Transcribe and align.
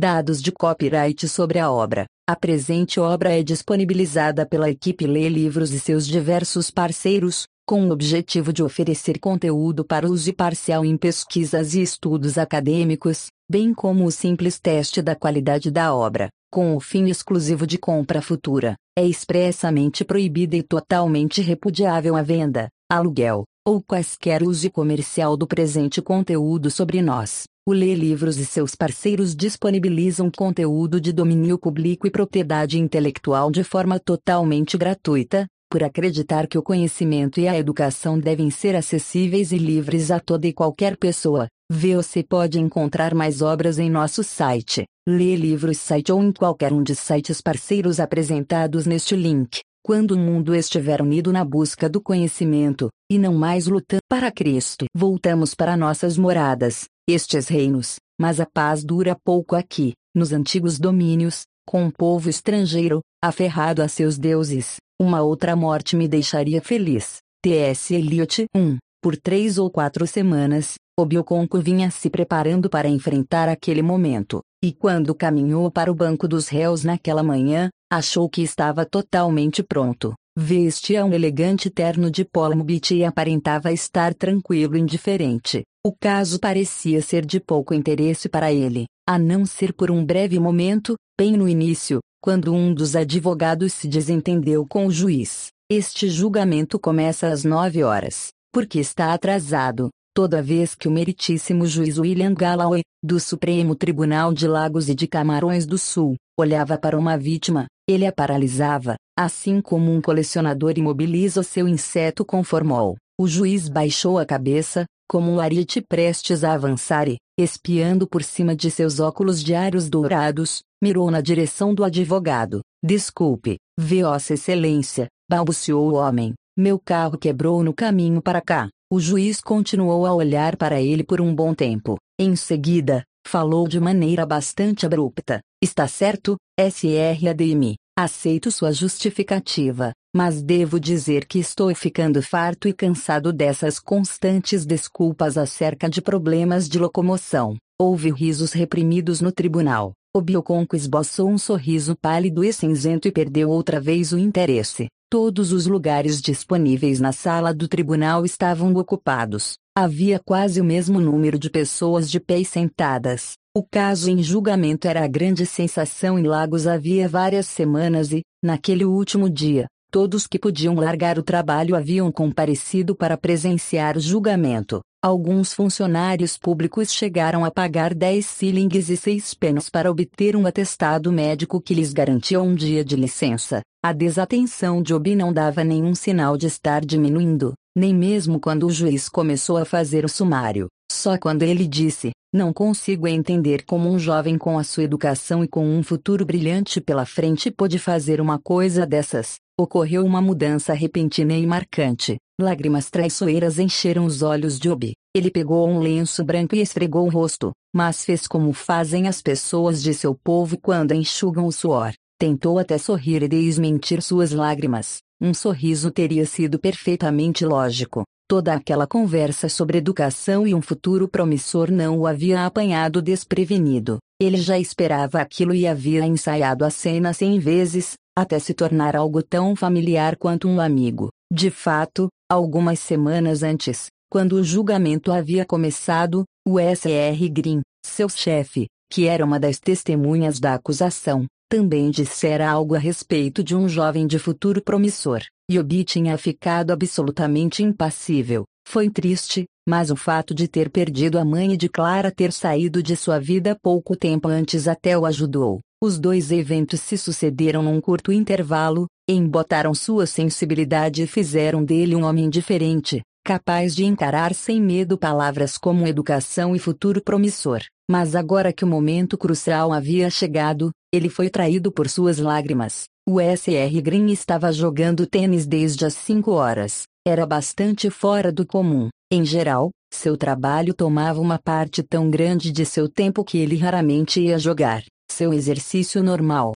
Dados 0.00 0.40
de 0.40 0.52
copyright 0.52 1.26
sobre 1.26 1.58
a 1.58 1.72
obra. 1.72 2.06
A 2.24 2.36
presente 2.36 3.00
obra 3.00 3.36
é 3.36 3.42
disponibilizada 3.42 4.46
pela 4.46 4.70
equipe 4.70 5.08
Lê 5.08 5.28
Livros 5.28 5.72
e 5.72 5.80
seus 5.80 6.06
diversos 6.06 6.70
parceiros, 6.70 7.48
com 7.66 7.84
o 7.84 7.90
objetivo 7.90 8.52
de 8.52 8.62
oferecer 8.62 9.18
conteúdo 9.18 9.84
para 9.84 10.08
uso 10.08 10.32
parcial 10.32 10.84
em 10.84 10.96
pesquisas 10.96 11.74
e 11.74 11.82
estudos 11.82 12.38
acadêmicos, 12.38 13.26
bem 13.50 13.74
como 13.74 14.04
o 14.04 14.12
simples 14.12 14.60
teste 14.60 15.02
da 15.02 15.16
qualidade 15.16 15.68
da 15.68 15.92
obra, 15.92 16.28
com 16.48 16.76
o 16.76 16.80
fim 16.80 17.06
exclusivo 17.06 17.66
de 17.66 17.76
compra 17.76 18.22
futura. 18.22 18.76
É 18.96 19.04
expressamente 19.04 20.04
proibida 20.04 20.54
e 20.54 20.62
totalmente 20.62 21.42
repudiável 21.42 22.14
a 22.14 22.22
venda, 22.22 22.68
aluguel, 22.88 23.42
ou 23.66 23.82
quaisquer 23.82 24.44
uso 24.44 24.70
comercial 24.70 25.36
do 25.36 25.44
presente 25.44 26.00
conteúdo 26.00 26.70
sobre 26.70 27.02
nós. 27.02 27.46
O 27.68 27.72
Lê 27.74 27.94
Livros 27.94 28.38
e 28.38 28.46
seus 28.46 28.74
parceiros 28.74 29.36
disponibilizam 29.36 30.30
conteúdo 30.34 30.98
de 30.98 31.12
domínio 31.12 31.58
público 31.58 32.06
e 32.06 32.10
propriedade 32.10 32.78
intelectual 32.78 33.50
de 33.50 33.62
forma 33.62 34.00
totalmente 34.00 34.78
gratuita, 34.78 35.46
por 35.70 35.84
acreditar 35.84 36.46
que 36.46 36.56
o 36.56 36.62
conhecimento 36.62 37.38
e 37.38 37.46
a 37.46 37.58
educação 37.58 38.18
devem 38.18 38.50
ser 38.50 38.74
acessíveis 38.74 39.52
e 39.52 39.58
livres 39.58 40.10
a 40.10 40.18
toda 40.18 40.46
e 40.46 40.52
qualquer 40.54 40.96
pessoa. 40.96 41.46
Você 41.70 42.22
pode 42.22 42.58
encontrar 42.58 43.14
mais 43.14 43.42
obras 43.42 43.78
em 43.78 43.90
nosso 43.90 44.24
site, 44.24 44.86
Lê 45.06 45.36
Livros 45.36 45.76
site 45.76 46.10
ou 46.10 46.22
em 46.22 46.32
qualquer 46.32 46.72
um 46.72 46.82
de 46.82 46.94
sites 46.94 47.42
parceiros 47.42 48.00
apresentados 48.00 48.86
neste 48.86 49.14
link. 49.14 49.60
Quando 49.84 50.12
o 50.12 50.18
mundo 50.18 50.54
estiver 50.54 51.02
unido 51.02 51.30
na 51.30 51.44
busca 51.44 51.86
do 51.86 52.00
conhecimento, 52.00 52.88
e 53.10 53.18
não 53.18 53.34
mais 53.34 53.66
lutando 53.66 54.00
para 54.08 54.32
Cristo, 54.32 54.86
voltamos 54.94 55.54
para 55.54 55.76
nossas 55.76 56.16
moradas, 56.16 56.86
estes 57.08 57.48
reinos, 57.48 57.96
mas 58.20 58.38
a 58.38 58.44
paz 58.46 58.84
dura 58.84 59.16
pouco 59.24 59.56
aqui, 59.56 59.94
nos 60.14 60.30
antigos 60.30 60.78
domínios, 60.78 61.44
com 61.66 61.84
um 61.84 61.90
povo 61.90 62.28
estrangeiro, 62.28 63.00
aferrado 63.22 63.82
a 63.82 63.88
seus 63.88 64.18
deuses. 64.18 64.76
Uma 65.00 65.22
outra 65.22 65.56
morte 65.56 65.96
me 65.96 66.06
deixaria 66.06 66.60
feliz. 66.60 67.18
T.S. 67.42 67.94
Eliot 67.94 68.46
1. 68.54 68.76
Por 69.00 69.16
três 69.16 69.58
ou 69.58 69.70
quatro 69.70 70.06
semanas, 70.06 70.74
Obioconco 70.98 71.60
vinha 71.60 71.90
se 71.90 72.10
preparando 72.10 72.68
para 72.68 72.88
enfrentar 72.88 73.48
aquele 73.48 73.80
momento, 73.80 74.40
e 74.62 74.72
quando 74.72 75.14
caminhou 75.14 75.70
para 75.70 75.90
o 75.90 75.94
banco 75.94 76.26
dos 76.26 76.48
réus 76.48 76.82
naquela 76.82 77.22
manhã, 77.22 77.70
achou 77.90 78.28
que 78.28 78.42
estava 78.42 78.84
totalmente 78.84 79.62
pronto. 79.62 80.14
Vestia 80.36 81.04
um 81.04 81.12
elegante 81.12 81.70
terno 81.70 82.10
de 82.10 82.24
polmobit 82.24 82.94
e 82.94 83.04
aparentava 83.04 83.72
estar 83.72 84.14
tranquilo 84.14 84.76
e 84.76 84.80
indiferente. 84.80 85.62
O 85.88 85.96
caso 85.98 86.38
parecia 86.38 87.00
ser 87.00 87.24
de 87.24 87.40
pouco 87.40 87.72
interesse 87.72 88.28
para 88.28 88.52
ele, 88.52 88.84
a 89.08 89.18
não 89.18 89.46
ser 89.46 89.72
por 89.72 89.90
um 89.90 90.04
breve 90.04 90.38
momento, 90.38 90.96
bem 91.18 91.34
no 91.34 91.48
início, 91.48 92.00
quando 92.22 92.52
um 92.52 92.74
dos 92.74 92.94
advogados 92.94 93.72
se 93.72 93.88
desentendeu 93.88 94.66
com 94.66 94.84
o 94.84 94.90
juiz. 94.90 95.46
Este 95.72 96.10
julgamento 96.10 96.78
começa 96.78 97.28
às 97.28 97.42
nove 97.42 97.82
horas, 97.82 98.28
porque 98.52 98.78
está 98.78 99.14
atrasado, 99.14 99.88
toda 100.14 100.42
vez 100.42 100.74
que 100.74 100.88
o 100.88 100.90
meritíssimo 100.90 101.64
juiz 101.64 101.96
William 101.96 102.34
Galloway, 102.34 102.82
do 103.02 103.18
Supremo 103.18 103.74
Tribunal 103.74 104.34
de 104.34 104.46
Lagos 104.46 104.90
e 104.90 104.94
de 104.94 105.06
Camarões 105.06 105.64
do 105.64 105.78
Sul, 105.78 106.16
olhava 106.38 106.76
para 106.76 106.98
uma 106.98 107.16
vítima, 107.16 107.64
ele 107.88 108.04
a 108.04 108.12
paralisava, 108.12 108.96
assim 109.18 109.62
como 109.62 109.90
um 109.90 110.02
colecionador 110.02 110.74
imobiliza 110.76 111.42
seu 111.42 111.66
inseto 111.66 112.26
com 112.26 112.44
formol. 112.44 112.98
O 113.18 113.26
juiz 113.26 113.70
baixou 113.70 114.18
a 114.18 114.26
cabeça, 114.26 114.84
como 115.08 115.32
um 115.32 115.40
ariete 115.40 115.80
prestes 115.80 116.44
a 116.44 116.52
avançar 116.52 117.08
e, 117.08 117.16
espiando 117.38 118.06
por 118.06 118.22
cima 118.22 118.54
de 118.54 118.70
seus 118.70 119.00
óculos 119.00 119.42
diários 119.42 119.88
dourados, 119.88 120.60
mirou 120.82 121.10
na 121.10 121.20
direção 121.20 121.74
do 121.74 121.82
advogado. 121.82 122.60
Desculpe, 122.84 123.56
Vossa 123.78 124.34
Excelência, 124.34 125.08
balbuciou 125.28 125.90
o 125.90 125.94
homem. 125.94 126.34
Meu 126.56 126.78
carro 126.78 127.16
quebrou 127.16 127.62
no 127.64 127.72
caminho 127.72 128.20
para 128.20 128.40
cá. 128.40 128.68
O 128.92 129.00
juiz 129.00 129.40
continuou 129.40 130.06
a 130.06 130.14
olhar 130.14 130.56
para 130.56 130.80
ele 130.80 131.02
por 131.02 131.20
um 131.20 131.34
bom 131.34 131.54
tempo. 131.54 131.96
Em 132.18 132.34
seguida, 132.36 133.04
falou 133.26 133.68
de 133.68 133.78
maneira 133.78 134.24
bastante 134.26 134.86
abrupta. 134.86 135.40
Está 135.62 135.86
certo, 135.88 136.36
SRADM. 136.58 137.76
Aceito 138.00 138.52
sua 138.52 138.70
justificativa, 138.70 139.90
mas 140.14 140.40
devo 140.40 140.78
dizer 140.78 141.26
que 141.26 141.40
estou 141.40 141.74
ficando 141.74 142.22
farto 142.22 142.68
e 142.68 142.72
cansado 142.72 143.32
dessas 143.32 143.80
constantes 143.80 144.64
desculpas 144.64 145.36
acerca 145.36 145.90
de 145.90 146.00
problemas 146.00 146.68
de 146.68 146.78
locomoção. 146.78 147.56
Houve 147.76 148.12
risos 148.12 148.52
reprimidos 148.52 149.20
no 149.20 149.32
tribunal. 149.32 149.94
O 150.14 150.20
Bioconco 150.20 150.76
esboçou 150.76 151.28
um 151.28 151.36
sorriso 151.36 151.96
pálido 152.00 152.44
e 152.44 152.52
cinzento 152.52 153.08
e 153.08 153.10
perdeu 153.10 153.50
outra 153.50 153.80
vez 153.80 154.12
o 154.12 154.18
interesse. 154.18 154.86
Todos 155.10 155.50
os 155.50 155.66
lugares 155.66 156.22
disponíveis 156.22 157.00
na 157.00 157.10
sala 157.10 157.52
do 157.52 157.66
tribunal 157.66 158.24
estavam 158.24 158.72
ocupados. 158.74 159.56
Havia 159.76 160.20
quase 160.24 160.60
o 160.60 160.64
mesmo 160.64 161.00
número 161.00 161.36
de 161.36 161.50
pessoas 161.50 162.08
de 162.08 162.20
pé 162.20 162.38
e 162.38 162.44
sentadas. 162.44 163.32
O 163.58 163.64
caso 163.68 164.08
em 164.08 164.22
julgamento 164.22 164.86
era 164.86 165.04
a 165.04 165.08
grande 165.08 165.44
sensação 165.44 166.16
em 166.16 166.22
Lagos 166.22 166.68
havia 166.68 167.08
várias 167.08 167.48
semanas 167.48 168.12
e, 168.12 168.22
naquele 168.40 168.84
último 168.84 169.28
dia, 169.28 169.66
todos 169.90 170.28
que 170.28 170.38
podiam 170.38 170.76
largar 170.76 171.18
o 171.18 171.24
trabalho 171.24 171.74
haviam 171.74 172.12
comparecido 172.12 172.94
para 172.94 173.18
presenciar 173.18 173.96
o 173.96 174.00
julgamento. 174.00 174.80
Alguns 175.02 175.52
funcionários 175.52 176.38
públicos 176.38 176.92
chegaram 176.92 177.44
a 177.44 177.50
pagar 177.50 177.94
10 177.94 178.24
shillings 178.24 178.90
e 178.90 178.96
6 178.96 179.34
pence 179.34 179.68
para 179.68 179.90
obter 179.90 180.36
um 180.36 180.46
atestado 180.46 181.10
médico 181.10 181.60
que 181.60 181.74
lhes 181.74 181.92
garantia 181.92 182.40
um 182.40 182.54
dia 182.54 182.84
de 182.84 182.94
licença. 182.94 183.60
A 183.84 183.92
desatenção 183.92 184.80
de 184.80 184.94
Obi 184.94 185.16
não 185.16 185.32
dava 185.32 185.64
nenhum 185.64 185.96
sinal 185.96 186.36
de 186.36 186.46
estar 186.46 186.84
diminuindo, 186.84 187.54
nem 187.76 187.92
mesmo 187.92 188.38
quando 188.38 188.68
o 188.68 188.70
juiz 188.70 189.08
começou 189.08 189.56
a 189.56 189.64
fazer 189.64 190.04
o 190.04 190.08
sumário. 190.08 190.68
Só 190.90 191.18
quando 191.18 191.42
ele 191.42 191.66
disse: 191.66 192.10
Não 192.32 192.52
consigo 192.52 193.06
entender 193.06 193.64
como 193.64 193.88
um 193.88 193.98
jovem 193.98 194.38
com 194.38 194.58
a 194.58 194.64
sua 194.64 194.84
educação 194.84 195.44
e 195.44 195.48
com 195.48 195.64
um 195.66 195.82
futuro 195.82 196.24
brilhante 196.24 196.80
pela 196.80 197.04
frente 197.04 197.50
pôde 197.50 197.78
fazer 197.78 198.20
uma 198.20 198.38
coisa 198.38 198.86
dessas. 198.86 199.36
Ocorreu 199.58 200.04
uma 200.04 200.20
mudança 200.20 200.72
repentina 200.72 201.34
e 201.34 201.46
marcante. 201.46 202.16
Lágrimas 202.40 202.90
traiçoeiras 202.90 203.58
encheram 203.58 204.04
os 204.04 204.22
olhos 204.22 204.58
de 204.58 204.70
Obi. 204.70 204.92
Ele 205.14 205.30
pegou 205.30 205.68
um 205.68 205.80
lenço 205.80 206.24
branco 206.24 206.54
e 206.54 206.60
esfregou 206.60 207.06
o 207.06 207.10
rosto, 207.10 207.52
mas 207.74 208.04
fez 208.04 208.26
como 208.26 208.52
fazem 208.52 209.08
as 209.08 209.20
pessoas 209.20 209.82
de 209.82 209.92
seu 209.92 210.14
povo 210.14 210.56
quando 210.56 210.94
enxugam 210.94 211.46
o 211.46 211.52
suor. 211.52 211.92
Tentou 212.18 212.58
até 212.58 212.78
sorrir 212.78 213.22
e 213.22 213.28
desmentir 213.28 214.00
suas 214.00 214.32
lágrimas. 214.32 214.98
Um 215.20 215.34
sorriso 215.34 215.90
teria 215.90 216.24
sido 216.24 216.60
perfeitamente 216.60 217.44
lógico, 217.44 218.04
Toda 218.28 218.52
aquela 218.52 218.86
conversa 218.86 219.48
sobre 219.48 219.78
educação 219.78 220.46
e 220.46 220.54
um 220.54 220.60
futuro 220.60 221.08
promissor 221.08 221.70
não 221.70 221.98
o 221.98 222.06
havia 222.06 222.44
apanhado 222.44 223.00
desprevenido. 223.00 223.96
Ele 224.20 224.36
já 224.36 224.58
esperava 224.58 225.18
aquilo 225.18 225.54
e 225.54 225.66
havia 225.66 226.04
ensaiado 226.04 226.62
a 226.62 226.68
cena 226.68 227.14
cem 227.14 227.38
vezes, 227.38 227.94
até 228.14 228.38
se 228.38 228.52
tornar 228.52 228.94
algo 228.94 229.22
tão 229.22 229.56
familiar 229.56 230.14
quanto 230.14 230.46
um 230.46 230.60
amigo. 230.60 231.08
De 231.32 231.50
fato, 231.50 232.08
algumas 232.30 232.80
semanas 232.80 233.42
antes, 233.42 233.86
quando 234.10 234.34
o 234.34 234.44
julgamento 234.44 235.10
havia 235.10 235.46
começado, 235.46 236.24
o 236.46 236.60
S.R. 236.60 237.28
Green, 237.30 237.62
seu 237.82 238.10
chefe, 238.10 238.66
que 238.92 239.06
era 239.06 239.24
uma 239.24 239.40
das 239.40 239.58
testemunhas 239.58 240.38
da 240.38 240.52
acusação, 240.52 241.24
também 241.48 241.90
dissera 241.90 242.50
algo 242.50 242.74
a 242.74 242.78
respeito 242.78 243.42
de 243.42 243.56
um 243.56 243.68
jovem 243.68 244.06
de 244.06 244.18
futuro 244.18 244.62
promissor. 244.62 245.22
Yobi 245.50 245.82
tinha 245.82 246.18
ficado 246.18 246.72
absolutamente 246.72 247.62
impassível. 247.62 248.44
Foi 248.68 248.90
triste, 248.90 249.46
mas 249.66 249.90
o 249.90 249.96
fato 249.96 250.34
de 250.34 250.46
ter 250.46 250.68
perdido 250.68 251.18
a 251.18 251.24
mãe 251.24 251.54
e 251.54 251.56
de 251.56 251.70
Clara 251.70 252.10
ter 252.10 252.32
saído 252.32 252.82
de 252.82 252.94
sua 252.94 253.18
vida 253.18 253.56
pouco 253.62 253.96
tempo 253.96 254.28
antes 254.28 254.68
até 254.68 254.96
o 254.96 255.06
ajudou. 255.06 255.60
Os 255.82 255.98
dois 255.98 256.30
eventos 256.30 256.80
se 256.80 256.98
sucederam 256.98 257.62
num 257.62 257.80
curto 257.80 258.12
intervalo, 258.12 258.86
embotaram 259.08 259.72
sua 259.72 260.06
sensibilidade 260.06 261.02
e 261.02 261.06
fizeram 261.06 261.64
dele 261.64 261.96
um 261.96 262.04
homem 262.04 262.28
diferente, 262.28 263.00
capaz 263.24 263.74
de 263.74 263.84
encarar 263.84 264.34
sem 264.34 264.60
medo 264.60 264.98
palavras 264.98 265.56
como 265.56 265.86
educação 265.86 266.54
e 266.54 266.58
futuro 266.58 267.02
promissor. 267.02 267.60
Mas 267.90 268.14
agora 268.14 268.52
que 268.52 268.64
o 268.64 268.68
momento 268.68 269.16
crucial 269.16 269.72
havia 269.72 270.10
chegado, 270.10 270.70
ele 270.92 271.08
foi 271.08 271.28
traído 271.28 271.70
por 271.70 271.88
suas 271.88 272.18
lágrimas. 272.18 272.84
O 273.06 273.20
SR 273.20 273.80
Green 273.82 274.06
estava 274.10 274.52
jogando 274.52 275.06
tênis 275.06 275.46
desde 275.46 275.84
as 275.84 275.94
5 275.94 276.32
horas. 276.32 276.84
Era 277.06 277.26
bastante 277.26 277.90
fora 277.90 278.32
do 278.32 278.46
comum. 278.46 278.88
Em 279.10 279.24
geral, 279.24 279.70
seu 279.92 280.16
trabalho 280.16 280.74
tomava 280.74 281.20
uma 281.20 281.38
parte 281.38 281.82
tão 281.82 282.10
grande 282.10 282.52
de 282.52 282.64
seu 282.66 282.88
tempo 282.88 283.24
que 283.24 283.38
ele 283.38 283.56
raramente 283.56 284.20
ia 284.20 284.38
jogar. 284.38 284.82
Seu 285.10 285.32
exercício 285.32 286.02
normal, 286.02 286.52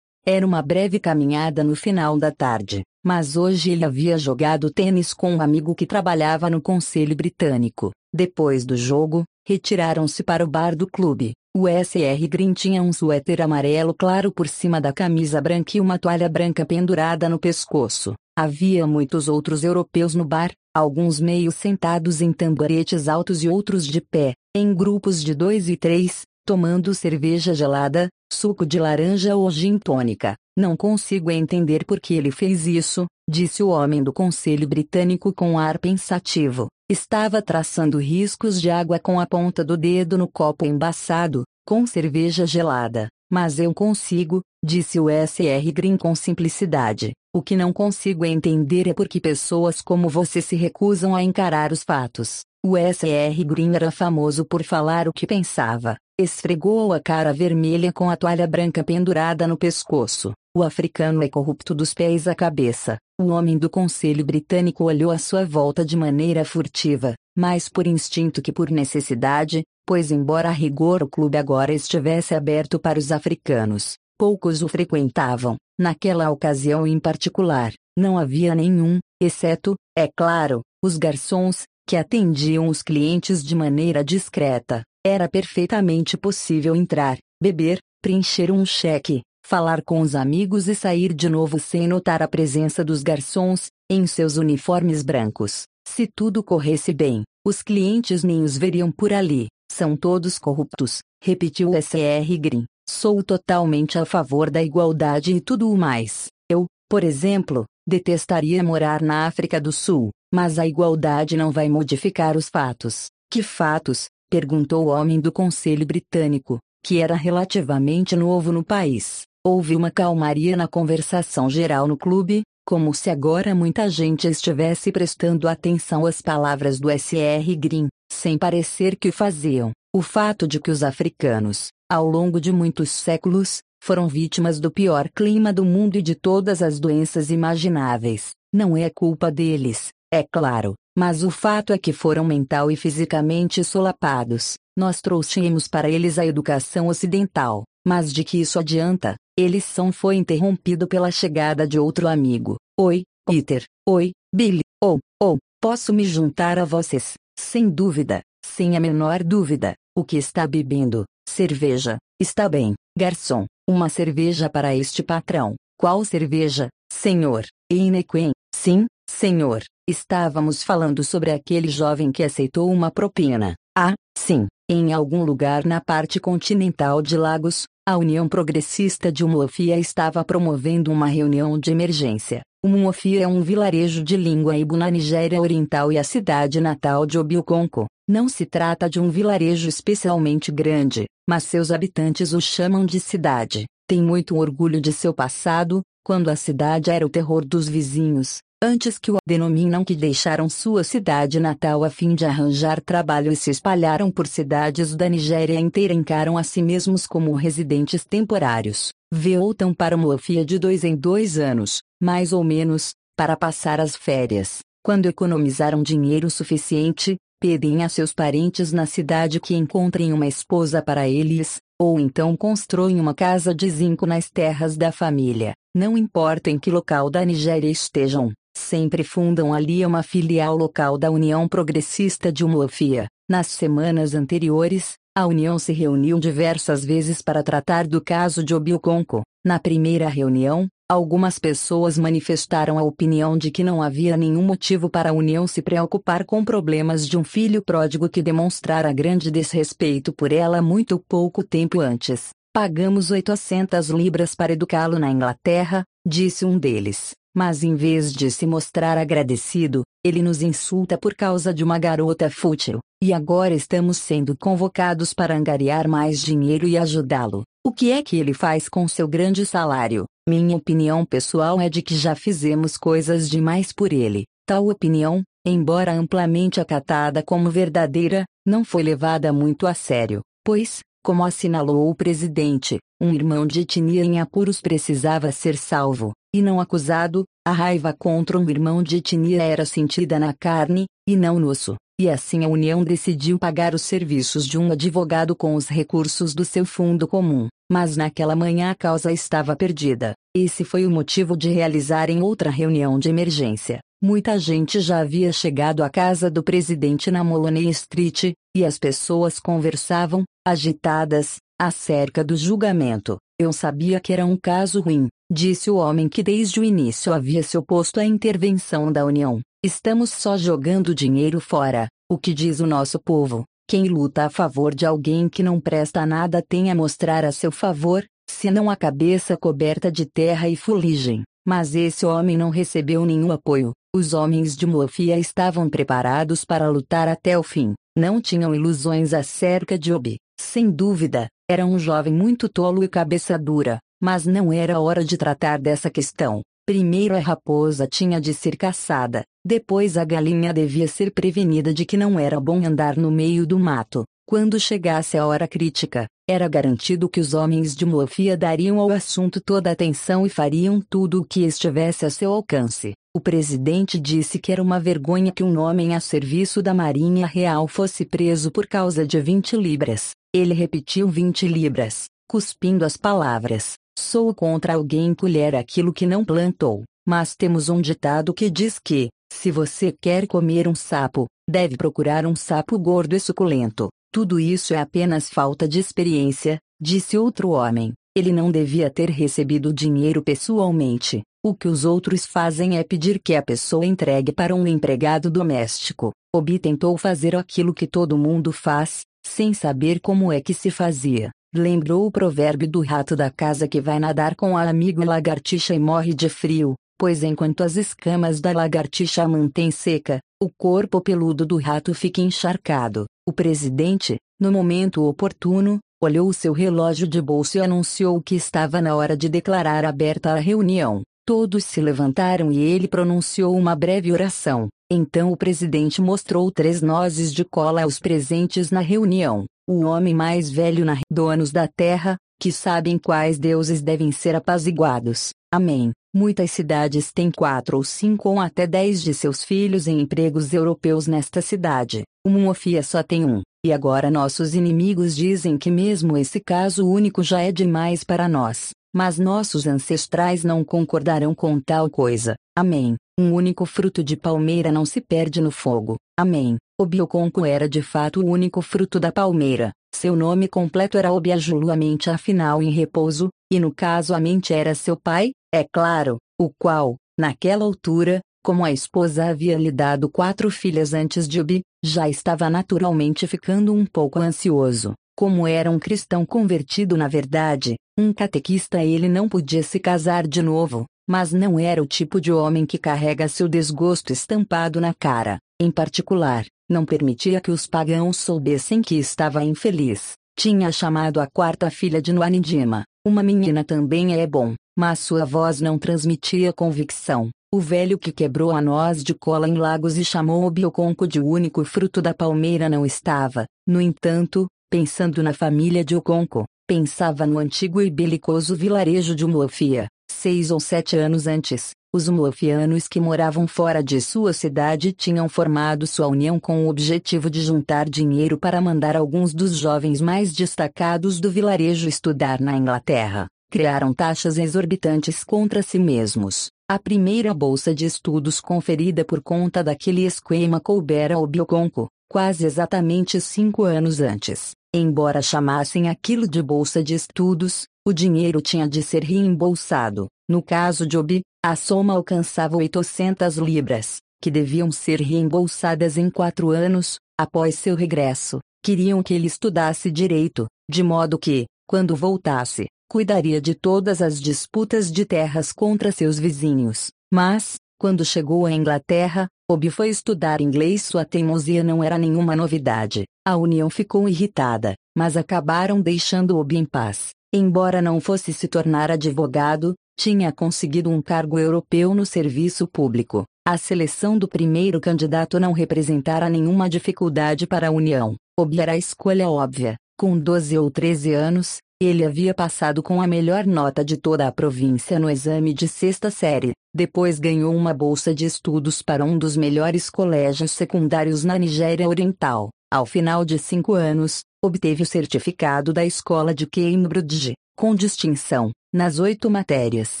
Era 0.26 0.46
uma 0.46 0.62
breve 0.62 0.98
caminhada 0.98 1.62
no 1.62 1.76
final 1.76 2.18
da 2.18 2.32
tarde, 2.32 2.82
mas 3.04 3.36
hoje 3.36 3.70
ele 3.70 3.84
havia 3.84 4.16
jogado 4.16 4.70
tênis 4.70 5.12
com 5.12 5.34
um 5.34 5.42
amigo 5.42 5.74
que 5.74 5.84
trabalhava 5.84 6.48
no 6.48 6.62
Conselho 6.62 7.14
Britânico. 7.14 7.92
Depois 8.12 8.64
do 8.64 8.76
jogo, 8.76 9.24
retiraram-se 9.46 10.22
para 10.22 10.42
o 10.42 10.48
bar 10.48 10.74
do 10.74 10.86
clube. 10.86 11.32
O 11.54 11.68
SR 11.68 12.26
Green 12.28 12.52
tinha 12.54 12.82
um 12.82 12.92
suéter 12.92 13.42
amarelo 13.42 13.92
claro 13.92 14.32
por 14.32 14.48
cima 14.48 14.80
da 14.80 14.92
camisa 14.92 15.40
branca 15.40 15.76
e 15.76 15.80
uma 15.80 15.98
toalha 15.98 16.28
branca 16.28 16.64
pendurada 16.64 17.28
no 17.28 17.38
pescoço. 17.38 18.14
Havia 18.36 18.86
muitos 18.86 19.28
outros 19.28 19.62
europeus 19.62 20.14
no 20.14 20.24
bar, 20.24 20.50
alguns 20.74 21.20
meio 21.20 21.52
sentados 21.52 22.20
em 22.20 22.32
tamboretes 22.32 23.06
altos 23.06 23.44
e 23.44 23.48
outros 23.48 23.86
de 23.86 24.00
pé, 24.00 24.34
em 24.56 24.74
grupos 24.74 25.22
de 25.22 25.34
dois 25.34 25.68
e 25.68 25.76
três, 25.76 26.22
tomando 26.44 26.94
cerveja 26.94 27.54
gelada, 27.54 28.08
suco 28.32 28.66
de 28.66 28.80
laranja 28.80 29.36
ou 29.36 29.48
gin 29.50 29.78
tônica. 29.78 30.34
Não 30.56 30.76
consigo 30.76 31.32
entender 31.32 31.84
por 31.84 31.98
que 31.98 32.14
ele 32.14 32.30
fez 32.30 32.66
isso, 32.66 33.06
disse 33.28 33.60
o 33.60 33.70
homem 33.70 34.04
do 34.04 34.12
conselho 34.12 34.68
britânico 34.68 35.32
com 35.32 35.58
ar 35.58 35.80
pensativo. 35.80 36.68
Estava 36.88 37.42
traçando 37.42 37.98
riscos 37.98 38.60
de 38.60 38.70
água 38.70 39.00
com 39.00 39.18
a 39.18 39.26
ponta 39.26 39.64
do 39.64 39.76
dedo 39.76 40.16
no 40.16 40.28
copo 40.28 40.64
embaçado, 40.64 41.42
com 41.66 41.84
cerveja 41.86 42.46
gelada. 42.46 43.08
Mas 43.32 43.58
eu 43.58 43.74
consigo, 43.74 44.42
disse 44.64 45.00
o 45.00 45.06
SR 45.08 45.72
Green 45.72 45.96
com 45.96 46.14
simplicidade. 46.14 47.12
O 47.34 47.42
que 47.42 47.56
não 47.56 47.72
consigo 47.72 48.24
entender 48.24 48.86
é 48.86 48.94
por 48.94 49.08
que 49.08 49.20
pessoas 49.20 49.80
como 49.80 50.08
você 50.08 50.40
se 50.40 50.54
recusam 50.54 51.16
a 51.16 51.22
encarar 51.22 51.72
os 51.72 51.82
fatos. 51.82 52.42
O 52.64 52.76
SR 52.78 53.44
Green 53.44 53.74
era 53.74 53.90
famoso 53.90 54.44
por 54.44 54.62
falar 54.62 55.08
o 55.08 55.12
que 55.12 55.26
pensava. 55.26 55.96
Esfregou 56.16 56.92
a 56.92 57.00
cara 57.00 57.32
vermelha 57.32 57.92
com 57.92 58.08
a 58.08 58.16
toalha 58.16 58.46
branca 58.46 58.84
pendurada 58.84 59.48
no 59.48 59.56
pescoço. 59.56 60.32
O 60.56 60.62
africano 60.62 61.20
é 61.24 61.28
corrupto 61.28 61.74
dos 61.74 61.92
pés 61.92 62.28
à 62.28 62.34
cabeça. 62.34 62.96
O 63.20 63.26
homem 63.30 63.58
do 63.58 63.68
conselho 63.68 64.24
britânico 64.24 64.84
olhou 64.84 65.10
à 65.10 65.18
sua 65.18 65.44
volta 65.44 65.84
de 65.84 65.96
maneira 65.96 66.44
furtiva, 66.44 67.16
mais 67.36 67.68
por 67.68 67.88
instinto 67.88 68.40
que 68.40 68.52
por 68.52 68.70
necessidade, 68.70 69.64
pois, 69.84 70.12
embora 70.12 70.50
a 70.50 70.52
rigor 70.52 71.02
o 71.02 71.08
clube 71.08 71.36
agora 71.36 71.72
estivesse 71.72 72.36
aberto 72.36 72.78
para 72.78 73.00
os 73.00 73.10
africanos, 73.10 73.94
poucos 74.16 74.62
o 74.62 74.68
frequentavam. 74.68 75.56
Naquela 75.76 76.30
ocasião 76.30 76.86
em 76.86 77.00
particular, 77.00 77.72
não 77.98 78.16
havia 78.16 78.54
nenhum, 78.54 79.00
exceto, 79.20 79.74
é 79.98 80.08
claro, 80.16 80.62
os 80.84 80.96
garçons, 80.96 81.64
que 81.84 81.96
atendiam 81.96 82.68
os 82.68 82.80
clientes 82.80 83.42
de 83.42 83.56
maneira 83.56 84.04
discreta. 84.04 84.84
Era 85.04 85.28
perfeitamente 85.28 86.16
possível 86.16 86.76
entrar, 86.76 87.18
beber, 87.42 87.80
preencher 88.00 88.52
um 88.52 88.64
cheque, 88.64 89.20
falar 89.44 89.82
com 89.82 90.00
os 90.00 90.14
amigos 90.14 90.68
e 90.68 90.74
sair 90.74 91.12
de 91.12 91.28
novo 91.28 91.60
sem 91.60 91.86
notar 91.86 92.22
a 92.22 92.28
presença 92.28 92.82
dos 92.82 93.02
garçons, 93.02 93.68
em 93.90 94.06
seus 94.06 94.36
uniformes 94.36 95.02
brancos. 95.02 95.64
Se 95.86 96.08
tudo 96.16 96.42
corresse 96.42 96.94
bem, 96.94 97.22
os 97.46 97.62
clientes 97.62 98.24
nem 98.24 98.42
os 98.42 98.56
veriam 98.56 98.90
por 98.90 99.12
ali. 99.12 99.48
São 99.70 99.96
todos 99.96 100.38
corruptos, 100.38 101.00
repetiu 101.22 101.72
SR 101.74 102.38
Green. 102.40 102.64
Sou 102.88 103.22
totalmente 103.22 103.98
a 103.98 104.04
favor 104.04 104.50
da 104.50 104.62
igualdade 104.62 105.34
e 105.34 105.40
tudo 105.40 105.70
o 105.70 105.76
mais. 105.76 106.26
Eu, 106.50 106.66
por 106.88 107.04
exemplo, 107.04 107.64
detestaria 107.86 108.62
morar 108.62 109.02
na 109.02 109.26
África 109.26 109.60
do 109.60 109.72
Sul, 109.72 110.10
mas 110.32 110.58
a 110.58 110.66
igualdade 110.66 111.36
não 111.36 111.50
vai 111.50 111.68
modificar 111.68 112.36
os 112.36 112.48
fatos. 112.48 113.06
Que 113.30 113.42
fatos? 113.42 114.06
Perguntou 114.30 114.86
o 114.86 114.88
homem 114.88 115.20
do 115.20 115.30
Conselho 115.30 115.86
Britânico, 115.86 116.58
que 116.82 116.98
era 116.98 117.14
relativamente 117.14 118.16
novo 118.16 118.52
no 118.52 118.64
país. 118.64 119.22
Houve 119.46 119.76
uma 119.76 119.90
calmaria 119.90 120.56
na 120.56 120.66
conversação 120.66 121.50
geral 121.50 121.86
no 121.86 121.98
clube, 121.98 122.44
como 122.66 122.94
se 122.94 123.10
agora 123.10 123.54
muita 123.54 123.90
gente 123.90 124.26
estivesse 124.26 124.90
prestando 124.90 125.46
atenção 125.46 126.06
às 126.06 126.22
palavras 126.22 126.80
do 126.80 126.88
SR 126.90 127.54
Green, 127.58 127.88
sem 128.10 128.38
parecer 128.38 128.96
que 128.96 129.10
o 129.10 129.12
faziam. 129.12 129.72
O 129.94 130.00
fato 130.00 130.48
de 130.48 130.58
que 130.58 130.70
os 130.70 130.82
africanos, 130.82 131.68
ao 131.92 132.06
longo 132.06 132.40
de 132.40 132.50
muitos 132.50 132.90
séculos, 132.90 133.60
foram 133.82 134.08
vítimas 134.08 134.58
do 134.58 134.70
pior 134.70 135.10
clima 135.14 135.52
do 135.52 135.62
mundo 135.62 135.98
e 135.98 136.02
de 136.02 136.14
todas 136.14 136.62
as 136.62 136.80
doenças 136.80 137.30
imagináveis, 137.30 138.30
não 138.50 138.74
é 138.74 138.88
culpa 138.88 139.30
deles, 139.30 139.90
é 140.10 140.22
claro, 140.22 140.74
mas 140.96 141.22
o 141.22 141.30
fato 141.30 141.74
é 141.74 141.76
que 141.76 141.92
foram 141.92 142.24
mental 142.24 142.70
e 142.70 142.76
fisicamente 142.76 143.62
solapados. 143.62 144.54
Nós 144.74 145.02
trouxemos 145.02 145.68
para 145.68 145.90
eles 145.90 146.18
a 146.18 146.24
educação 146.24 146.88
ocidental, 146.88 147.64
mas 147.86 148.10
de 148.10 148.24
que 148.24 148.40
isso 148.40 148.58
adianta? 148.58 149.16
Eles 149.36 149.64
são 149.64 149.90
foi 149.90 150.14
interrompido 150.16 150.86
pela 150.86 151.10
chegada 151.10 151.66
de 151.66 151.78
outro 151.78 152.06
amigo. 152.06 152.56
Oi, 152.78 153.02
Peter. 153.28 153.64
Oi, 153.88 154.12
Billy. 154.32 154.60
Oh, 154.82 154.98
oh, 155.20 155.38
posso 155.60 155.92
me 155.92 156.04
juntar 156.04 156.58
a 156.58 156.64
vocês? 156.64 157.14
Sem 157.38 157.68
dúvida, 157.68 158.22
sem 158.46 158.76
a 158.76 158.80
menor 158.80 159.24
dúvida. 159.24 159.74
O 159.96 160.04
que 160.04 160.16
está 160.16 160.46
bebendo? 160.46 161.04
Cerveja. 161.28 161.98
Está 162.20 162.48
bem, 162.48 162.74
garçom. 162.96 163.46
Uma 163.68 163.88
cerveja 163.88 164.48
para 164.48 164.74
este 164.76 165.02
patrão. 165.02 165.56
Qual 165.76 166.04
cerveja, 166.04 166.68
senhor? 166.92 167.44
Inequen. 167.72 168.30
Sim, 168.54 168.86
senhor. 169.10 169.64
Estávamos 169.88 170.62
falando 170.62 171.02
sobre 171.02 171.32
aquele 171.32 171.68
jovem 171.68 172.12
que 172.12 172.22
aceitou 172.22 172.70
uma 172.70 172.90
propina. 172.90 173.54
Ah, 173.76 173.94
sim. 174.16 174.46
Em 174.66 174.94
algum 174.94 175.24
lugar 175.24 175.66
na 175.66 175.78
parte 175.78 176.18
continental 176.18 177.02
de 177.02 177.18
Lagos, 177.18 177.66
a 177.86 177.98
União 177.98 178.26
Progressista 178.26 179.12
de 179.12 179.22
Umuofia 179.22 179.78
estava 179.78 180.24
promovendo 180.24 180.90
uma 180.90 181.04
reunião 181.04 181.58
de 181.58 181.70
emergência. 181.70 182.40
Umuofia 182.64 183.24
é 183.24 183.28
um 183.28 183.42
vilarejo 183.42 184.02
de 184.02 184.16
língua 184.16 184.56
ibo 184.56 184.74
na 184.74 184.90
Nigéria 184.90 185.38
Oriental 185.38 185.92
e 185.92 185.98
a 185.98 186.02
cidade 186.02 186.62
natal 186.62 187.04
de 187.04 187.18
Obilconco. 187.18 187.84
Não 188.08 188.26
se 188.26 188.46
trata 188.46 188.88
de 188.88 188.98
um 188.98 189.10
vilarejo 189.10 189.68
especialmente 189.68 190.50
grande, 190.50 191.04
mas 191.28 191.42
seus 191.42 191.70
habitantes 191.70 192.32
o 192.32 192.40
chamam 192.40 192.86
de 192.86 193.00
cidade. 193.00 193.66
Tem 193.86 194.02
muito 194.02 194.34
orgulho 194.34 194.80
de 194.80 194.94
seu 194.94 195.12
passado, 195.12 195.82
quando 196.02 196.30
a 196.30 196.36
cidade 196.36 196.90
era 196.90 197.04
o 197.04 197.10
terror 197.10 197.44
dos 197.44 197.68
vizinhos, 197.68 198.38
antes 198.62 198.98
que 198.98 199.12
o 199.12 199.16
denominam 199.26 199.84
que 199.84 199.94
deixaram 199.94 200.48
sua 200.48 200.82
cidade 200.82 201.38
natal 201.38 201.84
a 201.84 201.90
fim 201.90 202.14
de 202.14 202.24
arranjar 202.24 202.80
trabalho 202.80 203.30
e 203.30 203.36
se 203.36 203.50
espalharam 203.50 204.10
por 204.10 204.26
cidades 204.26 204.96
da 204.96 205.08
Nigéria 205.08 205.60
inteira 205.60 205.92
encaram 205.92 206.38
a 206.38 206.42
si 206.42 206.62
mesmos 206.62 207.06
como 207.06 207.34
residentes 207.34 208.04
temporários. 208.04 208.90
Voltam 209.12 209.74
para 209.74 209.96
Moafia 209.96 210.44
de 210.44 210.58
dois 210.58 210.82
em 210.82 210.96
dois 210.96 211.38
anos, 211.38 211.82
mais 212.02 212.32
ou 212.32 212.42
menos, 212.42 212.94
para 213.16 213.36
passar 213.36 213.80
as 213.80 213.94
férias. 213.94 214.60
Quando 214.82 215.06
economizaram 215.06 215.82
dinheiro 215.82 216.30
suficiente, 216.30 217.16
pedem 217.40 217.84
a 217.84 217.88
seus 217.88 218.12
parentes 218.12 218.72
na 218.72 218.86
cidade 218.86 219.38
que 219.38 219.54
encontrem 219.54 220.12
uma 220.12 220.26
esposa 220.26 220.82
para 220.82 221.06
eles, 221.08 221.58
ou 221.78 222.00
então 222.00 222.36
constroem 222.36 222.98
uma 222.98 223.14
casa 223.14 223.54
de 223.54 223.68
zinco 223.68 224.06
nas 224.06 224.30
terras 224.30 224.76
da 224.76 224.90
família. 224.90 225.52
Não 225.74 225.98
importa 225.98 226.50
em 226.50 226.58
que 226.58 226.70
local 226.70 227.10
da 227.10 227.24
Nigéria 227.24 227.68
estejam, 227.70 228.32
Sempre 228.56 229.02
fundam 229.02 229.52
ali 229.52 229.84
uma 229.84 230.02
filial 230.02 230.56
local 230.56 230.96
da 230.96 231.10
União 231.10 231.46
Progressista 231.48 232.32
de 232.32 232.44
Umuofia. 232.44 233.06
Nas 233.28 233.48
semanas 233.48 234.14
anteriores, 234.14 234.94
a 235.16 235.26
União 235.26 235.58
se 235.58 235.72
reuniu 235.72 236.18
diversas 236.18 236.84
vezes 236.84 237.22
para 237.22 237.42
tratar 237.42 237.86
do 237.86 238.00
caso 238.00 238.42
de 238.42 238.54
Obilconco. 238.54 239.22
Na 239.44 239.58
primeira 239.58 240.08
reunião, 240.08 240.68
algumas 240.90 241.38
pessoas 241.38 241.96
manifestaram 241.98 242.78
a 242.78 242.82
opinião 242.82 243.36
de 243.36 243.50
que 243.50 243.64
não 243.64 243.82
havia 243.82 244.16
nenhum 244.16 244.42
motivo 244.42 244.90
para 244.90 245.10
a 245.10 245.12
União 245.12 245.46
se 245.46 245.62
preocupar 245.62 246.24
com 246.24 246.44
problemas 246.44 247.06
de 247.06 247.16
um 247.16 247.24
filho 247.24 247.62
pródigo 247.62 248.08
que 248.08 248.22
demonstrara 248.22 248.92
grande 248.92 249.30
desrespeito 249.30 250.12
por 250.12 250.32
ela 250.32 250.60
muito 250.60 250.98
pouco 250.98 251.42
tempo 251.42 251.80
antes. 251.80 252.30
Pagamos 252.52 253.10
800 253.10 253.90
libras 253.90 254.34
para 254.34 254.52
educá-lo 254.52 254.98
na 254.98 255.10
Inglaterra, 255.10 255.84
disse 256.06 256.44
um 256.44 256.58
deles. 256.58 257.14
Mas 257.36 257.64
em 257.64 257.74
vez 257.74 258.12
de 258.12 258.30
se 258.30 258.46
mostrar 258.46 258.96
agradecido, 258.96 259.82
ele 260.04 260.22
nos 260.22 260.40
insulta 260.40 260.96
por 260.96 261.14
causa 261.14 261.52
de 261.52 261.64
uma 261.64 261.80
garota 261.80 262.30
fútil, 262.30 262.78
e 263.02 263.12
agora 263.12 263.52
estamos 263.52 263.96
sendo 263.96 264.36
convocados 264.36 265.12
para 265.12 265.36
angariar 265.36 265.88
mais 265.88 266.22
dinheiro 266.22 266.68
e 266.68 266.78
ajudá-lo. 266.78 267.42
O 267.66 267.72
que 267.72 267.90
é 267.90 268.04
que 268.04 268.16
ele 268.16 268.32
faz 268.32 268.68
com 268.68 268.86
seu 268.86 269.08
grande 269.08 269.44
salário? 269.44 270.04
Minha 270.28 270.56
opinião 270.56 271.04
pessoal 271.04 271.60
é 271.60 271.68
de 271.68 271.82
que 271.82 271.96
já 271.96 272.14
fizemos 272.14 272.76
coisas 272.76 273.28
demais 273.28 273.72
por 273.72 273.92
ele. 273.92 274.26
Tal 274.46 274.68
opinião, 274.68 275.22
embora 275.44 275.92
amplamente 275.92 276.60
acatada 276.60 277.20
como 277.20 277.50
verdadeira, 277.50 278.24
não 278.46 278.64
foi 278.64 278.82
levada 278.82 279.32
muito 279.32 279.66
a 279.66 279.74
sério, 279.74 280.20
pois, 280.44 280.80
como 281.02 281.24
assinalou 281.24 281.90
o 281.90 281.94
presidente, 281.94 282.78
um 283.00 283.12
irmão 283.12 283.44
de 283.46 283.60
etnia 283.60 284.04
em 284.04 284.20
apuros 284.20 284.60
precisava 284.60 285.32
ser 285.32 285.56
salvo 285.56 286.12
e 286.34 286.42
não 286.42 286.60
acusado, 286.60 287.24
a 287.46 287.52
raiva 287.52 287.94
contra 287.96 288.36
um 288.36 288.50
irmão 288.50 288.82
de 288.82 288.96
etnia 288.96 289.40
era 289.40 289.64
sentida 289.64 290.18
na 290.18 290.34
carne, 290.34 290.86
e 291.08 291.14
não 291.14 291.38
no 291.38 291.46
osso, 291.46 291.76
e 292.00 292.10
assim 292.10 292.44
a 292.44 292.48
União 292.48 292.82
decidiu 292.82 293.38
pagar 293.38 293.72
os 293.72 293.82
serviços 293.82 294.44
de 294.44 294.58
um 294.58 294.72
advogado 294.72 295.36
com 295.36 295.54
os 295.54 295.68
recursos 295.68 296.34
do 296.34 296.44
seu 296.44 296.66
fundo 296.66 297.06
comum. 297.06 297.46
mas 297.70 297.96
naquela 297.96 298.34
manhã 298.34 298.72
a 298.72 298.74
causa 298.74 299.12
estava 299.12 299.54
perdida. 299.56 300.12
Esse 300.36 300.64
foi 300.64 300.84
o 300.86 300.90
motivo 300.90 301.36
de 301.36 301.48
realizarem 301.48 302.20
outra 302.20 302.50
reunião 302.50 302.98
de 302.98 303.08
emergência. 303.08 303.78
Muita 304.02 304.38
gente 304.38 304.80
já 304.80 304.98
havia 304.98 305.32
chegado 305.32 305.82
à 305.82 305.88
casa 305.88 306.28
do 306.28 306.42
presidente 306.42 307.10
na 307.10 307.22
Moloney 307.24 307.70
Street, 307.70 308.32
e 308.56 308.64
as 308.64 308.76
pessoas 308.76 309.38
conversavam, 309.38 310.24
agitadas, 310.46 311.36
acerca 311.58 312.22
do 312.24 312.36
julgamento. 312.36 313.18
Eu 313.40 313.52
sabia 313.52 313.98
que 313.98 314.12
era 314.12 314.26
um 314.26 314.36
caso 314.36 314.80
ruim, 314.80 315.08
disse 315.34 315.68
o 315.68 315.76
homem 315.76 316.08
que 316.08 316.22
desde 316.22 316.60
o 316.60 316.64
início 316.64 317.12
havia 317.12 317.42
se 317.42 317.58
oposto 317.58 317.98
à 317.98 318.04
intervenção 318.04 318.90
da 318.90 319.04
União. 319.04 319.40
Estamos 319.62 320.10
só 320.10 320.36
jogando 320.36 320.94
dinheiro 320.94 321.40
fora. 321.40 321.88
O 322.08 322.16
que 322.16 322.32
diz 322.32 322.60
o 322.60 322.66
nosso 322.66 323.00
povo? 323.00 323.44
Quem 323.68 323.88
luta 323.88 324.24
a 324.24 324.30
favor 324.30 324.74
de 324.74 324.86
alguém 324.86 325.28
que 325.28 325.42
não 325.42 325.60
presta 325.60 326.06
nada 326.06 326.40
tem 326.48 326.70
a 326.70 326.74
mostrar 326.74 327.24
a 327.24 327.32
seu 327.32 327.50
favor, 327.50 328.04
senão 328.30 328.70
a 328.70 328.76
cabeça 328.76 329.36
coberta 329.36 329.90
de 329.90 330.06
terra 330.06 330.48
e 330.48 330.54
fuligem. 330.54 331.22
Mas 331.46 331.74
esse 331.74 332.06
homem 332.06 332.36
não 332.36 332.50
recebeu 332.50 333.04
nenhum 333.04 333.32
apoio. 333.32 333.72
Os 333.94 334.14
homens 334.14 334.56
de 334.56 334.66
Mofia 334.66 335.18
estavam 335.18 335.68
preparados 335.68 336.44
para 336.44 336.70
lutar 336.70 337.08
até 337.08 337.36
o 337.36 337.42
fim. 337.42 337.74
Não 337.98 338.20
tinham 338.20 338.54
ilusões 338.54 339.12
acerca 339.12 339.78
de 339.78 339.92
Obi. 339.92 340.16
Sem 340.40 340.70
dúvida, 340.70 341.28
era 341.50 341.66
um 341.66 341.78
jovem 341.78 342.12
muito 342.12 342.48
tolo 342.48 342.82
e 342.82 342.88
cabeça 342.88 343.38
dura, 343.38 343.78
mas 344.04 344.26
não 344.26 344.52
era 344.52 344.78
hora 344.78 345.02
de 345.02 345.16
tratar 345.16 345.58
dessa 345.58 345.88
questão. 345.88 346.42
Primeiro 346.66 347.16
a 347.16 347.18
raposa 347.18 347.86
tinha 347.86 348.20
de 348.20 348.34
ser 348.34 348.54
caçada, 348.54 349.24
depois 349.42 349.96
a 349.96 350.04
galinha 350.04 350.52
devia 350.52 350.86
ser 350.86 351.10
prevenida 351.10 351.72
de 351.72 351.86
que 351.86 351.96
não 351.96 352.18
era 352.18 352.38
bom 352.38 352.62
andar 352.66 352.98
no 352.98 353.10
meio 353.10 353.46
do 353.46 353.58
mato. 353.58 354.04
Quando 354.28 354.60
chegasse 354.60 355.16
a 355.16 355.26
hora 355.26 355.48
crítica, 355.48 356.06
era 356.28 356.46
garantido 356.46 357.08
que 357.08 357.18
os 357.18 357.32
homens 357.32 357.74
de 357.74 357.86
Mofia 357.86 358.36
dariam 358.36 358.78
ao 358.78 358.90
assunto 358.90 359.40
toda 359.40 359.70
a 359.70 359.72
atenção 359.72 360.26
e 360.26 360.28
fariam 360.28 360.82
tudo 360.90 361.22
o 361.22 361.24
que 361.24 361.40
estivesse 361.40 362.04
a 362.04 362.10
seu 362.10 362.30
alcance. 362.30 362.92
O 363.16 363.20
presidente 363.20 363.98
disse 363.98 364.38
que 364.38 364.52
era 364.52 364.62
uma 364.62 364.78
vergonha 364.78 365.32
que 365.32 365.42
um 365.42 365.58
homem 365.58 365.94
a 365.94 366.00
serviço 366.00 366.62
da 366.62 366.74
Marinha 366.74 367.26
Real 367.26 367.66
fosse 367.66 368.04
preso 368.04 368.50
por 368.50 368.66
causa 368.66 369.06
de 369.06 369.18
20 369.18 369.56
libras. 369.56 370.10
Ele 370.34 370.52
repetiu 370.52 371.08
20 371.08 371.48
libras, 371.48 372.04
cuspindo 372.28 372.84
as 372.84 372.98
palavras. 372.98 373.76
Sou 373.96 374.34
contra 374.34 374.74
alguém 374.74 375.14
colher 375.14 375.54
aquilo 375.54 375.92
que 375.92 376.06
não 376.06 376.24
plantou, 376.24 376.82
mas 377.06 377.36
temos 377.36 377.68
um 377.68 377.80
ditado 377.80 378.34
que 378.34 378.50
diz 378.50 378.78
que, 378.78 379.08
se 379.32 379.50
você 379.50 379.92
quer 379.92 380.26
comer 380.26 380.66
um 380.66 380.74
sapo, 380.74 381.26
deve 381.48 381.76
procurar 381.76 382.26
um 382.26 382.34
sapo 382.34 382.78
gordo 382.78 383.14
e 383.14 383.20
suculento. 383.20 383.88
Tudo 384.12 384.38
isso 384.38 384.74
é 384.74 384.78
apenas 384.78 385.28
falta 385.28 385.66
de 385.68 385.78
experiência, 385.78 386.58
disse 386.80 387.18
outro 387.18 387.50
homem. 387.50 387.92
Ele 388.16 388.32
não 388.32 388.50
devia 388.50 388.88
ter 388.88 389.10
recebido 389.10 389.70
o 389.70 389.72
dinheiro 389.72 390.22
pessoalmente. 390.22 391.22
O 391.44 391.54
que 391.54 391.68
os 391.68 391.84
outros 391.84 392.24
fazem 392.24 392.78
é 392.78 392.84
pedir 392.84 393.20
que 393.22 393.34
a 393.34 393.42
pessoa 393.42 393.84
entregue 393.84 394.32
para 394.32 394.54
um 394.54 394.66
empregado 394.66 395.30
doméstico. 395.30 396.12
Obi 396.34 396.58
tentou 396.58 396.96
fazer 396.96 397.36
aquilo 397.36 397.74
que 397.74 397.86
todo 397.86 398.16
mundo 398.16 398.52
faz, 398.52 399.02
sem 399.26 399.52
saber 399.52 400.00
como 400.00 400.32
é 400.32 400.40
que 400.40 400.54
se 400.54 400.70
fazia. 400.70 401.30
Lembrou 401.56 402.04
o 402.04 402.10
provérbio 402.10 402.68
do 402.68 402.80
rato 402.80 403.14
da 403.14 403.30
casa 403.30 403.68
que 403.68 403.80
vai 403.80 404.00
nadar 404.00 404.34
com 404.34 404.56
a 404.56 404.68
amiga 404.68 405.04
lagartixa 405.04 405.72
e 405.72 405.78
morre 405.78 406.12
de 406.12 406.28
frio, 406.28 406.74
pois 406.98 407.22
enquanto 407.22 407.62
as 407.62 407.76
escamas 407.76 408.40
da 408.40 408.50
lagartixa 408.50 409.28
mantém 409.28 409.70
seca, 409.70 410.18
o 410.42 410.50
corpo 410.50 411.00
peludo 411.00 411.46
do 411.46 411.56
rato 411.56 411.94
fica 411.94 412.20
encharcado. 412.20 413.06
O 413.24 413.32
presidente, 413.32 414.16
no 414.40 414.50
momento 414.50 415.04
oportuno, 415.04 415.78
olhou 416.02 416.28
o 416.28 416.34
seu 416.34 416.52
relógio 416.52 417.06
de 417.06 417.22
bolso 417.22 417.56
e 417.56 417.60
anunciou 417.60 418.20
que 418.20 418.34
estava 418.34 418.80
na 418.80 418.96
hora 418.96 419.16
de 419.16 419.28
declarar 419.28 419.84
aberta 419.84 420.32
a 420.32 420.40
reunião. 420.40 421.02
Todos 421.24 421.64
se 421.64 421.80
levantaram 421.80 422.50
e 422.50 422.58
ele 422.58 422.88
pronunciou 422.88 423.56
uma 423.56 423.76
breve 423.76 424.10
oração. 424.10 424.66
Então 424.90 425.30
o 425.30 425.36
presidente 425.36 426.02
mostrou 426.02 426.50
três 426.50 426.82
nozes 426.82 427.32
de 427.32 427.44
cola 427.44 427.84
aos 427.84 428.00
presentes 428.00 428.72
na 428.72 428.80
reunião 428.80 429.46
o 429.68 429.84
homem 429.84 430.14
mais 430.14 430.50
velho 430.50 430.84
na 430.84 430.98
donos 431.10 431.50
da 431.50 431.66
terra, 431.66 432.16
que 432.40 432.52
sabem 432.52 432.98
quais 432.98 433.38
deuses 433.38 433.80
devem 433.80 434.12
ser 434.12 434.36
apaziguados. 434.36 435.30
Amém. 435.52 435.92
Muitas 436.14 436.50
cidades 436.50 437.12
têm 437.12 437.30
quatro 437.30 437.76
ou 437.76 437.84
cinco 437.84 438.28
ou 438.28 438.40
até 438.40 438.66
dez 438.66 439.02
de 439.02 439.14
seus 439.14 439.42
filhos 439.42 439.88
em 439.88 440.00
empregos 440.00 440.52
europeus 440.52 441.06
nesta 441.06 441.40
cidade. 441.40 442.02
O 442.24 442.30
Muofia 442.30 442.82
só 442.82 443.02
tem 443.02 443.24
um. 443.24 443.42
E 443.64 443.72
agora 443.72 444.10
nossos 444.10 444.54
inimigos 444.54 445.16
dizem 445.16 445.56
que 445.56 445.70
mesmo 445.70 446.16
esse 446.16 446.38
caso 446.38 446.86
único 446.86 447.22
já 447.22 447.40
é 447.40 447.50
demais 447.50 448.04
para 448.04 448.28
nós. 448.28 448.70
Mas 448.94 449.18
nossos 449.18 449.66
ancestrais 449.66 450.44
não 450.44 450.62
concordarão 450.62 451.34
com 451.34 451.60
tal 451.60 451.90
coisa. 451.90 452.36
Amém. 452.56 452.94
Um 453.18 453.32
único 453.32 453.66
fruto 453.66 454.04
de 454.04 454.16
palmeira 454.16 454.70
não 454.70 454.86
se 454.86 455.00
perde 455.00 455.40
no 455.40 455.50
fogo. 455.50 455.96
Amém. 456.16 456.56
O 456.80 456.86
bioconco 456.86 457.44
era 457.44 457.68
de 457.68 457.82
fato 457.82 458.20
o 458.20 458.26
único 458.26 458.62
fruto 458.62 459.00
da 459.00 459.10
palmeira. 459.10 459.72
Seu 459.94 460.14
nome 460.14 460.46
completo 460.46 460.96
era 460.96 461.12
Obiajulu 461.12 461.70
a 461.70 461.76
mente 461.76 462.08
afinal 462.08 462.62
em 462.62 462.70
repouso, 462.70 463.30
e 463.52 463.58
no 463.58 463.72
caso 463.74 464.14
a 464.14 464.20
mente 464.20 464.52
era 464.52 464.74
seu 464.74 464.96
pai, 464.96 465.32
é 465.52 465.64
claro, 465.64 466.18
o 466.40 466.50
qual, 466.58 466.96
naquela 467.18 467.64
altura, 467.64 468.20
como 468.44 468.64
a 468.64 468.72
esposa 468.72 469.26
havia 469.26 469.56
lhe 469.56 469.70
dado 469.70 470.08
quatro 470.08 470.50
filhas 470.50 470.92
antes 470.92 471.26
de 471.26 471.40
Obi, 471.40 471.62
já 471.82 472.08
estava 472.08 472.50
naturalmente 472.50 473.26
ficando 473.26 473.72
um 473.72 473.86
pouco 473.86 474.18
ansioso. 474.18 474.94
Como 475.16 475.46
era 475.46 475.70
um 475.70 475.78
cristão 475.78 476.26
convertido 476.26 476.96
na 476.96 477.06
verdade, 477.06 477.76
um 477.96 478.12
catequista 478.12 478.82
ele 478.82 479.08
não 479.08 479.28
podia 479.28 479.62
se 479.62 479.78
casar 479.78 480.26
de 480.26 480.42
novo, 480.42 480.86
mas 481.08 481.32
não 481.32 481.56
era 481.56 481.80
o 481.80 481.86
tipo 481.86 482.20
de 482.20 482.32
homem 482.32 482.66
que 482.66 482.78
carrega 482.78 483.28
seu 483.28 483.46
desgosto 483.46 484.12
estampado 484.12 484.80
na 484.80 484.92
cara. 484.92 485.38
Em 485.60 485.70
particular, 485.70 486.44
não 486.68 486.84
permitia 486.84 487.40
que 487.40 487.52
os 487.52 487.64
pagãos 487.64 488.16
soubessem 488.16 488.82
que 488.82 488.96
estava 488.96 489.44
infeliz. 489.44 490.14
Tinha 490.36 490.72
chamado 490.72 491.20
a 491.20 491.28
quarta 491.32 491.70
filha 491.70 492.02
de 492.02 492.12
Nuanindima. 492.12 492.84
Uma 493.06 493.22
menina 493.22 493.62
também 493.62 494.18
é 494.18 494.26
bom, 494.26 494.54
mas 494.76 494.98
sua 494.98 495.24
voz 495.24 495.60
não 495.60 495.78
transmitia 495.78 496.52
convicção. 496.52 497.30
O 497.54 497.60
velho 497.60 497.96
que 497.96 498.10
quebrou 498.10 498.50
a 498.50 498.60
noz 498.60 499.04
de 499.04 499.14
cola 499.14 499.48
em 499.48 499.54
Lagos 499.54 499.96
e 499.96 500.04
chamou 500.04 500.44
o 500.44 500.50
bioconco 500.50 501.06
de 501.06 501.20
único 501.20 501.64
fruto 501.64 502.02
da 502.02 502.12
palmeira 502.12 502.68
não 502.68 502.84
estava, 502.84 503.46
no 503.64 503.80
entanto, 503.80 504.48
pensando 504.74 505.22
na 505.22 505.32
família 505.32 505.84
de 505.84 505.94
Oconco, 505.94 506.46
pensava 506.66 507.24
no 507.24 507.38
antigo 507.38 507.80
e 507.80 507.88
belicoso 507.88 508.56
vilarejo 508.56 509.14
de 509.14 509.24
Umuofia. 509.24 509.86
Seis 510.10 510.50
ou 510.50 510.58
sete 510.58 510.96
anos 510.96 511.28
antes, 511.28 511.70
os 511.94 512.08
umuofianos 512.08 512.88
que 512.88 512.98
moravam 512.98 513.46
fora 513.46 513.80
de 513.80 514.00
sua 514.00 514.32
cidade 514.32 514.90
tinham 514.90 515.28
formado 515.28 515.86
sua 515.86 516.08
união 516.08 516.40
com 516.40 516.64
o 516.64 516.68
objetivo 516.68 517.30
de 517.30 517.40
juntar 517.40 517.88
dinheiro 517.88 518.36
para 518.36 518.60
mandar 518.60 518.96
alguns 518.96 519.32
dos 519.32 519.56
jovens 519.56 520.00
mais 520.00 520.32
destacados 520.32 521.20
do 521.20 521.30
vilarejo 521.30 521.88
estudar 521.88 522.40
na 522.40 522.56
Inglaterra. 522.56 523.28
Criaram 523.52 523.94
taxas 523.94 524.38
exorbitantes 524.38 525.22
contra 525.22 525.62
si 525.62 525.78
mesmos. 525.78 526.48
A 526.68 526.80
primeira 526.80 527.32
bolsa 527.32 527.72
de 527.72 527.84
estudos 527.84 528.40
conferida 528.40 529.04
por 529.04 529.22
conta 529.22 529.62
daquele 529.62 530.04
esquema 530.04 530.58
coubera 530.58 531.14
ao 531.14 531.24
Bioconco, 531.28 531.88
quase 532.08 532.44
exatamente 532.44 533.20
cinco 533.20 533.62
anos 533.62 534.00
antes. 534.00 534.52
Embora 534.76 535.22
chamassem 535.22 535.88
aquilo 535.88 536.26
de 536.26 536.42
bolsa 536.42 536.82
de 536.82 536.94
estudos, 536.94 537.62
o 537.86 537.92
dinheiro 537.92 538.40
tinha 538.40 538.68
de 538.68 538.82
ser 538.82 539.04
reembolsado. 539.04 540.08
No 540.28 540.42
caso 540.42 540.84
de 540.84 540.98
Obi, 540.98 541.22
a 541.46 541.54
soma 541.54 541.92
alcançava 541.92 542.56
800 542.56 543.36
libras, 543.36 543.98
que 544.20 544.32
deviam 544.32 544.72
ser 544.72 545.00
reembolsadas 545.00 545.96
em 545.96 546.10
quatro 546.10 546.50
anos, 546.50 546.98
após 547.16 547.54
seu 547.54 547.76
regresso. 547.76 548.40
Queriam 548.64 549.00
que 549.00 549.14
ele 549.14 549.28
estudasse 549.28 549.92
direito, 549.92 550.48
de 550.68 550.82
modo 550.82 551.20
que, 551.20 551.46
quando 551.68 551.94
voltasse, 551.94 552.66
cuidaria 552.90 553.40
de 553.40 553.54
todas 553.54 554.02
as 554.02 554.20
disputas 554.20 554.90
de 554.90 555.04
terras 555.04 555.52
contra 555.52 555.92
seus 555.92 556.18
vizinhos. 556.18 556.90
Mas, 557.12 557.60
quando 557.78 558.04
chegou 558.04 558.44
à 558.44 558.50
Inglaterra, 558.50 559.28
Obi 559.46 559.68
foi 559.68 559.90
estudar 559.90 560.40
inglês. 560.40 560.84
Sua 560.84 561.04
teimosia 561.04 561.62
não 561.62 561.84
era 561.84 561.98
nenhuma 561.98 562.34
novidade. 562.34 563.04
A 563.26 563.36
União 563.36 563.68
ficou 563.68 564.08
irritada, 564.08 564.74
mas 564.96 565.18
acabaram 565.18 565.82
deixando 565.82 566.38
Obi 566.38 566.56
em 566.56 566.64
paz. 566.64 567.10
Embora 567.30 567.82
não 567.82 568.00
fosse 568.00 568.32
se 568.32 568.48
tornar 568.48 568.90
advogado, 568.90 569.74
tinha 570.00 570.32
conseguido 570.32 570.88
um 570.88 571.02
cargo 571.02 571.38
europeu 571.38 571.94
no 571.94 572.06
serviço 572.06 572.66
público. 572.66 573.26
A 573.46 573.58
seleção 573.58 574.16
do 574.16 574.26
primeiro 574.26 574.80
candidato 574.80 575.38
não 575.38 575.52
representara 575.52 576.30
nenhuma 576.30 576.66
dificuldade 576.66 577.46
para 577.46 577.68
a 577.68 577.70
União. 577.70 578.16
Obi 578.40 578.60
era 578.60 578.72
a 578.72 578.78
escolha 578.78 579.28
óbvia. 579.28 579.76
Com 579.98 580.18
12 580.18 580.56
ou 580.56 580.70
13 580.70 581.12
anos, 581.12 581.58
ele 581.80 582.04
havia 582.04 582.32
passado 582.32 582.82
com 582.82 583.02
a 583.02 583.06
melhor 583.06 583.46
nota 583.46 583.84
de 583.84 583.96
toda 583.96 584.26
a 584.26 584.32
província 584.32 584.98
no 584.98 585.10
exame 585.10 585.52
de 585.52 585.66
sexta 585.66 586.10
série. 586.10 586.52
Depois 586.74 587.18
ganhou 587.18 587.54
uma 587.54 587.74
bolsa 587.74 588.14
de 588.14 588.24
estudos 588.24 588.82
para 588.82 589.04
um 589.04 589.18
dos 589.18 589.36
melhores 589.36 589.90
colégios 589.90 590.52
secundários 590.52 591.24
na 591.24 591.38
Nigéria 591.38 591.88
Oriental. 591.88 592.50
Ao 592.72 592.84
final 592.84 593.24
de 593.24 593.38
cinco 593.38 593.74
anos, 593.74 594.22
obteve 594.42 594.82
o 594.82 594.86
certificado 594.86 595.72
da 595.72 595.84
escola 595.84 596.34
de 596.34 596.46
Cambridge, 596.46 597.34
com 597.56 597.74
distinção, 597.74 598.50
nas 598.72 598.98
oito 598.98 599.30
matérias. 599.30 600.00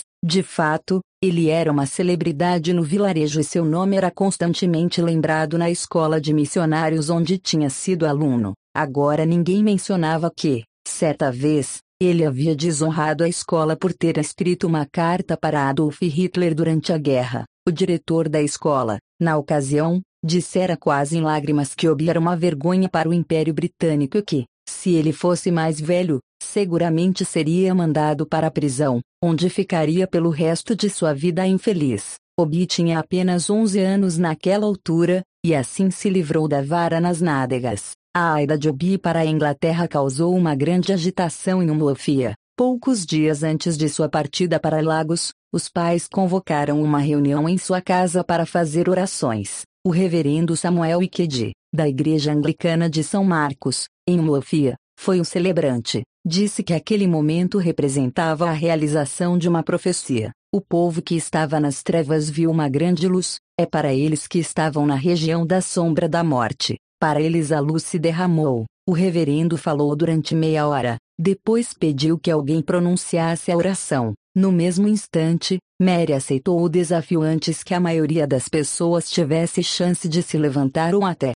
De 0.24 0.42
fato, 0.42 1.00
ele 1.22 1.48
era 1.48 1.70
uma 1.70 1.86
celebridade 1.86 2.72
no 2.72 2.82
vilarejo 2.82 3.40
e 3.40 3.44
seu 3.44 3.64
nome 3.64 3.96
era 3.96 4.10
constantemente 4.10 5.00
lembrado 5.00 5.56
na 5.56 5.70
escola 5.70 6.20
de 6.20 6.32
missionários 6.32 7.10
onde 7.10 7.38
tinha 7.38 7.70
sido 7.70 8.06
aluno. 8.06 8.54
Agora 8.74 9.24
ninguém 9.24 9.62
mencionava 9.62 10.30
que, 10.34 10.64
certa 10.90 11.30
vez, 11.30 11.78
ele 12.00 12.24
havia 12.24 12.54
desonrado 12.54 13.24
a 13.24 13.28
escola 13.28 13.76
por 13.76 13.92
ter 13.92 14.18
escrito 14.18 14.66
uma 14.66 14.86
carta 14.86 15.36
para 15.36 15.68
Adolf 15.68 16.02
Hitler 16.02 16.54
durante 16.54 16.92
a 16.92 16.98
guerra. 16.98 17.44
O 17.66 17.72
diretor 17.72 18.28
da 18.28 18.42
escola, 18.42 18.98
na 19.20 19.38
ocasião, 19.38 20.02
dissera 20.24 20.76
quase 20.76 21.16
em 21.16 21.22
lágrimas 21.22 21.74
que 21.74 21.88
Obi 21.88 22.10
era 22.10 22.20
uma 22.20 22.36
vergonha 22.36 22.88
para 22.88 23.08
o 23.08 23.14
Império 23.14 23.54
Britânico 23.54 24.18
e 24.18 24.22
que, 24.22 24.44
se 24.68 24.92
ele 24.92 25.12
fosse 25.12 25.50
mais 25.50 25.80
velho, 25.80 26.18
seguramente 26.42 27.24
seria 27.24 27.74
mandado 27.74 28.26
para 28.26 28.46
a 28.46 28.50
prisão, 28.50 29.00
onde 29.22 29.48
ficaria 29.48 30.06
pelo 30.06 30.30
resto 30.30 30.76
de 30.76 30.90
sua 30.90 31.14
vida 31.14 31.46
infeliz. 31.46 32.14
Obi 32.38 32.66
tinha 32.66 32.98
apenas 32.98 33.48
11 33.48 33.78
anos 33.80 34.18
naquela 34.18 34.66
altura, 34.66 35.22
e 35.44 35.54
assim 35.54 35.90
se 35.90 36.10
livrou 36.10 36.48
da 36.48 36.60
vara 36.60 37.00
nas 37.00 37.20
nádegas. 37.20 37.92
A 38.16 38.40
ida 38.40 38.56
de 38.56 38.68
Obi 38.68 38.96
para 38.96 39.18
a 39.18 39.26
Inglaterra 39.26 39.88
causou 39.88 40.36
uma 40.36 40.54
grande 40.54 40.92
agitação 40.92 41.60
em 41.60 41.68
Umlofia. 41.68 42.34
Poucos 42.56 43.04
dias 43.04 43.42
antes 43.42 43.76
de 43.76 43.88
sua 43.88 44.08
partida 44.08 44.60
para 44.60 44.80
Lagos, 44.80 45.32
os 45.52 45.68
pais 45.68 46.06
convocaram 46.06 46.80
uma 46.80 47.00
reunião 47.00 47.48
em 47.48 47.58
sua 47.58 47.82
casa 47.82 48.22
para 48.22 48.46
fazer 48.46 48.88
orações. 48.88 49.62
O 49.84 49.90
reverendo 49.90 50.56
Samuel 50.56 51.02
Ikedi, 51.02 51.50
da 51.74 51.88
Igreja 51.88 52.32
Anglicana 52.32 52.88
de 52.88 53.02
São 53.02 53.24
Marcos, 53.24 53.88
em 54.06 54.20
Umlofia, 54.20 54.76
foi 54.96 55.18
o 55.18 55.24
celebrante. 55.24 56.04
Disse 56.24 56.62
que 56.62 56.72
aquele 56.72 57.08
momento 57.08 57.58
representava 57.58 58.48
a 58.48 58.52
realização 58.52 59.36
de 59.36 59.48
uma 59.48 59.64
profecia. 59.64 60.30
O 60.54 60.60
povo 60.60 61.02
que 61.02 61.16
estava 61.16 61.58
nas 61.58 61.82
trevas 61.82 62.30
viu 62.30 62.48
uma 62.48 62.68
grande 62.68 63.08
luz, 63.08 63.40
é 63.58 63.66
para 63.66 63.92
eles 63.92 64.28
que 64.28 64.38
estavam 64.38 64.86
na 64.86 64.94
região 64.94 65.44
da 65.44 65.60
sombra 65.60 66.08
da 66.08 66.22
morte. 66.22 66.76
Para 67.04 67.20
eles 67.20 67.52
a 67.52 67.60
luz 67.60 67.82
se 67.82 67.98
derramou. 67.98 68.64
O 68.88 68.92
reverendo 68.92 69.58
falou 69.58 69.94
durante 69.94 70.34
meia 70.34 70.66
hora, 70.66 70.96
depois 71.20 71.74
pediu 71.74 72.18
que 72.18 72.30
alguém 72.30 72.62
pronunciasse 72.62 73.52
a 73.52 73.56
oração. 73.58 74.14
No 74.34 74.50
mesmo 74.50 74.88
instante, 74.88 75.58
Mary 75.78 76.14
aceitou 76.14 76.62
o 76.62 76.66
desafio 76.66 77.20
antes 77.20 77.62
que 77.62 77.74
a 77.74 77.78
maioria 77.78 78.26
das 78.26 78.48
pessoas 78.48 79.10
tivesse 79.10 79.62
chance 79.62 80.08
de 80.08 80.22
se 80.22 80.38
levantar 80.38 80.94
ou 80.94 81.04
até 81.04 81.32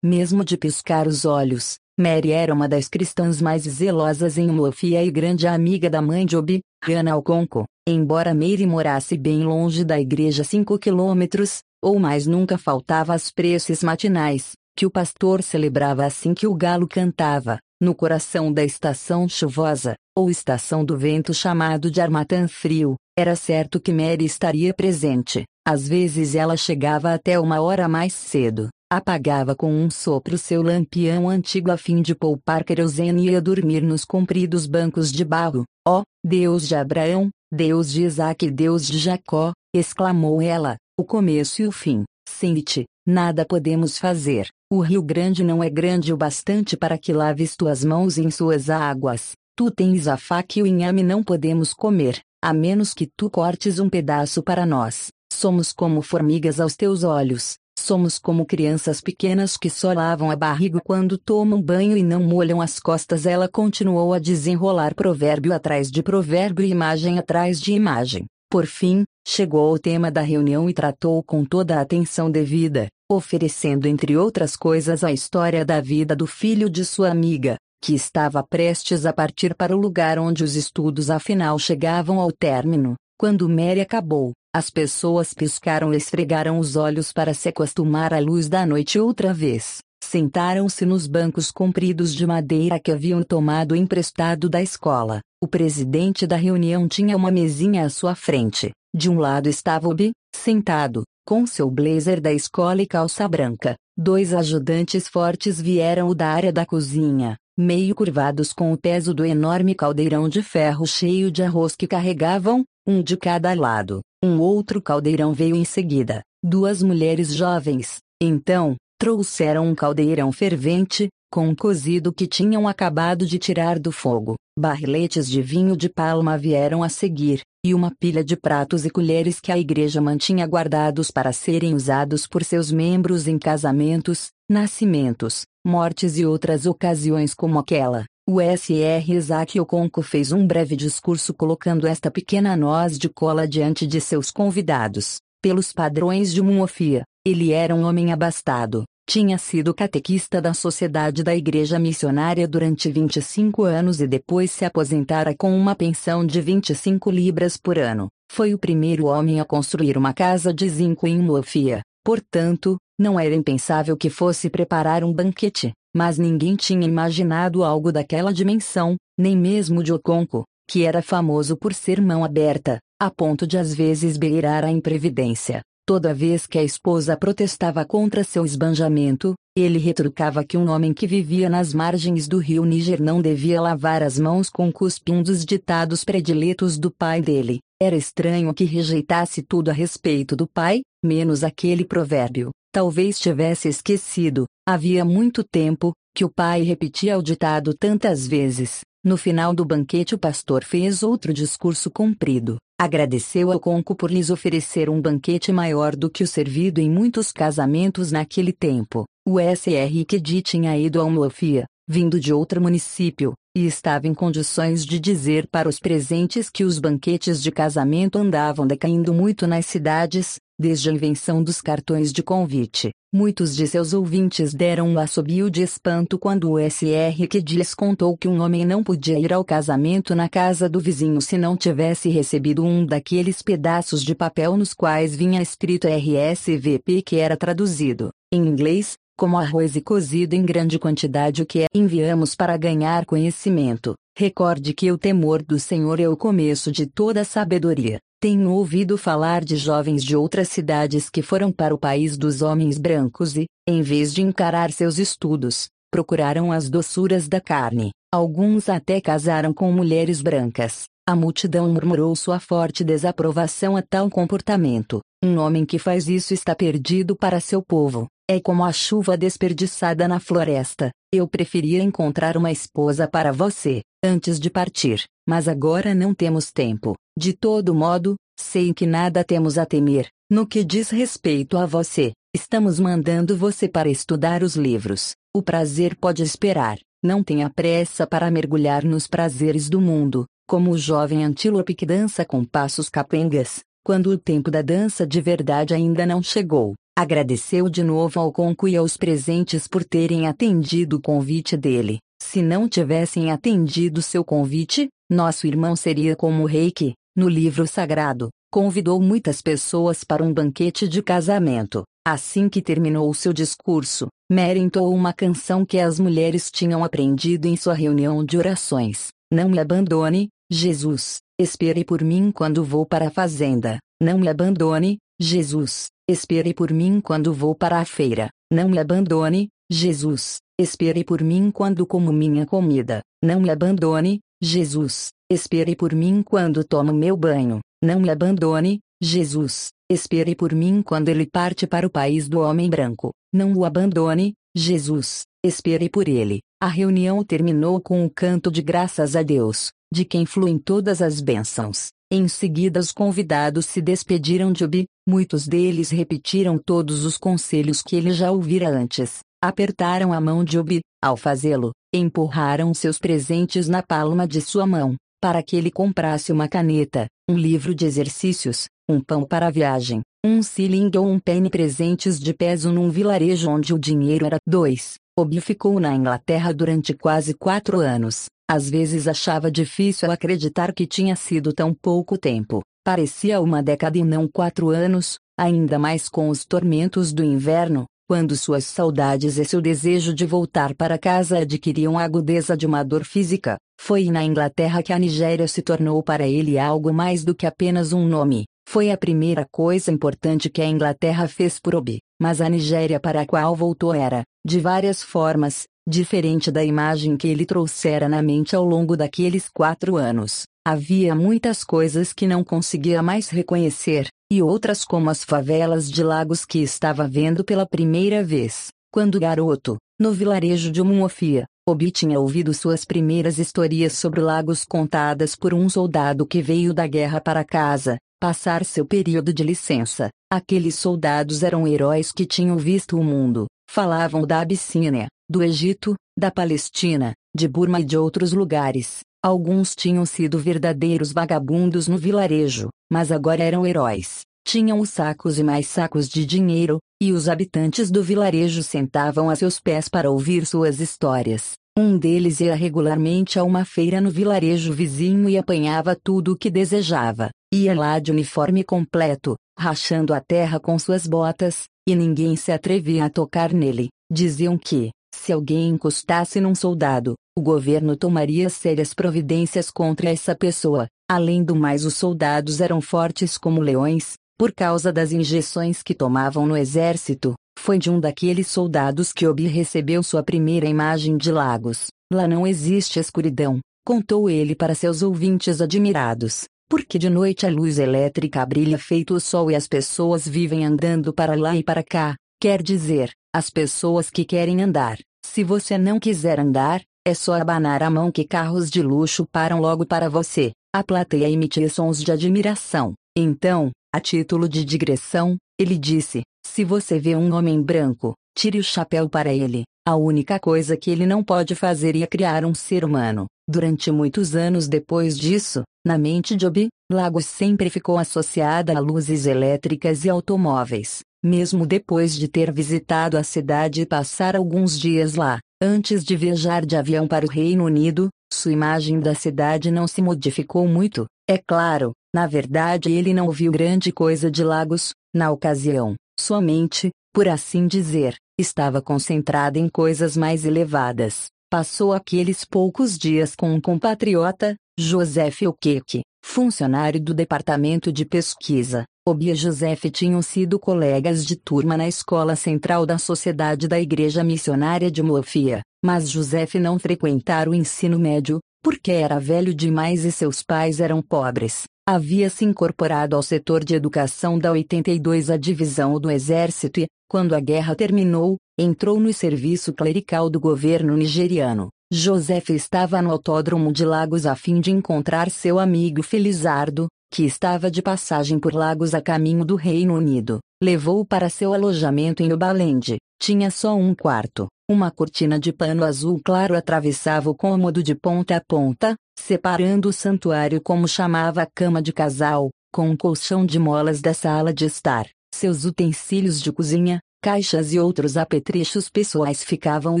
mesmo 0.04 0.44
de 0.44 0.58
piscar 0.58 1.08
os 1.08 1.24
olhos. 1.24 1.78
Mary 1.98 2.30
era 2.30 2.52
uma 2.52 2.68
das 2.68 2.88
cristãs 2.88 3.40
mais 3.40 3.62
zelosas 3.62 4.36
em 4.36 4.50
Umlofia 4.50 5.02
e 5.02 5.10
grande 5.10 5.46
amiga 5.46 5.88
da 5.88 6.02
mãe 6.02 6.26
de 6.26 6.36
Obi, 6.36 6.60
Hannah 6.84 7.14
Alconco. 7.14 7.64
Embora 7.88 8.34
Mary 8.34 8.66
morasse 8.66 9.16
bem 9.16 9.44
longe 9.44 9.82
da 9.82 9.98
igreja 9.98 10.44
cinco 10.44 10.78
quilômetros, 10.78 11.62
ou 11.82 11.98
mais 11.98 12.26
nunca 12.26 12.58
faltava 12.58 13.14
às 13.14 13.30
preces 13.30 13.82
matinais, 13.82 14.52
que 14.76 14.84
o 14.84 14.90
pastor 14.90 15.42
celebrava 15.42 16.04
assim 16.04 16.34
que 16.34 16.46
o 16.46 16.54
galo 16.54 16.86
cantava, 16.86 17.58
no 17.80 17.94
coração 17.94 18.52
da 18.52 18.62
estação 18.62 19.26
chuvosa, 19.26 19.94
ou 20.14 20.28
estação 20.28 20.84
do 20.84 20.98
vento 20.98 21.32
chamado 21.32 21.90
de 21.90 22.02
Armatã 22.02 22.46
Frio, 22.46 22.96
era 23.16 23.34
certo 23.34 23.80
que 23.80 23.92
Mary 23.92 24.26
estaria 24.26 24.74
presente. 24.74 25.44
Às 25.66 25.88
vezes 25.88 26.34
ela 26.34 26.58
chegava 26.58 27.14
até 27.14 27.40
uma 27.40 27.62
hora 27.62 27.88
mais 27.88 28.12
cedo, 28.12 28.68
apagava 28.90 29.54
com 29.54 29.72
um 29.72 29.90
sopro 29.90 30.38
seu 30.38 30.62
lampião 30.62 31.28
antigo 31.28 31.70
a 31.70 31.76
fim 31.76 32.00
de 32.02 32.14
poupar 32.14 32.64
querosene 32.64 33.26
e 33.26 33.30
ia 33.30 33.40
dormir 33.40 33.82
nos 33.82 34.04
compridos 34.04 34.66
bancos 34.66 35.10
de 35.10 35.24
barro. 35.24 35.64
Ó, 35.86 36.00
oh, 36.00 36.02
Deus 36.24 36.68
de 36.68 36.74
Abraão, 36.74 37.30
Deus 37.52 37.92
de 37.92 38.04
Isaac 38.04 38.46
e 38.46 38.50
Deus 38.50 38.86
de 38.86 38.98
Jacó, 38.98 39.52
exclamou 39.74 40.40
ela, 40.40 40.76
o 40.98 41.04
começo 41.04 41.62
e 41.62 41.66
o 41.66 41.72
fim. 41.72 42.04
Sente, 42.28 42.84
nada 43.06 43.44
podemos 43.44 43.98
fazer. 43.98 44.48
O 44.72 44.80
Rio 44.80 45.02
Grande 45.02 45.44
não 45.44 45.62
é 45.62 45.70
grande 45.70 46.12
o 46.12 46.16
bastante 46.16 46.76
para 46.76 46.98
que 46.98 47.12
laves 47.12 47.56
tuas 47.56 47.84
mãos 47.84 48.18
em 48.18 48.30
suas 48.30 48.70
águas. 48.70 49.32
Tu 49.56 49.70
tens 49.70 50.08
a 50.08 50.16
faca 50.16 50.58
e 50.58 50.62
o 50.62 50.66
inhame 50.66 51.02
não 51.02 51.22
podemos 51.22 51.72
comer, 51.72 52.20
a 52.42 52.52
menos 52.52 52.92
que 52.92 53.08
tu 53.16 53.30
cortes 53.30 53.78
um 53.78 53.88
pedaço 53.88 54.42
para 54.42 54.66
nós. 54.66 55.12
Somos 55.32 55.72
como 55.72 56.02
formigas 56.02 56.60
aos 56.60 56.74
teus 56.74 57.04
olhos, 57.04 57.56
Somos 57.84 58.18
como 58.18 58.46
crianças 58.46 59.02
pequenas 59.02 59.58
que 59.58 59.68
só 59.68 59.92
lavam 59.92 60.30
a 60.30 60.36
barriga 60.36 60.80
quando 60.82 61.18
tomam 61.18 61.60
banho 61.60 61.98
e 61.98 62.02
não 62.02 62.22
molham 62.22 62.62
as 62.62 62.80
costas. 62.80 63.26
Ela 63.26 63.46
continuou 63.46 64.14
a 64.14 64.18
desenrolar 64.18 64.94
provérbio 64.94 65.52
atrás 65.52 65.90
de 65.90 66.02
provérbio 66.02 66.64
e 66.64 66.70
imagem 66.70 67.18
atrás 67.18 67.60
de 67.60 67.74
imagem. 67.74 68.24
Por 68.50 68.64
fim, 68.64 69.04
chegou 69.28 69.68
ao 69.68 69.78
tema 69.78 70.10
da 70.10 70.22
reunião 70.22 70.70
e 70.70 70.72
tratou 70.72 71.22
com 71.22 71.44
toda 71.44 71.76
a 71.76 71.82
atenção 71.82 72.30
devida, 72.30 72.88
oferecendo 73.06 73.86
entre 73.86 74.16
outras 74.16 74.56
coisas 74.56 75.04
a 75.04 75.12
história 75.12 75.62
da 75.62 75.78
vida 75.78 76.16
do 76.16 76.26
filho 76.26 76.70
de 76.70 76.86
sua 76.86 77.10
amiga, 77.10 77.58
que 77.82 77.94
estava 77.94 78.42
prestes 78.42 79.04
a 79.04 79.12
partir 79.12 79.54
para 79.54 79.76
o 79.76 79.78
lugar 79.78 80.18
onde 80.18 80.42
os 80.42 80.56
estudos 80.56 81.10
afinal 81.10 81.58
chegavam 81.58 82.18
ao 82.18 82.32
término. 82.32 82.94
Quando 83.18 83.46
Mary 83.46 83.82
acabou, 83.82 84.32
as 84.54 84.70
pessoas 84.70 85.34
piscaram 85.34 85.92
e 85.92 85.96
esfregaram 85.96 86.60
os 86.60 86.76
olhos 86.76 87.12
para 87.12 87.34
se 87.34 87.48
acostumar 87.48 88.14
à 88.14 88.20
luz 88.20 88.48
da 88.48 88.64
noite 88.64 89.00
outra 89.00 89.34
vez. 89.34 89.78
Sentaram-se 90.00 90.86
nos 90.86 91.08
bancos 91.08 91.50
compridos 91.50 92.14
de 92.14 92.24
madeira 92.24 92.78
que 92.78 92.92
haviam 92.92 93.20
tomado 93.24 93.74
emprestado 93.74 94.48
da 94.48 94.62
escola. 94.62 95.20
O 95.42 95.48
presidente 95.48 96.24
da 96.24 96.36
reunião 96.36 96.86
tinha 96.86 97.16
uma 97.16 97.32
mesinha 97.32 97.84
à 97.84 97.90
sua 97.90 98.14
frente. 98.14 98.70
De 98.94 99.10
um 99.10 99.18
lado 99.18 99.48
estava 99.48 99.88
Obi, 99.88 100.12
sentado, 100.32 101.02
com 101.26 101.44
seu 101.48 101.68
blazer 101.68 102.20
da 102.20 102.32
escola 102.32 102.80
e 102.80 102.86
calça 102.86 103.26
branca. 103.26 103.74
Dois 103.98 104.32
ajudantes 104.32 105.08
fortes 105.08 105.60
vieram 105.60 106.14
da 106.14 106.28
área 106.28 106.52
da 106.52 106.64
cozinha, 106.64 107.36
meio 107.58 107.92
curvados 107.92 108.52
com 108.52 108.72
o 108.72 108.78
peso 108.78 109.12
do 109.12 109.24
enorme 109.24 109.74
caldeirão 109.74 110.28
de 110.28 110.42
ferro 110.44 110.86
cheio 110.86 111.28
de 111.28 111.42
arroz 111.42 111.74
que 111.74 111.88
carregavam, 111.88 112.64
um 112.86 113.02
de 113.02 113.16
cada 113.16 113.52
lado. 113.54 114.00
Um 114.22 114.40
outro 114.40 114.80
caldeirão 114.80 115.32
veio 115.32 115.56
em 115.56 115.64
seguida. 115.64 116.22
Duas 116.42 116.82
mulheres 116.82 117.32
jovens, 117.34 117.98
então, 118.22 118.76
trouxeram 118.98 119.66
um 119.66 119.74
caldeirão 119.74 120.30
fervente, 120.30 121.08
com 121.30 121.48
um 121.48 121.54
cozido 121.54 122.12
que 122.12 122.26
tinham 122.26 122.68
acabado 122.68 123.26
de 123.26 123.38
tirar 123.38 123.78
do 123.78 123.90
fogo. 123.90 124.36
Barriletes 124.58 125.28
de 125.28 125.42
vinho 125.42 125.76
de 125.76 125.88
palma 125.88 126.38
vieram 126.38 126.82
a 126.82 126.88
seguir, 126.88 127.40
e 127.66 127.74
uma 127.74 127.90
pilha 127.98 128.22
de 128.22 128.36
pratos 128.36 128.84
e 128.84 128.90
colheres 128.90 129.40
que 129.40 129.50
a 129.50 129.58
igreja 129.58 130.00
mantinha 130.00 130.46
guardados 130.46 131.10
para 131.10 131.32
serem 131.32 131.74
usados 131.74 132.26
por 132.26 132.44
seus 132.44 132.70
membros 132.70 133.26
em 133.26 133.38
casamentos, 133.38 134.28
nascimentos, 134.48 135.42
mortes 135.66 136.18
e 136.18 136.24
outras 136.24 136.66
ocasiões 136.66 137.34
como 137.34 137.58
aquela. 137.58 138.04
O 138.26 138.40
Sr. 138.40 139.10
Isaac 139.10 139.60
Oconco 139.60 140.00
fez 140.00 140.32
um 140.32 140.46
breve 140.46 140.74
discurso 140.76 141.34
colocando 141.34 141.86
esta 141.86 142.10
pequena 142.10 142.56
noz 142.56 142.98
de 142.98 143.06
cola 143.06 143.46
diante 143.46 143.86
de 143.86 144.00
seus 144.00 144.30
convidados. 144.30 145.18
Pelos 145.42 145.74
padrões 145.74 146.32
de 146.32 146.40
Muofia, 146.40 147.04
ele 147.22 147.52
era 147.52 147.74
um 147.74 147.84
homem 147.84 148.14
abastado. 148.14 148.84
Tinha 149.06 149.36
sido 149.36 149.74
catequista 149.74 150.40
da 150.40 150.54
Sociedade 150.54 151.22
da 151.22 151.36
Igreja 151.36 151.78
Missionária 151.78 152.48
durante 152.48 152.90
25 152.90 153.64
anos 153.64 154.00
e 154.00 154.06
depois 154.06 154.50
se 154.50 154.64
aposentara 154.64 155.34
com 155.36 155.54
uma 155.54 155.74
pensão 155.74 156.24
de 156.24 156.40
25 156.40 157.10
libras 157.10 157.58
por 157.58 157.78
ano. 157.78 158.08
Foi 158.32 158.54
o 158.54 158.58
primeiro 158.58 159.04
homem 159.04 159.38
a 159.38 159.44
construir 159.44 159.98
uma 159.98 160.14
casa 160.14 160.50
de 160.50 160.66
zinco 160.66 161.06
em 161.06 161.18
Muofia. 161.18 161.82
Portanto, 162.02 162.78
não 162.98 163.18
era 163.18 163.34
impensável 163.34 163.96
que 163.96 164.10
fosse 164.10 164.48
preparar 164.48 165.02
um 165.04 165.12
banquete. 165.12 165.72
Mas 165.96 166.18
ninguém 166.18 166.56
tinha 166.56 166.86
imaginado 166.86 167.62
algo 167.62 167.92
daquela 167.92 168.32
dimensão, 168.32 168.96
nem 169.16 169.36
mesmo 169.36 169.82
de 169.82 169.92
Oconco, 169.92 170.44
que 170.68 170.84
era 170.84 171.00
famoso 171.00 171.56
por 171.56 171.72
ser 171.72 172.00
mão 172.00 172.24
aberta, 172.24 172.78
a 173.00 173.10
ponto 173.10 173.46
de 173.46 173.56
às 173.56 173.72
vezes 173.72 174.16
beirar 174.16 174.64
a 174.64 174.70
imprevidência. 174.70 175.62
Toda 175.86 176.14
vez 176.14 176.46
que 176.46 176.58
a 176.58 176.64
esposa 176.64 177.16
protestava 177.16 177.84
contra 177.84 178.24
seu 178.24 178.44
esbanjamento, 178.44 179.34
ele 179.56 179.78
retrucava 179.78 180.42
que 180.42 180.56
um 180.56 180.70
homem 180.70 180.94
que 180.94 181.06
vivia 181.06 181.48
nas 181.48 181.74
margens 181.74 182.26
do 182.26 182.38
rio 182.38 182.64
Níger 182.64 183.02
não 183.02 183.20
devia 183.20 183.60
lavar 183.60 184.02
as 184.02 184.18
mãos 184.18 184.48
com 184.48 184.72
cuspe 184.72 185.12
um 185.12 185.22
dos 185.22 185.44
ditados 185.44 186.02
prediletos 186.02 186.78
do 186.78 186.90
pai 186.90 187.20
dele. 187.20 187.60
Era 187.80 187.94
estranho 187.94 188.52
que 188.54 188.64
rejeitasse 188.64 189.42
tudo 189.42 189.70
a 189.70 189.74
respeito 189.74 190.34
do 190.34 190.48
pai, 190.48 190.80
menos 191.04 191.44
aquele 191.44 191.84
provérbio. 191.84 192.50
Talvez 192.74 193.20
tivesse 193.20 193.68
esquecido, 193.68 194.46
havia 194.68 195.04
muito 195.04 195.44
tempo, 195.44 195.92
que 196.12 196.24
o 196.24 196.28
pai 196.28 196.62
repetia 196.62 197.16
o 197.16 197.22
ditado 197.22 197.72
tantas 197.72 198.26
vezes. 198.26 198.80
No 199.04 199.16
final 199.16 199.54
do 199.54 199.64
banquete 199.64 200.16
o 200.16 200.18
pastor 200.18 200.64
fez 200.64 201.04
outro 201.04 201.32
discurso 201.32 201.88
comprido. 201.88 202.56
Agradeceu 202.76 203.52
ao 203.52 203.60
Conco 203.60 203.94
por 203.94 204.10
lhes 204.10 204.28
oferecer 204.28 204.90
um 204.90 205.00
banquete 205.00 205.52
maior 205.52 205.94
do 205.94 206.10
que 206.10 206.24
o 206.24 206.26
servido 206.26 206.80
em 206.80 206.90
muitos 206.90 207.30
casamentos 207.30 208.10
naquele 208.10 208.52
tempo. 208.52 209.04
O 209.24 209.38
S.R. 209.38 210.04
Kedi 210.04 210.42
tinha 210.42 210.76
ido 210.76 211.00
a 211.00 211.04
Umofia, 211.04 211.66
vindo 211.88 212.18
de 212.18 212.32
outro 212.32 212.60
município, 212.60 213.34
e 213.56 213.66
estava 213.66 214.08
em 214.08 214.14
condições 214.14 214.84
de 214.84 214.98
dizer 214.98 215.46
para 215.46 215.68
os 215.68 215.78
presentes 215.78 216.50
que 216.50 216.64
os 216.64 216.80
banquetes 216.80 217.40
de 217.40 217.52
casamento 217.52 218.18
andavam 218.18 218.66
decaindo 218.66 219.14
muito 219.14 219.46
nas 219.46 219.64
cidades, 219.64 220.40
desde 220.58 220.88
a 220.88 220.92
invenção 220.92 221.42
dos 221.42 221.60
cartões 221.60 222.12
de 222.12 222.22
convite. 222.22 222.90
Muitos 223.12 223.54
de 223.54 223.66
seus 223.66 223.92
ouvintes 223.92 224.52
deram 224.52 224.88
um 224.88 224.98
assobio 224.98 225.48
de 225.48 225.62
espanto 225.62 226.18
quando 226.18 226.50
o 226.50 226.58
SR 226.58 227.28
que 227.30 227.38
lhes 227.38 227.74
contou 227.74 228.16
que 228.16 228.26
um 228.26 228.40
homem 228.40 228.64
não 228.64 228.82
podia 228.82 229.18
ir 229.18 229.32
ao 229.32 229.44
casamento 229.44 230.14
na 230.14 230.28
casa 230.28 230.68
do 230.68 230.80
vizinho 230.80 231.20
se 231.20 231.38
não 231.38 231.56
tivesse 231.56 232.08
recebido 232.08 232.64
um 232.64 232.84
daqueles 232.84 233.40
pedaços 233.40 234.02
de 234.02 234.14
papel 234.14 234.56
nos 234.56 234.74
quais 234.74 235.14
vinha 235.14 235.40
escrito 235.40 235.86
RSVP 235.86 237.02
que 237.02 237.16
era 237.16 237.36
traduzido, 237.36 238.10
em 238.32 238.44
inglês, 238.44 238.96
como 239.16 239.38
arroz 239.38 239.76
e 239.76 239.80
cozido 239.80 240.34
em 240.34 240.44
grande 240.44 240.78
quantidade 240.78 241.42
o 241.42 241.46
que 241.46 241.60
é 241.60 241.66
enviamos 241.72 242.34
para 242.34 242.56
ganhar 242.56 243.06
conhecimento. 243.06 243.94
Recorde 244.16 244.74
que 244.74 244.90
o 244.90 244.98
temor 244.98 245.42
do 245.42 245.58
Senhor 245.58 246.00
é 246.00 246.08
o 246.08 246.16
começo 246.16 246.70
de 246.72 246.86
toda 246.86 247.24
sabedoria. 247.24 247.98
Tenho 248.20 248.50
ouvido 248.52 248.96
falar 248.96 249.44
de 249.44 249.56
jovens 249.56 250.02
de 250.02 250.16
outras 250.16 250.48
cidades 250.48 251.10
que 251.10 251.22
foram 251.22 251.52
para 251.52 251.74
o 251.74 251.78
país 251.78 252.16
dos 252.16 252.40
homens 252.42 252.78
brancos 252.78 253.36
e, 253.36 253.46
em 253.68 253.82
vez 253.82 254.14
de 254.14 254.22
encarar 254.22 254.72
seus 254.72 254.98
estudos, 254.98 255.68
procuraram 255.90 256.50
as 256.50 256.70
doçuras 256.70 257.28
da 257.28 257.40
carne. 257.40 257.90
Alguns 258.12 258.68
até 258.68 259.00
casaram 259.00 259.52
com 259.52 259.70
mulheres 259.70 260.22
brancas. 260.22 260.84
A 261.06 261.14
multidão 261.14 261.70
murmurou 261.70 262.16
sua 262.16 262.40
forte 262.40 262.82
desaprovação 262.82 263.76
a 263.76 263.82
tal 263.82 264.08
comportamento. 264.08 265.00
Um 265.22 265.38
homem 265.38 265.66
que 265.66 265.78
faz 265.78 266.08
isso 266.08 266.32
está 266.32 266.54
perdido 266.54 267.14
para 267.14 267.40
seu 267.40 267.62
povo. 267.62 268.06
É 268.28 268.40
como 268.40 268.64
a 268.64 268.72
chuva 268.72 269.18
desperdiçada 269.18 270.08
na 270.08 270.18
floresta. 270.18 270.90
Eu 271.12 271.28
preferia 271.28 271.82
encontrar 271.82 272.38
uma 272.38 272.50
esposa 272.50 273.06
para 273.06 273.32
você, 273.32 273.82
antes 274.02 274.40
de 274.40 274.48
partir, 274.48 275.04
mas 275.26 275.48
agora 275.48 275.94
não 275.94 276.14
temos 276.14 276.50
tempo. 276.52 276.94
De 277.16 277.32
todo 277.32 277.74
modo, 277.74 278.16
sei 278.38 278.72
que 278.72 278.86
nada 278.86 279.24
temos 279.24 279.58
a 279.58 279.64
temer. 279.64 280.08
No 280.30 280.46
que 280.46 280.64
diz 280.64 280.90
respeito 280.90 281.56
a 281.56 281.66
você, 281.66 282.12
estamos 282.34 282.80
mandando 282.80 283.36
você 283.36 283.68
para 283.68 283.88
estudar 283.88 284.42
os 284.42 284.56
livros. 284.56 285.14
O 285.34 285.42
prazer 285.42 285.96
pode 285.96 286.22
esperar. 286.22 286.78
Não 287.02 287.22
tenha 287.22 287.50
pressa 287.50 288.06
para 288.06 288.30
mergulhar 288.30 288.84
nos 288.84 289.06
prazeres 289.06 289.68
do 289.68 289.80
mundo, 289.80 290.24
como 290.48 290.70
o 290.70 290.78
jovem 290.78 291.24
antílope 291.24 291.74
que 291.74 291.84
dança 291.84 292.24
com 292.24 292.44
passos 292.44 292.88
capengas, 292.88 293.60
quando 293.84 294.08
o 294.08 294.18
tempo 294.18 294.50
da 294.50 294.62
dança 294.62 295.06
de 295.06 295.20
verdade 295.20 295.74
ainda 295.74 296.06
não 296.06 296.22
chegou. 296.22 296.74
Agradeceu 296.96 297.68
de 297.68 297.82
novo 297.82 298.20
ao 298.20 298.32
Conco 298.32 298.68
e 298.68 298.76
aos 298.76 298.96
presentes 298.96 299.66
por 299.68 299.84
terem 299.84 300.26
atendido 300.26 300.96
o 300.96 301.02
convite 301.02 301.56
dele. 301.56 301.98
Se 302.22 302.40
não 302.40 302.68
tivessem 302.68 303.30
atendido 303.30 304.00
seu 304.00 304.24
convite, 304.24 304.88
nosso 305.10 305.46
irmão 305.46 305.74
seria 305.76 306.16
como 306.16 306.42
o 306.42 306.46
rei 306.46 306.70
que, 306.70 306.94
no 307.16 307.28
livro 307.28 307.66
sagrado, 307.66 308.30
convidou 308.50 309.00
muitas 309.00 309.42
pessoas 309.42 310.04
para 310.04 310.22
um 310.22 310.32
banquete 310.32 310.88
de 310.88 311.02
casamento. 311.02 311.84
Assim 312.06 312.48
que 312.48 312.60
terminou 312.60 313.12
seu 313.14 313.32
discurso, 313.32 314.08
Mary 314.30 314.60
entoou 314.60 314.94
uma 314.94 315.12
canção 315.12 315.64
que 315.64 315.78
as 315.78 315.98
mulheres 315.98 316.50
tinham 316.50 316.84
aprendido 316.84 317.46
em 317.46 317.56
sua 317.56 317.74
reunião 317.74 318.24
de 318.24 318.36
orações. 318.36 319.08
Não 319.32 319.48
me 319.48 319.58
abandone, 319.58 320.28
Jesus, 320.50 321.18
espere 321.40 321.84
por 321.84 322.02
mim 322.02 322.30
quando 322.30 322.62
vou 322.62 322.84
para 322.84 323.08
a 323.08 323.10
fazenda. 323.10 323.78
Não 324.00 324.18
me 324.18 324.28
abandone, 324.28 324.98
Jesus, 325.18 325.88
Espere 326.06 326.52
por 326.52 326.70
mim 326.70 327.00
quando 327.00 327.32
vou 327.32 327.54
para 327.54 327.80
a 327.80 327.84
feira. 327.86 328.28
Não 328.52 328.68
me 328.68 328.78
abandone, 328.78 329.48
Jesus. 329.70 330.36
Espere 330.60 331.02
por 331.02 331.22
mim 331.22 331.50
quando 331.50 331.86
como 331.86 332.12
minha 332.12 332.44
comida. 332.44 333.00
Não 333.24 333.40
me 333.40 333.48
abandone, 333.48 334.20
Jesus. 334.44 335.08
Espere 335.30 335.74
por 335.74 335.94
mim 335.94 336.22
quando 336.22 336.62
tomo 336.62 336.92
meu 336.92 337.16
banho. 337.16 337.60
Não 337.82 337.98
me 337.98 338.10
abandone, 338.10 338.80
Jesus. 339.02 339.70
Espere 339.90 340.36
por 340.36 340.54
mim 340.54 340.82
quando 340.82 341.08
ele 341.08 341.26
parte 341.26 341.66
para 341.66 341.86
o 341.86 341.90
país 341.90 342.28
do 342.28 342.40
homem 342.40 342.68
branco. 342.68 343.12
Não 343.32 343.54
o 343.54 343.64
abandone, 343.64 344.34
Jesus. 344.54 345.22
Espere 345.42 345.88
por 345.88 346.08
ele. 346.08 346.40
A 346.60 346.68
reunião 346.68 347.24
terminou 347.24 347.80
com 347.80 348.04
um 348.04 348.08
canto 348.08 348.50
de 348.50 348.60
graças 348.60 349.16
a 349.16 349.22
Deus, 349.22 349.72
de 349.92 350.04
quem 350.04 350.26
fluem 350.26 350.58
todas 350.58 351.00
as 351.00 351.20
bênçãos. 351.20 351.88
Em 352.10 352.28
seguida, 352.28 352.78
os 352.78 352.92
convidados 352.92 353.64
se 353.66 353.80
despediram 353.80 354.52
de 354.52 354.62
Obi, 354.62 354.84
muitos 355.08 355.48
deles 355.48 355.90
repetiram 355.90 356.58
todos 356.58 357.04
os 357.04 357.16
conselhos 357.16 357.82
que 357.82 357.96
ele 357.96 358.10
já 358.12 358.30
ouvira 358.30 358.68
antes. 358.68 359.20
Apertaram 359.42 360.12
a 360.12 360.20
mão 360.20 360.44
de 360.44 360.58
Obi, 360.58 360.80
ao 361.02 361.16
fazê-lo, 361.16 361.72
empurraram 361.98 362.74
seus 362.74 362.98
presentes 362.98 363.68
na 363.68 363.82
palma 363.82 364.26
de 364.26 364.40
sua 364.40 364.66
mão, 364.66 364.96
para 365.20 365.42
que 365.42 365.56
ele 365.56 365.70
comprasse 365.70 366.32
uma 366.32 366.48
caneta, 366.48 367.06
um 367.30 367.36
livro 367.36 367.74
de 367.74 367.86
exercícios, 367.86 368.66
um 368.88 369.00
pão 369.00 369.24
para 369.24 369.46
a 369.46 369.50
viagem, 369.50 370.02
um 370.24 370.42
cilingue 370.42 370.98
ou 370.98 371.06
um 371.06 371.18
pene 371.18 371.48
presentes 371.48 372.18
de 372.18 372.34
peso 372.34 372.72
num 372.72 372.90
vilarejo 372.90 373.50
onde 373.50 373.72
o 373.72 373.78
dinheiro 373.78 374.26
era 374.26 374.38
dois. 374.46 374.94
Obi 375.18 375.40
ficou 375.40 375.78
na 375.78 375.94
Inglaterra 375.94 376.52
durante 376.52 376.92
quase 376.92 377.34
quatro 377.34 377.78
anos. 377.78 378.26
Às 378.50 378.68
vezes 378.68 379.08
achava 379.08 379.50
difícil 379.50 380.10
acreditar 380.10 380.74
que 380.74 380.86
tinha 380.86 381.16
sido 381.16 381.52
tão 381.52 381.72
pouco 381.72 382.18
tempo. 382.18 382.60
Parecia 382.84 383.40
uma 383.40 383.62
década 383.62 383.96
e 383.96 384.04
não 384.04 384.28
quatro 384.28 384.68
anos, 384.68 385.18
ainda 385.38 385.78
mais 385.78 386.08
com 386.08 386.28
os 386.28 386.44
tormentos 386.44 387.12
do 387.12 387.24
inverno, 387.24 387.86
quando 388.06 388.36
suas 388.36 388.64
saudades 388.64 389.38
e 389.38 389.44
seu 389.44 389.60
desejo 389.60 390.12
de 390.12 390.26
voltar 390.26 390.74
para 390.74 390.98
casa 390.98 391.38
adquiriam 391.38 391.98
a 391.98 392.04
agudeza 392.04 392.56
de 392.56 392.66
uma 392.66 392.82
dor 392.82 393.04
física. 393.04 393.56
Foi 393.80 394.04
na 394.10 394.22
Inglaterra 394.22 394.82
que 394.82 394.92
a 394.92 394.98
Nigéria 394.98 395.48
se 395.48 395.62
tornou 395.62 396.02
para 396.02 396.26
ele 396.26 396.58
algo 396.58 396.92
mais 396.92 397.24
do 397.24 397.34
que 397.34 397.46
apenas 397.46 397.92
um 397.92 398.06
nome. 398.06 398.44
Foi 398.68 398.90
a 398.90 398.96
primeira 398.96 399.46
coisa 399.50 399.90
importante 399.90 400.50
que 400.50 400.60
a 400.60 400.66
Inglaterra 400.66 401.28
fez 401.28 401.58
por 401.58 401.74
Obi, 401.74 402.00
mas 402.20 402.40
a 402.40 402.48
Nigéria 402.48 403.00
para 403.00 403.22
a 403.22 403.26
qual 403.26 403.54
voltou 403.54 403.94
era, 403.94 404.22
de 404.46 404.60
várias 404.60 405.02
formas, 405.02 405.64
diferente 405.86 406.50
da 406.50 406.64
imagem 406.64 407.16
que 407.16 407.28
ele 407.28 407.46
trouxera 407.46 408.08
na 408.08 408.22
mente 408.22 408.56
ao 408.56 408.64
longo 408.64 408.96
daqueles 408.96 409.48
quatro 409.48 409.96
anos. 409.96 410.44
Havia 410.66 411.14
muitas 411.14 411.62
coisas 411.62 412.12
que 412.12 412.26
não 412.26 412.42
conseguia 412.42 413.02
mais 413.02 413.28
reconhecer, 413.28 414.08
e 414.34 414.42
outras 414.42 414.84
como 414.84 415.10
as 415.10 415.22
favelas 415.22 415.88
de 415.88 416.02
Lagos 416.02 416.44
que 416.44 416.58
estava 416.58 417.06
vendo 417.06 417.44
pela 417.44 417.64
primeira 417.64 418.24
vez. 418.24 418.68
Quando 418.92 419.20
garoto, 419.20 419.76
no 419.98 420.12
vilarejo 420.12 420.72
de 420.72 420.82
Umuofia, 420.82 421.46
Obi 421.68 421.92
tinha 421.92 422.18
ouvido 422.18 422.52
suas 422.52 422.84
primeiras 422.84 423.38
histórias 423.38 423.92
sobre 423.92 424.20
Lagos 424.20 424.64
contadas 424.64 425.36
por 425.36 425.54
um 425.54 425.68
soldado 425.68 426.26
que 426.26 426.42
veio 426.42 426.74
da 426.74 426.86
guerra 426.86 427.20
para 427.20 427.44
casa, 427.44 427.96
passar 428.20 428.64
seu 428.64 428.84
período 428.84 429.32
de 429.32 429.44
licença. 429.44 430.10
Aqueles 430.32 430.74
soldados 430.74 431.44
eram 431.44 431.66
heróis 431.66 432.10
que 432.10 432.26
tinham 432.26 432.56
visto 432.56 432.98
o 432.98 433.04
mundo, 433.04 433.46
falavam 433.70 434.26
da 434.26 434.40
Abissínia, 434.40 435.06
do 435.30 435.44
Egito, 435.44 435.94
da 436.18 436.30
Palestina, 436.30 437.14
de 437.34 437.46
Burma 437.46 437.80
e 437.80 437.84
de 437.84 437.96
outros 437.96 438.32
lugares. 438.32 439.00
Alguns 439.22 439.74
tinham 439.74 440.04
sido 440.04 440.38
verdadeiros 440.38 441.12
vagabundos 441.12 441.88
no 441.88 441.96
vilarejo, 441.96 442.68
mas 442.94 443.10
agora 443.10 443.42
eram 443.42 443.66
heróis. 443.66 444.20
Tinham 444.46 444.78
os 444.78 444.88
sacos 444.88 445.36
e 445.36 445.42
mais 445.42 445.66
sacos 445.66 446.08
de 446.08 446.24
dinheiro, 446.24 446.78
e 447.02 447.12
os 447.12 447.28
habitantes 447.28 447.90
do 447.90 448.04
vilarejo 448.04 448.62
sentavam 448.62 449.28
a 449.28 449.34
seus 449.34 449.58
pés 449.58 449.88
para 449.88 450.12
ouvir 450.12 450.46
suas 450.46 450.78
histórias. 450.78 451.54
Um 451.76 451.98
deles 451.98 452.38
ia 452.38 452.54
regularmente 452.54 453.36
a 453.36 453.42
uma 453.42 453.64
feira 453.64 454.00
no 454.00 454.10
vilarejo 454.10 454.72
vizinho 454.72 455.28
e 455.28 455.36
apanhava 455.36 455.98
tudo 456.00 456.34
o 456.34 456.36
que 456.36 456.48
desejava. 456.48 457.30
Ia 457.52 457.74
lá 457.74 457.98
de 457.98 458.12
uniforme 458.12 458.62
completo, 458.62 459.34
rachando 459.58 460.14
a 460.14 460.20
terra 460.20 460.60
com 460.60 460.78
suas 460.78 461.04
botas, 461.04 461.64
e 461.88 461.96
ninguém 461.96 462.36
se 462.36 462.52
atrevia 462.52 463.06
a 463.06 463.10
tocar 463.10 463.52
nele. 463.52 463.88
Diziam 464.08 464.56
que, 464.56 464.92
se 465.12 465.32
alguém 465.32 465.70
encostasse 465.70 466.40
num 466.40 466.54
soldado, 466.54 467.14
o 467.36 467.42
governo 467.42 467.96
tomaria 467.96 468.48
sérias 468.48 468.94
providências 468.94 469.68
contra 469.68 470.10
essa 470.10 470.36
pessoa. 470.36 470.86
Além 471.08 471.44
do 471.44 471.54
mais, 471.54 471.84
os 471.84 471.94
soldados 471.94 472.62
eram 472.62 472.80
fortes 472.80 473.36
como 473.36 473.60
leões, 473.60 474.14
por 474.38 474.52
causa 474.52 474.90
das 474.90 475.12
injeções 475.12 475.82
que 475.82 475.94
tomavam 475.94 476.46
no 476.46 476.56
exército. 476.56 477.34
Foi 477.58 477.78
de 477.78 477.90
um 477.90 478.00
daqueles 478.00 478.48
soldados 478.48 479.12
que 479.12 479.26
Obi 479.26 479.46
recebeu 479.46 480.02
sua 480.02 480.22
primeira 480.22 480.66
imagem 480.66 481.16
de 481.16 481.30
Lagos. 481.30 481.88
Lá 482.12 482.26
não 482.26 482.46
existe 482.46 482.98
escuridão, 482.98 483.60
contou 483.86 484.30
ele 484.30 484.54
para 484.54 484.74
seus 484.74 485.02
ouvintes 485.02 485.60
admirados, 485.60 486.44
porque 486.70 486.98
de 486.98 487.10
noite 487.10 487.46
a 487.46 487.50
luz 487.50 487.78
elétrica 487.78 488.44
brilha 488.44 488.78
feito 488.78 489.14
o 489.14 489.20
sol 489.20 489.50
e 489.50 489.54
as 489.54 489.68
pessoas 489.68 490.26
vivem 490.26 490.64
andando 490.64 491.12
para 491.12 491.36
lá 491.36 491.54
e 491.54 491.62
para 491.62 491.82
cá. 491.82 492.16
Quer 492.40 492.62
dizer, 492.62 493.12
as 493.32 493.50
pessoas 493.50 494.08
que 494.08 494.24
querem 494.24 494.62
andar. 494.62 494.98
Se 495.24 495.44
você 495.44 495.76
não 495.76 496.00
quiser 496.00 496.40
andar, 496.40 496.82
é 497.06 497.12
só 497.12 497.34
abanar 497.34 497.82
a 497.82 497.90
mão 497.90 498.10
que 498.10 498.24
carros 498.24 498.70
de 498.70 498.82
luxo 498.82 499.26
param 499.30 499.60
logo 499.60 499.84
para 499.84 500.08
você. 500.08 500.52
A 500.76 500.82
plateia 500.82 501.30
emitia 501.30 501.70
sons 501.70 502.02
de 502.02 502.10
admiração. 502.10 502.94
Então, 503.16 503.70
a 503.94 504.00
título 504.00 504.48
de 504.48 504.64
digressão, 504.64 505.36
ele 505.56 505.78
disse: 505.78 506.22
Se 506.44 506.64
você 506.64 506.98
vê 506.98 507.14
um 507.14 507.32
homem 507.32 507.62
branco, 507.62 508.12
tire 508.36 508.58
o 508.58 508.64
chapéu 508.64 509.08
para 509.08 509.32
ele. 509.32 509.62
A 509.86 509.94
única 509.94 510.40
coisa 510.40 510.76
que 510.76 510.90
ele 510.90 511.06
não 511.06 511.22
pode 511.22 511.54
fazer 511.54 511.94
é 511.94 512.04
criar 512.08 512.44
um 512.44 512.52
ser 512.52 512.84
humano. 512.84 513.26
Durante 513.48 513.92
muitos 513.92 514.34
anos 514.34 514.66
depois 514.66 515.16
disso, 515.16 515.62
na 515.86 515.96
mente 515.96 516.34
de 516.34 516.44
Obi, 516.44 516.66
Lagos 516.90 517.26
sempre 517.26 517.70
ficou 517.70 517.96
associada 517.96 518.76
a 518.76 518.80
luzes 518.80 519.26
elétricas 519.26 520.04
e 520.04 520.10
automóveis. 520.10 521.02
Mesmo 521.24 521.64
depois 521.64 522.16
de 522.16 522.26
ter 522.26 522.52
visitado 522.52 523.16
a 523.16 523.22
cidade 523.22 523.82
e 523.82 523.86
passar 523.86 524.34
alguns 524.34 524.76
dias 524.76 525.14
lá, 525.14 525.38
antes 525.62 526.04
de 526.04 526.16
viajar 526.16 526.66
de 526.66 526.76
avião 526.76 527.06
para 527.06 527.24
o 527.24 527.30
Reino 527.30 527.64
Unido, 527.64 528.08
sua 528.34 528.52
imagem 528.52 529.00
da 529.00 529.14
cidade 529.14 529.70
não 529.70 529.86
se 529.86 530.02
modificou 530.02 530.66
muito. 530.66 531.06
É 531.28 531.38
claro, 531.38 531.92
na 532.14 532.26
verdade 532.26 532.92
ele 532.92 533.14
não 533.14 533.30
viu 533.30 533.50
grande 533.50 533.90
coisa 533.92 534.30
de 534.30 534.44
Lagos, 534.44 534.92
na 535.14 535.30
ocasião. 535.30 535.94
Sua 536.18 536.40
mente, 536.40 536.90
por 537.12 537.28
assim 537.28 537.66
dizer, 537.66 538.16
estava 538.38 538.82
concentrada 538.82 539.58
em 539.58 539.68
coisas 539.68 540.16
mais 540.16 540.44
elevadas. 540.44 541.26
Passou 541.50 541.92
aqueles 541.92 542.44
poucos 542.44 542.98
dias 542.98 543.34
com 543.36 543.54
um 543.54 543.60
compatriota, 543.60 544.56
Joseph 544.78 545.42
Okeke, 545.42 546.02
funcionário 546.24 547.00
do 547.00 547.14
Departamento 547.14 547.92
de 547.92 548.04
Pesquisa. 548.04 548.84
Obi 549.06 549.28
e 549.28 549.34
Joseph 549.34 549.84
tinham 549.92 550.22
sido 550.22 550.58
colegas 550.58 551.26
de 551.26 551.36
turma 551.36 551.76
na 551.76 551.86
escola 551.86 552.34
central 552.34 552.86
da 552.86 552.96
Sociedade 552.96 553.68
da 553.68 553.78
Igreja 553.78 554.24
Missionária 554.24 554.90
de 554.90 555.02
Mofia, 555.02 555.60
mas 555.84 556.08
Joseph 556.08 556.54
não 556.54 556.78
frequentara 556.78 557.50
o 557.50 557.54
ensino 557.54 557.98
médio, 557.98 558.40
porque 558.62 558.90
era 558.90 559.20
velho 559.20 559.54
demais 559.54 560.06
e 560.06 560.10
seus 560.10 560.42
pais 560.42 560.80
eram 560.80 561.02
pobres. 561.02 561.64
Havia 561.86 562.30
se 562.30 562.46
incorporado 562.46 563.14
ao 563.14 563.22
setor 563.22 563.62
de 563.62 563.74
educação 563.74 564.38
da 564.38 564.50
82 564.50 565.28
a 565.28 565.36
divisão 565.36 566.00
do 566.00 566.10
Exército 566.10 566.80
e, 566.80 566.86
quando 567.06 567.34
a 567.34 567.40
guerra 567.40 567.74
terminou, 567.76 568.38
entrou 568.58 568.98
no 568.98 569.12
serviço 569.12 569.74
clerical 569.74 570.30
do 570.30 570.40
governo 570.40 570.96
nigeriano. 570.96 571.68
Joseph 571.92 572.48
estava 572.48 573.02
no 573.02 573.10
autódromo 573.10 573.70
de 573.70 573.84
Lagos 573.84 574.24
a 574.24 574.34
fim 574.34 574.62
de 574.62 574.70
encontrar 574.70 575.30
seu 575.30 575.58
amigo 575.58 576.02
Felizardo, 576.02 576.88
que 577.14 577.22
estava 577.24 577.70
de 577.70 577.80
passagem 577.80 578.40
por 578.40 578.52
Lagos 578.52 578.92
a 578.92 579.00
caminho 579.00 579.44
do 579.44 579.54
Reino 579.54 579.94
Unido, 579.94 580.40
levou-o 580.60 581.06
para 581.06 581.30
seu 581.30 581.54
alojamento 581.54 582.24
em 582.24 582.32
Ubalende. 582.32 582.98
Tinha 583.22 583.52
só 583.52 583.76
um 583.76 583.94
quarto. 583.94 584.48
Uma 584.68 584.90
cortina 584.90 585.38
de 585.38 585.52
pano 585.52 585.84
azul 585.84 586.20
claro 586.24 586.56
atravessava 586.56 587.30
o 587.30 587.34
cômodo 587.34 587.84
de 587.84 587.94
ponta 587.94 588.34
a 588.34 588.40
ponta, 588.40 588.96
separando 589.16 589.90
o 589.90 589.92
santuário 589.92 590.60
como 590.60 590.88
chamava 590.88 591.42
a 591.42 591.46
cama 591.46 591.80
de 591.80 591.92
casal, 591.92 592.50
com 592.72 592.90
um 592.90 592.96
colchão 592.96 593.46
de 593.46 593.60
molas 593.60 594.00
da 594.00 594.12
sala 594.12 594.52
de 594.52 594.64
estar. 594.64 595.06
Seus 595.32 595.64
utensílios 595.64 596.40
de 596.40 596.50
cozinha, 596.50 596.98
caixas 597.22 597.72
e 597.72 597.78
outros 597.78 598.16
apetrechos 598.16 598.90
pessoais 598.90 599.44
ficavam 599.44 600.00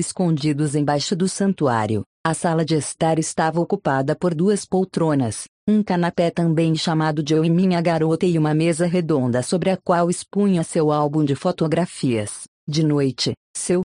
escondidos 0.00 0.74
embaixo 0.74 1.14
do 1.14 1.28
santuário. 1.28 2.02
A 2.26 2.34
sala 2.34 2.64
de 2.64 2.74
estar 2.74 3.20
estava 3.20 3.60
ocupada 3.60 4.16
por 4.16 4.34
duas 4.34 4.64
poltronas, 4.64 5.44
um 5.66 5.82
canapé 5.82 6.30
também 6.30 6.76
chamado 6.76 7.22
de 7.22 7.32
Eu 7.32 7.42
e 7.42 7.48
Minha 7.48 7.80
Garota 7.80 8.26
e 8.26 8.36
uma 8.36 8.52
mesa 8.52 8.86
redonda 8.86 9.42
sobre 9.42 9.70
a 9.70 9.78
qual 9.78 10.10
expunha 10.10 10.62
seu 10.62 10.92
álbum 10.92 11.24
de 11.24 11.34
fotografias. 11.34 12.44
De 12.68 12.84
noite, 12.84 13.32
seu 13.56 13.82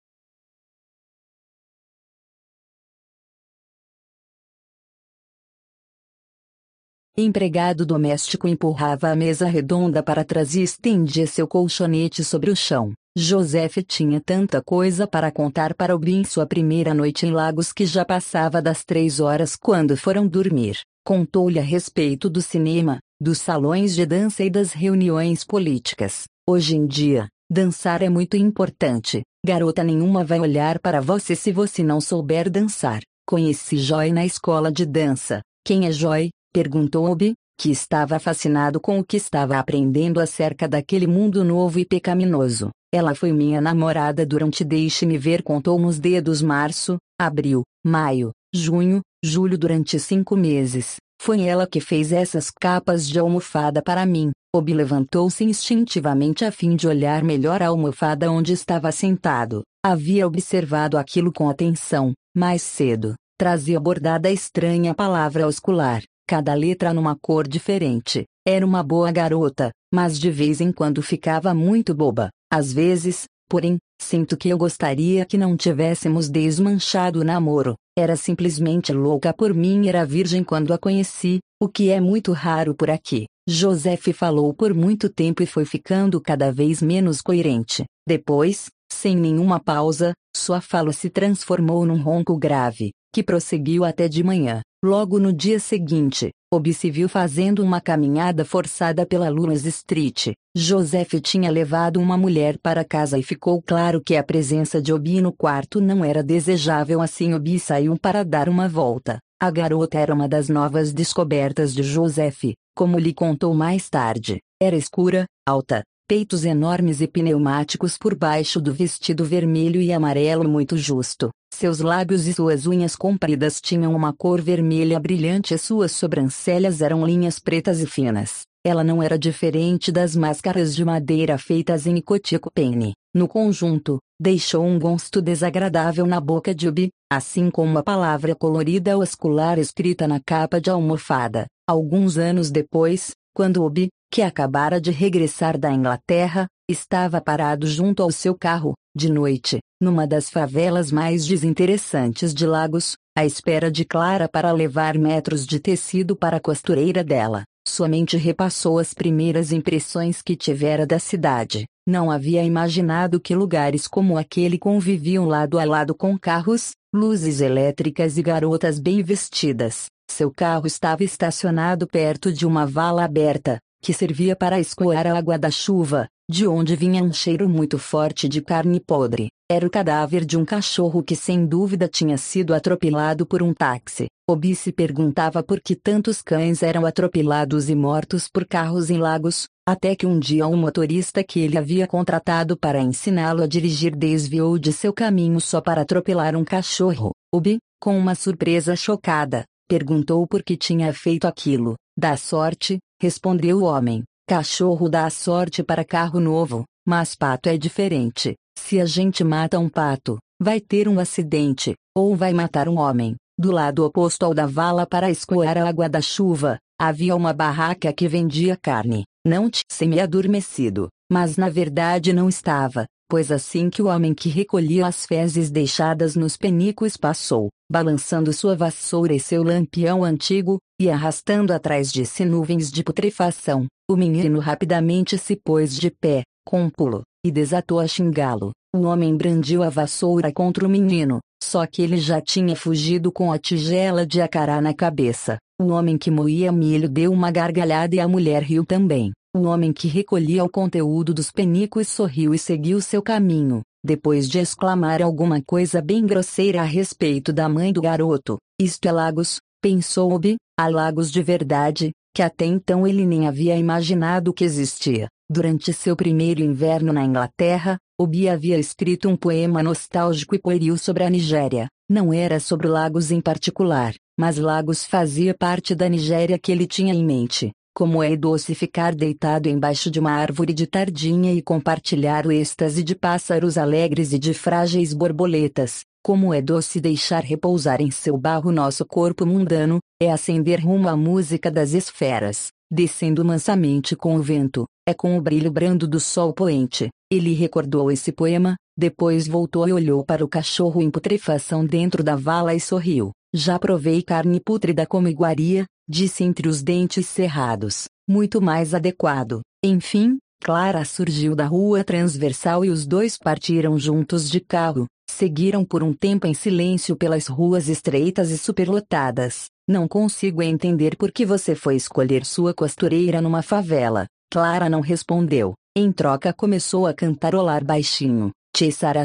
empregado 7.18 7.86
doméstico 7.86 8.48
empurrava 8.48 9.10
a 9.10 9.16
mesa 9.16 9.46
redonda 9.46 10.02
para 10.02 10.24
trás 10.24 10.56
e 10.56 10.62
estendia 10.62 11.28
seu 11.28 11.48
colchonete 11.48 12.24
sobre 12.24 12.52
o 12.52 12.56
chão. 12.56 12.94
Joseph 13.18 13.78
tinha 13.86 14.22
tanta 14.22 14.62
coisa 14.62 15.06
para 15.08 15.32
contar 15.32 15.74
para 15.74 15.96
o 15.96 16.06
em 16.06 16.24
sua 16.24 16.46
primeira 16.46 16.94
noite 16.94 17.26
em 17.26 17.32
Lagos 17.32 17.74
que 17.74 17.86
já 17.86 18.06
passava 18.06 18.62
das 18.62 18.84
três 18.86 19.20
horas 19.20 19.58
quando 19.58 19.98
foram 19.98 20.26
dormir. 20.26 20.78
Contou-lhe 21.06 21.60
a 21.60 21.62
respeito 21.62 22.28
do 22.28 22.42
cinema, 22.42 22.98
dos 23.22 23.38
salões 23.38 23.94
de 23.94 24.08
dança 24.08 24.44
e 24.44 24.50
das 24.50 24.74
reuniões 24.74 25.44
políticas. 25.44 26.24
Hoje 26.50 26.76
em 26.76 26.88
dia, 26.88 27.28
dançar 27.48 28.02
é 28.02 28.10
muito 28.10 28.36
importante. 28.36 29.22
Garota 29.46 29.84
nenhuma 29.84 30.24
vai 30.24 30.40
olhar 30.40 30.80
para 30.80 31.00
você 31.00 31.36
se 31.36 31.52
você 31.52 31.84
não 31.84 32.02
souber 32.02 32.50
dançar. 32.50 33.02
Conheci 33.28 33.78
Joy 33.78 34.12
na 34.12 34.26
escola 34.26 34.72
de 34.72 34.84
dança. 34.84 35.44
Quem 35.64 35.86
é 35.86 35.92
Joy? 35.92 36.32
perguntou 36.52 37.06
Obi, 37.06 37.36
que 37.56 37.70
estava 37.70 38.18
fascinado 38.18 38.80
com 38.80 38.98
o 38.98 39.06
que 39.06 39.18
estava 39.18 39.60
aprendendo 39.60 40.20
acerca 40.20 40.68
daquele 40.68 41.06
mundo 41.06 41.44
novo 41.44 41.78
e 41.78 41.86
pecaminoso. 41.86 42.72
Ela 42.92 43.14
foi 43.14 43.32
minha 43.32 43.62
namorada 43.62 44.26
durante 44.26 44.64
deixe-me 44.64 45.20
ver 45.20 45.44
contou 45.44 45.78
nos 45.78 46.00
dedos 46.00 46.42
março, 46.42 46.98
abril, 47.22 47.62
maio, 47.86 48.32
junho, 48.56 49.02
julho 49.26 49.58
durante 49.58 50.00
cinco 50.00 50.36
meses. 50.38 50.98
Foi 51.22 51.42
ela 51.42 51.66
que 51.66 51.82
fez 51.82 52.12
essas 52.12 52.52
capas 52.52 53.08
de 53.08 53.18
almofada 53.18 53.82
para 53.82 54.06
mim. 54.06 54.32
Obi 54.56 54.74
levantou-se 54.74 55.44
instintivamente 55.44 56.46
a 56.46 56.52
fim 56.52 56.76
de 56.76 56.88
olhar 56.88 57.24
melhor 57.24 57.62
a 57.62 57.68
almofada 57.68 58.32
onde 58.32 58.54
estava 58.54 58.92
sentado. 58.92 59.64
Havia 59.84 60.26
observado 60.26 60.98
aquilo 60.98 61.32
com 61.34 61.50
atenção, 61.50 62.14
mais 62.36 62.62
cedo. 62.62 63.16
Trazia 63.38 63.80
bordada 63.80 64.32
estranha 64.32 64.94
palavra 64.94 65.46
oscular, 65.46 66.02
cada 66.28 66.54
letra 66.54 66.94
numa 66.94 67.18
cor 67.22 67.48
diferente. 67.48 68.26
Era 68.48 68.66
uma 68.66 68.82
boa 68.82 69.12
garota, 69.12 69.72
mas 69.94 70.18
de 70.18 70.32
vez 70.32 70.62
em 70.62 70.72
quando 70.72 71.02
ficava 71.02 71.54
muito 71.54 71.94
boba. 71.94 72.30
Às 72.52 72.72
vezes, 72.72 73.26
porém, 73.50 73.78
sinto 74.02 74.36
que 74.36 74.50
eu 74.50 74.58
gostaria 74.58 75.26
que 75.26 75.38
não 75.38 75.56
tivéssemos 75.56 76.30
desmanchado 76.30 77.22
o 77.22 77.24
namoro. 77.24 77.76
Era 77.98 78.16
simplesmente 78.16 78.92
louca 78.92 79.34
por 79.34 79.54
mim 79.54 79.88
era 79.88 80.06
virgem 80.06 80.44
quando 80.44 80.74
a 80.74 80.78
conheci, 80.78 81.40
o 81.62 81.70
que 81.70 81.90
é 81.90 82.00
muito 82.00 82.32
raro 82.32 82.76
por 82.76 82.90
aqui. 82.90 83.26
Joseph 83.48 84.08
falou 84.14 84.54
por 84.54 84.74
muito 84.74 85.08
tempo 85.08 85.44
e 85.44 85.46
foi 85.46 85.66
ficando 85.66 86.20
cada 86.20 86.52
vez 86.52 86.82
menos 86.82 87.22
coerente. 87.22 87.86
Depois, 88.08 88.68
sem 88.92 89.16
nenhuma 89.16 89.60
pausa, 89.60 90.14
sua 90.36 90.62
fala 90.62 90.92
se 90.92 91.10
transformou 91.10 91.86
num 91.86 92.02
ronco 92.02 92.38
grave, 92.38 92.92
que 93.14 93.24
prosseguiu 93.24 93.84
até 93.84 94.08
de 94.08 94.24
manhã. 94.24 94.62
Logo 94.84 95.20
no 95.20 95.32
dia 95.32 95.60
seguinte, 95.60 96.32
Obi 96.56 96.74
se 96.74 96.90
viu 96.90 97.10
fazendo 97.10 97.62
uma 97.62 97.82
caminhada 97.82 98.46
forçada 98.46 99.06
pela 99.06 99.30
Lewis 99.30 99.66
Street. 99.66 100.30
Joseph 100.56 101.14
tinha 101.22 101.52
levado 101.52 102.00
uma 102.00 102.18
mulher 102.18 102.58
para 102.58 102.86
casa 102.86 103.18
e 103.18 103.24
ficou 103.24 103.62
claro 103.62 104.02
que 104.02 104.16
a 104.16 104.24
presença 104.24 104.82
de 104.82 104.94
Obi 104.94 105.22
no 105.22 105.34
quarto 105.34 105.82
não 105.82 106.04
era 106.04 106.24
desejável 106.24 107.02
assim 107.02 107.34
Obi 107.34 107.60
saiu 107.60 107.98
para 108.00 108.24
dar 108.24 108.48
uma 108.48 108.70
volta. 108.70 109.20
A 109.40 109.52
garota 109.52 110.00
era 110.00 110.14
uma 110.14 110.30
das 110.30 110.48
novas 110.48 110.94
descobertas 110.94 111.74
de 111.74 111.84
Joseph, 111.84 112.54
como 112.74 112.98
lhe 112.98 113.14
contou 113.14 113.54
mais 113.54 113.90
tarde. 113.90 114.40
Era 114.62 114.78
escura, 114.78 115.26
alta, 115.46 115.84
peitos 116.08 116.46
enormes 116.46 117.02
e 117.02 117.08
pneumáticos 117.08 117.98
por 117.98 118.16
baixo 118.16 118.62
do 118.62 118.72
vestido 118.72 119.26
vermelho 119.26 119.82
e 119.82 119.92
amarelo 119.92 120.48
muito 120.48 120.78
justo. 120.78 121.32
Seus 121.52 121.80
lábios 121.80 122.28
e 122.28 122.34
suas 122.34 122.68
unhas 122.68 122.96
compridas 122.96 123.60
tinham 123.60 123.96
uma 123.96 124.14
cor 124.14 124.42
vermelha 124.42 125.00
brilhante 125.00 125.54
e 125.54 125.58
suas 125.58 125.94
sobrancelhas 125.94 126.82
eram 126.82 127.06
linhas 127.06 127.40
pretas 127.40 127.80
e 127.80 127.88
finas. 127.88 128.42
Ela 128.64 128.84
não 128.84 129.02
era 129.02 129.18
diferente 129.18 129.92
das 129.92 130.16
máscaras 130.16 130.76
de 130.76 130.84
madeira 130.84 131.38
feitas 131.38 131.88
em 131.88 131.98
Icotiko-Pene. 131.98 132.94
No 133.14 133.28
conjunto, 133.28 134.00
deixou 134.20 134.66
um 134.66 134.78
gosto 134.78 135.22
desagradável 135.22 136.06
na 136.06 136.20
boca 136.20 136.54
de 136.54 136.68
Ubi, 136.68 136.90
assim 137.12 137.50
como 137.50 137.78
a 137.78 137.84
palavra 137.84 138.36
colorida 138.36 138.98
oscular 138.98 139.58
escrita 139.58 140.08
na 140.08 140.20
capa 140.20 140.60
de 140.60 140.70
almofada. 140.70 141.46
Alguns 141.68 142.18
anos 142.18 142.52
depois, 142.52 143.12
quando 143.34 143.64
Ubi, 143.64 143.90
que 144.12 144.22
acabara 144.22 144.80
de 144.80 144.92
regressar 144.92 145.58
da 145.58 145.72
Inglaterra, 145.72 146.48
estava 146.70 147.22
parado 147.22 147.68
junto 147.68 148.02
ao 148.02 148.12
seu 148.12 148.36
carro, 148.36 148.74
de 148.96 149.12
noite, 149.12 149.60
numa 149.82 150.08
das 150.08 150.30
favelas 150.30 150.92
mais 150.92 151.26
desinteressantes 151.26 152.34
de 152.34 152.46
Lagos, 152.46 152.96
à 153.18 153.26
espera 153.26 153.72
de 153.72 153.86
Clara 153.86 154.28
para 154.28 154.52
levar 154.52 154.98
metros 154.98 155.46
de 155.46 155.60
tecido 155.60 156.16
para 156.16 156.38
a 156.38 156.42
costureira 156.42 157.04
dela. 157.04 157.44
Sua 157.68 157.88
mente 157.88 158.16
repassou 158.16 158.78
as 158.78 158.94
primeiras 158.94 159.52
impressões 159.52 160.22
que 160.22 160.36
tivera 160.36 160.86
da 160.86 161.00
cidade. 161.00 161.66
Não 161.88 162.10
havia 162.10 162.44
imaginado 162.44 163.20
que 163.20 163.36
lugares 163.36 163.88
como 163.88 164.18
aquele 164.18 164.58
conviviam 164.58 165.26
lado 165.26 165.60
a 165.60 165.66
lado 165.66 165.94
com 165.94 166.18
carros, 166.18 166.72
luzes 166.94 167.42
elétricas 167.42 168.18
e 168.18 168.22
garotas 168.22 168.80
bem 168.80 169.04
vestidas. 169.04 169.88
Seu 170.10 170.32
carro 170.32 170.68
estava 170.68 171.04
estacionado 171.04 171.88
perto 171.88 172.32
de 172.32 172.46
uma 172.46 172.66
vala 172.66 173.04
aberta, 173.04 173.60
que 173.86 173.94
servia 173.94 174.36
para 174.36 174.60
escoar 174.60 175.06
a 175.06 175.16
água 175.16 175.38
da 175.38 175.52
chuva, 175.52 176.08
de 176.28 176.48
onde 176.48 176.76
vinha 176.76 177.04
um 177.04 177.14
cheiro 177.14 177.48
muito 177.48 177.78
forte 177.78 178.28
de 178.28 178.42
carne 178.42 178.80
podre. 178.80 179.28
Era 179.48 179.68
o 179.68 179.70
cadáver 179.70 180.26
de 180.26 180.36
um 180.36 180.44
cachorro 180.44 181.04
que 181.04 181.16
sem 181.16 181.46
dúvida 181.46 181.88
tinha 181.88 182.18
sido 182.18 182.56
atropelado 182.56 183.28
por 183.28 183.44
um 183.44 183.54
táxi. 183.54 184.08
Obi 184.28 184.56
se 184.56 184.72
perguntava 184.72 185.44
por 185.44 185.62
que 185.62 185.76
tantos 185.76 186.24
cães 186.24 186.64
eram 186.64 186.84
atropelados 186.84 187.70
e 187.70 187.76
mortos 187.76 188.28
por 188.28 188.48
carros 188.48 188.90
em 188.90 188.98
lagos, 188.98 189.46
até 189.68 189.96
que 189.96 190.08
um 190.08 190.18
dia 190.18 190.48
um 190.48 190.58
motorista 190.58 191.24
que 191.24 191.40
ele 191.40 191.56
havia 191.56 191.86
contratado 191.86 192.58
para 192.58 192.82
ensiná-lo 192.82 193.44
a 193.44 193.48
dirigir 193.48 193.96
desviou 193.96 194.58
de 194.58 194.74
seu 194.74 194.92
caminho 194.92 195.40
só 195.40 195.62
para 195.62 195.82
atropelar 195.84 196.36
um 196.36 196.44
cachorro. 196.44 197.12
Obi, 197.32 197.60
com 197.80 197.96
uma 197.96 198.16
surpresa 198.16 198.76
chocada, 198.76 199.46
perguntou 199.70 200.26
por 200.26 200.42
que 200.42 200.58
tinha 200.58 200.92
feito 200.92 201.28
aquilo. 201.28 201.76
Dá 201.96 202.18
sorte, 202.18 202.80
respondeu 203.02 203.60
o 203.60 203.64
homem. 203.64 204.04
Cachorro 204.28 204.90
dá 204.90 205.10
sorte 205.10 205.64
para 205.64 205.86
carro 205.86 206.20
novo, 206.20 206.66
mas 206.86 207.16
pato 207.16 207.50
é 207.50 207.58
diferente. 207.58 208.36
Se 208.58 208.80
a 208.80 208.86
gente 208.86 209.24
mata 209.24 209.60
um 209.60 209.70
pato, 209.70 210.18
vai 210.42 210.60
ter 210.60 210.88
um 210.88 211.00
acidente, 211.00 211.76
ou 211.96 212.16
vai 212.16 212.34
matar 212.34 212.68
um 212.68 212.78
homem. 212.78 213.16
Do 213.38 213.52
lado 213.52 213.84
oposto 213.84 214.24
ao 214.24 214.34
da 214.34 214.46
vala 214.46 214.88
para 214.88 215.12
escoar 215.12 215.58
a 215.58 215.68
água 215.68 215.90
da 215.90 216.02
chuva, 216.02 216.58
havia 216.80 217.16
uma 217.16 217.34
barraca 217.34 217.92
que 217.94 218.08
vendia 218.08 218.58
carne. 218.58 219.04
Não 219.26 219.50
tinha 219.50 219.64
semi-adormecido, 219.70 220.90
mas 221.12 221.38
na 221.38 221.50
verdade 221.50 222.14
não 222.14 222.30
estava, 222.30 222.86
pois 223.10 223.32
assim 223.32 223.70
que 223.70 223.82
o 223.82 223.88
homem 223.88 224.14
que 224.14 224.30
recolhia 224.30 224.88
as 224.88 225.06
fezes 225.06 225.52
deixadas 225.52 226.16
nos 226.16 226.38
penicos 226.38 226.98
passou, 226.98 227.50
balançando 227.72 228.34
sua 228.34 228.56
vassoura 228.56 229.14
e 229.14 229.20
seu 229.20 229.44
lampião 229.44 230.04
antigo, 230.04 230.60
e 230.80 230.90
arrastando 230.90 231.54
atrás 231.54 231.92
de 231.92 232.06
si 232.06 232.26
nuvens 232.26 232.72
de 232.72 232.84
putrefação, 232.84 233.68
o 233.90 233.96
menino 233.96 234.40
rapidamente 234.40 235.18
se 235.18 235.36
pôs 235.36 235.76
de 235.76 235.90
pé, 235.90 236.24
com 236.46 236.64
um 236.64 236.70
pulo, 236.70 237.04
e 237.26 237.32
desatou 237.32 237.80
a 237.80 237.88
xingá-lo. 237.88 238.52
O 238.76 238.82
homem 238.82 239.16
brandiu 239.16 239.64
a 239.64 239.70
vassoura 239.70 240.34
contra 240.34 240.66
o 240.66 240.70
menino, 240.70 241.20
só 241.42 241.66
que 241.66 241.82
ele 241.82 241.98
já 241.98 242.20
tinha 242.20 242.56
fugido 242.56 243.12
com 243.12 243.32
a 243.32 243.40
tigela 243.40 244.06
de 244.06 244.22
acará 244.22 244.60
na 244.60 244.74
cabeça. 244.74 245.38
O 245.62 245.68
homem 245.68 245.98
que 245.98 246.12
moía 246.12 246.52
milho 246.52 246.90
deu 246.90 247.14
uma 247.14 247.32
gargalhada 247.32 247.96
e 247.96 248.00
a 248.00 248.08
mulher 248.08 248.44
riu 248.44 248.66
também. 248.66 249.14
O 249.36 249.48
homem 249.48 249.74
que 249.74 249.90
recolhia 249.90 250.46
o 250.46 250.50
conteúdo 250.50 251.14
dos 251.14 251.30
penicos 251.30 251.90
sorriu 251.90 252.34
e 252.34 252.40
seguiu 252.40 252.80
seu 252.80 253.02
caminho, 253.02 253.64
depois 253.84 254.30
de 254.30 254.40
exclamar 254.40 255.02
alguma 255.02 255.42
coisa 255.42 255.82
bem 255.82 256.06
grosseira 256.06 256.62
a 256.62 256.64
respeito 256.64 257.34
da 257.34 257.50
mãe 257.50 257.74
do 257.74 257.82
garoto. 257.82 258.38
Isto 258.58 258.86
é 258.86 258.94
Lagos, 258.94 259.42
pensou 259.62 260.14
Obi, 260.14 260.38
há 260.58 260.70
Lagos 260.70 261.12
de 261.12 261.22
verdade, 261.22 261.92
que 262.16 262.22
até 262.22 262.46
então 262.46 262.88
ele 262.88 263.06
nem 263.06 263.28
havia 263.28 263.58
imaginado 263.58 264.34
que 264.34 264.46
existia. 264.46 265.10
Durante 265.30 265.74
seu 265.74 265.98
primeiro 265.98 266.42
inverno 266.42 266.94
na 266.94 267.04
Inglaterra, 267.04 267.78
Obi 268.00 268.30
havia 268.30 268.58
escrito 268.58 269.10
um 269.10 269.18
poema 269.18 269.62
nostálgico 269.62 270.34
e 270.34 270.40
pueril 270.40 270.78
sobre 270.78 271.04
a 271.04 271.10
Nigéria. 271.10 271.68
Não 271.90 272.14
era 272.14 272.40
sobre 272.40 272.70
Lagos 272.70 273.12
em 273.12 273.20
particular, 273.20 273.96
mas 274.18 274.38
Lagos 274.38 274.86
fazia 274.86 275.36
parte 275.38 275.76
da 275.76 275.90
Nigéria 275.90 276.40
que 276.40 276.54
ele 276.54 276.66
tinha 276.66 276.94
em 276.94 277.04
mente. 277.04 277.52
Como 277.76 278.02
é 278.02 278.16
doce 278.16 278.56
ficar 278.56 278.96
deitado 278.96 279.50
embaixo 279.50 279.92
de 279.92 280.00
uma 280.00 280.12
árvore 280.12 280.54
de 280.54 280.66
tardinha 280.66 281.34
e 281.34 281.42
compartilhar 281.42 282.26
o 282.26 282.32
êxtase 282.32 282.82
de 282.82 282.96
pássaros 282.96 283.58
alegres 283.58 284.14
e 284.14 284.18
de 284.18 284.34
frágeis 284.34 284.94
borboletas. 284.94 285.84
Como 286.02 286.34
é 286.34 286.42
doce 286.42 286.80
deixar 286.80 287.22
repousar 287.22 287.82
em 287.82 287.92
seu 287.92 288.18
barro 288.18 288.50
nosso 288.50 288.86
corpo 288.86 289.26
mundano, 289.26 289.80
é 290.02 290.10
acender 290.10 290.62
rumo 290.62 290.88
à 290.88 290.96
música 290.96 291.52
das 291.52 291.74
esferas 291.74 292.56
descendo 292.72 293.24
mansamente 293.24 293.96
com 293.96 294.16
o 294.16 294.22
vento, 294.22 294.66
é 294.88 294.94
com 294.94 295.18
o 295.18 295.22
brilho 295.22 295.52
brando 295.52 295.88
do 295.88 296.00
sol 296.00 296.34
poente. 296.34 296.90
Ele 297.12 297.34
recordou 297.34 297.92
esse 297.92 298.12
poema, 298.12 298.56
depois 298.78 299.28
voltou 299.28 299.68
e 299.68 299.74
olhou 299.74 300.04
para 300.04 300.26
o 300.26 300.28
cachorro 300.28 300.82
em 300.82 300.90
putrefação 300.90 301.66
dentro 301.66 302.04
da 302.04 302.16
vala 302.16 302.54
e 302.54 302.60
sorriu. 302.60 303.12
Já 303.38 303.60
provei 303.60 304.02
carne 304.02 304.40
pútrida 304.40 304.86
como 304.86 305.10
iguaria, 305.10 305.66
disse 305.86 306.24
entre 306.24 306.48
os 306.48 306.64
dentes 306.64 307.06
cerrados, 307.06 307.84
muito 308.08 308.42
mais 308.42 308.74
adequado. 308.74 309.42
Enfim, 309.62 310.20
Clara 310.42 310.86
surgiu 310.86 311.36
da 311.36 311.46
rua 311.46 311.84
transversal 311.84 312.64
e 312.64 312.70
os 312.70 312.88
dois 312.88 313.18
partiram 313.18 313.78
juntos 313.78 314.30
de 314.30 314.40
carro. 314.40 314.86
Seguiram 315.12 315.66
por 315.66 315.84
um 315.84 315.92
tempo 315.92 316.26
em 316.26 316.34
silêncio 316.34 316.96
pelas 316.96 317.28
ruas 317.28 317.68
estreitas 317.68 318.32
e 318.32 318.38
superlotadas. 318.38 319.48
Não 319.68 319.86
consigo 319.86 320.42
entender 320.42 320.96
por 320.96 321.12
que 321.12 321.26
você 321.26 321.56
foi 321.56 321.76
escolher 321.76 322.24
sua 322.24 322.54
costureira 322.54 323.22
numa 323.22 323.42
favela. 323.42 324.08
Clara 324.32 324.70
não 324.70 324.80
respondeu. 324.80 325.54
Em 325.76 325.92
troca 325.92 326.32
começou 326.32 326.88
a 326.88 326.94
cantarolar 326.94 327.66
baixinho. 327.66 328.32
Tchê 328.56 328.72
sará 328.72 329.04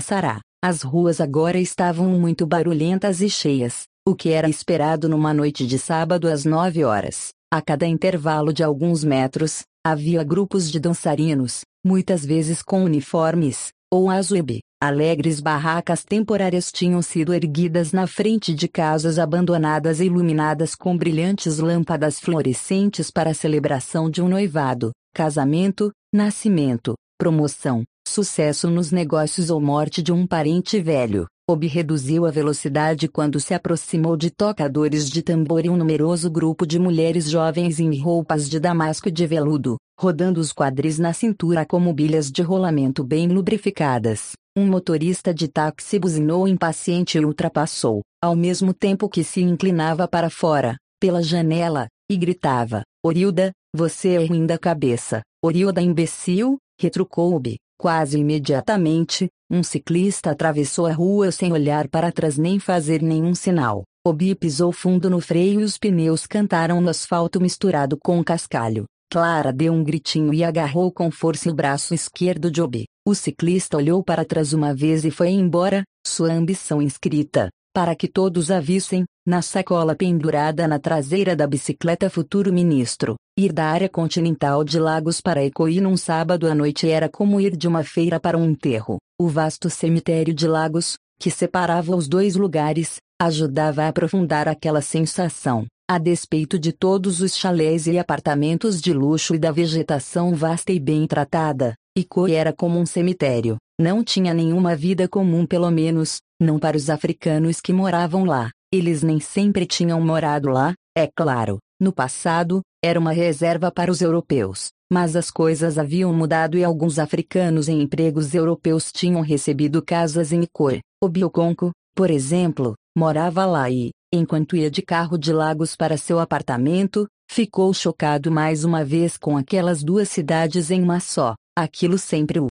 As 0.63 0.83
ruas 0.83 1.21
agora 1.21 1.59
estavam 1.59 2.07
muito 2.11 2.47
barulhentas 2.47 3.21
e 3.21 3.29
cheias, 3.29 3.87
o 4.07 4.15
que 4.15 4.31
era 4.31 4.49
esperado 4.49 5.09
numa 5.09 5.33
noite 5.33 5.67
de 5.67 5.79
sábado 5.79 6.29
às 6.29 6.45
nove 6.45 6.85
horas. 6.85 7.29
A 7.53 7.61
cada 7.61 7.87
intervalo 7.87 8.53
de 8.53 8.63
alguns 8.63 9.05
metros, 9.05 9.63
havia 9.85 10.23
grupos 10.23 10.71
de 10.71 10.79
dançarinos, 10.79 11.63
muitas 11.85 12.25
vezes 12.25 12.63
com 12.63 12.85
uniformes, 12.85 13.69
ou 13.93 14.09
azuebe, 14.09 14.61
Alegres 14.83 15.41
barracas 15.41 16.05
temporárias 16.05 16.73
tinham 16.73 17.03
sido 17.03 17.35
erguidas 17.35 17.93
na 17.93 18.07
frente 18.07 18.55
de 18.55 18.67
casas 18.67 19.19
abandonadas 19.19 20.01
e 20.01 20.07
iluminadas 20.07 20.75
com 20.75 20.97
brilhantes 20.97 21.59
lâmpadas 21.59 22.19
fluorescentes 22.19 23.11
para 23.11 23.29
a 23.29 23.35
celebração 23.35 24.09
de 24.09 24.23
um 24.23 24.29
noivado, 24.29 24.91
casamento, 25.15 25.93
nascimento, 26.15 26.95
promoção, 27.19 27.85
sucesso 28.09 28.71
nos 28.71 28.91
negócios 28.91 29.51
ou 29.51 29.61
morte 29.61 30.03
de 30.03 30.13
um 30.13 30.27
parente 30.27 30.81
velho. 30.81 31.27
Obi 31.51 31.67
reduziu 31.67 32.27
a 32.27 32.31
velocidade 32.31 33.09
quando 33.09 33.41
se 33.41 33.53
aproximou 33.53 34.17
de 34.17 34.31
tocadores 34.31 35.11
de 35.11 35.21
tambor 35.21 35.67
e 35.67 35.69
um 35.69 35.77
numeroso 35.77 36.31
grupo 36.31 36.65
de 36.65 36.79
mulheres 36.79 37.29
jovens 37.29 37.81
em 37.81 38.01
roupas 38.01 38.49
de 38.49 38.61
damasco 38.61 39.09
e 39.09 39.11
de 39.11 39.27
veludo, 39.27 39.77
rodando 39.99 40.41
os 40.41 40.53
quadris 40.53 40.97
na 41.01 41.13
cintura 41.13 41.67
como 41.67 41.93
bilhas 41.93 42.31
de 42.31 42.41
rolamento 42.41 43.03
bem 43.03 43.27
lubrificadas. 43.27 44.31
Um 44.57 44.65
motorista 44.65 45.35
de 45.35 45.49
táxi 45.49 45.99
buzinou 45.99 46.47
impaciente 46.47 47.19
e 47.19 47.25
ultrapassou, 47.25 48.01
ao 48.23 48.37
mesmo 48.37 48.73
tempo 48.73 49.09
que 49.09 49.25
se 49.25 49.43
inclinava 49.43 50.07
para 50.07 50.31
fora, 50.31 50.77
pela 51.01 51.21
janela, 51.21 51.89
e 52.09 52.17
gritava: 52.17 52.85
Orilda, 53.05 53.51
você 53.75 54.11
é 54.11 54.25
ruim 54.25 54.47
da 54.47 54.57
cabeça. 54.57 55.21
Orilda 55.45 55.83
imbecil, 55.83 56.59
retrucou 56.81 57.35
Obi. 57.35 57.57
Quase 57.77 58.19
imediatamente, 58.19 59.29
um 59.51 59.63
ciclista 59.63 60.31
atravessou 60.31 60.87
a 60.87 60.93
rua 60.93 61.33
sem 61.33 61.53
olhar 61.53 61.89
para 61.89 62.13
trás 62.13 62.39
nem 62.39 62.61
fazer 62.61 63.03
nenhum 63.03 63.35
sinal. 63.35 63.83
Obi 64.07 64.35
pisou 64.35 64.71
fundo 64.71 65.11
no 65.11 65.21
freio 65.21 65.61
e 65.61 65.65
os 65.65 65.77
pneus 65.77 66.27
cantaram 66.27 66.81
no 66.81 66.89
asfalto 66.89 67.41
misturado 67.41 67.99
com 68.01 68.23
cascalho. 68.23 68.85
Clara 69.13 69.53
deu 69.53 69.73
um 69.73 69.83
gritinho 69.83 70.33
e 70.33 70.45
agarrou 70.45 70.93
com 70.93 71.11
força 71.11 71.51
o 71.51 71.55
braço 71.55 71.93
esquerdo 71.93 72.49
de 72.49 72.63
Obi. 72.63 72.85
O 73.05 73.13
ciclista 73.13 73.77
olhou 73.77 74.05
para 74.05 74.25
trás 74.25 74.53
uma 74.53 74.73
vez 74.73 75.05
e 75.05 75.11
foi 75.11 75.31
embora, 75.31 75.83
sua 76.07 76.33
ambição 76.33 76.81
inscrita, 76.81 77.51
para 77.75 77.97
que 77.97 78.07
todos 78.07 78.53
a 78.53 78.61
vissem, 78.61 79.05
na 79.27 79.43
sacola 79.43 79.97
pendurada 79.97 80.69
na 80.69 80.79
traseira 80.79 81.35
da 81.35 81.47
bicicleta 81.47 82.09
futuro 82.09 82.53
ministro. 82.53 83.17
Ir 83.37 83.53
da 83.53 83.67
área 83.67 83.89
continental 83.89 84.63
de 84.63 84.79
Lagos 84.79 85.21
para 85.21 85.45
Ecoí 85.45 85.81
num 85.81 85.97
sábado 85.97 86.47
à 86.47 86.55
noite 86.55 86.89
era 86.89 87.09
como 87.09 87.41
ir 87.41 87.57
de 87.57 87.67
uma 87.67 87.83
feira 87.83 88.21
para 88.21 88.39
um 88.39 88.45
enterro. 88.45 88.99
O 89.21 89.29
vasto 89.29 89.69
cemitério 89.69 90.33
de 90.33 90.47
Lagos, 90.47 90.97
que 91.21 91.31
separava 91.31 91.95
os 91.95 92.09
dois 92.09 92.37
lugares, 92.37 92.97
ajudava 93.21 93.83
a 93.83 93.89
aprofundar 93.89 94.49
aquela 94.49 94.81
sensação. 94.81 95.67
A 95.87 95.99
despeito 95.99 96.59
de 96.59 96.73
todos 96.73 97.21
os 97.21 97.37
chalés 97.37 97.87
e 97.87 97.99
apartamentos 97.99 98.81
de 98.81 98.95
luxo 98.95 99.35
e 99.35 99.39
da 99.39 99.53
vegetação 99.53 100.35
vasta 100.35 100.73
e 100.73 100.81
bem 100.81 101.07
tratada, 101.07 101.75
Ikoi 101.95 102.33
era 102.33 102.51
como 102.51 102.79
um 102.79 102.87
cemitério. 102.87 103.59
Não 103.79 104.03
tinha 104.03 104.33
nenhuma 104.33 104.75
vida 104.75 105.07
comum 105.07 105.45
pelo 105.45 105.71
menos, 105.71 106.23
não 106.41 106.59
para 106.59 106.79
os 106.79 106.89
africanos 106.89 107.61
que 107.61 107.75
moravam 107.75 108.25
lá. 108.25 108.51
Eles 108.73 109.03
nem 109.03 109.21
sempre 109.21 109.67
tinham 109.67 110.01
morado 110.01 110.49
lá, 110.49 110.73
é 110.97 111.07
claro. 111.07 111.59
No 111.79 111.93
passado, 111.93 112.63
era 112.83 112.99
uma 112.99 113.13
reserva 113.13 113.71
para 113.71 113.91
os 113.91 114.01
europeus. 114.01 114.71
Mas 114.93 115.15
as 115.15 115.31
coisas 115.31 115.79
haviam 115.79 116.13
mudado 116.13 116.59
e 116.59 116.65
alguns 116.65 116.99
africanos 116.99 117.69
em 117.69 117.81
empregos 117.81 118.35
europeus 118.35 118.91
tinham 118.91 119.21
recebido 119.21 119.83
casas 119.83 120.33
em 120.33 120.43
Ikoi. 120.43 120.81
O 121.03 121.09
Bioconco, 121.09 121.71
por 121.95 122.11
exemplo, 122.11 122.75
morava 122.97 123.47
lá 123.47 123.71
e, 123.71 123.91
Enquanto 124.13 124.57
ia 124.57 124.69
de 124.69 124.83
carro 124.83 125.17
de 125.17 125.33
Lagos 125.33 125.77
para 125.77 125.97
seu 125.97 126.19
apartamento, 126.19 127.07
ficou 127.31 127.73
chocado 127.73 128.29
mais 128.29 128.65
uma 128.65 128.85
vez 128.85 129.17
com 129.17 129.37
aquelas 129.37 129.85
duas 129.85 130.09
cidades 130.09 130.69
em 130.69 130.83
uma 130.83 130.99
só. 130.99 131.37
Aquilo 131.57 131.97
sempre 131.97 132.41
o 132.41 132.49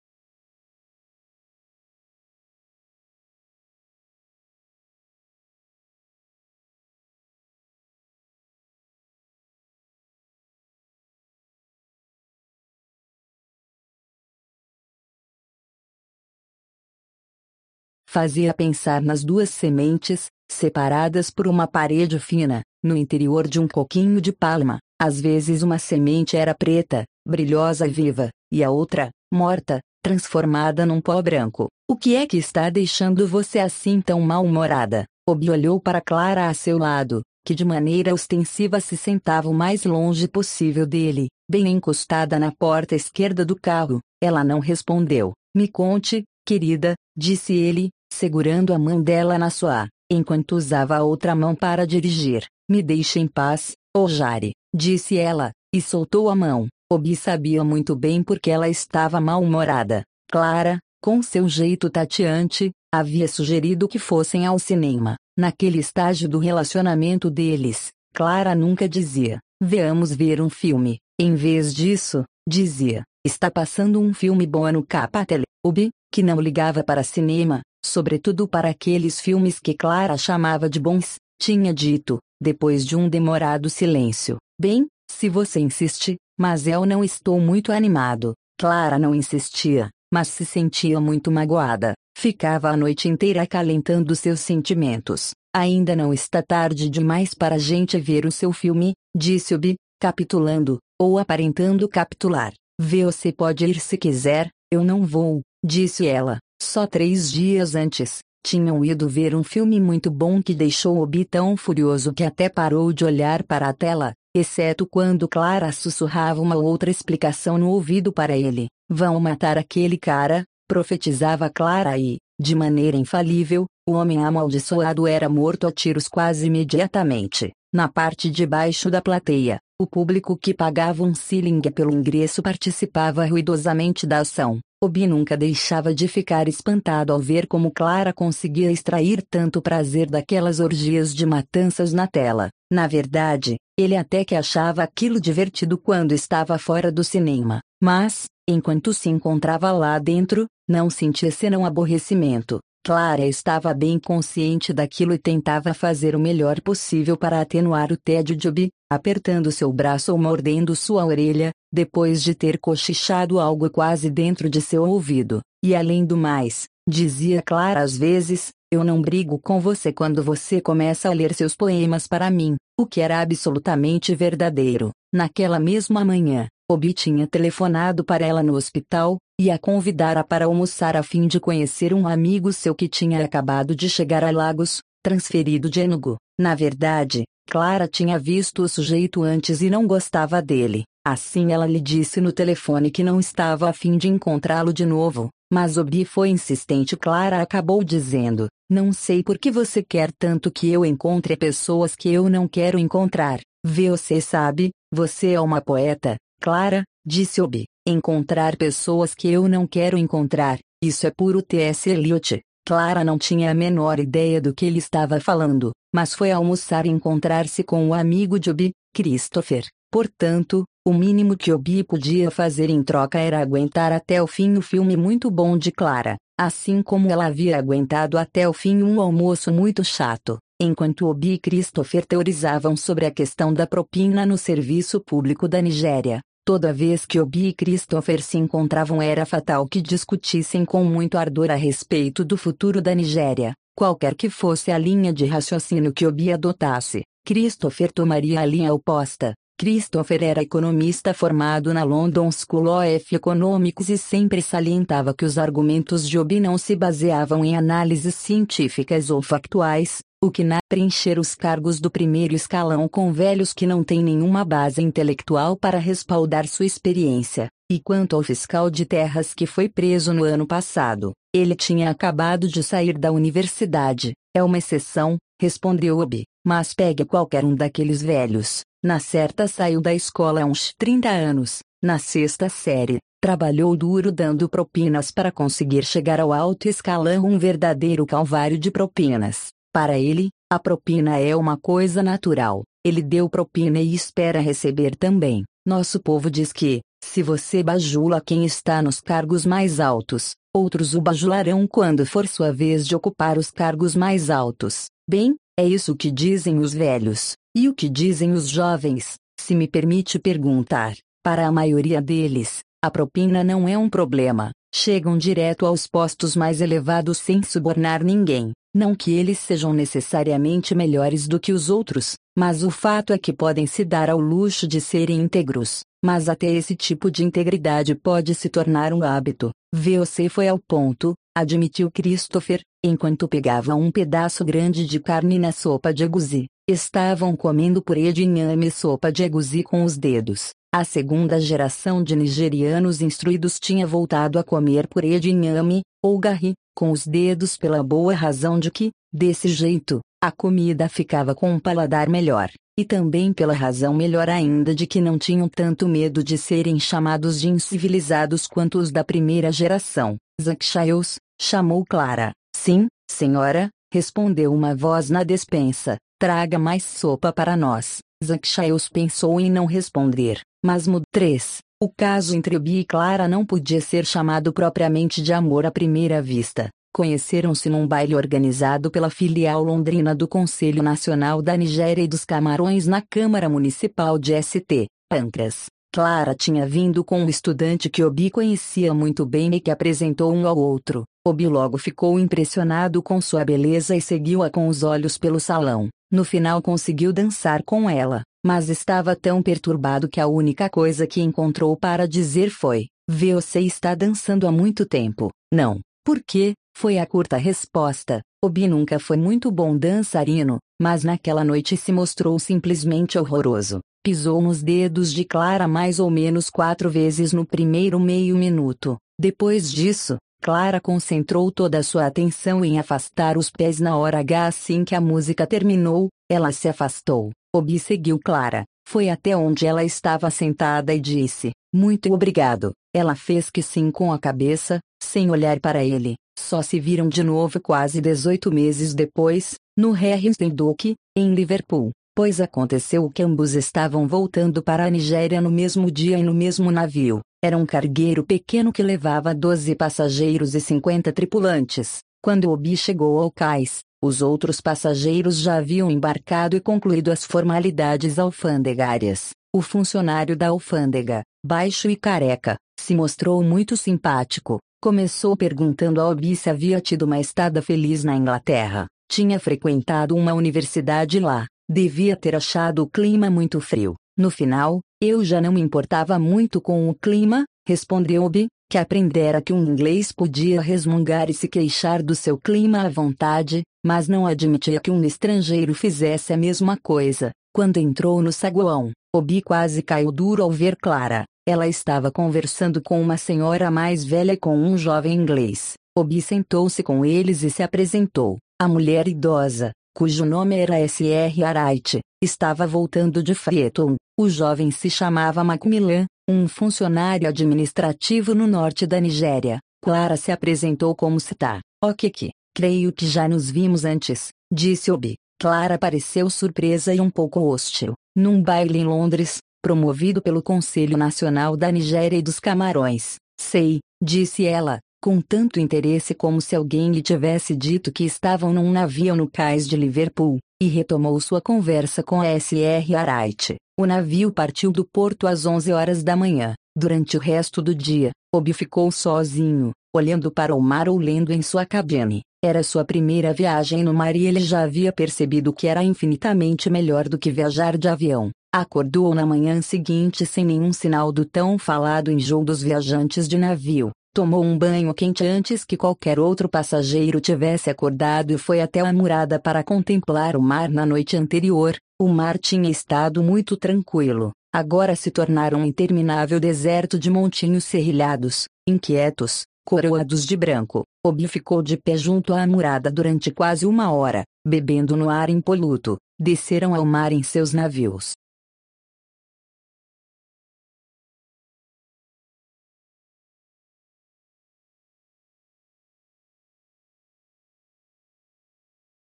fazia 18.13 18.53
pensar 18.53 19.01
nas 19.01 19.23
duas 19.23 19.49
sementes, 19.49 20.27
separadas 20.47 21.31
por 21.31 21.47
uma 21.47 21.65
parede 21.65 22.19
fina, 22.19 22.61
no 22.83 22.95
interior 22.95 23.47
de 23.47 23.59
um 23.59 23.67
coquinho 23.67 24.21
de 24.21 24.31
palma. 24.31 24.77
Às 25.01 25.19
vezes 25.19 25.63
uma 25.63 25.79
semente 25.79 26.37
era 26.37 26.53
preta, 26.53 27.05
brilhosa 27.27 27.87
e 27.87 27.89
viva, 27.89 28.29
e 28.51 28.63
a 28.63 28.69
outra, 28.69 29.09
morta, 29.33 29.79
transformada 30.03 30.85
num 30.85 31.01
pó 31.01 31.19
branco. 31.23 31.69
O 31.89 31.97
que 31.97 32.15
é 32.15 32.27
que 32.27 32.37
está 32.37 32.69
deixando 32.69 33.27
você 33.27 33.57
assim 33.57 33.99
tão 33.99 34.21
mal-humorada? 34.21 35.05
Obi 35.27 35.49
olhou 35.49 35.79
para 35.81 35.99
Clara 35.99 36.49
a 36.49 36.53
seu 36.53 36.77
lado, 36.77 37.23
que 37.43 37.55
de 37.55 37.65
maneira 37.65 38.13
ostensiva 38.13 38.79
se 38.79 38.95
sentava 38.95 39.49
o 39.49 39.53
mais 39.55 39.85
longe 39.85 40.27
possível 40.27 40.85
dele, 40.85 41.29
bem 41.49 41.65
encostada 41.67 42.37
na 42.37 42.51
porta 42.51 42.93
esquerda 42.93 43.43
do 43.43 43.55
carro. 43.55 43.99
Ela 44.21 44.43
não 44.43 44.59
respondeu. 44.59 45.33
Me 45.55 45.67
conte, 45.67 46.23
querida, 46.45 46.93
disse 47.17 47.53
ele, 47.53 47.89
segurando 48.13 48.73
a 48.73 48.79
mão 48.79 49.01
dela 49.01 49.37
na 49.37 49.49
sua, 49.49 49.87
enquanto 50.09 50.55
usava 50.55 50.95
a 50.95 51.03
outra 51.03 51.35
mão 51.35 51.55
para 51.55 51.85
dirigir. 51.85 52.45
Me 52.69 52.81
deixe 52.81 53.19
em 53.19 53.27
paz, 53.27 53.73
Ojari, 53.95 54.53
disse 54.73 55.17
ela, 55.17 55.51
e 55.73 55.81
soltou 55.81 56.29
a 56.29 56.35
mão. 56.35 56.67
Obi 56.91 57.15
sabia 57.15 57.63
muito 57.63 57.95
bem 57.95 58.23
porque 58.23 58.51
ela 58.51 58.69
estava 58.69 59.19
mal-humorada. 59.19 60.03
Clara, 60.31 60.79
com 61.01 61.21
seu 61.21 61.49
jeito 61.49 61.89
tateante, 61.89 62.71
havia 62.93 63.27
sugerido 63.27 63.87
que 63.87 63.99
fossem 63.99 64.45
ao 64.45 64.57
cinema. 64.59 65.15
Naquele 65.37 65.79
estágio 65.79 66.29
do 66.29 66.37
relacionamento 66.37 67.29
deles, 67.29 67.89
Clara 68.13 68.53
nunca 68.53 68.87
dizia: 68.87 69.39
Veamos 69.61 70.13
ver 70.13 70.39
um 70.39 70.49
filme. 70.49 70.99
Em 71.19 71.35
vez 71.35 71.73
disso, 71.73 72.23
dizia: 72.47 73.03
Está 73.25 73.49
passando 73.49 73.99
um 73.99 74.13
filme 74.13 74.45
bom 74.45 74.71
no 74.71 74.85
Capatele. 74.85 75.45
Ubi, 75.65 75.89
que 76.11 76.21
não 76.21 76.39
ligava 76.39 76.83
para 76.83 77.03
cinema, 77.03 77.61
sobretudo 77.85 78.47
para 78.47 78.69
aqueles 78.69 79.19
filmes 79.19 79.59
que 79.59 79.73
Clara 79.73 80.17
chamava 80.17 80.69
de 80.69 80.79
bons, 80.79 81.15
tinha 81.39 81.73
dito, 81.73 82.19
depois 82.41 82.85
de 82.85 82.95
um 82.95 83.09
demorado 83.09 83.69
silêncio: 83.69 84.37
Bem, 84.59 84.87
se 85.09 85.29
você 85.29 85.59
insiste, 85.59 86.17
mas 86.39 86.67
eu 86.67 86.85
não 86.85 87.03
estou 87.03 87.39
muito 87.39 87.71
animado. 87.71 88.33
Clara 88.59 88.97
não 88.97 89.13
insistia, 89.13 89.89
mas 90.13 90.27
se 90.27 90.45
sentia 90.45 90.99
muito 90.99 91.31
magoada. 91.31 91.93
Ficava 92.17 92.69
a 92.69 92.77
noite 92.77 93.07
inteira 93.07 93.41
acalentando 93.41 94.15
seus 94.15 94.39
sentimentos. 94.39 95.31
Ainda 95.55 95.95
não 95.95 96.13
está 96.13 96.41
tarde 96.41 96.89
demais 96.89 97.33
para 97.33 97.55
a 97.55 97.59
gente 97.59 97.99
ver 97.99 98.25
o 98.25 98.31
seu 98.31 98.51
filme, 98.51 98.93
disse 99.15 99.53
Obi, 99.53 99.75
capitulando, 99.99 100.79
ou 100.99 101.17
aparentando 101.19 101.87
capitular. 101.87 102.53
Você 102.79 103.31
pode 103.31 103.65
ir 103.65 103.79
se 103.79 103.97
quiser, 103.97 104.49
eu 104.71 104.83
não 104.83 105.05
vou, 105.05 105.41
disse 105.63 106.07
ela. 106.07 106.39
Só 106.63 106.87
três 106.87 107.29
dias 107.29 107.75
antes, 107.75 108.19
tinham 108.41 108.83
ido 108.85 109.07
ver 109.07 109.35
um 109.35 109.43
filme 109.43 109.81
muito 109.81 110.09
bom 110.09 110.41
que 110.41 110.55
deixou 110.55 110.97
Obi 110.97 111.25
tão 111.25 111.57
furioso 111.57 112.13
que 112.13 112.23
até 112.23 112.47
parou 112.47 112.93
de 112.93 113.03
olhar 113.03 113.43
para 113.43 113.67
a 113.67 113.73
tela, 113.73 114.13
exceto 114.33 114.87
quando 114.87 115.27
Clara 115.27 115.71
sussurrava 115.73 116.41
uma 116.41 116.55
outra 116.55 116.89
explicação 116.89 117.57
no 117.57 117.69
ouvido 117.69 118.13
para 118.13 118.35
ele. 118.35 118.67
Vão 118.89 119.19
matar 119.19 119.57
aquele 119.57 119.97
cara, 119.97 120.45
profetizava 120.67 121.49
Clara 121.49 121.97
e, 121.97 122.17
de 122.39 122.55
maneira 122.55 122.95
infalível, 122.95 123.65
o 123.87 123.91
homem 123.91 124.23
amaldiçoado 124.23 125.05
era 125.05 125.27
morto 125.27 125.67
a 125.67 125.71
tiros 125.71 126.07
quase 126.07 126.47
imediatamente. 126.47 127.51
Na 127.73 127.87
parte 127.87 128.29
de 128.29 128.45
baixo 128.45 128.91
da 128.91 129.01
plateia, 129.01 129.59
o 129.81 129.87
público 129.87 130.37
que 130.37 130.53
pagava 130.53 131.01
um 131.01 131.15
shilling 131.15 131.59
pelo 131.73 131.91
ingresso 131.91 132.43
participava 132.43 133.25
ruidosamente 133.25 134.05
da 134.05 134.19
ação. 134.19 134.59
Obi 134.79 135.07
nunca 135.07 135.35
deixava 135.35 135.91
de 135.91 136.07
ficar 136.07 136.47
espantado 136.47 137.11
ao 137.11 137.19
ver 137.19 137.47
como 137.47 137.71
Clara 137.71 138.13
conseguia 138.13 138.71
extrair 138.71 139.23
tanto 139.27 139.59
prazer 139.59 140.07
daquelas 140.07 140.59
orgias 140.59 141.15
de 141.15 141.25
matanças 141.25 141.93
na 141.93 142.05
tela. 142.05 142.49
Na 142.71 142.85
verdade, 142.85 143.55
ele 143.75 143.97
até 143.97 144.23
que 144.23 144.35
achava 144.35 144.83
aquilo 144.83 145.19
divertido 145.19 145.75
quando 145.75 146.11
estava 146.11 146.59
fora 146.59 146.91
do 146.91 147.03
cinema. 147.03 147.59
Mas, 147.81 148.25
enquanto 148.47 148.93
se 148.93 149.09
encontrava 149.09 149.71
lá 149.71 149.97
dentro, 149.97 150.45
não 150.69 150.91
sentia 150.91 151.31
senão 151.31 151.65
aborrecimento. 151.65 152.59
Clara 152.85 153.25
estava 153.25 153.73
bem 153.73 153.97
consciente 153.97 154.73
daquilo 154.73 155.13
e 155.13 155.17
tentava 155.17 155.73
fazer 155.73 156.17
o 156.17 156.19
melhor 156.19 156.59
possível 156.59 157.15
para 157.15 157.39
atenuar 157.39 157.93
o 157.93 157.97
tédio 157.97 158.35
de 158.35 158.45
Obi, 158.49 158.69
apertando 158.91 159.53
seu 159.53 159.71
braço 159.71 160.11
ou 160.11 160.17
mordendo 160.17 160.75
sua 160.75 161.05
orelha, 161.05 161.51
depois 161.71 162.21
de 162.21 162.35
ter 162.35 162.59
cochichado 162.59 163.39
algo 163.39 163.69
quase 163.69 164.09
dentro 164.09 164.49
de 164.49 164.59
seu 164.59 164.83
ouvido. 164.83 165.39
E 165.63 165.73
além 165.73 166.05
do 166.05 166.17
mais, 166.17 166.65
dizia 166.85 167.41
Clara 167.41 167.79
às 167.79 167.95
vezes, 167.95 168.49
eu 168.69 168.83
não 168.83 169.01
brigo 169.01 169.39
com 169.39 169.61
você 169.61 169.93
quando 169.93 170.21
você 170.21 170.59
começa 170.59 171.07
a 171.07 171.13
ler 171.13 171.33
seus 171.33 171.55
poemas 171.55 172.05
para 172.05 172.29
mim, 172.29 172.57
o 172.77 172.85
que 172.85 172.99
era 172.99 173.21
absolutamente 173.21 174.13
verdadeiro. 174.13 174.91
Naquela 175.13 175.57
mesma 175.57 176.03
manhã, 176.03 176.49
Obi 176.69 176.93
tinha 176.93 177.27
telefonado 177.27 178.05
para 178.05 178.25
ela 178.25 178.41
no 178.41 178.53
hospital, 178.53 179.17
e 179.39 179.51
a 179.51 179.59
convidara 179.59 180.23
para 180.23 180.45
almoçar 180.45 180.95
a 180.95 181.03
fim 181.03 181.27
de 181.27 181.37
conhecer 181.39 181.93
um 181.93 182.07
amigo 182.07 182.53
seu 182.53 182.73
que 182.73 182.87
tinha 182.87 183.23
acabado 183.23 183.75
de 183.75 183.89
chegar 183.89 184.23
a 184.23 184.31
Lagos, 184.31 184.81
transferido 185.03 185.69
de 185.69 185.81
Enugu. 185.81 186.15
Na 186.39 186.55
verdade, 186.55 187.25
Clara 187.49 187.85
tinha 187.85 188.17
visto 188.17 188.63
o 188.63 188.69
sujeito 188.69 189.23
antes 189.23 189.61
e 189.61 189.69
não 189.69 189.85
gostava 189.85 190.41
dele. 190.41 190.85
Assim 191.05 191.51
ela 191.51 191.67
lhe 191.67 191.81
disse 191.81 192.21
no 192.21 192.31
telefone 192.31 192.89
que 192.89 193.03
não 193.03 193.19
estava 193.19 193.69
a 193.69 193.73
fim 193.73 193.97
de 193.97 194.07
encontrá-lo 194.07 194.73
de 194.73 194.85
novo, 194.85 195.29
mas 195.51 195.77
Obi 195.77 196.05
foi 196.05 196.29
insistente. 196.29 196.95
Clara 196.95 197.41
acabou 197.41 197.83
dizendo: 197.83 198.47
Não 198.71 198.93
sei 198.93 199.21
por 199.21 199.37
que 199.37 199.51
você 199.51 199.83
quer 199.83 200.11
tanto 200.17 200.49
que 200.49 200.69
eu 200.69 200.85
encontre 200.85 201.35
pessoas 201.35 201.93
que 201.93 202.07
eu 202.07 202.29
não 202.29 202.47
quero 202.47 202.79
encontrar. 202.79 203.41
Você 203.65 204.21
sabe, 204.21 204.71
você 204.91 205.33
é 205.33 205.41
uma 205.41 205.61
poeta, 205.61 206.17
Clara, 206.43 206.83
disse 207.05 207.41
Obi, 207.41 207.63
encontrar 207.87 208.57
pessoas 208.57 209.15
que 209.15 209.29
eu 209.29 209.47
não 209.47 209.65
quero 209.65 209.97
encontrar, 209.97 210.59
isso 210.83 211.07
é 211.07 211.09
puro 211.09 211.41
T.S. 211.41 211.89
Eliot. 211.89 212.41
Clara 212.67 213.01
não 213.01 213.17
tinha 213.17 213.49
a 213.49 213.53
menor 213.53 213.97
ideia 213.97 214.41
do 214.41 214.53
que 214.53 214.65
ele 214.65 214.77
estava 214.77 215.21
falando, 215.21 215.71
mas 215.95 216.13
foi 216.13 216.33
almoçar 216.33 216.85
e 216.85 216.89
encontrar-se 216.89 217.63
com 217.63 217.87
o 217.87 217.93
amigo 217.93 218.37
de 218.37 218.49
Obi, 218.49 218.73
Christopher. 218.93 219.63
Portanto, 219.89 220.65
o 220.85 220.93
mínimo 220.93 221.37
que 221.37 221.53
Obi 221.53 221.81
podia 221.81 222.29
fazer 222.29 222.69
em 222.69 222.83
troca 222.83 223.19
era 223.19 223.39
aguentar 223.39 223.93
até 223.93 224.21
o 224.21 224.27
fim 224.27 224.57
o 224.57 224.61
filme 224.61 224.97
muito 224.97 225.31
bom 225.31 225.57
de 225.57 225.71
Clara, 225.71 226.17
assim 226.37 226.83
como 226.83 227.09
ela 227.09 227.27
havia 227.27 227.57
aguentado 227.57 228.17
até 228.17 228.49
o 228.49 228.51
fim 228.51 228.83
um 228.83 228.99
almoço 228.99 229.49
muito 229.49 229.81
chato. 229.81 230.37
Enquanto 230.61 231.07
Obi 231.07 231.35
e 231.35 231.39
Christopher 231.39 232.05
teorizavam 232.05 232.75
sobre 232.75 233.05
a 233.05 233.11
questão 233.11 233.53
da 233.53 233.65
propina 233.65 234.25
no 234.25 234.37
serviço 234.37 234.99
público 234.99 235.47
da 235.47 235.61
Nigéria, 235.61 236.21
Toda 236.45 236.73
vez 236.73 237.05
que 237.05 237.21
Obi 237.21 237.47
e 237.47 237.53
Christopher 237.53 238.21
se 238.21 238.37
encontravam 238.37 239.01
era 239.01 239.25
fatal 239.25 239.65
que 239.65 239.81
discutissem 239.81 240.65
com 240.65 240.83
muito 240.83 241.17
ardor 241.17 241.49
a 241.49 241.55
respeito 241.55 242.25
do 242.25 242.35
futuro 242.35 242.81
da 242.81 242.93
Nigéria, 242.93 243.53
qualquer 243.73 244.13
que 244.13 244.29
fosse 244.29 244.69
a 244.69 244.77
linha 244.77 245.13
de 245.13 245.25
raciocínio 245.25 245.93
que 245.93 246.05
Obi 246.05 246.33
adotasse. 246.33 247.05
Christopher 247.25 247.93
tomaria 247.93 248.41
a 248.41 248.45
linha 248.45 248.73
oposta. 248.73 249.33
Christopher 249.57 250.21
era 250.21 250.41
economista 250.41 251.13
formado 251.13 251.73
na 251.73 251.85
London 251.85 252.29
School 252.29 252.67
of 252.67 253.15
Economics 253.15 253.87
e 253.87 253.97
sempre 253.97 254.41
salientava 254.41 255.13
que 255.13 255.23
os 255.23 255.37
argumentos 255.37 256.09
de 256.09 256.19
Obi 256.19 256.41
não 256.41 256.57
se 256.57 256.75
baseavam 256.75 257.45
em 257.45 257.55
análises 257.55 258.15
científicas 258.15 259.09
ou 259.09 259.21
factuais, 259.21 260.01
o 260.23 260.31
que 260.31 260.41
na 260.41 260.59
preencher 260.69 261.19
os 261.19 261.35
cargos 261.35 261.81
do 261.81 261.91
primeiro 261.91 262.33
escalão 262.33 262.87
com 262.87 263.11
velhos 263.11 263.51
que 263.51 263.67
não 263.67 263.83
têm 263.83 264.01
nenhuma 264.01 264.45
base 264.45 264.81
intelectual 264.81 265.57
para 265.57 265.77
respaldar 265.77 266.47
sua 266.47 266.65
experiência. 266.65 267.49
E 267.69 267.77
quanto 267.77 268.15
ao 268.15 268.23
fiscal 268.23 268.69
de 268.69 268.85
terras 268.85 269.33
que 269.33 269.45
foi 269.45 269.67
preso 269.67 270.13
no 270.13 270.23
ano 270.23 270.47
passado, 270.47 271.11
ele 271.35 271.53
tinha 271.55 271.89
acabado 271.89 272.47
de 272.47 272.63
sair 272.63 272.97
da 272.97 273.11
universidade. 273.11 274.13
É 274.33 274.41
uma 274.41 274.57
exceção, 274.57 275.17
respondeu 275.41 275.99
Obi, 275.99 276.23
mas 276.45 276.73
pegue 276.73 277.03
qualquer 277.03 277.43
um 277.43 277.53
daqueles 277.53 278.01
velhos. 278.01 278.61
Na 278.81 279.01
certa 279.01 279.45
saiu 279.45 279.81
da 279.81 279.93
escola 279.93 280.41
há 280.41 280.45
uns 280.45 280.73
30 280.77 281.09
anos, 281.09 281.59
na 281.81 281.99
sexta 281.99 282.47
série, 282.47 282.99
trabalhou 283.21 283.75
duro 283.75 284.09
dando 284.09 284.47
propinas 284.47 285.11
para 285.11 285.33
conseguir 285.33 285.83
chegar 285.83 286.21
ao 286.21 286.31
alto 286.31 286.69
escalão 286.69 287.25
um 287.25 287.37
verdadeiro 287.37 288.05
calvário 288.05 288.57
de 288.57 288.71
propinas. 288.71 289.51
Para 289.73 289.97
ele, 289.97 290.29
a 290.51 290.59
propina 290.59 291.17
é 291.17 291.35
uma 291.35 291.57
coisa 291.57 292.03
natural. 292.03 292.63
Ele 292.85 293.01
deu 293.01 293.27
propina 293.27 293.81
e 293.81 293.95
espera 293.95 294.39
receber 294.39 294.95
também. 294.95 295.43
Nosso 295.65 295.99
povo 295.99 296.29
diz 296.29 296.53
que, 296.53 296.81
se 297.03 297.23
você 297.23 297.63
bajula 297.63 298.21
quem 298.21 298.45
está 298.45 298.83
nos 298.83 299.01
cargos 299.01 299.47
mais 299.47 299.79
altos, 299.79 300.35
outros 300.53 300.93
o 300.93 301.01
bajularão 301.01 301.65
quando 301.65 302.05
for 302.05 302.27
sua 302.27 302.53
vez 302.53 302.85
de 302.87 302.95
ocupar 302.95 303.39
os 303.39 303.49
cargos 303.49 303.95
mais 303.95 304.29
altos. 304.29 304.85
Bem, 305.09 305.35
é 305.59 305.67
isso 305.67 305.95
que 305.95 306.11
dizem 306.11 306.59
os 306.59 306.71
velhos. 306.71 307.33
E 307.57 307.67
o 307.67 307.73
que 307.73 307.89
dizem 307.89 308.31
os 308.31 308.47
jovens, 308.47 309.15
se 309.39 309.55
me 309.55 309.67
permite 309.67 310.19
perguntar? 310.19 310.93
Para 311.23 311.47
a 311.47 311.51
maioria 311.51 311.99
deles, 311.99 312.59
a 312.83 312.91
propina 312.91 313.43
não 313.43 313.67
é 313.67 313.75
um 313.75 313.89
problema. 313.89 314.51
chegam 314.75 315.17
direto 315.17 315.65
aos 315.65 315.87
postos 315.87 316.35
mais 316.35 316.61
elevados 316.61 317.17
sem 317.17 317.41
subornar 317.41 318.03
ninguém. 318.03 318.51
Não 318.75 318.95
que 318.95 319.11
eles 319.11 319.37
sejam 319.37 319.71
necessariamente 319.71 320.73
melhores 320.73 321.27
do 321.27 321.39
que 321.39 321.53
os 321.53 321.69
outros, 321.69 322.15
mas 322.35 322.63
o 322.63 322.71
fato 322.71 323.13
é 323.13 323.19
que 323.19 323.31
podem 323.31 323.67
se 323.67 323.85
dar 323.85 324.09
ao 324.09 324.19
luxo 324.19 324.67
de 324.67 324.81
serem 324.81 325.21
íntegros. 325.21 325.81
Mas 326.03 326.27
até 326.27 326.47
esse 326.47 326.75
tipo 326.75 327.11
de 327.11 327.23
integridade 327.23 327.93
pode 327.93 328.33
se 328.33 328.49
tornar 328.49 328.91
um 328.91 329.03
hábito. 329.03 329.51
Você 329.71 330.27
foi 330.27 330.47
ao 330.47 330.57
ponto, 330.57 331.13
admitiu 331.37 331.91
Christopher, 331.91 332.61
enquanto 332.83 333.27
pegava 333.27 333.75
um 333.75 333.91
pedaço 333.91 334.43
grande 334.43 334.87
de 334.87 334.99
carne 334.99 335.37
na 335.37 335.51
sopa 335.51 335.93
de 335.93 336.03
aguzi. 336.03 336.47
Estavam 336.67 337.35
comendo 337.35 337.81
purê 337.81 338.11
de 338.11 338.23
inhame 338.23 338.67
e 338.67 338.71
sopa 338.71 339.11
de 339.11 339.23
aguzi 339.23 339.61
com 339.61 339.83
os 339.83 339.97
dedos. 339.97 340.49
A 340.73 340.83
segunda 340.83 341.39
geração 341.39 342.03
de 342.03 342.15
nigerianos 342.15 343.01
instruídos 343.01 343.59
tinha 343.59 343.85
voltado 343.85 344.39
a 344.39 344.43
comer 344.43 344.87
purê 344.87 345.19
de 345.19 345.29
inhame, 345.29 345.83
ou 346.03 346.17
garri, 346.17 346.53
com 346.75 346.91
os 346.91 347.05
dedos 347.05 347.57
pela 347.57 347.83
boa 347.83 348.13
razão 348.13 348.59
de 348.59 348.71
que, 348.71 348.91
desse 349.11 349.47
jeito, 349.47 349.99
a 350.21 350.31
comida 350.31 350.87
ficava 350.87 351.35
com 351.35 351.51
um 351.51 351.59
paladar 351.59 352.09
melhor, 352.09 352.49
e 352.79 352.85
também 352.85 353.33
pela 353.33 353.53
razão 353.53 353.93
melhor 353.93 354.29
ainda 354.29 354.73
de 354.73 354.87
que 354.87 355.01
não 355.01 355.17
tinham 355.17 355.47
tanto 355.49 355.87
medo 355.87 356.23
de 356.23 356.37
serem 356.37 356.79
chamados 356.79 357.39
de 357.39 357.49
incivilizados 357.49 358.47
quanto 358.47 358.79
os 358.79 358.91
da 358.91 359.03
primeira 359.03 359.51
geração. 359.51 360.15
Zacchaeus, 360.41 361.17
chamou 361.39 361.85
Clara. 361.85 362.31
Sim, 362.55 362.87
senhora, 363.09 363.69
respondeu 363.93 364.53
uma 364.53 364.75
voz 364.75 365.09
na 365.09 365.23
despensa. 365.23 365.97
Traga 366.19 366.57
mais 366.57 366.83
sopa 366.83 367.33
para 367.33 367.57
nós. 367.57 367.99
Zacchaeus 368.23 368.87
pensou 368.87 369.39
em 369.39 369.51
não 369.51 369.65
responder, 369.65 370.41
mas 370.63 370.87
mudou. 370.87 371.03
3. 371.11 371.59
O 371.81 371.89
caso 371.89 372.35
entre 372.35 372.57
Bi 372.57 372.79
e 372.79 372.85
Clara 372.85 373.27
não 373.27 373.45
podia 373.45 373.81
ser 373.81 374.05
chamado 374.05 374.53
propriamente 374.53 375.21
de 375.21 375.33
amor 375.33 375.65
à 375.65 375.71
primeira 375.71 376.21
vista. 376.21 376.69
Conheceram-se 376.93 377.69
num 377.69 377.85
baile 377.85 378.15
organizado 378.15 378.89
pela 378.89 379.09
filial 379.09 379.63
londrina 379.63 380.15
do 380.15 380.27
Conselho 380.27 380.81
Nacional 380.81 381.41
da 381.41 381.57
Nigéria 381.57 382.03
e 382.03 382.07
dos 382.07 382.23
Camarões 382.23 382.87
na 382.87 383.01
Câmara 383.01 383.49
Municipal 383.49 384.17
de 384.17 384.41
St. 384.41 384.87
Pancras. 385.09 385.65
Clara 385.91 386.33
tinha 386.33 386.65
vindo 386.65 387.03
com 387.03 387.19
um 387.23 387.29
estudante 387.29 387.89
que 387.89 388.03
Obi 388.03 388.29
conhecia 388.31 388.93
muito 388.93 389.25
bem 389.25 389.53
e 389.53 389.59
que 389.59 389.69
apresentou 389.69 390.33
um 390.33 390.47
ao 390.47 390.57
outro. 390.57 391.03
Obi 391.27 391.47
logo 391.47 391.77
ficou 391.77 392.17
impressionado 392.17 393.03
com 393.03 393.19
sua 393.19 393.43
beleza 393.43 393.95
e 393.95 394.01
seguiu-a 394.01 394.49
com 394.49 394.67
os 394.67 394.83
olhos 394.83 395.17
pelo 395.17 395.39
salão. 395.39 395.89
No 396.11 396.23
final 396.23 396.61
conseguiu 396.61 397.11
dançar 397.11 397.61
com 397.63 397.89
ela, 397.89 398.23
mas 398.45 398.69
estava 398.69 399.15
tão 399.15 399.41
perturbado 399.41 400.09
que 400.09 400.19
a 400.19 400.27
única 400.27 400.69
coisa 400.69 401.07
que 401.07 401.21
encontrou 401.21 401.75
para 401.77 402.07
dizer 402.07 402.49
foi: 402.49 402.87
Você 403.09 403.61
está 403.61 403.95
dançando 403.95 404.47
há 404.47 404.51
muito 404.51 404.85
tempo. 404.85 405.31
Não. 405.53 405.79
Por 406.05 406.21
quê? 406.21 406.53
Foi 406.75 406.97
a 406.97 407.05
curta 407.05 407.37
resposta. 407.37 408.21
Obi 408.43 408.67
nunca 408.67 408.99
foi 408.99 409.15
muito 409.15 409.49
bom 409.49 409.77
dançarino, 409.77 410.59
mas 410.81 411.03
naquela 411.03 411.43
noite 411.45 411.77
se 411.77 411.93
mostrou 411.93 412.37
simplesmente 412.37 413.17
horroroso. 413.17 413.79
Pisou 414.03 414.41
nos 414.41 414.61
dedos 414.61 415.13
de 415.13 415.23
Clara 415.23 415.65
mais 415.65 415.97
ou 415.97 416.09
menos 416.09 416.49
quatro 416.49 416.89
vezes 416.89 417.31
no 417.31 417.45
primeiro 417.45 417.97
meio 417.99 418.35
minuto. 418.35 418.97
Depois 419.17 419.71
disso, 419.71 420.17
Clara 420.41 420.81
concentrou 420.81 421.49
toda 421.49 421.77
a 421.77 421.83
sua 421.83 422.05
atenção 422.05 422.65
em 422.65 422.77
afastar 422.77 423.37
os 423.37 423.49
pés 423.49 423.79
na 423.79 423.95
hora 423.95 424.19
H 424.19 424.47
assim 424.47 424.83
que 424.83 424.93
a 424.93 424.99
música 424.99 425.47
terminou, 425.47 426.09
ela 426.29 426.51
se 426.51 426.67
afastou. 426.67 427.31
Obi 427.55 427.77
seguiu 427.77 428.17
Clara, 428.17 428.65
foi 428.83 429.09
até 429.09 429.37
onde 429.37 429.67
ela 429.67 429.83
estava 429.83 430.31
sentada 430.31 430.91
e 430.91 430.99
disse: 430.99 431.51
Muito 431.71 432.11
obrigado. 432.11 432.73
Ela 432.91 433.15
fez 433.15 433.51
que 433.51 433.61
sim 433.61 433.91
com 433.91 434.11
a 434.11 434.17
cabeça, 434.17 434.79
sem 435.03 435.29
olhar 435.29 435.59
para 435.59 435.83
ele. 435.83 436.15
Só 436.37 436.63
se 436.63 436.79
viram 436.79 437.07
de 437.07 437.21
novo 437.21 437.61
quase 437.61 438.01
18 438.01 438.51
meses 438.51 438.95
depois, 438.95 439.53
no 439.77 439.91
Harrington 439.91 440.49
Dock, 440.49 440.95
em 441.15 441.35
Liverpool, 441.35 441.91
pois 442.15 442.41
aconteceu 442.41 443.07
que 443.07 443.21
ambos 443.21 443.53
estavam 443.53 444.07
voltando 444.07 444.63
para 444.63 444.85
a 444.85 444.89
Nigéria 444.89 445.39
no 445.39 445.51
mesmo 445.51 445.91
dia 445.91 446.17
e 446.17 446.23
no 446.23 446.33
mesmo 446.33 446.71
navio. 446.71 447.21
Era 447.43 447.55
um 447.55 447.67
cargueiro 447.67 448.25
pequeno 448.25 448.73
que 448.73 448.81
levava 448.81 449.31
12 449.31 449.75
passageiros 449.75 450.55
e 450.55 450.59
50 450.59 451.13
tripulantes. 451.13 451.99
Quando 452.19 452.49
Obi 452.49 452.75
chegou 452.75 453.21
ao 453.21 453.29
cais, 453.29 453.81
os 454.03 454.21
outros 454.21 454.59
passageiros 454.59 455.37
já 455.37 455.55
haviam 455.55 455.89
embarcado 455.89 456.57
e 456.57 456.59
concluído 456.59 457.09
as 457.09 457.23
formalidades 457.23 458.19
alfandegárias. 458.19 459.29
O 459.55 459.61
funcionário 459.61 460.35
da 460.35 460.49
alfândega, 460.49 461.23
baixo 461.45 461.89
e 461.89 461.95
careca, 461.95 462.57
se 462.77 462.93
mostrou 462.93 463.41
muito 463.41 463.77
simpático. 463.77 464.59
Começou 464.81 465.37
perguntando 465.37 466.01
a 466.01 466.09
Obi 466.09 466.35
se 466.35 466.49
havia 466.49 466.81
tido 466.81 467.03
uma 467.03 467.17
estada 467.17 467.61
feliz 467.61 468.03
na 468.03 468.13
Inglaterra. 468.13 468.87
Tinha 469.09 469.39
frequentado 469.39 470.17
uma 470.17 470.33
universidade 470.33 471.21
lá. 471.21 471.45
Devia 471.71 472.17
ter 472.17 472.35
achado 472.35 472.83
o 472.83 472.89
clima 472.89 473.29
muito 473.29 473.61
frio. 473.61 473.95
No 474.17 474.29
final, 474.29 474.81
eu 475.01 475.23
já 475.23 475.39
não 475.39 475.53
me 475.53 475.61
importava 475.61 476.19
muito 476.19 476.59
com 476.59 476.89
o 476.89 476.93
clima, 476.93 477.45
respondeu 477.65 478.25
Obi, 478.25 478.47
que 478.73 478.77
aprendera 478.79 479.39
que 479.39 479.53
um 479.53 479.63
inglês 479.63 480.11
podia 480.11 480.59
resmungar 480.59 481.29
e 481.29 481.33
se 481.35 481.47
queixar 481.47 482.01
do 482.01 482.15
seu 482.15 482.39
clima 482.39 482.81
à 482.81 482.89
vontade, 482.89 483.61
mas 483.85 484.07
não 484.07 484.25
admitia 484.25 484.79
que 484.79 484.89
um 484.89 485.03
estrangeiro 485.03 485.75
fizesse 485.75 486.33
a 486.33 486.37
mesma 486.37 486.75
coisa. 486.81 487.29
Quando 487.53 487.77
entrou 487.77 488.19
no 488.19 488.33
saguão, 488.33 488.89
Obi 489.15 489.43
quase 489.43 489.83
caiu 489.83 490.11
duro 490.11 490.41
ao 490.41 490.49
ver 490.49 490.75
Clara. 490.75 491.23
Ela 491.47 491.67
estava 491.67 492.11
conversando 492.11 492.81
com 492.81 492.99
uma 492.99 493.15
senhora 493.15 493.69
mais 493.69 494.03
velha 494.03 494.33
e 494.33 494.37
com 494.37 494.57
um 494.57 494.75
jovem 494.75 495.13
inglês. 495.13 495.73
Obi 495.95 496.19
sentou-se 496.19 496.81
com 496.81 497.05
eles 497.05 497.43
e 497.43 497.51
se 497.51 497.61
apresentou. 497.61 498.39
A 498.59 498.67
mulher 498.67 499.07
idosa, 499.07 499.71
cujo 499.95 500.25
nome 500.25 500.57
era 500.57 500.79
S.R. 500.79 501.43
Arite, 501.43 501.99
estava 502.23 502.65
voltando 502.65 503.21
de 503.21 503.35
Freton. 503.35 503.97
O 504.19 504.27
jovem 504.27 504.71
se 504.71 504.89
chamava 504.89 505.43
Macmillan, 505.43 506.07
um 506.29 506.47
funcionário 506.47 507.27
administrativo 507.27 508.33
no 508.33 508.47
norte 508.47 508.87
da 508.87 508.99
Nigéria. 508.99 509.59
Clara 509.83 510.15
se 510.15 510.31
apresentou 510.31 510.95
como 510.95 511.19
Sita. 511.19 511.59
Ok, 511.83 512.31
creio 512.55 512.93
que 512.93 513.05
já 513.05 513.27
nos 513.27 513.49
vimos 513.49 513.83
antes, 513.83 514.29
disse 514.51 514.91
Obi. 514.91 515.15
Clara 515.39 515.77
pareceu 515.77 516.29
surpresa 516.29 516.93
e 516.93 517.01
um 517.01 517.09
pouco 517.09 517.41
hostil. 517.41 517.93
Num 518.15 518.41
baile 518.41 518.79
em 518.79 518.85
Londres, 518.85 519.39
promovido 519.61 520.21
pelo 520.21 520.41
Conselho 520.41 520.97
Nacional 520.97 521.57
da 521.57 521.69
Nigéria 521.69 522.17
e 522.17 522.21
dos 522.21 522.39
Camarões. 522.39 523.15
Sei, 523.37 523.79
disse 524.01 524.45
ela, 524.45 524.79
com 525.01 525.19
tanto 525.19 525.59
interesse 525.59 526.15
como 526.15 526.39
se 526.39 526.55
alguém 526.55 526.91
lhe 526.91 527.01
tivesse 527.01 527.53
dito 527.53 527.91
que 527.91 528.05
estavam 528.05 528.53
num 528.53 528.71
navio 528.71 529.17
no 529.17 529.29
cais 529.29 529.67
de 529.67 529.75
Liverpool, 529.75 530.37
e 530.61 530.67
retomou 530.67 531.19
sua 531.19 531.41
conversa 531.41 532.01
com 532.01 532.23
S.R. 532.23 532.95
Arite. 532.95 533.57
O 533.75 533.87
navio 533.87 534.31
partiu 534.31 534.71
do 534.71 534.85
porto 534.85 535.25
às 535.25 535.47
11 535.47 535.73
horas 535.73 536.03
da 536.03 536.15
manhã. 536.15 536.53
Durante 536.77 537.17
o 537.17 537.19
resto 537.19 537.59
do 537.59 537.73
dia, 537.73 538.11
Obi 538.31 538.53
ficou 538.53 538.91
sozinho, 538.91 539.71
olhando 539.91 540.31
para 540.31 540.55
o 540.55 540.61
mar 540.61 540.87
ou 540.87 540.99
lendo 540.99 541.33
em 541.33 541.41
sua 541.41 541.65
cabine. 541.65 542.21
Era 542.45 542.61
sua 542.61 542.85
primeira 542.85 543.33
viagem 543.33 543.83
no 543.83 543.91
mar 543.91 544.15
e 544.15 544.27
ele 544.27 544.41
já 544.41 544.61
havia 544.61 544.93
percebido 544.93 545.51
que 545.51 545.65
era 545.65 545.83
infinitamente 545.83 546.69
melhor 546.69 547.09
do 547.09 547.17
que 547.17 547.31
viajar 547.31 547.75
de 547.75 547.87
avião. 547.87 548.29
Acordou 548.53 549.15
na 549.15 549.25
manhã 549.25 549.59
seguinte 549.59 550.23
sem 550.23 550.45
nenhum 550.45 550.71
sinal 550.71 551.11
do 551.11 551.25
tão 551.25 551.57
falado 551.57 552.11
enjoo 552.11 552.45
dos 552.45 552.61
viajantes 552.61 553.27
de 553.27 553.39
navio. 553.39 553.89
Tomou 554.13 554.43
um 554.43 554.55
banho 554.55 554.93
quente 554.93 555.25
antes 555.25 555.65
que 555.65 555.75
qualquer 555.75 556.19
outro 556.19 556.47
passageiro 556.47 557.19
tivesse 557.19 557.71
acordado 557.71 558.29
e 558.29 558.37
foi 558.37 558.61
até 558.61 558.81
a 558.81 558.93
murada 558.93 559.39
para 559.39 559.63
contemplar 559.63 560.35
o 560.35 560.41
mar 560.43 560.69
na 560.69 560.85
noite 560.85 561.17
anterior. 561.17 561.75
O 562.03 562.09
mar 562.09 562.37
tinha 562.37 562.69
estado 562.69 563.23
muito 563.23 563.55
tranquilo, 563.55 564.33
agora 564.53 564.93
se 564.93 565.09
tornara 565.09 565.55
um 565.55 565.63
interminável 565.63 566.37
deserto 566.37 566.99
de 566.99 567.09
montinhos 567.09 567.63
serrilhados, 567.63 568.43
inquietos, 568.67 569.43
coroados 569.65 570.25
de 570.25 570.35
branco. 570.35 570.83
Obi 571.01 571.29
ficou 571.29 571.61
de 571.61 571.77
pé 571.77 571.95
junto 571.95 572.33
à 572.33 572.45
murada 572.45 572.91
durante 572.91 573.31
quase 573.31 573.65
uma 573.65 573.89
hora, 573.93 574.25
bebendo 574.45 574.97
no 574.97 575.09
ar 575.09 575.29
impoluto. 575.29 575.95
Desceram 576.19 576.75
ao 576.75 576.85
mar 576.85 577.13
em 577.13 577.23
seus 577.23 577.53
navios. 577.53 578.11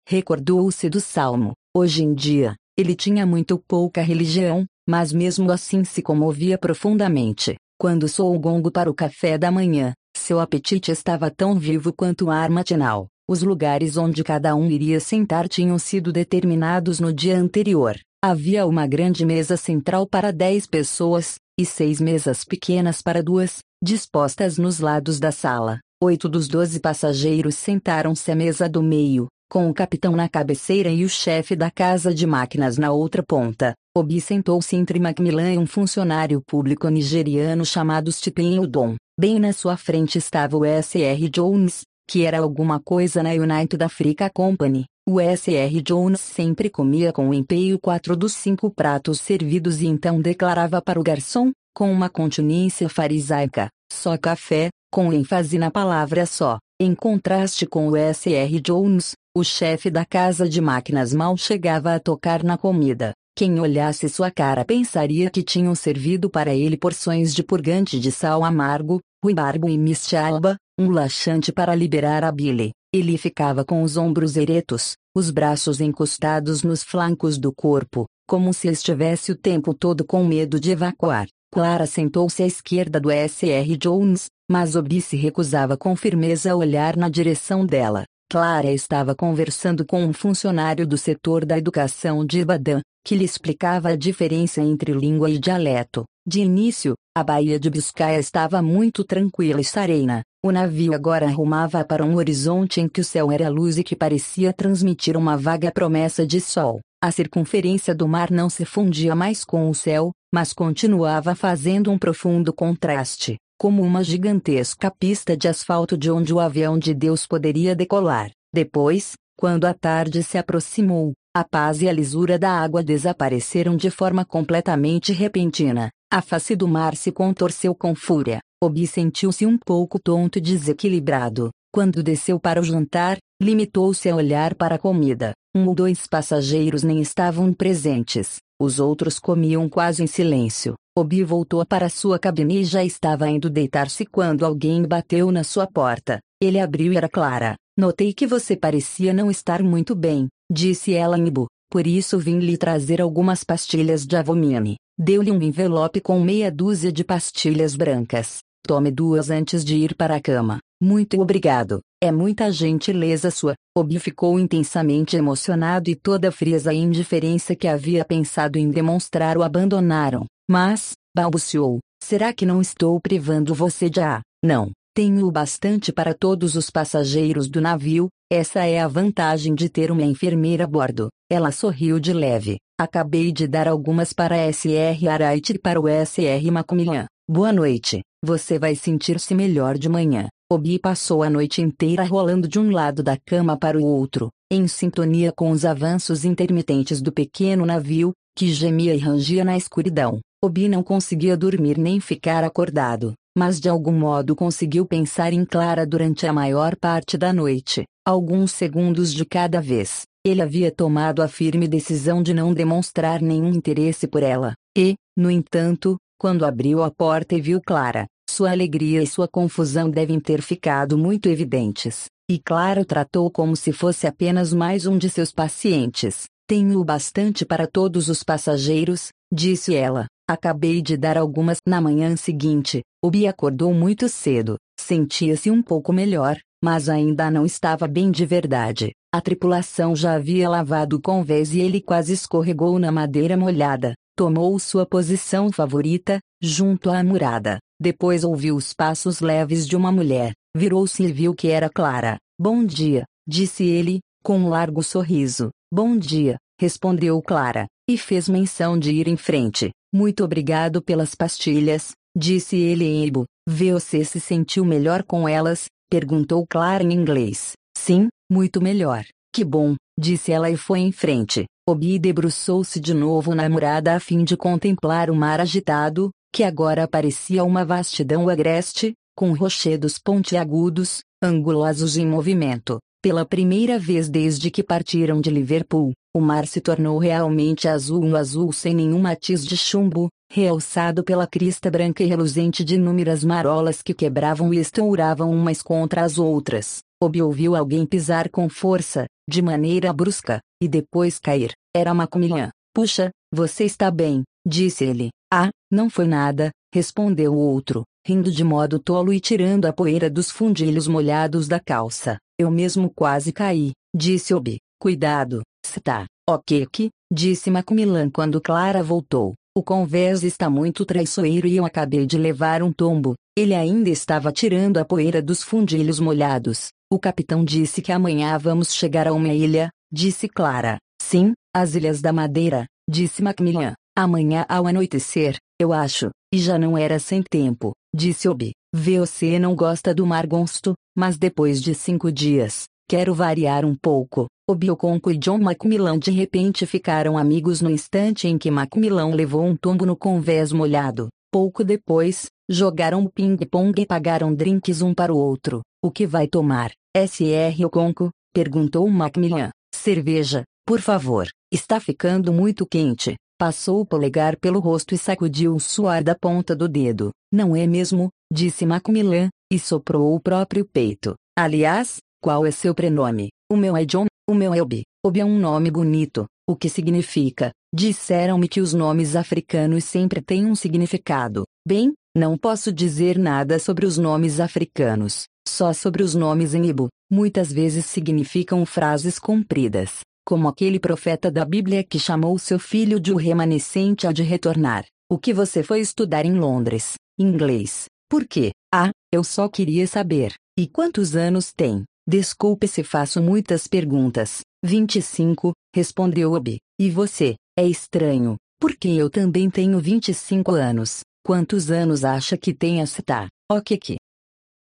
Recordou-se 0.08 0.88
do 0.88 1.00
salmo. 1.00 1.52
Hoje 1.76 2.04
em 2.04 2.14
dia, 2.14 2.54
ele 2.76 2.94
tinha 2.94 3.24
muito 3.24 3.58
pouca 3.58 4.02
religião, 4.02 4.66
mas 4.86 5.12
mesmo 5.12 5.50
assim 5.50 5.82
se 5.82 6.02
comovia 6.02 6.58
profundamente. 6.58 7.56
Quando 7.78 8.08
soou 8.08 8.34
o 8.34 8.38
gongo 8.38 8.70
para 8.70 8.90
o 8.90 8.94
café 8.94 9.38
da 9.38 9.50
manhã, 9.50 9.92
seu 10.16 10.40
apetite 10.40 10.90
estava 10.90 11.30
tão 11.30 11.58
vivo 11.58 11.92
quanto 11.92 12.26
o 12.26 12.30
ar 12.30 12.50
matinal. 12.50 13.08
Os 13.28 13.42
lugares 13.42 13.96
onde 13.96 14.22
cada 14.22 14.54
um 14.54 14.70
iria 14.70 15.00
sentar 15.00 15.48
tinham 15.48 15.78
sido 15.78 16.12
determinados 16.12 17.00
no 17.00 17.12
dia 17.12 17.36
anterior. 17.36 17.96
Havia 18.22 18.66
uma 18.66 18.86
grande 18.86 19.24
mesa 19.24 19.56
central 19.56 20.06
para 20.06 20.32
dez 20.32 20.66
pessoas, 20.66 21.36
e 21.58 21.64
seis 21.64 22.00
mesas 22.00 22.44
pequenas 22.44 23.02
para 23.02 23.22
duas, 23.22 23.58
dispostas 23.82 24.58
nos 24.58 24.80
lados 24.80 25.18
da 25.18 25.32
sala. 25.32 25.80
Oito 26.02 26.28
dos 26.28 26.46
doze 26.46 26.78
passageiros 26.78 27.54
sentaram-se 27.54 28.30
à 28.30 28.36
mesa 28.36 28.68
do 28.68 28.82
meio, 28.82 29.28
com 29.48 29.68
o 29.70 29.74
capitão 29.74 30.12
na 30.12 30.28
cabeceira 30.28 30.90
e 30.90 31.04
o 31.04 31.08
chefe 31.08 31.54
da 31.54 31.70
casa 31.70 32.14
de 32.14 32.26
máquinas 32.26 32.78
na 32.78 32.92
outra 32.92 33.22
ponta. 33.22 33.74
Obi 33.96 34.20
sentou-se 34.20 34.76
entre 34.76 34.98
Macmillan 34.98 35.54
e 35.54 35.58
um 35.58 35.66
funcionário 35.66 36.42
público 36.46 36.88
nigeriano 36.88 37.64
chamado 37.64 38.10
Stephen 38.12 38.58
Udon. 38.58 38.96
Bem 39.18 39.38
na 39.38 39.52
sua 39.52 39.76
frente 39.76 40.18
estava 40.18 40.56
o 40.56 40.64
S.R. 40.64 41.28
Jones, 41.28 41.82
que 42.08 42.24
era 42.24 42.38
alguma 42.38 42.78
coisa 42.78 43.22
na 43.22 43.30
United 43.30 43.82
Africa 43.82 44.28
Company. 44.28 44.84
O 45.08 45.20
S.R. 45.20 45.82
Jones 45.82 46.20
sempre 46.20 46.68
comia 46.68 47.12
com 47.12 47.32
empenho 47.32 47.78
quatro 47.78 48.16
dos 48.16 48.34
cinco 48.34 48.70
pratos 48.70 49.20
servidos 49.20 49.80
e 49.80 49.86
então 49.86 50.20
declarava 50.20 50.82
para 50.82 51.00
o 51.00 51.02
garçom, 51.02 51.52
com 51.74 51.92
uma 51.92 52.08
continência 52.08 52.88
farisaica, 52.88 53.68
só 53.92 54.16
café, 54.18 54.68
com 54.90 55.12
ênfase 55.12 55.58
na 55.58 55.70
palavra 55.70 56.26
só. 56.26 56.58
Em 56.80 56.94
contraste 56.94 57.66
com 57.66 57.88
o 57.88 57.96
S.R. 57.96 58.60
Jones, 58.60 59.12
o 59.36 59.44
chefe 59.44 59.90
da 59.90 60.02
casa 60.02 60.48
de 60.48 60.62
máquinas 60.62 61.12
mal 61.12 61.36
chegava 61.36 61.94
a 61.94 62.00
tocar 62.00 62.42
na 62.42 62.56
comida. 62.56 63.12
Quem 63.36 63.60
olhasse 63.60 64.08
sua 64.08 64.30
cara 64.30 64.64
pensaria 64.64 65.28
que 65.28 65.42
tinham 65.42 65.74
servido 65.74 66.30
para 66.30 66.54
ele 66.54 66.74
porções 66.74 67.34
de 67.34 67.42
purgante 67.42 68.00
de 68.00 68.10
sal 68.10 68.42
amargo, 68.42 68.98
ruibarbo 69.22 69.68
e 69.68 69.76
mistalba, 69.76 70.56
um 70.80 70.88
laxante 70.88 71.52
para 71.52 71.74
liberar 71.74 72.24
a 72.24 72.32
bile. 72.32 72.70
Ele 72.90 73.18
ficava 73.18 73.62
com 73.62 73.82
os 73.82 73.98
ombros 73.98 74.38
eretos, 74.38 74.96
os 75.14 75.30
braços 75.30 75.82
encostados 75.82 76.62
nos 76.62 76.82
flancos 76.82 77.36
do 77.36 77.52
corpo, 77.52 78.06
como 78.26 78.54
se 78.54 78.68
estivesse 78.68 79.32
o 79.32 79.36
tempo 79.36 79.74
todo 79.74 80.02
com 80.02 80.24
medo 80.24 80.58
de 80.58 80.70
evacuar. 80.70 81.26
Clara 81.52 81.84
sentou-se 81.84 82.42
à 82.42 82.46
esquerda 82.46 82.98
do 82.98 83.10
S.R. 83.10 83.76
Jones, 83.76 84.28
mas 84.50 84.74
Obi 84.74 85.02
se 85.02 85.14
recusava 85.14 85.76
com 85.76 85.94
firmeza 85.94 86.52
a 86.52 86.56
olhar 86.56 86.96
na 86.96 87.10
direção 87.10 87.66
dela. 87.66 88.06
Clara 88.28 88.72
estava 88.72 89.14
conversando 89.14 89.86
com 89.86 90.04
um 90.04 90.12
funcionário 90.12 90.84
do 90.84 90.98
setor 90.98 91.46
da 91.46 91.56
educação 91.56 92.26
de 92.26 92.40
Ibadan, 92.40 92.80
que 93.04 93.14
lhe 93.14 93.24
explicava 93.24 93.90
a 93.90 93.96
diferença 93.96 94.60
entre 94.60 94.92
língua 94.92 95.30
e 95.30 95.38
dialeto. 95.38 96.04
De 96.26 96.40
início, 96.40 96.94
a 97.16 97.22
Baía 97.22 97.60
de 97.60 97.70
Biscaia 97.70 98.18
estava 98.18 98.60
muito 98.60 99.04
tranquila 99.04 99.60
e 99.60 99.64
serena. 99.64 100.22
O 100.44 100.50
navio 100.50 100.92
agora 100.92 101.26
arrumava 101.26 101.84
para 101.84 102.04
um 102.04 102.16
horizonte 102.16 102.80
em 102.80 102.88
que 102.88 103.00
o 103.00 103.04
céu 103.04 103.30
era 103.30 103.48
luz 103.48 103.78
e 103.78 103.84
que 103.84 103.94
parecia 103.94 104.52
transmitir 104.52 105.16
uma 105.16 105.36
vaga 105.36 105.70
promessa 105.70 106.26
de 106.26 106.40
sol. 106.40 106.80
A 107.00 107.12
circunferência 107.12 107.94
do 107.94 108.08
mar 108.08 108.32
não 108.32 108.50
se 108.50 108.64
fundia 108.64 109.14
mais 109.14 109.44
com 109.44 109.70
o 109.70 109.74
céu, 109.74 110.10
mas 110.34 110.52
continuava 110.52 111.36
fazendo 111.36 111.92
um 111.92 111.98
profundo 111.98 112.52
contraste, 112.52 113.36
como 113.58 113.82
uma 113.82 114.04
gigantesca 114.04 114.90
pista 114.90 115.36
de 115.36 115.48
asfalto 115.48 115.96
de 115.96 116.10
onde 116.10 116.32
o 116.32 116.40
avião 116.40 116.78
de 116.78 116.92
Deus 116.94 117.26
poderia 117.26 117.74
decolar. 117.74 118.30
Depois, 118.52 119.12
quando 119.36 119.64
a 119.66 119.74
tarde 119.74 120.22
se 120.22 120.38
aproximou, 120.38 121.12
a 121.34 121.44
paz 121.44 121.82
e 121.82 121.88
a 121.88 121.92
lisura 121.92 122.38
da 122.38 122.50
água 122.50 122.82
desapareceram 122.82 123.76
de 123.76 123.90
forma 123.90 124.24
completamente 124.24 125.12
repentina. 125.12 125.90
A 126.10 126.22
face 126.22 126.56
do 126.56 126.66
mar 126.66 126.96
se 126.96 127.12
contorceu 127.12 127.74
com 127.74 127.94
fúria. 127.94 128.40
Obi 128.62 128.86
sentiu-se 128.86 129.44
um 129.44 129.58
pouco 129.58 129.98
tonto 129.98 130.38
e 130.38 130.40
desequilibrado. 130.40 131.50
Quando 131.70 132.02
desceu 132.02 132.40
para 132.40 132.58
o 132.60 132.64
jantar, 132.64 133.18
limitou-se 133.42 134.08
a 134.08 134.16
olhar 134.16 134.54
para 134.54 134.76
a 134.76 134.78
comida. 134.78 135.32
Um 135.54 135.66
ou 135.66 135.74
dois 135.74 136.06
passageiros 136.06 136.82
nem 136.82 137.02
estavam 137.02 137.52
presentes. 137.52 138.38
Os 138.58 138.80
outros 138.80 139.18
comiam 139.18 139.68
quase 139.68 140.02
em 140.02 140.06
silêncio. 140.06 140.74
Obi 140.96 141.22
voltou 141.22 141.64
para 141.66 141.90
sua 141.90 142.18
cabine 142.18 142.60
e 142.60 142.64
já 142.64 142.82
estava 142.82 143.28
indo 143.28 143.50
deitar-se 143.50 144.06
quando 144.06 144.46
alguém 144.46 144.82
bateu 144.82 145.30
na 145.30 145.44
sua 145.44 145.66
porta. 145.66 146.20
Ele 146.40 146.58
abriu 146.58 146.92
e 146.92 146.96
era 146.96 147.08
Clara. 147.08 147.54
Notei 147.76 148.14
que 148.14 148.26
você 148.26 148.56
parecia 148.56 149.12
não 149.12 149.30
estar 149.30 149.62
muito 149.62 149.94
bem, 149.94 150.28
disse 150.50 150.94
ela 150.94 151.18
em 151.18 151.26
Ibu. 151.26 151.46
Por 151.70 151.86
isso 151.86 152.18
vim 152.18 152.38
lhe 152.38 152.56
trazer 152.56 153.02
algumas 153.02 153.44
pastilhas 153.44 154.06
de 154.06 154.16
avomine. 154.16 154.76
Deu-lhe 154.98 155.30
um 155.30 155.42
envelope 155.42 156.00
com 156.00 156.18
meia 156.18 156.50
dúzia 156.50 156.90
de 156.90 157.04
pastilhas 157.04 157.76
brancas. 157.76 158.38
Tome 158.66 158.90
duas 158.90 159.30
antes 159.30 159.64
de 159.64 159.76
ir 159.76 159.94
para 159.94 160.16
a 160.16 160.20
cama. 160.20 160.58
Muito 160.82 161.20
obrigado. 161.20 161.78
É 162.02 162.10
muita 162.10 162.50
gentileza 162.50 163.30
sua. 163.30 163.54
Obi 163.78 164.00
ficou 164.00 164.40
intensamente 164.40 165.16
emocionado 165.16 165.88
e 165.88 165.94
toda 165.94 166.30
a 166.30 166.32
frieza 166.32 166.74
e 166.74 166.78
indiferença 166.78 167.54
que 167.54 167.68
havia 167.68 168.04
pensado 168.04 168.58
em 168.58 168.68
demonstrar 168.68 169.38
o 169.38 169.44
abandonaram. 169.44 170.26
Mas, 170.50 170.94
balbuciou, 171.16 171.78
será 172.02 172.32
que 172.32 172.44
não 172.44 172.60
estou 172.60 173.00
privando 173.00 173.54
você 173.54 173.88
de 173.88 174.00
a? 174.00 174.20
Não. 174.44 174.72
Tenho 174.92 175.28
o 175.28 175.30
bastante 175.30 175.92
para 175.92 176.12
todos 176.12 176.56
os 176.56 176.68
passageiros 176.68 177.48
do 177.48 177.60
navio, 177.60 178.08
essa 178.28 178.64
é 178.64 178.80
a 178.80 178.88
vantagem 178.88 179.54
de 179.54 179.68
ter 179.68 179.92
uma 179.92 180.02
enfermeira 180.02 180.64
a 180.64 180.66
bordo. 180.66 181.08
Ela 181.30 181.52
sorriu 181.52 182.00
de 182.00 182.12
leve. 182.12 182.56
Acabei 182.80 183.30
de 183.30 183.46
dar 183.46 183.68
algumas 183.68 184.12
para 184.12 184.52
SR 184.52 185.08
Araite 185.08 185.52
e 185.52 185.58
para 185.58 185.80
o 185.80 185.84
SR 185.86 186.50
Macmillan. 186.50 187.06
Boa 187.30 187.52
noite. 187.52 188.00
Você 188.26 188.58
vai 188.58 188.74
sentir-se 188.74 189.36
melhor 189.36 189.78
de 189.78 189.88
manhã. 189.88 190.26
Obi 190.50 190.80
passou 190.80 191.22
a 191.22 191.30
noite 191.30 191.62
inteira 191.62 192.02
rolando 192.02 192.48
de 192.48 192.58
um 192.58 192.72
lado 192.72 193.00
da 193.00 193.16
cama 193.16 193.56
para 193.56 193.78
o 193.78 193.84
outro, 193.84 194.30
em 194.50 194.66
sintonia 194.66 195.30
com 195.30 195.52
os 195.52 195.64
avanços 195.64 196.24
intermitentes 196.24 197.00
do 197.00 197.12
pequeno 197.12 197.64
navio, 197.64 198.10
que 198.36 198.48
gemia 198.48 198.96
e 198.96 198.98
rangia 198.98 199.44
na 199.44 199.56
escuridão. 199.56 200.18
Obi 200.44 200.68
não 200.68 200.82
conseguia 200.82 201.36
dormir 201.36 201.78
nem 201.78 202.00
ficar 202.00 202.42
acordado 202.42 203.14
mas 203.36 203.60
de 203.60 203.68
algum 203.68 203.92
modo 203.92 204.34
conseguiu 204.34 204.86
pensar 204.86 205.30
em 205.34 205.44
Clara 205.44 205.86
durante 205.86 206.26
a 206.26 206.32
maior 206.32 206.74
parte 206.74 207.18
da 207.18 207.34
noite, 207.34 207.84
alguns 208.02 208.50
segundos 208.50 209.12
de 209.12 209.26
cada 209.26 209.60
vez. 209.60 210.06
Ele 210.24 210.40
havia 210.40 210.72
tomado 210.72 211.22
a 211.22 211.28
firme 211.28 211.68
decisão 211.68 212.22
de 212.22 212.32
não 212.32 212.54
demonstrar 212.54 213.20
nenhum 213.20 213.50
interesse 213.50 214.08
por 214.08 214.22
ela, 214.22 214.54
e, 214.74 214.94
no 215.14 215.30
entanto, 215.30 215.98
quando 216.18 216.46
abriu 216.46 216.82
a 216.82 216.90
porta 216.90 217.34
e 217.34 217.40
viu 217.42 217.60
Clara, 217.60 218.06
sua 218.28 218.50
alegria 218.50 219.02
e 219.02 219.06
sua 219.06 219.28
confusão 219.28 219.88
devem 219.88 220.20
ter 220.20 220.42
ficado 220.42 220.98
muito 220.98 221.28
evidentes. 221.28 222.06
E 222.28 222.38
Clara 222.38 222.80
o 222.80 222.84
tratou 222.84 223.30
como 223.30 223.54
se 223.54 223.72
fosse 223.72 224.06
apenas 224.06 224.52
mais 224.52 224.84
um 224.84 224.98
de 224.98 225.08
seus 225.08 225.32
pacientes. 225.32 226.24
Tenho 226.48 226.80
o 226.80 226.84
bastante 226.84 227.44
para 227.44 227.66
todos 227.66 228.08
os 228.08 228.22
passageiros, 228.22 229.08
disse 229.32 229.74
ela. 229.74 230.06
Acabei 230.28 230.82
de 230.82 230.96
dar 230.96 231.16
algumas 231.16 231.58
na 231.66 231.80
manhã 231.80 232.16
seguinte. 232.16 232.82
Obi 233.02 233.28
acordou 233.28 233.72
muito 233.72 234.08
cedo, 234.08 234.56
sentia-se 234.78 235.50
um 235.50 235.62
pouco 235.62 235.92
melhor, 235.92 236.36
mas 236.62 236.88
ainda 236.88 237.30
não 237.30 237.46
estava 237.46 237.86
bem 237.86 238.10
de 238.10 238.26
verdade. 238.26 238.90
A 239.14 239.20
tripulação 239.20 239.94
já 239.94 240.14
havia 240.14 240.48
lavado 240.48 241.00
com 241.00 241.22
vez 241.22 241.54
e 241.54 241.60
ele 241.60 241.80
quase 241.80 242.12
escorregou 242.12 242.78
na 242.78 242.90
madeira 242.90 243.36
molhada. 243.36 243.94
Tomou 244.16 244.58
sua 244.58 244.84
posição 244.84 245.52
favorita, 245.52 246.18
junto 246.42 246.90
à 246.90 247.04
murada. 247.04 247.58
Depois 247.80 248.24
ouviu 248.24 248.56
os 248.56 248.72
passos 248.72 249.20
leves 249.20 249.66
de 249.66 249.76
uma 249.76 249.92
mulher. 249.92 250.32
Virou-se 250.56 251.02
e 251.02 251.12
viu 251.12 251.34
que 251.34 251.48
era 251.48 251.68
Clara. 251.68 252.16
Bom 252.40 252.64
dia, 252.64 253.04
disse 253.28 253.64
ele, 253.64 254.00
com 254.22 254.38
um 254.38 254.48
largo 254.48 254.82
sorriso. 254.82 255.50
Bom 255.72 255.96
dia, 255.96 256.36
respondeu 256.60 257.20
Clara, 257.20 257.66
e 257.88 257.98
fez 257.98 258.28
menção 258.28 258.78
de 258.78 258.92
ir 258.92 259.08
em 259.08 259.16
frente. 259.16 259.70
Muito 259.94 260.24
obrigado 260.24 260.82
pelas 260.82 261.14
pastilhas, 261.14 261.92
disse 262.16 262.56
ele 262.56 262.84
em 262.84 263.06
Ibo. 263.06 263.24
Você 263.48 264.04
se 264.04 264.18
sentiu 264.18 264.64
melhor 264.64 265.02
com 265.02 265.28
elas? 265.28 265.66
perguntou 265.90 266.46
Clara 266.46 266.82
em 266.82 266.92
inglês. 266.92 267.52
Sim, 267.76 268.08
muito 268.30 268.60
melhor. 268.60 269.04
Que 269.32 269.44
bom, 269.44 269.76
disse 269.98 270.32
ela 270.32 270.50
e 270.50 270.56
foi 270.56 270.80
em 270.80 270.90
frente. 270.90 271.44
Obi 271.68 271.98
debruçou-se 271.98 272.80
de 272.80 272.94
novo 272.94 273.34
na 273.34 273.48
murada 273.48 273.94
a 273.94 274.00
fim 274.00 274.24
de 274.24 274.36
contemplar 274.36 275.10
o 275.10 275.14
mar 275.14 275.40
agitado, 275.40 276.10
que 276.32 276.42
agora 276.42 276.86
parecia 276.86 277.44
uma 277.44 277.64
vastidão 277.64 278.28
agreste, 278.28 278.94
com 279.16 279.32
rochedos 279.32 279.98
pontiagudos, 279.98 281.02
angulosos 281.22 281.96
em 281.96 282.06
movimento. 282.06 282.78
Pela 283.02 283.24
primeira 283.24 283.78
vez 283.78 284.08
desde 284.08 284.50
que 284.50 284.62
partiram 284.62 285.20
de 285.20 285.30
Liverpool, 285.30 285.92
o 286.14 286.20
mar 286.20 286.46
se 286.46 286.60
tornou 286.60 286.98
realmente 286.98 287.68
azul 287.68 288.04
um 288.04 288.16
azul 288.16 288.52
sem 288.52 288.74
nenhum 288.74 288.98
matiz 288.98 289.46
de 289.46 289.56
chumbo, 289.56 290.08
realçado 290.30 291.04
pela 291.04 291.26
crista 291.26 291.70
branca 291.70 292.02
e 292.02 292.06
reluzente 292.06 292.64
de 292.64 292.74
inúmeras 292.74 293.22
marolas 293.22 293.80
que 293.80 293.94
quebravam 293.94 294.52
e 294.52 294.58
estouravam 294.58 295.30
umas 295.30 295.62
contra 295.62 296.02
as 296.02 296.18
outras. 296.18 296.78
Obi 297.02 297.22
ouviu 297.22 297.54
alguém 297.54 297.86
pisar 297.86 298.28
com 298.28 298.48
força, 298.48 299.06
de 299.28 299.40
maneira 299.40 299.92
brusca, 299.92 300.40
e 300.62 300.66
depois 300.66 301.18
cair. 301.18 301.52
Era 301.74 301.94
Macmillan. 301.94 302.50
Puxa, 302.74 303.10
você 303.32 303.64
está 303.64 303.90
bem, 303.90 304.24
disse 304.46 304.84
ele. 304.84 305.10
Ah, 305.32 305.50
não 305.70 305.90
foi 305.90 306.06
nada, 306.06 306.50
respondeu 306.72 307.34
o 307.34 307.38
outro, 307.38 307.84
rindo 308.06 308.30
de 308.30 308.44
modo 308.44 308.78
tolo 308.78 309.12
e 309.12 309.20
tirando 309.20 309.66
a 309.66 309.72
poeira 309.72 310.08
dos 310.08 310.30
fundilhos 310.30 310.86
molhados 310.86 311.48
da 311.48 311.58
calça. 311.58 312.18
Eu 312.38 312.50
mesmo 312.50 312.90
quase 312.94 313.32
caí, 313.32 313.72
disse 313.94 314.34
Obi. 314.34 314.58
Cuidado, 314.78 315.42
Está, 315.74 316.06
ok 316.28 316.66
que, 316.70 316.90
disse 317.12 317.50
Macmillan 317.50 318.10
quando 318.10 318.40
Clara 318.40 318.82
voltou. 318.82 319.34
O 319.56 319.62
convés 319.62 320.22
está 320.22 320.48
muito 320.48 320.84
traiçoeiro 320.84 321.46
e 321.46 321.56
eu 321.56 321.64
acabei 321.64 322.06
de 322.06 322.18
levar 322.18 322.62
um 322.62 322.72
tombo. 322.72 323.14
Ele 323.36 323.54
ainda 323.54 323.90
estava 323.90 324.30
tirando 324.30 324.78
a 324.78 324.84
poeira 324.84 325.22
dos 325.22 325.42
fundilhos 325.42 325.98
molhados. 325.98 326.68
O 326.92 326.98
capitão 326.98 327.44
disse 327.44 327.82
que 327.82 327.90
amanhã 327.90 328.38
vamos 328.38 328.72
chegar 328.74 329.08
a 329.08 329.12
uma 329.12 329.32
ilha, 329.32 329.70
disse 329.90 330.28
Clara. 330.28 330.78
Sim, 331.00 331.32
as 331.54 331.74
Ilhas 331.74 332.00
da 332.00 332.12
Madeira, 332.12 332.66
disse 332.88 333.22
Macmillan. 333.22 333.74
Amanhã 333.98 334.44
ao 334.46 334.66
anoitecer, 334.66 335.38
eu 335.58 335.72
acho, 335.72 336.10
e 336.30 336.36
já 336.36 336.58
não 336.58 336.76
era 336.76 336.98
sem 336.98 337.22
tempo, 337.22 337.72
disse 337.94 338.28
Obi. 338.28 338.52
Você 338.74 339.38
não 339.38 339.56
gosta 339.56 339.94
do 339.94 340.04
mar 340.04 340.26
gosto, 340.26 340.74
mas 340.94 341.16
depois 341.16 341.62
de 341.62 341.74
cinco 341.74 342.12
dias, 342.12 342.64
quero 342.86 343.14
variar 343.14 343.64
um 343.64 343.74
pouco. 343.74 344.26
Obioconco 344.46 345.10
e 345.10 345.16
John 345.16 345.38
Macmillan 345.38 345.98
de 345.98 346.10
repente 346.10 346.66
ficaram 346.66 347.16
amigos 347.16 347.62
no 347.62 347.70
instante 347.70 348.28
em 348.28 348.36
que 348.36 348.50
Macmillan 348.50 349.14
levou 349.14 349.42
um 349.42 349.56
tombo 349.56 349.86
no 349.86 349.96
convés 349.96 350.52
molhado. 350.52 351.08
Pouco 351.32 351.64
depois, 351.64 352.26
jogaram 352.50 353.06
ping-pong 353.06 353.80
e 353.80 353.86
pagaram 353.86 354.34
drinks 354.34 354.82
um 354.82 354.92
para 354.92 355.12
o 355.12 355.16
outro. 355.16 355.62
O 355.82 355.90
que 355.90 356.06
vai 356.06 356.28
tomar? 356.28 356.70
SR 356.94 357.64
Oconco? 357.64 358.10
perguntou 358.34 358.86
Macmillan. 358.90 359.50
Cerveja, 359.74 360.44
por 360.66 360.82
favor. 360.82 361.28
Está 361.50 361.80
ficando 361.80 362.30
muito 362.30 362.66
quente. 362.66 363.16
Passou 363.38 363.82
o 363.82 363.84
polegar 363.84 364.38
pelo 364.38 364.60
rosto 364.60 364.94
e 364.94 364.98
sacudiu 364.98 365.54
o 365.54 365.60
suor 365.60 366.02
da 366.02 366.14
ponta 366.14 366.56
do 366.56 366.66
dedo. 366.66 367.10
Não 367.30 367.54
é 367.54 367.66
mesmo? 367.66 368.08
Disse 368.32 368.64
Macmillan, 368.64 369.28
e 369.52 369.58
soprou 369.58 370.14
o 370.14 370.20
próprio 370.20 370.64
peito. 370.64 371.14
Aliás, 371.38 371.98
qual 372.18 372.46
é 372.46 372.50
seu 372.50 372.74
prenome? 372.74 373.28
O 373.52 373.54
meu 373.54 373.76
é 373.76 373.84
John, 373.84 374.06
o 374.26 374.34
meu 374.34 374.54
é 374.54 374.62
Obi. 374.62 374.84
Obi 375.04 375.20
é 375.20 375.24
um 375.24 375.38
nome 375.38 375.70
bonito. 375.70 376.24
O 376.48 376.56
que 376.56 376.70
significa? 376.70 377.52
Disseram-me 377.74 378.48
que 378.48 378.60
os 378.60 378.72
nomes 378.72 379.14
africanos 379.14 379.84
sempre 379.84 380.22
têm 380.22 380.46
um 380.46 380.54
significado. 380.54 381.44
Bem, 381.68 381.92
não 382.16 382.38
posso 382.38 382.72
dizer 382.72 383.18
nada 383.18 383.58
sobre 383.58 383.84
os 383.84 383.98
nomes 383.98 384.40
africanos, 384.40 385.26
só 385.46 385.74
sobre 385.74 386.02
os 386.02 386.14
nomes 386.14 386.54
em 386.54 386.64
Ibo. 386.64 386.88
Muitas 387.12 387.52
vezes 387.52 387.84
significam 387.84 388.64
frases 388.64 389.18
compridas 389.18 390.00
como 390.26 390.48
aquele 390.48 390.80
profeta 390.80 391.30
da 391.30 391.44
Bíblia 391.44 391.84
que 391.84 392.00
chamou 392.00 392.36
seu 392.36 392.58
filho 392.58 392.98
de 392.98 393.12
o 393.12 393.16
remanescente 393.16 394.08
a 394.08 394.12
de 394.12 394.24
retornar. 394.24 394.84
O 395.08 395.16
que 395.16 395.32
você 395.32 395.62
foi 395.62 395.80
estudar 395.80 396.26
em 396.26 396.36
Londres? 396.36 396.94
Inglês. 397.16 397.84
Por 398.10 398.26
quê? 398.26 398.50
Ah, 398.74 398.90
eu 399.12 399.22
só 399.22 399.48
queria 399.48 399.86
saber. 399.86 400.34
E 400.58 400.66
quantos 400.66 401.14
anos 401.14 401.52
tem? 401.52 401.84
Desculpe 402.08 402.66
se 402.66 402.82
faço 402.82 403.22
muitas 403.22 403.68
perguntas. 403.68 404.40
25, 404.64 405.52
respondeu 405.72 406.32
Obi. 406.32 406.58
E 406.76 406.90
você? 406.90 407.36
É 407.56 407.64
estranho, 407.64 408.36
porque 408.60 408.88
eu 408.88 409.08
também 409.08 409.48
tenho 409.48 409.78
25 409.78 410.52
anos. 410.52 411.02
Quantos 411.24 411.70
anos 411.70 412.04
acha 412.04 412.36
que 412.36 412.52
tem 412.52 412.82
a 412.82 412.86
citar? 412.86 413.28
Ok 413.50 413.78
que. 413.78 413.96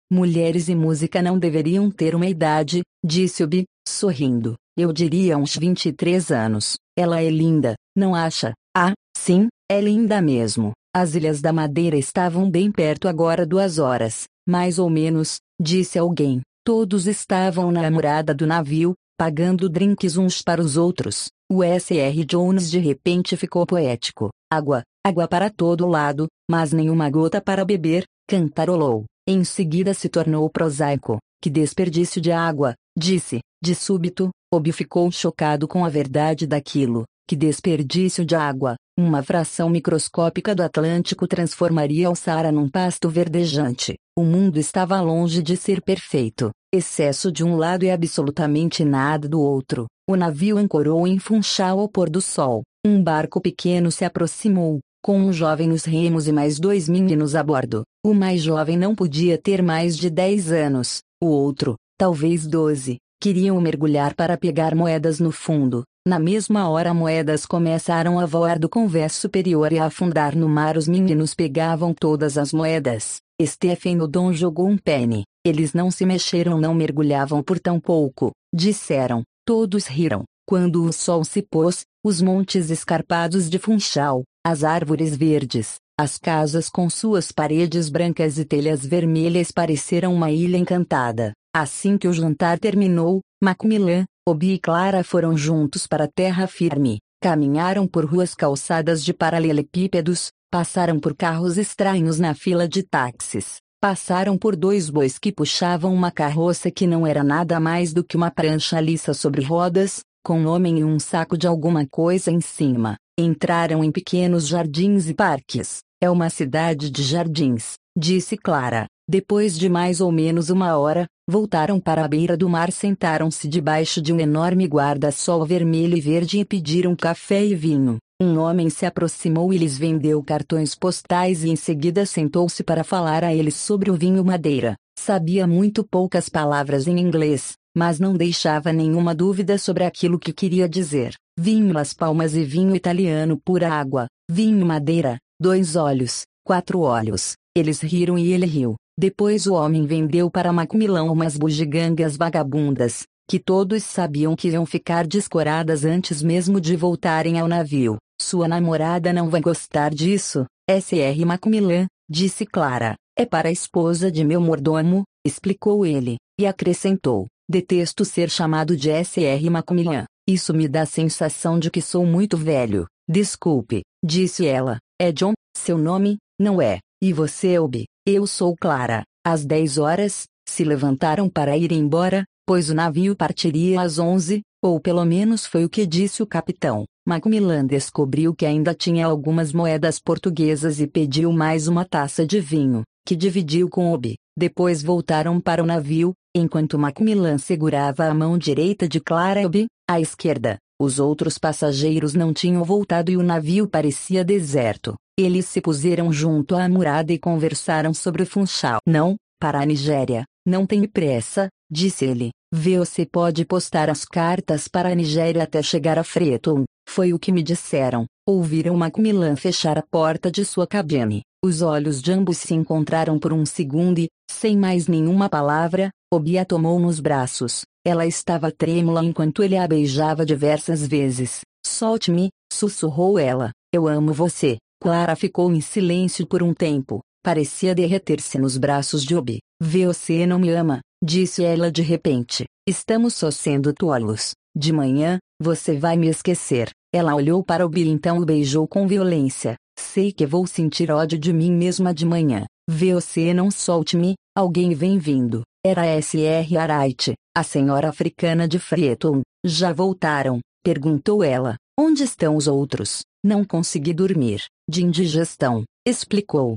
Mulheres 0.08 0.68
e 0.68 0.76
música 0.76 1.20
não 1.20 1.36
deveriam 1.36 1.90
ter 1.90 2.14
uma 2.14 2.26
idade, 2.26 2.82
disse 3.04 3.42
Obi, 3.42 3.64
sorrindo. 3.88 4.54
Eu 4.78 4.92
diria 4.92 5.38
uns 5.38 5.56
23 5.56 6.30
anos. 6.30 6.76
Ela 6.94 7.22
é 7.22 7.30
linda, 7.30 7.76
não 7.96 8.14
acha? 8.14 8.52
Ah, 8.76 8.92
sim, 9.16 9.48
é 9.70 9.80
linda 9.80 10.20
mesmo. 10.20 10.72
As 10.94 11.14
Ilhas 11.14 11.40
da 11.40 11.50
Madeira 11.50 11.96
estavam 11.96 12.50
bem 12.50 12.70
perto 12.70 13.08
agora 13.08 13.46
duas 13.46 13.78
horas, 13.78 14.24
mais 14.46 14.78
ou 14.78 14.90
menos, 14.90 15.38
disse 15.58 15.98
alguém. 15.98 16.42
Todos 16.62 17.06
estavam 17.06 17.72
na 17.72 17.86
amurada 17.86 18.34
do 18.34 18.46
navio, 18.46 18.92
pagando 19.18 19.66
drinks 19.66 20.18
uns 20.18 20.42
para 20.42 20.60
os 20.60 20.76
outros. 20.76 21.28
O 21.50 21.62
S.R. 21.62 22.24
Jones 22.26 22.70
de 22.70 22.78
repente 22.78 23.34
ficou 23.34 23.64
poético. 23.64 24.28
Água, 24.52 24.82
água 25.06 25.26
para 25.26 25.48
todo 25.48 25.86
lado, 25.86 26.26
mas 26.50 26.72
nenhuma 26.72 27.08
gota 27.08 27.40
para 27.40 27.64
beber, 27.64 28.04
cantarolou. 28.28 29.04
Em 29.26 29.42
seguida 29.42 29.94
se 29.94 30.10
tornou 30.10 30.50
prosaico. 30.50 31.16
Que 31.42 31.48
desperdício 31.48 32.20
de 32.20 32.32
água, 32.32 32.74
disse, 32.98 33.40
de 33.62 33.74
súbito, 33.74 34.30
Obi 34.52 34.70
ficou 34.70 35.10
chocado 35.10 35.66
com 35.66 35.84
a 35.84 35.88
verdade 35.88 36.46
daquilo. 36.46 37.04
Que 37.28 37.34
desperdício 37.34 38.24
de 38.24 38.36
água! 38.36 38.76
Uma 38.96 39.20
fração 39.20 39.68
microscópica 39.68 40.54
do 40.54 40.62
Atlântico 40.62 41.26
transformaria 41.26 42.08
o 42.08 42.14
Saara 42.14 42.52
num 42.52 42.68
pasto 42.68 43.08
verdejante. 43.10 43.96
O 44.16 44.22
mundo 44.22 44.58
estava 44.58 45.00
longe 45.00 45.42
de 45.42 45.56
ser 45.56 45.82
perfeito. 45.82 46.50
Excesso 46.72 47.32
de 47.32 47.42
um 47.42 47.56
lado 47.56 47.84
e 47.84 47.90
absolutamente 47.90 48.84
nada 48.84 49.28
do 49.28 49.40
outro. 49.40 49.86
O 50.08 50.14
navio 50.14 50.56
ancorou 50.56 51.06
em 51.08 51.18
Funchal 51.18 51.80
ao 51.80 51.88
pôr 51.88 52.08
do 52.08 52.20
sol. 52.20 52.62
Um 52.86 53.02
barco 53.02 53.40
pequeno 53.40 53.90
se 53.90 54.04
aproximou, 54.04 54.78
com 55.02 55.18
um 55.18 55.32
jovem 55.32 55.66
nos 55.66 55.84
remos 55.84 56.28
e 56.28 56.32
mais 56.32 56.60
dois 56.60 56.88
meninos 56.88 57.34
a 57.34 57.42
bordo. 57.42 57.82
O 58.04 58.14
mais 58.14 58.40
jovem 58.42 58.76
não 58.76 58.94
podia 58.94 59.36
ter 59.36 59.60
mais 59.60 59.96
de 59.96 60.08
10 60.08 60.52
anos. 60.52 61.00
O 61.20 61.26
outro, 61.26 61.74
talvez 61.98 62.46
12, 62.46 62.98
Queriam 63.26 63.60
mergulhar 63.60 64.14
para 64.14 64.36
pegar 64.36 64.72
moedas 64.72 65.18
no 65.18 65.32
fundo. 65.32 65.82
Na 66.06 66.16
mesma 66.16 66.68
hora 66.68 66.94
moedas 66.94 67.44
começaram 67.44 68.20
a 68.20 68.24
voar 68.24 68.56
do 68.56 68.68
convés 68.68 69.14
superior 69.14 69.72
e 69.72 69.80
a 69.80 69.86
afundar 69.86 70.36
no 70.36 70.48
mar. 70.48 70.76
Os 70.76 70.86
meninos 70.86 71.34
pegavam 71.34 71.92
todas 71.92 72.38
as 72.38 72.52
moedas. 72.52 73.16
Stephen 73.44 74.00
Odon 74.00 74.32
jogou 74.32 74.68
um 74.68 74.78
penny. 74.78 75.24
Eles 75.44 75.72
não 75.72 75.90
se 75.90 76.06
mexeram, 76.06 76.60
não 76.60 76.72
mergulhavam 76.72 77.42
por 77.42 77.58
tão 77.58 77.80
pouco, 77.80 78.30
disseram. 78.54 79.24
Todos 79.44 79.88
riram. 79.88 80.22
Quando 80.48 80.84
o 80.84 80.92
sol 80.92 81.24
se 81.24 81.42
pôs, 81.42 81.84
os 82.04 82.22
montes 82.22 82.70
escarpados 82.70 83.50
de 83.50 83.58
Funchal, 83.58 84.22
as 84.46 84.62
árvores 84.62 85.16
verdes, 85.16 85.78
as 85.98 86.16
casas 86.16 86.68
com 86.68 86.88
suas 86.88 87.32
paredes 87.32 87.88
brancas 87.88 88.38
e 88.38 88.44
telhas 88.44 88.86
vermelhas 88.86 89.50
pareceram 89.50 90.14
uma 90.14 90.30
ilha 90.30 90.56
encantada. 90.56 91.32
Assim 91.58 91.96
que 91.96 92.06
o 92.06 92.12
jantar 92.12 92.58
terminou, 92.58 93.22
Macmillan, 93.42 94.04
Obi 94.28 94.52
e 94.52 94.58
Clara 94.58 95.02
foram 95.02 95.34
juntos 95.34 95.86
para 95.86 96.04
a 96.04 96.06
terra 96.06 96.46
firme. 96.46 96.98
Caminharam 97.18 97.88
por 97.88 98.04
ruas 98.04 98.34
calçadas 98.34 99.02
de 99.02 99.14
paralelepípedos, 99.14 100.28
passaram 100.50 101.00
por 101.00 101.16
carros 101.16 101.56
estranhos 101.56 102.20
na 102.20 102.34
fila 102.34 102.68
de 102.68 102.82
táxis, 102.82 103.56
passaram 103.80 104.36
por 104.36 104.54
dois 104.54 104.90
bois 104.90 105.18
que 105.18 105.32
puxavam 105.32 105.94
uma 105.94 106.10
carroça 106.10 106.70
que 106.70 106.86
não 106.86 107.06
era 107.06 107.24
nada 107.24 107.58
mais 107.58 107.90
do 107.94 108.04
que 108.04 108.18
uma 108.18 108.30
prancha 108.30 108.78
lisa 108.78 109.14
sobre 109.14 109.42
rodas, 109.42 110.00
com 110.22 110.38
um 110.38 110.48
homem 110.48 110.80
e 110.80 110.84
um 110.84 110.98
saco 110.98 111.38
de 111.38 111.46
alguma 111.46 111.86
coisa 111.86 112.30
em 112.30 112.42
cima. 112.42 112.98
Entraram 113.18 113.82
em 113.82 113.90
pequenos 113.90 114.46
jardins 114.46 115.08
e 115.08 115.14
parques. 115.14 115.78
É 116.02 116.10
uma 116.10 116.28
cidade 116.28 116.90
de 116.90 117.02
jardins, 117.02 117.76
disse 117.96 118.36
Clara. 118.36 118.86
Depois 119.08 119.56
de 119.56 119.68
mais 119.68 120.00
ou 120.00 120.10
menos 120.10 120.50
uma 120.50 120.76
hora, 120.76 121.06
voltaram 121.30 121.78
para 121.78 122.04
a 122.04 122.08
beira 122.08 122.36
do 122.36 122.48
mar, 122.48 122.72
sentaram-se 122.72 123.46
debaixo 123.46 124.02
de 124.02 124.12
um 124.12 124.18
enorme 124.18 124.66
guarda-sol 124.66 125.46
vermelho 125.46 125.96
e 125.96 126.00
verde 126.00 126.40
e 126.40 126.44
pediram 126.44 126.96
café 126.96 127.44
e 127.44 127.54
vinho. 127.54 127.98
Um 128.20 128.36
homem 128.36 128.68
se 128.68 128.84
aproximou 128.84 129.52
e 129.52 129.58
lhes 129.58 129.78
vendeu 129.78 130.20
cartões 130.24 130.74
postais 130.74 131.44
e 131.44 131.50
em 131.50 131.54
seguida 131.54 132.04
sentou-se 132.04 132.64
para 132.64 132.82
falar 132.82 133.22
a 133.22 133.32
eles 133.32 133.54
sobre 133.54 133.92
o 133.92 133.94
vinho 133.94 134.24
madeira. 134.24 134.74
Sabia 134.98 135.46
muito 135.46 135.84
poucas 135.84 136.28
palavras 136.28 136.88
em 136.88 136.98
inglês, 136.98 137.52
mas 137.76 138.00
não 138.00 138.12
deixava 138.12 138.72
nenhuma 138.72 139.14
dúvida 139.14 139.56
sobre 139.56 139.84
aquilo 139.84 140.18
que 140.18 140.32
queria 140.32 140.68
dizer. 140.68 141.14
Vinho 141.38 141.72
Las 141.72 141.92
Palmas 141.92 142.34
e 142.34 142.42
vinho 142.42 142.74
italiano 142.74 143.38
pura 143.44 143.68
água, 143.68 144.08
vinho 144.28 144.66
madeira, 144.66 145.16
dois 145.40 145.76
olhos, 145.76 146.24
quatro 146.42 146.80
olhos. 146.80 147.36
Eles 147.54 147.80
riram 147.80 148.18
e 148.18 148.32
ele 148.32 148.46
riu. 148.46 148.74
Depois 148.98 149.46
o 149.46 149.52
homem 149.52 149.84
vendeu 149.84 150.30
para 150.30 150.52
Macmillan 150.52 151.04
umas 151.04 151.36
bugigangas 151.36 152.16
vagabundas, 152.16 153.04
que 153.28 153.38
todos 153.38 153.82
sabiam 153.82 154.34
que 154.34 154.48
iam 154.48 154.64
ficar 154.64 155.06
descoradas 155.06 155.84
antes 155.84 156.22
mesmo 156.22 156.58
de 156.58 156.74
voltarem 156.76 157.38
ao 157.38 157.46
navio. 157.46 157.98
Sua 158.18 158.48
namorada 158.48 159.12
não 159.12 159.28
vai 159.28 159.42
gostar 159.42 159.92
disso, 159.92 160.46
S.R. 160.66 161.24
Macmillan, 161.26 161.86
disse 162.08 162.46
Clara. 162.46 162.96
É 163.18 163.26
para 163.26 163.48
a 163.48 163.52
esposa 163.52 164.10
de 164.10 164.24
meu 164.24 164.40
mordomo, 164.40 165.04
explicou 165.26 165.84
ele, 165.84 166.16
e 166.40 166.46
acrescentou: 166.46 167.26
Detesto 167.48 168.04
ser 168.04 168.30
chamado 168.30 168.74
de 168.76 168.90
S.R. 168.90 169.50
Macmillan. 169.50 170.06
Isso 170.26 170.54
me 170.54 170.66
dá 170.66 170.82
a 170.82 170.86
sensação 170.86 171.58
de 171.58 171.70
que 171.70 171.82
sou 171.82 172.06
muito 172.06 172.36
velho. 172.36 172.86
Desculpe, 173.08 173.82
disse 174.04 174.46
ela. 174.46 174.78
É 174.98 175.12
John, 175.12 175.34
seu 175.54 175.76
nome, 175.76 176.16
não 176.40 176.60
é? 176.60 176.80
E 177.02 177.12
você, 177.12 177.58
Obi? 177.58 177.84
Eu 178.08 178.24
sou 178.24 178.54
Clara. 178.56 179.02
Às 179.26 179.44
10 179.44 179.78
horas, 179.78 180.28
se 180.48 180.62
levantaram 180.62 181.28
para 181.28 181.56
ir 181.56 181.72
embora, 181.72 182.24
pois 182.46 182.70
o 182.70 182.74
navio 182.74 183.16
partiria 183.16 183.80
às 183.80 183.98
11, 183.98 184.42
ou 184.62 184.78
pelo 184.78 185.04
menos 185.04 185.44
foi 185.44 185.64
o 185.64 185.68
que 185.68 185.84
disse 185.84 186.22
o 186.22 186.26
capitão. 186.26 186.84
Macmillan 187.04 187.66
descobriu 187.66 188.32
que 188.32 188.46
ainda 188.46 188.72
tinha 188.72 189.06
algumas 189.06 189.52
moedas 189.52 189.98
portuguesas 189.98 190.78
e 190.78 190.86
pediu 190.86 191.32
mais 191.32 191.66
uma 191.66 191.84
taça 191.84 192.24
de 192.24 192.38
vinho, 192.38 192.84
que 193.04 193.16
dividiu 193.16 193.68
com 193.68 193.92
Obi. 193.92 194.14
Depois 194.38 194.84
voltaram 194.84 195.40
para 195.40 195.60
o 195.60 195.66
navio, 195.66 196.12
enquanto 196.32 196.78
Macmillan 196.78 197.38
segurava 197.38 198.04
a 198.04 198.14
mão 198.14 198.38
direita 198.38 198.88
de 198.88 199.00
Clara 199.00 199.44
Obi, 199.44 199.66
à 199.90 200.00
esquerda. 200.00 200.58
Os 200.80 201.00
outros 201.00 201.38
passageiros 201.38 202.14
não 202.14 202.32
tinham 202.32 202.62
voltado 202.62 203.10
e 203.10 203.16
o 203.16 203.22
navio 203.24 203.66
parecia 203.66 204.24
deserto. 204.24 204.94
Eles 205.18 205.46
se 205.46 205.62
puseram 205.62 206.12
junto 206.12 206.54
à 206.54 206.68
murada 206.68 207.10
e 207.10 207.18
conversaram 207.18 207.94
sobre 207.94 208.22
o 208.22 208.26
Funchal. 208.26 208.80
Não, 208.86 209.16
para 209.40 209.60
a 209.60 209.64
Nigéria, 209.64 210.24
não 210.46 210.66
tem 210.66 210.86
pressa, 210.86 211.48
disse 211.70 212.04
ele. 212.04 212.30
Você 212.52 213.06
pode 213.06 213.44
postar 213.44 213.88
as 213.88 214.04
cartas 214.04 214.68
para 214.68 214.90
a 214.90 214.94
Nigéria 214.94 215.42
até 215.42 215.62
chegar 215.62 215.98
a 215.98 216.04
Freton. 216.04 216.64
Foi 216.88 217.14
o 217.14 217.18
que 217.18 217.32
me 217.32 217.42
disseram. 217.42 218.04
Ouviram 218.28 218.76
Macmillan 218.76 219.36
fechar 219.36 219.78
a 219.78 219.82
porta 219.82 220.30
de 220.30 220.44
sua 220.44 220.66
cabine. 220.66 221.22
Os 221.42 221.62
olhos 221.62 222.02
de 222.02 222.12
ambos 222.12 222.36
se 222.36 222.54
encontraram 222.54 223.18
por 223.18 223.32
um 223.32 223.46
segundo 223.46 223.98
e, 223.98 224.08
sem 224.30 224.56
mais 224.56 224.86
nenhuma 224.86 225.28
palavra, 225.28 225.90
Obi 226.12 226.38
a 226.38 226.44
tomou 226.44 226.78
nos 226.78 227.00
braços. 227.00 227.62
Ela 227.84 228.06
estava 228.06 228.52
trêmula 228.52 229.04
enquanto 229.04 229.42
ele 229.42 229.56
a 229.56 229.66
beijava 229.66 230.26
diversas 230.26 230.86
vezes. 230.86 231.40
Solte-me, 231.64 232.28
sussurrou 232.52 233.18
ela. 233.18 233.50
Eu 233.72 233.88
amo 233.88 234.12
você. 234.12 234.56
Clara 234.80 235.16
ficou 235.16 235.52
em 235.52 235.60
silêncio 235.60 236.26
por 236.26 236.42
um 236.42 236.52
tempo. 236.52 237.00
Parecia 237.24 237.74
derreter-se 237.74 238.38
nos 238.38 238.56
braços 238.56 239.04
de 239.04 239.16
Obi. 239.16 239.38
Você 239.60 240.26
não 240.26 240.38
me 240.38 240.50
ama, 240.50 240.80
disse 241.02 241.42
ela 241.42 241.72
de 241.72 241.82
repente. 241.82 242.44
Estamos 242.68 243.14
só 243.14 243.30
sendo 243.30 243.72
tolos. 243.72 244.32
De 244.56 244.72
manhã, 244.72 245.18
você 245.40 245.76
vai 245.76 245.96
me 245.96 246.08
esquecer. 246.08 246.70
Ela 246.94 247.14
olhou 247.14 247.42
para 247.42 247.66
Obi 247.66 247.82
e 247.82 247.88
então 247.88 248.18
o 248.18 248.24
beijou 248.24 248.66
com 248.66 248.86
violência. 248.86 249.56
Sei 249.78 250.12
que 250.12 250.24
vou 250.24 250.46
sentir 250.46 250.90
ódio 250.90 251.18
de 251.18 251.32
mim 251.32 251.52
mesma 251.52 251.92
de 251.92 252.06
manhã. 252.06 252.46
Você 252.68 253.34
não 253.34 253.50
solte-me, 253.50 254.14
alguém 254.36 254.74
vem 254.74 254.98
vindo. 254.98 255.42
Era 255.64 255.84
S.R. 255.84 256.56
Araite, 256.56 257.14
a 257.36 257.42
senhora 257.42 257.88
africana 257.88 258.46
de 258.46 258.58
Frieton. 258.58 259.22
Já 259.44 259.72
voltaram? 259.72 260.40
Perguntou 260.64 261.22
ela. 261.22 261.56
Onde 261.78 262.02
estão 262.02 262.36
os 262.36 262.46
outros? 262.46 263.02
Não 263.26 263.44
consegui 263.44 263.92
dormir. 263.92 264.44
De 264.70 264.84
indigestão, 264.84 265.64
explicou. 265.84 266.54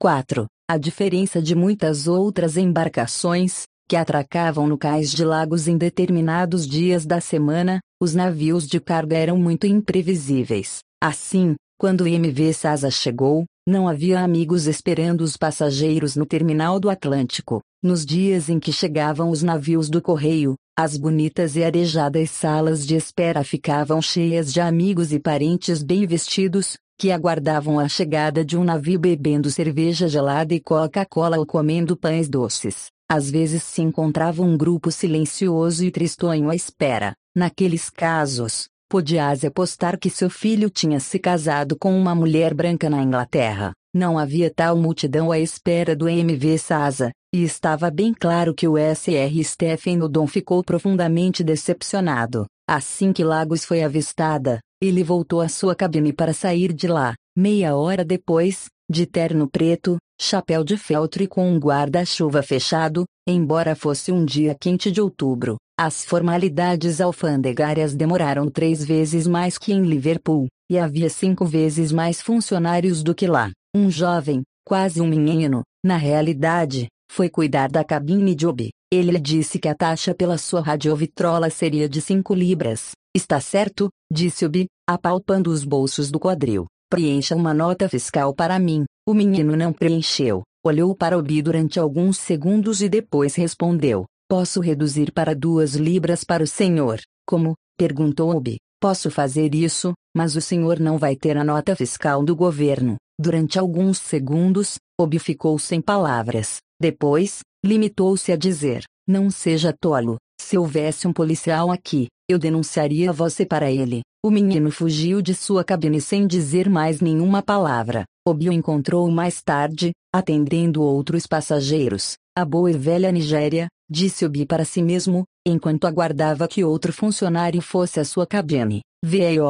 4. 0.00 0.46
A 0.70 0.78
diferença 0.78 1.42
de 1.42 1.52
muitas 1.52 2.06
outras 2.06 2.56
embarcações, 2.56 3.64
que 3.88 3.96
atracavam 3.96 4.68
no 4.68 4.78
cais 4.78 5.10
de 5.10 5.24
lagos 5.24 5.66
em 5.66 5.76
determinados 5.76 6.68
dias 6.68 7.04
da 7.04 7.20
semana, 7.20 7.80
os 8.00 8.14
navios 8.14 8.64
de 8.64 8.78
carga 8.78 9.16
eram 9.16 9.36
muito 9.36 9.66
imprevisíveis. 9.66 10.78
Assim, 11.02 11.56
quando 11.76 12.02
o 12.02 12.06
MV 12.06 12.52
Sasa 12.52 12.92
chegou, 12.92 13.44
não 13.66 13.88
havia 13.88 14.20
amigos 14.20 14.68
esperando 14.68 15.22
os 15.22 15.36
passageiros 15.36 16.14
no 16.14 16.24
terminal 16.24 16.78
do 16.78 16.88
Atlântico. 16.88 17.60
Nos 17.82 18.06
dias 18.06 18.48
em 18.48 18.60
que 18.60 18.72
chegavam 18.72 19.30
os 19.30 19.42
navios 19.42 19.90
do 19.90 20.00
correio, 20.00 20.54
as 20.78 20.96
bonitas 20.98 21.56
e 21.56 21.64
arejadas 21.64 22.30
salas 22.30 22.86
de 22.86 22.96
espera 22.96 23.42
ficavam 23.42 24.02
cheias 24.02 24.52
de 24.52 24.60
amigos 24.60 25.10
e 25.10 25.18
parentes 25.18 25.82
bem 25.82 26.06
vestidos, 26.06 26.76
que 26.98 27.10
aguardavam 27.10 27.78
a 27.80 27.88
chegada 27.88 28.44
de 28.44 28.58
um 28.58 28.62
navio 28.62 28.98
bebendo 28.98 29.50
cerveja 29.50 30.06
gelada 30.06 30.52
e 30.52 30.60
Coca-Cola 30.60 31.38
ou 31.38 31.46
comendo 31.46 31.96
pães 31.96 32.28
doces. 32.28 32.88
Às 33.08 33.30
vezes 33.30 33.62
se 33.62 33.80
encontrava 33.80 34.42
um 34.42 34.54
grupo 34.54 34.90
silencioso 34.90 35.82
e 35.82 35.90
tristonho 35.90 36.50
à 36.50 36.54
espera. 36.54 37.14
Naqueles 37.34 37.88
casos, 37.88 38.68
Podias 38.88 39.44
apostar 39.44 39.98
que 39.98 40.08
seu 40.08 40.30
filho 40.30 40.70
tinha 40.70 41.00
se 41.00 41.18
casado 41.18 41.76
com 41.76 41.98
uma 41.98 42.14
mulher 42.14 42.54
branca 42.54 42.88
na 42.88 43.02
Inglaterra. 43.02 43.72
Não 43.92 44.16
havia 44.16 44.48
tal 44.48 44.76
multidão 44.76 45.32
à 45.32 45.40
espera 45.40 45.96
do 45.96 46.08
MV 46.08 46.56
Sasa, 46.56 47.10
e 47.36 47.42
estava 47.42 47.90
bem 47.90 48.14
claro 48.14 48.54
que 48.54 48.66
o 48.66 48.78
SR 48.78 49.44
Stephen 49.44 50.00
Odon 50.00 50.26
ficou 50.26 50.64
profundamente 50.64 51.44
decepcionado. 51.44 52.46
Assim 52.66 53.12
que 53.12 53.22
Lagos 53.22 53.62
foi 53.62 53.82
avistada, 53.82 54.58
ele 54.82 55.04
voltou 55.04 55.42
à 55.42 55.48
sua 55.48 55.74
cabine 55.74 56.14
para 56.14 56.32
sair 56.32 56.72
de 56.72 56.88
lá. 56.88 57.14
Meia 57.36 57.76
hora 57.76 58.02
depois, 58.02 58.68
de 58.90 59.04
terno 59.04 59.46
preto, 59.46 59.98
chapéu 60.18 60.64
de 60.64 60.78
feltro 60.78 61.22
e 61.22 61.26
com 61.26 61.46
um 61.46 61.58
guarda-chuva 61.58 62.42
fechado, 62.42 63.04
embora 63.28 63.76
fosse 63.76 64.10
um 64.10 64.24
dia 64.24 64.56
quente 64.58 64.90
de 64.90 65.02
outubro, 65.02 65.58
as 65.78 66.06
formalidades 66.06 67.02
alfandegárias 67.02 67.94
demoraram 67.94 68.48
três 68.48 68.82
vezes 68.82 69.26
mais 69.26 69.58
que 69.58 69.74
em 69.74 69.82
Liverpool, 69.82 70.46
e 70.70 70.78
havia 70.78 71.10
cinco 71.10 71.44
vezes 71.44 71.92
mais 71.92 72.22
funcionários 72.22 73.02
do 73.02 73.14
que 73.14 73.26
lá. 73.26 73.50
Um 73.76 73.90
jovem, 73.90 74.42
quase 74.64 75.02
um 75.02 75.06
menino, 75.06 75.62
na 75.84 75.98
realidade, 75.98 76.88
foi 77.10 77.28
cuidar 77.28 77.70
da 77.70 77.84
cabine 77.84 78.34
de 78.34 78.46
Obi. 78.46 78.70
Ele 78.92 79.12
lhe 79.12 79.20
disse 79.20 79.58
que 79.58 79.68
a 79.68 79.74
taxa 79.74 80.14
pela 80.14 80.38
sua 80.38 80.60
radiovitrola 80.60 81.50
seria 81.50 81.88
de 81.88 82.00
cinco 82.00 82.34
libras. 82.34 82.92
Está 83.14 83.40
certo? 83.40 83.88
disse 84.12 84.44
Obi, 84.44 84.66
apalpando 84.88 85.50
os 85.50 85.64
bolsos 85.64 86.10
do 86.10 86.20
quadril. 86.20 86.66
Preencha 86.88 87.34
uma 87.34 87.52
nota 87.52 87.88
fiscal 87.88 88.32
para 88.34 88.58
mim. 88.58 88.84
O 89.08 89.12
menino 89.12 89.56
não 89.56 89.72
preencheu. 89.72 90.42
Olhou 90.64 90.94
para 90.94 91.18
Obi 91.18 91.42
durante 91.42 91.78
alguns 91.78 92.18
segundos 92.18 92.80
e 92.80 92.88
depois 92.88 93.34
respondeu: 93.34 94.04
Posso 94.28 94.60
reduzir 94.60 95.12
para 95.12 95.34
duas 95.34 95.74
libras 95.74 96.24
para 96.24 96.42
o 96.42 96.46
senhor. 96.46 97.00
Como? 97.26 97.54
perguntou 97.76 98.34
Obi. 98.34 98.58
Posso 98.80 99.10
fazer 99.10 99.54
isso, 99.54 99.94
mas 100.14 100.36
o 100.36 100.40
senhor 100.40 100.78
não 100.78 100.98
vai 100.98 101.16
ter 101.16 101.36
a 101.36 101.44
nota 101.44 101.74
fiscal 101.74 102.24
do 102.24 102.36
governo. 102.36 102.96
Durante 103.18 103.58
alguns 103.58 103.98
segundos, 103.98 104.76
Obi 105.00 105.18
ficou 105.18 105.58
sem 105.58 105.80
palavras. 105.80 106.58
Depois, 106.80 107.40
limitou-se 107.64 108.30
a 108.30 108.36
dizer: 108.36 108.84
Não 109.08 109.30
seja 109.30 109.72
tolo. 109.72 110.16
Se 110.40 110.58
houvesse 110.58 111.08
um 111.08 111.12
policial 111.12 111.70
aqui, 111.70 112.08
eu 112.28 112.38
denunciaria 112.38 113.12
você 113.12 113.44
para 113.46 113.70
ele. 113.70 114.02
O 114.24 114.30
menino 114.30 114.70
fugiu 114.70 115.22
de 115.22 115.34
sua 115.34 115.64
cabine 115.64 116.00
sem 116.00 116.26
dizer 116.26 116.68
mais 116.68 117.00
nenhuma 117.00 117.42
palavra. 117.42 118.04
Obi 118.26 118.48
o 118.48 118.52
encontrou 118.52 119.08
mais 119.10 119.40
tarde, 119.42 119.92
atendendo 120.12 120.82
outros 120.82 121.26
passageiros. 121.26 122.14
A 122.36 122.44
boa 122.44 122.70
e 122.70 122.76
velha 122.76 123.10
Nigéria, 123.10 123.68
disse 123.88 124.26
Obi 124.26 124.44
para 124.44 124.64
si 124.64 124.82
mesmo, 124.82 125.24
enquanto 125.46 125.86
aguardava 125.86 126.48
que 126.48 126.64
outro 126.64 126.92
funcionário 126.92 127.62
fosse 127.62 128.00
à 128.00 128.04
sua 128.04 128.26
cabine. 128.26 128.82
Veio 129.04 129.44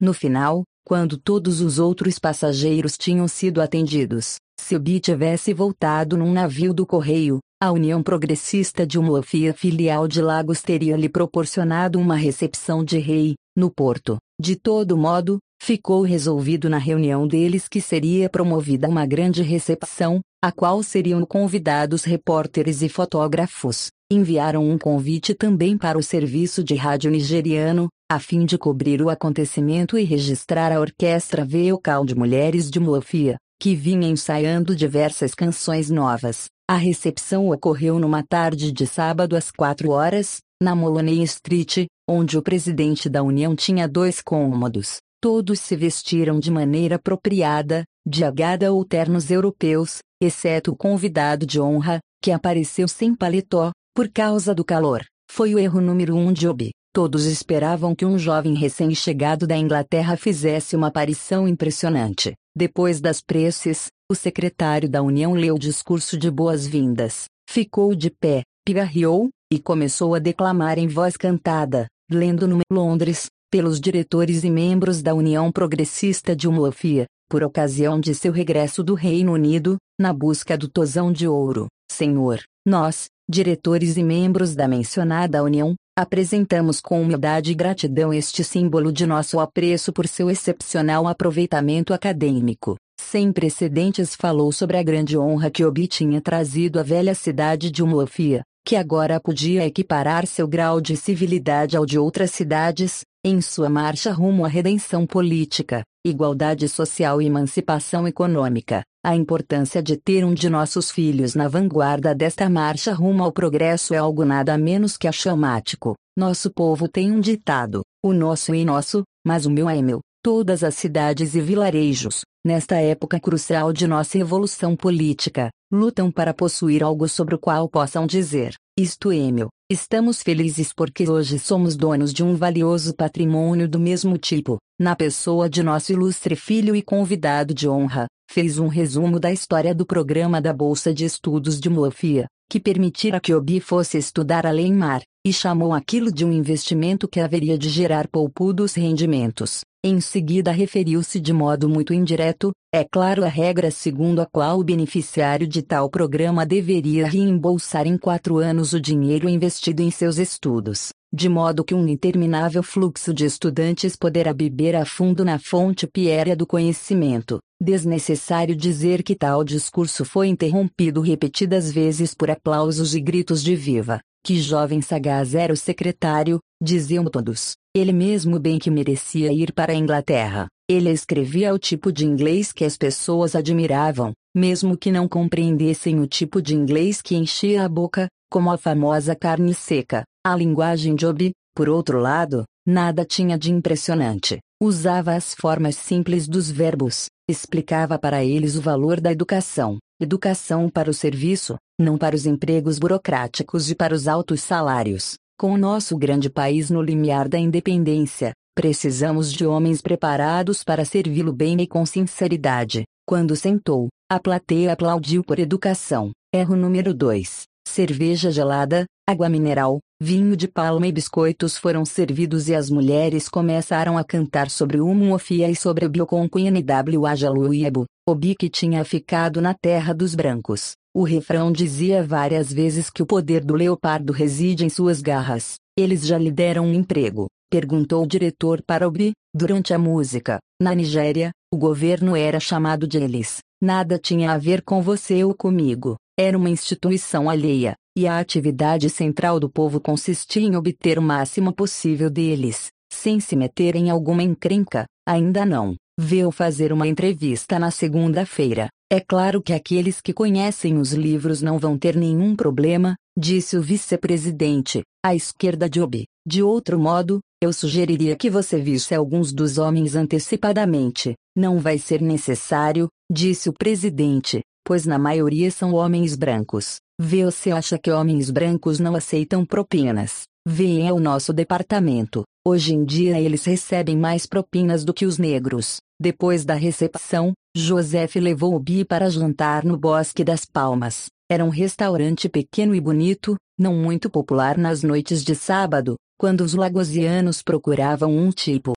no 0.00 0.14
final, 0.14 0.62
quando 0.86 1.18
todos 1.18 1.60
os 1.60 1.78
outros 1.78 2.18
passageiros 2.18 2.96
tinham 2.96 3.26
sido 3.28 3.60
atendidos. 3.60 4.36
Se 4.62 4.76
Obi 4.76 5.00
tivesse 5.00 5.52
voltado 5.52 6.16
num 6.16 6.30
navio 6.30 6.72
do 6.72 6.86
correio, 6.86 7.40
a 7.60 7.72
União 7.72 8.02
Progressista 8.02 8.86
de 8.86 8.98
Umuofia 9.00 9.52
filial 9.52 10.06
de 10.06 10.22
Lagos 10.22 10.62
teria 10.62 10.96
lhe 10.96 11.08
proporcionado 11.08 11.98
uma 11.98 12.14
recepção 12.14 12.84
de 12.84 12.98
rei, 12.98 13.34
no 13.56 13.68
porto. 13.68 14.18
De 14.40 14.54
todo 14.54 14.96
modo, 14.96 15.38
ficou 15.60 16.02
resolvido 16.02 16.70
na 16.70 16.78
reunião 16.78 17.26
deles 17.26 17.66
que 17.66 17.80
seria 17.80 18.28
promovida 18.28 18.86
uma 18.86 19.04
grande 19.04 19.42
recepção, 19.42 20.20
a 20.44 20.52
qual 20.52 20.82
seriam 20.84 21.24
convidados 21.24 22.04
repórteres 22.04 22.80
e 22.82 22.88
fotógrafos. 22.88 23.88
Enviaram 24.12 24.68
um 24.68 24.78
convite 24.78 25.34
também 25.34 25.76
para 25.76 25.98
o 25.98 26.02
serviço 26.02 26.62
de 26.62 26.76
rádio 26.76 27.10
nigeriano, 27.10 27.88
a 28.08 28.20
fim 28.20 28.44
de 28.44 28.56
cobrir 28.56 29.02
o 29.02 29.08
acontecimento 29.08 29.98
e 29.98 30.04
registrar 30.04 30.70
a 30.70 30.78
orquestra 30.78 31.44
vocal 31.44 32.04
de 32.04 32.14
mulheres 32.14 32.70
de 32.70 32.78
Muofia, 32.78 33.36
que 33.60 33.76
vinha 33.76 34.08
ensaiando 34.08 34.74
diversas 34.74 35.34
canções 35.34 35.90
novas. 35.90 36.46
A 36.66 36.76
recepção 36.76 37.50
ocorreu 37.50 37.98
numa 37.98 38.22
tarde 38.22 38.72
de 38.72 38.86
sábado 38.86 39.36
às 39.36 39.50
quatro 39.50 39.90
horas, 39.90 40.38
na 40.62 40.74
Moloney 40.74 41.22
Street, 41.24 41.84
onde 42.08 42.38
o 42.38 42.42
presidente 42.42 43.06
da 43.10 43.22
União 43.22 43.54
tinha 43.54 43.86
dois 43.86 44.22
cômodos. 44.22 44.96
Todos 45.20 45.60
se 45.60 45.76
vestiram 45.76 46.40
de 46.40 46.50
maneira 46.50 46.96
apropriada, 46.96 47.84
de 48.08 48.24
agada 48.24 48.72
ou 48.72 48.82
ternos 48.82 49.30
europeus, 49.30 49.98
exceto 50.22 50.72
o 50.72 50.76
convidado 50.76 51.44
de 51.44 51.60
honra, 51.60 52.00
que 52.22 52.32
apareceu 52.32 52.88
sem 52.88 53.14
paletó, 53.14 53.72
por 53.94 54.08
causa 54.08 54.54
do 54.54 54.64
calor. 54.64 55.04
Foi 55.30 55.54
o 55.54 55.58
erro 55.58 55.82
número 55.82 56.16
um 56.16 56.32
de 56.32 56.48
Obi. 56.48 56.70
Todos 56.94 57.26
esperavam 57.26 57.94
que 57.94 58.06
um 58.06 58.18
jovem 58.18 58.54
recém-chegado 58.54 59.46
da 59.46 59.56
Inglaterra 59.56 60.16
fizesse 60.16 60.74
uma 60.74 60.86
aparição 60.86 61.46
impressionante. 61.46 62.34
Depois 62.54 63.00
das 63.00 63.20
preces, 63.20 63.86
o 64.10 64.14
secretário 64.14 64.88
da 64.88 65.02
União 65.02 65.34
leu 65.34 65.54
o 65.54 65.58
discurso 65.58 66.18
de 66.18 66.30
boas-vindas, 66.30 67.26
ficou 67.48 67.94
de 67.94 68.10
pé, 68.10 68.42
pigarreou, 68.64 69.30
e 69.52 69.58
começou 69.58 70.14
a 70.14 70.18
declamar 70.18 70.78
em 70.78 70.86
voz 70.86 71.16
cantada, 71.16 71.86
lendo 72.10 72.46
no 72.46 72.60
Londres, 72.70 73.26
pelos 73.50 73.80
diretores 73.80 74.44
e 74.44 74.50
membros 74.50 75.02
da 75.02 75.14
União 75.14 75.50
Progressista 75.50 76.34
de 76.34 76.48
Umuofia, 76.48 77.06
por 77.28 77.42
ocasião 77.42 78.00
de 78.00 78.14
seu 78.14 78.32
regresso 78.32 78.82
do 78.82 78.94
Reino 78.94 79.32
Unido, 79.32 79.76
na 79.98 80.12
busca 80.12 80.56
do 80.56 80.68
Tosão 80.68 81.12
de 81.12 81.26
Ouro. 81.26 81.68
Senhor, 81.90 82.40
nós, 82.66 83.06
diretores 83.30 83.96
e 83.96 84.02
membros 84.02 84.56
da 84.56 84.66
mencionada 84.66 85.42
União, 85.42 85.76
apresentamos 85.96 86.80
com 86.80 87.00
humildade 87.00 87.52
e 87.52 87.54
gratidão 87.54 88.12
este 88.12 88.42
símbolo 88.42 88.92
de 88.92 89.06
nosso 89.06 89.38
apreço 89.38 89.92
por 89.92 90.08
seu 90.08 90.28
excepcional 90.28 91.06
aproveitamento 91.06 91.94
acadêmico. 91.94 92.76
Sem 93.00 93.32
precedentes 93.32 94.16
falou 94.16 94.50
sobre 94.50 94.76
a 94.76 94.82
grande 94.82 95.16
honra 95.16 95.50
que 95.50 95.64
Obi 95.64 95.86
tinha 95.86 96.20
trazido 96.20 96.80
à 96.80 96.82
velha 96.82 97.14
cidade 97.14 97.70
de 97.70 97.82
Umuofia, 97.82 98.42
que 98.66 98.74
agora 98.74 99.20
podia 99.20 99.64
equiparar 99.64 100.26
seu 100.26 100.48
grau 100.48 100.80
de 100.80 100.96
civilidade 100.96 101.76
ao 101.76 101.86
de 101.86 101.98
outras 101.98 102.32
cidades, 102.32 103.02
em 103.24 103.40
sua 103.40 103.68
marcha 103.68 104.12
rumo 104.12 104.44
à 104.44 104.48
redenção 104.48 105.06
política, 105.06 105.82
igualdade 106.04 106.68
social 106.68 107.20
e 107.20 107.26
emancipação 107.26 108.08
econômica, 108.08 108.82
a 109.04 109.14
importância 109.14 109.82
de 109.82 109.96
ter 109.96 110.24
um 110.24 110.32
de 110.32 110.48
nossos 110.48 110.90
filhos 110.90 111.34
na 111.34 111.46
vanguarda 111.46 112.14
desta 112.14 112.48
marcha 112.48 112.92
rumo 112.92 113.22
ao 113.22 113.32
progresso 113.32 113.92
é 113.92 113.98
algo 113.98 114.24
nada 114.24 114.56
menos 114.56 114.96
que 114.96 115.06
axiomático. 115.06 115.94
Nosso 116.16 116.50
povo 116.50 116.88
tem 116.88 117.12
um 117.12 117.20
ditado: 117.20 117.82
o 118.02 118.12
nosso 118.12 118.54
é 118.54 118.64
nosso, 118.64 119.02
mas 119.26 119.44
o 119.44 119.50
meu 119.50 119.68
é 119.68 119.80
meu. 119.82 120.00
Todas 120.22 120.62
as 120.62 120.74
cidades 120.74 121.34
e 121.34 121.40
vilarejos, 121.40 122.22
nesta 122.44 122.76
época 122.76 123.18
crucial 123.18 123.72
de 123.72 123.86
nossa 123.86 124.18
evolução 124.18 124.76
política, 124.76 125.50
lutam 125.72 126.10
para 126.10 126.34
possuir 126.34 126.82
algo 126.82 127.08
sobre 127.08 127.34
o 127.34 127.38
qual 127.38 127.68
possam 127.68 128.06
dizer: 128.06 128.54
isto 128.78 129.12
é 129.12 129.30
meu. 129.30 129.48
Estamos 129.72 130.20
felizes 130.20 130.72
porque 130.72 131.08
hoje 131.08 131.38
somos 131.38 131.76
donos 131.76 132.12
de 132.12 132.24
um 132.24 132.34
valioso 132.34 132.92
patrimônio 132.92 133.68
do 133.68 133.78
mesmo 133.78 134.18
tipo, 134.18 134.58
na 134.76 134.96
pessoa 134.96 135.48
de 135.48 135.62
nosso 135.62 135.92
ilustre 135.92 136.34
filho 136.34 136.74
e 136.74 136.82
convidado 136.82 137.54
de 137.54 137.68
honra. 137.68 138.08
Fez 138.28 138.58
um 138.58 138.66
resumo 138.66 139.20
da 139.20 139.30
história 139.30 139.72
do 139.72 139.86
programa 139.86 140.40
da 140.40 140.52
Bolsa 140.52 140.92
de 140.92 141.04
Estudos 141.04 141.60
de 141.60 141.70
Mofia, 141.70 142.26
que 142.50 142.58
permitira 142.58 143.20
que 143.20 143.32
Obi 143.32 143.60
fosse 143.60 143.96
estudar 143.96 144.44
além 144.44 144.74
mar, 144.74 145.02
e 145.24 145.32
chamou 145.32 145.74
aquilo 145.74 146.10
de 146.10 146.24
um 146.24 146.32
investimento 146.32 147.06
que 147.06 147.20
haveria 147.20 147.58
de 147.58 147.68
gerar 147.68 148.08
poupudos 148.08 148.74
rendimentos. 148.74 149.60
Em 149.82 150.00
seguida 150.00 150.50
referiu-se 150.50 151.18
de 151.18 151.32
modo 151.32 151.68
muito 151.68 151.94
indireto, 151.94 152.52
é 152.72 152.84
claro 152.84 153.24
a 153.24 153.28
regra 153.28 153.70
segundo 153.70 154.20
a 154.20 154.26
qual 154.26 154.60
o 154.60 154.64
beneficiário 154.64 155.46
de 155.46 155.62
tal 155.62 155.88
programa 155.88 156.44
deveria 156.44 157.06
reembolsar 157.06 157.86
em 157.86 157.96
quatro 157.96 158.38
anos 158.38 158.72
o 158.72 158.80
dinheiro 158.80 159.28
investido 159.28 159.82
em 159.82 159.90
seus 159.90 160.18
estudos, 160.18 160.90
de 161.12 161.28
modo 161.28 161.64
que 161.64 161.74
um 161.74 161.88
interminável 161.88 162.62
fluxo 162.62 163.12
de 163.12 163.24
estudantes 163.24 163.96
poderá 163.96 164.34
beber 164.34 164.76
a 164.76 164.84
fundo 164.84 165.24
na 165.24 165.38
fonte 165.38 165.86
piéria 165.86 166.36
do 166.36 166.46
conhecimento. 166.46 167.38
Desnecessário 167.58 168.54
dizer 168.54 169.02
que 169.02 169.14
tal 169.14 169.42
discurso 169.42 170.04
foi 170.04 170.28
interrompido 170.28 171.00
repetidas 171.00 171.70
vezes 171.70 172.14
por 172.14 172.30
aplausos 172.30 172.94
e 172.94 173.00
gritos 173.00 173.42
de 173.42 173.56
viva. 173.56 174.00
Que 174.22 174.38
jovem 174.38 174.82
sagaz 174.82 175.34
era 175.34 175.52
o 175.52 175.56
secretário, 175.56 176.38
diziam 176.62 177.04
todos. 177.04 177.54
Ele 177.74 177.92
mesmo 177.92 178.38
bem 178.38 178.58
que 178.58 178.70
merecia 178.70 179.32
ir 179.32 179.52
para 179.52 179.72
a 179.72 179.76
Inglaterra. 179.76 180.46
Ele 180.68 180.90
escrevia 180.90 181.54
o 181.54 181.58
tipo 181.58 181.90
de 181.90 182.04
inglês 182.04 182.52
que 182.52 182.64
as 182.64 182.76
pessoas 182.76 183.34
admiravam, 183.34 184.12
mesmo 184.36 184.76
que 184.76 184.92
não 184.92 185.08
compreendessem 185.08 185.98
o 186.00 186.06
tipo 186.06 186.42
de 186.42 186.54
inglês 186.54 187.00
que 187.00 187.16
enchia 187.16 187.64
a 187.64 187.68
boca, 187.68 188.08
como 188.30 188.50
a 188.50 188.58
famosa 188.58 189.16
carne 189.16 189.54
seca. 189.54 190.04
A 190.24 190.36
linguagem 190.36 190.94
de 190.94 191.06
Obi, 191.06 191.32
por 191.54 191.68
outro 191.68 191.98
lado, 191.98 192.44
nada 192.66 193.04
tinha 193.04 193.38
de 193.38 193.50
impressionante. 193.50 194.38
Usava 194.62 195.14
as 195.14 195.34
formas 195.34 195.76
simples 195.76 196.28
dos 196.28 196.50
verbos, 196.50 197.06
explicava 197.28 197.98
para 197.98 198.22
eles 198.22 198.54
o 198.56 198.60
valor 198.60 199.00
da 199.00 199.10
educação, 199.10 199.78
educação 200.00 200.70
para 200.70 200.90
o 200.90 200.94
serviço, 200.94 201.58
não 201.78 201.98
para 201.98 202.16
os 202.16 202.24
empregos 202.24 202.78
burocráticos 202.78 203.70
e 203.70 203.74
para 203.74 203.94
os 203.94 204.08
altos 204.08 204.40
salários. 204.40 205.16
Com 205.38 205.52
o 205.52 205.58
nosso 205.58 205.96
grande 205.96 206.30
país 206.30 206.70
no 206.70 206.80
limiar 206.80 207.28
da 207.28 207.38
independência, 207.38 208.32
precisamos 208.54 209.30
de 209.32 209.46
homens 209.46 209.82
preparados 209.82 210.64
para 210.64 210.84
servi-lo 210.84 211.32
bem 211.32 211.60
e 211.60 211.66
com 211.66 211.84
sinceridade. 211.84 212.84
Quando 213.06 213.36
sentou, 213.36 213.88
a 214.10 214.18
plateia 214.18 214.72
aplaudiu 214.72 215.22
por 215.22 215.38
educação. 215.38 216.12
Erro 216.32 216.56
número 216.56 216.94
2. 216.94 217.42
Cerveja 217.68 218.30
gelada, 218.30 218.86
água 219.06 219.28
mineral, 219.28 219.80
vinho 220.02 220.34
de 220.34 220.48
palma 220.48 220.86
e 220.86 220.92
biscoitos 220.92 221.58
foram 221.58 221.84
servidos 221.84 222.48
e 222.48 222.54
as 222.54 222.70
mulheres 222.70 223.28
começaram 223.28 223.98
a 223.98 224.02
cantar 224.02 224.48
sobre 224.48 224.80
o 224.80 224.94
Mufia 224.94 225.50
e 225.50 225.54
sobre 225.54 225.84
o 225.84 225.90
Bioconquin 225.90 226.50
W 226.62 227.06
Ajaluiebo, 227.06 227.84
o 228.08 228.14
bi 228.14 228.34
que 228.34 228.48
tinha 228.48 228.82
ficado 228.82 229.42
na 229.42 229.52
terra 229.52 229.92
dos 229.92 230.14
brancos. 230.14 230.72
O 230.96 231.02
refrão 231.02 231.52
dizia 231.52 232.02
várias 232.02 232.50
vezes 232.50 232.88
que 232.88 233.02
o 233.02 233.06
poder 233.06 233.44
do 233.44 233.54
leopardo 233.54 234.10
reside 234.10 234.64
em 234.64 234.70
suas 234.70 235.02
garras. 235.02 235.56
Eles 235.78 236.06
já 236.06 236.16
lhe 236.16 236.32
deram 236.32 236.64
um 236.64 236.72
emprego? 236.72 237.26
Perguntou 237.50 238.02
o 238.02 238.08
diretor 238.08 238.62
para 238.66 238.88
Obi, 238.88 239.12
durante 239.34 239.74
a 239.74 239.78
música. 239.78 240.38
Na 240.60 240.74
Nigéria, 240.74 241.30
o 241.52 241.58
governo 241.58 242.16
era 242.16 242.40
chamado 242.40 242.88
de 242.88 242.96
eles. 242.96 243.38
Nada 243.62 243.98
tinha 243.98 244.32
a 244.32 244.38
ver 244.38 244.62
com 244.62 244.80
você 244.80 245.22
ou 245.22 245.34
comigo. 245.34 245.96
Era 246.18 246.38
uma 246.38 246.50
instituição 246.50 247.28
alheia, 247.28 247.74
e 248.00 248.06
a 248.06 248.18
atividade 248.18 248.88
central 248.88 249.38
do 249.38 249.50
povo 249.50 249.78
consistia 249.78 250.40
em 250.40 250.56
obter 250.56 250.98
o 250.98 251.02
máximo 251.02 251.52
possível 251.52 252.08
deles, 252.08 252.68
sem 252.90 253.20
se 253.20 253.36
meter 253.36 253.76
em 253.76 253.90
alguma 253.90 254.22
encrenca. 254.22 254.86
Ainda 255.06 255.44
não. 255.44 255.76
Veio 256.00 256.30
fazer 256.30 256.72
uma 256.72 256.88
entrevista 256.88 257.58
na 257.58 257.70
segunda-feira. 257.70 258.70
É 258.90 259.00
claro 259.00 259.42
que 259.42 259.52
aqueles 259.52 260.00
que 260.00 260.14
conhecem 260.14 260.78
os 260.78 260.94
livros 260.94 261.42
não 261.42 261.58
vão 261.58 261.76
ter 261.76 261.94
nenhum 261.94 262.34
problema, 262.34 262.94
disse 263.18 263.58
o 263.58 263.60
vice-presidente, 263.60 264.80
à 265.04 265.14
esquerda 265.14 265.68
de 265.68 265.82
Obi. 265.82 266.06
De 266.26 266.42
outro 266.42 266.80
modo, 266.80 267.20
eu 267.42 267.52
sugeriria 267.52 268.16
que 268.16 268.30
você 268.30 268.58
visse 268.58 268.94
alguns 268.94 269.30
dos 269.30 269.58
homens 269.58 269.94
antecipadamente. 269.94 271.14
Não 271.36 271.58
vai 271.58 271.76
ser 271.76 272.00
necessário, 272.00 272.88
disse 273.12 273.50
o 273.50 273.52
presidente, 273.52 274.40
pois 274.64 274.86
na 274.86 274.98
maioria 274.98 275.50
são 275.50 275.74
homens 275.74 276.16
brancos. 276.16 276.78
Você 277.02 277.50
acha 277.50 277.78
que 277.78 277.90
homens 277.90 278.30
brancos 278.30 278.78
não 278.78 278.94
aceitam 278.94 279.42
propinas? 279.42 280.24
Vem 280.46 280.86
é 280.86 280.92
o 280.92 281.00
nosso 281.00 281.32
departamento. 281.32 282.24
Hoje 282.46 282.74
em 282.74 282.84
dia 282.84 283.18
eles 283.18 283.42
recebem 283.46 283.96
mais 283.96 284.26
propinas 284.26 284.84
do 284.84 284.92
que 284.92 285.06
os 285.06 285.16
negros. 285.16 285.78
Depois 285.98 286.44
da 286.44 286.52
recepção, 286.52 287.32
Joseph 287.56 288.16
levou 288.16 288.54
o 288.54 288.60
Bi 288.60 288.84
para 288.84 289.08
jantar 289.08 289.64
no 289.64 289.78
Bosque 289.78 290.22
das 290.22 290.44
Palmas. 290.44 291.06
Era 291.30 291.42
um 291.42 291.48
restaurante 291.48 292.28
pequeno 292.28 292.74
e 292.74 292.80
bonito, 292.82 293.34
não 293.58 293.74
muito 293.74 294.10
popular 294.10 294.58
nas 294.58 294.82
noites 294.82 295.24
de 295.24 295.34
sábado, 295.34 295.96
quando 296.18 296.42
os 296.42 296.52
lagosianos 296.52 297.40
procuravam 297.42 298.14
um 298.14 298.28
tipo. 298.28 298.74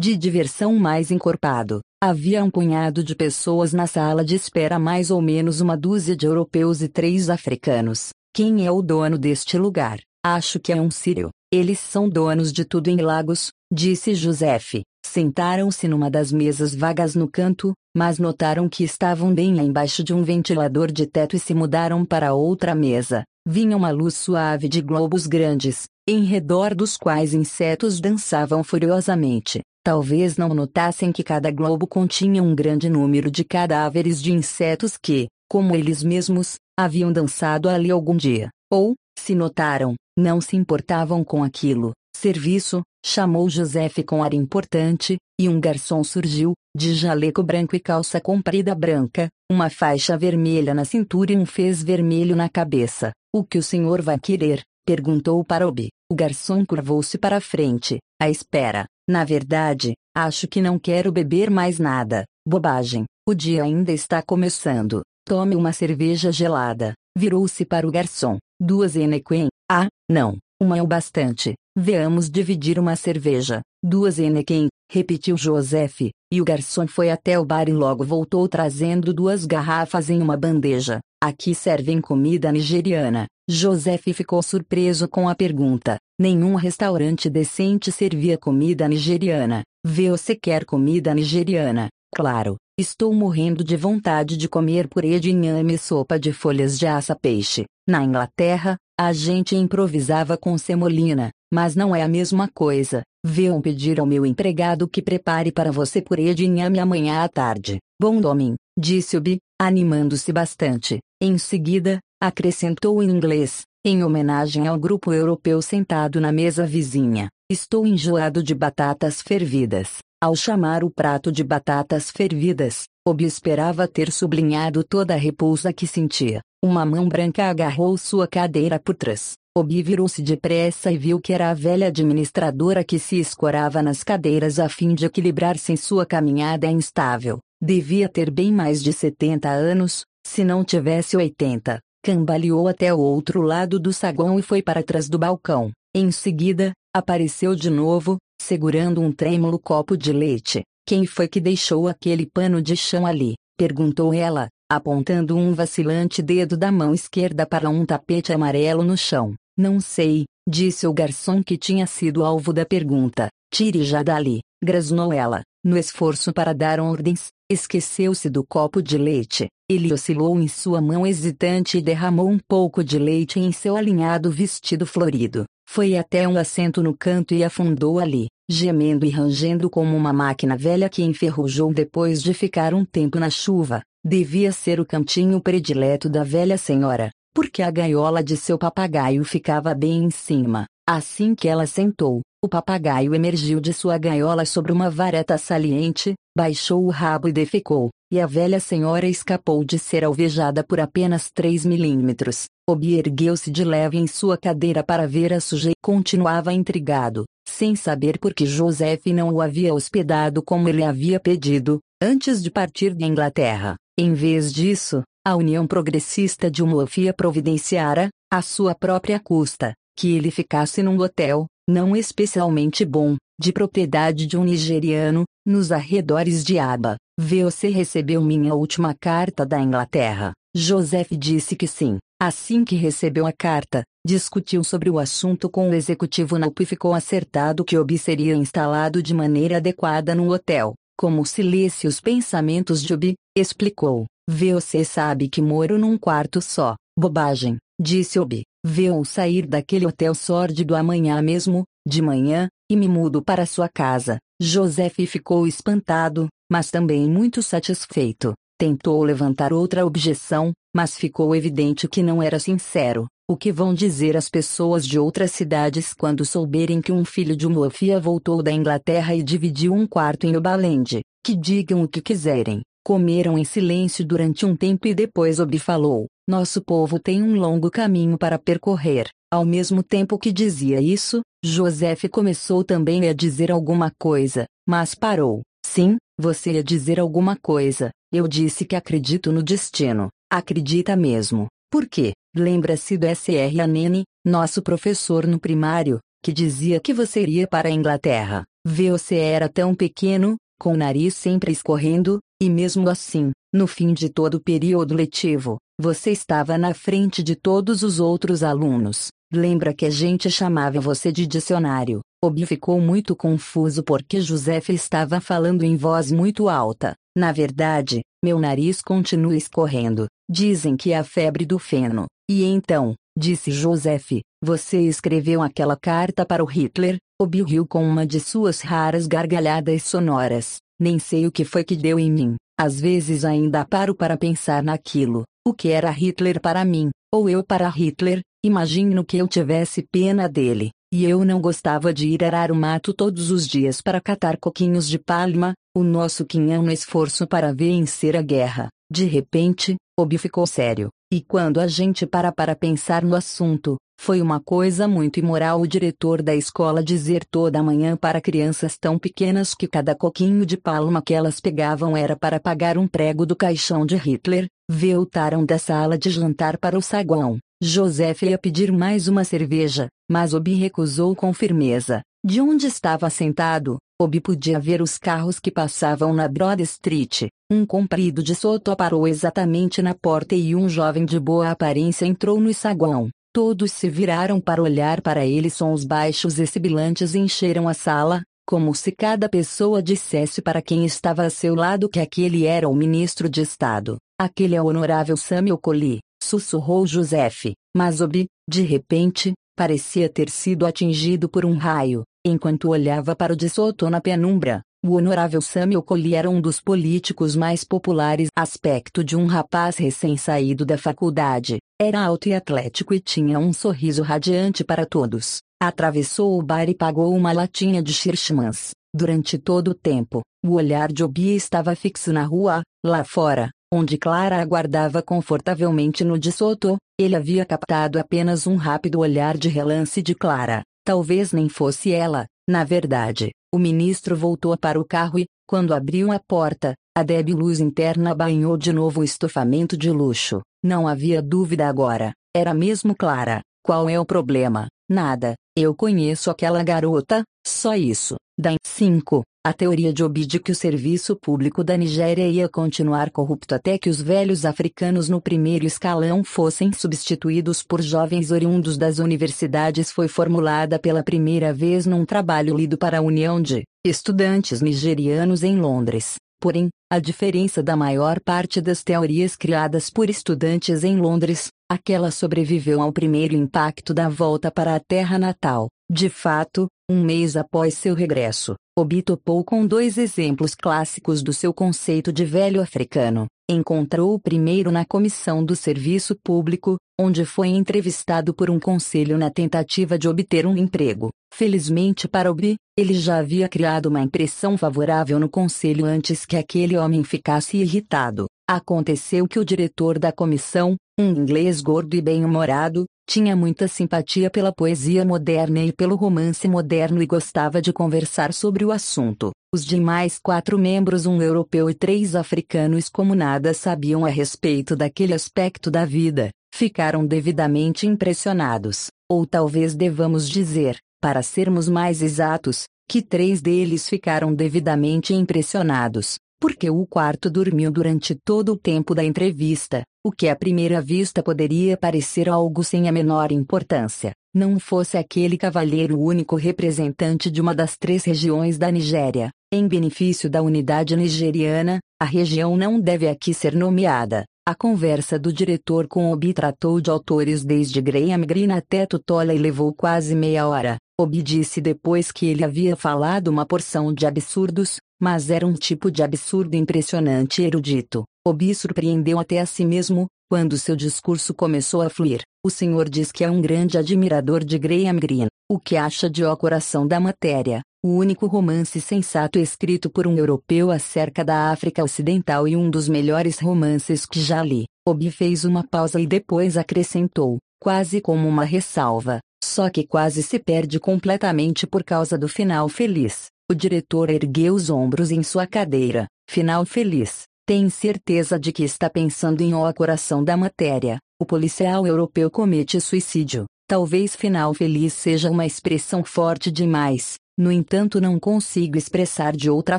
De 0.00 0.16
diversão 0.16 0.76
mais 0.76 1.10
encorpado, 1.10 1.80
havia 2.00 2.44
um 2.44 2.50
punhado 2.52 3.02
de 3.02 3.16
pessoas 3.16 3.72
na 3.72 3.88
sala 3.88 4.24
de 4.24 4.36
espera, 4.36 4.78
mais 4.78 5.10
ou 5.10 5.20
menos 5.20 5.60
uma 5.60 5.76
dúzia 5.76 6.14
de 6.16 6.24
europeus 6.24 6.80
e 6.82 6.88
três 6.88 7.28
africanos. 7.28 8.10
Quem 8.32 8.64
é 8.64 8.70
o 8.70 8.80
dono 8.80 9.18
deste 9.18 9.58
lugar? 9.58 9.98
Acho 10.24 10.60
que 10.60 10.72
é 10.72 10.80
um 10.80 10.88
sírio. 10.88 11.30
Eles 11.52 11.80
são 11.80 12.08
donos 12.08 12.52
de 12.52 12.64
tudo 12.64 12.86
em 12.86 12.98
Lagos, 12.98 13.50
disse 13.72 14.14
Joseph. 14.14 14.74
Sentaram-se 15.04 15.88
numa 15.88 16.08
das 16.08 16.30
mesas 16.30 16.76
vagas 16.76 17.16
no 17.16 17.28
canto, 17.28 17.72
mas 17.92 18.20
notaram 18.20 18.68
que 18.68 18.84
estavam 18.84 19.34
bem 19.34 19.58
embaixo 19.58 20.04
de 20.04 20.14
um 20.14 20.22
ventilador 20.22 20.92
de 20.92 21.08
teto 21.08 21.34
e 21.34 21.40
se 21.40 21.54
mudaram 21.54 22.04
para 22.04 22.34
outra 22.34 22.72
mesa. 22.72 23.24
Vinha 23.44 23.76
uma 23.76 23.90
luz 23.90 24.14
suave 24.14 24.68
de 24.68 24.80
globos 24.80 25.26
grandes, 25.26 25.86
em 26.08 26.22
redor 26.22 26.72
dos 26.72 26.96
quais 26.96 27.34
insetos 27.34 28.00
dançavam 28.00 28.62
furiosamente. 28.62 29.60
Talvez 29.88 30.36
não 30.36 30.50
notassem 30.50 31.10
que 31.10 31.22
cada 31.22 31.50
globo 31.50 31.86
continha 31.86 32.42
um 32.42 32.54
grande 32.54 32.90
número 32.90 33.30
de 33.30 33.42
cadáveres 33.42 34.20
de 34.20 34.34
insetos 34.34 34.98
que, 34.98 35.28
como 35.48 35.74
eles 35.74 36.02
mesmos, 36.02 36.56
haviam 36.78 37.10
dançado 37.10 37.70
ali 37.70 37.90
algum 37.90 38.14
dia. 38.14 38.50
Ou, 38.70 38.94
se 39.18 39.34
notaram, 39.34 39.94
não 40.14 40.42
se 40.42 40.56
importavam 40.58 41.24
com 41.24 41.42
aquilo. 41.42 41.92
Serviço, 42.14 42.82
chamou 43.02 43.48
Joseph 43.48 44.00
com 44.06 44.22
ar 44.22 44.34
importante, 44.34 45.16
e 45.40 45.48
um 45.48 45.58
garçom 45.58 46.04
surgiu, 46.04 46.52
de 46.76 46.92
jaleco 46.92 47.42
branco 47.42 47.74
e 47.74 47.80
calça 47.80 48.20
comprida 48.20 48.74
branca, 48.74 49.30
uma 49.50 49.70
faixa 49.70 50.18
vermelha 50.18 50.74
na 50.74 50.84
cintura 50.84 51.32
e 51.32 51.36
um 51.38 51.46
fez 51.46 51.82
vermelho 51.82 52.36
na 52.36 52.50
cabeça. 52.50 53.10
O 53.34 53.42
que 53.42 53.56
o 53.56 53.62
senhor 53.62 54.02
vai 54.02 54.18
querer? 54.18 54.60
perguntou 54.84 55.42
para 55.42 55.66
Obi. 55.66 55.88
O 56.12 56.14
garçom 56.14 56.62
curvou-se 56.66 57.16
para 57.16 57.38
a 57.38 57.40
frente, 57.40 57.98
à 58.20 58.28
espera. 58.28 58.86
Na 59.08 59.24
verdade, 59.24 59.94
acho 60.14 60.46
que 60.46 60.60
não 60.60 60.78
quero 60.78 61.10
beber 61.10 61.50
mais 61.50 61.78
nada. 61.78 62.24
Bobagem. 62.46 63.06
O 63.26 63.34
dia 63.34 63.64
ainda 63.64 63.90
está 63.90 64.22
começando. 64.22 65.00
Tome 65.26 65.56
uma 65.56 65.72
cerveja 65.72 66.30
gelada. 66.30 66.92
Virou-se 67.16 67.64
para 67.64 67.88
o 67.88 67.90
garçom. 67.90 68.36
Duas 68.60 68.96
Enequem. 68.96 69.48
Ah, 69.70 69.88
não. 70.10 70.36
Uma 70.60 70.76
é 70.76 70.82
o 70.82 70.86
bastante. 70.86 71.54
Veamos 71.76 72.28
dividir 72.28 72.78
uma 72.78 72.96
cerveja. 72.96 73.62
Duas 73.82 74.18
Enequem, 74.18 74.68
repetiu 74.90 75.36
Joseph, 75.36 76.10
e 76.32 76.40
o 76.40 76.44
garçom 76.44 76.86
foi 76.86 77.10
até 77.10 77.38
o 77.38 77.44
bar 77.44 77.68
e 77.68 77.72
logo 77.72 78.04
voltou 78.04 78.48
trazendo 78.48 79.14
duas 79.14 79.46
garrafas 79.46 80.10
em 80.10 80.20
uma 80.20 80.36
bandeja. 80.36 80.98
Aqui 81.22 81.54
servem 81.54 82.00
comida 82.00 82.50
nigeriana. 82.50 83.26
Joseph 83.48 84.02
ficou 84.12 84.42
surpreso 84.42 85.08
com 85.08 85.28
a 85.28 85.34
pergunta. 85.34 85.96
Nenhum 86.20 86.56
restaurante 86.56 87.30
decente 87.30 87.92
servia 87.92 88.36
comida 88.36 88.88
nigeriana. 88.88 89.62
Você 89.86 90.34
quer 90.34 90.64
comida 90.64 91.14
nigeriana? 91.14 91.88
Claro. 92.12 92.56
Estou 92.76 93.14
morrendo 93.14 93.62
de 93.62 93.76
vontade 93.76 94.36
de 94.36 94.48
comer 94.48 94.88
purê 94.88 95.20
de 95.20 95.30
inhame 95.30 95.74
e 95.74 95.78
sopa 95.78 96.18
de 96.18 96.32
folhas 96.32 96.76
de 96.76 96.88
aça-peixe. 96.88 97.66
Na 97.88 98.02
Inglaterra, 98.02 98.76
a 98.98 99.12
gente 99.12 99.54
improvisava 99.54 100.36
com 100.36 100.58
semolina, 100.58 101.30
mas 101.54 101.76
não 101.76 101.94
é 101.94 102.02
a 102.02 102.08
mesma 102.08 102.48
coisa. 102.52 103.02
Vão 103.24 103.60
pedir 103.60 104.00
ao 104.00 104.06
meu 104.06 104.26
empregado 104.26 104.88
que 104.88 105.00
prepare 105.00 105.52
para 105.52 105.70
você 105.70 106.02
purê 106.02 106.34
de 106.34 106.44
inhame 106.44 106.80
amanhã 106.80 107.22
à 107.22 107.28
tarde. 107.28 107.78
Bom 108.00 108.20
doming, 108.20 108.56
disse 108.76 109.16
o 109.16 109.20
Bi, 109.20 109.38
animando-se 109.60 110.32
bastante. 110.32 110.98
Em 111.22 111.38
seguida, 111.38 112.00
acrescentou 112.20 113.00
em 113.02 113.08
inglês, 113.08 113.62
em 113.88 114.04
homenagem 114.04 114.68
ao 114.68 114.78
grupo 114.78 115.12
europeu 115.12 115.62
sentado 115.62 116.20
na 116.20 116.30
mesa 116.30 116.66
vizinha. 116.66 117.28
Estou 117.50 117.86
enjoado 117.86 118.42
de 118.42 118.54
batatas 118.54 119.22
fervidas. 119.22 119.98
Ao 120.22 120.36
chamar 120.36 120.84
o 120.84 120.90
prato 120.90 121.32
de 121.32 121.42
batatas 121.42 122.10
fervidas, 122.10 122.84
Obi 123.06 123.24
esperava 123.24 123.88
ter 123.88 124.12
sublinhado 124.12 124.84
toda 124.84 125.14
a 125.14 125.16
repulsa 125.16 125.72
que 125.72 125.86
sentia. 125.86 126.40
Uma 126.62 126.84
mão 126.84 127.08
branca 127.08 127.44
agarrou 127.44 127.96
sua 127.96 128.28
cadeira 128.28 128.78
por 128.78 128.94
trás. 128.94 129.32
Obi 129.56 129.82
virou-se 129.82 130.20
depressa 130.22 130.92
e 130.92 130.98
viu 130.98 131.18
que 131.18 131.32
era 131.32 131.50
a 131.50 131.54
velha 131.54 131.86
administradora 131.88 132.84
que 132.84 132.98
se 132.98 133.18
escorava 133.18 133.82
nas 133.82 134.04
cadeiras 134.04 134.58
a 134.58 134.68
fim 134.68 134.94
de 134.94 135.06
equilibrar-se 135.06 135.72
em 135.72 135.76
sua 135.76 136.04
caminhada 136.04 136.66
instável. 136.66 137.38
Devia 137.60 138.08
ter 138.08 138.30
bem 138.30 138.52
mais 138.52 138.82
de 138.82 138.92
70 138.92 139.48
anos, 139.48 140.04
se 140.26 140.44
não 140.44 140.62
tivesse 140.62 141.16
80. 141.16 141.80
Cambaleou 142.02 142.68
até 142.68 142.92
o 142.94 142.98
outro 142.98 143.42
lado 143.42 143.78
do 143.78 143.92
saguão 143.92 144.38
e 144.38 144.42
foi 144.42 144.62
para 144.62 144.82
trás 144.82 145.08
do 145.08 145.18
balcão. 145.18 145.70
Em 145.94 146.10
seguida, 146.10 146.72
apareceu 146.94 147.54
de 147.54 147.70
novo, 147.70 148.18
segurando 148.40 149.00
um 149.00 149.12
trêmulo 149.12 149.58
copo 149.58 149.96
de 149.96 150.12
leite. 150.12 150.62
Quem 150.86 151.04
foi 151.06 151.28
que 151.28 151.40
deixou 151.40 151.88
aquele 151.88 152.24
pano 152.26 152.62
de 152.62 152.76
chão 152.76 153.06
ali? 153.06 153.34
perguntou 153.58 154.14
ela, 154.14 154.48
apontando 154.70 155.36
um 155.36 155.52
vacilante 155.52 156.22
dedo 156.22 156.56
da 156.56 156.70
mão 156.70 156.94
esquerda 156.94 157.44
para 157.44 157.68
um 157.68 157.84
tapete 157.84 158.32
amarelo 158.32 158.84
no 158.84 158.96
chão. 158.96 159.34
Não 159.56 159.80
sei, 159.80 160.24
disse 160.48 160.86
o 160.86 160.92
garçom 160.92 161.42
que 161.42 161.58
tinha 161.58 161.86
sido 161.86 162.24
alvo 162.24 162.52
da 162.52 162.64
pergunta. 162.64 163.28
Tire 163.52 163.82
já 163.82 164.02
dali, 164.02 164.40
grasnou 164.62 165.12
ela. 165.12 165.42
No 165.64 165.76
esforço 165.76 166.32
para 166.32 166.54
dar 166.54 166.78
ordens, 166.78 167.26
esqueceu-se 167.50 168.28
do 168.28 168.44
copo 168.44 168.82
de 168.82 168.98
leite. 168.98 169.48
Ele 169.70 169.92
oscilou 169.92 170.38
em 170.38 170.48
sua 170.48 170.80
mão 170.80 171.06
hesitante 171.06 171.78
e 171.78 171.82
derramou 171.82 172.28
um 172.28 172.38
pouco 172.38 172.84
de 172.84 172.98
leite 172.98 173.40
em 173.40 173.52
seu 173.52 173.76
alinhado 173.76 174.30
vestido 174.30 174.84
florido. 174.86 175.44
Foi 175.68 175.96
até 175.96 176.26
um 176.26 176.36
assento 176.36 176.82
no 176.82 176.96
canto 176.96 177.34
e 177.34 177.44
afundou 177.44 177.98
ali, 177.98 178.28
gemendo 178.48 179.04
e 179.04 179.10
rangendo 179.10 179.68
como 179.68 179.96
uma 179.96 180.12
máquina 180.12 180.56
velha 180.56 180.88
que 180.88 181.02
enferrujou 181.02 181.72
depois 181.72 182.22
de 182.22 182.32
ficar 182.32 182.72
um 182.72 182.84
tempo 182.84 183.18
na 183.18 183.28
chuva. 183.28 183.82
Devia 184.04 184.52
ser 184.52 184.80
o 184.80 184.86
cantinho 184.86 185.40
predileto 185.40 186.08
da 186.08 186.24
velha 186.24 186.56
senhora, 186.56 187.10
porque 187.34 187.62
a 187.62 187.70
gaiola 187.70 188.22
de 188.22 188.36
seu 188.36 188.56
papagaio 188.56 189.22
ficava 189.24 189.74
bem 189.74 190.04
em 190.04 190.10
cima. 190.10 190.66
Assim 190.88 191.34
que 191.34 191.46
ela 191.46 191.66
sentou, 191.66 192.22
o 192.40 192.48
papagaio 192.48 193.16
emergiu 193.16 193.58
de 193.58 193.72
sua 193.72 193.98
gaiola 193.98 194.46
sobre 194.46 194.70
uma 194.70 194.88
vareta 194.88 195.36
saliente, 195.36 196.14
baixou 196.36 196.84
o 196.84 196.88
rabo 196.88 197.28
e 197.28 197.32
defecou, 197.32 197.90
e 198.12 198.20
a 198.20 198.26
velha 198.26 198.60
senhora 198.60 199.08
escapou 199.08 199.64
de 199.64 199.76
ser 199.76 200.04
alvejada 200.04 200.62
por 200.62 200.78
apenas 200.78 201.30
3 201.34 201.66
milímetros. 201.66 202.44
Obi 202.68 202.94
ergueu-se 202.94 203.50
de 203.50 203.64
leve 203.64 203.98
em 203.98 204.06
sua 204.06 204.38
cadeira 204.38 204.84
para 204.84 205.06
ver 205.06 205.32
a 205.32 205.40
sujeira 205.40 205.72
e 205.72 205.84
continuava 205.84 206.52
intrigado, 206.52 207.24
sem 207.48 207.74
saber 207.74 208.20
por 208.20 208.32
que 208.32 208.46
Joseph 208.46 209.06
não 209.06 209.30
o 209.30 209.40
havia 209.40 209.74
hospedado 209.74 210.40
como 210.40 210.68
ele 210.68 210.84
havia 210.84 211.18
pedido, 211.18 211.80
antes 212.00 212.40
de 212.40 212.52
partir 212.52 212.94
da 212.94 213.04
Inglaterra. 213.04 213.74
Em 213.98 214.14
vez 214.14 214.52
disso, 214.52 215.02
a 215.26 215.34
União 215.34 215.66
Progressista 215.66 216.48
de 216.48 216.62
Umofia 216.62 217.12
providenciara, 217.12 218.10
à 218.32 218.40
sua 218.42 218.76
própria 218.76 219.18
custa, 219.18 219.74
que 219.98 220.14
ele 220.14 220.30
ficasse 220.30 220.84
num 220.84 220.96
hotel, 221.00 221.46
não 221.68 221.94
especialmente 221.94 222.82
bom, 222.82 223.16
de 223.38 223.52
propriedade 223.52 224.26
de 224.26 224.38
um 224.38 224.44
nigeriano, 224.44 225.24
nos 225.46 225.70
arredores 225.70 226.42
de 226.42 226.58
Aba. 226.58 226.96
Você 227.20 227.68
recebeu 227.68 228.22
minha 228.22 228.54
última 228.54 228.94
carta 228.94 229.44
da 229.44 229.60
Inglaterra. 229.60 230.32
Joseph 230.56 231.10
disse 231.12 231.54
que 231.54 231.66
sim. 231.66 231.98
Assim 232.20 232.64
que 232.64 232.74
recebeu 232.74 233.26
a 233.26 233.32
carta, 233.32 233.84
discutiu 234.04 234.64
sobre 234.64 234.88
o 234.88 234.98
assunto 234.98 235.48
com 235.48 235.70
o 235.70 235.74
executivo 235.74 236.38
NAP 236.38 236.60
e 236.60 236.66
ficou 236.66 236.94
acertado 236.94 237.64
que 237.64 237.78
Obi 237.78 237.98
seria 237.98 238.34
instalado 238.34 239.02
de 239.02 239.14
maneira 239.14 239.58
adequada 239.58 240.14
no 240.14 240.32
hotel. 240.32 240.74
Como 240.98 241.24
se 241.24 241.42
lesse 241.42 241.86
os 241.86 242.00
pensamentos 242.00 242.82
de 242.82 242.92
Obi, 242.92 243.14
explicou. 243.36 244.06
Você 244.28 244.84
sabe 244.84 245.28
que 245.28 245.40
moro 245.40 245.78
num 245.78 245.96
quarto 245.96 246.40
só. 246.40 246.74
Bobagem, 246.98 247.56
disse 247.80 248.18
Obi. 248.18 248.42
Vou 248.64 249.04
sair 249.04 249.46
daquele 249.46 249.86
hotel 249.86 250.14
sórdido 250.14 250.74
amanhã 250.74 251.22
mesmo, 251.22 251.64
de 251.86 252.02
manhã, 252.02 252.48
e 252.68 252.76
me 252.76 252.88
mudo 252.88 253.22
para 253.22 253.46
sua 253.46 253.68
casa. 253.68 254.18
Joseph 254.40 254.96
ficou 255.06 255.46
espantado, 255.46 256.28
mas 256.50 256.70
também 256.70 257.08
muito 257.08 257.42
satisfeito. 257.42 258.34
Tentou 258.58 259.02
levantar 259.04 259.52
outra 259.52 259.86
objeção, 259.86 260.52
mas 260.74 260.96
ficou 260.96 261.34
evidente 261.34 261.86
que 261.86 262.02
não 262.02 262.20
era 262.20 262.40
sincero. 262.40 263.06
O 263.30 263.36
que 263.36 263.52
vão 263.52 263.72
dizer 263.72 264.16
as 264.16 264.28
pessoas 264.28 264.84
de 264.84 264.98
outras 264.98 265.30
cidades 265.30 265.94
quando 265.94 266.24
souberem 266.24 266.80
que 266.80 266.90
um 266.90 267.04
filho 267.04 267.36
de 267.36 267.46
Mofia 267.46 268.00
voltou 268.00 268.42
da 268.42 268.50
Inglaterra 268.50 269.14
e 269.14 269.22
dividiu 269.22 269.72
um 269.72 269.86
quarto 269.86 270.26
em 270.26 270.36
Obaland? 270.36 271.00
Que 271.24 271.36
digam 271.36 271.82
o 271.82 271.88
que 271.88 272.00
quiserem. 272.00 272.62
Comeram 272.84 273.38
em 273.38 273.44
silêncio 273.44 274.04
durante 274.04 274.44
um 274.44 274.56
tempo 274.56 274.88
e 274.88 274.94
depois 274.94 275.38
Obi 275.38 275.58
falou: 275.58 276.06
Nosso 276.28 276.60
povo 276.60 276.98
tem 276.98 277.22
um 277.22 277.36
longo 277.36 277.70
caminho 277.70 278.18
para 278.18 278.38
percorrer. 278.38 279.08
Ao 279.32 279.46
mesmo 279.46 279.82
tempo 279.82 280.18
que 280.18 280.30
dizia 280.30 280.78
isso, 280.78 281.22
Joseph 281.42 282.04
começou 282.10 282.62
também 282.62 283.08
a 283.08 283.14
dizer 283.14 283.50
alguma 283.50 283.90
coisa, 283.98 284.44
mas 284.68 284.94
parou. 284.94 285.40
Sim, 285.64 285.96
você 286.20 286.52
ia 286.52 286.62
dizer 286.62 287.00
alguma 287.00 287.34
coisa. 287.34 287.90
Eu 288.12 288.28
disse 288.28 288.66
que 288.66 288.76
acredito 288.76 289.32
no 289.32 289.42
destino. 289.42 290.10
Acredita 290.30 290.94
mesmo. 290.94 291.46
Por 291.72 291.88
quê? 291.88 292.12
Lembra-se 292.36 292.98
do 292.98 293.06
S.R. 293.06 293.62
Anene, 293.62 294.04
nosso 294.22 294.60
professor 294.60 295.26
no 295.26 295.40
primário, 295.40 295.98
que 296.22 296.30
dizia 296.30 296.78
que 296.78 296.92
você 296.92 297.22
iria 297.22 297.48
para 297.48 297.68
a 297.68 297.72
Inglaterra. 297.72 298.44
Você 298.66 299.16
era 299.16 299.48
tão 299.48 299.74
pequeno, 299.74 300.36
com 300.60 300.74
o 300.74 300.76
nariz 300.76 301.14
sempre 301.14 301.52
escorrendo, 301.52 302.18
e 302.38 302.50
mesmo 302.50 302.86
assim, 302.90 303.32
no 303.50 303.66
fim 303.66 303.94
de 303.94 304.10
todo 304.10 304.34
o 304.34 304.42
período 304.42 304.94
letivo, 304.94 305.56
você 305.80 306.10
estava 306.10 306.58
na 306.58 306.74
frente 306.74 307.22
de 307.22 307.36
todos 307.36 307.84
os 307.84 308.00
outros 308.00 308.42
alunos. 308.42 309.08
Lembra 309.32 309.72
que 309.72 309.86
a 309.86 309.90
gente 309.90 310.28
chamava 310.28 310.80
você 310.80 311.12
de 311.12 311.24
dicionário? 311.24 312.00
Obi 312.24 312.44
ficou 312.46 312.80
muito 312.80 313.14
confuso 313.14 313.84
porque 313.84 314.20
Joseph 314.20 314.70
estava 314.70 315.20
falando 315.20 315.62
em 315.62 315.76
voz 315.76 316.10
muito 316.10 316.48
alta. 316.48 316.94
Na 317.16 317.30
verdade, 317.30 318.00
meu 318.24 318.40
nariz 318.40 318.82
continua 318.82 319.36
escorrendo. 319.36 320.06
Dizem 320.28 320.76
que 320.76 320.90
é 320.90 320.98
a 320.98 321.04
febre 321.04 321.46
do 321.46 321.60
feno. 321.60 322.06
E 322.28 322.42
então, 322.42 322.94
disse 323.16 323.52
Joseph, 323.52 324.20
você 324.42 324.80
escreveu 324.80 325.40
aquela 325.42 325.76
carta 325.76 326.26
para 326.26 326.42
o 326.42 326.46
Hitler? 326.46 326.96
Obi 327.20 327.42
riu 327.44 327.64
com 327.64 327.88
uma 327.88 328.04
de 328.04 328.18
suas 328.18 328.62
raras 328.62 329.06
gargalhadas 329.06 329.84
sonoras. 329.84 330.56
Nem 330.80 330.98
sei 330.98 331.24
o 331.26 331.32
que 331.32 331.44
foi 331.44 331.62
que 331.62 331.76
deu 331.76 332.00
em 332.00 332.10
mim. 332.10 332.36
Às 332.60 332.80
vezes 332.80 333.24
ainda 333.24 333.64
paro 333.64 333.94
para 333.94 334.16
pensar 334.16 334.64
naquilo. 334.64 335.22
O 335.46 335.54
que 335.54 335.68
era 335.68 335.90
Hitler 335.90 336.40
para 336.40 336.64
mim, 336.64 336.90
ou 337.14 337.28
eu 337.30 337.44
para 337.44 337.68
Hitler, 337.68 338.20
imagino 338.44 339.04
que 339.04 339.16
eu 339.16 339.28
tivesse 339.28 339.86
pena 339.92 340.28
dele. 340.28 340.72
E 340.92 341.04
eu 341.04 341.24
não 341.24 341.40
gostava 341.40 341.94
de 341.94 342.08
ir 342.08 342.24
arar 342.24 342.50
o 342.50 342.56
mato 342.56 342.92
todos 342.92 343.30
os 343.30 343.46
dias 343.46 343.80
para 343.80 344.00
catar 344.00 344.36
coquinhos 344.38 344.88
de 344.88 344.98
palma, 344.98 345.54
o 345.76 345.84
nosso 345.84 346.26
quinhão 346.26 346.62
no 346.62 346.72
esforço 346.72 347.28
para 347.28 347.54
vencer 347.54 348.16
a 348.16 348.22
guerra. 348.22 348.68
De 348.90 349.04
repente, 349.04 349.76
Obi 349.96 350.18
ficou 350.18 350.46
sério. 350.46 350.88
E 351.10 351.22
quando 351.22 351.58
a 351.58 351.66
gente 351.66 352.06
para 352.06 352.30
para 352.30 352.54
pensar 352.54 353.02
no 353.02 353.16
assunto, 353.16 353.78
foi 353.98 354.20
uma 354.20 354.38
coisa 354.38 354.86
muito 354.86 355.18
imoral 355.18 355.58
o 355.58 355.66
diretor 355.66 356.22
da 356.22 356.34
escola 356.34 356.84
dizer 356.84 357.24
toda 357.24 357.62
manhã 357.62 357.96
para 357.96 358.20
crianças 358.20 358.76
tão 358.76 358.98
pequenas 358.98 359.54
que 359.54 359.66
cada 359.66 359.94
coquinho 359.94 360.44
de 360.44 360.58
palma 360.58 361.00
que 361.00 361.14
elas 361.14 361.40
pegavam 361.40 361.96
era 361.96 362.14
para 362.14 362.38
pagar 362.38 362.76
um 362.76 362.86
prego 362.86 363.24
do 363.24 363.34
caixão 363.34 363.86
de 363.86 363.96
Hitler. 363.96 364.48
Voltaram 364.70 365.46
da 365.46 365.58
sala 365.58 365.96
de 365.96 366.10
jantar 366.10 366.58
para 366.58 366.76
o 366.76 366.82
saguão. 366.82 367.38
Joseph 367.58 368.24
ia 368.24 368.36
pedir 368.36 368.70
mais 368.70 369.08
uma 369.08 369.24
cerveja, 369.24 369.88
mas 370.10 370.34
Obi 370.34 370.52
recusou 370.52 371.16
com 371.16 371.32
firmeza. 371.32 372.02
De 372.22 372.38
onde 372.42 372.66
estava 372.66 373.08
sentado, 373.08 373.78
Obi 374.00 374.20
podia 374.20 374.60
ver 374.60 374.80
os 374.80 374.96
carros 374.96 375.40
que 375.40 375.50
passavam 375.50 376.14
na 376.14 376.28
Broad 376.28 376.62
Street. 376.62 377.22
Um 377.50 377.66
comprido 377.66 378.22
de 378.22 378.32
soto 378.32 378.76
parou 378.76 379.08
exatamente 379.08 379.82
na 379.82 379.92
porta 379.92 380.36
e 380.36 380.54
um 380.54 380.68
jovem 380.68 381.04
de 381.04 381.18
boa 381.18 381.50
aparência 381.50 382.06
entrou 382.06 382.40
no 382.40 382.54
saguão. 382.54 383.10
Todos 383.34 383.72
se 383.72 383.90
viraram 383.90 384.40
para 384.40 384.62
olhar 384.62 385.00
para 385.00 385.26
ele. 385.26 385.50
Sons 385.50 385.84
baixos 385.84 386.38
e 386.38 386.46
sibilantes 386.46 387.16
encheram 387.16 387.68
a 387.68 387.74
sala, 387.74 388.22
como 388.46 388.72
se 388.72 388.92
cada 388.92 389.28
pessoa 389.28 389.82
dissesse 389.82 390.40
para 390.40 390.62
quem 390.62 390.86
estava 390.86 391.24
a 391.24 391.30
seu 391.30 391.56
lado 391.56 391.88
que 391.88 391.98
aquele 391.98 392.46
era 392.46 392.68
o 392.68 392.76
ministro 392.76 393.28
de 393.28 393.40
Estado. 393.40 393.98
Aquele 394.16 394.54
é 394.54 394.62
o 394.62 394.66
honorável 394.66 395.16
Samuel 395.16 395.58
Collie, 395.58 395.98
sussurrou 396.22 396.86
Joseph, 396.86 397.46
mas 397.76 398.00
Obi, 398.00 398.28
de 398.48 398.62
repente, 398.62 399.32
parecia 399.56 400.08
ter 400.08 400.30
sido 400.30 400.66
atingido 400.66 401.28
por 401.28 401.44
um 401.44 401.56
raio, 401.56 402.04
enquanto 402.28 402.68
olhava 402.68 403.16
para 403.16 403.32
o 403.32 403.36
de 403.36 403.48
Soto 403.48 403.88
na 403.90 404.00
penumbra. 404.00 404.62
O 404.84 404.94
honorável 404.94 405.40
Samuel 405.40 405.82
Collie 405.82 406.14
era 406.14 406.30
um 406.30 406.40
dos 406.40 406.60
políticos 406.60 407.34
mais 407.34 407.64
populares. 407.64 408.28
Aspecto 408.36 409.02
de 409.02 409.16
um 409.16 409.26
rapaz 409.26 409.76
recém-saído 409.76 410.64
da 410.64 410.78
faculdade. 410.78 411.58
Era 411.80 412.00
alto 412.00 412.28
e 412.28 412.34
atlético 412.34 412.94
e 412.94 413.00
tinha 413.00 413.40
um 413.40 413.52
sorriso 413.52 414.02
radiante 414.02 414.62
para 414.62 414.86
todos. 414.86 415.38
Atravessou 415.60 416.38
o 416.38 416.42
bar 416.42 416.68
e 416.68 416.76
pagou 416.76 417.12
uma 417.12 417.32
latinha 417.32 417.82
de 417.82 417.92
Schirschmans. 417.92 418.70
Durante 418.94 419.36
todo 419.36 419.72
o 419.72 419.74
tempo, 419.74 420.22
o 420.46 420.52
olhar 420.52 420.92
de 420.92 421.02
Obi 421.02 421.34
estava 421.34 421.74
fixo 421.74 422.12
na 422.12 422.22
rua, 422.22 422.62
lá 422.84 423.02
fora, 423.02 423.50
onde 423.72 423.98
Clara 423.98 424.40
aguardava 424.40 425.02
confortavelmente 425.02 426.04
no 426.04 426.18
de 426.18 426.30
Soto. 426.30 426.76
Ele 427.00 427.16
havia 427.16 427.44
captado 427.44 427.98
apenas 427.98 428.46
um 428.46 428.56
rápido 428.56 429.00
olhar 429.00 429.36
de 429.36 429.48
relance 429.48 430.00
de 430.00 430.14
Clara. 430.14 430.62
Talvez 430.88 431.32
nem 431.32 431.50
fosse 431.50 431.92
ela, 431.92 432.26
na 432.48 432.64
verdade. 432.64 433.30
O 433.54 433.58
ministro 433.58 434.16
voltou 434.16 434.56
para 434.56 434.80
o 434.80 434.86
carro 434.86 435.18
e, 435.18 435.26
quando 435.46 435.74
abriu 435.74 436.10
a 436.10 436.18
porta, 436.18 436.74
a 436.96 437.02
débil 437.02 437.36
luz 437.36 437.60
interna 437.60 438.14
banhou 438.14 438.56
de 438.56 438.72
novo 438.72 439.02
o 439.02 439.04
estofamento 439.04 439.76
de 439.76 439.90
luxo. 439.90 440.40
Não 440.64 440.88
havia 440.88 441.20
dúvida 441.20 441.68
agora. 441.68 442.14
Era 442.34 442.54
mesmo 442.54 442.96
Clara. 442.96 443.42
Qual 443.62 443.86
é 443.86 444.00
o 444.00 444.06
problema? 444.06 444.66
Nada. 444.88 445.34
Eu 445.56 445.74
conheço 445.74 446.30
aquela 446.30 446.62
garota, 446.62 447.22
só 447.46 447.74
isso. 447.74 448.16
Da 448.38 448.54
5. 448.64 449.22
A 449.44 449.52
teoria 449.52 449.92
de 449.92 450.04
Obi 450.04 450.26
que 450.26 450.52
o 450.52 450.54
serviço 450.54 451.16
público 451.16 451.64
da 451.64 451.76
Nigéria 451.76 452.26
ia 452.28 452.48
continuar 452.48 453.10
corrupto 453.10 453.54
até 453.54 453.76
que 453.76 453.90
os 453.90 454.00
velhos 454.00 454.44
africanos 454.44 455.08
no 455.08 455.20
primeiro 455.20 455.66
escalão 455.66 456.22
fossem 456.22 456.72
substituídos 456.72 457.62
por 457.62 457.82
jovens 457.82 458.30
oriundos 458.30 458.78
das 458.78 458.98
universidades 458.98 459.90
foi 459.90 460.08
formulada 460.08 460.78
pela 460.78 461.02
primeira 461.02 461.52
vez 461.52 461.86
num 461.86 462.04
trabalho 462.04 462.56
lido 462.56 462.78
para 462.78 462.98
a 462.98 463.02
União 463.02 463.40
de 463.40 463.64
Estudantes 463.84 464.60
Nigerianos 464.60 465.42
em 465.42 465.58
Londres. 465.58 466.16
Porém, 466.40 466.68
a 466.90 466.98
diferença 466.98 467.62
da 467.62 467.76
maior 467.76 468.20
parte 468.20 468.60
das 468.60 468.84
teorias 468.84 469.34
criadas 469.34 469.90
por 469.90 470.08
estudantes 470.08 470.84
em 470.84 470.96
Londres, 470.96 471.48
aquela 471.70 472.10
sobreviveu 472.10 472.80
ao 472.80 472.92
primeiro 472.92 473.34
impacto 473.34 473.92
da 473.92 474.08
volta 474.08 474.50
para 474.50 474.74
a 474.74 474.80
terra 474.80 475.18
natal. 475.18 475.68
De 475.90 476.08
fato, 476.08 476.66
um 476.90 477.02
mês 477.02 477.36
após 477.36 477.74
seu 477.74 477.94
regresso, 477.94 478.54
Obi 478.78 479.02
topou 479.02 479.42
com 479.44 479.66
dois 479.66 479.98
exemplos 479.98 480.54
clássicos 480.54 481.22
do 481.22 481.32
seu 481.32 481.52
conceito 481.52 482.12
de 482.12 482.24
velho 482.24 482.62
africano. 482.62 483.26
Encontrou 483.50 484.14
o 484.14 484.20
primeiro 484.20 484.70
na 484.70 484.84
Comissão 484.84 485.44
do 485.44 485.56
Serviço 485.56 486.14
Público, 486.22 486.76
onde 487.00 487.24
foi 487.24 487.48
entrevistado 487.48 488.34
por 488.34 488.50
um 488.50 488.60
conselho 488.60 489.18
na 489.18 489.30
tentativa 489.30 489.98
de 489.98 490.08
obter 490.08 490.46
um 490.46 490.56
emprego. 490.56 491.10
Felizmente 491.34 492.06
para 492.06 492.30
Obi, 492.30 492.56
ele 492.78 492.94
já 492.94 493.18
havia 493.18 493.48
criado 493.48 493.86
uma 493.86 494.02
impressão 494.02 494.56
favorável 494.56 495.18
no 495.18 495.28
conselho 495.28 495.84
antes 495.84 496.24
que 496.24 496.36
aquele 496.36 496.76
homem 496.76 497.02
ficasse 497.02 497.56
irritado. 497.56 498.26
Aconteceu 498.48 499.26
que 499.26 499.38
o 499.38 499.44
diretor 499.44 499.98
da 499.98 500.12
comissão, 500.12 500.76
um 500.98 501.12
inglês 501.12 501.60
gordo 501.60 501.94
e 501.94 502.02
bem-humorado, 502.02 502.84
tinha 503.06 503.36
muita 503.36 503.68
simpatia 503.68 504.28
pela 504.28 504.52
poesia 504.52 505.04
moderna 505.04 505.60
e 505.60 505.72
pelo 505.72 505.94
romance 505.94 506.48
moderno 506.48 507.00
e 507.00 507.06
gostava 507.06 507.62
de 507.62 507.72
conversar 507.72 508.32
sobre 508.32 508.64
o 508.64 508.72
assunto. 508.72 509.30
Os 509.54 509.64
demais 509.64 510.18
quatro 510.18 510.58
membros, 510.58 511.06
um 511.06 511.22
europeu 511.22 511.70
e 511.70 511.74
três 511.74 512.16
africanos, 512.16 512.88
como 512.88 513.14
nada 513.14 513.54
sabiam 513.54 514.04
a 514.04 514.08
respeito 514.08 514.74
daquele 514.74 515.14
aspecto 515.14 515.70
da 515.70 515.84
vida, 515.84 516.30
ficaram 516.52 517.06
devidamente 517.06 517.86
impressionados. 517.86 518.88
Ou 519.08 519.24
talvez 519.24 519.76
devamos 519.76 520.28
dizer, 520.28 520.78
para 521.00 521.22
sermos 521.22 521.68
mais 521.68 522.02
exatos, 522.02 522.64
que 522.88 523.00
três 523.00 523.40
deles 523.40 523.88
ficaram 523.88 524.34
devidamente 524.34 525.14
impressionados, 525.14 526.18
porque 526.40 526.70
o 526.70 526.86
quarto 526.86 527.30
dormiu 527.30 527.70
durante 527.70 528.14
todo 528.14 528.52
o 528.52 528.56
tempo 528.56 528.94
da 528.94 529.04
entrevista, 529.04 529.82
o 530.04 530.12
que 530.12 530.28
à 530.28 530.36
primeira 530.36 530.80
vista 530.80 531.22
poderia 531.22 531.76
parecer 531.76 532.28
algo 532.28 532.62
sem 532.62 532.88
a 532.88 532.92
menor 532.92 533.32
importância, 533.32 534.12
não 534.34 534.58
fosse 534.58 534.96
aquele 534.96 535.36
cavalheiro 535.36 535.98
o 535.98 536.04
único 536.04 536.36
representante 536.36 537.30
de 537.30 537.40
uma 537.40 537.54
das 537.54 537.76
três 537.76 538.04
regiões 538.04 538.56
da 538.56 538.70
Nigéria. 538.70 539.30
Em 539.52 539.66
benefício 539.66 540.28
da 540.28 540.42
unidade 540.42 540.94
nigeriana, 540.94 541.80
a 542.00 542.04
região 542.04 542.56
não 542.56 542.78
deve 542.78 543.08
aqui 543.08 543.32
ser 543.32 543.54
nomeada. 543.54 544.24
A 544.46 544.54
conversa 544.54 545.18
do 545.18 545.32
diretor 545.32 545.86
com 545.88 546.12
Obi 546.12 546.32
tratou 546.32 546.80
de 546.80 546.90
autores 546.90 547.44
desde 547.44 547.80
Graham 547.80 548.20
Greene 548.22 548.52
até 548.52 548.86
Tutola 548.86 549.34
e 549.34 549.38
levou 549.38 549.74
quase 549.74 550.14
meia 550.14 550.46
hora. 550.46 550.78
Obi 551.00 551.22
disse 551.22 551.60
depois 551.60 552.10
que 552.10 552.26
ele 552.26 552.42
havia 552.42 552.74
falado 552.74 553.28
uma 553.28 553.46
porção 553.46 553.94
de 553.94 554.04
absurdos, 554.04 554.78
mas 555.00 555.30
era 555.30 555.46
um 555.46 555.52
tipo 555.52 555.92
de 555.92 556.02
absurdo 556.02 556.56
impressionante 556.56 557.40
e 557.40 557.44
erudito. 557.44 558.02
Obi 558.26 558.52
surpreendeu 558.52 559.16
até 559.20 559.38
a 559.38 559.46
si 559.46 559.64
mesmo, 559.64 560.08
quando 560.28 560.58
seu 560.58 560.74
discurso 560.74 561.32
começou 561.32 561.82
a 561.82 561.88
fluir. 561.88 562.22
O 562.44 562.50
senhor 562.50 562.88
diz 562.88 563.12
que 563.12 563.22
é 563.22 563.30
um 563.30 563.40
grande 563.40 563.78
admirador 563.78 564.42
de 564.42 564.58
Graham 564.58 564.96
Greene. 564.96 565.28
O 565.48 565.60
que 565.60 565.76
acha 565.76 566.10
de 566.10 566.24
O 566.24 566.36
Coração 566.36 566.84
da 566.84 566.98
Matéria, 566.98 567.62
o 567.80 567.90
único 567.90 568.26
romance 568.26 568.80
sensato 568.80 569.38
escrito 569.38 569.88
por 569.88 570.04
um 570.04 570.16
europeu 570.16 570.68
acerca 570.68 571.24
da 571.24 571.52
África 571.52 571.84
Ocidental 571.84 572.48
e 572.48 572.56
um 572.56 572.68
dos 572.68 572.88
melhores 572.88 573.38
romances 573.38 574.04
que 574.04 574.20
já 574.20 574.42
li. 574.42 574.64
Obi 574.84 575.12
fez 575.12 575.44
uma 575.44 575.62
pausa 575.62 576.00
e 576.00 576.08
depois 576.08 576.56
acrescentou, 576.56 577.38
quase 577.60 578.00
como 578.00 578.26
uma 578.26 578.44
ressalva, 578.44 579.20
só 579.48 579.70
que 579.70 579.86
quase 579.86 580.22
se 580.22 580.38
perde 580.38 580.78
completamente 580.78 581.66
por 581.66 581.82
causa 581.82 582.18
do 582.18 582.28
final 582.28 582.68
feliz. 582.68 583.26
O 583.50 583.54
diretor 583.54 584.10
ergueu 584.10 584.54
os 584.54 584.68
ombros 584.68 585.10
em 585.10 585.22
sua 585.22 585.46
cadeira. 585.46 586.06
Final 586.28 586.64
feliz. 586.64 587.24
Tem 587.46 587.70
certeza 587.70 588.38
de 588.38 588.52
que 588.52 588.62
está 588.62 588.90
pensando 588.90 589.40
em 589.40 589.54
O 589.54 589.72
Coração 589.72 590.22
da 590.22 590.36
Matéria. 590.36 590.98
O 591.18 591.24
policial 591.24 591.86
europeu 591.86 592.30
comete 592.30 592.80
suicídio. 592.80 593.46
Talvez 593.66 594.14
final 594.14 594.52
feliz 594.52 594.92
seja 594.92 595.30
uma 595.30 595.46
expressão 595.46 596.04
forte 596.04 596.50
demais, 596.50 597.18
no 597.38 597.52
entanto, 597.52 598.00
não 598.00 598.18
consigo 598.18 598.76
expressar 598.76 599.36
de 599.36 599.48
outra 599.48 599.78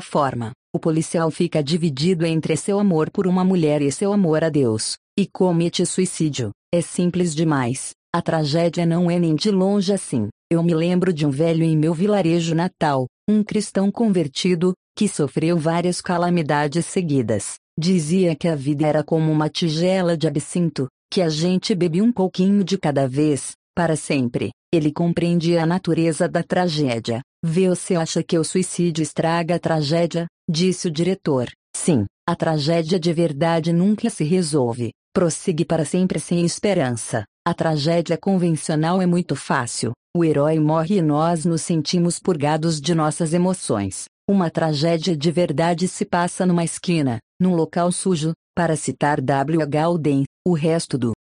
forma. 0.00 0.52
O 0.74 0.78
policial 0.78 1.30
fica 1.30 1.62
dividido 1.62 2.24
entre 2.24 2.56
seu 2.56 2.80
amor 2.80 3.10
por 3.10 3.26
uma 3.26 3.44
mulher 3.44 3.82
e 3.82 3.92
seu 3.92 4.14
amor 4.14 4.42
a 4.42 4.48
Deus, 4.48 4.96
e 5.18 5.26
comete 5.26 5.84
suicídio. 5.84 6.52
É 6.72 6.80
simples 6.80 7.34
demais. 7.34 7.90
A 8.12 8.20
tragédia 8.20 8.84
não 8.84 9.08
é 9.08 9.20
nem 9.20 9.36
de 9.36 9.52
longe 9.52 9.92
assim. 9.92 10.28
Eu 10.50 10.64
me 10.64 10.74
lembro 10.74 11.12
de 11.12 11.24
um 11.24 11.30
velho 11.30 11.62
em 11.62 11.76
meu 11.76 11.94
vilarejo 11.94 12.56
natal, 12.56 13.06
um 13.28 13.44
cristão 13.44 13.88
convertido, 13.88 14.74
que 14.96 15.06
sofreu 15.06 15.56
várias 15.56 16.00
calamidades 16.00 16.86
seguidas. 16.86 17.54
Dizia 17.78 18.34
que 18.34 18.48
a 18.48 18.56
vida 18.56 18.84
era 18.84 19.04
como 19.04 19.30
uma 19.30 19.48
tigela 19.48 20.16
de 20.16 20.26
absinto, 20.26 20.88
que 21.08 21.22
a 21.22 21.28
gente 21.28 21.72
bebe 21.72 22.02
um 22.02 22.10
pouquinho 22.10 22.64
de 22.64 22.76
cada 22.76 23.06
vez, 23.06 23.52
para 23.76 23.94
sempre. 23.94 24.50
Ele 24.74 24.92
compreendia 24.92 25.62
a 25.62 25.66
natureza 25.66 26.28
da 26.28 26.42
tragédia. 26.42 27.22
Você 27.44 27.94
acha 27.94 28.24
que 28.24 28.36
o 28.36 28.42
suicídio 28.42 29.02
estraga 29.02 29.54
a 29.54 29.58
tragédia? 29.60 30.26
Disse 30.50 30.88
o 30.88 30.90
diretor. 30.90 31.48
Sim, 31.76 32.06
a 32.28 32.34
tragédia 32.34 32.98
de 32.98 33.12
verdade 33.12 33.72
nunca 33.72 34.10
se 34.10 34.24
resolve. 34.24 34.90
Prossegue 35.14 35.64
para 35.64 35.84
sempre 35.84 36.18
sem 36.18 36.44
esperança. 36.44 37.24
A 37.42 37.54
tragédia 37.54 38.18
convencional 38.18 39.00
é 39.00 39.06
muito 39.06 39.34
fácil. 39.34 39.92
O 40.14 40.22
herói 40.22 40.60
morre 40.60 40.98
e 40.98 41.02
nós 41.02 41.46
nos 41.46 41.62
sentimos 41.62 42.18
purgados 42.18 42.78
de 42.78 42.94
nossas 42.94 43.32
emoções. 43.32 44.04
Uma 44.28 44.50
tragédia 44.50 45.16
de 45.16 45.30
verdade 45.30 45.88
se 45.88 46.04
passa 46.04 46.44
numa 46.44 46.64
esquina, 46.64 47.18
num 47.40 47.54
local 47.54 47.90
sujo, 47.90 48.34
para 48.54 48.76
citar 48.76 49.22
W. 49.22 49.62
H. 49.62 49.82
Auden, 49.84 50.24
o 50.46 50.52
resto 50.52 50.98
do 50.98 51.12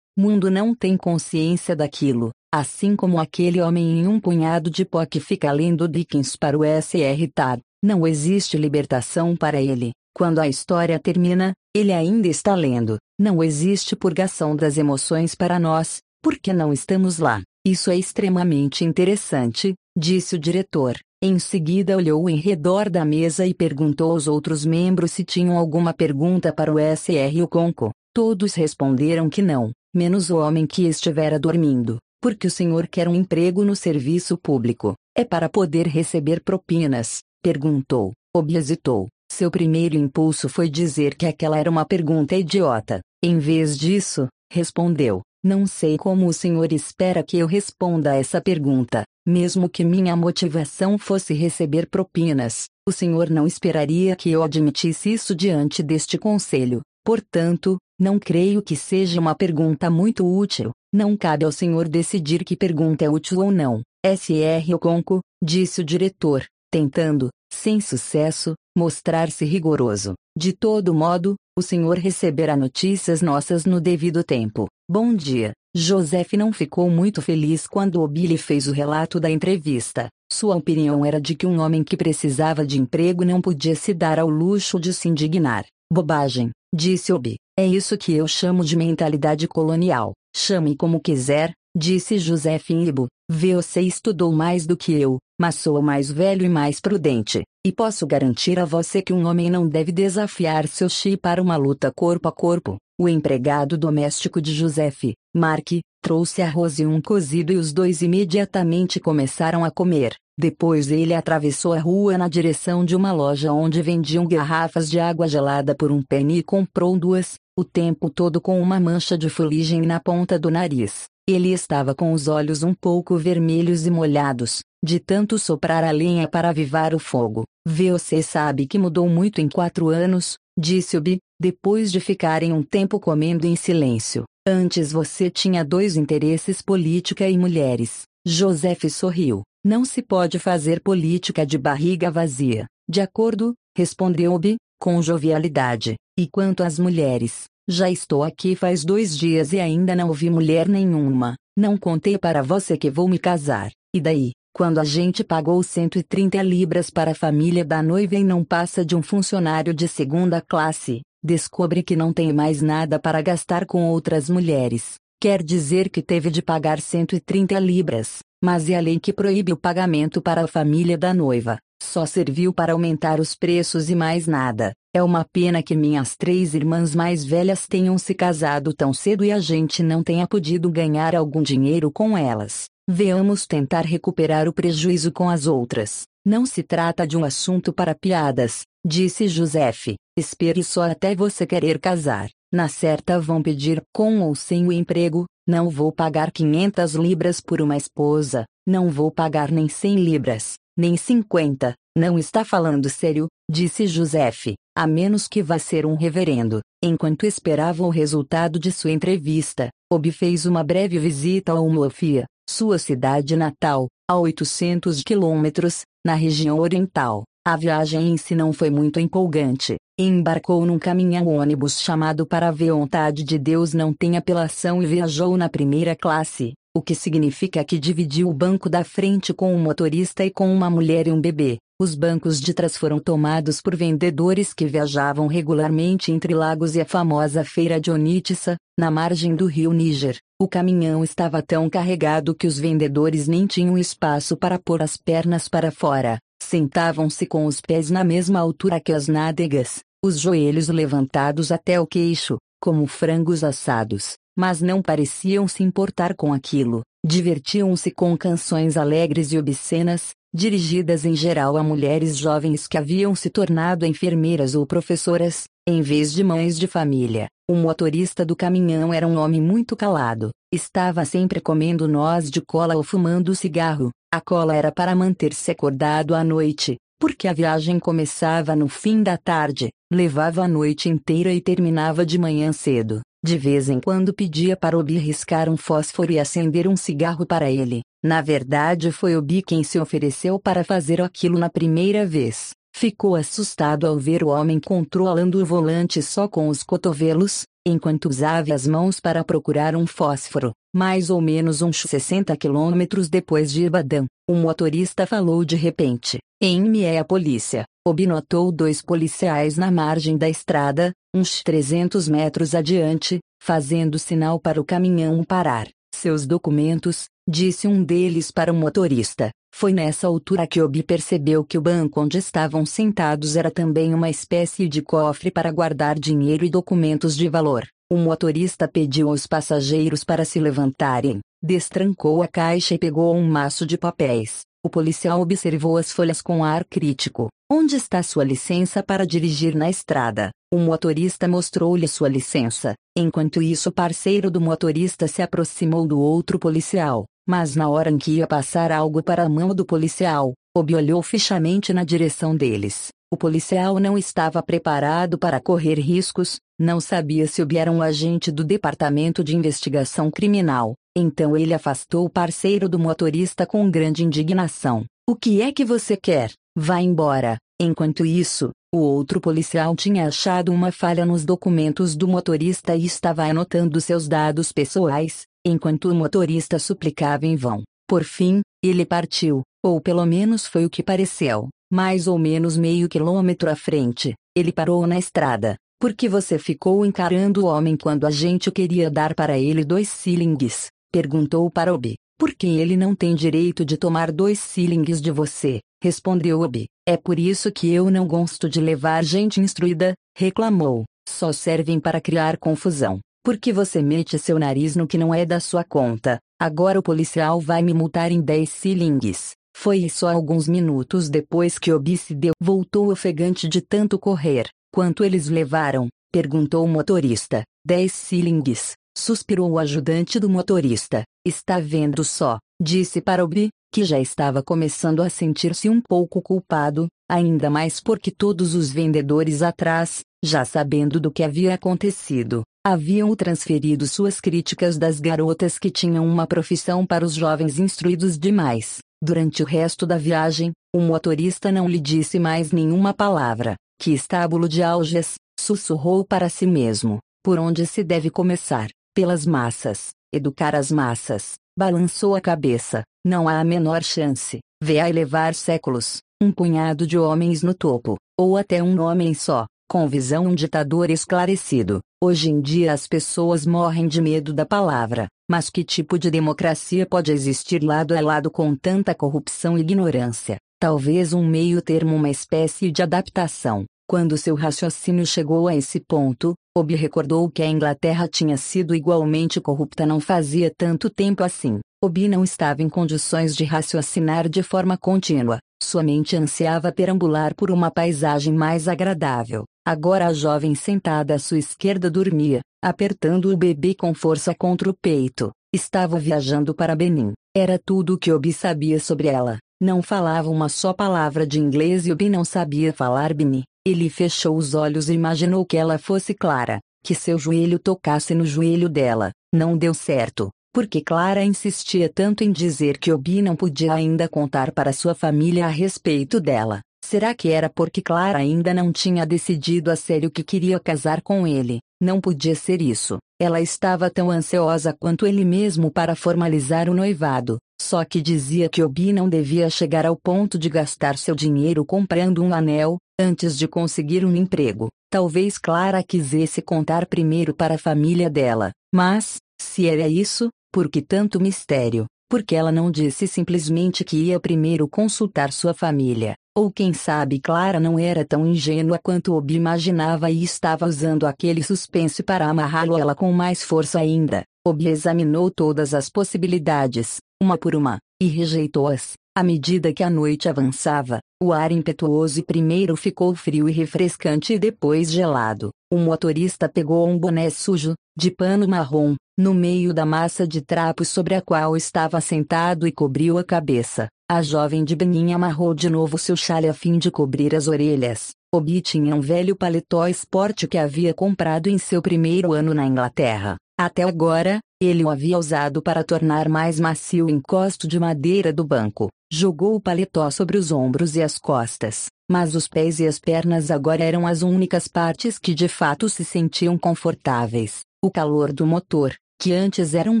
mundo 0.18 0.50
não 0.50 0.74
tem 0.74 0.96
consciência 0.96 1.76
daquilo, 1.76 2.30
assim 2.52 2.96
como 2.96 3.20
aquele 3.20 3.60
homem 3.60 4.00
em 4.00 4.08
um 4.08 4.18
punhado 4.18 4.68
de 4.68 4.84
pó 4.84 5.06
que 5.06 5.20
fica 5.20 5.52
lendo 5.52 5.86
Dickens 5.86 6.34
para 6.34 6.58
o 6.58 6.64
SR 6.64 7.30
Tar. 7.32 7.60
Não 7.80 8.04
existe 8.04 8.56
libertação 8.56 9.36
para 9.36 9.62
ele. 9.62 9.92
Quando 10.14 10.40
a 10.40 10.48
história 10.48 10.98
termina, 10.98 11.54
ele 11.74 11.92
ainda 11.92 12.28
está 12.28 12.54
lendo. 12.54 12.98
Não 13.18 13.42
existe 13.42 13.96
purgação 13.96 14.54
das 14.54 14.76
emoções 14.76 15.34
para 15.34 15.58
nós, 15.58 16.00
porque 16.22 16.52
não 16.52 16.72
estamos 16.72 17.18
lá. 17.18 17.42
Isso 17.66 17.90
é 17.90 17.96
extremamente 17.96 18.84
interessante, 18.84 19.74
disse 19.96 20.36
o 20.36 20.38
diretor. 20.38 20.96
Em 21.22 21.38
seguida 21.38 21.96
olhou 21.96 22.28
em 22.28 22.36
redor 22.36 22.90
da 22.90 23.04
mesa 23.04 23.46
e 23.46 23.54
perguntou 23.54 24.10
aos 24.10 24.26
outros 24.26 24.66
membros 24.66 25.12
se 25.12 25.24
tinham 25.24 25.56
alguma 25.56 25.94
pergunta 25.94 26.52
para 26.52 26.72
o 26.72 26.78
SR 26.78 27.46
Conco. 27.48 27.92
Todos 28.12 28.54
responderam 28.54 29.30
que 29.30 29.40
não. 29.40 29.70
menos 29.94 30.30
o 30.30 30.38
homem 30.38 30.66
que 30.66 30.86
estivera 30.86 31.38
dormindo, 31.38 31.98
porque 32.20 32.46
o 32.46 32.50
senhor 32.50 32.86
quer 32.88 33.08
um 33.08 33.14
emprego 33.14 33.64
no 33.64 33.76
serviço 33.76 34.36
público. 34.36 34.94
É 35.16 35.24
para 35.24 35.48
poder 35.48 35.86
receber 35.86 36.42
propinas? 36.42 37.20
Perguntou. 37.42 38.12
Obi 38.34 38.56
hesitou. 38.56 39.08
Seu 39.34 39.50
primeiro 39.50 39.96
impulso 39.96 40.46
foi 40.46 40.68
dizer 40.68 41.14
que 41.14 41.24
aquela 41.24 41.58
era 41.58 41.70
uma 41.70 41.86
pergunta 41.86 42.36
idiota. 42.36 43.00
Em 43.24 43.38
vez 43.38 43.78
disso, 43.78 44.28
respondeu: 44.52 45.22
Não 45.42 45.66
sei 45.66 45.96
como 45.96 46.26
o 46.26 46.34
senhor 46.34 46.70
espera 46.70 47.22
que 47.22 47.38
eu 47.38 47.46
responda 47.46 48.12
a 48.12 48.16
essa 48.16 48.42
pergunta. 48.42 49.04
Mesmo 49.26 49.70
que 49.70 49.84
minha 49.84 50.14
motivação 50.14 50.98
fosse 50.98 51.32
receber 51.32 51.88
propinas, 51.88 52.66
o 52.86 52.92
senhor 52.92 53.30
não 53.30 53.46
esperaria 53.46 54.14
que 54.14 54.30
eu 54.30 54.42
admitisse 54.42 55.10
isso 55.14 55.34
diante 55.34 55.82
deste 55.82 56.18
conselho. 56.18 56.82
Portanto, 57.02 57.78
não 57.98 58.18
creio 58.18 58.60
que 58.60 58.76
seja 58.76 59.18
uma 59.18 59.34
pergunta 59.34 59.88
muito 59.88 60.26
útil. 60.26 60.72
Não 60.92 61.16
cabe 61.16 61.46
ao 61.46 61.52
senhor 61.52 61.88
decidir 61.88 62.44
que 62.44 62.54
pergunta 62.54 63.02
é 63.02 63.08
útil 63.08 63.40
ou 63.40 63.50
não. 63.50 63.80
SR 64.04 64.74
Oconco, 64.74 65.20
disse 65.42 65.80
o 65.80 65.84
diretor, 65.84 66.44
tentando, 66.70 67.30
sem 67.50 67.80
sucesso, 67.80 68.54
mostrar-se 68.76 69.44
rigoroso. 69.44 70.14
De 70.36 70.52
todo 70.52 70.94
modo, 70.94 71.34
o 71.56 71.62
senhor 71.62 71.98
receberá 71.98 72.56
notícias 72.56 73.20
nossas 73.20 73.64
no 73.64 73.80
devido 73.80 74.24
tempo. 74.24 74.66
Bom 74.90 75.14
dia. 75.14 75.52
Joseph 75.74 76.34
não 76.34 76.52
ficou 76.52 76.90
muito 76.90 77.22
feliz 77.22 77.66
quando 77.66 78.02
o 78.02 78.08
Billy 78.08 78.36
fez 78.36 78.66
o 78.66 78.72
relato 78.72 79.18
da 79.18 79.30
entrevista. 79.30 80.08
Sua 80.30 80.56
opinião 80.56 81.04
era 81.04 81.20
de 81.20 81.34
que 81.34 81.46
um 81.46 81.60
homem 81.60 81.82
que 81.84 81.96
precisava 81.96 82.66
de 82.66 82.80
emprego 82.80 83.24
não 83.24 83.40
podia 83.40 83.74
se 83.74 83.92
dar 83.92 84.18
ao 84.18 84.28
luxo 84.28 84.78
de 84.78 84.92
se 84.92 85.08
indignar. 85.08 85.64
Bobagem, 85.92 86.50
disse 86.74 87.12
Obi. 87.12 87.36
É 87.58 87.66
isso 87.66 87.98
que 87.98 88.12
eu 88.12 88.26
chamo 88.26 88.64
de 88.64 88.76
mentalidade 88.76 89.46
colonial. 89.46 90.12
Chame 90.34 90.74
como 90.74 91.00
quiser, 91.00 91.52
disse 91.76 92.18
Joseph 92.18 92.70
Ibo. 92.70 93.08
Você 93.30 93.82
estudou 93.82 94.32
mais 94.32 94.66
do 94.66 94.76
que 94.76 94.92
eu, 94.92 95.18
mas 95.42 95.56
sou 95.56 95.82
mais 95.82 96.08
velho 96.08 96.46
e 96.46 96.48
mais 96.48 96.78
prudente, 96.78 97.42
e 97.66 97.72
posso 97.72 98.06
garantir 98.06 98.60
a 98.60 98.64
você 98.64 99.02
que 99.02 99.12
um 99.12 99.26
homem 99.26 99.50
não 99.50 99.66
deve 99.66 99.90
desafiar 99.90 100.68
seu 100.68 100.88
chi 100.88 101.16
para 101.16 101.42
uma 101.42 101.56
luta 101.56 101.90
corpo 101.92 102.28
a 102.28 102.32
corpo. 102.32 102.76
O 102.96 103.08
empregado 103.08 103.76
doméstico 103.76 104.40
de 104.40 104.54
Joseph, 104.54 105.02
Mark, 105.34 105.80
trouxe 106.00 106.42
arroz 106.42 106.78
e 106.78 106.86
um 106.86 107.00
cozido 107.00 107.52
e 107.52 107.56
os 107.56 107.72
dois 107.72 108.02
imediatamente 108.02 109.00
começaram 109.00 109.64
a 109.64 109.70
comer. 109.72 110.14
Depois 110.38 110.92
ele 110.92 111.12
atravessou 111.12 111.72
a 111.72 111.80
rua 111.80 112.16
na 112.16 112.28
direção 112.28 112.84
de 112.84 112.94
uma 112.94 113.10
loja 113.10 113.52
onde 113.52 113.82
vendiam 113.82 114.24
garrafas 114.24 114.88
de 114.88 115.00
água 115.00 115.26
gelada 115.26 115.74
por 115.74 115.90
um 115.90 116.04
penny 116.04 116.38
e 116.38 116.42
comprou 116.44 116.96
duas, 116.96 117.34
o 117.58 117.64
tempo 117.64 118.08
todo 118.08 118.40
com 118.40 118.62
uma 118.62 118.78
mancha 118.78 119.18
de 119.18 119.28
fuligem 119.28 119.82
na 119.82 119.98
ponta 119.98 120.38
do 120.38 120.52
nariz. 120.52 121.11
Ele 121.28 121.52
estava 121.52 121.94
com 121.94 122.12
os 122.12 122.26
olhos 122.26 122.64
um 122.64 122.74
pouco 122.74 123.16
vermelhos 123.16 123.86
e 123.86 123.90
molhados, 123.90 124.60
de 124.84 124.98
tanto 124.98 125.38
soprar 125.38 125.84
a 125.84 125.92
lenha 125.92 126.26
para 126.26 126.48
avivar 126.48 126.94
o 126.94 126.98
fogo. 126.98 127.44
Você 127.64 128.22
sabe 128.22 128.66
que 128.66 128.76
mudou 128.78 129.08
muito 129.08 129.40
em 129.40 129.48
quatro 129.48 129.88
anos, 129.88 130.36
disse 130.58 130.96
Obi, 130.96 131.18
depois 131.40 131.92
de 131.92 132.00
ficarem 132.00 132.52
um 132.52 132.62
tempo 132.62 132.98
comendo 132.98 133.46
em 133.46 133.54
silêncio. 133.54 134.24
Antes 134.46 134.90
você 134.90 135.30
tinha 135.30 135.64
dois 135.64 135.96
interesses 135.96 136.60
política 136.60 137.28
e 137.28 137.38
mulheres. 137.38 138.02
Joseph 138.26 138.84
sorriu. 138.90 139.42
Não 139.64 139.84
se 139.84 140.02
pode 140.02 140.40
fazer 140.40 140.80
política 140.80 141.46
de 141.46 141.56
barriga 141.56 142.10
vazia. 142.10 142.66
De 142.90 143.00
acordo, 143.00 143.54
respondeu 143.78 144.32
Obi, 144.32 144.56
com 144.80 145.00
jovialidade. 145.00 145.94
E 146.18 146.26
quanto 146.26 146.64
às 146.64 146.78
mulheres, 146.80 147.44
já 147.68 147.88
estou 147.88 148.24
aqui 148.24 148.56
faz 148.56 148.84
dois 148.84 149.16
dias 149.16 149.52
e 149.52 149.60
ainda 149.60 149.94
não 149.94 150.08
ouvi 150.08 150.28
mulher 150.28 150.68
nenhuma. 150.68 151.36
Não 151.56 151.76
contei 151.76 152.18
para 152.18 152.42
você 152.42 152.76
que 152.76 152.90
vou 152.90 153.08
me 153.08 153.20
casar. 153.20 153.70
E 153.94 154.00
daí, 154.00 154.32
quando 154.52 154.80
a 154.80 154.84
gente 154.84 155.22
pagou 155.22 155.62
130 155.62 156.42
libras 156.42 156.90
para 156.90 157.12
a 157.12 157.14
família 157.14 157.64
da 157.64 157.80
noiva 157.80 158.16
e 158.16 158.24
não 158.24 158.42
passa 158.42 158.84
de 158.84 158.96
um 158.96 159.02
funcionário 159.02 159.72
de 159.72 159.86
segunda 159.86 160.40
classe, 160.40 161.02
descobre 161.22 161.84
que 161.84 161.94
não 161.94 162.12
tem 162.12 162.32
mais 162.32 162.60
nada 162.60 162.98
para 162.98 163.22
gastar 163.22 163.64
com 163.64 163.88
outras 163.88 164.28
mulheres. 164.28 164.94
Quer 165.20 165.40
dizer 165.40 165.88
que 165.88 166.02
teve 166.02 166.30
de 166.30 166.42
pagar 166.42 166.80
130 166.80 167.56
libras, 167.60 168.18
mas 168.42 168.68
e 168.68 168.74
a 168.74 168.80
lei 168.80 168.98
que 168.98 169.12
proíbe 169.12 169.52
o 169.52 169.56
pagamento 169.56 170.20
para 170.20 170.42
a 170.42 170.48
família 170.48 170.98
da 170.98 171.14
noiva? 171.14 171.58
Só 171.80 172.06
serviu 172.06 172.52
para 172.52 172.72
aumentar 172.72 173.20
os 173.20 173.36
preços 173.36 173.88
e 173.88 173.94
mais 173.94 174.26
nada. 174.26 174.72
É 174.94 175.02
uma 175.02 175.24
pena 175.24 175.62
que 175.62 175.74
minhas 175.74 176.16
três 176.16 176.52
irmãs 176.52 176.94
mais 176.94 177.24
velhas 177.24 177.66
tenham 177.66 177.96
se 177.96 178.14
casado 178.14 178.74
tão 178.74 178.92
cedo 178.92 179.24
e 179.24 179.32
a 179.32 179.38
gente 179.38 179.82
não 179.82 180.02
tenha 180.02 180.26
podido 180.26 180.70
ganhar 180.70 181.16
algum 181.16 181.40
dinheiro 181.40 181.90
com 181.90 182.16
elas. 182.16 182.66
Veamos 182.86 183.46
tentar 183.46 183.86
recuperar 183.86 184.46
o 184.46 184.52
prejuízo 184.52 185.10
com 185.10 185.30
as 185.30 185.46
outras. 185.46 186.02
Não 186.26 186.44
se 186.44 186.62
trata 186.62 187.06
de 187.06 187.16
um 187.16 187.24
assunto 187.24 187.72
para 187.72 187.94
piadas, 187.94 188.66
disse 188.86 189.28
Joseph. 189.28 189.94
Espere 190.14 190.62
só 190.62 190.82
até 190.82 191.14
você 191.14 191.46
querer 191.46 191.78
casar. 191.78 192.28
Na 192.52 192.68
certa 192.68 193.18
vão 193.18 193.42
pedir 193.42 193.82
com 193.94 194.20
ou 194.20 194.34
sem 194.34 194.66
o 194.66 194.72
emprego. 194.72 195.24
Não 195.48 195.70
vou 195.70 195.90
pagar 195.90 196.30
500 196.30 196.96
libras 196.96 197.40
por 197.40 197.62
uma 197.62 197.78
esposa. 197.78 198.44
Não 198.66 198.90
vou 198.90 199.10
pagar 199.10 199.50
nem 199.50 199.70
100 199.70 199.96
libras 199.96 200.56
nem 200.76 200.96
cinquenta. 200.96 201.74
Não 201.96 202.18
está 202.18 202.42
falando 202.42 202.88
sério, 202.88 203.28
disse 203.50 203.86
Joseph, 203.86 204.54
a 204.74 204.86
menos 204.86 205.28
que 205.28 205.42
vá 205.42 205.58
ser 205.58 205.84
um 205.84 205.94
reverendo. 205.94 206.60
Enquanto 206.82 207.26
esperava 207.26 207.82
o 207.82 207.90
resultado 207.90 208.58
de 208.58 208.72
sua 208.72 208.92
entrevista, 208.92 209.68
Obi 209.92 210.10
fez 210.10 210.46
uma 210.46 210.64
breve 210.64 210.98
visita 210.98 211.52
a 211.52 211.60
Umlofia, 211.60 212.24
sua 212.48 212.78
cidade 212.78 213.36
natal, 213.36 213.88
a 214.10 214.16
800 214.16 215.02
quilômetros, 215.02 215.82
na 216.04 216.14
região 216.14 216.58
oriental. 216.58 217.24
A 217.46 217.56
viagem 217.56 218.08
em 218.08 218.16
si 218.16 218.34
não 218.34 218.54
foi 218.54 218.70
muito 218.70 218.98
empolgante. 218.98 219.76
Embarcou 219.98 220.64
num 220.64 220.78
caminhão-ônibus 220.78 221.78
chamado 221.78 222.26
Para 222.26 222.48
a 222.48 222.52
Vontade 222.52 223.22
de 223.22 223.38
Deus 223.38 223.74
Não 223.74 223.92
Tem 223.92 224.16
Apelação 224.16 224.82
e 224.82 224.86
viajou 224.86 225.36
na 225.36 225.48
primeira 225.48 225.94
classe 225.94 226.54
o 226.74 226.80
que 226.80 226.94
significa 226.94 227.62
que 227.62 227.78
dividiu 227.78 228.30
o 228.30 228.32
banco 228.32 228.70
da 228.70 228.82
frente 228.82 229.34
com 229.34 229.54
um 229.54 229.58
motorista 229.58 230.24
e 230.24 230.30
com 230.30 230.50
uma 230.50 230.70
mulher 230.70 231.06
e 231.06 231.12
um 231.12 231.20
bebê. 231.20 231.58
Os 231.82 231.96
bancos 231.96 232.40
de 232.40 232.54
trás 232.54 232.76
foram 232.76 233.00
tomados 233.00 233.60
por 233.60 233.74
vendedores 233.74 234.54
que 234.54 234.66
viajavam 234.66 235.26
regularmente 235.26 236.12
entre 236.12 236.32
Lagos 236.32 236.76
e 236.76 236.80
a 236.80 236.84
famosa 236.84 237.44
feira 237.44 237.80
de 237.80 237.90
Onitsha, 237.90 238.56
na 238.78 238.88
margem 238.88 239.34
do 239.34 239.46
rio 239.46 239.72
Níger. 239.72 240.16
O 240.40 240.46
caminhão 240.46 241.02
estava 241.02 241.42
tão 241.42 241.68
carregado 241.68 242.36
que 242.36 242.46
os 242.46 242.56
vendedores 242.56 243.26
nem 243.26 243.48
tinham 243.48 243.76
espaço 243.76 244.36
para 244.36 244.60
pôr 244.60 244.80
as 244.80 244.96
pernas 244.96 245.48
para 245.48 245.72
fora. 245.72 246.20
Sentavam-se 246.40 247.26
com 247.26 247.46
os 247.46 247.60
pés 247.60 247.90
na 247.90 248.04
mesma 248.04 248.38
altura 248.38 248.78
que 248.78 248.92
as 248.92 249.08
nádegas, 249.08 249.80
os 250.04 250.20
joelhos 250.20 250.68
levantados 250.68 251.50
até 251.50 251.80
o 251.80 251.86
queixo, 251.86 252.38
como 252.60 252.86
frangos 252.86 253.42
assados 253.42 254.14
mas 254.36 254.60
não 254.60 254.80
pareciam 254.80 255.46
se 255.46 255.62
importar 255.62 256.14
com 256.14 256.32
aquilo. 256.32 256.82
Divertiam-se 257.04 257.90
com 257.90 258.16
canções 258.16 258.76
alegres 258.76 259.32
e 259.32 259.38
obscenas, 259.38 260.10
dirigidas 260.34 261.04
em 261.04 261.14
geral 261.14 261.56
a 261.56 261.62
mulheres 261.62 262.16
jovens 262.16 262.66
que 262.66 262.78
haviam 262.78 263.14
se 263.14 263.28
tornado 263.28 263.84
enfermeiras 263.84 264.54
ou 264.54 264.66
professoras, 264.66 265.44
em 265.68 265.82
vez 265.82 266.12
de 266.12 266.24
mães 266.24 266.58
de 266.58 266.66
família. 266.66 267.26
O 267.48 267.54
motorista 267.54 268.24
do 268.24 268.34
caminhão 268.34 268.94
era 268.94 269.06
um 269.06 269.18
homem 269.18 269.40
muito 269.40 269.76
calado. 269.76 270.30
Estava 270.52 271.04
sempre 271.04 271.40
comendo 271.40 271.86
noz 271.86 272.30
de 272.30 272.40
cola 272.40 272.76
ou 272.76 272.82
fumando 272.82 273.34
cigarro. 273.34 273.90
A 274.12 274.20
cola 274.20 274.54
era 274.54 274.72
para 274.72 274.94
manter-se 274.94 275.50
acordado 275.50 276.14
à 276.14 276.22
noite, 276.22 276.76
porque 277.00 277.26
a 277.26 277.32
viagem 277.32 277.78
começava 277.78 278.54
no 278.54 278.68
fim 278.68 279.02
da 279.02 279.18
tarde, 279.18 279.70
levava 279.92 280.44
a 280.44 280.48
noite 280.48 280.88
inteira 280.88 281.32
e 281.32 281.40
terminava 281.40 282.06
de 282.06 282.18
manhã 282.18 282.52
cedo. 282.52 283.00
De 283.24 283.38
vez 283.38 283.68
em 283.68 283.78
quando 283.78 284.12
pedia 284.12 284.56
para 284.56 284.76
Obi 284.76 284.98
riscar 284.98 285.48
um 285.48 285.56
fósforo 285.56 286.10
e 286.10 286.18
acender 286.18 286.66
um 286.66 286.76
cigarro 286.76 287.24
para 287.24 287.48
ele. 287.48 287.82
Na 288.02 288.20
verdade, 288.20 288.90
foi 288.90 289.16
Obi 289.16 289.42
quem 289.42 289.62
se 289.62 289.78
ofereceu 289.78 290.40
para 290.40 290.64
fazer 290.64 291.00
aquilo 291.00 291.38
na 291.38 291.48
primeira 291.48 292.04
vez. 292.04 292.50
Ficou 292.74 293.14
assustado 293.14 293.86
ao 293.86 293.96
ver 293.96 294.24
o 294.24 294.28
homem 294.28 294.58
controlando 294.58 295.40
o 295.40 295.46
volante 295.46 296.02
só 296.02 296.26
com 296.26 296.48
os 296.48 296.64
cotovelos, 296.64 297.44
enquanto 297.64 298.06
usava 298.06 298.52
as 298.52 298.66
mãos 298.66 298.98
para 298.98 299.22
procurar 299.22 299.76
um 299.76 299.86
fósforo. 299.86 300.52
Mais 300.74 301.08
ou 301.08 301.20
menos 301.20 301.62
uns 301.62 301.80
60 301.80 302.36
quilômetros 302.36 303.08
depois 303.08 303.52
de 303.52 303.66
Ibadan, 303.66 304.06
o 304.28 304.34
motorista 304.34 305.06
falou 305.06 305.44
de 305.44 305.54
repente: 305.54 306.18
Em 306.40 306.82
é 306.82 306.98
a 306.98 307.04
polícia. 307.04 307.64
Obi 307.86 308.04
notou 308.06 308.50
dois 308.50 308.82
policiais 308.82 309.56
na 309.56 309.70
margem 309.70 310.16
da 310.16 310.28
estrada, 310.28 310.92
uns 311.14 311.42
300 311.42 312.08
metros 312.08 312.54
adiante, 312.54 313.20
fazendo 313.42 313.98
sinal 313.98 314.40
para 314.40 314.60
o 314.60 314.64
caminhão 314.64 315.22
parar. 315.22 315.68
Seus 315.94 316.26
documentos, 316.26 317.04
disse 317.28 317.68
um 317.68 317.84
deles 317.84 318.30
para 318.30 318.50
o 318.50 318.54
motorista. 318.54 319.30
Foi 319.54 319.74
nessa 319.74 320.06
altura 320.06 320.46
que 320.46 320.62
Obi 320.62 320.82
percebeu 320.82 321.44
que 321.44 321.58
o 321.58 321.60
banco 321.60 322.00
onde 322.00 322.16
estavam 322.16 322.64
sentados 322.64 323.36
era 323.36 323.50
também 323.50 323.92
uma 323.92 324.08
espécie 324.08 324.66
de 324.66 324.80
cofre 324.80 325.30
para 325.30 325.52
guardar 325.52 325.98
dinheiro 325.98 326.46
e 326.46 326.50
documentos 326.50 327.14
de 327.14 327.28
valor. 327.28 327.66
O 327.90 327.96
motorista 327.96 328.66
pediu 328.66 329.10
aos 329.10 329.26
passageiros 329.26 330.02
para 330.02 330.24
se 330.24 330.40
levantarem, 330.40 331.20
destrancou 331.42 332.22
a 332.22 332.28
caixa 332.28 332.74
e 332.74 332.78
pegou 332.78 333.14
um 333.14 333.28
maço 333.28 333.66
de 333.66 333.76
papéis. 333.76 334.40
O 334.64 334.70
policial 334.70 335.20
observou 335.20 335.76
as 335.76 335.90
folhas 335.90 336.22
com 336.22 336.44
ar 336.44 336.64
crítico. 336.64 337.26
Onde 337.50 337.74
está 337.74 338.00
sua 338.00 338.22
licença 338.22 338.80
para 338.80 339.04
dirigir 339.04 339.56
na 339.56 339.68
estrada? 339.68 340.30
O 340.52 340.56
motorista 340.56 341.26
mostrou-lhe 341.26 341.88
sua 341.88 342.08
licença. 342.08 342.74
Enquanto 342.96 343.42
isso, 343.42 343.70
o 343.70 343.72
parceiro 343.72 344.30
do 344.30 344.40
motorista 344.40 345.08
se 345.08 345.20
aproximou 345.20 345.84
do 345.84 345.98
outro 345.98 346.38
policial. 346.38 347.06
Mas 347.28 347.56
na 347.56 347.68
hora 347.68 347.90
em 347.90 347.98
que 347.98 348.12
ia 348.12 348.26
passar 348.28 348.70
algo 348.70 349.02
para 349.02 349.24
a 349.24 349.28
mão 349.28 349.52
do 349.52 349.66
policial, 349.66 350.32
Obi 350.56 350.76
olhou 350.76 351.02
fixamente 351.02 351.72
na 351.72 351.82
direção 351.82 352.36
deles. 352.36 352.88
O 353.12 353.16
policial 353.16 353.80
não 353.80 353.98
estava 353.98 354.40
preparado 354.44 355.18
para 355.18 355.40
correr 355.40 355.74
riscos, 355.74 356.38
não 356.56 356.80
sabia 356.80 357.26
se 357.26 357.42
Obi 357.42 357.58
era 357.58 357.70
um 357.70 357.82
agente 357.82 358.30
do 358.30 358.44
Departamento 358.44 359.24
de 359.24 359.34
Investigação 359.36 360.08
Criminal. 360.08 360.74
Então 360.96 361.36
ele 361.36 361.54
afastou 361.54 362.04
o 362.04 362.10
parceiro 362.10 362.68
do 362.68 362.78
motorista 362.78 363.46
com 363.46 363.70
grande 363.70 364.04
indignação. 364.04 364.84
O 365.08 365.16
que 365.16 365.40
é 365.40 365.50
que 365.50 365.64
você 365.64 365.96
quer? 365.96 366.32
Vá 366.56 366.80
embora. 366.80 367.38
Enquanto 367.58 368.04
isso, 368.04 368.50
o 368.74 368.78
outro 368.78 369.20
policial 369.20 369.74
tinha 369.74 370.06
achado 370.06 370.52
uma 370.52 370.70
falha 370.70 371.06
nos 371.06 371.24
documentos 371.24 371.96
do 371.96 372.06
motorista 372.06 372.76
e 372.76 372.84
estava 372.84 373.24
anotando 373.24 373.80
seus 373.80 374.06
dados 374.06 374.52
pessoais, 374.52 375.22
enquanto 375.46 375.88
o 375.90 375.94
motorista 375.94 376.58
suplicava 376.58 377.24
em 377.24 377.36
vão. 377.36 377.62
Por 377.88 378.04
fim, 378.04 378.42
ele 378.62 378.84
partiu, 378.84 379.42
ou 379.64 379.80
pelo 379.80 380.04
menos 380.04 380.46
foi 380.46 380.64
o 380.64 380.70
que 380.70 380.82
pareceu, 380.82 381.48
mais 381.72 382.06
ou 382.06 382.18
menos 382.18 382.56
meio 382.56 382.88
quilômetro 382.88 383.50
à 383.50 383.56
frente. 383.56 384.14
Ele 384.36 384.52
parou 384.52 384.86
na 384.86 384.98
estrada. 384.98 385.56
Por 385.80 385.94
que 385.94 386.08
você 386.08 386.38
ficou 386.38 386.84
encarando 386.84 387.44
o 387.44 387.46
homem 387.46 387.76
quando 387.76 388.06
a 388.06 388.10
gente 388.10 388.50
queria 388.50 388.90
dar 388.90 389.14
para 389.14 389.38
ele 389.38 389.64
dois 389.64 389.88
cilingues? 389.88 390.68
Perguntou 390.92 391.50
para 391.50 391.72
Obi. 391.72 391.94
Por 392.18 392.34
que 392.34 392.46
ele 392.46 392.76
não 392.76 392.94
tem 392.94 393.14
direito 393.14 393.64
de 393.64 393.78
tomar 393.78 394.12
dois 394.12 394.38
cilingues 394.38 395.00
de 395.00 395.10
você? 395.10 395.60
Respondeu 395.82 396.42
Obi. 396.42 396.66
É 396.86 396.98
por 396.98 397.18
isso 397.18 397.50
que 397.50 397.72
eu 397.72 397.90
não 397.90 398.06
gosto 398.06 398.46
de 398.46 398.60
levar 398.60 399.02
gente 399.02 399.40
instruída, 399.40 399.94
reclamou. 400.14 400.84
Só 401.08 401.32
servem 401.32 401.80
para 401.80 401.98
criar 401.98 402.36
confusão. 402.36 403.00
Por 403.24 403.38
que 403.38 403.54
você 403.54 403.80
mete 403.80 404.18
seu 404.18 404.38
nariz 404.38 404.76
no 404.76 404.86
que 404.86 404.98
não 404.98 405.14
é 405.14 405.24
da 405.24 405.40
sua 405.40 405.64
conta? 405.64 406.18
Agora 406.38 406.78
o 406.78 406.82
policial 406.82 407.40
vai 407.40 407.62
me 407.62 407.72
multar 407.72 408.12
em 408.12 408.20
10 408.20 408.50
cilingues. 408.50 409.30
Foi 409.56 409.88
só 409.88 410.08
alguns 410.08 410.46
minutos 410.46 411.08
depois 411.08 411.58
que 411.58 411.72
Obi 411.72 411.96
se 411.96 412.14
deu. 412.14 412.32
Voltou 412.38 412.92
ofegante 412.92 413.48
de 413.48 413.62
tanto 413.62 413.98
correr. 413.98 414.46
Quanto 414.70 415.04
eles 415.04 415.28
levaram? 415.28 415.88
Perguntou 416.12 416.66
o 416.66 416.68
motorista. 416.68 417.44
10 417.64 417.90
cilingues. 417.90 418.74
Suspirou 418.96 419.50
o 419.50 419.58
ajudante 419.58 420.20
do 420.20 420.28
motorista. 420.28 421.02
Está 421.26 421.58
vendo 421.58 422.04
só, 422.04 422.38
disse 422.60 423.00
para 423.00 423.24
Obi, 423.24 423.48
que 423.72 423.84
já 423.84 423.98
estava 423.98 424.42
começando 424.42 425.00
a 425.02 425.08
sentir-se 425.08 425.68
um 425.68 425.80
pouco 425.80 426.20
culpado, 426.20 426.88
ainda 427.10 427.48
mais 427.48 427.80
porque 427.80 428.10
todos 428.10 428.54
os 428.54 428.70
vendedores 428.70 429.40
atrás, 429.40 430.02
já 430.22 430.44
sabendo 430.44 431.00
do 431.00 431.10
que 431.10 431.22
havia 431.22 431.54
acontecido, 431.54 432.42
haviam 432.64 433.16
transferido 433.16 433.86
suas 433.86 434.20
críticas 434.20 434.76
das 434.76 435.00
garotas 435.00 435.58
que 435.58 435.70
tinham 435.70 436.06
uma 436.06 436.26
profissão 436.26 436.84
para 436.86 437.04
os 437.04 437.14
jovens 437.14 437.58
instruídos 437.58 438.18
demais. 438.18 438.78
Durante 439.02 439.42
o 439.42 439.46
resto 439.46 439.86
da 439.86 439.96
viagem, 439.96 440.52
o 440.74 440.80
motorista 440.80 441.50
não 441.50 441.66
lhe 441.66 441.80
disse 441.80 442.18
mais 442.18 442.52
nenhuma 442.52 442.92
palavra. 442.92 443.56
Que 443.80 443.90
estábulo 443.90 444.48
de 444.48 444.62
alges, 444.62 445.14
sussurrou 445.40 446.04
para 446.04 446.28
si 446.28 446.46
mesmo. 446.46 446.98
Por 447.24 447.38
onde 447.38 447.66
se 447.66 447.82
deve 447.82 448.10
começar? 448.10 448.68
Pelas 448.94 449.24
massas, 449.26 449.90
educar 450.12 450.54
as 450.54 450.70
massas. 450.70 451.34
Balançou 451.58 452.14
a 452.14 452.20
cabeça. 452.20 452.82
Não 453.04 453.28
há 453.28 453.40
a 453.40 453.44
menor 453.44 453.82
chance. 453.82 454.40
Vai 454.62 454.92
levar 454.92 455.34
séculos, 455.34 456.00
um 456.22 456.30
punhado 456.30 456.86
de 456.86 456.96
homens 456.96 457.42
no 457.42 457.52
topo, 457.52 457.96
ou 458.18 458.36
até 458.36 458.62
um 458.62 458.80
homem 458.80 459.12
só, 459.12 459.46
com 459.68 459.88
visão 459.88 460.26
um 460.26 460.34
ditador 460.34 460.90
esclarecido. 460.90 461.80
Hoje 462.02 462.30
em 462.30 462.40
dia 462.40 462.72
as 462.72 462.86
pessoas 462.86 463.44
morrem 463.44 463.88
de 463.88 464.00
medo 464.00 464.32
da 464.32 464.46
palavra, 464.46 465.08
mas 465.30 465.50
que 465.50 465.64
tipo 465.64 465.98
de 465.98 466.10
democracia 466.10 466.86
pode 466.86 467.10
existir 467.12 467.62
lado 467.62 467.94
a 467.94 468.00
lado 468.00 468.30
com 468.30 468.54
tanta 468.54 468.94
corrupção 468.94 469.58
e 469.58 469.60
ignorância? 469.60 470.36
Talvez 470.60 471.12
um 471.12 471.26
meio 471.26 471.60
termo, 471.60 471.96
uma 471.96 472.10
espécie 472.10 472.70
de 472.70 472.82
adaptação. 472.82 473.64
Quando 473.86 474.16
seu 474.16 474.34
raciocínio 474.34 475.04
chegou 475.04 475.48
a 475.48 475.54
esse 475.54 475.80
ponto, 475.80 476.34
Obi 476.56 476.74
recordou 476.74 477.30
que 477.30 477.42
a 477.42 477.46
Inglaterra 477.46 478.08
tinha 478.08 478.36
sido 478.36 478.74
igualmente 478.74 479.40
corrupta 479.40 479.86
não 479.86 480.00
fazia 480.00 480.52
tanto 480.56 480.88
tempo 480.88 481.22
assim. 481.22 481.60
Obi 481.82 482.08
não 482.08 482.22
estava 482.22 482.62
em 482.62 482.68
condições 482.68 483.34
de 483.34 483.44
raciocinar 483.44 484.28
de 484.28 484.42
forma 484.42 484.78
contínua. 484.78 485.38
Sua 485.62 485.82
mente 485.82 486.16
ansiava 486.16 486.72
perambular 486.72 487.34
por 487.34 487.50
uma 487.50 487.70
paisagem 487.70 488.32
mais 488.32 488.68
agradável. 488.68 489.44
Agora 489.66 490.06
a 490.06 490.12
jovem 490.12 490.54
sentada 490.54 491.14
à 491.14 491.18
sua 491.18 491.38
esquerda 491.38 491.90
dormia, 491.90 492.40
apertando 492.62 493.32
o 493.32 493.36
bebê 493.36 493.74
com 493.74 493.94
força 493.94 494.34
contra 494.34 494.68
o 494.68 494.74
peito. 494.74 495.30
Estava 495.54 495.98
viajando 495.98 496.54
para 496.54 496.74
Benin. 496.74 497.12
Era 497.34 497.58
tudo 497.58 497.94
o 497.94 497.98
que 497.98 498.12
Obi 498.12 498.32
sabia 498.32 498.78
sobre 498.78 499.08
ela. 499.08 499.38
Não 499.60 499.80
falava 499.80 500.28
uma 500.28 500.48
só 500.48 500.72
palavra 500.72 501.26
de 501.26 501.38
inglês 501.38 501.86
e 501.86 501.92
Obi 501.92 502.08
não 502.08 502.24
sabia 502.24 502.72
falar 502.72 503.14
Bini. 503.14 503.44
Ele 503.64 503.88
fechou 503.88 504.36
os 504.36 504.54
olhos 504.54 504.88
e 504.88 504.94
imaginou 504.94 505.46
que 505.46 505.56
ela 505.56 505.78
fosse 505.78 506.12
Clara, 506.12 506.58
que 506.82 506.96
seu 506.96 507.16
joelho 507.16 507.60
tocasse 507.60 508.12
no 508.12 508.26
joelho 508.26 508.68
dela. 508.68 509.12
Não 509.32 509.56
deu 509.56 509.72
certo, 509.72 510.30
porque 510.52 510.80
Clara 510.80 511.22
insistia 511.22 511.88
tanto 511.88 512.24
em 512.24 512.32
dizer 512.32 512.76
que 512.76 512.92
Obi 512.92 513.22
não 513.22 513.36
podia 513.36 513.72
ainda 513.72 514.08
contar 514.08 514.50
para 514.50 514.72
sua 514.72 514.96
família 514.96 515.46
a 515.46 515.48
respeito 515.48 516.20
dela. 516.20 516.60
Será 516.84 517.14
que 517.14 517.28
era 517.28 517.48
porque 517.48 517.80
Clara 517.80 518.18
ainda 518.18 518.52
não 518.52 518.72
tinha 518.72 519.06
decidido 519.06 519.70
a 519.70 519.76
sério 519.76 520.10
que 520.10 520.24
queria 520.24 520.58
casar 520.58 521.00
com 521.00 521.24
ele? 521.24 521.60
Não 521.80 522.00
podia 522.00 522.34
ser 522.34 522.60
isso. 522.60 522.98
Ela 523.20 523.40
estava 523.40 523.88
tão 523.88 524.10
ansiosa 524.10 524.76
quanto 524.76 525.06
ele 525.06 525.24
mesmo 525.24 525.70
para 525.70 525.94
formalizar 525.94 526.68
o 526.68 526.74
noivado. 526.74 527.38
Só 527.60 527.84
que 527.84 528.02
dizia 528.02 528.48
que 528.48 528.60
Obi 528.60 528.92
não 528.92 529.08
devia 529.08 529.48
chegar 529.48 529.86
ao 529.86 529.96
ponto 529.96 530.36
de 530.36 530.48
gastar 530.48 530.98
seu 530.98 531.14
dinheiro 531.14 531.64
comprando 531.64 532.20
um 532.20 532.34
anel, 532.34 532.76
antes 533.02 533.36
de 533.36 533.46
conseguir 533.48 534.04
um 534.04 534.14
emprego. 534.14 534.68
Talvez 534.90 535.36
Clara 535.36 535.82
quisesse 535.82 536.40
contar 536.40 536.86
primeiro 536.86 537.34
para 537.34 537.56
a 537.56 537.58
família 537.58 538.08
dela. 538.08 538.52
Mas, 538.72 539.16
se 539.40 539.66
era 539.66 539.88
isso, 539.88 540.28
por 540.52 540.68
que 540.68 540.80
tanto 540.80 541.20
mistério? 541.20 541.86
Porque 542.08 542.36
ela 542.36 542.52
não 542.52 542.70
disse 542.70 543.06
simplesmente 543.06 543.84
que 543.84 543.96
ia 543.96 544.20
primeiro 544.20 544.68
consultar 544.68 545.32
sua 545.32 545.52
família. 545.52 546.14
Ou 546.36 546.50
quem 546.50 546.72
sabe 546.72 547.20
Clara 547.20 547.60
não 547.60 547.78
era 547.78 548.04
tão 548.04 548.26
ingênua 548.26 548.78
quanto 548.82 549.14
Obi 549.14 549.34
imaginava 549.34 550.10
e 550.10 550.22
estava 550.22 550.66
usando 550.66 551.06
aquele 551.06 551.42
suspense 551.42 552.02
para 552.02 552.26
amarrá-lo 552.26 552.78
ela 552.78 552.94
com 552.94 553.12
mais 553.12 553.42
força 553.42 553.80
ainda. 553.80 554.24
Obi 554.46 554.68
examinou 554.68 555.30
todas 555.30 555.74
as 555.74 555.90
possibilidades, 555.90 556.98
uma 557.22 557.36
por 557.36 557.54
uma, 557.54 557.78
e 558.00 558.06
rejeitou-as. 558.06 558.94
À 559.14 559.22
medida 559.22 559.74
que 559.74 559.82
a 559.82 559.90
noite 559.90 560.26
avançava, 560.26 560.98
o 561.22 561.34
ar 561.34 561.52
impetuoso 561.52 562.24
primeiro 562.24 562.74
ficou 562.74 563.14
frio 563.14 563.46
e 563.46 563.52
refrescante 563.52 564.32
e 564.32 564.38
depois 564.38 564.90
gelado. 564.90 565.50
O 565.70 565.76
motorista 565.76 566.48
pegou 566.48 566.88
um 566.88 566.98
boné 566.98 567.28
sujo, 567.28 567.74
de 567.94 568.10
pano 568.10 568.48
marrom, 568.48 568.94
no 569.18 569.34
meio 569.34 569.74
da 569.74 569.84
massa 569.84 570.26
de 570.26 570.40
trapos 570.40 570.88
sobre 570.88 571.14
a 571.14 571.20
qual 571.20 571.54
estava 571.54 572.00
sentado 572.00 572.66
e 572.66 572.72
cobriu 572.72 573.18
a 573.18 573.24
cabeça. 573.24 573.86
A 574.10 574.22
jovem 574.22 574.64
de 574.64 574.74
Benin 574.74 575.12
amarrou 575.12 575.52
de 575.52 575.68
novo 575.68 575.98
seu 575.98 576.16
chale 576.16 576.48
a 576.48 576.54
fim 576.54 576.78
de 576.78 576.90
cobrir 576.90 577.34
as 577.34 577.48
orelhas. 577.48 578.12
Obi 578.34 578.62
tinha 578.62 578.96
um 578.96 579.00
velho 579.02 579.36
paletó 579.36 579.86
esporte 579.86 580.48
que 580.48 580.56
havia 580.56 580.94
comprado 580.94 581.48
em 581.48 581.58
seu 581.58 581.82
primeiro 581.82 582.32
ano 582.32 582.54
na 582.54 582.64
Inglaterra. 582.64 583.36
Até 583.60 583.82
agora, 583.82 584.40
ele 584.58 584.82
o 584.82 584.88
havia 584.88 585.18
usado 585.18 585.60
para 585.60 585.84
tornar 585.84 586.30
mais 586.30 586.58
macio 586.58 587.06
o 587.06 587.10
encosto 587.10 587.68
de 587.68 587.78
madeira 587.78 588.32
do 588.32 588.42
banco. 588.42 588.88
Jogou 589.14 589.56
o 589.56 589.60
paletó 589.60 590.10
sobre 590.10 590.38
os 590.38 590.50
ombros 590.50 590.96
e 590.96 591.02
as 591.02 591.18
costas, 591.18 591.88
mas 592.10 592.34
os 592.34 592.48
pés 592.48 592.80
e 592.80 592.86
as 592.86 592.98
pernas 592.98 593.50
agora 593.50 593.84
eram 593.84 594.06
as 594.06 594.22
únicas 594.22 594.66
partes 594.66 595.18
que 595.18 595.34
de 595.34 595.48
fato 595.48 595.86
se 595.86 596.02
sentiam 596.02 596.56
confortáveis. 596.56 597.60
O 597.84 597.90
calor 597.90 598.32
do 598.32 598.46
motor, 598.46 598.94
que 599.20 599.34
antes 599.34 599.74
era 599.74 599.90
um 599.90 600.00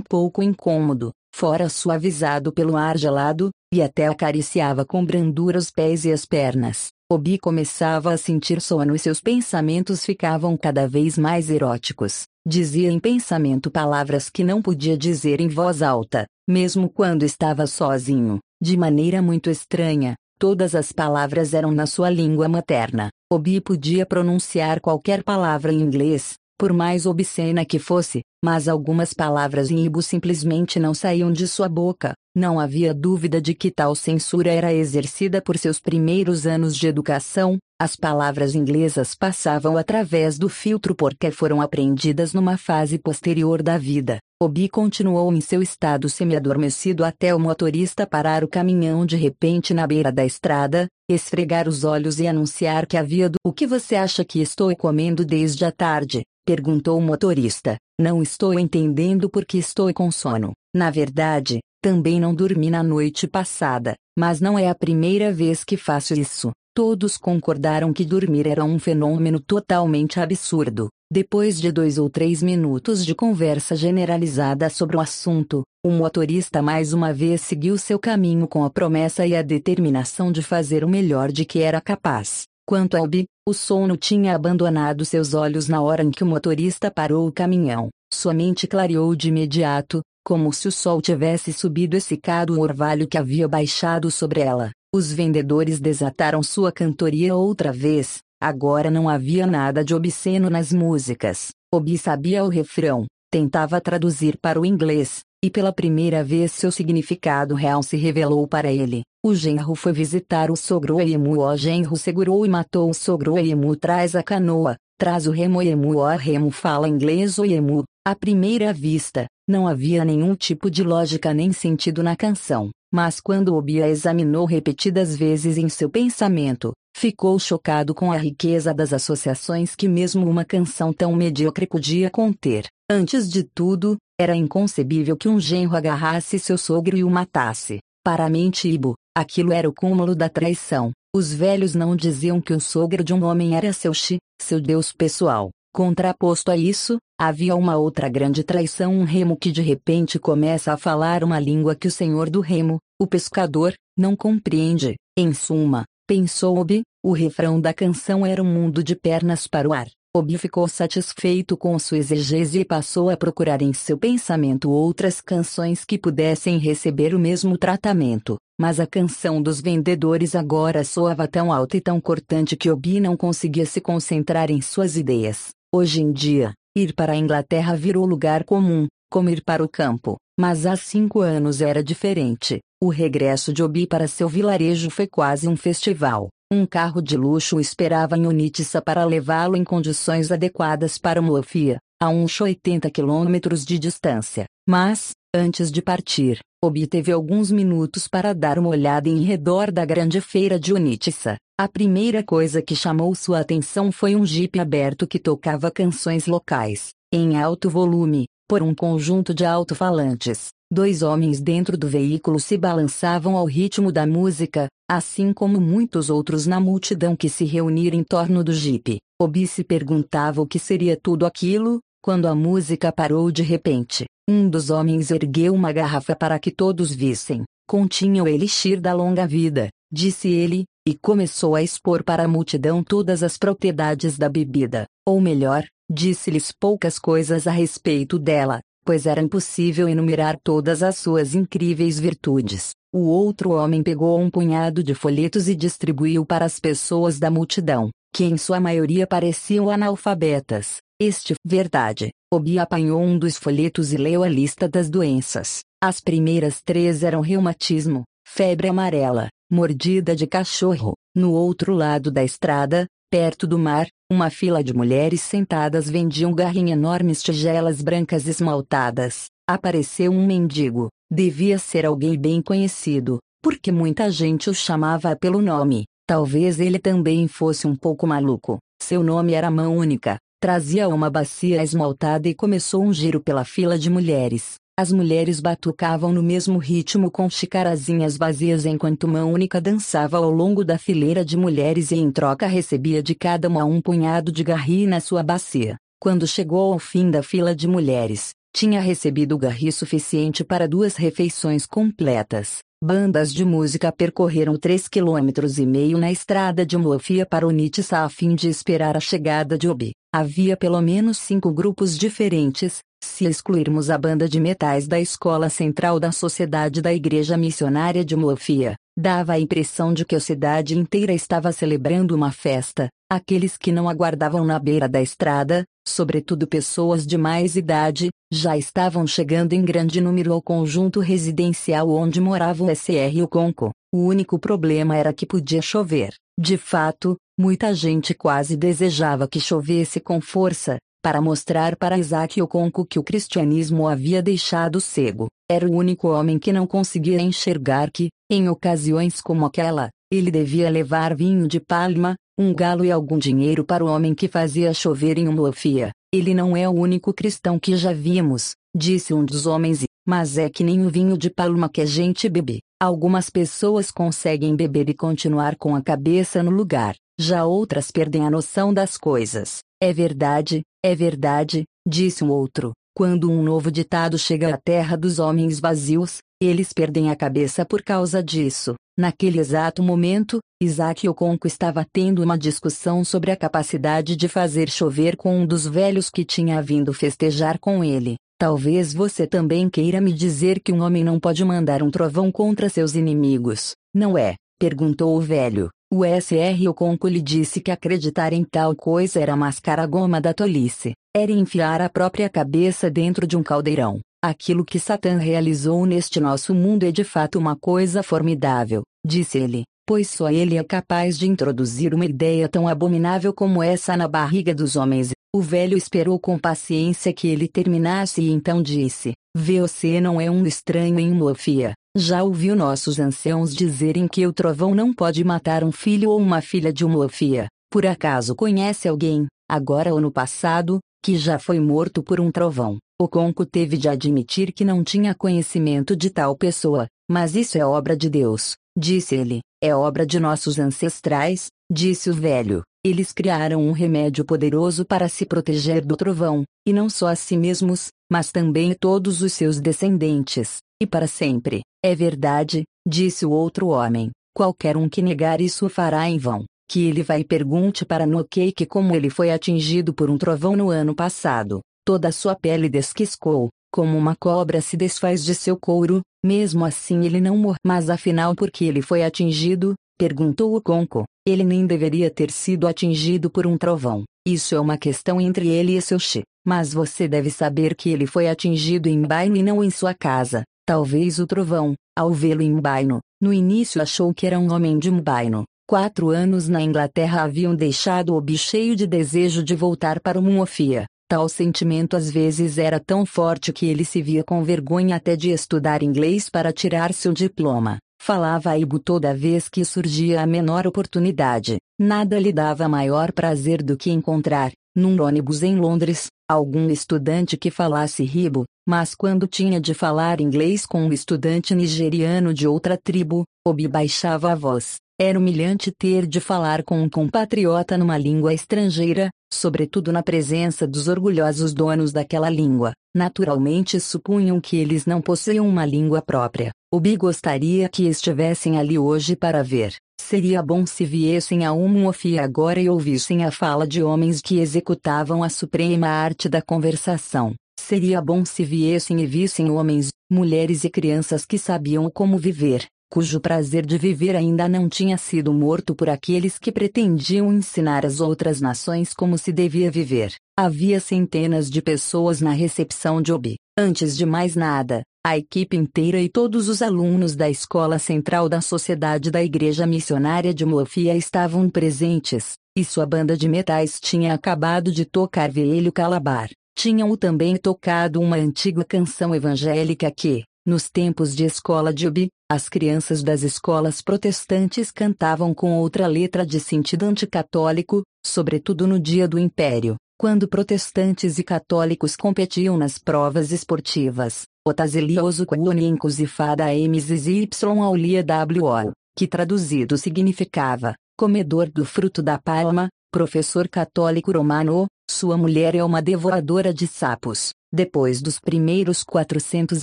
pouco 0.00 0.42
incômodo, 0.42 1.12
fora 1.30 1.68
suavizado 1.68 2.50
pelo 2.54 2.74
ar 2.74 2.96
gelado, 2.96 3.50
e 3.70 3.82
até 3.82 4.06
acariciava 4.06 4.82
com 4.82 5.04
brandura 5.04 5.58
os 5.58 5.70
pés 5.70 6.06
e 6.06 6.10
as 6.10 6.24
pernas. 6.24 6.88
Obi 7.12 7.36
começava 7.36 8.14
a 8.14 8.16
sentir 8.16 8.62
sono 8.62 8.94
e 8.94 8.98
seus 8.98 9.20
pensamentos 9.20 10.06
ficavam 10.06 10.56
cada 10.56 10.88
vez 10.88 11.18
mais 11.18 11.50
eróticos. 11.50 12.22
Dizia 12.48 12.90
em 12.90 12.98
pensamento 12.98 13.70
palavras 13.70 14.30
que 14.30 14.42
não 14.42 14.62
podia 14.62 14.96
dizer 14.96 15.38
em 15.38 15.48
voz 15.48 15.82
alta, 15.82 16.24
mesmo 16.48 16.88
quando 16.88 17.24
estava 17.24 17.66
sozinho. 17.66 18.40
De 18.64 18.76
maneira 18.76 19.20
muito 19.20 19.50
estranha, 19.50 20.14
todas 20.38 20.76
as 20.76 20.92
palavras 20.92 21.52
eram 21.52 21.72
na 21.72 21.84
sua 21.84 22.08
língua 22.08 22.48
materna. 22.48 23.10
Obi 23.28 23.60
podia 23.60 24.06
pronunciar 24.06 24.80
qualquer 24.80 25.24
palavra 25.24 25.72
em 25.72 25.80
inglês, 25.80 26.34
por 26.62 26.72
mais 26.72 27.06
obscena 27.06 27.64
que 27.64 27.80
fosse, 27.80 28.20
mas 28.40 28.68
algumas 28.68 29.12
palavras 29.12 29.68
em 29.68 29.84
Ibo 29.84 30.00
simplesmente 30.00 30.78
não 30.78 30.94
saíam 30.94 31.32
de 31.32 31.48
sua 31.48 31.68
boca. 31.68 32.14
Não 32.36 32.60
havia 32.60 32.94
dúvida 32.94 33.40
de 33.40 33.52
que 33.52 33.68
tal 33.68 33.96
censura 33.96 34.48
era 34.48 34.72
exercida 34.72 35.42
por 35.42 35.58
seus 35.58 35.80
primeiros 35.80 36.46
anos 36.46 36.76
de 36.76 36.86
educação, 36.86 37.58
as 37.80 37.96
palavras 37.96 38.54
inglesas 38.54 39.12
passavam 39.12 39.76
através 39.76 40.38
do 40.38 40.48
filtro 40.48 40.94
porque 40.94 41.32
foram 41.32 41.60
aprendidas 41.60 42.32
numa 42.32 42.56
fase 42.56 42.96
posterior 42.96 43.60
da 43.60 43.76
vida. 43.76 44.18
Obi 44.40 44.68
continuou 44.68 45.32
em 45.32 45.40
seu 45.40 45.62
estado 45.62 46.08
semi-adormecido 46.08 47.04
até 47.04 47.34
o 47.34 47.40
motorista 47.40 48.06
parar 48.06 48.44
o 48.44 48.48
caminhão 48.48 49.04
de 49.04 49.16
repente 49.16 49.74
na 49.74 49.84
beira 49.84 50.12
da 50.12 50.24
estrada, 50.24 50.86
esfregar 51.10 51.68
os 51.68 51.82
olhos 51.82 52.20
e 52.20 52.28
anunciar 52.28 52.86
que 52.86 52.96
havia 52.96 53.28
do 53.28 53.34
O 53.44 53.52
que 53.52 53.66
você 53.66 53.96
acha 53.96 54.24
que 54.24 54.40
estou 54.40 54.72
comendo 54.76 55.24
desde 55.24 55.64
a 55.64 55.72
tarde? 55.72 56.22
Perguntou 56.44 56.98
o 56.98 57.02
motorista. 57.02 57.76
Não 58.00 58.22
estou 58.22 58.58
entendendo 58.58 59.28
porque 59.28 59.58
estou 59.58 59.92
com 59.92 60.10
sono. 60.10 60.52
Na 60.74 60.90
verdade, 60.90 61.60
também 61.82 62.20
não 62.20 62.34
dormi 62.34 62.70
na 62.70 62.82
noite 62.82 63.26
passada, 63.26 63.94
mas 64.18 64.40
não 64.40 64.58
é 64.58 64.68
a 64.68 64.74
primeira 64.74 65.32
vez 65.32 65.64
que 65.64 65.76
faço 65.76 66.14
isso. 66.14 66.50
Todos 66.74 67.18
concordaram 67.18 67.92
que 67.92 68.04
dormir 68.04 68.46
era 68.46 68.64
um 68.64 68.78
fenômeno 68.78 69.38
totalmente 69.38 70.18
absurdo. 70.18 70.88
Depois 71.12 71.60
de 71.60 71.70
dois 71.70 71.98
ou 71.98 72.08
três 72.08 72.42
minutos 72.42 73.04
de 73.04 73.14
conversa 73.14 73.76
generalizada 73.76 74.70
sobre 74.70 74.96
o 74.96 75.00
assunto, 75.00 75.62
o 75.84 75.90
motorista 75.90 76.62
mais 76.62 76.94
uma 76.94 77.12
vez 77.12 77.42
seguiu 77.42 77.76
seu 77.76 77.98
caminho 77.98 78.48
com 78.48 78.64
a 78.64 78.70
promessa 78.70 79.26
e 79.26 79.36
a 79.36 79.42
determinação 79.42 80.32
de 80.32 80.42
fazer 80.42 80.82
o 80.84 80.88
melhor 80.88 81.30
de 81.30 81.44
que 81.44 81.60
era 81.60 81.82
capaz. 81.82 82.44
Quanto 82.66 82.96
a 82.96 83.02
Obi, 83.02 83.26
o 83.46 83.52
sono 83.52 83.96
tinha 83.96 84.34
abandonado 84.34 85.04
seus 85.04 85.34
olhos 85.34 85.68
na 85.68 85.82
hora 85.82 86.02
em 86.02 86.10
que 86.10 86.22
o 86.22 86.26
motorista 86.26 86.90
parou 86.90 87.26
o 87.26 87.32
caminhão. 87.32 87.90
Sua 88.12 88.32
mente 88.32 88.68
clareou 88.68 89.16
de 89.16 89.28
imediato, 89.28 90.00
como 90.24 90.52
se 90.52 90.68
o 90.68 90.72
sol 90.72 91.02
tivesse 91.02 91.52
subido 91.52 91.96
e 91.96 92.00
secado 92.00 92.54
o 92.54 92.60
orvalho 92.60 93.08
que 93.08 93.18
havia 93.18 93.48
baixado 93.48 94.10
sobre 94.10 94.40
ela. 94.40 94.70
Os 94.94 95.12
vendedores 95.12 95.80
desataram 95.80 96.42
sua 96.42 96.70
cantoria 96.70 97.34
outra 97.34 97.72
vez, 97.72 98.18
agora 98.40 98.90
não 98.90 99.08
havia 99.08 99.46
nada 99.46 99.84
de 99.84 99.94
obsceno 99.94 100.48
nas 100.48 100.72
músicas. 100.72 101.48
Obi 101.74 101.98
sabia 101.98 102.44
o 102.44 102.48
refrão, 102.48 103.06
tentava 103.30 103.80
traduzir 103.80 104.38
para 104.40 104.60
o 104.60 104.66
inglês, 104.66 105.22
e 105.42 105.50
pela 105.50 105.72
primeira 105.72 106.22
vez 106.22 106.52
seu 106.52 106.70
significado 106.70 107.54
real 107.54 107.82
se 107.82 107.96
revelou 107.96 108.46
para 108.46 108.70
ele. 108.70 109.02
O 109.24 109.36
genro 109.36 109.76
foi 109.76 109.92
visitar 109.92 110.50
o 110.50 110.56
sogro 110.56 111.00
Emu. 111.00 111.42
O 111.42 111.56
genro 111.56 111.96
segurou 111.96 112.44
e 112.44 112.48
matou 112.48 112.90
o 112.90 112.94
sogro 112.94 113.38
Emu. 113.38 113.76
Traz 113.76 114.16
a 114.16 114.22
canoa, 114.22 114.76
traz 114.98 115.28
o 115.28 115.30
remo 115.30 115.62
Emu. 115.62 115.98
O 115.98 116.16
remo 116.16 116.50
fala 116.50 116.88
inglês 116.88 117.38
o 117.38 117.44
Emu. 117.44 117.84
À 118.04 118.16
primeira 118.16 118.72
vista, 118.72 119.26
não 119.48 119.68
havia 119.68 120.04
nenhum 120.04 120.34
tipo 120.34 120.68
de 120.68 120.82
lógica 120.82 121.32
nem 121.32 121.52
sentido 121.52 122.02
na 122.02 122.16
canção, 122.16 122.70
mas 122.92 123.20
quando 123.20 123.54
Obi 123.54 123.80
a 123.80 123.88
examinou 123.88 124.44
repetidas 124.44 125.14
vezes 125.14 125.56
em 125.56 125.68
seu 125.68 125.88
pensamento, 125.88 126.72
ficou 126.96 127.38
chocado 127.38 127.94
com 127.94 128.10
a 128.10 128.16
riqueza 128.16 128.74
das 128.74 128.92
associações 128.92 129.76
que 129.76 129.86
mesmo 129.86 130.28
uma 130.28 130.44
canção 130.44 130.92
tão 130.92 131.14
medíocre 131.14 131.64
podia 131.64 132.10
conter. 132.10 132.66
Antes 132.90 133.30
de 133.30 133.44
tudo, 133.44 133.96
era 134.20 134.34
inconcebível 134.34 135.16
que 135.16 135.28
um 135.28 135.38
genro 135.38 135.76
agarrasse 135.76 136.40
seu 136.40 136.58
sogro 136.58 136.96
e 136.96 137.04
o 137.04 137.10
matasse. 137.10 137.78
Para 138.04 138.26
a 138.26 138.28
mente 138.28 138.68
Ibo, 138.68 138.96
aquilo 139.16 139.52
era 139.52 139.68
o 139.68 139.72
cúmulo 139.72 140.14
da 140.14 140.28
traição. 140.28 140.92
Os 141.14 141.32
velhos 141.32 141.74
não 141.74 141.94
diziam 141.94 142.40
que 142.40 142.52
o 142.52 142.60
sogro 142.60 143.04
de 143.04 143.12
um 143.12 143.24
homem 143.24 143.54
era 143.56 143.72
seu 143.72 143.92
chi, 143.92 144.18
seu 144.40 144.60
deus 144.60 144.92
pessoal. 144.92 145.50
Contraposto 145.74 146.50
a 146.50 146.56
isso, 146.56 146.98
havia 147.18 147.56
uma 147.56 147.76
outra 147.76 148.08
grande 148.08 148.42
traição 148.44 148.94
um 148.94 149.04
remo 149.04 149.36
que 149.36 149.50
de 149.50 149.62
repente 149.62 150.18
começa 150.18 150.72
a 150.72 150.76
falar 150.76 151.24
uma 151.24 151.40
língua 151.40 151.74
que 151.74 151.88
o 151.88 151.90
senhor 151.90 152.28
do 152.28 152.40
remo, 152.40 152.78
o 153.00 153.06
pescador, 153.06 153.74
não 153.96 154.14
compreende. 154.14 154.96
Em 155.16 155.32
suma, 155.32 155.84
pensou 156.06 156.58
Obi, 156.58 156.82
o 157.02 157.12
refrão 157.12 157.60
da 157.60 157.72
canção 157.72 158.24
era 158.24 158.42
um 158.42 158.46
mundo 158.46 158.82
de 158.82 158.94
pernas 158.94 159.46
para 159.46 159.68
o 159.68 159.72
ar. 159.72 159.88
Obi 160.14 160.36
ficou 160.36 160.68
satisfeito 160.68 161.56
com 161.56 161.78
sua 161.78 161.96
exegese 161.96 162.60
e 162.60 162.64
passou 162.66 163.08
a 163.08 163.16
procurar 163.16 163.62
em 163.62 163.72
seu 163.72 163.96
pensamento 163.96 164.70
outras 164.70 165.22
canções 165.22 165.86
que 165.86 165.96
pudessem 165.96 166.58
receber 166.58 167.14
o 167.14 167.18
mesmo 167.18 167.56
tratamento, 167.56 168.36
mas 168.60 168.78
a 168.78 168.86
canção 168.86 169.40
dos 169.40 169.58
vendedores 169.58 170.34
agora 170.34 170.84
soava 170.84 171.26
tão 171.26 171.50
alta 171.50 171.78
e 171.78 171.80
tão 171.80 171.98
cortante 171.98 172.58
que 172.58 172.70
Obi 172.70 173.00
não 173.00 173.16
conseguia 173.16 173.64
se 173.64 173.80
concentrar 173.80 174.50
em 174.50 174.60
suas 174.60 174.98
ideias. 174.98 175.48
Hoje 175.74 176.02
em 176.02 176.12
dia, 176.12 176.52
ir 176.76 176.92
para 176.92 177.14
a 177.14 177.16
Inglaterra 177.16 177.74
virou 177.74 178.04
lugar 178.04 178.44
comum, 178.44 178.88
como 179.10 179.30
ir 179.30 179.42
para 179.42 179.64
o 179.64 179.68
campo, 179.68 180.18
mas 180.38 180.66
há 180.66 180.76
cinco 180.76 181.20
anos 181.20 181.62
era 181.62 181.82
diferente. 181.82 182.60
O 182.82 182.90
regresso 182.90 183.50
de 183.50 183.62
Obi 183.62 183.86
para 183.86 184.06
seu 184.06 184.28
vilarejo 184.28 184.90
foi 184.90 185.06
quase 185.06 185.48
um 185.48 185.56
festival. 185.56 186.28
Um 186.54 186.66
carro 186.66 187.00
de 187.00 187.16
luxo 187.16 187.58
esperava 187.58 188.14
em 188.14 188.26
Unitissa 188.26 188.82
para 188.82 189.06
levá-lo 189.06 189.56
em 189.56 189.64
condições 189.64 190.30
adequadas 190.30 190.98
para 190.98 191.22
Mofia, 191.22 191.78
a 191.98 192.10
uns 192.10 192.38
80 192.38 192.90
quilômetros 192.90 193.64
de 193.64 193.78
distância. 193.78 194.44
Mas, 194.68 195.12
antes 195.34 195.72
de 195.72 195.80
partir, 195.80 196.40
obteve 196.62 197.10
alguns 197.10 197.50
minutos 197.50 198.06
para 198.06 198.34
dar 198.34 198.58
uma 198.58 198.68
olhada 198.68 199.08
em 199.08 199.22
redor 199.22 199.72
da 199.72 199.82
grande 199.86 200.20
feira 200.20 200.60
de 200.60 200.74
Unitissa. 200.74 201.36
A 201.58 201.66
primeira 201.66 202.22
coisa 202.22 202.60
que 202.60 202.76
chamou 202.76 203.14
sua 203.14 203.40
atenção 203.40 203.90
foi 203.90 204.14
um 204.14 204.26
jipe 204.26 204.60
aberto 204.60 205.06
que 205.06 205.18
tocava 205.18 205.70
canções 205.70 206.26
locais, 206.26 206.90
em 207.10 207.40
alto 207.40 207.70
volume, 207.70 208.26
por 208.46 208.62
um 208.62 208.74
conjunto 208.74 209.32
de 209.32 209.46
alto-falantes. 209.46 210.48
Dois 210.74 211.02
homens 211.02 211.38
dentro 211.38 211.76
do 211.76 211.86
veículo 211.86 212.40
se 212.40 212.56
balançavam 212.56 213.36
ao 213.36 213.44
ritmo 213.44 213.92
da 213.92 214.06
música, 214.06 214.68
assim 214.90 215.30
como 215.30 215.60
muitos 215.60 216.08
outros 216.08 216.46
na 216.46 216.58
multidão 216.58 217.14
que 217.14 217.28
se 217.28 217.44
reuniram 217.44 217.98
em 217.98 218.02
torno 218.02 218.42
do 218.42 218.54
jipe. 218.54 218.98
Obi 219.20 219.46
se 219.46 219.62
perguntava 219.62 220.40
o 220.40 220.46
que 220.46 220.58
seria 220.58 220.96
tudo 220.96 221.26
aquilo, 221.26 221.78
quando 222.02 222.26
a 222.26 222.34
música 222.34 222.90
parou 222.90 223.30
de 223.30 223.42
repente. 223.42 224.06
Um 224.26 224.48
dos 224.48 224.70
homens 224.70 225.10
ergueu 225.10 225.52
uma 225.52 225.72
garrafa 225.72 226.16
para 226.16 226.38
que 226.38 226.50
todos 226.50 226.90
vissem. 226.90 227.44
Continha 227.68 228.24
o 228.24 228.26
elixir 228.26 228.80
da 228.80 228.94
longa 228.94 229.26
vida, 229.26 229.68
disse 229.92 230.28
ele, 230.28 230.64
e 230.88 230.94
começou 230.94 231.54
a 231.54 231.62
expor 231.62 232.02
para 232.02 232.24
a 232.24 232.28
multidão 232.28 232.82
todas 232.82 233.22
as 233.22 233.36
propriedades 233.36 234.16
da 234.16 234.26
bebida. 234.26 234.86
Ou 235.06 235.20
melhor, 235.20 235.64
disse-lhes 235.90 236.50
poucas 236.50 236.98
coisas 236.98 237.46
a 237.46 237.50
respeito 237.50 238.18
dela, 238.18 238.60
pois 238.84 239.06
era 239.06 239.20
impossível 239.20 239.88
enumerar 239.88 240.38
todas 240.42 240.82
as 240.82 240.96
suas 240.96 241.34
incríveis 241.34 241.98
virtudes. 241.98 242.72
O 242.92 243.06
outro 243.06 243.52
homem 243.52 243.82
pegou 243.82 244.20
um 244.20 244.30
punhado 244.30 244.82
de 244.82 244.94
folhetos 244.94 245.48
e 245.48 245.54
distribuiu 245.54 246.26
para 246.26 246.44
as 246.44 246.60
pessoas 246.60 247.18
da 247.18 247.30
multidão, 247.30 247.90
que 248.12 248.24
em 248.24 248.36
sua 248.36 248.60
maioria 248.60 249.06
pareciam 249.06 249.70
analfabetas. 249.70 250.76
Este, 251.00 251.34
verdade, 251.44 252.10
Obi 252.32 252.58
apanhou 252.58 253.00
um 253.00 253.18
dos 253.18 253.36
folhetos 253.36 253.92
e 253.92 253.96
leu 253.96 254.22
a 254.22 254.28
lista 254.28 254.68
das 254.68 254.90
doenças. 254.90 255.60
As 255.82 256.00
primeiras 256.00 256.62
três 256.62 257.02
eram 257.02 257.20
reumatismo, 257.20 258.04
febre 258.24 258.68
amarela, 258.68 259.28
mordida 259.50 260.14
de 260.14 260.26
cachorro. 260.26 260.94
No 261.14 261.32
outro 261.32 261.74
lado 261.74 262.10
da 262.10 262.22
estrada, 262.22 262.86
perto 263.12 263.46
do 263.46 263.58
mar, 263.58 263.88
uma 264.10 264.30
fila 264.30 264.64
de 264.64 264.72
mulheres 264.72 265.20
sentadas 265.20 265.86
vendiam 265.86 266.32
garra 266.32 266.56
em 266.56 266.70
enormes 266.70 267.22
tigelas 267.22 267.82
brancas 267.82 268.26
esmaltadas. 268.26 269.26
Apareceu 269.46 270.10
um 270.10 270.26
mendigo. 270.26 270.88
Devia 271.12 271.58
ser 271.58 271.84
alguém 271.84 272.18
bem 272.18 272.40
conhecido, 272.40 273.18
porque 273.42 273.70
muita 273.70 274.10
gente 274.10 274.48
o 274.48 274.54
chamava 274.54 275.14
pelo 275.14 275.42
nome. 275.42 275.84
Talvez 276.08 276.58
ele 276.58 276.78
também 276.78 277.28
fosse 277.28 277.66
um 277.66 277.76
pouco 277.76 278.06
maluco. 278.06 278.56
Seu 278.82 279.02
nome 279.02 279.34
era 279.34 279.50
Mão 279.50 279.76
Única. 279.76 280.16
Trazia 280.40 280.88
uma 280.88 281.10
bacia 281.10 281.62
esmaltada 281.62 282.30
e 282.30 282.34
começou 282.34 282.82
um 282.82 282.94
giro 282.94 283.20
pela 283.20 283.44
fila 283.44 283.78
de 283.78 283.90
mulheres. 283.90 284.54
As 284.74 284.90
mulheres 284.90 285.38
batucavam 285.38 286.14
no 286.14 286.22
mesmo 286.22 286.56
ritmo 286.56 287.10
com 287.10 287.28
xicarazinhas 287.28 288.16
vazias 288.16 288.64
enquanto 288.64 289.06
Mão 289.06 289.30
Única 289.30 289.60
dançava 289.60 290.16
ao 290.16 290.30
longo 290.30 290.64
da 290.64 290.78
fileira 290.78 291.22
de 291.22 291.36
mulheres 291.36 291.90
e 291.90 291.96
em 291.96 292.10
troca 292.10 292.46
recebia 292.46 293.02
de 293.02 293.14
cada 293.14 293.48
uma 293.48 293.66
um 293.66 293.82
punhado 293.82 294.32
de 294.32 294.42
garri 294.42 294.86
na 294.86 294.98
sua 294.98 295.22
bacia. 295.22 295.76
Quando 296.00 296.26
chegou 296.26 296.72
ao 296.72 296.78
fim 296.78 297.10
da 297.10 297.22
fila 297.22 297.54
de 297.54 297.68
mulheres, 297.68 298.30
tinha 298.50 298.80
recebido 298.80 299.36
garri 299.36 299.70
suficiente 299.70 300.42
para 300.42 300.66
duas 300.66 300.96
refeições 300.96 301.66
completas. 301.66 302.60
Bandas 302.82 303.32
de 303.32 303.44
música 303.44 303.92
percorreram 303.92 304.56
3 304.58 304.88
km 304.88 305.98
na 305.98 306.10
estrada 306.10 306.64
de 306.64 306.78
Mofia 306.78 307.26
para 307.26 307.46
Onitsa 307.46 307.98
a 307.98 308.08
fim 308.08 308.34
de 308.34 308.48
esperar 308.48 308.96
a 308.96 309.00
chegada 309.00 309.58
de 309.58 309.68
Obi. 309.68 309.92
Havia 310.14 310.56
pelo 310.56 310.80
menos 310.80 311.18
cinco 311.18 311.52
grupos 311.52 311.96
diferentes, 311.96 312.80
se 313.04 313.26
excluirmos 313.26 313.90
a 313.90 313.98
banda 313.98 314.28
de 314.28 314.40
metais 314.40 314.86
da 314.86 315.00
Escola 315.00 315.48
Central 315.48 316.00
da 316.00 316.12
Sociedade 316.12 316.80
da 316.80 316.92
Igreja 316.92 317.36
Missionária 317.36 318.04
de 318.04 318.16
Mofia, 318.16 318.76
Dava 318.98 319.32
a 319.32 319.40
impressão 319.40 319.94
de 319.94 320.04
que 320.04 320.14
a 320.14 320.20
cidade 320.20 320.78
inteira 320.78 321.14
estava 321.14 321.50
celebrando 321.50 322.14
uma 322.14 322.30
festa. 322.30 322.90
Aqueles 323.10 323.56
que 323.56 323.72
não 323.72 323.88
aguardavam 323.88 324.44
na 324.44 324.58
beira 324.58 324.86
da 324.86 325.00
estrada, 325.00 325.64
sobretudo 325.88 326.46
pessoas 326.46 327.06
de 327.06 327.16
mais 327.16 327.56
idade, 327.56 328.10
já 328.30 328.54
estavam 328.56 329.06
chegando 329.06 329.54
em 329.54 329.64
grande 329.64 329.98
número 329.98 330.34
ao 330.34 330.42
conjunto 330.42 331.00
residencial 331.00 331.88
onde 331.88 332.20
morava 332.20 332.64
o 332.64 332.70
SR 332.70 333.22
Oconco. 333.22 333.70
O 333.90 334.04
único 334.04 334.38
problema 334.38 334.94
era 334.94 335.12
que 335.12 335.24
podia 335.24 335.62
chover. 335.62 336.12
De 336.38 336.58
fato, 336.58 337.16
muita 337.38 337.74
gente 337.74 338.12
quase 338.12 338.58
desejava 338.58 339.26
que 339.26 339.40
chovesse 339.40 340.00
com 340.00 340.20
força, 340.20 340.76
para 341.02 341.20
mostrar 341.20 341.74
para 341.74 341.98
Isaac 341.98 342.40
Oconco 342.40 342.86
que 342.86 342.98
o 342.98 343.02
cristianismo 343.02 343.82
o 343.82 343.88
havia 343.88 344.22
deixado 344.22 344.80
cego. 344.80 345.26
Era 345.50 345.68
o 345.68 345.74
único 345.74 346.08
homem 346.08 346.38
que 346.38 346.52
não 346.52 346.66
conseguia 346.66 347.20
enxergar 347.20 347.90
que, 347.90 348.08
em 348.30 348.48
ocasiões 348.48 349.20
como 349.20 349.44
aquela, 349.44 349.90
ele 350.10 350.30
devia 350.30 350.70
levar 350.70 351.14
vinho 351.16 351.48
de 351.48 351.58
palma, 351.58 352.14
um 352.38 352.54
galo 352.54 352.84
e 352.84 352.92
algum 352.92 353.18
dinheiro 353.18 353.64
para 353.64 353.84
o 353.84 353.88
homem 353.88 354.14
que 354.14 354.28
fazia 354.28 354.72
chover 354.72 355.18
em 355.18 355.26
Umlofia. 355.26 355.90
Ele 356.14 356.34
não 356.34 356.56
é 356.56 356.68
o 356.68 356.72
único 356.72 357.12
cristão 357.12 357.58
que 357.58 357.76
já 357.76 357.92
vimos, 357.92 358.54
disse 358.74 359.12
um 359.12 359.24
dos 359.24 359.46
homens, 359.46 359.84
mas 360.06 360.38
é 360.38 360.48
que 360.48 360.62
nem 360.62 360.86
o 360.86 360.90
vinho 360.90 361.18
de 361.18 361.30
palma 361.30 361.68
que 361.68 361.80
a 361.80 361.86
gente 361.86 362.28
bebe. 362.28 362.60
Algumas 362.80 363.28
pessoas 363.28 363.90
conseguem 363.90 364.54
beber 364.54 364.88
e 364.88 364.94
continuar 364.94 365.56
com 365.56 365.74
a 365.74 365.82
cabeça 365.82 366.42
no 366.42 366.50
lugar, 366.50 366.94
já 367.18 367.44
outras 367.44 367.90
perdem 367.90 368.26
a 368.26 368.30
noção 368.30 368.72
das 368.72 368.96
coisas. 368.96 369.60
É 369.80 369.92
verdade, 369.92 370.62
é 370.84 370.94
verdade, 370.94 371.64
disse 371.86 372.24
um 372.24 372.30
outro. 372.30 372.72
Quando 372.94 373.30
um 373.30 373.42
novo 373.42 373.70
ditado 373.70 374.18
chega 374.18 374.54
à 374.54 374.58
terra 374.58 374.96
dos 374.96 375.18
homens 375.18 375.58
vazios, 375.58 376.18
eles 376.40 376.72
perdem 376.72 377.10
a 377.10 377.16
cabeça 377.16 377.64
por 377.64 377.82
causa 377.82 378.22
disso. 378.22 378.74
Naquele 378.98 379.38
exato 379.38 379.82
momento, 379.82 380.40
Isaac 380.60 381.08
Oconco 381.08 381.46
estava 381.46 381.86
tendo 381.90 382.22
uma 382.22 382.36
discussão 382.36 383.04
sobre 383.04 383.30
a 383.30 383.36
capacidade 383.36 384.16
de 384.16 384.28
fazer 384.28 384.68
chover 384.68 385.16
com 385.16 385.38
um 385.38 385.46
dos 385.46 385.66
velhos 385.66 386.10
que 386.10 386.24
tinha 386.24 386.60
vindo 386.60 386.92
festejar 386.92 387.58
com 387.58 387.82
ele. 387.82 388.16
Talvez 388.38 388.92
você 388.92 389.26
também 389.26 389.70
queira 389.70 390.00
me 390.00 390.12
dizer 390.12 390.60
que 390.60 390.72
um 390.72 390.82
homem 390.82 391.04
não 391.04 391.18
pode 391.18 391.44
mandar 391.44 391.82
um 391.82 391.90
trovão 391.90 392.30
contra 392.30 392.68
seus 392.68 392.94
inimigos, 392.94 393.74
não 393.94 394.18
é? 394.18 394.34
perguntou 394.58 395.16
o 395.16 395.20
velho. 395.20 395.70
O 395.94 396.06
SR 396.06 396.70
Oconco 396.70 397.06
lhe 397.06 397.20
disse 397.20 397.60
que 397.60 397.70
acreditar 397.70 398.32
em 398.32 398.44
tal 398.44 398.74
coisa 398.74 399.20
era 399.20 399.36
mascar 399.36 399.78
a 399.78 399.86
goma 399.86 400.22
da 400.22 400.32
tolice, 400.32 400.94
era 401.14 401.30
enfiar 401.30 401.82
a 401.82 401.88
própria 401.90 402.30
cabeça 402.30 402.90
dentro 402.90 403.26
de 403.26 403.36
um 403.36 403.42
caldeirão. 403.42 404.00
Aquilo 404.24 404.64
que 404.64 404.78
Satã 404.78 405.18
realizou 405.18 405.84
neste 405.84 406.18
nosso 406.18 406.54
mundo 406.54 406.84
é 406.84 406.90
de 406.90 407.04
fato 407.04 407.38
uma 407.38 407.54
coisa 407.54 408.02
formidável, 408.02 408.84
disse 409.06 409.36
ele, 409.36 409.64
pois 409.86 410.08
só 410.08 410.30
ele 410.30 410.56
é 410.56 410.64
capaz 410.64 411.18
de 411.18 411.28
introduzir 411.28 411.92
uma 411.92 412.06
ideia 412.06 412.48
tão 412.48 412.66
abominável 412.66 413.30
como 413.34 413.62
essa 413.62 413.94
na 413.94 414.08
barriga 414.08 414.54
dos 414.54 414.76
homens. 414.76 415.10
O 415.36 415.42
velho 415.42 415.76
esperou 415.76 416.18
com 416.18 416.38
paciência 416.38 417.12
que 417.12 417.28
ele 417.28 417.46
terminasse 417.46 418.22
e 418.22 418.30
então 418.30 418.62
disse: 418.62 419.12
Você 419.36 420.00
não 420.00 420.18
é 420.18 420.30
um 420.30 420.46
estranho 420.46 420.98
em 420.98 421.12
Mofia. 421.12 421.74
Já 421.94 422.22
ouviu 422.22 422.56
nossos 422.56 422.98
anciãos 422.98 423.54
dizerem 423.54 424.08
que 424.08 424.26
o 424.26 424.32
trovão 424.32 424.74
não 424.74 424.94
pode 424.94 425.22
matar 425.22 425.62
um 425.62 425.70
filho 425.70 426.08
ou 426.08 426.18
uma 426.18 426.40
filha 426.40 426.72
de 426.72 426.86
uma 426.86 427.04
ofia? 427.04 427.48
Por 427.70 427.84
acaso 427.84 428.34
conhece 428.34 428.88
alguém, 428.88 429.26
agora 429.46 429.92
ou 429.92 430.00
no 430.00 430.10
passado, 430.10 430.80
que 431.04 431.18
já 431.18 431.38
foi 431.38 431.60
morto 431.60 432.02
por 432.02 432.18
um 432.18 432.32
trovão? 432.32 432.78
O 432.98 433.06
Conco 433.06 433.44
teve 433.44 433.76
de 433.76 433.90
admitir 433.90 434.54
que 434.54 434.64
não 434.64 434.82
tinha 434.82 435.14
conhecimento 435.14 435.94
de 435.94 436.08
tal 436.08 436.34
pessoa, 436.34 436.86
mas 437.10 437.36
isso 437.36 437.58
é 437.58 437.66
obra 437.66 437.94
de 437.94 438.08
Deus, 438.08 438.54
disse 438.74 439.14
ele. 439.14 439.40
É 439.62 439.76
obra 439.76 440.06
de 440.06 440.18
nossos 440.18 440.58
ancestrais, 440.58 441.48
disse 441.70 442.08
o 442.08 442.14
velho. 442.14 442.62
Eles 442.82 443.12
criaram 443.12 443.60
um 443.62 443.72
remédio 443.72 444.24
poderoso 444.24 444.86
para 444.86 445.10
se 445.10 445.26
proteger 445.26 445.84
do 445.84 445.94
trovão, 445.94 446.42
e 446.66 446.72
não 446.72 446.88
só 446.88 447.08
a 447.08 447.14
si 447.14 447.36
mesmos, 447.36 447.88
mas 448.10 448.32
também 448.32 448.72
todos 448.72 449.20
os 449.20 449.34
seus 449.34 449.60
descendentes, 449.60 450.56
e 450.82 450.86
para 450.86 451.06
sempre. 451.06 451.62
É 451.84 451.96
verdade, 451.96 452.62
disse 452.86 453.26
o 453.26 453.30
outro 453.30 453.68
homem. 453.68 454.12
Qualquer 454.34 454.76
um 454.76 454.88
que 454.88 455.02
negar 455.02 455.40
isso 455.40 455.66
o 455.66 455.68
fará 455.68 456.08
em 456.08 456.16
vão. 456.16 456.44
Que 456.70 456.86
ele 456.86 457.02
vai 457.02 457.20
e 457.20 457.24
pergunte 457.24 457.84
para 457.84 458.06
Noqueike 458.06 458.64
como 458.64 458.94
ele 458.94 459.10
foi 459.10 459.32
atingido 459.32 459.92
por 459.92 460.08
um 460.08 460.16
trovão 460.16 460.54
no 460.56 460.70
ano 460.70 460.94
passado. 460.94 461.60
Toda 461.84 462.08
a 462.08 462.12
sua 462.12 462.36
pele 462.36 462.68
desquiscou, 462.68 463.48
como 463.72 463.98
uma 463.98 464.14
cobra 464.14 464.60
se 464.60 464.76
desfaz 464.76 465.24
de 465.24 465.34
seu 465.34 465.58
couro, 465.58 466.02
mesmo 466.24 466.64
assim 466.64 467.04
ele 467.04 467.20
não 467.20 467.36
morreu. 467.36 467.58
Mas 467.66 467.90
afinal 467.90 468.34
por 468.36 468.50
que 468.50 468.64
ele 468.64 468.80
foi 468.80 469.02
atingido? 469.02 469.74
Perguntou 469.98 470.54
o 470.54 470.62
Conco. 470.62 471.04
Ele 471.26 471.42
nem 471.42 471.66
deveria 471.66 472.10
ter 472.10 472.30
sido 472.30 472.68
atingido 472.68 473.28
por 473.28 473.44
um 473.44 473.58
trovão. 473.58 474.04
Isso 474.24 474.54
é 474.54 474.60
uma 474.60 474.78
questão 474.78 475.20
entre 475.20 475.48
ele 475.48 475.76
e 475.76 475.82
seu 475.82 475.98
chi. 475.98 476.22
Mas 476.46 476.72
você 476.72 477.08
deve 477.08 477.28
saber 477.28 477.74
que 477.74 477.90
ele 477.90 478.06
foi 478.06 478.28
atingido 478.28 478.88
em 478.88 479.02
Baino 479.02 479.36
e 479.36 479.42
não 479.42 479.64
em 479.64 479.70
sua 479.70 479.94
casa. 479.94 480.44
Talvez 480.64 481.18
o 481.18 481.26
trovão, 481.26 481.74
ao 481.96 482.12
vê-lo 482.12 482.40
em 482.40 482.52
Mbaino, 482.52 483.00
no 483.20 483.32
início 483.32 483.82
achou 483.82 484.14
que 484.14 484.26
era 484.26 484.38
um 484.38 484.52
homem 484.52 484.78
de 484.78 484.90
Mbaino. 484.90 485.44
Quatro 485.68 486.10
anos 486.10 486.48
na 486.48 486.62
Inglaterra 486.62 487.22
haviam 487.22 487.54
deixado 487.54 488.14
Obi 488.14 488.38
cheio 488.38 488.76
de 488.76 488.86
desejo 488.86 489.42
de 489.42 489.56
voltar 489.56 490.00
para 490.00 490.18
o 490.18 490.22
Muofia. 490.22 490.86
Tal 491.08 491.28
sentimento 491.28 491.96
às 491.96 492.10
vezes 492.10 492.58
era 492.58 492.78
tão 492.78 493.04
forte 493.04 493.52
que 493.52 493.66
ele 493.66 493.84
se 493.84 494.00
via 494.00 494.22
com 494.22 494.42
vergonha 494.44 494.96
até 494.96 495.16
de 495.16 495.30
estudar 495.30 495.82
inglês 495.82 496.30
para 496.30 496.52
tirar 496.52 496.92
seu 496.92 497.12
diploma. 497.12 497.78
Falava 498.00 498.50
a 498.50 498.58
Ibu 498.58 498.78
toda 498.78 499.14
vez 499.14 499.48
que 499.48 499.64
surgia 499.64 500.22
a 500.22 500.26
menor 500.26 500.66
oportunidade. 500.66 501.58
Nada 501.78 502.18
lhe 502.18 502.32
dava 502.32 502.68
maior 502.68 503.12
prazer 503.12 503.62
do 503.62 503.76
que 503.76 503.90
encontrar, 503.90 504.52
num 504.74 505.00
ônibus 505.02 505.42
em 505.42 505.56
Londres, 505.56 506.06
algum 506.32 506.70
estudante 506.70 507.36
que 507.36 507.50
falasse 507.50 508.02
ribo, 508.04 508.44
mas 508.66 508.94
quando 508.94 509.26
tinha 509.26 509.60
de 509.60 509.74
falar 509.74 510.20
inglês 510.20 510.64
com 510.64 510.84
um 510.84 510.92
estudante 510.92 511.54
nigeriano 511.54 512.32
de 512.32 512.46
outra 512.46 512.76
tribo, 512.76 513.24
Obi 513.46 513.68
baixava 513.68 514.32
a 514.32 514.34
voz. 514.34 514.76
Era 515.00 515.18
humilhante 515.18 515.72
ter 515.76 516.06
de 516.06 516.20
falar 516.20 516.62
com 516.62 516.80
um 516.80 516.88
compatriota 516.88 517.76
numa 517.76 517.98
língua 517.98 518.32
estrangeira, 518.32 519.10
sobretudo 519.32 519.90
na 519.90 520.02
presença 520.02 520.66
dos 520.66 520.86
orgulhosos 520.86 521.52
donos 521.52 521.92
daquela 521.92 522.30
língua. 522.30 522.72
Naturalmente 522.94 523.80
supunham 523.80 524.40
que 524.40 524.56
eles 524.56 524.86
não 524.86 525.00
possuíam 525.00 525.48
uma 525.48 525.66
língua 525.66 526.00
própria. 526.00 526.52
Obi 526.72 526.96
gostaria 526.96 527.68
que 527.68 527.88
estivessem 527.88 528.58
ali 528.58 528.78
hoje 528.78 529.16
para 529.16 529.42
ver. 529.42 529.74
Seria 530.00 530.42
bom 530.42 530.66
se 530.66 530.84
viessem 530.84 531.44
a 531.44 531.52
Umuofia 531.52 532.22
agora 532.22 532.60
e 532.60 532.68
ouvissem 532.68 533.24
a 533.24 533.30
fala 533.30 533.66
de 533.66 533.82
homens 533.82 534.20
que 534.20 534.38
executavam 534.38 535.22
a 535.22 535.28
suprema 535.28 535.88
arte 535.88 536.28
da 536.28 536.42
conversação. 536.42 537.34
Seria 537.58 538.02
bom 538.02 538.24
se 538.24 538.44
viessem 538.44 539.00
e 539.00 539.06
vissem 539.06 539.50
homens, 539.50 539.88
mulheres 540.10 540.64
e 540.64 540.70
crianças 540.70 541.24
que 541.24 541.38
sabiam 541.38 541.88
como 541.88 542.18
viver, 542.18 542.66
cujo 542.90 543.20
prazer 543.20 543.64
de 543.64 543.78
viver 543.78 544.14
ainda 544.14 544.46
não 544.46 544.68
tinha 544.68 544.98
sido 544.98 545.32
morto 545.32 545.74
por 545.74 545.88
aqueles 545.88 546.38
que 546.38 546.52
pretendiam 546.52 547.32
ensinar 547.32 547.86
as 547.86 548.00
outras 548.00 548.40
nações 548.40 548.92
como 548.92 549.16
se 549.16 549.32
devia 549.32 549.70
viver. 549.70 550.12
Havia 550.38 550.78
centenas 550.78 551.48
de 551.48 551.62
pessoas 551.62 552.20
na 552.20 552.32
recepção 552.32 553.00
de 553.00 553.10
Obi. 553.12 553.36
Antes 553.58 553.96
de 553.96 554.04
mais 554.04 554.36
nada, 554.36 554.82
a 555.04 555.18
equipe 555.18 555.56
inteira 555.56 556.00
e 556.00 556.08
todos 556.08 556.48
os 556.48 556.62
alunos 556.62 557.16
da 557.16 557.28
Escola 557.28 557.76
Central 557.76 558.28
da 558.28 558.40
Sociedade 558.40 559.10
da 559.10 559.20
Igreja 559.22 559.66
Missionária 559.66 560.32
de 560.32 560.46
Mofia 560.46 560.96
estavam 560.96 561.50
presentes, 561.50 562.34
e 562.56 562.64
sua 562.64 562.86
banda 562.86 563.16
de 563.16 563.28
metais 563.28 563.80
tinha 563.80 564.14
acabado 564.14 564.70
de 564.70 564.84
tocar 564.84 565.28
Velho 565.28 565.72
Calabar. 565.72 566.30
Tinham 566.56 566.96
também 566.96 567.36
tocado 567.36 568.00
uma 568.00 568.14
antiga 568.14 568.64
canção 568.64 569.12
evangélica 569.12 569.90
que, 569.90 570.22
nos 570.46 570.70
tempos 570.70 571.16
de 571.16 571.24
escola 571.24 571.74
de 571.74 571.88
Ubi, 571.88 572.08
as 572.30 572.48
crianças 572.48 573.02
das 573.02 573.22
escolas 573.22 573.82
protestantes 573.82 574.70
cantavam 574.70 575.34
com 575.34 575.58
outra 575.58 575.88
letra 575.88 576.24
de 576.24 576.38
sentido 576.38 576.84
anticatólico, 576.84 577.82
sobretudo 578.06 578.68
no 578.68 578.78
dia 578.78 579.08
do 579.08 579.18
Império, 579.18 579.74
quando 579.98 580.28
protestantes 580.28 581.18
e 581.18 581.24
católicos 581.24 581.96
competiam 581.96 582.56
nas 582.56 582.78
provas 582.78 583.32
esportivas. 583.32 584.30
Otazelioso 584.44 585.24
Quonincos 585.24 586.00
e 586.00 586.06
Fada 586.06 586.46
MZY 586.46 587.28
Aulia 587.62 588.04
WO, 588.04 588.72
que 588.98 589.06
traduzido 589.06 589.78
significava, 589.78 590.74
comedor 590.98 591.48
do 591.48 591.64
fruto 591.64 592.02
da 592.02 592.18
palma, 592.18 592.68
professor 592.90 593.46
católico 593.46 594.10
romano, 594.10 594.66
sua 594.90 595.16
mulher 595.16 595.54
é 595.54 595.62
uma 595.62 595.80
devoradora 595.80 596.52
de 596.52 596.66
sapos. 596.66 597.30
Depois 597.52 598.02
dos 598.02 598.18
primeiros 598.18 598.82
400 598.82 599.62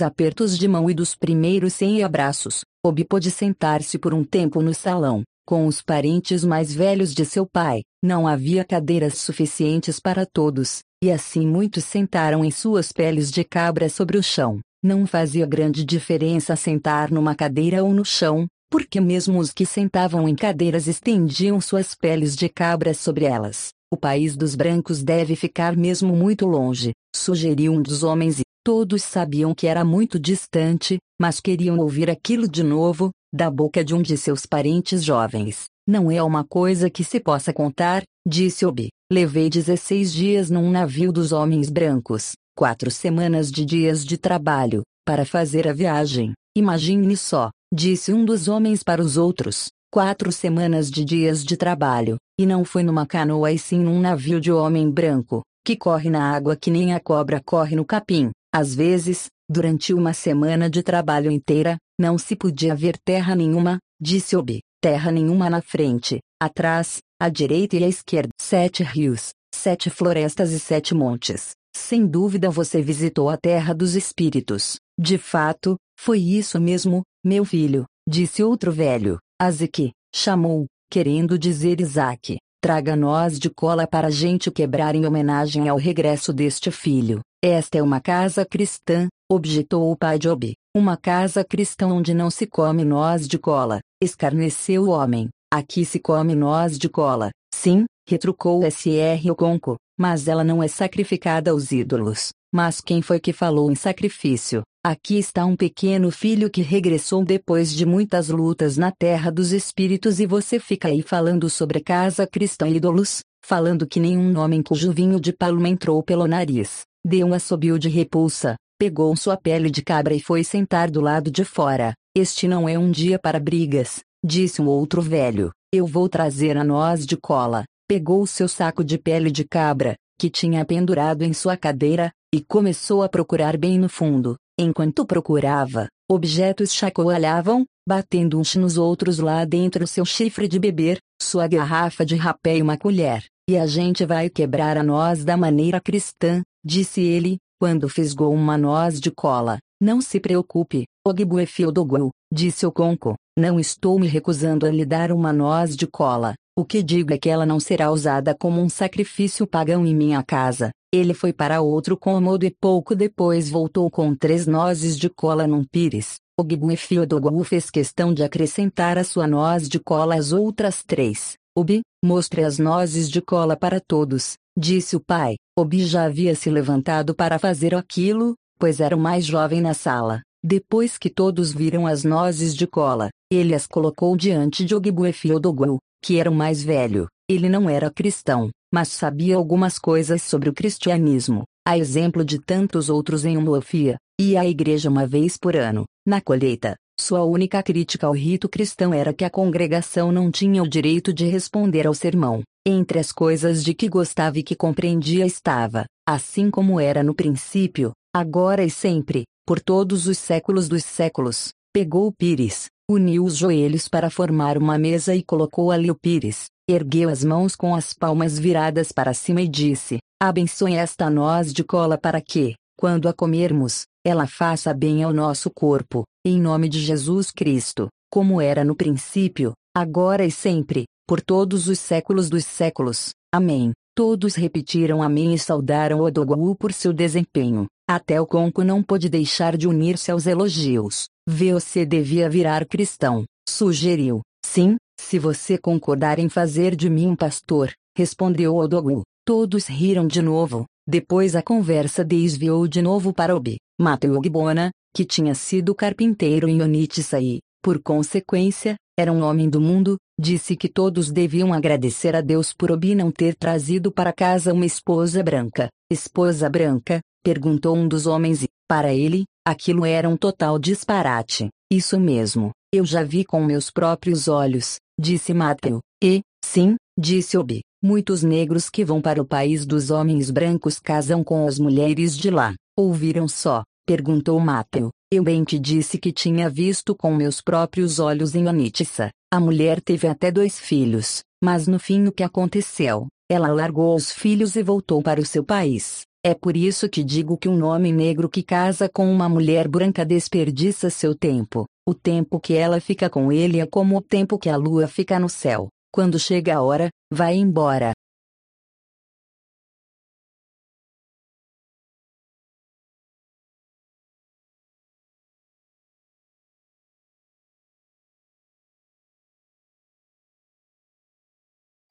apertos 0.00 0.56
de 0.56 0.66
mão 0.66 0.88
e 0.88 0.94
dos 0.94 1.14
primeiros 1.14 1.74
100 1.74 2.02
abraços, 2.02 2.62
Obi 2.82 3.04
pôde 3.04 3.30
sentar-se 3.30 3.98
por 3.98 4.14
um 4.14 4.24
tempo 4.24 4.62
no 4.62 4.72
salão, 4.72 5.22
com 5.46 5.66
os 5.66 5.82
parentes 5.82 6.42
mais 6.42 6.72
velhos 6.72 7.12
de 7.12 7.26
seu 7.26 7.44
pai. 7.44 7.82
Não 8.02 8.26
havia 8.26 8.64
cadeiras 8.64 9.18
suficientes 9.18 10.00
para 10.00 10.24
todos, 10.24 10.78
e 11.04 11.10
assim 11.12 11.46
muitos 11.46 11.84
sentaram 11.84 12.42
em 12.42 12.50
suas 12.50 12.92
peles 12.92 13.30
de 13.30 13.44
cabra 13.44 13.90
sobre 13.90 14.16
o 14.16 14.22
chão. 14.22 14.58
Não 14.82 15.06
fazia 15.06 15.44
grande 15.44 15.84
diferença 15.84 16.56
sentar 16.56 17.10
numa 17.10 17.34
cadeira 17.34 17.84
ou 17.84 17.92
no 17.92 18.02
chão, 18.02 18.46
porque 18.70 18.98
mesmo 18.98 19.38
os 19.38 19.52
que 19.52 19.66
sentavam 19.66 20.26
em 20.26 20.34
cadeiras 20.34 20.86
estendiam 20.86 21.60
suas 21.60 21.94
peles 21.94 22.34
de 22.34 22.48
cabra 22.48 22.94
sobre 22.94 23.26
elas. 23.26 23.68
O 23.92 23.96
país 23.96 24.38
dos 24.38 24.54
brancos 24.54 25.02
deve 25.02 25.36
ficar 25.36 25.76
mesmo 25.76 26.16
muito 26.16 26.46
longe, 26.46 26.92
sugeriu 27.14 27.74
um 27.74 27.82
dos 27.82 28.02
homens 28.02 28.38
e 28.38 28.42
todos 28.64 29.02
sabiam 29.02 29.54
que 29.54 29.66
era 29.66 29.84
muito 29.84 30.18
distante, 30.18 30.96
mas 31.20 31.40
queriam 31.40 31.76
ouvir 31.78 32.08
aquilo 32.08 32.48
de 32.48 32.62
novo, 32.62 33.10
da 33.34 33.50
boca 33.50 33.84
de 33.84 33.94
um 33.94 34.00
de 34.00 34.16
seus 34.16 34.46
parentes 34.46 35.04
jovens. 35.04 35.64
Não 35.86 36.10
é 36.10 36.22
uma 36.22 36.42
coisa 36.42 36.88
que 36.88 37.04
se 37.04 37.20
possa 37.20 37.52
contar, 37.52 38.02
disse 38.26 38.64
Obi. 38.64 38.88
Levei 39.12 39.50
16 39.50 40.12
dias 40.12 40.50
num 40.50 40.70
navio 40.70 41.12
dos 41.12 41.32
homens 41.32 41.68
brancos, 41.68 42.32
quatro 42.60 42.90
semanas 42.90 43.50
de 43.50 43.64
dias 43.64 44.04
de 44.04 44.18
trabalho, 44.18 44.82
para 45.02 45.24
fazer 45.24 45.66
a 45.66 45.72
viagem. 45.72 46.34
Imagine 46.54 47.16
só, 47.16 47.50
disse 47.72 48.12
um 48.12 48.22
dos 48.22 48.48
homens 48.48 48.82
para 48.82 49.00
os 49.00 49.16
outros, 49.16 49.68
quatro 49.90 50.30
semanas 50.30 50.90
de 50.90 51.02
dias 51.02 51.42
de 51.42 51.56
trabalho, 51.56 52.18
e 52.38 52.44
não 52.44 52.62
foi 52.62 52.82
numa 52.82 53.06
canoa 53.06 53.50
e 53.50 53.58
sim 53.58 53.78
num 53.78 53.98
navio 53.98 54.38
de 54.38 54.52
homem 54.52 54.90
branco, 54.90 55.40
que 55.64 55.74
corre 55.74 56.10
na 56.10 56.36
água 56.36 56.54
que 56.54 56.70
nem 56.70 56.92
a 56.92 57.00
cobra 57.00 57.40
corre 57.42 57.74
no 57.74 57.82
capim. 57.86 58.30
Às 58.54 58.74
vezes, 58.74 59.28
durante 59.48 59.94
uma 59.94 60.12
semana 60.12 60.68
de 60.68 60.82
trabalho 60.82 61.30
inteira, 61.30 61.78
não 61.98 62.18
se 62.18 62.36
podia 62.36 62.74
ver 62.74 62.98
terra 63.02 63.34
nenhuma, 63.34 63.78
disse 63.98 64.36
Obi. 64.36 64.60
Terra 64.82 65.10
nenhuma 65.10 65.48
na 65.48 65.62
frente, 65.62 66.20
atrás, 66.38 66.98
à 67.18 67.30
direita 67.30 67.76
e 67.76 67.84
à 67.84 67.88
esquerda. 67.88 68.28
Sete 68.38 68.82
rios, 68.82 69.30
sete 69.54 69.88
florestas 69.88 70.52
e 70.52 70.60
sete 70.60 70.94
montes. 70.94 71.52
Sem 71.74 72.06
dúvida 72.06 72.50
você 72.50 72.82
visitou 72.82 73.28
a 73.28 73.36
terra 73.36 73.74
dos 73.74 73.94
espíritos. 73.94 74.78
De 74.98 75.16
fato, 75.16 75.76
foi 75.98 76.18
isso 76.18 76.60
mesmo, 76.60 77.02
meu 77.24 77.44
filho, 77.44 77.84
disse 78.08 78.42
outro 78.42 78.72
velho. 78.72 79.18
Azeque, 79.40 79.92
chamou, 80.14 80.66
querendo 80.90 81.38
dizer 81.38 81.80
Isaac. 81.80 82.38
Traga 82.62 82.94
nós 82.94 83.38
de 83.38 83.48
cola 83.48 83.86
para 83.86 84.08
a 84.08 84.10
gente 84.10 84.50
quebrar 84.50 84.94
em 84.94 85.06
homenagem 85.06 85.68
ao 85.68 85.78
regresso 85.78 86.32
deste 86.32 86.70
filho. 86.70 87.22
Esta 87.42 87.78
é 87.78 87.82
uma 87.82 88.00
casa 88.00 88.44
cristã, 88.44 89.08
objetou 89.30 89.90
o 89.90 89.96
pai 89.96 90.18
Obi. 90.30 90.54
Uma 90.76 90.96
casa 90.96 91.42
cristã 91.42 91.86
onde 91.86 92.12
não 92.12 92.30
se 92.30 92.46
come 92.46 92.84
noz 92.84 93.26
de 93.26 93.38
cola, 93.38 93.80
escarneceu 94.02 94.84
o 94.84 94.90
homem. 94.90 95.30
Aqui 95.52 95.84
se 95.84 95.98
come 95.98 96.34
noz 96.34 96.78
de 96.78 96.88
cola. 96.88 97.30
Sim, 97.52 97.86
retrucou 98.06 98.62
S.R. 98.62 99.30
Oconco, 99.30 99.76
mas 100.00 100.26
ela 100.26 100.42
não 100.42 100.62
é 100.62 100.66
sacrificada 100.66 101.50
aos 101.50 101.72
ídolos. 101.72 102.30
Mas 102.50 102.80
quem 102.80 103.02
foi 103.02 103.20
que 103.20 103.34
falou 103.34 103.70
em 103.70 103.74
sacrifício? 103.74 104.62
Aqui 104.82 105.18
está 105.18 105.44
um 105.44 105.54
pequeno 105.54 106.10
filho 106.10 106.48
que 106.48 106.62
regressou 106.62 107.22
depois 107.22 107.70
de 107.70 107.84
muitas 107.84 108.30
lutas 108.30 108.78
na 108.78 108.90
terra 108.90 109.30
dos 109.30 109.52
espíritos 109.52 110.18
e 110.18 110.24
você 110.24 110.58
fica 110.58 110.88
aí 110.88 111.02
falando 111.02 111.50
sobre 111.50 111.80
casa 111.80 112.26
cristã 112.26 112.66
e 112.66 112.76
ídolos, 112.76 113.20
falando 113.44 113.86
que 113.86 114.00
nenhum 114.00 114.38
homem 114.38 114.62
cujo 114.62 114.90
vinho 114.90 115.20
de 115.20 115.34
palma 115.34 115.68
entrou 115.68 116.02
pelo 116.02 116.26
nariz, 116.26 116.84
deu 117.04 117.26
um 117.26 117.34
assobio 117.34 117.78
de 117.78 117.90
repulsa, 117.90 118.56
pegou 118.78 119.14
sua 119.14 119.36
pele 119.36 119.70
de 119.70 119.82
cabra 119.82 120.14
e 120.14 120.20
foi 120.20 120.42
sentar 120.42 120.90
do 120.90 121.02
lado 121.02 121.30
de 121.30 121.44
fora. 121.44 121.92
Este 122.16 122.48
não 122.48 122.66
é 122.66 122.78
um 122.78 122.90
dia 122.90 123.18
para 123.18 123.38
brigas, 123.38 124.00
disse 124.24 124.62
um 124.62 124.66
outro 124.66 125.02
velho. 125.02 125.50
Eu 125.70 125.86
vou 125.86 126.08
trazer 126.08 126.56
a 126.56 126.64
noz 126.64 127.04
de 127.04 127.18
cola. 127.18 127.64
Pegou 127.90 128.24
seu 128.24 128.46
saco 128.46 128.84
de 128.84 128.96
pele 128.96 129.32
de 129.32 129.42
cabra, 129.42 129.96
que 130.16 130.30
tinha 130.30 130.64
pendurado 130.64 131.22
em 131.22 131.32
sua 131.32 131.56
cadeira, 131.56 132.12
e 132.32 132.40
começou 132.40 133.02
a 133.02 133.08
procurar 133.08 133.56
bem 133.56 133.80
no 133.80 133.88
fundo. 133.88 134.36
Enquanto 134.56 135.04
procurava, 135.04 135.88
objetos 136.08 136.72
chacoalhavam, 136.72 137.66
batendo 137.84 138.38
uns 138.38 138.54
nos 138.54 138.78
outros 138.78 139.18
lá 139.18 139.44
dentro 139.44 139.88
seu 139.88 140.04
chifre 140.04 140.46
de 140.46 140.56
beber, 140.56 140.98
sua 141.20 141.48
garrafa 141.48 142.06
de 142.06 142.14
rapé 142.14 142.58
e 142.58 142.62
uma 142.62 142.78
colher. 142.78 143.24
E 143.50 143.56
a 143.56 143.66
gente 143.66 144.06
vai 144.06 144.30
quebrar 144.30 144.76
a 144.76 144.84
noz 144.84 145.24
da 145.24 145.36
maneira 145.36 145.80
cristã, 145.80 146.42
disse 146.64 147.00
ele, 147.00 147.38
quando 147.60 147.88
fisgou 147.88 148.32
uma 148.32 148.56
noz 148.56 149.00
de 149.00 149.10
cola. 149.10 149.58
Não 149.82 150.00
se 150.00 150.20
preocupe, 150.20 150.84
Ogbuefiodogu, 151.04 152.10
disse 152.32 152.64
o 152.64 152.70
Conco, 152.70 153.16
não 153.36 153.58
estou 153.58 153.98
me 153.98 154.06
recusando 154.06 154.64
a 154.64 154.70
lhe 154.70 154.84
dar 154.84 155.10
uma 155.10 155.32
noz 155.32 155.74
de 155.74 155.88
cola. 155.88 156.36
O 156.60 156.64
que 156.66 156.82
digo 156.82 157.14
é 157.14 157.16
que 157.16 157.30
ela 157.30 157.46
não 157.46 157.58
será 157.58 157.90
usada 157.90 158.34
como 158.34 158.60
um 158.60 158.68
sacrifício 158.68 159.46
pagão 159.46 159.86
em 159.86 159.96
minha 159.96 160.22
casa. 160.22 160.70
Ele 160.92 161.14
foi 161.14 161.32
para 161.32 161.62
outro 161.62 161.96
cômodo 161.96 162.44
e 162.44 162.50
pouco 162.50 162.94
depois 162.94 163.48
voltou 163.48 163.90
com 163.90 164.14
três 164.14 164.46
nozes 164.46 164.98
de 164.98 165.08
cola 165.08 165.46
num 165.46 165.64
pires. 165.64 166.16
Ogbuefiodogu 166.38 167.42
fez 167.44 167.70
questão 167.70 168.12
de 168.12 168.22
acrescentar 168.22 168.98
a 168.98 169.04
sua 169.04 169.26
noz 169.26 169.70
de 169.70 169.80
cola 169.80 170.16
às 170.16 170.32
outras 170.32 170.82
três. 170.86 171.32
Obi, 171.56 171.80
mostre 172.04 172.44
as 172.44 172.58
nozes 172.58 173.08
de 173.08 173.22
cola 173.22 173.56
para 173.56 173.80
todos, 173.80 174.34
disse 174.54 174.94
o 174.94 175.00
pai. 175.00 175.36
Obi 175.58 175.86
já 175.86 176.04
havia 176.04 176.34
se 176.34 176.50
levantado 176.50 177.14
para 177.14 177.38
fazer 177.38 177.74
aquilo, 177.74 178.34
pois 178.58 178.80
era 178.80 178.94
o 178.94 179.00
mais 179.00 179.24
jovem 179.24 179.62
na 179.62 179.72
sala. 179.72 180.20
Depois 180.44 180.98
que 180.98 181.08
todos 181.08 181.54
viram 181.54 181.86
as 181.86 182.04
nozes 182.04 182.54
de 182.54 182.66
cola, 182.66 183.08
ele 183.32 183.54
as 183.54 183.66
colocou 183.66 184.14
diante 184.14 184.62
de 184.62 184.74
Ogbuefiodogu, 184.74 185.78
que 186.02 186.18
era 186.18 186.30
o 186.30 186.34
mais 186.34 186.62
velho. 186.62 187.06
Ele 187.28 187.48
não 187.48 187.68
era 187.68 187.90
cristão, 187.90 188.50
mas 188.72 188.88
sabia 188.88 189.36
algumas 189.36 189.78
coisas 189.78 190.22
sobre 190.22 190.48
o 190.48 190.52
cristianismo, 190.52 191.44
a 191.66 191.78
exemplo 191.78 192.24
de 192.24 192.40
tantos 192.40 192.88
outros 192.88 193.24
em 193.24 193.36
Umuofia, 193.36 193.96
ia 194.20 194.40
à 194.40 194.46
igreja 194.46 194.88
uma 194.88 195.06
vez 195.06 195.36
por 195.36 195.54
ano. 195.54 195.84
Na 196.06 196.20
colheita, 196.20 196.74
sua 196.98 197.24
única 197.24 197.62
crítica 197.62 198.06
ao 198.06 198.12
rito 198.12 198.48
cristão 198.48 198.92
era 198.92 199.14
que 199.14 199.24
a 199.24 199.30
congregação 199.30 200.10
não 200.10 200.30
tinha 200.30 200.62
o 200.62 200.68
direito 200.68 201.12
de 201.12 201.26
responder 201.26 201.86
ao 201.86 201.94
sermão. 201.94 202.42
Entre 202.66 202.98
as 202.98 203.10
coisas 203.10 203.64
de 203.64 203.72
que 203.72 203.88
gostava 203.88 204.38
e 204.38 204.42
que 204.42 204.54
compreendia 204.54 205.24
estava, 205.24 205.86
assim 206.06 206.50
como 206.50 206.78
era 206.78 207.02
no 207.02 207.14
princípio, 207.14 207.92
agora 208.14 208.62
e 208.62 208.70
sempre, 208.70 209.24
por 209.46 209.60
todos 209.60 210.06
os 210.06 210.18
séculos 210.18 210.68
dos 210.68 210.84
séculos, 210.84 211.52
pegou 211.72 212.06
o 212.06 212.12
pires, 212.12 212.66
uniu 212.90 213.24
os 213.24 213.36
joelhos 213.36 213.88
para 213.88 214.10
formar 214.10 214.58
uma 214.58 214.76
mesa 214.76 215.14
e 215.14 215.22
colocou 215.22 215.70
ali 215.70 215.90
o 215.90 215.94
pires, 215.94 216.46
ergueu 216.68 217.08
as 217.08 217.22
mãos 217.22 217.54
com 217.54 217.74
as 217.74 217.94
palmas 217.94 218.38
viradas 218.38 218.90
para 218.90 219.14
cima 219.14 219.40
e 219.40 219.48
disse: 219.48 219.98
Abençoe 220.20 220.74
esta 220.74 221.08
noz 221.08 221.52
de 221.52 221.62
cola 221.62 221.96
para 221.96 222.20
que, 222.20 222.54
quando 222.76 223.08
a 223.08 223.12
comermos, 223.12 223.84
ela 224.04 224.26
faça 224.26 224.74
bem 224.74 225.04
ao 225.04 225.12
nosso 225.12 225.50
corpo, 225.50 226.04
em 226.26 226.40
nome 226.40 226.68
de 226.68 226.80
Jesus 226.80 227.30
Cristo, 227.30 227.88
como 228.10 228.40
era 228.40 228.64
no 228.64 228.74
princípio, 228.74 229.52
agora 229.76 230.24
e 230.24 230.30
sempre, 230.30 230.84
por 231.06 231.20
todos 231.20 231.68
os 231.68 231.78
séculos 231.78 232.28
dos 232.28 232.44
séculos. 232.44 233.10
Amém. 233.32 233.72
Todos 233.94 234.34
repetiram 234.34 235.02
amém 235.02 235.34
e 235.34 235.38
saudaram 235.38 236.00
Odogu 236.00 236.56
por 236.56 236.72
seu 236.72 236.92
desempenho. 236.92 237.66
Até 237.88 238.20
o 238.20 238.26
Conco 238.26 238.64
não 238.64 238.82
pôde 238.82 239.08
deixar 239.08 239.56
de 239.56 239.68
unir-se 239.68 240.10
aos 240.10 240.26
elogios. 240.26 241.06
Você 241.32 241.86
devia 241.86 242.28
virar 242.28 242.66
cristão, 242.66 243.24
sugeriu. 243.48 244.20
Sim, 244.44 244.76
se 245.00 245.16
você 245.16 245.56
concordar 245.56 246.18
em 246.18 246.28
fazer 246.28 246.74
de 246.74 246.90
mim 246.90 247.06
um 247.06 247.14
pastor, 247.14 247.70
respondeu 247.96 248.56
Odogu. 248.56 249.02
Todos 249.24 249.66
riram 249.66 250.08
de 250.08 250.20
novo. 250.20 250.64
Depois 250.88 251.36
a 251.36 251.42
conversa 251.42 252.04
desviou 252.04 252.66
de 252.66 252.82
novo 252.82 253.14
para 253.14 253.36
Obi. 253.36 253.58
Mateu 253.80 254.14
Ogbona, 254.14 254.72
que 254.92 255.04
tinha 255.04 255.32
sido 255.32 255.72
carpinteiro 255.72 256.48
em 256.48 256.60
Onitsa 256.60 257.20
e, 257.20 257.38
por 257.62 257.80
consequência, 257.80 258.74
era 258.98 259.12
um 259.12 259.22
homem 259.22 259.48
do 259.48 259.60
mundo, 259.60 259.98
disse 260.20 260.56
que 260.56 260.68
todos 260.68 261.12
deviam 261.12 261.52
agradecer 261.52 262.16
a 262.16 262.20
Deus 262.20 262.52
por 262.52 262.72
Obi 262.72 262.96
não 262.96 263.12
ter 263.12 263.36
trazido 263.36 263.92
para 263.92 264.12
casa 264.12 264.52
uma 264.52 264.66
esposa 264.66 265.22
branca. 265.22 265.68
Esposa 265.88 266.50
branca? 266.50 267.00
perguntou 267.22 267.76
um 267.76 267.86
dos 267.86 268.06
homens 268.06 268.42
e, 268.42 268.48
para 268.66 268.92
ele, 268.92 269.24
aquilo 269.46 269.84
era 269.84 270.08
um 270.08 270.16
total 270.16 270.58
disparate. 270.58 271.48
Isso 271.72 271.98
mesmo, 271.98 272.52
eu 272.72 272.84
já 272.84 273.02
vi 273.02 273.24
com 273.24 273.42
meus 273.44 273.70
próprios 273.70 274.28
olhos, 274.28 274.78
disse 274.98 275.32
Mateu. 275.32 275.80
E, 276.02 276.20
sim, 276.44 276.76
disse 276.98 277.36
Obi, 277.36 277.62
muitos 277.82 278.22
negros 278.22 278.68
que 278.68 278.84
vão 278.84 279.00
para 279.00 279.22
o 279.22 279.26
país 279.26 279.64
dos 279.64 279.90
homens 279.90 280.30
brancos 280.30 280.78
casam 280.78 281.22
com 281.22 281.46
as 281.46 281.58
mulheres 281.58 282.16
de 282.16 282.30
lá. 282.30 282.54
Ouviram 282.76 283.28
só? 283.28 283.62
perguntou 283.86 284.38
Mateu. 284.38 284.90
Eu 285.12 285.24
bem 285.24 285.42
te 285.42 285.58
disse 285.58 285.98
que 285.98 286.12
tinha 286.12 286.48
visto 286.48 286.94
com 286.94 287.12
meus 287.12 287.40
próprios 287.40 287.98
olhos 287.98 288.36
em 288.36 288.46
Anitissa. 288.46 289.10
A 289.32 289.40
mulher 289.40 289.80
teve 289.80 290.06
até 290.06 290.30
dois 290.30 290.58
filhos, 290.58 291.22
mas 291.42 291.66
no 291.66 291.78
fim 291.78 292.06
o 292.06 292.12
que 292.12 292.22
aconteceu? 292.22 293.08
Ela 293.28 293.48
largou 293.48 293.94
os 293.96 294.12
filhos 294.12 294.54
e 294.54 294.62
voltou 294.62 295.02
para 295.02 295.20
o 295.20 295.26
seu 295.26 295.44
país. 295.44 296.02
É 296.22 296.34
por 296.34 296.54
isso 296.54 296.86
que 296.86 297.02
digo 297.02 297.38
que 297.38 297.48
um 297.48 297.64
homem 297.64 297.94
negro 297.94 298.28
que 298.28 298.42
casa 298.42 298.90
com 298.90 299.10
uma 299.10 299.26
mulher 299.26 299.66
branca 299.66 300.04
desperdiça 300.04 300.90
seu 300.90 301.14
tempo. 301.14 301.64
O 301.88 301.94
tempo 301.94 302.38
que 302.38 302.52
ela 302.52 302.78
fica 302.78 303.08
com 303.08 303.32
ele 303.32 303.58
é 303.58 303.66
como 303.66 303.96
o 303.96 304.02
tempo 304.02 304.38
que 304.38 304.50
a 304.50 304.56
lua 304.56 304.86
fica 304.86 305.18
no 305.18 305.30
céu. 305.30 305.68
Quando 305.90 306.18
chega 306.18 306.56
a 306.56 306.62
hora, 306.62 306.90
vai 307.10 307.36
embora. 307.36 307.92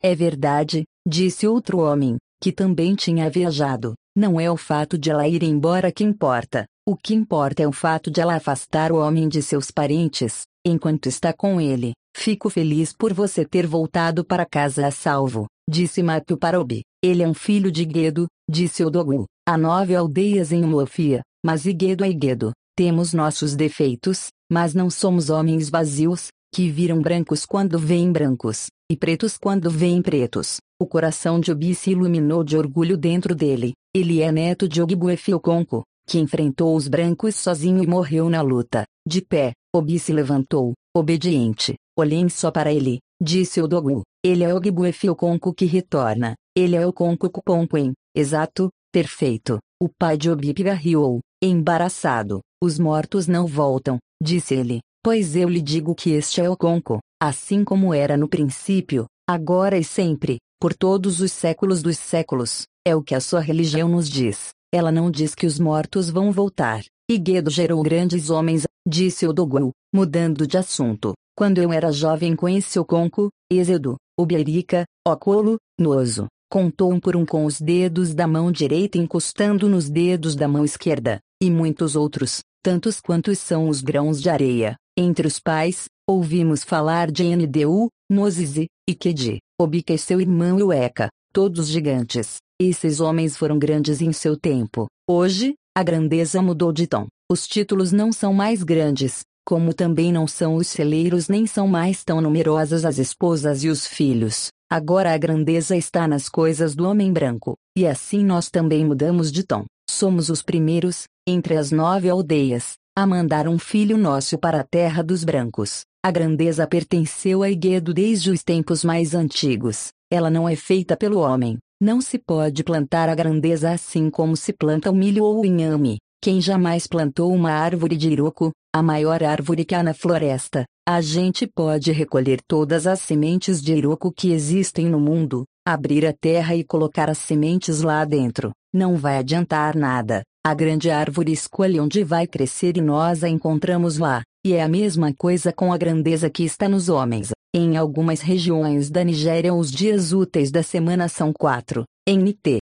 É 0.01 0.13
verdade, 0.13 0.83
disse 1.05 1.47
outro 1.47 1.79
homem, 1.79 2.17
que 2.41 2.51
também 2.51 2.95
tinha 2.95 3.27
viajado. 3.29 3.95
Não 4.19 4.37
é 4.37 4.51
o 4.51 4.57
fato 4.57 4.97
de 4.97 5.09
ela 5.09 5.25
ir 5.29 5.43
embora 5.43 5.93
que 5.93 6.03
importa. 6.03 6.65
O 6.85 6.93
que 6.93 7.15
importa 7.15 7.63
é 7.63 7.67
o 7.69 7.71
fato 7.71 8.11
de 8.11 8.19
ela 8.19 8.35
afastar 8.35 8.91
o 8.91 8.97
homem 8.97 9.29
de 9.29 9.41
seus 9.41 9.71
parentes, 9.71 10.41
enquanto 10.67 11.07
está 11.07 11.31
com 11.31 11.61
ele. 11.61 11.93
Fico 12.13 12.49
feliz 12.49 12.91
por 12.91 13.13
você 13.13 13.45
ter 13.45 13.65
voltado 13.65 14.25
para 14.25 14.45
casa 14.45 14.85
a 14.85 14.91
salvo, 14.91 15.47
disse 15.69 16.03
Matthew 16.03 16.37
para 16.37 16.59
Obi. 16.59 16.81
Ele 17.01 17.23
é 17.23 17.27
um 17.29 17.33
filho 17.33 17.71
de 17.71 17.85
Guedo, 17.85 18.27
disse 18.51 18.83
Odogu. 18.83 19.23
Há 19.47 19.57
nove 19.57 19.95
aldeias 19.95 20.51
em 20.51 20.65
Umofia, 20.65 21.21
mas 21.41 21.65
Iguedo 21.65 22.03
é 22.03 22.09
Iguedo. 22.09 22.51
Temos 22.75 23.13
nossos 23.13 23.55
defeitos, 23.55 24.27
mas 24.51 24.73
não 24.73 24.89
somos 24.89 25.29
homens 25.29 25.69
vazios, 25.69 26.27
que 26.53 26.69
viram 26.69 27.01
brancos 27.01 27.45
quando 27.45 27.79
veem 27.79 28.11
brancos, 28.11 28.65
e 28.91 28.97
pretos 28.97 29.37
quando 29.37 29.69
veem 29.69 30.01
pretos. 30.01 30.57
O 30.77 30.85
coração 30.85 31.39
de 31.39 31.53
Obi 31.53 31.73
se 31.73 31.91
iluminou 31.91 32.43
de 32.43 32.57
orgulho 32.57 32.97
dentro 32.97 33.33
dele. 33.33 33.75
Ele 33.99 34.21
é 34.21 34.31
neto 34.31 34.65
de 34.65 34.81
Ogbuefioconco, 34.81 35.83
que 36.07 36.19
enfrentou 36.19 36.73
os 36.73 36.87
brancos 36.87 37.35
sozinho 37.35 37.83
e 37.83 37.85
morreu 37.85 38.29
na 38.29 38.41
luta. 38.41 38.85
De 39.05 39.21
pé, 39.21 39.51
Obi 39.75 39.99
se 39.99 40.13
levantou, 40.13 40.71
obediente. 40.95 41.75
Olhem 41.99 42.29
só 42.29 42.49
para 42.49 42.71
ele, 42.71 42.99
disse 43.21 43.61
Odogu. 43.61 44.03
Ele 44.23 44.45
é 44.45 44.55
Ogbuefioconco 44.55 45.53
que 45.53 45.65
retorna. 45.65 46.33
Ele 46.55 46.77
é 46.77 46.87
o 46.87 46.93
Conco 46.93 47.29
Cuponquen. 47.29 47.91
Exato, 48.15 48.69
perfeito. 48.89 49.59
O 49.83 49.89
pai 49.89 50.17
de 50.17 50.31
Obi 50.31 50.53
pigarreou, 50.53 51.19
embaraçado. 51.43 52.39
Os 52.63 52.79
mortos 52.79 53.27
não 53.27 53.45
voltam, 53.45 53.97
disse 54.23 54.55
ele. 54.55 54.79
Pois 55.03 55.35
eu 55.35 55.49
lhe 55.49 55.61
digo 55.61 55.93
que 55.93 56.11
este 56.11 56.39
é 56.39 56.49
o 56.49 56.55
Conco, 56.55 56.99
assim 57.21 57.65
como 57.65 57.93
era 57.93 58.15
no 58.15 58.29
princípio, 58.29 59.07
agora 59.29 59.77
e 59.77 59.83
sempre, 59.83 60.37
por 60.57 60.73
todos 60.73 61.19
os 61.19 61.33
séculos 61.33 61.81
dos 61.81 61.97
séculos, 61.97 62.63
é 62.85 62.95
o 62.95 63.03
que 63.03 63.13
a 63.13 63.21
sua 63.21 63.39
religião 63.39 63.87
nos 63.87 64.09
diz. 64.09 64.49
Ela 64.73 64.91
não 64.91 65.09
diz 65.09 65.33
que 65.33 65.45
os 65.45 65.59
mortos 65.59 66.09
vão 66.09 66.31
voltar. 66.31 66.83
Iguedo 67.09 67.49
gerou 67.49 67.81
grandes 67.81 68.29
homens, 68.29 68.63
disse 68.87 69.27
Odogu, 69.27 69.71
mudando 69.93 70.45
de 70.45 70.57
assunto. 70.57 71.13
Quando 71.35 71.59
eu 71.59 71.71
era 71.73 71.91
jovem 71.91 72.35
conheci 72.35 72.77
o 72.79 72.85
Conco, 72.85 73.29
Êxodo, 73.51 73.95
Uberica, 74.19 74.85
Ocolo, 75.07 75.57
Noso. 75.79 76.27
Contou 76.51 76.91
um 76.91 76.99
por 76.99 77.15
um 77.15 77.25
com 77.25 77.45
os 77.45 77.59
dedos 77.61 78.13
da 78.13 78.27
mão 78.27 78.51
direita 78.51 78.97
encostando 78.97 79.69
nos 79.69 79.89
dedos 79.89 80.35
da 80.35 80.47
mão 80.47 80.65
esquerda, 80.65 81.19
e 81.41 81.49
muitos 81.49 81.95
outros, 81.95 82.41
tantos 82.63 82.99
quantos 82.99 83.37
são 83.39 83.69
os 83.69 83.81
grãos 83.81 84.21
de 84.21 84.29
areia. 84.29 84.75
Entre 84.97 85.27
os 85.27 85.39
pais, 85.39 85.85
ouvimos 86.07 86.63
falar 86.63 87.11
de 87.11 87.23
Ndu, 87.23 87.87
Nozise, 88.11 88.67
e 88.87 88.95
Kedi, 88.95 89.37
Obica 89.59 89.93
e 89.93 89.97
seu 89.97 90.19
irmão 90.19 90.57
Ueca, 90.57 91.09
todos 91.33 91.67
gigantes. 91.67 92.37
Esses 92.59 92.99
homens 92.99 93.37
foram 93.37 93.57
grandes 93.57 94.01
em 94.01 94.11
seu 94.11 94.35
tempo. 94.35 94.87
Hoje, 95.09 95.55
a 95.75 95.83
grandeza 95.83 96.41
mudou 96.41 96.73
de 96.73 96.87
tom. 96.87 97.07
Os 97.31 97.47
títulos 97.47 97.91
não 97.91 98.11
são 98.11 98.33
mais 98.33 98.63
grandes, 98.63 99.21
como 99.45 99.73
também 99.73 100.11
não 100.11 100.27
são 100.27 100.55
os 100.55 100.67
celeiros 100.67 101.27
nem 101.27 101.47
são 101.47 101.67
mais 101.67 102.03
tão 102.03 102.21
numerosas 102.21 102.85
as 102.85 102.97
esposas 102.97 103.63
e 103.63 103.69
os 103.69 103.85
filhos. 103.87 104.49
Agora 104.71 105.13
a 105.13 105.17
grandeza 105.17 105.75
está 105.75 106.07
nas 106.07 106.29
coisas 106.29 106.75
do 106.75 106.87
homem 106.87 107.11
branco, 107.11 107.55
e 107.75 107.87
assim 107.87 108.23
nós 108.23 108.49
também 108.49 108.85
mudamos 108.85 109.31
de 109.31 109.43
tom. 109.43 109.65
Somos 109.89 110.29
os 110.29 110.43
primeiros, 110.43 111.05
entre 111.27 111.57
as 111.57 111.71
nove 111.71 112.07
aldeias, 112.09 112.73
a 112.95 113.07
mandar 113.07 113.47
um 113.47 113.57
filho 113.57 113.97
nosso 113.97 114.37
para 114.37 114.59
a 114.59 114.63
terra 114.63 115.01
dos 115.01 115.23
brancos. 115.23 115.81
A 116.05 116.11
grandeza 116.11 116.67
pertenceu 116.67 117.41
a 117.41 117.49
Iguedo 117.49 117.93
desde 117.93 118.29
os 118.29 118.43
tempos 118.43 118.83
mais 118.83 119.15
antigos. 119.15 119.89
Ela 120.11 120.29
não 120.29 120.49
é 120.49 120.55
feita 120.55 120.97
pelo 120.97 121.19
homem. 121.19 121.57
Não 121.79 122.01
se 122.01 122.17
pode 122.17 122.63
plantar 122.63 123.07
a 123.09 123.15
grandeza 123.15 123.71
assim 123.71 124.09
como 124.09 124.35
se 124.35 124.51
planta 124.51 124.89
o 124.89 124.95
milho 124.95 125.23
ou 125.23 125.41
o 125.41 125.45
inhame. 125.45 125.97
Quem 126.21 126.41
jamais 126.41 126.87
plantou 126.87 127.31
uma 127.31 127.51
árvore 127.51 127.95
de 127.95 128.09
iroco, 128.09 128.51
a 128.75 128.81
maior 128.81 129.23
árvore 129.23 129.63
que 129.63 129.73
há 129.73 129.81
na 129.81 129.93
floresta, 129.93 130.65
a 130.87 130.99
gente 130.99 131.47
pode 131.47 131.91
recolher 131.91 132.39
todas 132.47 132.87
as 132.87 132.99
sementes 132.99 133.61
de 133.61 133.73
iroco 133.73 134.11
que 134.11 134.31
existem 134.31 134.87
no 134.87 134.99
mundo, 134.99 135.45
abrir 135.65 136.05
a 136.05 136.11
terra 136.11 136.55
e 136.55 136.63
colocar 136.63 137.09
as 137.09 137.19
sementes 137.19 137.81
lá 137.81 138.03
dentro. 138.03 138.51
Não 138.73 138.97
vai 138.97 139.17
adiantar 139.17 139.75
nada. 139.75 140.23
A 140.43 140.53
grande 140.53 140.89
árvore 140.89 141.31
escolhe 141.31 141.79
onde 141.79 142.03
vai 142.03 142.25
crescer 142.25 142.77
e 142.77 142.81
nós 142.81 143.23
a 143.23 143.29
encontramos 143.29 143.97
lá. 143.97 144.23
E 144.45 144.53
é 144.53 144.63
a 144.63 144.67
mesma 144.67 145.13
coisa 145.13 145.53
com 145.53 145.71
a 145.71 145.77
grandeza 145.77 146.29
que 146.29 146.43
está 146.43 146.67
nos 146.67 146.89
homens. 146.89 147.31
Em 147.51 147.77
algumas 147.77 148.21
regiões 148.21 148.91
da 148.91 149.03
Nigéria 149.03 149.55
os 149.55 149.71
dias 149.71 150.13
úteis 150.13 150.51
da 150.51 150.61
semana 150.61 151.09
são 151.09 151.33
quatro. 151.33 151.83
NT 152.07 152.59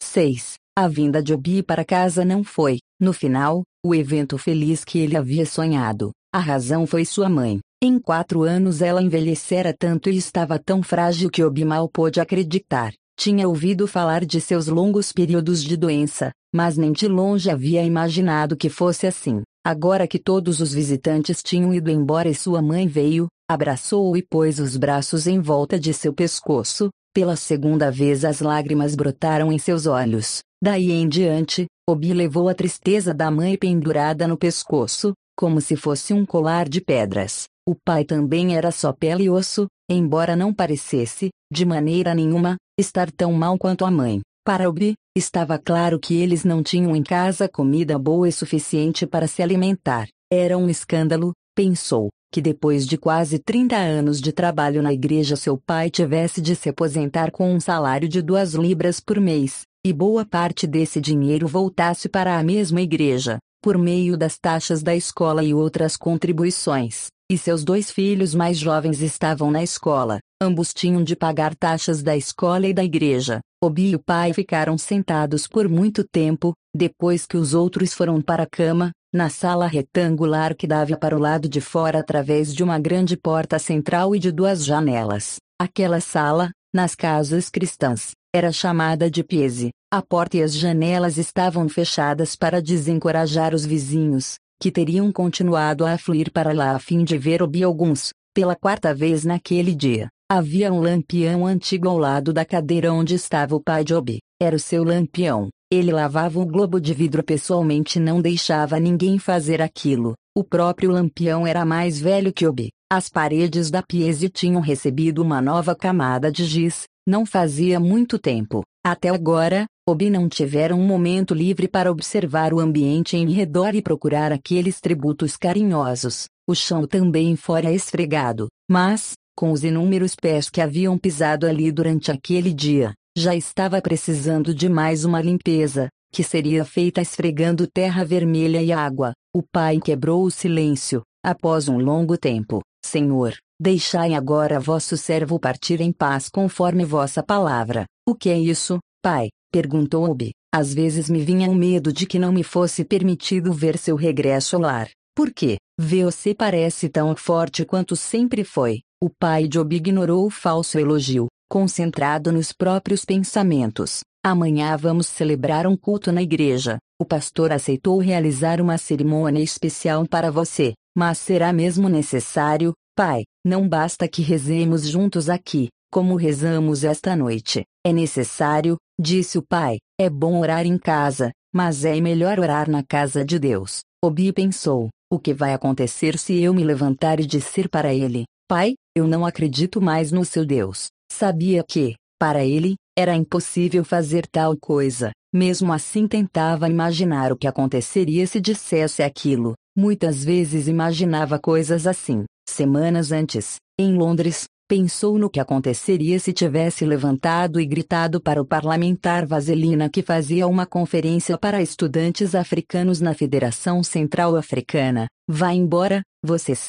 6. 0.00 0.54
A 0.78 0.86
vinda 0.86 1.20
de 1.20 1.34
Obi 1.34 1.64
para 1.64 1.84
casa 1.84 2.24
não 2.24 2.44
foi, 2.44 2.78
no 3.00 3.12
final, 3.12 3.64
o 3.84 3.92
evento 3.92 4.38
feliz 4.38 4.84
que 4.84 5.00
ele 5.00 5.16
havia 5.16 5.44
sonhado. 5.44 6.12
A 6.32 6.38
razão 6.38 6.86
foi 6.86 7.04
sua 7.04 7.28
mãe. 7.28 7.58
Em 7.82 7.98
quatro 7.98 8.44
anos 8.44 8.82
ela 8.82 9.02
envelhecera 9.02 9.74
tanto 9.76 10.08
e 10.08 10.16
estava 10.16 10.60
tão 10.60 10.80
frágil 10.80 11.28
que 11.28 11.42
Obi 11.42 11.64
mal 11.64 11.88
pôde 11.88 12.20
acreditar. 12.20 12.92
Tinha 13.18 13.48
ouvido 13.48 13.88
falar 13.88 14.24
de 14.24 14.40
seus 14.40 14.68
longos 14.68 15.10
períodos 15.10 15.60
de 15.60 15.76
doença, 15.76 16.30
mas 16.54 16.76
nem 16.76 16.92
de 16.92 17.08
longe 17.08 17.50
havia 17.50 17.82
imaginado 17.82 18.56
que 18.56 18.70
fosse 18.70 19.08
assim. 19.08 19.42
Agora 19.64 20.08
que 20.08 20.18
todos 20.18 20.60
os 20.60 20.74
visitantes 20.74 21.40
tinham 21.40 21.72
ido 21.72 21.88
embora 21.88 22.28
e 22.28 22.34
sua 22.34 22.60
mãe 22.60 22.88
veio, 22.88 23.28
abraçou-o 23.48 24.16
e 24.16 24.22
pôs 24.22 24.58
os 24.58 24.76
braços 24.76 25.28
em 25.28 25.38
volta 25.38 25.78
de 25.78 25.94
seu 25.94 26.12
pescoço, 26.12 26.90
pela 27.14 27.36
segunda 27.36 27.88
vez 27.88 28.24
as 28.24 28.40
lágrimas 28.40 28.96
brotaram 28.96 29.52
em 29.52 29.58
seus 29.58 29.86
olhos. 29.86 30.40
Daí 30.60 30.90
em 30.90 31.08
diante, 31.08 31.66
Obi 31.88 32.12
levou 32.12 32.48
a 32.48 32.54
tristeza 32.54 33.14
da 33.14 33.30
mãe 33.30 33.56
pendurada 33.56 34.26
no 34.26 34.36
pescoço, 34.36 35.12
como 35.36 35.60
se 35.60 35.76
fosse 35.76 36.12
um 36.12 36.26
colar 36.26 36.68
de 36.68 36.80
pedras. 36.80 37.44
O 37.68 37.76
pai 37.76 38.04
também 38.04 38.56
era 38.56 38.72
só 38.72 38.92
pele 38.92 39.24
e 39.24 39.30
osso, 39.30 39.68
embora 39.88 40.34
não 40.34 40.52
parecesse, 40.52 41.30
de 41.52 41.64
maneira 41.64 42.14
nenhuma, 42.16 42.56
estar 42.76 43.12
tão 43.12 43.32
mal 43.32 43.56
quanto 43.56 43.84
a 43.84 43.90
mãe. 43.92 44.20
Para 44.44 44.68
Obi, 44.68 44.94
estava 45.16 45.56
claro 45.56 46.00
que 46.00 46.20
eles 46.20 46.42
não 46.42 46.64
tinham 46.64 46.96
em 46.96 47.02
casa 47.04 47.48
comida 47.48 47.96
boa 47.96 48.28
e 48.28 48.32
suficiente 48.32 49.06
para 49.06 49.28
se 49.28 49.40
alimentar. 49.40 50.08
Era 50.32 50.58
um 50.58 50.68
escândalo, 50.68 51.32
pensou, 51.54 52.08
que 52.32 52.42
depois 52.42 52.84
de 52.84 52.98
quase 52.98 53.38
30 53.38 53.76
anos 53.76 54.20
de 54.20 54.32
trabalho 54.32 54.82
na 54.82 54.92
igreja 54.92 55.36
seu 55.36 55.56
pai 55.56 55.90
tivesse 55.90 56.40
de 56.40 56.56
se 56.56 56.68
aposentar 56.68 57.30
com 57.30 57.54
um 57.54 57.60
salário 57.60 58.08
de 58.08 58.20
duas 58.20 58.54
libras 58.54 58.98
por 58.98 59.20
mês, 59.20 59.62
e 59.86 59.92
boa 59.92 60.26
parte 60.26 60.66
desse 60.66 61.00
dinheiro 61.00 61.46
voltasse 61.46 62.08
para 62.08 62.36
a 62.36 62.42
mesma 62.42 62.80
igreja, 62.80 63.38
por 63.62 63.78
meio 63.78 64.16
das 64.16 64.38
taxas 64.38 64.82
da 64.82 64.96
escola 64.96 65.44
e 65.44 65.54
outras 65.54 65.96
contribuições 65.96 67.12
e 67.32 67.38
seus 67.38 67.64
dois 67.64 67.90
filhos 67.90 68.34
mais 68.34 68.58
jovens 68.58 69.00
estavam 69.00 69.50
na 69.50 69.62
escola. 69.62 70.18
Ambos 70.38 70.74
tinham 70.74 71.02
de 71.02 71.16
pagar 71.16 71.54
taxas 71.54 72.02
da 72.02 72.14
escola 72.14 72.66
e 72.66 72.74
da 72.74 72.84
igreja. 72.84 73.40
Obi 73.64 73.90
e 73.90 73.96
o 73.96 73.98
pai 73.98 74.34
ficaram 74.34 74.76
sentados 74.76 75.46
por 75.46 75.66
muito 75.66 76.04
tempo, 76.04 76.52
depois 76.76 77.26
que 77.26 77.38
os 77.38 77.54
outros 77.54 77.94
foram 77.94 78.20
para 78.20 78.42
a 78.42 78.46
cama, 78.46 78.92
na 79.10 79.30
sala 79.30 79.66
retangular 79.66 80.54
que 80.54 80.66
dava 80.66 80.94
para 80.98 81.16
o 81.16 81.18
lado 81.18 81.48
de 81.48 81.60
fora 81.60 82.00
através 82.00 82.54
de 82.54 82.62
uma 82.62 82.78
grande 82.78 83.16
porta 83.16 83.58
central 83.58 84.14
e 84.14 84.18
de 84.18 84.30
duas 84.30 84.62
janelas. 84.62 85.36
Aquela 85.58 86.00
sala, 86.00 86.50
nas 86.74 86.94
casas 86.94 87.48
cristãs, 87.48 88.10
era 88.34 88.52
chamada 88.52 89.10
de 89.10 89.24
piese. 89.24 89.70
A 89.90 90.02
porta 90.02 90.36
e 90.36 90.42
as 90.42 90.52
janelas 90.52 91.16
estavam 91.16 91.66
fechadas 91.66 92.36
para 92.36 92.60
desencorajar 92.60 93.54
os 93.54 93.64
vizinhos, 93.64 94.36
que 94.62 94.70
teriam 94.70 95.10
continuado 95.10 95.84
a 95.84 95.94
afluir 95.94 96.30
para 96.30 96.52
lá 96.52 96.76
a 96.76 96.78
fim 96.78 97.02
de 97.02 97.18
ver 97.18 97.42
Obi 97.42 97.64
alguns, 97.64 98.12
pela 98.32 98.54
quarta 98.54 98.94
vez 98.94 99.24
naquele 99.24 99.74
dia. 99.74 100.08
Havia 100.30 100.72
um 100.72 100.78
lampião 100.78 101.44
antigo 101.44 101.88
ao 101.88 101.98
lado 101.98 102.32
da 102.32 102.44
cadeira 102.44 102.92
onde 102.92 103.16
estava 103.16 103.56
o 103.56 103.60
pai 103.60 103.82
de 103.82 103.92
Obi. 103.92 104.20
Era 104.40 104.54
o 104.54 104.60
seu 104.60 104.84
lampião. 104.84 105.48
Ele 105.68 105.90
lavava 105.90 106.38
o 106.38 106.46
globo 106.46 106.80
de 106.80 106.94
vidro 106.94 107.24
pessoalmente 107.24 107.98
e 107.98 108.00
não 108.00 108.22
deixava 108.22 108.78
ninguém 108.78 109.18
fazer 109.18 109.60
aquilo. 109.60 110.14
O 110.32 110.44
próprio 110.44 110.92
lampião 110.92 111.44
era 111.44 111.64
mais 111.64 112.00
velho 112.00 112.32
que 112.32 112.46
Obi. 112.46 112.70
As 112.88 113.08
paredes 113.08 113.68
da 113.68 113.82
piese 113.82 114.28
tinham 114.28 114.60
recebido 114.60 115.22
uma 115.22 115.42
nova 115.42 115.74
camada 115.74 116.30
de 116.30 116.44
giz, 116.44 116.84
não 117.04 117.26
fazia 117.26 117.80
muito 117.80 118.16
tempo. 118.16 118.62
Até 118.86 119.08
agora, 119.08 119.66
Obi 119.84 120.10
não 120.10 120.28
tivera 120.28 120.76
um 120.76 120.86
momento 120.86 121.34
livre 121.34 121.66
para 121.66 121.90
observar 121.90 122.54
o 122.54 122.60
ambiente 122.60 123.16
em 123.16 123.28
redor 123.32 123.74
e 123.74 123.82
procurar 123.82 124.30
aqueles 124.30 124.80
tributos 124.80 125.36
carinhosos. 125.36 126.26
O 126.48 126.54
chão 126.54 126.86
também 126.86 127.34
fora 127.34 127.72
esfregado, 127.72 128.46
mas, 128.70 129.14
com 129.36 129.50
os 129.50 129.64
inúmeros 129.64 130.14
pés 130.14 130.48
que 130.48 130.60
haviam 130.60 130.96
pisado 130.96 131.48
ali 131.48 131.72
durante 131.72 132.12
aquele 132.12 132.54
dia, 132.54 132.94
já 133.18 133.34
estava 133.34 133.82
precisando 133.82 134.54
de 134.54 134.68
mais 134.68 135.04
uma 135.04 135.20
limpeza, 135.20 135.88
que 136.12 136.22
seria 136.22 136.64
feita 136.64 137.00
esfregando 137.00 137.66
terra 137.66 138.04
vermelha 138.04 138.62
e 138.62 138.70
água. 138.70 139.12
O 139.34 139.42
pai 139.42 139.80
quebrou 139.80 140.22
o 140.22 140.30
silêncio, 140.30 141.02
após 141.24 141.68
um 141.68 141.78
longo 141.78 142.16
tempo. 142.16 142.60
Senhor, 142.84 143.34
deixai 143.60 144.14
agora 144.14 144.60
vosso 144.60 144.96
servo 144.96 145.40
partir 145.40 145.80
em 145.80 145.92
paz 145.92 146.28
conforme 146.28 146.84
vossa 146.84 147.20
palavra. 147.20 147.84
O 148.08 148.14
que 148.14 148.30
é 148.30 148.38
isso, 148.38 148.78
pai? 149.02 149.28
Perguntou 149.52 150.10
Obi. 150.10 150.32
Às 150.52 150.72
vezes 150.72 151.10
me 151.10 151.20
vinha 151.20 151.50
o 151.50 151.54
medo 151.54 151.92
de 151.92 152.06
que 152.06 152.18
não 152.18 152.32
me 152.32 152.42
fosse 152.42 152.84
permitido 152.84 153.52
ver 153.52 153.78
seu 153.78 153.94
regresso 153.94 154.56
ao 154.56 154.62
lar. 154.62 154.88
Por 155.14 155.30
quê? 155.30 155.58
Você 155.78 156.34
parece 156.34 156.88
tão 156.88 157.14
forte 157.14 157.64
quanto 157.64 157.94
sempre 157.94 158.42
foi. 158.42 158.80
O 159.02 159.10
pai 159.10 159.46
de 159.46 159.58
Obi 159.58 159.76
ignorou 159.76 160.26
o 160.26 160.30
falso 160.30 160.78
elogio, 160.78 161.26
concentrado 161.50 162.32
nos 162.32 162.52
próprios 162.52 163.04
pensamentos. 163.04 164.00
Amanhã 164.24 164.76
vamos 164.76 165.06
celebrar 165.06 165.66
um 165.66 165.76
culto 165.76 166.10
na 166.10 166.22
igreja. 166.22 166.78
O 167.00 167.04
pastor 167.04 167.52
aceitou 167.52 167.98
realizar 167.98 168.60
uma 168.60 168.78
cerimônia 168.78 169.42
especial 169.42 170.06
para 170.06 170.30
você, 170.30 170.72
mas 170.96 171.18
será 171.18 171.52
mesmo 171.52 171.88
necessário, 171.88 172.72
pai? 172.96 173.24
Não 173.44 173.68
basta 173.68 174.06
que 174.06 174.22
rezemos 174.22 174.86
juntos 174.86 175.28
aqui, 175.28 175.68
como 175.90 176.14
rezamos 176.14 176.84
esta 176.84 177.16
noite. 177.16 177.64
É 177.84 177.92
necessário, 177.92 178.76
disse 178.98 179.38
o 179.38 179.42
pai. 179.42 179.78
É 180.00 180.08
bom 180.08 180.38
orar 180.38 180.66
em 180.66 180.78
casa, 180.78 181.32
mas 181.52 181.84
é 181.84 182.00
melhor 182.00 182.38
orar 182.38 182.70
na 182.70 182.82
casa 182.84 183.24
de 183.24 183.38
Deus. 183.38 183.80
Obi 184.04 184.32
pensou: 184.32 184.88
o 185.12 185.18
que 185.18 185.34
vai 185.34 185.52
acontecer 185.52 186.16
se 186.16 186.40
eu 186.40 186.54
me 186.54 186.64
levantar 186.64 187.20
e 187.20 187.26
disser 187.26 187.68
para 187.68 187.92
ele: 187.92 188.24
Pai, 188.48 188.74
eu 188.96 189.06
não 189.06 189.26
acredito 189.26 189.80
mais 189.80 190.12
no 190.12 190.24
seu 190.24 190.46
Deus? 190.46 190.88
Sabia 191.12 191.62
que, 191.62 191.96
para 192.18 192.44
ele, 192.44 192.76
era 192.96 193.14
impossível 193.14 193.84
fazer 193.84 194.26
tal 194.26 194.56
coisa. 194.56 195.10
Mesmo 195.34 195.72
assim, 195.72 196.06
tentava 196.06 196.68
imaginar 196.68 197.32
o 197.32 197.36
que 197.36 197.46
aconteceria 197.46 198.26
se 198.26 198.40
dissesse 198.40 199.02
aquilo. 199.02 199.54
Muitas 199.76 200.22
vezes 200.22 200.68
imaginava 200.68 201.38
coisas 201.38 201.86
assim. 201.86 202.24
Semanas 202.48 203.12
antes, 203.12 203.56
em 203.78 203.94
Londres, 203.94 204.44
pensou 204.72 205.18
no 205.18 205.28
que 205.28 205.38
aconteceria 205.38 206.18
se 206.18 206.32
tivesse 206.32 206.86
levantado 206.86 207.60
e 207.60 207.66
gritado 207.66 208.18
para 208.22 208.40
o 208.40 208.46
parlamentar 208.46 209.26
Vaselina 209.26 209.90
que 209.90 210.02
fazia 210.02 210.46
uma 210.46 210.64
conferência 210.64 211.36
para 211.36 211.60
estudantes 211.60 212.34
africanos 212.34 212.98
na 212.98 213.12
Federação 213.12 213.82
Central 213.82 214.34
Africana: 214.34 215.08
Vá 215.28 215.52
embora, 215.52 216.02
vocês. 216.24 216.68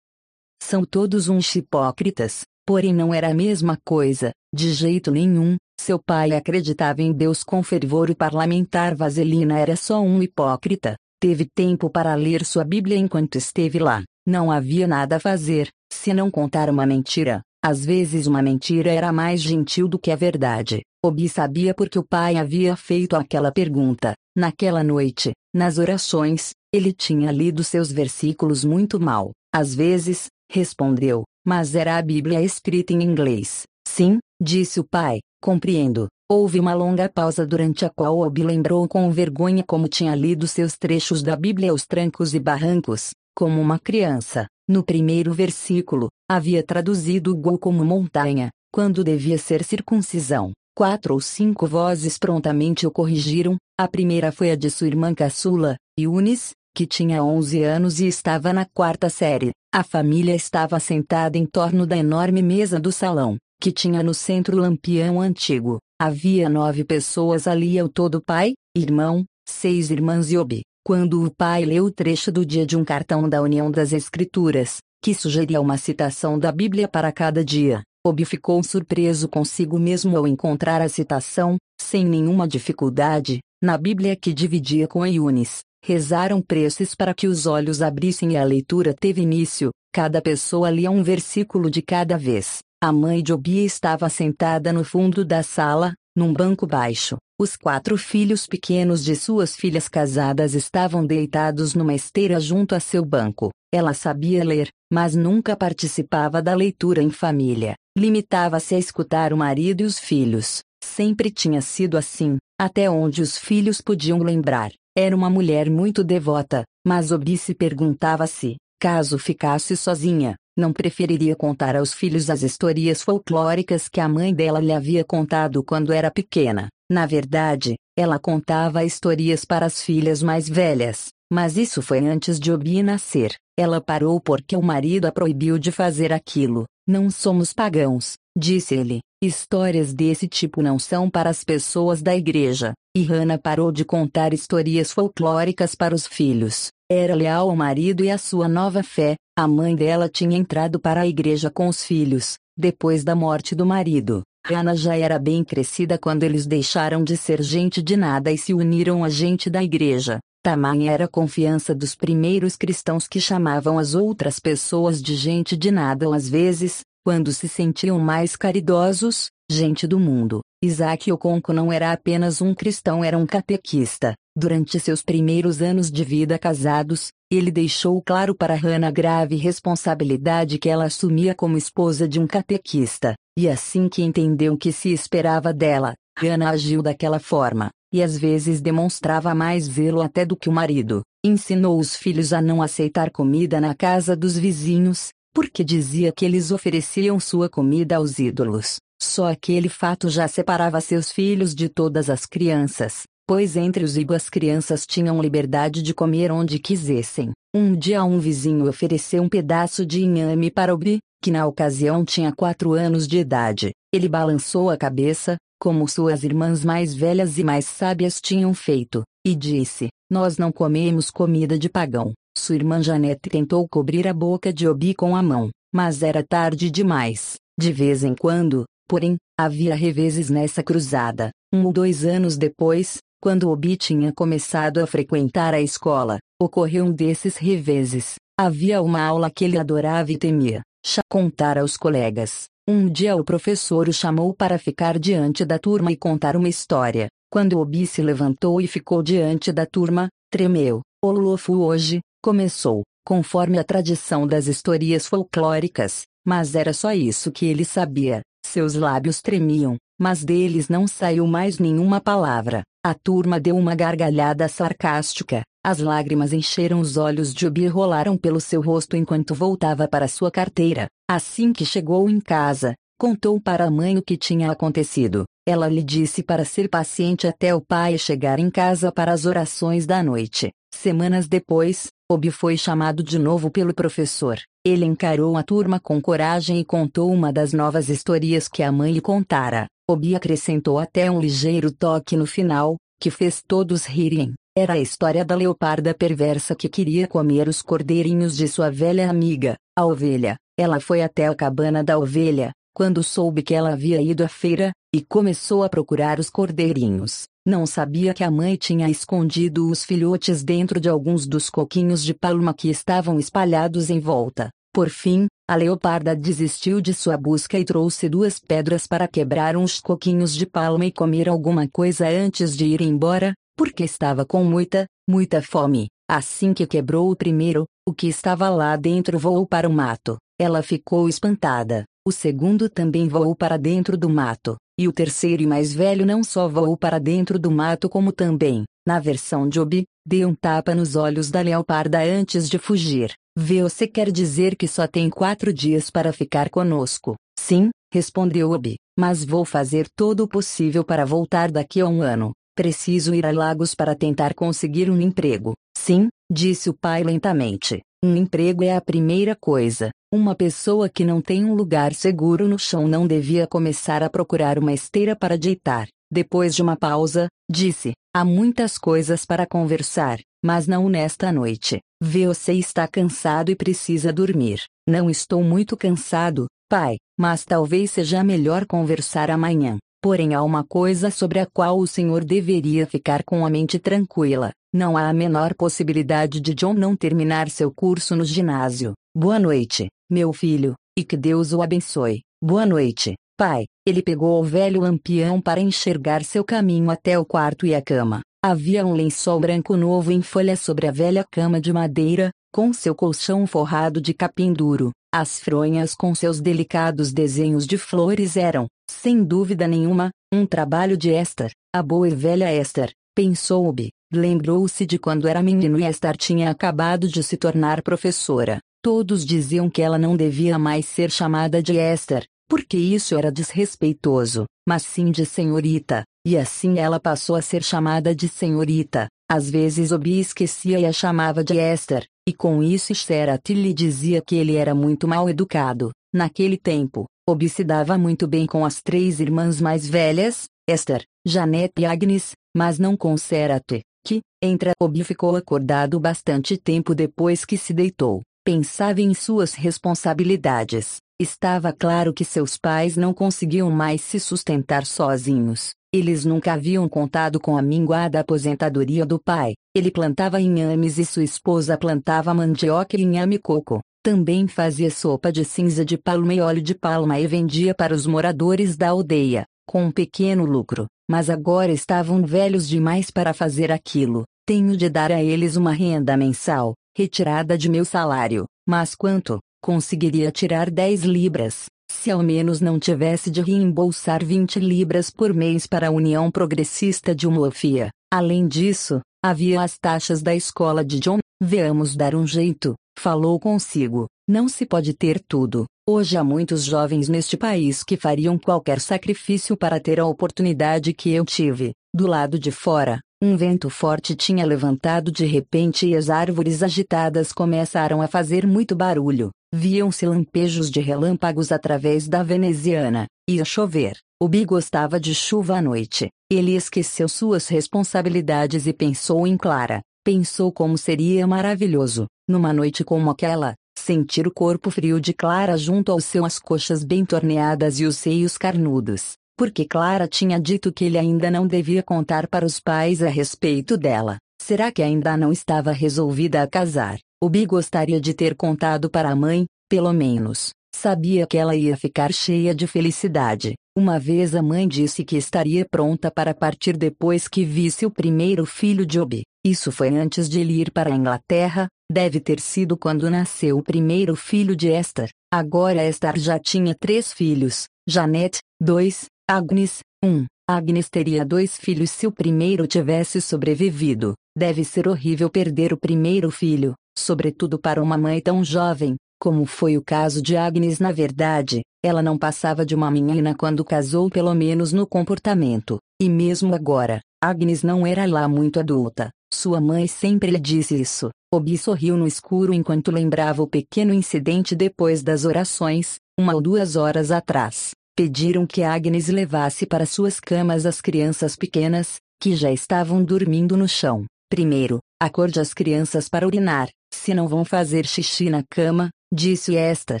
São 0.62 0.84
todos 0.84 1.30
uns 1.30 1.56
hipócritas, 1.56 2.42
porém 2.66 2.92
não 2.92 3.14
era 3.14 3.30
a 3.30 3.34
mesma 3.34 3.78
coisa, 3.82 4.30
de 4.54 4.74
jeito 4.74 5.10
nenhum. 5.10 5.56
Seu 5.84 5.98
pai 5.98 6.30
acreditava 6.30 7.02
em 7.02 7.10
Deus 7.10 7.42
com 7.42 7.60
fervor. 7.60 8.08
O 8.08 8.14
parlamentar 8.14 8.94
Vaselina 8.94 9.58
era 9.58 9.74
só 9.74 10.00
um 10.00 10.22
hipócrita. 10.22 10.94
Teve 11.20 11.44
tempo 11.44 11.90
para 11.90 12.14
ler 12.14 12.44
sua 12.44 12.62
Bíblia 12.62 12.96
enquanto 12.96 13.34
esteve 13.34 13.80
lá. 13.80 14.04
Não 14.24 14.52
havia 14.52 14.86
nada 14.86 15.16
a 15.16 15.20
fazer, 15.20 15.68
se 15.92 16.14
não 16.14 16.30
contar 16.30 16.70
uma 16.70 16.86
mentira. 16.86 17.42
Às 17.60 17.84
vezes 17.84 18.28
uma 18.28 18.40
mentira 18.40 18.92
era 18.92 19.12
mais 19.12 19.42
gentil 19.42 19.88
do 19.88 19.98
que 19.98 20.12
a 20.12 20.14
verdade. 20.14 20.82
Obi 21.04 21.28
sabia 21.28 21.74
porque 21.74 21.98
o 21.98 22.06
pai 22.08 22.36
havia 22.36 22.76
feito 22.76 23.16
aquela 23.16 23.50
pergunta. 23.50 24.14
Naquela 24.38 24.84
noite, 24.84 25.32
nas 25.52 25.78
orações, 25.78 26.52
ele 26.72 26.92
tinha 26.92 27.32
lido 27.32 27.64
seus 27.64 27.90
versículos 27.90 28.64
muito 28.64 29.00
mal. 29.00 29.32
Às 29.52 29.74
vezes, 29.74 30.28
respondeu, 30.48 31.24
mas 31.44 31.74
era 31.74 31.98
a 31.98 32.02
Bíblia 32.02 32.40
escrita 32.40 32.92
em 32.92 33.02
inglês. 33.02 33.64
Sim, 33.84 34.20
disse 34.40 34.78
o 34.78 34.84
pai, 34.84 35.18
compreendo. 35.42 36.06
Houve 36.30 36.60
uma 36.60 36.72
longa 36.72 37.10
pausa 37.10 37.44
durante 37.44 37.84
a 37.84 37.90
qual 37.90 38.18
Obi 38.20 38.42
lembrou 38.44 38.88
com 38.88 39.10
vergonha 39.10 39.62
como 39.66 39.88
tinha 39.88 40.14
lido 40.14 40.46
seus 40.46 40.78
trechos 40.78 41.22
da 41.22 41.36
Bíblia 41.36 41.72
aos 41.72 41.84
trancos 41.84 42.32
e 42.32 42.38
barrancos, 42.38 43.10
como 43.36 43.60
uma 43.60 43.78
criança. 43.78 44.46
No 44.66 44.82
primeiro 44.82 45.34
versículo, 45.34 46.08
havia 46.30 46.62
traduzido 46.62 47.36
Gol 47.36 47.58
como 47.58 47.84
montanha, 47.84 48.48
quando 48.72 49.04
devia 49.04 49.36
ser 49.36 49.64
circuncisão. 49.64 50.52
Quatro 50.74 51.12
ou 51.12 51.20
cinco 51.20 51.66
vozes 51.66 52.16
prontamente 52.16 52.86
o 52.86 52.90
corrigiram, 52.90 53.56
a 53.78 53.86
primeira 53.86 54.32
foi 54.32 54.52
a 54.52 54.56
de 54.56 54.70
sua 54.70 54.86
irmã 54.86 55.12
caçula, 55.12 55.76
Yunis, 56.00 56.52
que 56.74 56.86
tinha 56.86 57.22
11 57.22 57.62
anos 57.62 58.00
e 58.00 58.06
estava 58.06 58.52
na 58.54 58.64
quarta 58.64 59.10
série. 59.10 59.50
A 59.70 59.82
família 59.82 60.34
estava 60.34 60.80
sentada 60.80 61.36
em 61.36 61.44
torno 61.44 61.86
da 61.86 61.96
enorme 61.96 62.40
mesa 62.40 62.80
do 62.80 62.90
salão, 62.90 63.36
que 63.62 63.70
tinha 63.70 64.02
no 64.02 64.12
centro 64.12 64.56
lampião 64.56 65.20
antigo. 65.20 65.78
Havia 65.96 66.48
nove 66.48 66.82
pessoas 66.82 67.46
ali 67.46 67.78
ao 67.78 67.88
todo 67.88 68.20
pai, 68.20 68.54
irmão, 68.76 69.24
seis 69.48 69.88
irmãs 69.88 70.32
e 70.32 70.36
Obi. 70.36 70.62
Quando 70.84 71.24
o 71.24 71.30
pai 71.32 71.64
leu 71.64 71.84
o 71.84 71.90
trecho 71.92 72.32
do 72.32 72.44
dia 72.44 72.66
de 72.66 72.76
um 72.76 72.84
cartão 72.84 73.28
da 73.28 73.40
União 73.40 73.70
das 73.70 73.92
Escrituras, 73.92 74.78
que 75.00 75.14
sugeria 75.14 75.60
uma 75.60 75.78
citação 75.78 76.36
da 76.36 76.50
Bíblia 76.50 76.88
para 76.88 77.12
cada 77.12 77.44
dia, 77.44 77.84
Obi 78.04 78.24
ficou 78.24 78.60
surpreso 78.64 79.28
consigo 79.28 79.78
mesmo 79.78 80.16
ao 80.16 80.26
encontrar 80.26 80.82
a 80.82 80.88
citação, 80.88 81.56
sem 81.80 82.04
nenhuma 82.04 82.48
dificuldade, 82.48 83.38
na 83.62 83.78
Bíblia 83.78 84.16
que 84.16 84.34
dividia 84.34 84.88
com 84.88 85.04
a 85.04 85.06
Yunis. 85.06 85.60
Rezaram 85.84 86.42
preces 86.42 86.96
para 86.96 87.14
que 87.14 87.28
os 87.28 87.46
olhos 87.46 87.80
abrissem 87.80 88.32
e 88.32 88.36
a 88.36 88.42
leitura 88.42 88.92
teve 88.92 89.22
início. 89.22 89.70
Cada 89.94 90.20
pessoa 90.20 90.68
lia 90.68 90.90
um 90.90 91.04
versículo 91.04 91.70
de 91.70 91.80
cada 91.80 92.18
vez. 92.18 92.58
A 92.84 92.90
mãe 92.90 93.22
de 93.22 93.32
Obi 93.32 93.64
estava 93.64 94.08
sentada 94.08 94.72
no 94.72 94.82
fundo 94.82 95.24
da 95.24 95.44
sala, 95.44 95.94
num 96.16 96.32
banco 96.32 96.66
baixo. 96.66 97.16
Os 97.40 97.54
quatro 97.56 97.96
filhos 97.96 98.48
pequenos 98.48 99.04
de 99.04 99.14
suas 99.14 99.54
filhas 99.54 99.86
casadas 99.86 100.52
estavam 100.52 101.06
deitados 101.06 101.74
numa 101.74 101.94
esteira 101.94 102.40
junto 102.40 102.74
a 102.74 102.80
seu 102.80 103.04
banco. 103.04 103.52
Ela 103.72 103.94
sabia 103.94 104.42
ler, 104.42 104.68
mas 104.92 105.14
nunca 105.14 105.56
participava 105.56 106.42
da 106.42 106.56
leitura 106.56 107.00
em 107.00 107.08
família. 107.08 107.76
Limitava-se 107.96 108.74
a 108.74 108.78
escutar 108.80 109.32
o 109.32 109.36
marido 109.36 109.82
e 109.82 109.84
os 109.84 110.00
filhos. 110.00 110.58
Sempre 110.82 111.30
tinha 111.30 111.62
sido 111.62 111.96
assim, 111.96 112.36
até 112.60 112.90
onde 112.90 113.22
os 113.22 113.38
filhos 113.38 113.80
podiam 113.80 114.18
lembrar. 114.18 114.72
Era 114.98 115.14
uma 115.14 115.30
mulher 115.30 115.70
muito 115.70 116.02
devota, 116.02 116.64
mas 116.84 117.12
Obi 117.12 117.38
se 117.38 117.54
perguntava 117.54 118.26
se, 118.26 118.56
caso 118.82 119.16
ficasse 119.16 119.76
sozinha, 119.76 120.34
não 120.58 120.72
preferiria 120.72 121.36
contar 121.36 121.76
aos 121.76 121.94
filhos 121.94 122.28
as 122.28 122.42
histórias 122.42 123.00
folclóricas 123.00 123.88
que 123.88 124.00
a 124.00 124.08
mãe 124.08 124.34
dela 124.34 124.58
lhe 124.58 124.72
havia 124.72 125.04
contado 125.04 125.62
quando 125.62 125.92
era 125.92 126.10
pequena. 126.10 126.66
Na 126.90 127.06
verdade, 127.06 127.76
ela 127.96 128.18
contava 128.18 128.84
histórias 128.84 129.44
para 129.44 129.66
as 129.66 129.80
filhas 129.80 130.20
mais 130.20 130.48
velhas, 130.48 131.10
mas 131.32 131.56
isso 131.56 131.80
foi 131.80 132.00
antes 132.00 132.40
de 132.40 132.50
Obi 132.50 132.82
nascer. 132.82 133.36
Ela 133.56 133.80
parou 133.80 134.20
porque 134.20 134.56
o 134.56 134.62
marido 134.62 135.06
a 135.06 135.12
proibiu 135.12 135.60
de 135.60 135.70
fazer 135.70 136.12
aquilo. 136.12 136.64
Não 136.86 137.08
somos 137.10 137.52
pagãos, 137.52 138.14
disse 138.36 138.74
ele. 138.74 139.00
Histórias 139.22 139.94
desse 139.94 140.26
tipo 140.26 140.60
não 140.60 140.80
são 140.80 141.08
para 141.08 141.30
as 141.30 141.44
pessoas 141.44 142.02
da 142.02 142.16
igreja. 142.16 142.72
E 142.96 143.04
Hannah 143.04 143.38
parou 143.38 143.70
de 143.70 143.84
contar 143.84 144.34
histórias 144.34 144.90
folclóricas 144.90 145.76
para 145.76 145.94
os 145.94 146.06
filhos. 146.08 146.70
Era 146.90 147.14
leal 147.14 147.48
ao 147.48 147.54
marido 147.56 148.04
e 148.04 148.10
à 148.10 148.18
sua 148.18 148.48
nova 148.48 148.82
fé. 148.82 149.14
A 149.38 149.46
mãe 149.46 149.76
dela 149.76 150.08
tinha 150.08 150.36
entrado 150.36 150.80
para 150.80 151.02
a 151.02 151.06
igreja 151.06 151.50
com 151.50 151.68
os 151.68 151.84
filhos, 151.84 152.36
depois 152.58 153.04
da 153.04 153.14
morte 153.14 153.54
do 153.54 153.64
marido. 153.64 154.22
Hannah 154.44 154.74
já 154.74 154.96
era 154.96 155.20
bem 155.20 155.44
crescida 155.44 155.96
quando 155.96 156.24
eles 156.24 156.46
deixaram 156.46 157.04
de 157.04 157.16
ser 157.16 157.40
gente 157.40 157.80
de 157.80 157.96
nada 157.96 158.32
e 158.32 158.36
se 158.36 158.52
uniram 158.52 159.04
a 159.04 159.08
gente 159.08 159.48
da 159.48 159.62
igreja. 159.62 160.18
Tamanha 160.42 160.90
era 160.90 161.04
a 161.04 161.08
confiança 161.08 161.72
dos 161.72 161.94
primeiros 161.94 162.56
cristãos 162.56 163.06
que 163.06 163.20
chamavam 163.20 163.78
as 163.78 163.94
outras 163.94 164.40
pessoas 164.40 165.00
de 165.00 165.14
gente 165.14 165.56
de 165.56 165.70
nada 165.70 166.12
às 166.12 166.28
vezes, 166.28 166.80
quando 167.04 167.32
se 167.32 167.48
sentiam 167.48 167.96
mais 168.00 168.34
caridosos, 168.34 169.30
gente 169.48 169.86
do 169.86 170.00
mundo, 170.00 170.40
Isaac 170.60 171.12
Oconco 171.12 171.52
não 171.52 171.72
era 171.72 171.92
apenas 171.92 172.40
um 172.40 172.54
cristão, 172.56 173.04
era 173.04 173.16
um 173.16 173.24
catequista. 173.24 174.14
Durante 174.36 174.80
seus 174.80 175.00
primeiros 175.00 175.62
anos 175.62 175.92
de 175.92 176.02
vida 176.02 176.36
casados, 176.36 177.12
ele 177.30 177.52
deixou 177.52 178.02
claro 178.02 178.34
para 178.34 178.56
Hannah 178.56 178.88
a 178.88 178.90
grave 178.90 179.36
responsabilidade 179.36 180.58
que 180.58 180.68
ela 180.68 180.86
assumia 180.86 181.36
como 181.36 181.56
esposa 181.56 182.08
de 182.08 182.18
um 182.18 182.26
catequista, 182.26 183.14
e 183.38 183.48
assim 183.48 183.88
que 183.88 184.02
entendeu 184.02 184.54
o 184.54 184.58
que 184.58 184.72
se 184.72 184.92
esperava 184.92 185.52
dela, 185.52 185.94
Hannah 186.18 186.50
agiu 186.50 186.82
daquela 186.82 187.20
forma, 187.20 187.70
e 187.92 188.02
às 188.02 188.16
vezes 188.16 188.60
demonstrava 188.60 189.34
mais 189.34 189.64
zelo 189.64 190.00
até 190.00 190.24
do 190.24 190.36
que 190.36 190.48
o 190.48 190.52
marido. 190.52 191.02
Ensinou 191.24 191.78
os 191.78 191.94
filhos 191.94 192.32
a 192.32 192.40
não 192.40 192.62
aceitar 192.62 193.10
comida 193.10 193.60
na 193.60 193.74
casa 193.74 194.16
dos 194.16 194.36
vizinhos, 194.38 195.10
porque 195.34 195.62
dizia 195.62 196.12
que 196.12 196.24
eles 196.24 196.50
ofereciam 196.50 197.20
sua 197.20 197.48
comida 197.48 197.96
aos 197.96 198.18
ídolos. 198.18 198.76
Só 199.00 199.30
aquele 199.30 199.68
fato 199.68 200.08
já 200.08 200.28
separava 200.28 200.80
seus 200.80 201.10
filhos 201.10 201.54
de 201.54 201.68
todas 201.68 202.08
as 202.08 202.24
crianças. 202.24 203.02
pois 203.26 203.56
entre 203.56 203.82
os 203.82 203.96
Ibo 203.96 204.14
as 204.14 204.28
crianças 204.28 204.84
tinham 204.86 205.22
liberdade 205.22 205.80
de 205.82 205.94
comer 205.94 206.30
onde 206.30 206.58
quisessem. 206.58 207.30
Um 207.54 207.74
dia 207.74 208.04
um 208.04 208.18
vizinho 208.18 208.68
ofereceu 208.68 209.22
um 209.22 209.28
pedaço 209.28 209.86
de 209.86 210.02
inhame 210.02 210.50
para 210.50 210.74
Obi, 210.74 210.98
que 211.22 211.30
na 211.30 211.46
ocasião 211.46 212.04
tinha 212.04 212.32
quatro 212.34 212.72
anos 212.72 213.06
de 213.06 213.18
idade. 213.18 213.70
Ele 213.92 214.08
balançou 214.08 214.68
a 214.70 214.76
cabeça, 214.76 215.36
como 215.62 215.86
suas 215.86 216.24
irmãs 216.24 216.64
mais 216.64 216.92
velhas 216.92 217.38
e 217.38 217.44
mais 217.44 217.66
sábias 217.66 218.20
tinham 218.20 218.52
feito, 218.52 219.04
e 219.24 219.32
disse: 219.32 219.90
Nós 220.10 220.36
não 220.36 220.50
comemos 220.50 221.08
comida 221.08 221.56
de 221.56 221.68
pagão. 221.68 222.12
Sua 222.36 222.56
irmã 222.56 222.82
Janete 222.82 223.30
tentou 223.30 223.64
cobrir 223.70 224.08
a 224.08 224.12
boca 224.12 224.52
de 224.52 224.66
Obi 224.66 224.92
com 224.92 225.14
a 225.14 225.22
mão, 225.22 225.50
mas 225.72 226.02
era 226.02 226.26
tarde 226.28 226.68
demais. 226.68 227.36
De 227.56 227.72
vez 227.72 228.02
em 228.02 228.12
quando, 228.12 228.64
porém, 228.88 229.16
havia 229.38 229.76
reveses 229.76 230.28
nessa 230.28 230.64
cruzada. 230.64 231.30
Um 231.54 231.64
ou 231.64 231.72
dois 231.72 232.04
anos 232.04 232.36
depois, 232.36 232.98
quando 233.20 233.48
Obi 233.48 233.76
tinha 233.76 234.12
começado 234.12 234.78
a 234.78 234.86
frequentar 234.88 235.54
a 235.54 235.60
escola, 235.60 236.18
ocorreu 236.40 236.86
um 236.86 236.92
desses 236.92 237.36
reveses. 237.36 238.16
Havia 238.36 238.82
uma 238.82 239.00
aula 239.00 239.30
que 239.30 239.44
ele 239.44 239.56
adorava 239.56 240.10
e 240.10 240.18
temia. 240.18 240.62
Contar 241.08 241.56
aos 241.56 241.76
colegas. 241.76 242.46
Um 242.68 242.88
dia 242.88 243.16
o 243.16 243.24
professor 243.24 243.88
o 243.88 243.92
chamou 243.92 244.32
para 244.32 244.56
ficar 244.56 244.96
diante 244.96 245.44
da 245.44 245.58
turma 245.58 245.90
e 245.90 245.96
contar 245.96 246.36
uma 246.36 246.48
história. 246.48 247.08
Quando 247.28 247.58
Obi 247.58 247.88
se 247.88 248.00
levantou 248.00 248.60
e 248.60 248.68
ficou 248.68 249.02
diante 249.02 249.50
da 249.50 249.66
turma, 249.66 250.08
tremeu. 250.30 250.80
O 251.04 251.10
Lofu 251.10 251.60
hoje, 251.60 252.00
começou, 252.22 252.84
conforme 253.04 253.58
a 253.58 253.64
tradição 253.64 254.28
das 254.28 254.46
historias 254.46 255.08
folclóricas, 255.08 256.02
mas 256.24 256.54
era 256.54 256.72
só 256.72 256.92
isso 256.92 257.32
que 257.32 257.46
ele 257.46 257.64
sabia. 257.64 258.22
Seus 258.46 258.74
lábios 258.74 259.20
tremiam, 259.20 259.76
mas 260.00 260.24
deles 260.24 260.68
não 260.68 260.86
saiu 260.86 261.26
mais 261.26 261.58
nenhuma 261.58 262.00
palavra. 262.00 262.62
A 262.86 262.94
turma 262.94 263.40
deu 263.40 263.56
uma 263.56 263.74
gargalhada 263.74 264.46
sarcástica. 264.46 265.42
As 265.64 265.78
lágrimas 265.78 266.32
encheram 266.32 266.80
os 266.80 266.96
olhos 266.96 267.32
de 267.32 267.46
Obi 267.46 267.62
e 267.62 267.68
rolaram 267.68 268.16
pelo 268.16 268.40
seu 268.40 268.60
rosto 268.60 268.96
enquanto 268.96 269.32
voltava 269.32 269.86
para 269.86 270.08
sua 270.08 270.28
carteira. 270.28 270.88
Assim 271.08 271.52
que 271.52 271.64
chegou 271.64 272.10
em 272.10 272.18
casa, 272.18 272.74
contou 272.98 273.40
para 273.40 273.66
a 273.66 273.70
mãe 273.70 273.96
o 273.96 274.02
que 274.02 274.16
tinha 274.16 274.50
acontecido. 274.50 275.24
Ela 275.46 275.68
lhe 275.68 275.82
disse 275.82 276.20
para 276.20 276.44
ser 276.44 276.68
paciente 276.68 277.28
até 277.28 277.54
o 277.54 277.60
pai 277.60 277.96
chegar 277.96 278.40
em 278.40 278.50
casa 278.50 278.90
para 278.90 279.12
as 279.12 279.24
orações 279.24 279.86
da 279.86 280.02
noite. 280.02 280.50
Semanas 280.74 281.28
depois, 281.28 281.86
Obi 282.10 282.32
foi 282.32 282.56
chamado 282.56 283.00
de 283.00 283.16
novo 283.16 283.48
pelo 283.48 283.72
professor. 283.72 284.40
Ele 284.66 284.84
encarou 284.84 285.36
a 285.36 285.44
turma 285.44 285.78
com 285.78 286.02
coragem 286.02 286.58
e 286.58 286.64
contou 286.64 287.12
uma 287.12 287.32
das 287.32 287.52
novas 287.52 287.88
histórias 287.88 288.48
que 288.48 288.64
a 288.64 288.72
mãe 288.72 288.92
lhe 288.92 289.00
contara. 289.00 289.66
Obi 289.88 290.16
acrescentou 290.16 290.80
até 290.80 291.08
um 291.08 291.20
ligeiro 291.20 291.70
toque 291.70 292.16
no 292.16 292.26
final, 292.26 292.76
que 293.00 293.10
fez 293.10 293.40
todos 293.46 293.84
rirem. 293.84 294.34
Era 294.54 294.74
a 294.74 294.78
história 294.78 295.24
da 295.24 295.34
leoparda 295.34 295.94
perversa 295.94 296.54
que 296.54 296.68
queria 296.68 297.08
comer 297.08 297.48
os 297.48 297.62
cordeirinhos 297.62 298.36
de 298.36 298.46
sua 298.46 298.70
velha 298.70 299.08
amiga, 299.08 299.56
a 299.74 299.86
ovelha. 299.86 300.36
Ela 300.58 300.78
foi 300.78 301.00
até 301.00 301.26
a 301.26 301.34
cabana 301.34 301.82
da 301.82 301.98
ovelha, 301.98 302.52
quando 302.74 303.02
soube 303.02 303.42
que 303.42 303.54
ela 303.54 303.72
havia 303.72 304.02
ido 304.02 304.22
à 304.22 304.28
feira, 304.28 304.70
e 304.94 305.00
começou 305.00 305.64
a 305.64 305.70
procurar 305.70 306.20
os 306.20 306.28
cordeirinhos. 306.28 307.24
Não 307.46 307.64
sabia 307.64 308.12
que 308.12 308.22
a 308.22 308.30
mãe 308.30 308.54
tinha 308.56 308.90
escondido 308.90 309.70
os 309.70 309.86
filhotes 309.86 310.44
dentro 310.44 310.78
de 310.78 310.86
alguns 310.86 311.26
dos 311.26 311.48
coquinhos 311.48 312.04
de 312.04 312.12
palma 312.12 312.52
que 312.52 312.68
estavam 312.68 313.18
espalhados 313.18 313.88
em 313.88 314.00
volta. 314.00 314.50
Por 314.70 314.90
fim, 314.90 315.28
a 315.48 315.56
leoparda 315.56 316.14
desistiu 316.14 316.80
de 316.82 316.92
sua 316.92 317.16
busca 317.16 317.58
e 317.58 317.64
trouxe 317.64 318.06
duas 318.06 318.38
pedras 318.38 318.86
para 318.86 319.08
quebrar 319.08 319.56
uns 319.56 319.80
coquinhos 319.80 320.34
de 320.34 320.44
palma 320.44 320.84
e 320.84 320.92
comer 320.92 321.26
alguma 321.26 321.66
coisa 321.66 322.06
antes 322.06 322.54
de 322.54 322.66
ir 322.66 322.82
embora, 322.82 323.32
porque 323.62 323.84
estava 323.84 324.26
com 324.26 324.42
muita, 324.42 324.86
muita 325.08 325.40
fome. 325.40 325.86
Assim 326.10 326.52
que 326.52 326.66
quebrou 326.66 327.12
o 327.12 327.14
primeiro, 327.14 327.64
o 327.88 327.94
que 327.94 328.08
estava 328.08 328.50
lá 328.50 328.74
dentro 328.74 329.20
voou 329.20 329.46
para 329.46 329.68
o 329.68 329.72
mato. 329.72 330.16
Ela 330.36 330.64
ficou 330.64 331.08
espantada. 331.08 331.84
O 332.04 332.10
segundo 332.10 332.68
também 332.68 333.06
voou 333.06 333.36
para 333.36 333.56
dentro 333.56 333.96
do 333.96 334.10
mato. 334.10 334.56
E 334.76 334.88
o 334.88 334.92
terceiro 334.92 335.44
e 335.44 335.46
mais 335.46 335.72
velho 335.72 336.04
não 336.04 336.24
só 336.24 336.48
voou 336.48 336.76
para 336.76 336.98
dentro 336.98 337.38
do 337.38 337.52
mato 337.52 337.88
como 337.88 338.10
também, 338.10 338.64
na 338.84 338.98
versão 338.98 339.48
de 339.48 339.60
Obi, 339.60 339.84
deu 340.04 340.30
um 340.30 340.34
tapa 340.34 340.74
nos 340.74 340.96
olhos 340.96 341.30
da 341.30 341.40
leoparda 341.40 342.02
antes 342.02 342.50
de 342.50 342.58
fugir. 342.58 343.12
Você 343.38 343.86
quer 343.86 344.10
dizer 344.10 344.56
que 344.56 344.66
só 344.66 344.88
tem 344.88 345.08
quatro 345.08 345.52
dias 345.52 345.88
para 345.88 346.12
ficar 346.12 346.50
conosco? 346.50 347.14
Sim, 347.38 347.70
respondeu 347.94 348.50
Obi, 348.50 348.74
mas 348.98 349.24
vou 349.24 349.44
fazer 349.44 349.86
todo 349.96 350.24
o 350.24 350.28
possível 350.28 350.82
para 350.82 351.06
voltar 351.06 351.52
daqui 351.52 351.80
a 351.80 351.86
um 351.86 352.02
ano. 352.02 352.32
Preciso 352.54 353.14
ir 353.14 353.24
a 353.24 353.32
Lagos 353.32 353.74
para 353.74 353.94
tentar 353.94 354.34
conseguir 354.34 354.90
um 354.90 355.00
emprego. 355.00 355.54
Sim, 355.74 356.08
disse 356.30 356.68
o 356.68 356.74
pai 356.74 357.02
lentamente. 357.02 357.80
Um 358.04 358.14
emprego 358.14 358.62
é 358.62 358.76
a 358.76 358.80
primeira 358.80 359.34
coisa. 359.34 359.90
Uma 360.12 360.34
pessoa 360.34 360.86
que 360.86 361.02
não 361.02 361.22
tem 361.22 361.46
um 361.46 361.54
lugar 361.54 361.94
seguro 361.94 362.46
no 362.46 362.58
chão 362.58 362.86
não 362.86 363.06
devia 363.06 363.46
começar 363.46 364.02
a 364.02 364.10
procurar 364.10 364.58
uma 364.58 364.72
esteira 364.74 365.16
para 365.16 365.38
deitar. 365.38 365.88
Depois 366.12 366.54
de 366.54 366.60
uma 366.60 366.76
pausa, 366.76 367.26
disse: 367.50 367.94
Há 368.14 368.22
muitas 368.22 368.76
coisas 368.76 369.24
para 369.24 369.46
conversar, 369.46 370.18
mas 370.44 370.66
não 370.66 370.90
nesta 370.90 371.32
noite. 371.32 371.80
Você 372.02 372.52
está 372.52 372.86
cansado 372.86 373.50
e 373.50 373.56
precisa 373.56 374.12
dormir. 374.12 374.60
Não 374.86 375.08
estou 375.08 375.42
muito 375.42 375.74
cansado, 375.74 376.48
pai, 376.68 376.96
mas 377.18 377.46
talvez 377.46 377.92
seja 377.92 378.22
melhor 378.22 378.66
conversar 378.66 379.30
amanhã. 379.30 379.78
Porém, 380.02 380.34
há 380.34 380.42
uma 380.42 380.64
coisa 380.64 381.12
sobre 381.12 381.38
a 381.38 381.46
qual 381.46 381.78
o 381.78 381.86
senhor 381.86 382.24
deveria 382.24 382.88
ficar 382.88 383.22
com 383.22 383.46
a 383.46 383.50
mente 383.50 383.78
tranquila. 383.78 384.50
Não 384.74 384.96
há 384.96 385.08
a 385.08 385.12
menor 385.12 385.54
possibilidade 385.54 386.40
de 386.40 386.52
John 386.54 386.74
não 386.74 386.96
terminar 386.96 387.48
seu 387.48 387.72
curso 387.72 388.16
no 388.16 388.24
ginásio. 388.24 388.94
Boa 389.16 389.38
noite, 389.38 389.86
meu 390.10 390.32
filho, 390.32 390.74
e 390.98 391.04
que 391.04 391.16
Deus 391.16 391.52
o 391.52 391.62
abençoe. 391.62 392.22
Boa 392.42 392.66
noite, 392.66 393.14
pai. 393.38 393.66
Ele 393.86 394.02
pegou 394.02 394.40
o 394.40 394.44
velho 394.44 394.80
lampião 394.80 395.40
para 395.40 395.60
enxergar 395.60 396.24
seu 396.24 396.42
caminho 396.42 396.90
até 396.90 397.16
o 397.16 397.24
quarto 397.24 397.64
e 397.64 397.72
a 397.72 397.80
cama. 397.80 398.22
Havia 398.44 398.84
um 398.84 398.94
lençol 398.94 399.38
branco 399.38 399.76
novo 399.76 400.10
em 400.10 400.20
folha 400.20 400.56
sobre 400.56 400.88
a 400.88 400.90
velha 400.90 401.24
cama 401.30 401.60
de 401.60 401.72
madeira, 401.72 402.32
com 402.52 402.72
seu 402.72 402.92
colchão 402.92 403.46
forrado 403.46 404.00
de 404.00 404.12
capim 404.12 404.52
duro. 404.52 404.90
As 405.14 405.38
fronhas 405.38 405.94
com 405.94 406.14
seus 406.14 406.40
delicados 406.40 407.12
desenhos 407.12 407.66
de 407.66 407.76
flores 407.76 408.34
eram, 408.34 408.66
sem 408.90 409.22
dúvida 409.22 409.68
nenhuma, 409.68 410.10
um 410.32 410.46
trabalho 410.46 410.96
de 410.96 411.10
Esther, 411.10 411.52
a 411.70 411.82
boa 411.82 412.08
e 412.08 412.14
velha 412.14 412.50
Esther, 412.50 412.90
pensou 413.14 413.66
Obi. 413.66 413.90
Lembrou-se 414.10 414.86
de 414.86 414.98
quando 414.98 415.28
era 415.28 415.42
menino 415.42 415.78
e 415.78 415.84
Esther 415.84 416.16
tinha 416.16 416.50
acabado 416.50 417.06
de 417.08 417.22
se 417.22 417.36
tornar 417.36 417.82
professora. 417.82 418.58
Todos 418.82 419.26
diziam 419.26 419.68
que 419.68 419.82
ela 419.82 419.98
não 419.98 420.16
devia 420.16 420.58
mais 420.58 420.86
ser 420.86 421.10
chamada 421.10 421.62
de 421.62 421.76
Esther, 421.76 422.24
porque 422.48 422.78
isso 422.78 423.14
era 423.14 423.30
desrespeitoso, 423.30 424.46
mas 424.66 424.82
sim 424.82 425.10
de 425.10 425.26
senhorita, 425.26 426.04
e 426.26 426.38
assim 426.38 426.78
ela 426.78 426.98
passou 426.98 427.36
a 427.36 427.42
ser 427.42 427.62
chamada 427.62 428.14
de 428.14 428.30
senhorita. 428.30 429.08
Às 429.30 429.50
vezes 429.50 429.92
Obi 429.92 430.20
esquecia 430.20 430.78
e 430.78 430.86
a 430.86 430.92
chamava 430.92 431.44
de 431.44 431.58
Esther, 431.58 432.06
e 432.28 432.32
com 432.32 432.62
isso 432.62 432.94
Sherat 432.94 433.52
lhe 433.52 433.74
dizia 433.74 434.22
que 434.22 434.36
ele 434.36 434.56
era 434.56 434.74
muito 434.74 435.08
mal 435.08 435.28
educado. 435.28 435.90
Naquele 436.14 436.56
tempo, 436.56 437.06
Obi 437.28 437.48
se 437.48 437.64
dava 437.64 437.98
muito 437.98 438.26
bem 438.26 438.46
com 438.46 438.64
as 438.64 438.82
três 438.82 439.18
irmãs 439.20 439.60
mais 439.60 439.88
velhas, 439.88 440.44
Esther, 440.68 441.04
Janet 441.26 441.72
e 441.78 441.84
Agnes, 441.84 442.32
mas 442.56 442.78
não 442.78 442.96
com 442.96 443.16
Serat, 443.16 443.82
que, 444.06 444.20
entre 444.42 444.72
Obi 444.80 445.02
ficou 445.04 445.36
acordado 445.36 445.98
bastante 445.98 446.56
tempo 446.56 446.94
depois 446.94 447.44
que 447.44 447.56
se 447.56 447.72
deitou. 447.72 448.22
Pensava 448.44 449.00
em 449.00 449.14
suas 449.14 449.54
responsabilidades. 449.54 450.96
Estava 451.20 451.72
claro 451.72 452.12
que 452.12 452.24
seus 452.24 452.56
pais 452.56 452.96
não 452.96 453.14
conseguiam 453.14 453.70
mais 453.70 454.00
se 454.00 454.18
sustentar 454.18 454.84
sozinhos. 454.84 455.72
Eles 455.94 456.24
nunca 456.24 456.54
haviam 456.54 456.88
contado 456.88 457.38
com 457.38 457.54
a 457.54 457.60
minguada 457.60 458.18
aposentadoria 458.18 459.04
do 459.04 459.18
pai. 459.18 459.52
Ele 459.74 459.90
plantava 459.90 460.40
inhames 460.40 460.96
e 460.96 461.04
sua 461.04 461.22
esposa 461.22 461.76
plantava 461.76 462.32
mandioca 462.32 462.96
e 462.96 463.02
inhame 463.02 463.38
coco. 463.38 463.82
Também 464.02 464.48
fazia 464.48 464.90
sopa 464.90 465.30
de 465.30 465.44
cinza 465.44 465.84
de 465.84 465.98
palma 465.98 466.32
e 466.32 466.40
óleo 466.40 466.62
de 466.62 466.74
palma 466.74 467.20
e 467.20 467.26
vendia 467.26 467.74
para 467.74 467.94
os 467.94 468.06
moradores 468.06 468.74
da 468.74 468.88
aldeia, 468.88 469.44
com 469.68 469.84
um 469.84 469.92
pequeno 469.92 470.46
lucro. 470.46 470.86
Mas 471.10 471.28
agora 471.28 471.70
estavam 471.70 472.24
velhos 472.24 472.66
demais 472.66 473.10
para 473.10 473.34
fazer 473.34 473.70
aquilo. 473.70 474.24
Tenho 474.46 474.74
de 474.78 474.88
dar 474.88 475.12
a 475.12 475.22
eles 475.22 475.56
uma 475.56 475.72
renda 475.72 476.16
mensal, 476.16 476.72
retirada 476.96 477.58
de 477.58 477.68
meu 477.68 477.84
salário. 477.84 478.46
Mas 478.66 478.94
quanto? 478.94 479.40
Conseguiria 479.62 480.32
tirar 480.32 480.70
10 480.70 481.02
libras, 481.02 481.66
se 482.02 482.10
ao 482.10 482.20
menos 482.20 482.60
não 482.60 482.80
tivesse 482.80 483.30
de 483.30 483.40
reembolsar 483.40 484.24
20 484.24 484.58
libras 484.58 485.08
por 485.08 485.32
mês 485.32 485.68
para 485.68 485.86
a 485.86 485.90
União 485.92 486.32
Progressista 486.32 487.14
de 487.14 487.28
Umofia. 487.28 487.90
Além 488.12 488.48
disso, 488.48 489.00
havia 489.24 489.62
as 489.62 489.78
taxas 489.78 490.20
da 490.20 490.34
escola 490.34 490.84
de 490.84 490.98
John. 490.98 491.20
Veamos 491.40 491.94
dar 491.94 492.16
um 492.16 492.26
jeito, 492.26 492.74
falou 492.98 493.38
consigo. 493.38 494.08
Não 494.28 494.48
se 494.48 494.66
pode 494.66 494.94
ter 494.94 495.22
tudo. 495.28 495.64
Hoje 495.88 496.16
há 496.16 496.24
muitos 496.24 496.64
jovens 496.64 497.08
neste 497.08 497.36
país 497.36 497.84
que 497.84 497.96
fariam 497.96 498.36
qualquer 498.36 498.80
sacrifício 498.80 499.56
para 499.56 499.78
ter 499.78 500.00
a 500.00 500.06
oportunidade 500.06 500.92
que 500.92 501.12
eu 501.12 501.24
tive. 501.24 501.72
Do 501.94 502.08
lado 502.08 502.36
de 502.36 502.50
fora, 502.50 502.98
Um 503.24 503.36
vento 503.36 503.70
forte 503.70 504.16
tinha 504.16 504.44
levantado 504.44 505.12
de 505.12 505.24
repente 505.24 505.86
e 505.86 505.94
as 505.94 506.10
árvores 506.10 506.60
agitadas 506.60 507.32
começaram 507.32 508.02
a 508.02 508.08
fazer 508.08 508.44
muito 508.44 508.74
barulho. 508.74 509.30
Viam-se 509.54 510.04
lampejos 510.04 510.68
de 510.68 510.80
relâmpagos 510.80 511.52
através 511.52 512.08
da 512.08 512.24
veneziana. 512.24 513.06
Ia 513.30 513.44
chover. 513.44 513.96
O 514.20 514.28
Bi 514.28 514.44
gostava 514.44 514.98
de 514.98 515.14
chuva 515.14 515.58
à 515.58 515.62
noite. 515.62 516.08
Ele 516.28 516.56
esqueceu 516.56 517.08
suas 517.08 517.46
responsabilidades 517.46 518.66
e 518.66 518.72
pensou 518.72 519.24
em 519.24 519.36
Clara. 519.36 519.82
Pensou 520.04 520.50
como 520.50 520.76
seria 520.76 521.24
maravilhoso, 521.24 522.08
numa 522.28 522.52
noite 522.52 522.82
como 522.82 523.08
aquela, 523.08 523.54
sentir 523.78 524.26
o 524.26 524.32
corpo 524.34 524.68
frio 524.68 525.00
de 525.00 525.12
Clara 525.12 525.56
junto 525.56 525.92
aos 525.92 526.04
seus 526.04 526.40
coxas 526.40 526.82
bem 526.82 527.04
torneadas 527.04 527.78
e 527.78 527.84
os 527.84 527.98
seios 527.98 528.36
carnudos, 528.36 529.12
porque 529.36 529.64
Clara 529.64 530.06
tinha 530.06 530.40
dito 530.40 530.72
que 530.72 530.84
ele 530.84 530.98
ainda 530.98 531.30
não 531.30 531.46
devia 531.46 531.82
contar 531.82 532.26
para 532.26 532.46
os 532.46 532.60
pais 532.60 533.02
a 533.02 533.08
respeito 533.08 533.76
dela. 533.76 534.18
Será 534.40 534.72
que 534.72 534.82
ainda 534.82 535.16
não 535.16 535.32
estava 535.32 535.72
resolvida 535.72 536.42
a 536.42 536.46
casar? 536.46 536.98
O 537.22 537.28
Bi 537.28 537.46
gostaria 537.46 538.00
de 538.00 538.12
ter 538.12 538.34
contado 538.34 538.90
para 538.90 539.10
a 539.10 539.16
mãe, 539.16 539.46
pelo 539.68 539.92
menos. 539.92 540.50
Sabia 540.74 541.26
que 541.26 541.36
ela 541.36 541.54
ia 541.54 541.76
ficar 541.76 542.12
cheia 542.12 542.54
de 542.54 542.66
felicidade. 542.66 543.54
Uma 543.76 543.98
vez 543.98 544.34
a 544.34 544.42
mãe 544.42 544.66
disse 544.66 545.04
que 545.04 545.16
estaria 545.16 545.64
pronta 545.70 546.10
para 546.10 546.34
partir 546.34 546.76
depois 546.76 547.28
que 547.28 547.44
visse 547.44 547.86
o 547.86 547.90
primeiro 547.90 548.44
filho 548.44 548.84
de 548.84 548.98
Obi. 548.98 549.22
Isso 549.44 549.70
foi 549.72 549.88
antes 549.96 550.28
de 550.28 550.40
ele 550.40 550.60
ir 550.60 550.70
para 550.70 550.92
a 550.92 550.96
Inglaterra, 550.96 551.68
deve 551.90 552.20
ter 552.20 552.40
sido 552.40 552.76
quando 552.76 553.10
nasceu 553.10 553.58
o 553.58 553.62
primeiro 553.62 554.14
filho 554.14 554.54
de 554.56 554.68
Esther. 554.68 555.10
Agora 555.32 555.88
Esther 555.88 556.18
já 556.18 556.38
tinha 556.38 556.74
três 556.74 557.12
filhos: 557.12 557.66
Janet, 557.88 558.40
dois, 558.60 559.06
Agnes, 559.30 559.78
um. 560.04 560.26
Agnes 560.50 560.90
teria 560.90 561.24
dois 561.24 561.56
filhos 561.56 561.90
se 561.90 562.06
o 562.06 562.12
primeiro 562.12 562.66
tivesse 562.66 563.20
sobrevivido. 563.20 564.14
Deve 564.36 564.64
ser 564.64 564.88
horrível 564.88 565.30
perder 565.30 565.72
o 565.72 565.78
primeiro 565.78 566.30
filho, 566.30 566.74
sobretudo 566.98 567.58
para 567.58 567.80
uma 567.80 567.96
mãe 567.96 568.20
tão 568.20 568.44
jovem, 568.44 568.96
como 569.20 569.46
foi 569.46 569.76
o 569.78 569.82
caso 569.82 570.20
de 570.20 570.36
Agnes. 570.36 570.80
Na 570.80 570.90
verdade, 570.90 571.62
ela 571.84 572.02
não 572.02 572.18
passava 572.18 572.66
de 572.66 572.74
uma 572.74 572.90
menina 572.90 573.34
quando 573.34 573.64
casou, 573.64 574.10
pelo 574.10 574.34
menos 574.34 574.72
no 574.72 574.86
comportamento, 574.86 575.78
e 576.00 576.08
mesmo 576.08 576.52
agora, 576.52 577.00
Agnes 577.22 577.62
não 577.62 577.86
era 577.86 578.04
lá 578.06 578.28
muito 578.28 578.58
adulta. 578.58 579.10
Sua 579.32 579.60
mãe 579.60 579.86
sempre 579.86 580.32
lhe 580.32 580.40
disse 580.40 580.78
isso. 580.78 581.10
Obi 581.32 581.56
sorriu 581.56 581.96
no 581.96 582.08
escuro 582.08 582.52
enquanto 582.52 582.90
lembrava 582.90 583.40
o 583.40 583.46
pequeno 583.46 583.94
incidente 583.94 584.54
depois 584.54 585.02
das 585.02 585.24
orações, 585.24 585.96
uma 586.18 586.34
ou 586.34 586.42
duas 586.42 586.76
horas 586.76 587.10
atrás. 587.10 587.70
Pediram 587.94 588.46
que 588.46 588.62
Agnes 588.62 589.08
levasse 589.08 589.66
para 589.66 589.84
suas 589.84 590.18
camas 590.18 590.64
as 590.64 590.80
crianças 590.80 591.36
pequenas, 591.36 592.00
que 592.18 592.34
já 592.34 592.50
estavam 592.50 593.04
dormindo 593.04 593.54
no 593.54 593.68
chão. 593.68 594.06
Primeiro, 594.30 594.78
acorde 595.00 595.38
as 595.38 595.52
crianças 595.52 596.08
para 596.08 596.26
urinar, 596.26 596.70
se 596.90 597.12
não 597.12 597.28
vão 597.28 597.44
fazer 597.44 597.84
xixi 597.84 598.30
na 598.30 598.42
cama, 598.48 598.88
disse 599.12 599.56
Esther. 599.56 600.00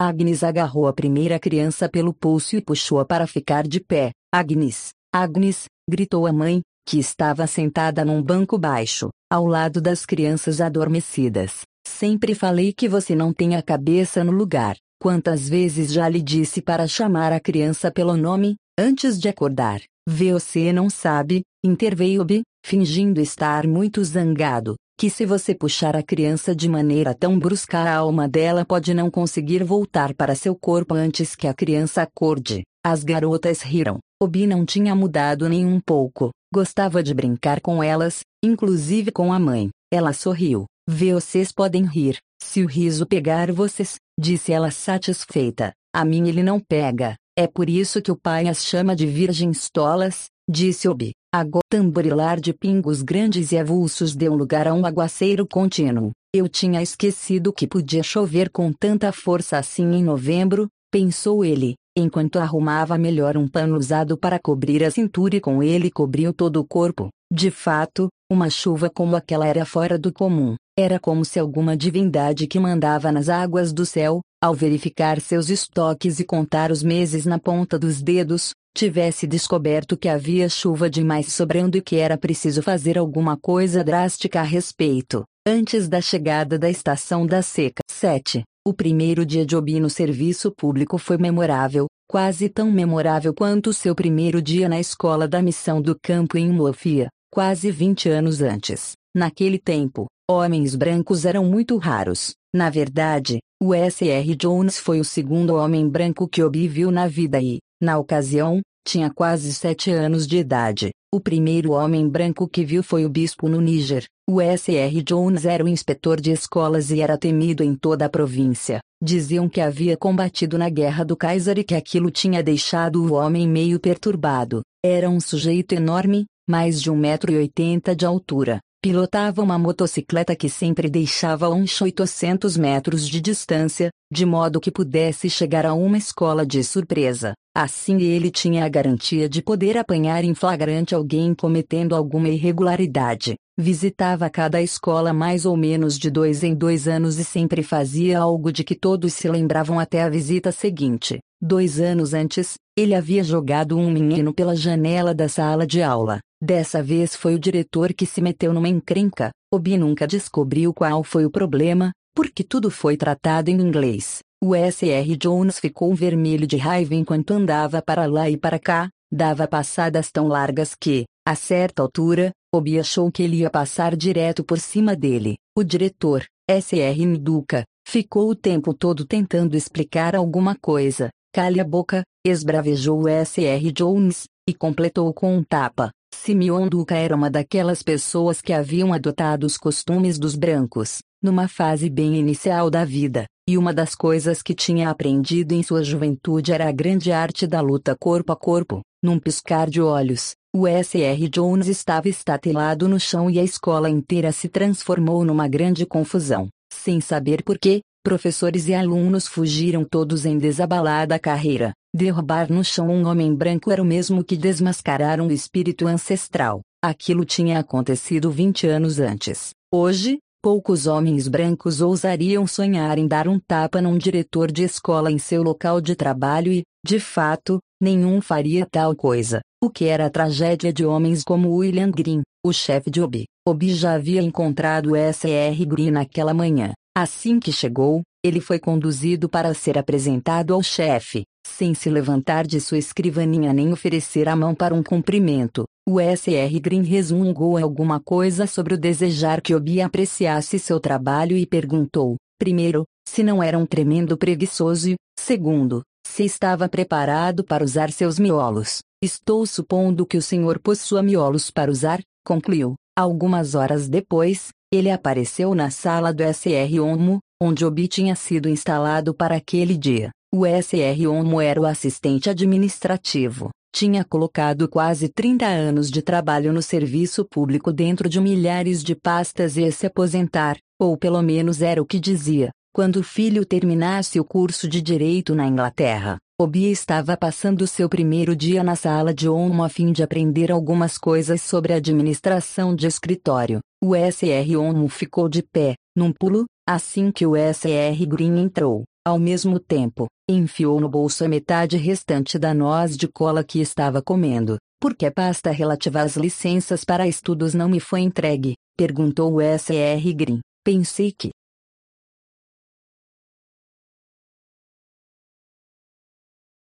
Agnes 0.00 0.42
agarrou 0.42 0.86
a 0.86 0.94
primeira 0.94 1.38
criança 1.38 1.90
pelo 1.90 2.14
pulso 2.14 2.56
e 2.56 2.62
puxou-a 2.62 3.04
para 3.04 3.26
ficar 3.26 3.68
de 3.68 3.80
pé. 3.80 4.12
Agnes, 4.32 4.90
Agnes, 5.14 5.64
gritou 5.90 6.26
a 6.26 6.32
mãe, 6.32 6.62
que 6.88 6.98
estava 6.98 7.46
sentada 7.46 8.02
num 8.02 8.22
banco 8.22 8.56
baixo, 8.56 9.10
ao 9.30 9.44
lado 9.44 9.78
das 9.78 10.06
crianças 10.06 10.58
adormecidas. 10.58 11.62
Sempre 11.86 12.34
falei 12.34 12.72
que 12.72 12.88
você 12.88 13.14
não 13.14 13.30
tem 13.30 13.56
a 13.56 13.62
cabeça 13.62 14.24
no 14.24 14.32
lugar. 14.32 14.76
Quantas 15.00 15.48
vezes 15.48 15.92
já 15.92 16.08
lhe 16.08 16.20
disse 16.20 16.60
para 16.60 16.88
chamar 16.88 17.32
a 17.32 17.38
criança 17.38 17.88
pelo 17.88 18.16
nome, 18.16 18.56
antes 18.76 19.16
de 19.16 19.28
acordar? 19.28 19.80
Você 20.08 20.72
não 20.72 20.90
sabe, 20.90 21.42
interveio 21.64 22.24
B, 22.24 22.42
fingindo 22.66 23.20
estar 23.20 23.64
muito 23.64 24.02
zangado, 24.02 24.74
que 24.98 25.08
se 25.08 25.24
você 25.24 25.54
puxar 25.54 25.94
a 25.94 26.02
criança 26.02 26.52
de 26.52 26.68
maneira 26.68 27.14
tão 27.14 27.38
brusca 27.38 27.78
a 27.78 27.94
alma 27.94 28.26
dela 28.26 28.64
pode 28.64 28.92
não 28.92 29.08
conseguir 29.08 29.62
voltar 29.62 30.12
para 30.14 30.34
seu 30.34 30.56
corpo 30.56 30.94
antes 30.94 31.36
que 31.36 31.46
a 31.46 31.54
criança 31.54 32.02
acorde. 32.02 32.64
As 32.84 33.04
garotas 33.04 33.62
riram. 33.62 34.00
Obi 34.20 34.48
não 34.48 34.64
tinha 34.64 34.96
mudado 34.96 35.48
nem 35.48 35.64
um 35.64 35.78
pouco. 35.78 36.30
Gostava 36.52 37.04
de 37.04 37.14
brincar 37.14 37.60
com 37.60 37.84
elas, 37.84 38.22
inclusive 38.44 39.12
com 39.12 39.32
a 39.32 39.38
mãe. 39.38 39.70
Ela 39.92 40.12
sorriu. 40.12 40.64
Vocês 40.90 41.52
podem 41.52 41.84
rir, 41.84 42.16
se 42.40 42.62
o 42.62 42.66
riso 42.66 43.06
pegar 43.06 43.52
vocês, 43.52 43.96
disse 44.18 44.52
ela 44.52 44.70
satisfeita. 44.70 45.72
A 45.94 46.04
mim 46.04 46.28
ele 46.28 46.42
não 46.42 46.60
pega. 46.60 47.16
É 47.36 47.46
por 47.46 47.68
isso 47.68 48.02
que 48.02 48.10
o 48.10 48.16
pai 48.16 48.48
as 48.48 48.64
chama 48.64 48.96
de 48.96 49.06
virgens 49.06 49.68
tolas, 49.72 50.26
disse 50.48 50.88
Obi. 50.88 51.12
Agora 51.32 51.62
tamborilar 51.70 52.40
de 52.40 52.54
pingos 52.54 53.02
grandes 53.02 53.52
e 53.52 53.58
avulsos 53.58 54.16
deu 54.16 54.34
lugar 54.34 54.66
a 54.66 54.72
um 54.72 54.86
aguaceiro 54.86 55.46
contínuo. 55.46 56.12
Eu 56.34 56.48
tinha 56.48 56.82
esquecido 56.82 57.52
que 57.52 57.66
podia 57.66 58.02
chover 58.02 58.50
com 58.50 58.72
tanta 58.72 59.12
força 59.12 59.58
assim 59.58 59.92
em 59.94 60.02
novembro, 60.02 60.68
pensou 60.90 61.44
ele, 61.44 61.74
enquanto 61.96 62.38
arrumava 62.38 62.96
melhor 62.96 63.36
um 63.36 63.46
pano 63.46 63.76
usado 63.76 64.16
para 64.16 64.38
cobrir 64.38 64.82
a 64.82 64.90
cintura 64.90 65.36
e 65.36 65.40
com 65.40 65.62
ele 65.62 65.90
cobriu 65.90 66.32
todo 66.32 66.58
o 66.60 66.66
corpo. 66.66 67.08
De 67.30 67.50
fato, 67.50 68.08
uma 68.30 68.48
chuva 68.48 68.88
como 68.88 69.14
aquela 69.14 69.46
era 69.46 69.66
fora 69.66 69.98
do 69.98 70.12
comum. 70.12 70.56
Era 70.80 71.00
como 71.00 71.24
se 71.24 71.40
alguma 71.40 71.76
divindade 71.76 72.46
que 72.46 72.60
mandava 72.60 73.10
nas 73.10 73.28
águas 73.28 73.72
do 73.72 73.84
céu, 73.84 74.20
ao 74.40 74.54
verificar 74.54 75.20
seus 75.20 75.50
estoques 75.50 76.20
e 76.20 76.24
contar 76.24 76.70
os 76.70 76.84
meses 76.84 77.26
na 77.26 77.36
ponta 77.36 77.76
dos 77.76 78.00
dedos, 78.00 78.52
tivesse 78.76 79.26
descoberto 79.26 79.96
que 79.96 80.08
havia 80.08 80.48
chuva 80.48 80.88
demais 80.88 81.32
sobrando 81.32 81.76
e 81.76 81.82
que 81.82 81.96
era 81.96 82.16
preciso 82.16 82.62
fazer 82.62 82.96
alguma 82.96 83.36
coisa 83.36 83.82
drástica 83.82 84.38
a 84.38 84.44
respeito, 84.44 85.24
antes 85.44 85.88
da 85.88 86.00
chegada 86.00 86.56
da 86.56 86.70
estação 86.70 87.26
da 87.26 87.42
seca. 87.42 87.82
7. 87.90 88.44
O 88.64 88.72
primeiro 88.72 89.26
dia 89.26 89.44
de 89.44 89.56
Obi 89.56 89.80
no 89.80 89.90
serviço 89.90 90.52
público 90.56 90.96
foi 90.96 91.18
memorável, 91.18 91.86
quase 92.08 92.48
tão 92.48 92.70
memorável 92.70 93.34
quanto 93.34 93.72
seu 93.72 93.96
primeiro 93.96 94.40
dia 94.40 94.68
na 94.68 94.78
escola 94.78 95.26
da 95.26 95.42
missão 95.42 95.82
do 95.82 95.98
campo 96.00 96.38
em 96.38 96.52
Mofia, 96.52 97.08
quase 97.32 97.68
20 97.68 98.08
anos 98.08 98.40
antes. 98.40 98.92
Naquele 99.12 99.58
tempo, 99.58 100.06
homens 100.30 100.76
brancos 100.76 101.24
eram 101.24 101.44
muito 101.44 101.76
raros. 101.78 102.34
Na 102.54 102.68
verdade, 102.68 103.38
o 103.62 103.72
S.R. 103.72 104.36
Jones 104.36 104.78
foi 104.78 105.00
o 105.00 105.04
segundo 105.04 105.54
homem 105.54 105.88
branco 105.88 106.28
que 106.28 106.42
Obi 106.42 106.68
viu 106.68 106.90
na 106.90 107.06
vida 107.06 107.40
e, 107.40 107.58
na 107.82 107.98
ocasião, 107.98 108.60
tinha 108.86 109.10
quase 109.10 109.52
sete 109.54 109.90
anos 109.90 110.26
de 110.26 110.38
idade. 110.38 110.90
O 111.12 111.20
primeiro 111.20 111.72
homem 111.72 112.06
branco 112.06 112.46
que 112.46 112.64
viu 112.64 112.82
foi 112.82 113.06
o 113.06 113.08
bispo 113.08 113.48
no 113.48 113.60
Níger. 113.60 114.04
O 114.28 114.42
S.R. 114.42 115.02
Jones 115.02 115.46
era 115.46 115.64
o 115.64 115.68
inspetor 115.68 116.20
de 116.20 116.30
escolas 116.30 116.90
e 116.90 117.00
era 117.00 117.16
temido 117.16 117.64
em 117.64 117.74
toda 117.74 118.04
a 118.04 118.10
província. 118.10 118.80
Diziam 119.02 119.48
que 119.48 119.60
havia 119.60 119.96
combatido 119.96 120.58
na 120.58 120.68
guerra 120.68 121.04
do 121.04 121.16
Kaiser 121.16 121.58
e 121.58 121.64
que 121.64 121.74
aquilo 121.74 122.10
tinha 122.10 122.42
deixado 122.42 123.02
o 123.02 123.14
homem 123.14 123.48
meio 123.48 123.80
perturbado. 123.80 124.60
Era 124.84 125.08
um 125.08 125.20
sujeito 125.20 125.72
enorme, 125.72 126.26
mais 126.48 126.82
de 126.82 126.90
um 126.90 126.96
metro 126.96 127.32
e 127.32 127.36
oitenta 127.36 127.96
de 127.96 128.04
altura. 128.04 128.60
Pilotava 128.80 129.42
uma 129.42 129.58
motocicleta 129.58 130.36
que 130.36 130.48
sempre 130.48 130.88
deixava 130.88 131.48
uns 131.48 131.80
800 131.82 132.56
metros 132.56 133.08
de 133.08 133.20
distância, 133.20 133.90
de 134.08 134.24
modo 134.24 134.60
que 134.60 134.70
pudesse 134.70 135.28
chegar 135.28 135.66
a 135.66 135.74
uma 135.74 135.98
escola 135.98 136.46
de 136.46 136.62
surpresa. 136.62 137.32
Assim 137.56 138.00
ele 138.02 138.30
tinha 138.30 138.64
a 138.64 138.68
garantia 138.68 139.28
de 139.28 139.42
poder 139.42 139.76
apanhar 139.76 140.22
em 140.22 140.32
flagrante 140.32 140.94
alguém 140.94 141.34
cometendo 141.34 141.96
alguma 141.96 142.28
irregularidade. 142.28 143.34
Visitava 143.58 144.30
cada 144.30 144.62
escola 144.62 145.12
mais 145.12 145.44
ou 145.44 145.56
menos 145.56 145.98
de 145.98 146.08
dois 146.08 146.44
em 146.44 146.54
dois 146.54 146.86
anos 146.86 147.18
e 147.18 147.24
sempre 147.24 147.64
fazia 147.64 148.20
algo 148.20 148.52
de 148.52 148.62
que 148.62 148.76
todos 148.76 149.12
se 149.12 149.28
lembravam 149.28 149.80
até 149.80 150.04
a 150.04 150.08
visita 150.08 150.52
seguinte. 150.52 151.18
Dois 151.40 151.78
anos 151.78 152.14
antes, 152.14 152.54
ele 152.76 152.96
havia 152.96 153.22
jogado 153.22 153.78
um 153.78 153.88
menino 153.88 154.34
pela 154.34 154.56
janela 154.56 155.14
da 155.14 155.28
sala 155.28 155.64
de 155.64 155.80
aula. 155.80 156.18
Dessa 156.42 156.82
vez 156.82 157.14
foi 157.14 157.36
o 157.36 157.38
diretor 157.38 157.92
que 157.94 158.04
se 158.04 158.20
meteu 158.20 158.52
numa 158.52 158.68
encrenca. 158.68 159.30
Obi 159.54 159.78
nunca 159.78 160.04
descobriu 160.04 160.74
qual 160.74 161.04
foi 161.04 161.24
o 161.24 161.30
problema, 161.30 161.92
porque 162.12 162.42
tudo 162.42 162.72
foi 162.72 162.96
tratado 162.96 163.50
em 163.50 163.60
inglês. 163.60 164.18
O 164.42 164.52
S.R. 164.52 165.16
Jones 165.16 165.60
ficou 165.60 165.94
vermelho 165.94 166.44
de 166.44 166.56
raiva 166.56 166.96
enquanto 166.96 167.30
andava 167.30 167.80
para 167.80 168.06
lá 168.06 168.28
e 168.28 168.36
para 168.36 168.58
cá, 168.58 168.88
dava 169.10 169.46
passadas 169.46 170.10
tão 170.10 170.26
largas 170.26 170.74
que, 170.74 171.04
a 171.24 171.36
certa 171.36 171.82
altura, 171.82 172.32
Obi 172.52 172.80
achou 172.80 173.12
que 173.12 173.22
ele 173.22 173.38
ia 173.38 173.50
passar 173.50 173.94
direto 173.94 174.42
por 174.42 174.58
cima 174.58 174.96
dele. 174.96 175.36
O 175.56 175.62
diretor, 175.62 176.24
S.R. 176.48 177.06
Nduka, 177.06 177.64
ficou 177.86 178.28
o 178.28 178.34
tempo 178.34 178.74
todo 178.74 179.04
tentando 179.04 179.56
explicar 179.56 180.16
alguma 180.16 180.56
coisa. 180.56 181.10
Cale 181.32 181.60
a 181.60 181.64
boca, 181.64 182.02
esbravejou 182.26 183.02
o 183.02 183.08
S.R. 183.08 183.70
Jones, 183.70 184.24
e 184.48 184.54
completou 184.54 185.12
com 185.12 185.36
um 185.36 185.42
tapa. 185.42 185.90
Simeon 186.14 186.68
Duca 186.68 186.96
era 186.96 187.14
uma 187.14 187.30
daquelas 187.30 187.82
pessoas 187.82 188.40
que 188.40 188.52
haviam 188.52 188.94
adotado 188.94 189.46
os 189.46 189.58
costumes 189.58 190.18
dos 190.18 190.34
brancos, 190.34 191.00
numa 191.22 191.46
fase 191.46 191.90
bem 191.90 192.16
inicial 192.16 192.70
da 192.70 192.84
vida, 192.84 193.26
e 193.48 193.58
uma 193.58 193.74
das 193.74 193.94
coisas 193.94 194.42
que 194.42 194.54
tinha 194.54 194.88
aprendido 194.88 195.52
em 195.52 195.62
sua 195.62 195.84
juventude 195.84 196.52
era 196.52 196.68
a 196.68 196.72
grande 196.72 197.12
arte 197.12 197.46
da 197.46 197.60
luta 197.60 197.94
corpo 197.98 198.32
a 198.32 198.36
corpo. 198.36 198.80
Num 199.02 199.18
piscar 199.18 199.68
de 199.70 199.80
olhos, 199.80 200.34
O 200.52 200.66
SR 200.66 201.28
Jones 201.30 201.68
estava 201.68 202.08
estatelado 202.08 202.88
no 202.88 202.98
chão 202.98 203.30
e 203.30 203.38
a 203.38 203.44
escola 203.44 203.90
inteira 203.90 204.32
se 204.32 204.48
transformou 204.48 205.24
numa 205.24 205.46
grande 205.46 205.84
confusão. 205.84 206.48
Sem 206.72 207.00
saber 207.00 207.42
por 207.44 207.58
quê, 207.58 207.80
professores 208.08 208.66
e 208.68 208.74
alunos 208.74 209.28
fugiram 209.28 209.84
todos 209.84 210.24
em 210.24 210.38
desabalada 210.38 211.18
carreira. 211.18 211.74
Derrubar 211.94 212.50
no 212.50 212.64
chão 212.64 212.88
um 212.88 213.06
homem 213.06 213.34
branco 213.34 213.70
era 213.70 213.82
o 213.82 213.84
mesmo 213.84 214.24
que 214.24 214.34
desmascarar 214.34 215.20
um 215.20 215.30
espírito 215.30 215.86
ancestral. 215.86 216.62
Aquilo 216.82 217.26
tinha 217.26 217.58
acontecido 217.58 218.30
20 218.30 218.66
anos 218.66 218.98
antes. 218.98 219.50
Hoje, 219.70 220.20
poucos 220.42 220.86
homens 220.86 221.28
brancos 221.28 221.82
ousariam 221.82 222.46
sonhar 222.46 222.96
em 222.96 223.06
dar 223.06 223.28
um 223.28 223.38
tapa 223.38 223.82
num 223.82 223.98
diretor 223.98 224.50
de 224.50 224.62
escola 224.62 225.12
em 225.12 225.18
seu 225.18 225.42
local 225.42 225.78
de 225.78 225.94
trabalho 225.94 226.50
e, 226.50 226.62
de 226.82 226.98
fato, 226.98 227.58
nenhum 227.78 228.22
faria 228.22 228.64
tal 228.64 228.96
coisa. 228.96 229.42
O 229.62 229.68
que 229.68 229.84
era 229.84 230.06
a 230.06 230.10
tragédia 230.10 230.72
de 230.72 230.86
homens 230.86 231.22
como 231.22 231.54
William 231.54 231.90
Green, 231.90 232.22
o 232.42 232.54
chefe 232.54 232.90
de 232.90 233.02
Obi. 233.02 233.26
Obi 233.46 233.74
já 233.74 233.92
havia 233.92 234.22
encontrado 234.22 234.96
S.R. 234.96 235.66
Green 235.66 235.90
naquela 235.90 236.32
manhã. 236.32 236.72
Assim 237.00 237.38
que 237.38 237.52
chegou, 237.52 238.02
ele 238.24 238.40
foi 238.40 238.58
conduzido 238.58 239.28
para 239.28 239.54
ser 239.54 239.78
apresentado 239.78 240.52
ao 240.52 240.60
chefe, 240.60 241.22
sem 241.46 241.72
se 241.72 241.88
levantar 241.88 242.44
de 242.44 242.60
sua 242.60 242.76
escrivaninha 242.76 243.52
nem 243.52 243.72
oferecer 243.72 244.28
a 244.28 244.34
mão 244.34 244.52
para 244.52 244.74
um 244.74 244.82
cumprimento. 244.82 245.62
O 245.88 246.00
S.R. 246.00 246.58
Green 246.58 246.82
resmungou 246.82 247.56
alguma 247.56 248.00
coisa 248.00 248.48
sobre 248.48 248.74
o 248.74 248.76
desejar 248.76 249.40
que 249.40 249.54
Obi 249.54 249.80
apreciasse 249.80 250.58
seu 250.58 250.80
trabalho 250.80 251.36
e 251.36 251.46
perguntou, 251.46 252.16
primeiro, 252.36 252.82
se 253.08 253.22
não 253.22 253.40
era 253.40 253.56
um 253.56 253.64
tremendo 253.64 254.18
preguiçoso 254.18 254.90
e, 254.90 254.96
segundo, 255.16 255.82
se 256.04 256.24
estava 256.24 256.68
preparado 256.68 257.44
para 257.44 257.62
usar 257.62 257.92
seus 257.92 258.18
miolos. 258.18 258.80
Estou 259.00 259.46
supondo 259.46 260.04
que 260.04 260.16
o 260.16 260.22
senhor 260.22 260.58
possua 260.58 261.00
miolos 261.00 261.48
para 261.48 261.70
usar, 261.70 262.00
concluiu. 262.26 262.74
Algumas 262.98 263.54
horas 263.54 263.88
depois, 263.88 264.48
ele 264.72 264.90
apareceu 264.90 265.54
na 265.54 265.70
sala 265.70 266.12
do 266.12 266.22
SR 266.22 266.80
Onmo, 266.80 267.20
onde 267.40 267.64
Obi 267.64 267.88
tinha 267.88 268.14
sido 268.14 268.48
instalado 268.48 269.14
para 269.14 269.36
aquele 269.36 269.76
dia. 269.76 270.10
O 270.32 270.44
SR 270.44 271.08
Onmo 271.08 271.40
era 271.40 271.60
o 271.60 271.64
assistente 271.64 272.28
administrativo. 272.28 273.50
Tinha 273.74 274.04
colocado 274.04 274.68
quase 274.68 275.08
30 275.08 275.46
anos 275.46 275.90
de 275.90 276.02
trabalho 276.02 276.52
no 276.52 276.60
serviço 276.60 277.24
público 277.24 277.72
dentro 277.72 278.08
de 278.08 278.20
milhares 278.20 278.82
de 278.82 278.94
pastas 278.94 279.56
e 279.56 279.70
se 279.72 279.86
aposentar, 279.86 280.58
ou 280.78 280.96
pelo 280.98 281.22
menos 281.22 281.62
era 281.62 281.80
o 281.80 281.86
que 281.86 281.98
dizia, 281.98 282.50
quando 282.72 282.96
o 282.96 283.02
filho 283.02 283.46
terminasse 283.46 284.20
o 284.20 284.24
curso 284.24 284.68
de 284.68 284.82
direito 284.82 285.34
na 285.34 285.46
Inglaterra. 285.46 286.18
Obi 286.40 286.70
estava 286.70 287.16
passando 287.16 287.66
seu 287.66 287.88
primeiro 287.88 288.36
dia 288.36 288.62
na 288.62 288.76
sala 288.76 289.12
de 289.12 289.28
Onmo 289.28 289.64
a 289.64 289.68
fim 289.68 289.90
de 289.90 290.04
aprender 290.04 290.52
algumas 290.52 290.96
coisas 290.96 291.42
sobre 291.42 291.72
administração 291.72 292.76
de 292.76 292.86
escritório. 292.86 293.58
O 293.82 293.92
SR 293.96 294.56
Onmo 294.56 294.86
ficou 294.88 295.28
de 295.28 295.42
pé, 295.42 295.74
num 295.96 296.12
pulo, 296.12 296.44
assim 296.64 297.10
que 297.10 297.26
o 297.26 297.34
SR 297.34 298.06
Green 298.06 298.38
entrou. 298.38 298.84
Ao 299.04 299.18
mesmo 299.18 299.58
tempo, 299.58 300.06
enfiou 300.30 300.80
no 300.80 300.88
bolso 300.88 301.24
a 301.24 301.28
metade 301.28 301.76
restante 301.76 302.38
da 302.38 302.54
noz 302.54 302.96
de 302.96 303.08
cola 303.08 303.42
que 303.42 303.60
estava 303.60 304.00
comendo. 304.00 304.58
Por 304.80 304.94
que 304.94 305.06
a 305.06 305.10
pasta 305.10 305.50
relativa 305.50 306.02
às 306.02 306.16
licenças 306.16 306.84
para 306.84 307.08
estudos 307.08 307.52
não 307.52 307.68
me 307.68 307.80
foi 307.80 308.02
entregue? 308.02 308.54
Perguntou 308.76 309.34
o 309.34 309.40
SR 309.40 310.14
Green. 310.14 310.38
Pensei 310.64 311.10
que, 311.10 311.30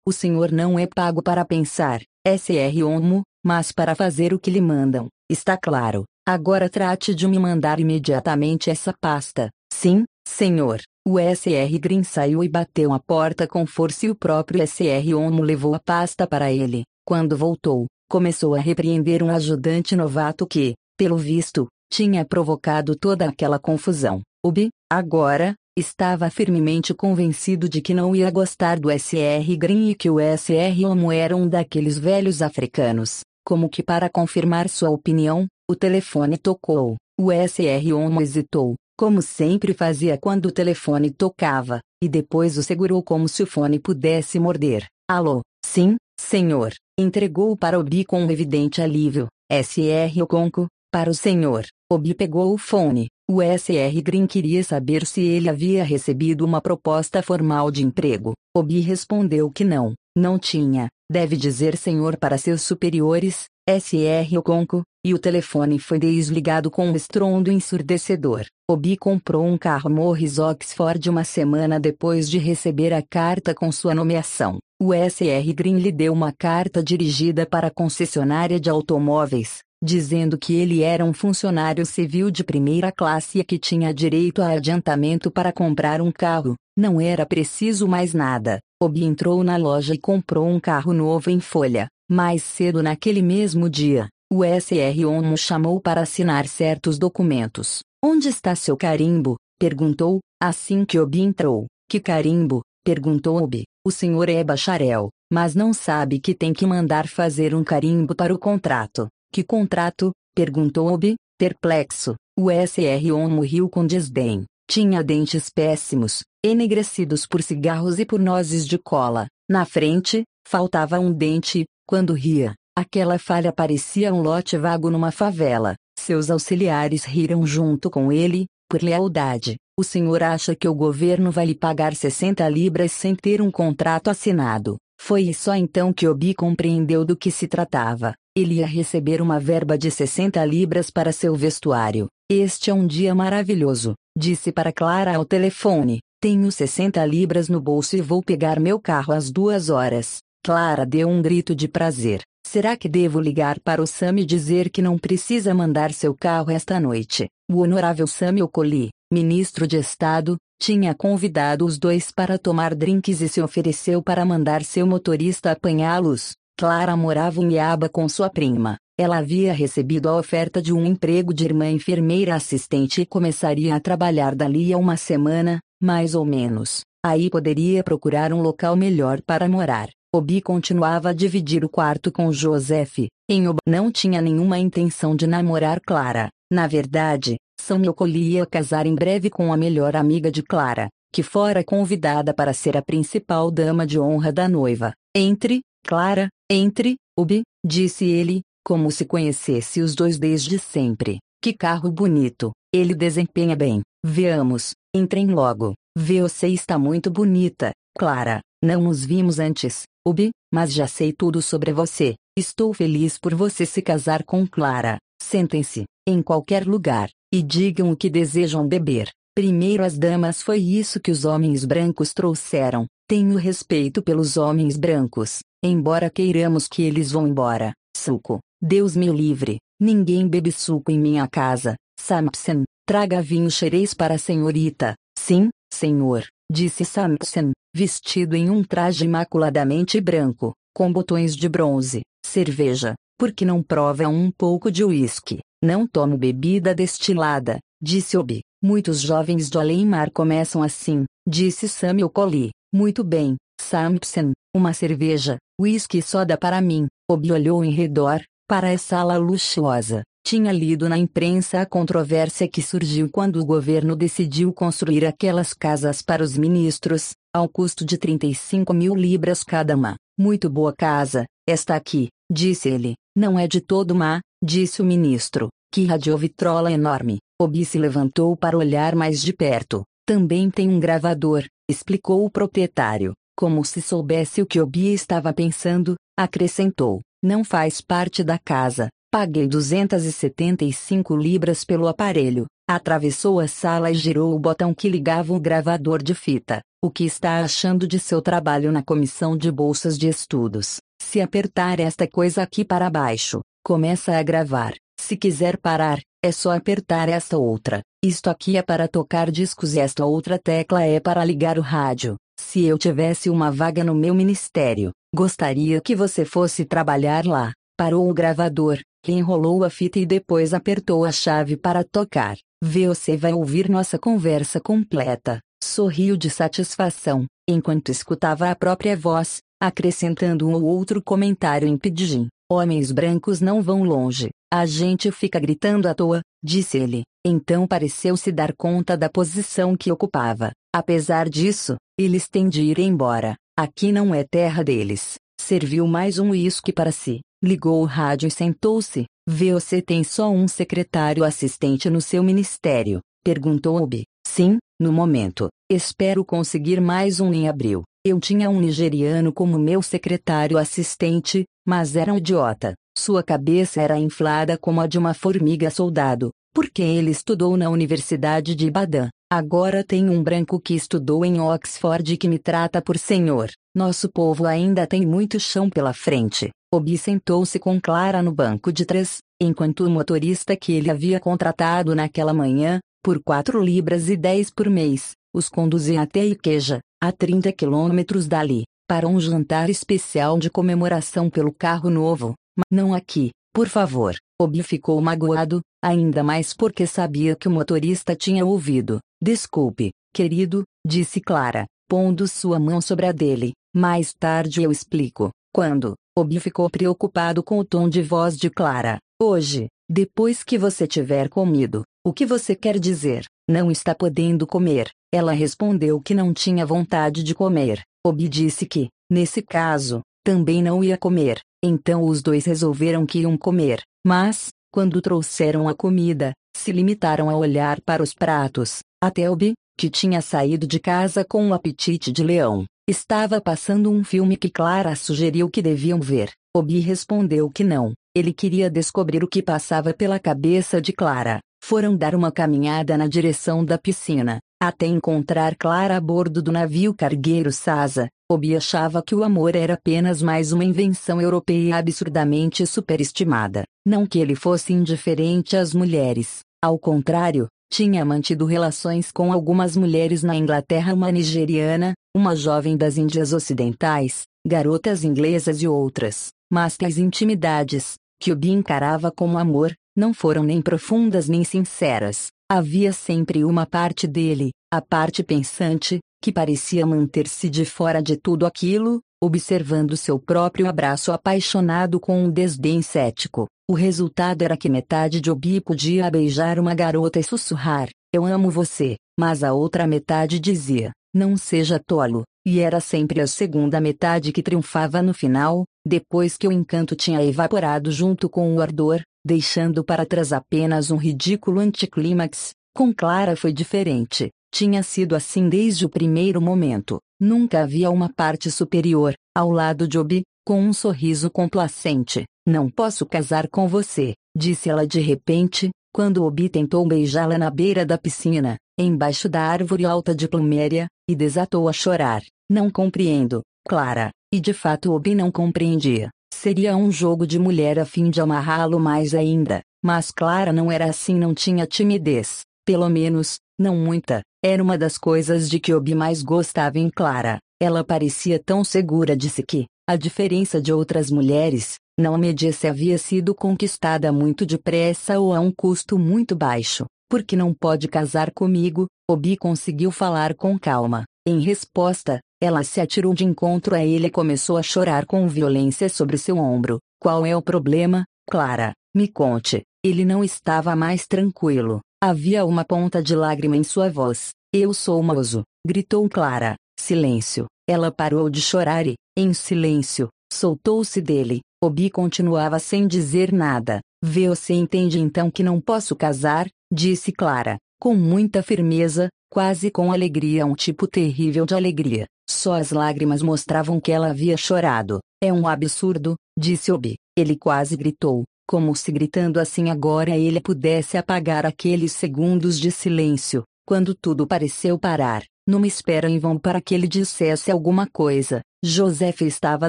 O 0.06 0.12
senhor 0.12 0.52
não 0.52 0.78
é 0.78 0.86
pago 0.86 1.22
para 1.22 1.46
pensar, 1.46 2.02
SR 2.26 2.84
Onmo, 2.84 3.22
mas 3.42 3.72
para 3.72 3.94
fazer 3.94 4.34
o 4.34 4.38
que 4.38 4.50
lhe 4.50 4.60
mandam. 4.60 5.08
Está 5.30 5.56
claro. 5.56 6.04
Agora 6.28 6.68
trate 6.68 7.14
de 7.14 7.26
me 7.26 7.38
mandar 7.38 7.80
imediatamente 7.80 8.68
essa 8.68 8.92
pasta. 9.00 9.48
Sim, 9.72 10.04
senhor. 10.28 10.82
O 11.08 11.18
SR 11.18 11.78
Green 11.80 12.02
saiu 12.02 12.44
e 12.44 12.48
bateu 12.50 12.92
a 12.92 13.00
porta 13.00 13.46
com 13.46 13.66
força 13.66 14.04
e 14.04 14.10
o 14.10 14.14
próprio 14.14 14.62
SR 14.66 15.14
Onmo 15.16 15.42
levou 15.42 15.74
a 15.74 15.80
pasta 15.80 16.26
para 16.26 16.52
ele. 16.52 16.84
Quando 17.06 17.34
voltou, 17.34 17.86
começou 18.06 18.54
a 18.54 18.60
repreender 18.60 19.22
um 19.22 19.30
ajudante 19.30 19.96
novato 19.96 20.46
que, 20.46 20.74
pelo 20.98 21.16
visto, 21.16 21.66
tinha 21.90 22.26
provocado 22.26 22.94
toda 22.94 23.26
aquela 23.26 23.58
confusão. 23.58 24.20
Ubi, 24.44 24.68
agora, 24.92 25.54
Estava 25.76 26.30
firmemente 26.30 26.94
convencido 26.94 27.68
de 27.68 27.82
que 27.82 27.92
não 27.92 28.14
ia 28.14 28.30
gostar 28.30 28.78
do 28.78 28.88
SR 28.92 29.56
Green 29.58 29.90
e 29.90 29.94
que 29.96 30.08
o 30.08 30.20
SR 30.20 30.86
Homo 30.86 31.10
era 31.10 31.36
um 31.36 31.48
daqueles 31.48 31.98
velhos 31.98 32.42
africanos. 32.42 33.22
Como 33.44 33.68
que 33.68 33.82
para 33.82 34.08
confirmar 34.08 34.68
sua 34.68 34.90
opinião, 34.90 35.48
o 35.68 35.74
telefone 35.74 36.38
tocou. 36.38 36.94
O 37.18 37.32
SR 37.32 37.92
Homo 37.92 38.22
hesitou, 38.22 38.76
como 38.96 39.20
sempre 39.20 39.74
fazia 39.74 40.16
quando 40.16 40.46
o 40.46 40.52
telefone 40.52 41.10
tocava, 41.10 41.80
e 42.00 42.08
depois 42.08 42.56
o 42.56 42.62
segurou 42.62 43.02
como 43.02 43.28
se 43.28 43.42
o 43.42 43.46
fone 43.46 43.80
pudesse 43.80 44.38
morder. 44.38 44.86
Alô? 45.10 45.40
Sim, 45.66 45.96
senhor. 46.20 46.72
Entregou 46.96 47.56
para 47.56 47.80
Obi 47.80 48.04
com 48.04 48.24
um 48.24 48.30
evidente 48.30 48.80
alívio. 48.80 49.26
SR 49.50 50.22
Oconco, 50.22 50.68
para 50.92 51.10
o 51.10 51.14
senhor. 51.14 51.64
Obi 51.90 52.14
pegou 52.14 52.54
o 52.54 52.58
fone. 52.58 53.08
O 53.26 53.40
SR 53.40 54.02
Green 54.02 54.26
queria 54.26 54.62
saber 54.62 55.06
se 55.06 55.22
ele 55.22 55.48
havia 55.48 55.82
recebido 55.82 56.44
uma 56.44 56.60
proposta 56.60 57.22
formal 57.22 57.70
de 57.70 57.82
emprego. 57.82 58.34
Obi 58.54 58.80
respondeu 58.80 59.50
que 59.50 59.64
não, 59.64 59.94
não 60.14 60.38
tinha. 60.38 60.88
Deve 61.10 61.34
dizer 61.34 61.74
senhor 61.74 62.18
para 62.18 62.36
seus 62.36 62.60
superiores, 62.60 63.46
SR 63.66 64.36
Oconco, 64.36 64.82
e 65.02 65.14
o 65.14 65.18
telefone 65.18 65.78
foi 65.78 65.98
desligado 65.98 66.70
com 66.70 66.88
um 66.88 66.94
estrondo 66.94 67.50
ensurdecedor. 67.50 68.44
Obi 68.70 68.94
comprou 68.94 69.46
um 69.46 69.56
carro 69.56 69.88
Morris 69.88 70.38
Oxford 70.38 71.08
uma 71.08 71.24
semana 71.24 71.80
depois 71.80 72.28
de 72.28 72.36
receber 72.36 72.92
a 72.92 73.00
carta 73.00 73.54
com 73.54 73.72
sua 73.72 73.94
nomeação. 73.94 74.58
O 74.78 74.92
SR 74.92 75.50
Green 75.54 75.78
lhe 75.78 75.90
deu 75.90 76.12
uma 76.12 76.30
carta 76.30 76.82
dirigida 76.82 77.46
para 77.46 77.68
a 77.68 77.74
concessionária 77.74 78.60
de 78.60 78.68
automóveis, 78.68 79.60
dizendo 79.84 80.38
que 80.38 80.54
ele 80.54 80.82
era 80.82 81.04
um 81.04 81.12
funcionário 81.12 81.84
civil 81.84 82.30
de 82.30 82.42
primeira 82.42 82.90
classe 82.90 83.38
e 83.38 83.44
que 83.44 83.58
tinha 83.58 83.92
direito 83.92 84.40
a 84.40 84.52
adiantamento 84.52 85.30
para 85.30 85.52
comprar 85.52 86.00
um 86.00 86.10
carro. 86.10 86.56
Não 86.74 86.98
era 86.98 87.26
preciso 87.26 87.86
mais 87.86 88.14
nada. 88.14 88.60
Obi 88.82 89.04
entrou 89.04 89.44
na 89.44 89.58
loja 89.58 89.94
e 89.94 89.98
comprou 89.98 90.48
um 90.48 90.58
carro 90.58 90.94
novo 90.94 91.28
em 91.30 91.38
folha. 91.38 91.86
Mais 92.10 92.42
cedo 92.42 92.82
naquele 92.82 93.20
mesmo 93.20 93.68
dia, 93.68 94.08
o 94.32 94.42
SR 94.42 95.06
ONU 95.06 95.36
chamou 95.36 95.80
para 95.80 96.00
assinar 96.00 96.46
certos 96.46 96.98
documentos. 96.98 97.80
Onde 98.02 98.28
está 98.28 98.56
seu 98.56 98.76
carimbo? 98.76 99.36
perguntou, 99.58 100.20
assim 100.42 100.84
que 100.84 100.98
Obi 100.98 101.20
entrou. 101.20 101.66
Que 101.88 102.00
carimbo? 102.00 102.62
perguntou 102.82 103.42
Obi. 103.42 103.64
O 103.86 103.90
senhor 103.90 104.30
é 104.30 104.42
bacharel, 104.42 105.10
mas 105.30 105.54
não 105.54 105.72
sabe 105.74 106.18
que 106.18 106.34
tem 106.34 106.52
que 106.52 106.66
mandar 106.66 107.06
fazer 107.06 107.54
um 107.54 107.62
carimbo 107.62 108.14
para 108.14 108.34
o 108.34 108.38
contrato. 108.38 109.08
Que 109.34 109.42
contrato? 109.42 110.12
perguntou 110.32 110.86
Obi, 110.92 111.16
perplexo. 111.36 112.14
O 112.38 112.52
SR 112.52 113.10
Onmo 113.12 113.42
riu 113.42 113.68
com 113.68 113.84
desdém. 113.84 114.44
Tinha 114.70 115.02
dentes 115.02 115.50
péssimos, 115.50 116.22
enegrecidos 116.44 117.26
por 117.26 117.42
cigarros 117.42 117.98
e 117.98 118.06
por 118.06 118.20
nozes 118.20 118.64
de 118.64 118.78
cola. 118.78 119.26
Na 119.50 119.64
frente, 119.64 120.22
faltava 120.46 121.00
um 121.00 121.12
dente, 121.12 121.64
quando 121.84 122.12
ria. 122.12 122.54
Aquela 122.78 123.18
falha 123.18 123.52
parecia 123.52 124.14
um 124.14 124.22
lote 124.22 124.56
vago 124.56 124.88
numa 124.88 125.10
favela. 125.10 125.74
Seus 125.98 126.30
auxiliares 126.30 127.02
riram 127.02 127.44
junto 127.44 127.90
com 127.90 128.12
ele, 128.12 128.46
por 128.70 128.84
lealdade. 128.84 129.56
O 129.76 129.82
senhor 129.82 130.22
acha 130.22 130.54
que 130.54 130.68
o 130.68 130.74
governo 130.76 131.32
vai 131.32 131.46
lhe 131.46 131.56
pagar 131.56 131.92
60 131.92 132.48
libras 132.48 132.92
sem 132.92 133.16
ter 133.16 133.42
um 133.42 133.50
contrato 133.50 134.10
assinado? 134.10 134.76
Foi 134.96 135.32
só 135.32 135.56
então 135.56 135.92
que 135.92 136.06
Obi 136.06 136.34
compreendeu 136.34 137.04
do 137.04 137.16
que 137.16 137.32
se 137.32 137.48
tratava. 137.48 138.14
Ele 138.36 138.54
ia 138.54 138.66
receber 138.66 139.22
uma 139.22 139.38
verba 139.38 139.78
de 139.78 139.88
60 139.92 140.44
libras 140.44 140.90
para 140.90 141.12
seu 141.12 141.36
vestuário. 141.36 142.08
Este 142.28 142.68
é 142.68 142.74
um 142.74 142.84
dia 142.84 143.14
maravilhoso, 143.14 143.94
disse 144.18 144.50
para 144.50 144.72
Clara 144.72 145.14
ao 145.14 145.24
telefone. 145.24 146.00
Tenho 146.20 146.50
60 146.50 147.04
libras 147.06 147.48
no 147.48 147.60
bolso 147.60 147.96
e 147.96 148.00
vou 148.00 148.20
pegar 148.20 148.58
meu 148.58 148.80
carro 148.80 149.12
às 149.12 149.30
duas 149.30 149.70
horas. 149.70 150.18
Clara 150.44 150.84
deu 150.84 151.08
um 151.08 151.22
grito 151.22 151.54
de 151.54 151.68
prazer. 151.68 152.22
Será 152.44 152.76
que 152.76 152.88
devo 152.88 153.20
ligar 153.20 153.60
para 153.60 153.80
o 153.80 153.86
Sam 153.86 154.18
e 154.18 154.24
dizer 154.24 154.68
que 154.68 154.82
não 154.82 154.98
precisa 154.98 155.54
mandar 155.54 155.92
seu 155.92 156.12
carro 156.12 156.50
esta 156.50 156.80
noite? 156.80 157.28
O 157.48 157.60
honorável 157.60 158.06
Samuel 158.08 158.48
Colli, 158.48 158.90
ministro 159.12 159.64
de 159.64 159.76
Estado, 159.76 160.36
tinha 160.60 160.92
convidado 160.92 161.64
os 161.64 161.78
dois 161.78 162.10
para 162.10 162.36
tomar 162.36 162.74
drinks 162.74 163.20
e 163.20 163.28
se 163.28 163.40
ofereceu 163.40 164.02
para 164.02 164.24
mandar 164.24 164.64
seu 164.64 164.86
motorista 164.88 165.52
apanhá-los. 165.52 166.32
Clara 166.56 166.96
morava 166.96 167.40
em 167.40 167.54
Iaba 167.54 167.88
com 167.88 168.08
sua 168.08 168.30
prima. 168.30 168.76
Ela 168.96 169.18
havia 169.18 169.52
recebido 169.52 170.08
a 170.08 170.16
oferta 170.16 170.62
de 170.62 170.72
um 170.72 170.86
emprego 170.86 171.34
de 171.34 171.44
irmã 171.44 171.68
enfermeira 171.68 172.36
assistente 172.36 173.00
e 173.00 173.06
começaria 173.06 173.74
a 173.74 173.80
trabalhar 173.80 174.36
dali 174.36 174.72
a 174.72 174.78
uma 174.78 174.96
semana, 174.96 175.58
mais 175.82 176.14
ou 176.14 176.24
menos. 176.24 176.82
Aí 177.04 177.28
poderia 177.28 177.82
procurar 177.82 178.32
um 178.32 178.40
local 178.40 178.76
melhor 178.76 179.20
para 179.20 179.48
morar. 179.48 179.88
Obi 180.14 180.40
continuava 180.40 181.08
a 181.08 181.12
dividir 181.12 181.64
o 181.64 181.68
quarto 181.68 182.12
com 182.12 182.30
Joseph. 182.30 183.08
Em 183.28 183.48
Obi 183.48 183.58
não 183.66 183.90
tinha 183.90 184.22
nenhuma 184.22 184.56
intenção 184.56 185.16
de 185.16 185.26
namorar 185.26 185.80
Clara. 185.80 186.28
Na 186.52 186.68
verdade, 186.68 187.36
Samuel 187.60 187.96
ia 188.06 188.46
casar 188.46 188.86
em 188.86 188.94
breve 188.94 189.28
com 189.28 189.52
a 189.52 189.56
melhor 189.56 189.96
amiga 189.96 190.30
de 190.30 190.40
Clara, 190.40 190.88
que 191.12 191.24
fora 191.24 191.64
convidada 191.64 192.32
para 192.32 192.52
ser 192.52 192.76
a 192.76 192.82
principal 192.82 193.50
dama 193.50 193.84
de 193.84 193.98
honra 193.98 194.32
da 194.32 194.48
noiva. 194.48 194.92
Entre, 195.16 195.62
Clara, 195.84 196.28
entre, 196.50 196.96
Obi, 197.18 197.42
disse 197.64 198.04
ele, 198.04 198.42
como 198.64 198.90
se 198.90 199.04
conhecesse 199.04 199.80
os 199.80 199.94
dois 199.94 200.18
desde 200.18 200.58
sempre. 200.58 201.18
Que 201.42 201.52
carro 201.52 201.90
bonito, 201.90 202.52
ele 202.74 202.94
desempenha 202.94 203.54
bem. 203.54 203.82
Veamos, 204.04 204.72
entrem 204.94 205.26
logo. 205.26 205.74
Você 205.96 206.48
está 206.48 206.78
muito 206.78 207.10
bonita, 207.10 207.72
Clara. 207.96 208.40
Não 208.62 208.82
nos 208.82 209.04
vimos 209.04 209.38
antes, 209.38 209.82
Ubi, 210.06 210.30
mas 210.52 210.72
já 210.72 210.86
sei 210.86 211.12
tudo 211.12 211.42
sobre 211.42 211.72
você. 211.72 212.14
Estou 212.36 212.72
feliz 212.72 213.18
por 213.18 213.34
você 213.34 213.66
se 213.66 213.82
casar 213.82 214.24
com 214.24 214.46
Clara. 214.46 214.96
Sentem-se, 215.22 215.84
em 216.08 216.22
qualquer 216.22 216.66
lugar, 216.66 217.10
e 217.32 217.42
digam 217.42 217.90
o 217.90 217.96
que 217.96 218.08
desejam 218.08 218.66
beber. 218.66 219.10
Primeiro 219.34 219.84
as 219.84 219.98
damas 219.98 220.42
foi 220.42 220.58
isso 220.58 221.00
que 221.00 221.10
os 221.10 221.24
homens 221.24 221.64
brancos 221.64 222.14
trouxeram. 222.14 222.86
Tenho 223.06 223.36
respeito 223.36 224.02
pelos 224.02 224.36
homens 224.36 224.76
brancos, 224.76 225.40
embora 225.72 226.10
queiramos 226.10 226.66
que 226.68 226.82
eles 226.82 227.12
vão 227.12 227.26
embora. 227.26 227.72
Suco, 227.96 228.40
Deus 228.60 228.96
me 228.96 229.08
livre, 229.08 229.58
ninguém 229.80 230.26
bebe 230.26 230.52
suco 230.52 230.90
em 230.90 230.98
minha 230.98 231.26
casa. 231.28 231.76
Samson, 231.98 232.64
traga 232.86 233.22
vinho 233.22 233.50
xerez 233.50 233.94
para 233.94 234.14
a 234.14 234.18
senhorita. 234.18 234.94
Sim, 235.18 235.48
senhor, 235.72 236.24
disse 236.50 236.84
Samson, 236.84 237.52
vestido 237.74 238.36
em 238.36 238.50
um 238.50 238.62
traje 238.62 239.04
imaculadamente 239.04 240.00
branco, 240.00 240.54
com 240.74 240.92
botões 240.92 241.34
de 241.34 241.48
bronze. 241.48 242.02
Cerveja, 242.24 242.94
porque 243.18 243.44
não 243.44 243.62
prova 243.62 244.08
um 244.08 244.30
pouco 244.30 244.70
de 244.70 244.84
uísque. 244.84 245.40
Não 245.62 245.86
tomo 245.86 246.18
bebida 246.18 246.74
destilada, 246.74 247.58
disse 247.80 248.16
Obi. 248.18 248.40
Muitos 248.62 249.00
jovens 249.00 249.50
do 249.50 249.60
além-mar 249.60 250.10
começam 250.10 250.62
assim, 250.62 251.04
disse 251.28 251.68
Samuel 251.68 252.10
Collie. 252.10 252.50
Muito 252.72 253.04
bem, 253.04 253.36
Samson, 253.60 254.32
uma 254.54 254.72
cerveja, 254.72 255.38
e 255.60 256.02
soda 256.02 256.36
para 256.36 256.60
mim. 256.60 256.88
Obi 257.08 257.30
olhou 257.30 257.64
em 257.64 257.70
redor, 257.70 258.20
para 258.48 258.70
a 258.70 258.78
sala 258.78 259.16
luxuosa. 259.16 260.02
Tinha 260.26 260.50
lido 260.50 260.88
na 260.88 260.98
imprensa 260.98 261.60
a 261.60 261.66
controvérsia 261.66 262.48
que 262.48 262.62
surgiu 262.62 263.08
quando 263.10 263.40
o 263.40 263.44
governo 263.44 263.94
decidiu 263.94 264.52
construir 264.52 265.04
aquelas 265.06 265.52
casas 265.52 266.02
para 266.02 266.24
os 266.24 266.36
ministros, 266.36 267.12
ao 267.32 267.48
custo 267.48 267.84
de 267.84 267.98
35 267.98 268.72
mil 268.72 268.94
libras 268.94 269.44
cada 269.44 269.76
uma. 269.76 269.96
Muito 270.18 270.48
boa 270.50 270.72
casa, 270.72 271.26
esta 271.46 271.76
aqui, 271.76 272.08
disse 272.30 272.68
ele. 272.68 272.94
Não 273.16 273.38
é 273.38 273.46
de 273.46 273.60
todo 273.60 273.94
má, 273.94 274.20
disse 274.42 274.82
o 274.82 274.84
ministro. 274.84 275.50
Que 275.72 275.84
radiovitrola 275.84 276.72
enorme. 276.72 277.18
Obi 277.40 277.64
se 277.64 277.78
levantou 277.78 278.36
para 278.36 278.56
olhar 278.56 278.96
mais 278.96 279.22
de 279.22 279.32
perto. 279.32 279.84
Também 280.06 280.50
tem 280.50 280.68
um 280.68 280.80
gravador, 280.80 281.44
explicou 281.68 282.24
o 282.24 282.30
proprietário. 282.30 283.12
Como 283.36 283.64
se 283.64 283.82
soubesse 283.82 284.40
o 284.40 284.46
que 284.46 284.60
Obi 284.60 284.92
estava 284.92 285.32
pensando, 285.32 285.96
acrescentou. 286.16 287.00
Não 287.22 287.42
faz 287.42 287.80
parte 287.80 288.22
da 288.22 288.38
casa. 288.38 288.88
Paguei 289.10 289.48
275 289.48 291.16
libras 291.16 291.64
pelo 291.64 291.88
aparelho. 291.88 292.46
Atravessou 292.68 293.40
a 293.40 293.48
sala 293.48 293.90
e 293.90 293.94
girou 293.94 294.34
o 294.34 294.38
botão 294.38 294.72
que 294.72 294.88
ligava 294.88 295.32
o 295.32 295.40
gravador 295.40 296.02
de 296.02 296.14
fita. 296.14 296.60
O 296.82 296.90
que 296.90 297.04
está 297.04 297.40
achando 297.40 297.88
de 297.88 297.98
seu 297.98 298.22
trabalho 298.22 298.70
na 298.70 298.82
comissão 298.82 299.36
de 299.36 299.50
bolsas 299.50 299.98
de 299.98 300.08
estudos? 300.08 300.78
Se 301.02 301.20
apertar 301.20 301.80
esta 301.80 302.06
coisa 302.06 302.42
aqui 302.42 302.64
para 302.64 302.88
baixo, 302.88 303.40
começa 303.64 304.16
a 304.16 304.22
gravar. 304.22 304.74
Se 305.00 305.16
quiser 305.16 305.58
parar, 305.58 305.98
é 306.22 306.30
só 306.30 306.52
apertar 306.56 307.08
esta 307.08 307.36
outra. 307.36 307.82
Isto 308.02 308.30
aqui 308.30 308.56
é 308.56 308.62
para 308.62 308.86
tocar 308.86 309.30
discos 309.30 309.74
e 309.74 309.80
esta 309.80 310.04
outra 310.04 310.38
tecla 310.38 310.84
é 310.84 311.00
para 311.00 311.24
ligar 311.24 311.58
o 311.58 311.62
rádio. 311.62 312.16
Se 312.38 312.64
eu 312.64 312.78
tivesse 312.78 313.30
uma 313.30 313.50
vaga 313.50 313.82
no 313.82 313.94
meu 313.94 314.14
ministério, 314.14 314.92
Gostaria 315.14 315.80
que 315.80 315.94
você 315.94 316.24
fosse 316.24 316.64
trabalhar 316.64 317.24
lá. 317.24 317.52
Parou 317.78 318.10
o 318.10 318.12
gravador, 318.12 318.80
que 319.00 319.12
enrolou 319.12 319.62
a 319.62 319.70
fita 319.70 320.00
e 320.00 320.04
depois 320.04 320.52
apertou 320.52 321.04
a 321.04 321.12
chave 321.12 321.56
para 321.56 321.84
tocar. 321.84 322.36
Você 322.60 323.16
vai 323.16 323.32
ouvir 323.32 323.70
nossa 323.70 323.96
conversa 323.96 324.60
completa. 324.60 325.38
Sorriu 325.62 326.16
de 326.16 326.28
satisfação, 326.28 327.26
enquanto 327.48 327.90
escutava 327.90 328.50
a 328.50 328.56
própria 328.56 328.96
voz, 328.96 329.38
acrescentando 329.62 330.48
um 330.48 330.54
ou 330.54 330.64
outro 330.64 331.00
comentário 331.00 331.68
em 331.68 331.78
pidgin. 331.78 332.26
Homens 332.50 332.90
brancos 332.90 333.40
não 333.40 333.62
vão 333.62 333.84
longe. 333.84 334.30
A 334.52 334.66
gente 334.66 335.12
fica 335.12 335.38
gritando 335.38 335.86
à 335.86 335.94
toa, 335.94 336.22
disse 336.44 336.76
ele. 336.76 337.02
Então 337.26 337.66
pareceu 337.66 338.16
se 338.16 338.30
dar 338.30 338.54
conta 338.54 338.96
da 338.96 339.08
posição 339.08 339.74
que 339.74 339.90
ocupava. 339.90 340.52
Apesar 340.74 341.28
disso, 341.28 341.76
eles 341.98 342.28
têm 342.28 342.48
de 342.48 342.62
ir 342.62 342.78
embora. 342.78 343.34
Aqui 343.58 343.90
não 343.90 344.14
é 344.14 344.24
terra 344.24 344.62
deles. 344.62 345.14
Serviu 345.40 345.86
mais 345.86 346.18
um 346.18 346.30
uísque 346.30 346.72
para 346.72 346.92
si, 346.92 347.20
ligou 347.42 347.80
o 347.82 347.86
rádio 347.86 348.26
e 348.26 348.30
sentou-se. 348.30 349.06
Você 349.26 349.80
tem 349.80 350.04
só 350.04 350.30
um 350.30 350.46
secretário 350.46 351.24
assistente 351.24 351.88
no 351.88 352.00
seu 352.00 352.22
ministério? 352.22 353.00
Perguntou 353.24 353.82
Obi. 353.82 354.04
Sim, 354.26 354.58
no 354.78 354.92
momento. 354.92 355.48
Espero 355.70 356.24
conseguir 356.24 356.80
mais 356.80 357.20
um 357.20 357.32
em 357.32 357.48
abril. 357.48 357.84
Eu 358.04 358.20
tinha 358.20 358.50
um 358.50 358.60
nigeriano 358.60 359.32
como 359.32 359.58
meu 359.58 359.80
secretário 359.80 360.58
assistente, 360.58 361.44
mas 361.66 361.96
era 361.96 362.12
um 362.12 362.18
idiota. 362.18 362.74
Sua 362.96 363.22
cabeça 363.22 363.82
era 363.82 363.98
inflada 363.98 364.56
como 364.56 364.80
a 364.80 364.86
de 364.86 364.96
uma 364.96 365.14
formiga 365.14 365.68
soldado, 365.68 366.30
porque 366.54 366.80
ele 366.80 367.10
estudou 367.10 367.56
na 367.56 367.68
Universidade 367.68 368.54
de 368.54 368.68
Ibadan. 368.68 369.08
Agora 369.30 369.82
tenho 369.82 370.12
um 370.12 370.22
branco 370.22 370.60
que 370.60 370.74
estudou 370.74 371.24
em 371.24 371.40
Oxford 371.40 372.12
e 372.14 372.16
que 372.16 372.28
me 372.28 372.38
trata 372.38 372.80
por 372.80 372.96
senhor. 372.96 373.50
Nosso 373.74 374.08
povo 374.08 374.46
ainda 374.46 374.86
tem 374.86 375.04
muito 375.04 375.40
chão 375.40 375.68
pela 375.68 375.92
frente. 375.92 376.50
Obi 376.72 376.96
sentou-se 376.96 377.58
com 377.58 377.80
Clara 377.80 378.22
no 378.22 378.32
banco 378.32 378.72
de 378.72 378.84
trás, 378.84 379.18
enquanto 379.40 379.84
o 379.84 379.90
motorista 379.90 380.56
que 380.56 380.72
ele 380.72 380.90
havia 380.90 381.18
contratado 381.18 381.94
naquela 381.96 382.32
manhã, 382.32 382.78
por 383.02 383.20
4 383.20 383.60
libras 383.60 384.08
e 384.08 384.16
10 384.16 384.50
por 384.50 384.70
mês, 384.70 385.12
os 385.34 385.48
conduzia 385.48 386.02
até 386.02 386.24
Iqueja, 386.24 386.78
a 387.02 387.10
30 387.10 387.52
quilômetros 387.52 388.28
dali, 388.28 388.62
para 388.88 389.08
um 389.08 389.18
jantar 389.18 389.68
especial 389.68 390.38
de 390.38 390.48
comemoração 390.48 391.28
pelo 391.28 391.52
carro 391.52 391.90
novo. 391.90 392.34
Não 392.70 392.94
aqui, 392.94 393.30
por 393.52 393.68
favor. 393.68 394.14
Obi 394.40 394.62
ficou 394.62 395.00
magoado, 395.00 395.60
ainda 395.82 396.22
mais 396.22 396.52
porque 396.52 396.86
sabia 396.86 397.36
que 397.36 397.48
o 397.48 397.50
motorista 397.50 398.16
tinha 398.16 398.44
ouvido. 398.44 398.98
Desculpe, 399.22 399.92
querido, 400.12 400.64
disse 400.86 401.20
Clara, 401.20 401.66
pondo 401.88 402.26
sua 402.26 402.58
mão 402.58 402.80
sobre 402.80 403.06
a 403.06 403.12
dele. 403.12 403.52
Mais 403.74 404.12
tarde 404.12 404.62
eu 404.62 404.70
explico. 404.72 405.30
Quando? 405.52 405.94
Obi 406.18 406.40
ficou 406.40 406.68
preocupado 406.68 407.42
com 407.42 407.58
o 407.58 407.64
tom 407.64 407.88
de 407.88 408.02
voz 408.02 408.36
de 408.36 408.50
Clara. 408.50 408.98
Hoje, 409.20 409.68
depois 409.88 410.42
que 410.42 410.58
você 410.58 410.86
tiver 410.86 411.28
comido, 411.28 411.84
o 412.04 412.12
que 412.12 412.26
você 412.26 412.54
quer 412.54 412.78
dizer? 412.78 413.24
Não 413.48 413.70
está 413.70 413.94
podendo 413.94 414.46
comer. 414.46 414.90
Ela 415.12 415.32
respondeu 415.32 416.00
que 416.00 416.14
não 416.14 416.32
tinha 416.34 416.66
vontade 416.66 417.22
de 417.22 417.34
comer. 417.34 417.82
Obi 418.04 418.28
disse 418.28 418.66
que, 418.66 418.88
nesse 419.10 419.42
caso, 419.42 420.02
também 420.24 420.62
não 420.62 420.82
ia 420.82 420.98
comer. 420.98 421.40
Então 421.66 422.02
os 422.02 422.20
dois 422.20 422.44
resolveram 422.44 423.06
que 423.06 423.20
iam 423.20 423.38
comer. 423.38 423.80
Mas, 424.06 424.50
quando 424.70 425.00
trouxeram 425.00 425.66
a 425.66 425.74
comida, 425.74 426.34
se 426.54 426.70
limitaram 426.70 427.30
a 427.30 427.36
olhar 427.36 427.80
para 427.80 428.02
os 428.02 428.12
pratos. 428.12 428.80
A 429.02 429.10
Telby, 429.10 429.54
que 429.78 429.88
tinha 429.88 430.20
saído 430.20 430.66
de 430.66 430.78
casa 430.78 431.24
com 431.24 431.42
um 431.42 431.54
apetite 431.54 432.12
de 432.12 432.22
leão, 432.22 432.66
estava 432.86 433.40
passando 433.40 433.90
um 433.90 434.04
filme 434.04 434.36
que 434.36 434.50
Clara 434.50 434.94
sugeriu 434.94 435.48
que 435.48 435.62
deviam 435.62 436.00
ver. 436.00 436.30
Obi 436.54 436.80
respondeu 436.80 437.48
que 437.48 437.64
não. 437.64 437.94
Ele 438.14 438.34
queria 438.34 438.68
descobrir 438.68 439.24
o 439.24 439.28
que 439.28 439.42
passava 439.42 439.94
pela 439.94 440.20
cabeça 440.20 440.82
de 440.82 440.92
Clara. 440.92 441.40
Foram 441.64 441.96
dar 441.96 442.14
uma 442.14 442.30
caminhada 442.30 442.98
na 442.98 443.08
direção 443.08 443.64
da 443.64 443.78
piscina, 443.78 444.38
até 444.62 444.86
encontrar 444.86 445.56
Clara 445.56 445.96
a 445.96 446.00
bordo 446.00 446.42
do 446.42 446.52
navio 446.52 446.92
cargueiro 446.92 447.50
Sasa. 447.50 448.06
Obi 448.30 448.56
achava 448.56 449.02
que 449.02 449.14
o 449.14 449.22
amor 449.22 449.54
era 449.54 449.74
apenas 449.74 450.22
mais 450.22 450.50
uma 450.50 450.64
invenção 450.64 451.20
europeia 451.20 451.76
absurdamente 451.76 452.66
superestimada. 452.66 453.64
Não 453.86 454.06
que 454.06 454.18
ele 454.18 454.34
fosse 454.34 454.72
indiferente 454.72 455.58
às 455.58 455.74
mulheres. 455.74 456.40
Ao 456.64 456.78
contrário, 456.78 457.48
tinha 457.70 458.02
mantido 458.02 458.46
relações 458.46 459.12
com 459.12 459.30
algumas 459.30 459.76
mulheres 459.76 460.22
na 460.22 460.34
Inglaterra, 460.34 460.94
uma 460.94 461.12
nigeriana, 461.12 461.92
uma 462.16 462.34
jovem 462.34 462.78
das 462.78 462.96
Índias 462.96 463.34
Ocidentais, 463.34 464.22
garotas 464.46 465.04
inglesas 465.04 465.60
e 465.60 465.68
outras. 465.68 466.28
Mas 466.50 466.78
tais 466.78 466.96
intimidades, 466.96 467.96
que 468.18 468.32
Obi 468.32 468.52
encarava 468.52 469.12
como 469.14 469.36
amor, 469.36 469.74
não 469.94 470.14
foram 470.14 470.42
nem 470.42 470.62
profundas 470.62 471.28
nem 471.28 471.44
sinceras. 471.44 472.28
Havia 472.50 472.90
sempre 472.90 473.44
uma 473.44 473.66
parte 473.66 474.06
dele, 474.06 474.50
a 474.72 474.80
parte 474.80 475.22
pensante, 475.22 475.98
que 476.24 476.32
parecia 476.32 476.86
manter-se 476.86 477.50
de 477.50 477.66
fora 477.66 478.02
de 478.02 478.16
tudo 478.16 478.46
aquilo, 478.46 479.02
observando 479.22 479.94
seu 479.94 480.18
próprio 480.18 480.66
abraço 480.66 481.12
apaixonado 481.12 482.00
com 482.00 482.24
um 482.24 482.30
desdém 482.30 482.80
cético. 482.80 483.46
O 483.70 483.74
resultado 483.74 484.40
era 484.40 484.56
que 484.56 484.70
metade 484.70 485.20
de 485.20 485.30
Obi 485.30 485.60
podia 485.60 486.10
beijar 486.10 486.58
uma 486.58 486.74
garota 486.74 487.20
e 487.20 487.22
sussurrar: 487.22 487.90
Eu 488.10 488.24
amo 488.24 488.50
você, 488.50 488.96
mas 489.20 489.44
a 489.44 489.52
outra 489.52 489.86
metade 489.86 490.40
dizia: 490.40 490.92
Não 491.14 491.36
seja 491.36 491.78
tolo. 491.78 492.22
E 492.46 492.58
era 492.58 492.80
sempre 492.80 493.20
a 493.20 493.26
segunda 493.26 493.78
metade 493.78 494.32
que 494.32 494.42
triunfava 494.42 495.02
no 495.02 495.12
final, 495.12 495.66
depois 495.86 496.38
que 496.38 496.48
o 496.48 496.52
encanto 496.52 496.96
tinha 496.96 497.22
evaporado 497.22 497.92
junto 497.92 498.30
com 498.30 498.54
o 498.54 498.62
ardor, 498.62 499.02
deixando 499.22 499.84
para 499.84 500.06
trás 500.06 500.32
apenas 500.32 500.90
um 500.90 500.96
ridículo 500.96 501.60
anticlímax. 501.60 502.54
Com 502.74 502.94
Clara 502.94 503.36
foi 503.36 503.52
diferente. 503.52 504.30
Tinha 504.54 504.84
sido 504.84 505.16
assim 505.16 505.48
desde 505.48 505.84
o 505.84 505.88
primeiro 505.88 506.40
momento. 506.40 507.00
Nunca 507.20 507.64
havia 507.64 507.90
uma 507.90 508.08
parte 508.08 508.52
superior, 508.52 509.12
ao 509.36 509.50
lado 509.50 509.88
de 509.88 509.98
Obi, 509.98 510.22
com 510.46 510.62
um 510.62 510.72
sorriso 510.72 511.28
complacente. 511.28 512.24
Não 512.46 512.70
posso 512.70 513.04
casar 513.04 513.48
com 513.48 513.66
você, 513.66 514.14
disse 514.36 514.70
ela 514.70 514.86
de 514.86 515.00
repente, 515.00 515.70
quando 515.92 516.22
Obi 516.22 516.48
tentou 516.48 516.86
beijá-la 516.86 517.36
na 517.36 517.50
beira 517.50 517.84
da 517.84 517.98
piscina, 517.98 518.56
embaixo 518.78 519.28
da 519.28 519.40
árvore 519.40 519.84
alta 519.84 520.14
de 520.14 520.28
pluméria, 520.28 520.86
e 521.10 521.16
desatou 521.16 521.68
a 521.68 521.72
chorar. 521.72 522.22
Não 522.48 522.70
compreendo, 522.70 523.42
Clara. 523.66 524.10
E 524.32 524.38
de 524.38 524.52
fato 524.52 524.92
Obi 524.92 525.16
não 525.16 525.32
compreendia. 525.32 526.10
Seria 526.32 526.76
um 526.76 526.92
jogo 526.92 527.26
de 527.26 527.40
mulher 527.40 527.76
a 527.80 527.84
fim 527.84 528.08
de 528.08 528.20
amarrá-lo 528.20 528.78
mais 528.78 529.14
ainda. 529.14 529.62
Mas 529.82 530.12
Clara 530.12 530.52
não 530.52 530.70
era 530.70 530.84
assim, 530.84 531.16
não 531.16 531.34
tinha 531.34 531.66
timidez. 531.66 532.42
Pelo 532.64 532.88
menos, 532.88 533.36
não 533.58 533.76
muita. 533.76 534.22
Era 534.44 534.62
uma 534.62 534.76
das 534.76 534.98
coisas 534.98 535.48
de 535.48 535.58
que 535.58 535.72
Obi 535.72 535.94
mais 535.94 536.22
gostava 536.22 536.78
em 536.78 536.90
Clara. 536.90 537.38
Ela 537.60 537.84
parecia 537.84 538.38
tão 538.38 538.64
segura 538.64 539.16
de 539.16 539.30
si 539.30 539.42
que, 539.42 539.66
a 539.88 539.96
diferença 539.96 540.60
de 540.60 540.72
outras 540.72 541.10
mulheres, 541.10 541.76
não 541.98 542.18
media 542.18 542.52
se 542.52 542.66
havia 542.66 542.98
sido 542.98 543.34
conquistada 543.34 544.12
muito 544.12 544.44
depressa 544.44 545.18
ou 545.18 545.32
a 545.32 545.40
um 545.40 545.52
custo 545.52 545.98
muito 545.98 546.34
baixo. 546.34 546.86
Porque 547.08 547.36
não 547.36 547.54
pode 547.54 547.86
casar 547.86 548.32
comigo? 548.32 548.86
Obi 549.08 549.36
conseguiu 549.36 549.90
falar 549.90 550.34
com 550.34 550.58
calma. 550.58 551.04
Em 551.26 551.40
resposta, 551.40 552.18
ela 552.42 552.64
se 552.64 552.80
atirou 552.80 553.14
de 553.14 553.24
encontro 553.24 553.74
a 553.74 553.84
ele 553.84 554.08
e 554.08 554.10
começou 554.10 554.56
a 554.56 554.62
chorar 554.62 555.06
com 555.06 555.28
violência 555.28 555.88
sobre 555.88 556.18
seu 556.18 556.36
ombro. 556.36 556.78
Qual 557.00 557.24
é 557.24 557.36
o 557.36 557.42
problema, 557.42 558.04
Clara? 558.28 558.72
Me 558.94 559.08
conte. 559.08 559.62
Ele 559.84 560.04
não 560.04 560.24
estava 560.24 560.74
mais 560.74 561.06
tranquilo. 561.06 561.80
Havia 562.06 562.44
uma 562.44 562.66
ponta 562.66 563.02
de 563.02 563.16
lágrima 563.16 563.56
em 563.56 563.64
sua 563.64 563.88
voz. 563.88 564.28
Eu 564.52 564.74
sou 564.74 565.02
mozo, 565.02 565.42
gritou 565.66 566.06
Clara. 566.06 566.54
Silêncio. 566.78 567.46
Ela 567.66 567.90
parou 567.90 568.28
de 568.28 568.42
chorar 568.42 568.86
e, 568.86 568.94
em 569.16 569.32
silêncio, 569.32 570.10
soltou-se 570.30 571.00
dele. 571.00 571.40
Obi 571.64 571.88
continuava 571.88 572.58
sem 572.58 572.86
dizer 572.86 573.32
nada. 573.32 573.80
Você 574.04 574.52
entende 574.52 575.00
então 575.00 575.30
que 575.30 575.42
não 575.42 575.58
posso 575.58 575.96
casar? 575.96 576.46
disse 576.70 577.10
Clara, 577.10 577.56
com 577.80 577.94
muita 577.94 578.42
firmeza, 578.42 579.08
quase 579.32 579.70
com 579.70 579.90
alegria, 579.90 580.44
um 580.44 580.54
tipo 580.54 580.86
terrível 580.86 581.46
de 581.46 581.54
alegria. 581.54 582.04
Só 582.28 582.52
as 582.52 582.70
lágrimas 582.70 583.22
mostravam 583.22 583.80
que 583.80 583.90
ela 583.90 584.10
havia 584.10 584.36
chorado. 584.36 585.00
É 585.22 585.32
um 585.32 585.48
absurdo, 585.48 586.16
disse 586.38 586.70
Obi. 586.70 586.96
Ele 587.16 587.34
quase 587.34 587.78
gritou, 587.78 588.24
como 588.46 588.74
se 588.76 588.92
gritando 588.92 589.40
assim 589.40 589.70
agora 589.70 590.16
ele 590.16 590.40
pudesse 590.40 590.96
apagar 590.96 591.46
aqueles 591.46 591.92
segundos 591.92 592.58
de 592.58 592.70
silêncio, 592.70 593.44
quando 593.66 593.94
tudo 593.94 594.26
pareceu 594.26 594.78
parar, 594.78 595.24
numa 595.46 595.66
espera 595.66 596.08
em 596.08 596.18
vão 596.18 596.38
para 596.38 596.60
que 596.60 596.74
ele 596.74 596.86
dissesse 596.86 597.50
alguma 597.50 597.86
coisa. 597.86 598.42
Joseph 598.64 599.22
estava 599.22 599.68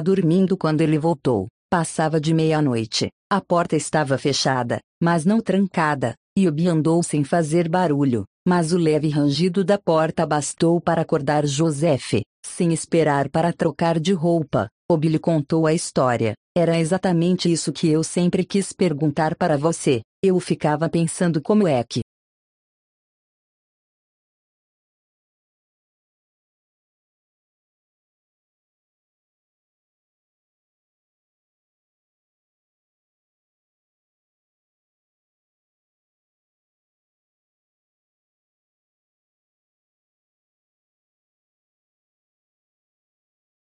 dormindo 0.00 0.56
quando 0.56 0.80
ele 0.80 0.98
voltou. 0.98 1.48
Passava 1.70 2.20
de 2.20 2.32
meia-noite. 2.32 3.08
A 3.30 3.40
porta 3.40 3.74
estava 3.74 4.16
fechada, 4.16 4.78
mas 5.02 5.24
não 5.24 5.40
trancada, 5.40 6.14
e 6.38 6.46
Obi 6.46 6.68
andou 6.68 7.02
sem 7.02 7.24
fazer 7.24 7.68
barulho, 7.68 8.24
mas 8.46 8.72
o 8.72 8.78
leve 8.78 9.08
rangido 9.08 9.64
da 9.64 9.76
porta 9.76 10.24
bastou 10.24 10.80
para 10.80 11.02
acordar 11.02 11.44
Joseph. 11.44 12.20
Sem 12.44 12.72
esperar 12.72 13.28
para 13.28 13.52
trocar 13.52 13.98
de 13.98 14.12
roupa, 14.12 14.68
Obi 14.88 15.08
lhe 15.08 15.18
contou 15.18 15.66
a 15.66 15.74
história. 15.74 16.34
Era 16.58 16.78
exatamente 16.78 17.52
isso 17.52 17.70
que 17.70 17.86
eu 17.86 18.02
sempre 18.02 18.42
quis 18.42 18.72
perguntar 18.72 19.36
para 19.36 19.58
você. 19.58 20.00
Eu 20.24 20.40
ficava 20.40 20.88
pensando 20.88 21.38
como 21.42 21.68
é 21.68 21.84
que, 21.84 22.00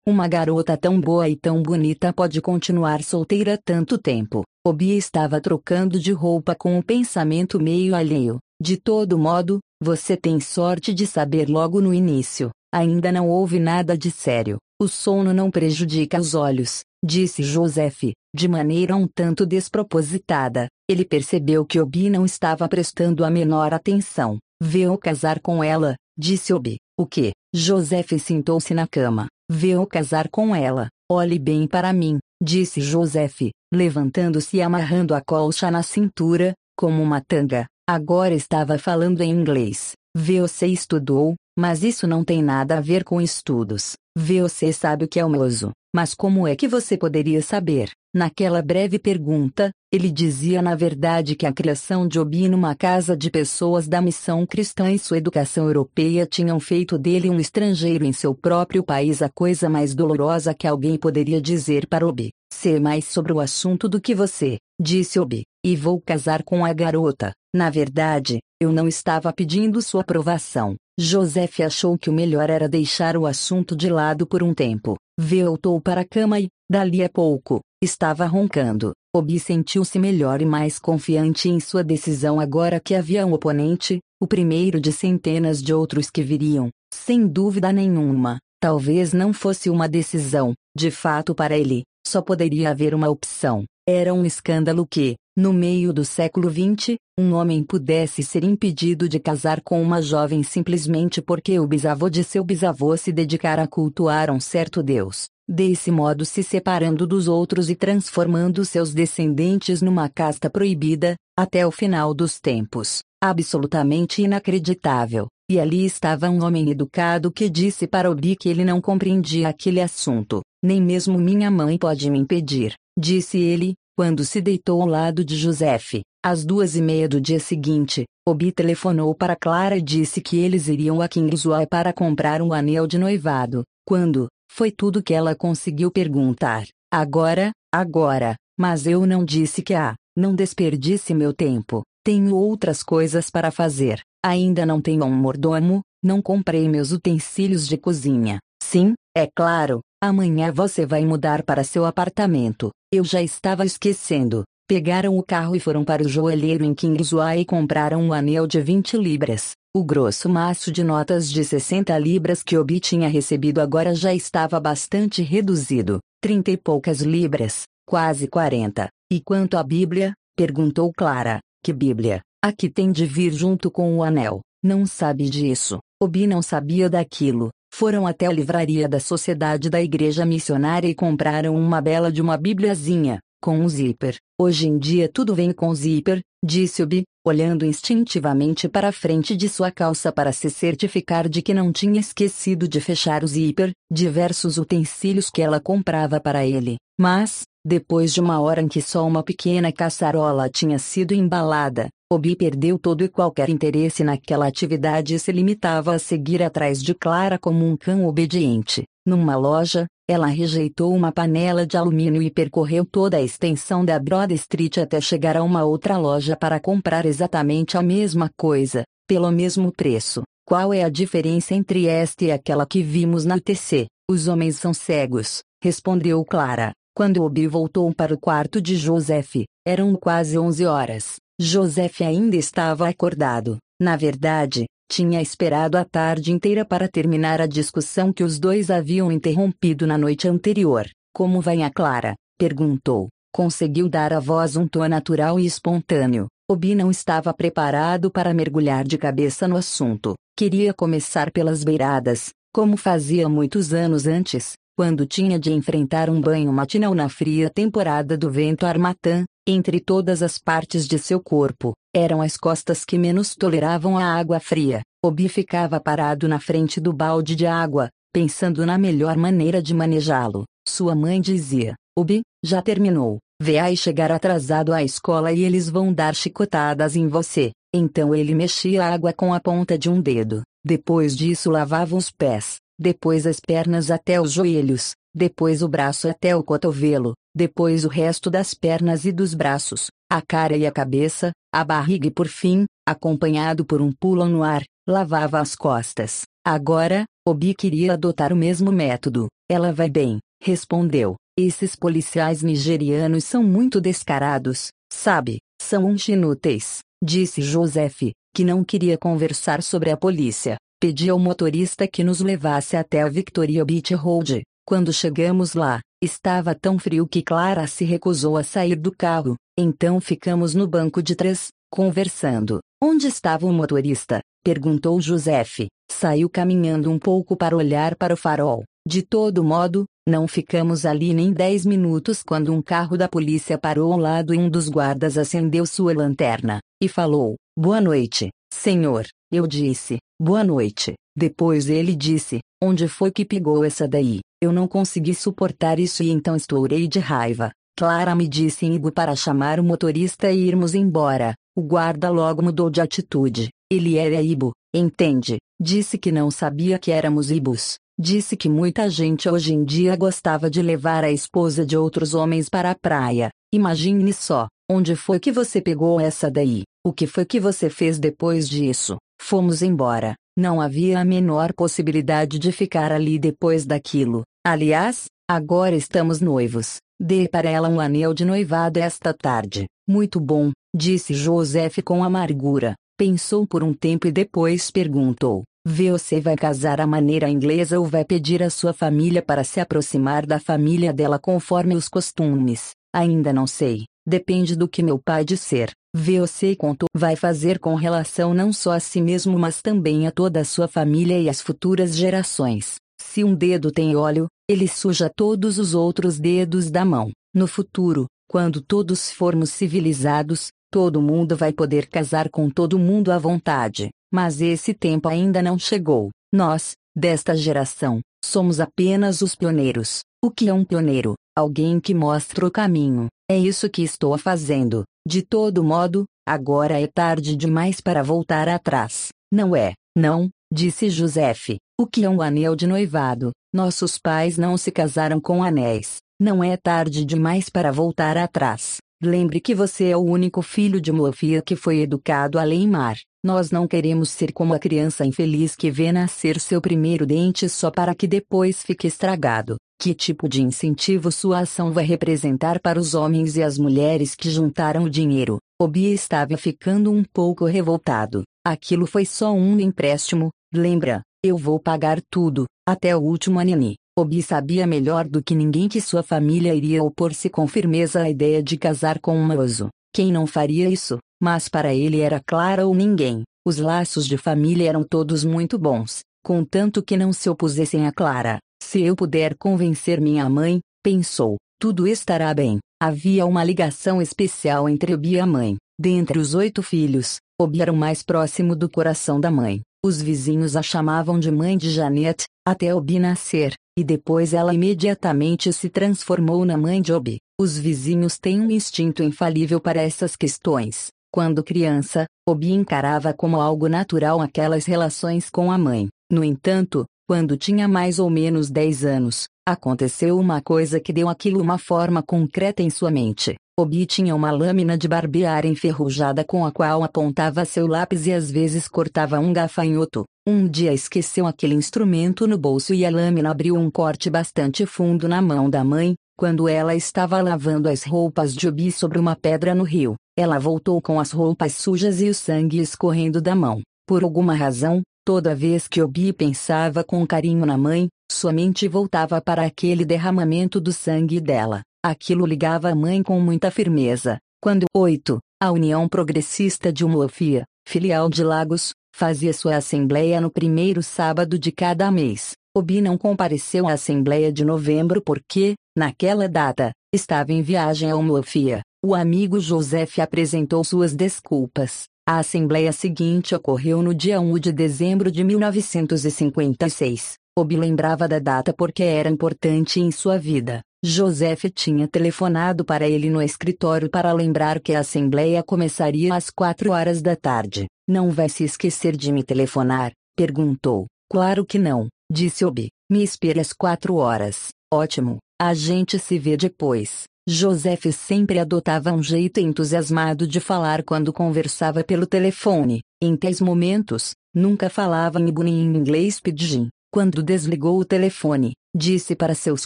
Uma 0.06 0.26
garota 0.26 0.78
tão 0.78 0.98
boa 0.98 1.28
e 1.28 1.36
tão 1.36 1.62
bonita 1.62 2.12
pode 2.12 2.40
continuar 2.40 3.02
solteira 3.02 3.58
tanto 3.62 3.98
tempo. 3.98 4.42
Obi 4.66 4.96
estava 4.96 5.40
trocando 5.40 6.00
de 6.00 6.10
roupa 6.10 6.54
com 6.54 6.78
o 6.78 6.82
pensamento 6.82 7.60
meio 7.60 7.94
alheio. 7.94 8.38
De 8.60 8.78
todo 8.78 9.18
modo, 9.18 9.60
você 9.82 10.16
tem 10.16 10.40
sorte 10.40 10.94
de 10.94 11.06
saber 11.06 11.48
logo 11.48 11.80
no 11.80 11.92
início. 11.92 12.50
Ainda 12.72 13.12
não 13.12 13.28
houve 13.28 13.58
nada 13.58 13.96
de 13.96 14.10
sério. 14.10 14.56
O 14.80 14.88
sono 14.88 15.34
não 15.34 15.50
prejudica 15.50 16.18
os 16.18 16.34
olhos, 16.34 16.82
disse 17.04 17.42
Joseph, 17.42 18.12
de 18.34 18.48
maneira 18.48 18.96
um 18.96 19.06
tanto 19.06 19.44
despropositada. 19.44 20.66
Ele 20.88 21.04
percebeu 21.04 21.66
que 21.66 21.78
Obi 21.78 22.08
não 22.08 22.24
estava 22.24 22.66
prestando 22.68 23.22
a 23.22 23.30
menor 23.30 23.74
atenção. 23.74 24.38
Vê-o 24.62 24.96
casar 24.96 25.40
com 25.40 25.62
ela, 25.62 25.94
disse 26.18 26.54
Obi. 26.54 26.78
O 26.98 27.06
que? 27.06 27.32
Joseph 27.54 28.12
sentou-se 28.18 28.72
na 28.72 28.86
cama. 28.86 29.26
Vê-o 29.52 29.84
casar 29.84 30.28
com 30.28 30.54
ela. 30.54 30.88
Olhe 31.10 31.36
bem 31.36 31.66
para 31.66 31.92
mim, 31.92 32.20
disse 32.40 32.80
Joseph, 32.80 33.50
levantando-se 33.74 34.58
e 34.58 34.62
amarrando 34.62 35.12
a 35.12 35.20
colcha 35.20 35.72
na 35.72 35.82
cintura, 35.82 36.54
como 36.78 37.02
uma 37.02 37.20
tanga. 37.20 37.66
Agora 37.84 38.32
estava 38.32 38.78
falando 38.78 39.22
em 39.22 39.30
inglês. 39.32 39.94
Você 40.16 40.68
estudou, 40.68 41.34
mas 41.58 41.82
isso 41.82 42.06
não 42.06 42.22
tem 42.22 42.44
nada 42.44 42.78
a 42.78 42.80
ver 42.80 43.02
com 43.02 43.20
estudos. 43.20 43.96
Você 44.16 44.72
sabe 44.72 45.04
o 45.04 45.08
que 45.08 45.20
é 45.20 45.24
o 45.24 45.30
mozo. 45.30 45.70
Mas 45.94 46.14
como 46.14 46.46
é 46.46 46.56
que 46.56 46.66
você 46.68 46.96
poderia 46.96 47.42
saber? 47.42 47.90
Naquela 48.14 48.60
breve 48.60 48.98
pergunta, 48.98 49.70
ele 49.92 50.10
dizia 50.10 50.60
na 50.60 50.74
verdade 50.74 51.36
que 51.36 51.46
a 51.46 51.52
criação 51.52 52.06
de 52.08 52.18
Obi 52.18 52.48
numa 52.48 52.74
casa 52.74 53.16
de 53.16 53.30
pessoas 53.30 53.86
da 53.86 54.00
missão 54.00 54.44
cristã 54.44 54.90
e 54.90 54.98
sua 54.98 55.18
educação 55.18 55.66
europeia 55.66 56.26
tinham 56.26 56.58
feito 56.58 56.98
dele 56.98 57.30
um 57.30 57.38
estrangeiro 57.38 58.04
em 58.04 58.12
seu 58.12 58.34
próprio 58.34 58.82
país 58.82 59.22
a 59.22 59.28
coisa 59.28 59.68
mais 59.68 59.94
dolorosa 59.94 60.54
que 60.54 60.66
alguém 60.66 60.96
poderia 60.96 61.40
dizer 61.40 61.86
para 61.86 62.06
Obi. 62.06 62.32
Sei 62.52 62.80
mais 62.80 63.04
sobre 63.04 63.32
o 63.32 63.38
assunto 63.38 63.88
do 63.88 64.00
que 64.00 64.12
você, 64.12 64.58
disse 64.80 65.20
Obi, 65.20 65.44
e 65.64 65.76
vou 65.76 66.00
casar 66.00 66.42
com 66.42 66.64
a 66.64 66.72
garota. 66.72 67.32
Na 67.54 67.70
verdade, 67.70 68.40
eu 68.60 68.72
não 68.72 68.86
estava 68.88 69.32
pedindo 69.32 69.80
sua 69.80 70.02
aprovação. 70.02 70.76
Joseph 71.00 71.60
achou 71.60 71.96
que 71.96 72.10
o 72.10 72.12
melhor 72.12 72.50
era 72.50 72.68
deixar 72.68 73.16
o 73.16 73.26
assunto 73.26 73.74
de 73.74 73.88
lado 73.88 74.26
por 74.26 74.42
um 74.42 74.52
tempo. 74.52 74.96
Voltou 75.18 75.80
para 75.80 76.02
a 76.02 76.04
cama 76.06 76.38
e, 76.38 76.48
dali 76.70 77.02
a 77.02 77.08
pouco, 77.08 77.60
Estava 77.82 78.26
roncando. 78.26 78.92
Obi 79.16 79.40
sentiu-se 79.40 79.98
melhor 79.98 80.42
e 80.42 80.44
mais 80.44 80.78
confiante 80.78 81.48
em 81.48 81.58
sua 81.58 81.82
decisão 81.82 82.38
agora 82.38 82.78
que 82.78 82.94
havia 82.94 83.26
um 83.26 83.32
oponente, 83.32 84.00
o 84.20 84.26
primeiro 84.26 84.78
de 84.78 84.92
centenas 84.92 85.62
de 85.62 85.72
outros 85.72 86.10
que 86.10 86.22
viriam. 86.22 86.68
Sem 86.92 87.26
dúvida 87.26 87.72
nenhuma, 87.72 88.38
talvez 88.60 89.14
não 89.14 89.32
fosse 89.32 89.70
uma 89.70 89.88
decisão, 89.88 90.52
de 90.76 90.90
fato 90.90 91.34
para 91.34 91.56
ele, 91.56 91.84
só 92.06 92.20
poderia 92.20 92.68
haver 92.68 92.94
uma 92.94 93.08
opção. 93.08 93.64
Era 93.88 94.12
um 94.12 94.26
escândalo 94.26 94.86
que, 94.86 95.16
no 95.36 95.52
meio 95.52 95.92
do 95.92 96.04
século 96.04 96.50
XX, 96.50 96.96
um 97.18 97.32
homem 97.34 97.62
pudesse 97.62 98.22
ser 98.22 98.44
impedido 98.44 99.08
de 99.08 99.18
casar 99.18 99.60
com 99.60 99.80
uma 99.82 100.02
jovem 100.02 100.42
simplesmente 100.42 101.22
porque 101.22 101.58
o 101.58 101.66
bisavô 101.66 102.08
de 102.08 102.24
seu 102.24 102.44
bisavô 102.44 102.96
se 102.96 103.12
dedicara 103.12 103.62
a 103.62 103.68
cultuar 103.68 104.30
um 104.30 104.40
certo 104.40 104.82
deus 104.82 105.28
desse 105.50 105.90
modo 105.90 106.24
se 106.24 106.44
separando 106.44 107.04
dos 107.08 107.26
outros 107.26 107.68
e 107.68 107.74
transformando 107.74 108.64
seus 108.64 108.94
descendentes 108.94 109.82
numa 109.82 110.08
casta 110.08 110.48
proibida, 110.48 111.16
até 111.36 111.66
o 111.66 111.72
final 111.72 112.14
dos 112.14 112.38
tempos. 112.38 113.00
Absolutamente 113.20 114.22
inacreditável. 114.22 115.26
E 115.50 115.58
ali 115.58 115.84
estava 115.84 116.30
um 116.30 116.44
homem 116.44 116.70
educado 116.70 117.32
que 117.32 117.50
disse 117.50 117.88
para 117.88 118.08
Obi 118.08 118.36
que 118.36 118.48
ele 118.48 118.64
não 118.64 118.80
compreendia 118.80 119.48
aquele 119.48 119.80
assunto. 119.80 120.40
Nem 120.62 120.80
mesmo 120.80 121.18
minha 121.18 121.50
mãe 121.50 121.76
pode 121.76 122.08
me 122.08 122.20
impedir, 122.20 122.74
disse 122.96 123.38
ele, 123.38 123.74
quando 124.00 124.24
se 124.24 124.40
deitou 124.40 124.80
ao 124.80 124.88
lado 124.88 125.22
de 125.22 125.36
Joseph. 125.36 126.00
Às 126.24 126.42
duas 126.42 126.74
e 126.74 126.80
meia 126.80 127.06
do 127.06 127.20
dia 127.20 127.38
seguinte, 127.38 128.06
Obi 128.26 128.50
telefonou 128.50 129.14
para 129.14 129.36
Clara 129.36 129.76
e 129.76 129.82
disse 129.82 130.22
que 130.22 130.38
eles 130.38 130.68
iriam 130.68 131.02
a 131.02 131.06
Kingsway 131.06 131.66
para 131.66 131.92
comprar 131.92 132.40
um 132.40 132.54
anel 132.54 132.86
de 132.86 132.96
noivado. 132.96 133.62
Quando, 133.86 134.28
Foi 134.50 134.70
tudo 134.70 135.02
que 135.02 135.12
ela 135.12 135.34
conseguiu 135.34 135.90
perguntar. 135.90 136.64
Agora, 136.90 137.52
agora, 137.70 138.36
mas 138.58 138.86
eu 138.86 139.04
não 139.04 139.22
disse 139.22 139.60
que 139.60 139.74
ah, 139.74 139.94
não 140.16 140.34
desperdice 140.34 141.12
meu 141.12 141.34
tempo. 141.34 141.82
Tenho 142.02 142.34
outras 142.34 142.82
coisas 142.82 143.28
para 143.28 143.50
fazer. 143.50 144.00
Ainda 144.24 144.64
não 144.64 144.80
tenho 144.80 145.04
um 145.04 145.14
mordomo, 145.14 145.82
não 146.02 146.22
comprei 146.22 146.70
meus 146.70 146.90
utensílios 146.90 147.68
de 147.68 147.76
cozinha. 147.76 148.38
Sim, 148.62 148.94
é 149.14 149.26
claro, 149.26 149.80
amanhã 150.02 150.50
você 150.50 150.86
vai 150.86 151.04
mudar 151.04 151.42
para 151.42 151.62
seu 151.62 151.84
apartamento. 151.84 152.70
Eu 152.92 153.04
já 153.04 153.22
estava 153.22 153.64
esquecendo. 153.64 154.42
Pegaram 154.68 155.16
o 155.16 155.22
carro 155.22 155.54
e 155.54 155.60
foram 155.60 155.84
para 155.84 156.02
o 156.02 156.08
joalheiro 156.08 156.64
em 156.64 156.74
Kingsway 156.74 157.42
e 157.42 157.44
compraram 157.44 158.02
um 158.02 158.12
anel 158.12 158.48
de 158.48 158.60
20 158.60 158.96
libras. 158.96 159.52
O 159.72 159.84
grosso 159.84 160.28
maço 160.28 160.72
de 160.72 160.82
notas 160.82 161.30
de 161.30 161.44
60 161.44 161.96
libras 161.98 162.42
que 162.42 162.58
Obi 162.58 162.80
tinha 162.80 163.08
recebido 163.08 163.60
agora 163.60 163.94
já 163.94 164.12
estava 164.12 164.58
bastante 164.58 165.22
reduzido. 165.22 166.00
Trinta 166.20 166.50
e 166.50 166.56
poucas 166.56 167.00
libras, 167.00 167.62
quase 167.86 168.26
40. 168.26 168.88
E 169.08 169.20
quanto 169.20 169.56
à 169.56 169.62
Bíblia? 169.62 170.12
perguntou 170.36 170.92
Clara. 170.92 171.38
Que 171.62 171.72
Bíblia? 171.72 172.22
A 172.44 172.52
que 172.52 172.68
tem 172.68 172.90
de 172.90 173.06
vir 173.06 173.32
junto 173.32 173.70
com 173.70 173.96
o 173.96 174.02
anel. 174.02 174.40
Não 174.60 174.84
sabe 174.84 175.30
disso. 175.30 175.78
Obi 176.02 176.26
não 176.26 176.42
sabia 176.42 176.90
daquilo. 176.90 177.50
Foram 177.72 178.06
até 178.06 178.26
a 178.26 178.32
livraria 178.32 178.88
da 178.88 179.00
Sociedade 179.00 179.70
da 179.70 179.80
Igreja 179.80 180.26
Missionária 180.26 180.88
e 180.88 180.94
compraram 180.94 181.54
uma 181.54 181.80
bela 181.80 182.12
de 182.12 182.20
uma 182.20 182.36
bibliazinha, 182.36 183.20
com 183.40 183.58
um 183.58 183.68
zíper. 183.68 184.16
Hoje 184.38 184.68
em 184.68 184.78
dia 184.78 185.08
tudo 185.08 185.34
vem 185.34 185.52
com 185.52 185.74
zíper, 185.74 186.20
disse 186.44 186.82
Obi, 186.82 187.04
olhando 187.24 187.64
instintivamente 187.64 188.68
para 188.68 188.88
a 188.88 188.92
frente 188.92 189.36
de 189.36 189.48
sua 189.48 189.70
calça 189.70 190.10
para 190.10 190.32
se 190.32 190.50
certificar 190.50 191.28
de 191.28 191.42
que 191.42 191.54
não 191.54 191.72
tinha 191.72 192.00
esquecido 192.00 192.68
de 192.68 192.80
fechar 192.80 193.22
o 193.22 193.26
zíper, 193.26 193.72
diversos 193.90 194.58
utensílios 194.58 195.30
que 195.30 195.40
ela 195.40 195.60
comprava 195.60 196.20
para 196.20 196.44
ele. 196.44 196.76
Mas, 196.98 197.42
depois 197.64 198.12
de 198.12 198.20
uma 198.20 198.40
hora 198.40 198.60
em 198.60 198.68
que 198.68 198.82
só 198.82 199.06
uma 199.06 199.22
pequena 199.22 199.70
caçarola 199.70 200.48
tinha 200.48 200.78
sido 200.78 201.12
embalada, 201.12 201.88
Obi 202.12 202.34
perdeu 202.34 202.76
todo 202.76 203.04
e 203.04 203.08
qualquer 203.08 203.48
interesse 203.48 204.02
naquela 204.02 204.48
atividade 204.48 205.14
e 205.14 205.18
se 205.20 205.30
limitava 205.30 205.94
a 205.94 205.98
seguir 205.98 206.42
atrás 206.42 206.82
de 206.82 206.92
Clara 206.92 207.38
como 207.38 207.64
um 207.64 207.76
cão 207.76 208.04
obediente. 208.04 208.82
Numa 209.06 209.36
loja, 209.36 209.86
ela 210.08 210.26
rejeitou 210.26 210.92
uma 210.92 211.12
panela 211.12 211.64
de 211.64 211.76
alumínio 211.76 212.20
e 212.20 212.28
percorreu 212.28 212.84
toda 212.84 213.16
a 213.16 213.22
extensão 213.22 213.84
da 213.84 213.96
Broad 213.96 214.34
Street 214.34 214.78
até 214.78 215.00
chegar 215.00 215.36
a 215.36 215.44
uma 215.44 215.62
outra 215.62 215.96
loja 215.96 216.36
para 216.36 216.58
comprar 216.58 217.06
exatamente 217.06 217.78
a 217.78 217.82
mesma 217.82 218.28
coisa, 218.36 218.82
pelo 219.06 219.30
mesmo 219.30 219.70
preço. 219.70 220.24
Qual 220.44 220.74
é 220.74 220.82
a 220.82 220.88
diferença 220.88 221.54
entre 221.54 221.86
esta 221.86 222.24
e 222.24 222.32
aquela 222.32 222.66
que 222.66 222.82
vimos 222.82 223.24
na 223.24 223.38
TC? 223.38 223.86
Os 224.10 224.26
homens 224.26 224.56
são 224.56 224.74
cegos, 224.74 225.44
respondeu 225.62 226.24
Clara. 226.24 226.72
Quando 226.92 227.22
Obi 227.22 227.46
voltou 227.46 227.94
para 227.94 228.12
o 228.12 228.18
quarto 228.18 228.60
de 228.60 228.74
Joseph, 228.74 229.44
eram 229.64 229.94
quase 229.94 230.36
11 230.36 230.66
horas. 230.66 231.16
Joseph 231.42 232.02
ainda 232.02 232.36
estava 232.36 232.86
acordado. 232.86 233.56
Na 233.80 233.96
verdade, 233.96 234.66
tinha 234.92 235.22
esperado 235.22 235.78
a 235.78 235.86
tarde 235.86 236.32
inteira 236.32 236.66
para 236.66 236.86
terminar 236.86 237.40
a 237.40 237.46
discussão 237.46 238.12
que 238.12 238.22
os 238.22 238.38
dois 238.38 238.70
haviam 238.70 239.10
interrompido 239.10 239.86
na 239.86 239.96
noite 239.96 240.28
anterior. 240.28 240.86
Como 241.14 241.40
vai 241.40 241.62
a 241.62 241.70
Clara? 241.70 242.14
perguntou. 242.38 243.08
Conseguiu 243.32 243.88
dar 243.88 244.12
à 244.12 244.20
voz 244.20 244.54
um 244.54 244.68
tom 244.68 244.86
natural 244.86 245.40
e 245.40 245.46
espontâneo. 245.46 246.26
Obi 246.46 246.74
não 246.74 246.90
estava 246.90 247.32
preparado 247.32 248.10
para 248.10 248.34
mergulhar 248.34 248.84
de 248.84 248.98
cabeça 248.98 249.48
no 249.48 249.56
assunto. 249.56 250.16
Queria 250.36 250.74
começar 250.74 251.30
pelas 251.30 251.64
beiradas, 251.64 252.32
como 252.52 252.76
fazia 252.76 253.30
muitos 253.30 253.72
anos 253.72 254.06
antes, 254.06 254.52
quando 254.80 255.04
tinha 255.04 255.38
de 255.38 255.52
enfrentar 255.52 256.08
um 256.08 256.18
banho 256.18 256.50
matinal 256.50 256.94
na 256.94 257.06
fria 257.06 257.50
temporada 257.50 258.16
do 258.16 258.30
vento 258.30 258.64
armatã, 258.64 259.26
entre 259.46 259.78
todas 259.78 260.22
as 260.22 260.38
partes 260.38 260.88
de 260.88 260.98
seu 260.98 261.22
corpo, 261.22 261.74
eram 261.94 262.22
as 262.22 262.34
costas 262.34 262.82
que 262.82 262.96
menos 262.96 263.36
toleravam 263.36 263.98
a 263.98 264.06
água 264.06 264.40
fria. 264.40 264.80
Obi 265.04 265.28
ficava 265.28 265.78
parado 265.78 266.26
na 266.26 266.40
frente 266.40 266.80
do 266.80 266.94
balde 266.94 267.36
de 267.36 267.46
água, 267.46 267.90
pensando 268.10 268.64
na 268.64 268.78
melhor 268.78 269.18
maneira 269.18 269.62
de 269.62 269.74
manejá-lo. 269.74 270.44
Sua 270.66 270.94
mãe 270.94 271.20
dizia: 271.20 271.74
Obi, 271.94 272.22
já 272.42 272.62
terminou. 272.62 273.18
Vai 273.38 273.76
chegar 273.76 274.10
atrasado 274.10 274.72
à 274.72 274.82
escola 274.82 275.30
e 275.30 275.42
eles 275.44 275.68
vão 275.68 275.92
dar 275.92 276.14
chicotadas 276.14 276.96
em 276.96 277.06
você. 277.06 277.50
Então 277.70 278.14
ele 278.14 278.34
mexia 278.34 278.82
a 278.82 278.94
água 278.94 279.12
com 279.12 279.34
a 279.34 279.40
ponta 279.40 279.76
de 279.76 279.90
um 279.90 280.00
dedo. 280.00 280.42
Depois 280.64 281.14
disso 281.14 281.50
lavava 281.50 281.94
os 281.94 282.10
pés, 282.10 282.56
depois 282.80 283.26
as 283.26 283.38
pernas 283.38 283.90
até 283.90 284.18
os 284.18 284.32
joelhos, 284.32 284.94
depois 285.14 285.62
o 285.62 285.68
braço 285.68 286.08
até 286.08 286.34
o 286.34 286.42
cotovelo, 286.42 287.12
depois 287.36 287.84
o 287.84 287.88
resto 287.88 288.30
das 288.30 288.54
pernas 288.54 289.04
e 289.04 289.12
dos 289.12 289.34
braços, 289.34 289.88
a 290.10 290.22
cara 290.22 290.56
e 290.56 290.66
a 290.66 290.72
cabeça, 290.72 291.30
a 291.52 291.62
barriga 291.62 292.06
e 292.06 292.10
por 292.10 292.26
fim, 292.26 292.64
acompanhado 292.88 293.66
por 293.66 293.82
um 293.82 293.92
pulo 293.92 294.24
no 294.26 294.42
ar, 294.42 294.64
lavava 294.88 295.38
as 295.38 295.54
costas. 295.54 296.22
Agora, 296.42 297.04
Obi 297.28 297.54
queria 297.54 297.92
adotar 297.92 298.32
o 298.32 298.36
mesmo 298.36 298.72
método. 298.72 299.28
Ela 299.48 299.72
vai 299.72 299.90
bem, 299.90 300.18
respondeu. 300.42 301.16
Esses 301.38 301.76
policiais 301.76 302.42
nigerianos 302.42 303.24
são 303.24 303.42
muito 303.42 303.78
descarados, 303.78 304.68
sabe? 304.90 305.38
São 305.60 305.84
uns 305.84 306.08
inúteis, 306.08 306.78
disse 307.04 307.42
Joseph, 307.42 308.10
que 308.34 308.42
não 308.42 308.64
queria 308.64 308.96
conversar 308.96 309.62
sobre 309.62 309.90
a 309.90 309.96
polícia. 309.96 310.56
Pedi 310.82 311.10
ao 311.10 311.18
motorista 311.18 311.86
que 311.86 312.02
nos 312.02 312.20
levasse 312.20 312.74
até 312.74 313.02
a 313.02 313.08
Victoria 313.10 313.62
Beach 313.66 313.92
Road. 313.92 314.42
Quando 314.66 314.94
chegamos 314.94 315.52
lá, 315.52 315.82
estava 316.02 316.54
tão 316.54 316.78
frio 316.78 317.06
que 317.06 317.20
Clara 317.22 317.66
se 317.66 317.84
recusou 317.84 318.38
a 318.38 318.42
sair 318.42 318.76
do 318.76 318.90
carro, 318.90 319.36
então 319.58 320.00
ficamos 320.00 320.54
no 320.54 320.66
banco 320.66 321.02
de 321.02 321.14
trás, 321.14 321.48
conversando. 321.70 322.60
Onde 322.82 323.08
estava 323.08 323.46
o 323.46 323.52
motorista? 323.52 324.22
perguntou 324.42 324.98
Joseph. 325.02 325.66
Saiu 325.92 326.30
caminhando 326.30 326.90
um 326.90 326.98
pouco 326.98 327.36
para 327.36 327.54
olhar 327.54 327.94
para 327.94 328.14
o 328.14 328.16
farol. 328.16 328.64
De 328.88 329.02
todo 329.02 329.44
modo, 329.44 329.84
não 330.08 330.26
ficamos 330.26 330.86
ali 330.86 331.12
nem 331.12 331.30
dez 331.30 331.66
minutos 331.66 332.22
quando 332.22 332.54
um 332.54 332.62
carro 332.62 332.96
da 332.96 333.06
polícia 333.06 333.58
parou 333.58 333.92
ao 333.92 333.98
lado 333.98 334.32
e 334.32 334.38
um 334.38 334.48
dos 334.48 334.70
guardas 334.70 335.18
acendeu 335.18 335.66
sua 335.66 335.92
lanterna, 335.92 336.58
e 336.82 336.88
falou: 336.88 337.36
Boa 337.54 337.82
noite, 337.82 338.30
senhor. 338.52 339.06
Eu 339.32 339.46
disse: 339.46 339.98
Boa 340.20 340.44
noite. 340.44 340.94
Depois 341.16 341.68
ele 341.68 341.94
disse: 341.94 342.40
Onde 342.62 342.88
foi 342.88 343.10
que 343.10 343.24
pegou 343.24 343.64
essa 343.64 343.88
daí? 343.88 344.20
Eu 344.42 344.52
não 344.52 344.66
consegui 344.66 345.14
suportar 345.14 345.78
isso 345.78 346.02
e 346.02 346.10
então 346.10 346.36
estourei 346.36 346.88
de 346.88 346.98
raiva. 346.98 347.50
Clara 347.76 348.14
me 348.14 348.28
disse 348.28 348.66
em 348.66 348.74
Ibo 348.74 348.92
para 348.92 349.16
chamar 349.16 349.58
o 349.58 349.64
motorista 349.64 350.30
e 350.30 350.46
irmos 350.46 350.74
embora. 350.74 351.34
O 351.56 351.62
guarda 351.62 352.10
logo 352.10 352.42
mudou 352.42 352.70
de 352.70 352.80
atitude. 352.80 353.50
Ele 353.70 353.96
era 353.96 354.20
Ibo, 354.20 354.52
entende? 354.74 355.38
Disse 355.60 355.96
que 355.96 356.12
não 356.12 356.30
sabia 356.30 356.78
que 356.78 356.90
éramos 356.90 357.30
Ibos. 357.30 357.76
Disse 357.98 358.36
que 358.36 358.48
muita 358.48 358.88
gente 358.88 359.28
hoje 359.28 359.52
em 359.52 359.64
dia 359.64 359.94
gostava 359.94 360.48
de 360.48 360.62
levar 360.62 361.04
a 361.04 361.10
esposa 361.10 361.66
de 361.66 361.76
outros 361.76 362.14
homens 362.14 362.48
para 362.48 362.70
a 362.70 362.74
praia. 362.74 363.30
Imagine 363.52 364.12
só, 364.12 364.46
onde 364.70 364.96
foi 364.96 365.20
que 365.20 365.30
você 365.30 365.60
pegou 365.60 366.00
essa 366.00 366.30
daí? 366.30 366.62
O 366.82 366.94
que 366.94 367.06
foi 367.06 367.26
que 367.26 367.38
você 367.38 367.68
fez 367.68 367.98
depois 367.98 368.48
disso? 368.48 368.96
Fomos 369.20 369.60
embora. 369.60 370.14
Não 370.34 370.62
havia 370.62 370.98
a 370.98 371.04
menor 371.04 371.52
possibilidade 371.52 372.38
de 372.38 372.50
ficar 372.52 372.90
ali 372.90 373.18
depois 373.18 373.66
daquilo. 373.66 374.22
Aliás, 374.42 375.04
agora 375.30 375.76
estamos 375.76 376.22
noivos. 376.22 376.78
Dê 376.98 377.28
para 377.28 377.50
ela 377.50 377.68
um 377.68 377.80
anel 377.80 378.14
de 378.14 378.24
noivado 378.24 378.78
esta 378.78 379.12
tarde. 379.12 379.66
Muito 379.86 380.18
bom, 380.18 380.52
disse 380.74 381.12
Joseph 381.12 381.80
com 381.84 382.02
amargura. 382.02 382.74
Pensou 382.96 383.46
por 383.46 383.62
um 383.62 383.74
tempo 383.74 384.06
e 384.06 384.12
depois 384.12 384.70
perguntou: 384.70 385.44
Você 385.66 386.18
vai 386.18 386.34
casar 386.34 386.80
à 386.80 386.86
maneira 386.86 387.28
inglesa 387.28 387.78
ou 387.78 387.84
vai 387.84 388.06
pedir 388.06 388.42
à 388.42 388.48
sua 388.48 388.72
família 388.72 389.20
para 389.20 389.44
se 389.44 389.60
aproximar 389.60 390.24
da 390.24 390.40
família 390.40 390.94
dela 390.94 391.18
conforme 391.18 391.74
os 391.74 391.90
costumes? 391.90 392.70
Ainda 392.90 393.34
não 393.34 393.46
sei. 393.46 393.84
Depende 394.06 394.56
do 394.56 394.66
que 394.66 394.82
meu 394.82 394.98
pai 394.98 395.26
disser. 395.26 395.70
Você 395.94 396.54
contou 396.54 396.86
vai 396.94 397.16
fazer 397.16 397.58
com 397.58 397.74
relação 397.74 398.32
não 398.32 398.52
só 398.52 398.72
a 398.72 398.80
si 398.80 399.00
mesmo 399.00 399.36
mas 399.36 399.60
também 399.60 400.06
a 400.06 400.12
toda 400.12 400.40
a 400.40 400.44
sua 400.44 400.68
família 400.68 401.18
e 401.18 401.28
as 401.28 401.40
futuras 401.40 401.96
gerações. 401.96 402.76
Se 403.00 403.24
um 403.24 403.34
dedo 403.34 403.72
tem 403.72 403.96
óleo, 403.96 404.28
ele 404.48 404.68
suja 404.68 405.10
todos 405.14 405.58
os 405.58 405.74
outros 405.74 406.18
dedos 406.18 406.70
da 406.70 406.84
mão. 406.84 407.10
No 407.34 407.48
futuro, 407.48 408.06
quando 408.28 408.60
todos 408.60 409.10
formos 409.10 409.50
civilizados, 409.50 410.50
todo 410.70 411.02
mundo 411.02 411.36
vai 411.36 411.52
poder 411.52 411.88
casar 411.88 412.30
com 412.30 412.48
todo 412.48 412.78
mundo 412.78 413.10
à 413.10 413.18
vontade. 413.18 413.90
Mas 414.12 414.40
esse 414.40 414.72
tempo 414.72 415.08
ainda 415.08 415.42
não 415.42 415.58
chegou. 415.58 416.10
Nós, 416.32 416.74
desta 416.96 417.34
geração, 417.34 418.00
somos 418.24 418.60
apenas 418.60 419.22
os 419.22 419.34
pioneiros. 419.34 420.02
O 420.22 420.30
que 420.30 420.48
é 420.48 420.54
um 420.54 420.64
pioneiro? 420.64 421.14
Alguém 421.36 421.80
que 421.80 421.94
mostra 421.94 422.46
o 422.46 422.50
caminho. 422.50 423.08
É 423.28 423.36
isso 423.36 423.68
que 423.68 423.82
estou 423.82 424.16
fazendo. 424.16 424.84
De 425.06 425.22
todo 425.22 425.64
modo, 425.64 426.04
agora 426.28 426.80
é 426.80 426.86
tarde 426.86 427.34
demais 427.34 427.80
para 427.80 428.02
voltar 428.02 428.48
atrás. 428.48 429.08
Não 429.32 429.56
é, 429.56 429.74
não, 429.96 430.28
disse 430.52 430.90
Joseph. 430.90 431.56
O 431.80 431.86
que 431.86 432.04
é 432.04 432.08
um 432.10 432.20
anel 432.20 432.54
de 432.54 432.66
noivado? 432.66 433.32
Nossos 433.52 433.98
pais 433.98 434.36
não 434.36 434.56
se 434.56 434.70
casaram 434.70 435.20
com 435.20 435.42
anéis. 435.42 435.96
Não 436.20 436.44
é 436.44 436.56
tarde 436.56 437.04
demais 437.04 437.48
para 437.48 437.72
voltar 437.72 438.18
atrás. 438.18 438.76
Lembre 439.02 439.40
que 439.40 439.54
você 439.54 439.86
é 439.86 439.96
o 439.96 440.00
único 440.00 440.42
filho 440.42 440.78
de 440.78 440.92
Mofia 440.92 441.40
que 441.40 441.56
foi 441.56 441.78
educado 441.78 442.38
além 442.38 442.68
mar. 442.68 442.98
Nós 443.24 443.50
não 443.50 443.66
queremos 443.66 444.10
ser 444.10 444.30
como 444.30 444.52
a 444.52 444.58
criança 444.58 445.06
infeliz 445.06 445.56
que 445.56 445.70
vê 445.70 445.90
nascer 445.90 446.38
seu 446.38 446.60
primeiro 446.60 447.06
dente 447.06 447.48
só 447.48 447.70
para 447.70 447.94
que 447.94 448.06
depois 448.06 448.62
fique 448.62 448.86
estragado. 448.86 449.56
Que 449.80 449.94
tipo 449.94 450.28
de 450.28 450.42
incentivo 450.42 451.10
sua 451.10 451.38
ação 451.40 451.72
vai 451.72 451.82
representar 451.82 452.60
para 452.60 452.78
os 452.78 452.92
homens 452.92 453.38
e 453.38 453.42
as 453.42 453.56
mulheres 453.56 454.14
que 454.14 454.28
juntaram 454.28 454.84
o 454.84 454.90
dinheiro? 454.90 455.38
Obi 455.58 455.90
estava 455.94 456.36
ficando 456.36 456.92
um 456.92 457.02
pouco 457.02 457.46
revoltado. 457.46 458.22
Aquilo 458.46 458.86
foi 458.86 459.06
só 459.06 459.32
um 459.32 459.58
empréstimo, 459.58 460.28
lembra? 460.52 461.00
Eu 461.24 461.38
vou 461.38 461.58
pagar 461.58 462.02
tudo, 462.10 462.44
até 462.68 462.94
o 462.94 463.00
último 463.00 463.38
anini. 463.38 463.76
Obi 464.00 464.22
sabia 464.22 464.66
melhor 464.66 465.06
do 465.06 465.22
que 465.22 465.34
ninguém 465.34 465.68
que 465.68 465.80
sua 465.80 466.02
família 466.02 466.54
iria 466.54 466.82
opor-se 466.82 467.28
com 467.28 467.46
firmeza 467.46 468.02
à 468.02 468.10
ideia 468.10 468.42
de 468.42 468.56
casar 468.56 468.98
com 468.98 469.16
um 469.16 469.26
moço. 469.26 469.68
Quem 469.92 470.10
não 470.10 470.26
faria 470.26 470.68
isso? 470.68 470.98
Mas 471.22 471.48
para 471.48 471.74
ele 471.74 472.00
era 472.00 472.20
Clara 472.24 472.66
ou 472.66 472.74
ninguém. 472.74 473.22
Os 473.46 473.58
laços 473.58 474.06
de 474.06 474.16
família 474.16 474.68
eram 474.68 474.82
todos 474.82 475.24
muito 475.24 475.58
bons, 475.58 476.00
contanto 476.24 476.82
que 476.82 476.96
não 476.96 477.12
se 477.12 477.28
opusessem 477.28 477.86
a 477.86 477.92
Clara. 477.92 478.38
Se 478.62 478.82
eu 478.82 478.94
puder 478.96 479.36
convencer 479.36 480.00
minha 480.00 480.28
mãe, 480.28 480.60
pensou, 480.82 481.36
tudo 481.58 481.86
estará 481.86 482.32
bem. 482.32 482.58
Havia 482.82 483.26
uma 483.26 483.44
ligação 483.44 484.00
especial 484.00 484.68
entre 484.68 484.94
Obi 484.94 485.12
e 485.12 485.20
a 485.20 485.26
mãe. 485.26 485.56
Dentre 485.78 486.18
os 486.18 486.34
oito 486.34 486.62
filhos, 486.62 487.18
Obi 487.40 487.60
era 487.60 487.72
o 487.72 487.76
mais 487.76 488.02
próximo 488.02 488.54
do 488.56 488.68
coração 488.68 489.20
da 489.20 489.30
mãe. 489.30 489.62
Os 489.82 490.02
vizinhos 490.02 490.56
a 490.56 490.62
chamavam 490.62 491.18
de 491.18 491.30
mãe 491.30 491.56
de 491.56 491.70
Janet, 491.70 492.26
até 492.46 492.74
Obi 492.74 492.98
nascer, 492.98 493.54
e 493.78 493.82
depois 493.82 494.34
ela 494.34 494.52
imediatamente 494.52 495.50
se 495.54 495.70
transformou 495.70 496.44
na 496.44 496.54
mãe 496.54 496.82
de 496.82 496.92
Obi. 496.92 497.18
Os 497.40 497.56
vizinhos 497.56 498.18
têm 498.18 498.42
um 498.42 498.50
instinto 498.50 499.02
infalível 499.02 499.58
para 499.58 499.80
essas 499.80 500.16
questões. 500.16 500.88
Quando 501.10 501.42
criança, 501.42 502.04
Obi 502.28 502.52
encarava 502.52 503.14
como 503.14 503.40
algo 503.40 503.70
natural 503.70 504.20
aquelas 504.20 504.66
relações 504.66 505.30
com 505.30 505.50
a 505.50 505.56
mãe. 505.56 505.88
No 506.12 506.22
entanto, 506.22 506.84
quando 507.08 507.34
tinha 507.38 507.66
mais 507.66 507.98
ou 507.98 508.10
menos 508.10 508.50
10 508.50 508.84
anos, 508.84 509.28
aconteceu 509.48 510.18
uma 510.18 510.42
coisa 510.42 510.78
que 510.78 510.92
deu 510.92 511.08
aquilo 511.08 511.40
uma 511.40 511.56
forma 511.56 512.02
concreta 512.02 512.62
em 512.62 512.68
sua 512.68 512.90
mente. 512.90 513.34
Obi 513.60 513.84
tinha 513.86 514.14
uma 514.16 514.30
lâmina 514.30 514.76
de 514.76 514.88
barbear 514.88 515.44
enferrujada 515.44 516.24
com 516.24 516.44
a 516.46 516.50
qual 516.50 516.82
apontava 516.82 517.44
seu 517.44 517.66
lápis 517.66 518.06
e 518.06 518.12
às 518.12 518.30
vezes 518.30 518.66
cortava 518.66 519.18
um 519.18 519.32
gafanhoto. 519.32 520.04
Um 520.26 520.48
dia 520.48 520.72
esqueceu 520.72 521.26
aquele 521.26 521.54
instrumento 521.54 522.26
no 522.26 522.38
bolso 522.38 522.72
e 522.72 522.84
a 522.84 522.90
lâmina 522.90 523.30
abriu 523.30 523.56
um 523.56 523.70
corte 523.70 524.08
bastante 524.08 524.64
fundo 524.64 525.08
na 525.08 525.20
mão 525.20 525.50
da 525.50 525.62
mãe, 525.62 525.94
quando 526.16 526.48
ela 526.48 526.74
estava 526.74 527.20
lavando 527.20 527.68
as 527.68 527.84
roupas 527.84 528.34
de 528.34 528.48
Obi 528.48 528.72
sobre 528.72 528.98
uma 528.98 529.14
pedra 529.14 529.54
no 529.54 529.64
rio. 529.64 529.94
Ela 530.16 530.38
voltou 530.38 530.80
com 530.80 530.98
as 530.98 531.10
roupas 531.12 531.54
sujas 531.54 532.00
e 532.00 532.08
o 532.08 532.14
sangue 532.14 532.58
escorrendo 532.58 533.20
da 533.20 533.34
mão. 533.34 533.60
Por 533.86 534.04
alguma 534.04 534.34
razão, 534.34 534.82
toda 535.04 535.34
vez 535.34 535.68
que 535.68 535.82
Obi 535.82 536.12
pensava 536.12 536.82
com 536.82 537.06
carinho 537.06 537.44
na 537.44 537.58
mãe, 537.58 537.88
sua 538.10 538.32
mente 538.32 538.66
voltava 538.68 539.20
para 539.20 539.44
aquele 539.44 539.84
derramamento 539.84 540.60
do 540.60 540.72
sangue 540.72 541.20
dela. 541.20 541.62
Aquilo 541.82 542.26
ligava 542.26 542.68
a 542.68 542.74
mãe 542.74 543.02
com 543.02 543.18
muita 543.18 543.50
firmeza. 543.50 544.18
Quando 544.38 544.66
8, 544.76 545.18
a 545.42 545.50
União 545.50 545.88
Progressista 545.88 546.70
de 546.70 546.84
Umofia, 546.84 547.44
filial 547.66 548.10
de 548.10 548.22
Lagos, 548.22 548.74
fazia 548.94 549.32
sua 549.32 549.56
assembleia 549.56 550.20
no 550.20 550.30
primeiro 550.30 550.82
sábado 550.82 551.38
de 551.38 551.50
cada 551.50 551.90
mês. 551.90 552.32
Obi 552.54 552.82
não 552.82 552.98
compareceu 552.98 553.66
à 553.66 553.72
assembleia 553.72 554.30
de 554.30 554.44
novembro 554.44 555.00
porque, 555.00 555.54
naquela 555.74 556.28
data, 556.28 556.70
estava 556.92 557.32
em 557.32 557.40
viagem 557.40 557.90
a 557.90 557.96
Umofia. 557.96 558.60
O 558.84 558.94
amigo 558.94 559.40
Joseph 559.40 560.00
apresentou 560.00 560.62
suas 560.62 560.94
desculpas. 560.94 561.84
A 562.06 562.18
assembleia 562.18 562.72
seguinte 562.72 563.34
ocorreu 563.34 563.82
no 563.82 563.94
dia 563.94 564.20
1 564.20 564.38
de 564.38 564.52
dezembro 564.52 565.10
de 565.10 565.24
1956. 565.24 567.14
Obi 567.38 567.56
lembrava 567.56 568.06
da 568.06 568.18
data 568.18 568.52
porque 568.52 568.82
era 568.82 569.08
importante 569.08 569.80
em 569.80 569.90
sua 569.90 570.18
vida. 570.18 570.60
Joseph 570.82 571.44
tinha 571.54 571.86
telefonado 571.86 572.64
para 572.64 572.88
ele 572.88 573.10
no 573.10 573.20
escritório 573.20 573.90
para 573.90 574.10
lembrar 574.14 574.58
que 574.60 574.72
a 574.72 574.80
assembleia 574.80 575.42
começaria 575.42 576.14
às 576.14 576.30
quatro 576.30 576.70
horas 576.70 577.02
da 577.02 577.14
tarde. 577.14 577.66
Não 577.86 578.10
vai 578.10 578.30
se 578.30 578.44
esquecer 578.44 578.96
de 578.96 579.12
me 579.12 579.22
telefonar? 579.22 579.92
perguntou. 580.16 580.86
Claro 581.10 581.44
que 581.44 581.58
não, 581.58 581.88
disse 582.10 582.46
Obi. 582.46 582.70
Me 582.90 583.02
espere 583.02 583.40
às 583.40 583.52
quatro 583.52 583.96
horas. 583.96 584.48
Ótimo, 584.72 585.18
a 585.38 585.52
gente 585.52 585.98
se 585.98 586.18
vê 586.18 586.34
depois. 586.34 587.04
Joseph 587.28 587.84
sempre 587.92 588.38
adotava 588.38 588.90
um 588.90 589.02
jeito 589.02 589.38
entusiasmado 589.38 590.26
de 590.26 590.40
falar 590.40 590.82
quando 590.82 591.12
conversava 591.12 591.84
pelo 591.84 592.06
telefone. 592.06 592.80
Em 593.02 593.14
tais 593.16 593.38
momentos, 593.38 594.14
nunca 594.34 594.70
falava 594.70 595.20
em 595.20 595.28
em 595.28 595.76
inglês 595.76 596.18
pidgin. 596.20 596.70
Quando 596.90 597.22
desligou 597.22 597.78
o 597.78 597.84
telefone, 597.84 598.52
disse 598.74 599.14
para 599.16 599.34
seus 599.34 599.64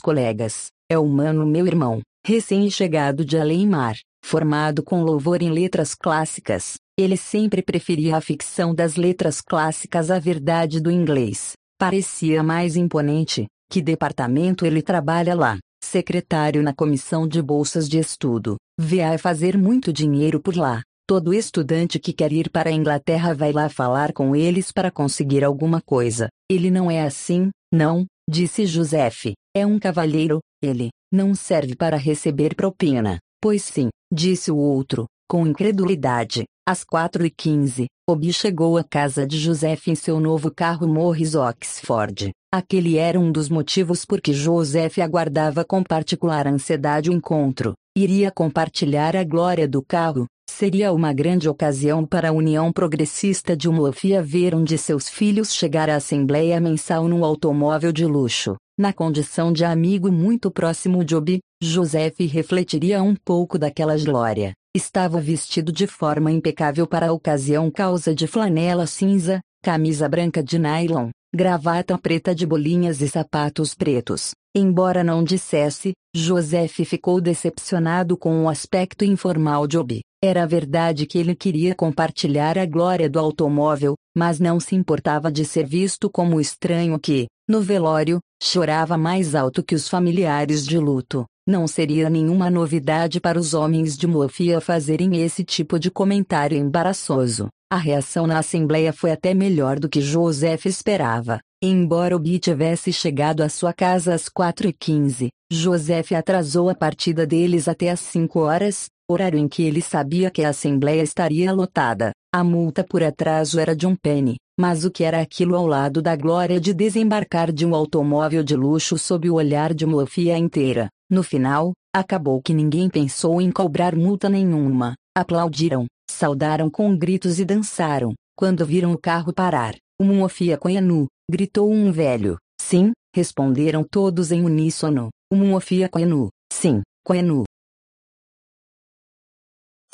colegas: 0.00 0.68
é 0.90 0.98
humano 0.98 1.46
meu 1.46 1.66
irmão, 1.66 2.00
recém-chegado 2.26 3.24
de 3.24 3.38
além-mar, 3.38 3.96
formado 4.24 4.82
com 4.82 5.02
louvor 5.02 5.42
em 5.42 5.50
letras 5.50 5.94
clássicas, 5.94 6.76
ele 6.96 7.16
sempre 7.16 7.60
preferia 7.60 8.16
a 8.16 8.20
ficção 8.20 8.72
das 8.72 8.94
letras 8.94 9.40
clássicas 9.40 10.10
à 10.10 10.18
verdade 10.18 10.80
do 10.80 10.90
inglês. 10.90 11.52
Parecia 11.78 12.42
mais 12.42 12.76
imponente. 12.76 13.46
Que 13.70 13.82
departamento 13.82 14.64
ele 14.64 14.80
trabalha 14.80 15.34
lá? 15.34 15.58
Secretário 15.82 16.62
na 16.62 16.72
comissão 16.72 17.26
de 17.26 17.42
bolsas 17.42 17.88
de 17.88 17.98
estudo. 17.98 18.56
Vai 18.78 19.18
fazer 19.18 19.58
muito 19.58 19.92
dinheiro 19.92 20.40
por 20.40 20.56
lá. 20.56 20.82
Todo 21.06 21.34
estudante 21.34 21.98
que 21.98 22.12
quer 22.12 22.32
ir 22.32 22.48
para 22.48 22.70
a 22.70 22.72
Inglaterra 22.72 23.34
vai 23.34 23.52
lá 23.52 23.68
falar 23.68 24.12
com 24.12 24.36
eles 24.36 24.70
para 24.70 24.90
conseguir 24.90 25.42
alguma 25.42 25.80
coisa. 25.80 26.28
Ele 26.48 26.70
não 26.70 26.90
é 26.90 27.02
assim, 27.02 27.50
não, 27.72 28.06
disse 28.28 28.66
Joseph. 28.66 29.32
É 29.56 29.64
um 29.64 29.78
cavalheiro, 29.78 30.40
ele, 30.62 30.90
não 31.12 31.34
serve 31.34 31.76
para 31.76 31.96
receber 31.96 32.54
propina. 32.54 33.18
Pois 33.40 33.62
sim, 33.62 33.88
disse 34.12 34.50
o 34.50 34.56
outro, 34.56 35.06
com 35.28 35.46
incredulidade. 35.46 36.44
Às 36.66 36.82
quatro 36.82 37.26
e 37.26 37.30
quinze, 37.30 37.86
Obi 38.08 38.32
chegou 38.32 38.78
à 38.78 38.84
casa 38.84 39.26
de 39.26 39.38
Joseph 39.38 39.88
em 39.88 39.94
seu 39.94 40.18
novo 40.18 40.50
carro 40.50 40.88
Morris 40.88 41.34
Oxford. 41.34 42.30
Aquele 42.52 42.96
era 42.96 43.20
um 43.20 43.30
dos 43.30 43.48
motivos 43.48 44.04
por 44.04 44.20
que 44.20 44.32
Joseph 44.32 44.98
aguardava 44.98 45.64
com 45.64 45.82
particular 45.82 46.46
ansiedade 46.46 47.10
o 47.10 47.12
encontro. 47.12 47.74
Iria 47.96 48.30
compartilhar 48.30 49.14
a 49.14 49.24
glória 49.24 49.68
do 49.68 49.82
carro, 49.82 50.26
Seria 50.56 50.92
uma 50.92 51.12
grande 51.12 51.48
ocasião 51.48 52.06
para 52.06 52.28
a 52.28 52.32
União 52.32 52.72
Progressista 52.72 53.56
de 53.56 53.68
Umofia 53.68 54.22
ver 54.22 54.54
um 54.54 54.62
de 54.62 54.78
seus 54.78 55.08
filhos 55.08 55.52
chegar 55.52 55.90
à 55.90 55.96
Assembleia 55.96 56.60
Mensal 56.60 57.08
num 57.08 57.24
automóvel 57.24 57.90
de 57.90 58.06
luxo. 58.06 58.54
Na 58.78 58.92
condição 58.92 59.52
de 59.52 59.64
amigo 59.64 60.12
muito 60.12 60.52
próximo 60.52 61.04
de 61.04 61.16
Obi, 61.16 61.40
Joseph 61.60 62.20
refletiria 62.20 63.02
um 63.02 63.16
pouco 63.16 63.58
daquela 63.58 63.98
glória. 63.98 64.52
Estava 64.72 65.20
vestido 65.20 65.72
de 65.72 65.88
forma 65.88 66.30
impecável 66.30 66.86
para 66.86 67.08
a 67.08 67.12
ocasião 67.12 67.68
calça 67.68 68.14
de 68.14 68.28
flanela 68.28 68.86
cinza, 68.86 69.40
camisa 69.60 70.08
branca 70.08 70.40
de 70.40 70.56
nylon, 70.56 71.10
gravata 71.34 71.98
preta 71.98 72.32
de 72.32 72.46
bolinhas 72.46 73.00
e 73.00 73.08
sapatos 73.08 73.74
pretos. 73.74 74.30
Embora 74.56 75.02
não 75.02 75.24
dissesse, 75.24 75.92
Joseph 76.14 76.76
ficou 76.84 77.20
decepcionado 77.20 78.16
com 78.16 78.44
o 78.44 78.48
aspecto 78.48 79.04
informal 79.04 79.66
de 79.66 79.76
Obi. 79.76 80.00
Era 80.22 80.46
verdade 80.46 81.06
que 81.06 81.18
ele 81.18 81.34
queria 81.34 81.74
compartilhar 81.74 82.56
a 82.56 82.64
glória 82.64 83.10
do 83.10 83.18
automóvel, 83.18 83.96
mas 84.16 84.38
não 84.38 84.60
se 84.60 84.76
importava 84.76 85.32
de 85.32 85.44
ser 85.44 85.66
visto 85.66 86.08
como 86.08 86.40
estranho 86.40 86.96
que, 87.00 87.26
no 87.48 87.60
velório, 87.60 88.20
chorava 88.40 88.96
mais 88.96 89.34
alto 89.34 89.60
que 89.60 89.74
os 89.74 89.88
familiares 89.88 90.64
de 90.64 90.78
luto. 90.78 91.24
Não 91.44 91.66
seria 91.66 92.08
nenhuma 92.08 92.48
novidade 92.48 93.20
para 93.20 93.38
os 93.38 93.54
homens 93.54 93.98
de 93.98 94.06
Mofia 94.06 94.60
fazerem 94.60 95.20
esse 95.20 95.42
tipo 95.42 95.80
de 95.80 95.90
comentário 95.90 96.56
embaraçoso. 96.56 97.48
A 97.74 97.76
reação 97.76 98.24
na 98.24 98.38
Assembleia 98.38 98.92
foi 98.92 99.10
até 99.10 99.34
melhor 99.34 99.80
do 99.80 99.88
que 99.88 100.00
Joseph 100.00 100.64
esperava. 100.64 101.40
Embora 101.60 102.14
Obi 102.14 102.38
tivesse 102.38 102.92
chegado 102.92 103.42
à 103.42 103.48
sua 103.48 103.72
casa 103.72 104.14
às 104.14 104.28
4h15, 104.28 105.26
Joseph 105.50 106.12
atrasou 106.12 106.70
a 106.70 106.74
partida 106.76 107.26
deles 107.26 107.66
até 107.66 107.90
às 107.90 107.98
5 107.98 108.38
horas, 108.38 108.86
horário 109.10 109.40
em 109.40 109.48
que 109.48 109.64
ele 109.64 109.82
sabia 109.82 110.30
que 110.30 110.44
a 110.44 110.50
Assembleia 110.50 111.02
estaria 111.02 111.52
lotada. 111.52 112.12
A 112.32 112.44
multa 112.44 112.84
por 112.84 113.02
atraso 113.02 113.58
era 113.58 113.74
de 113.74 113.88
um 113.88 113.96
penny, 113.96 114.36
mas 114.56 114.84
o 114.84 114.90
que 114.92 115.02
era 115.02 115.20
aquilo 115.20 115.56
ao 115.56 115.66
lado 115.66 116.00
da 116.00 116.14
glória 116.14 116.60
de 116.60 116.72
desembarcar 116.72 117.50
de 117.50 117.66
um 117.66 117.74
automóvel 117.74 118.44
de 118.44 118.54
luxo 118.54 118.96
sob 118.96 119.28
o 119.28 119.34
olhar 119.34 119.74
de 119.74 119.84
uma 119.84 120.06
FIA 120.06 120.38
inteira? 120.38 120.88
No 121.10 121.24
final, 121.24 121.72
acabou 121.92 122.40
que 122.40 122.54
ninguém 122.54 122.88
pensou 122.88 123.40
em 123.40 123.50
cobrar 123.50 123.96
multa 123.96 124.28
nenhuma. 124.28 124.94
Aplaudiram, 125.16 125.86
saudaram 126.14 126.70
com 126.70 126.96
gritos 126.96 127.38
e 127.38 127.44
dançaram. 127.44 128.14
Quando 128.36 128.64
viram 128.64 128.92
o 128.92 128.98
carro 128.98 129.32
parar, 129.32 129.74
uma 130.00 130.12
Muofia 130.12 130.58
Coianu, 130.58 131.06
gritou 131.30 131.70
um 131.70 131.92
velho. 131.92 132.36
Sim, 132.60 132.92
Responderam 133.14 133.84
todos 133.84 134.32
em 134.32 134.44
uníssono. 134.44 135.08
Umuofia 135.32 135.88
Koenu. 135.88 136.30
Sim, 136.52 136.82
Koenu. 137.06 137.44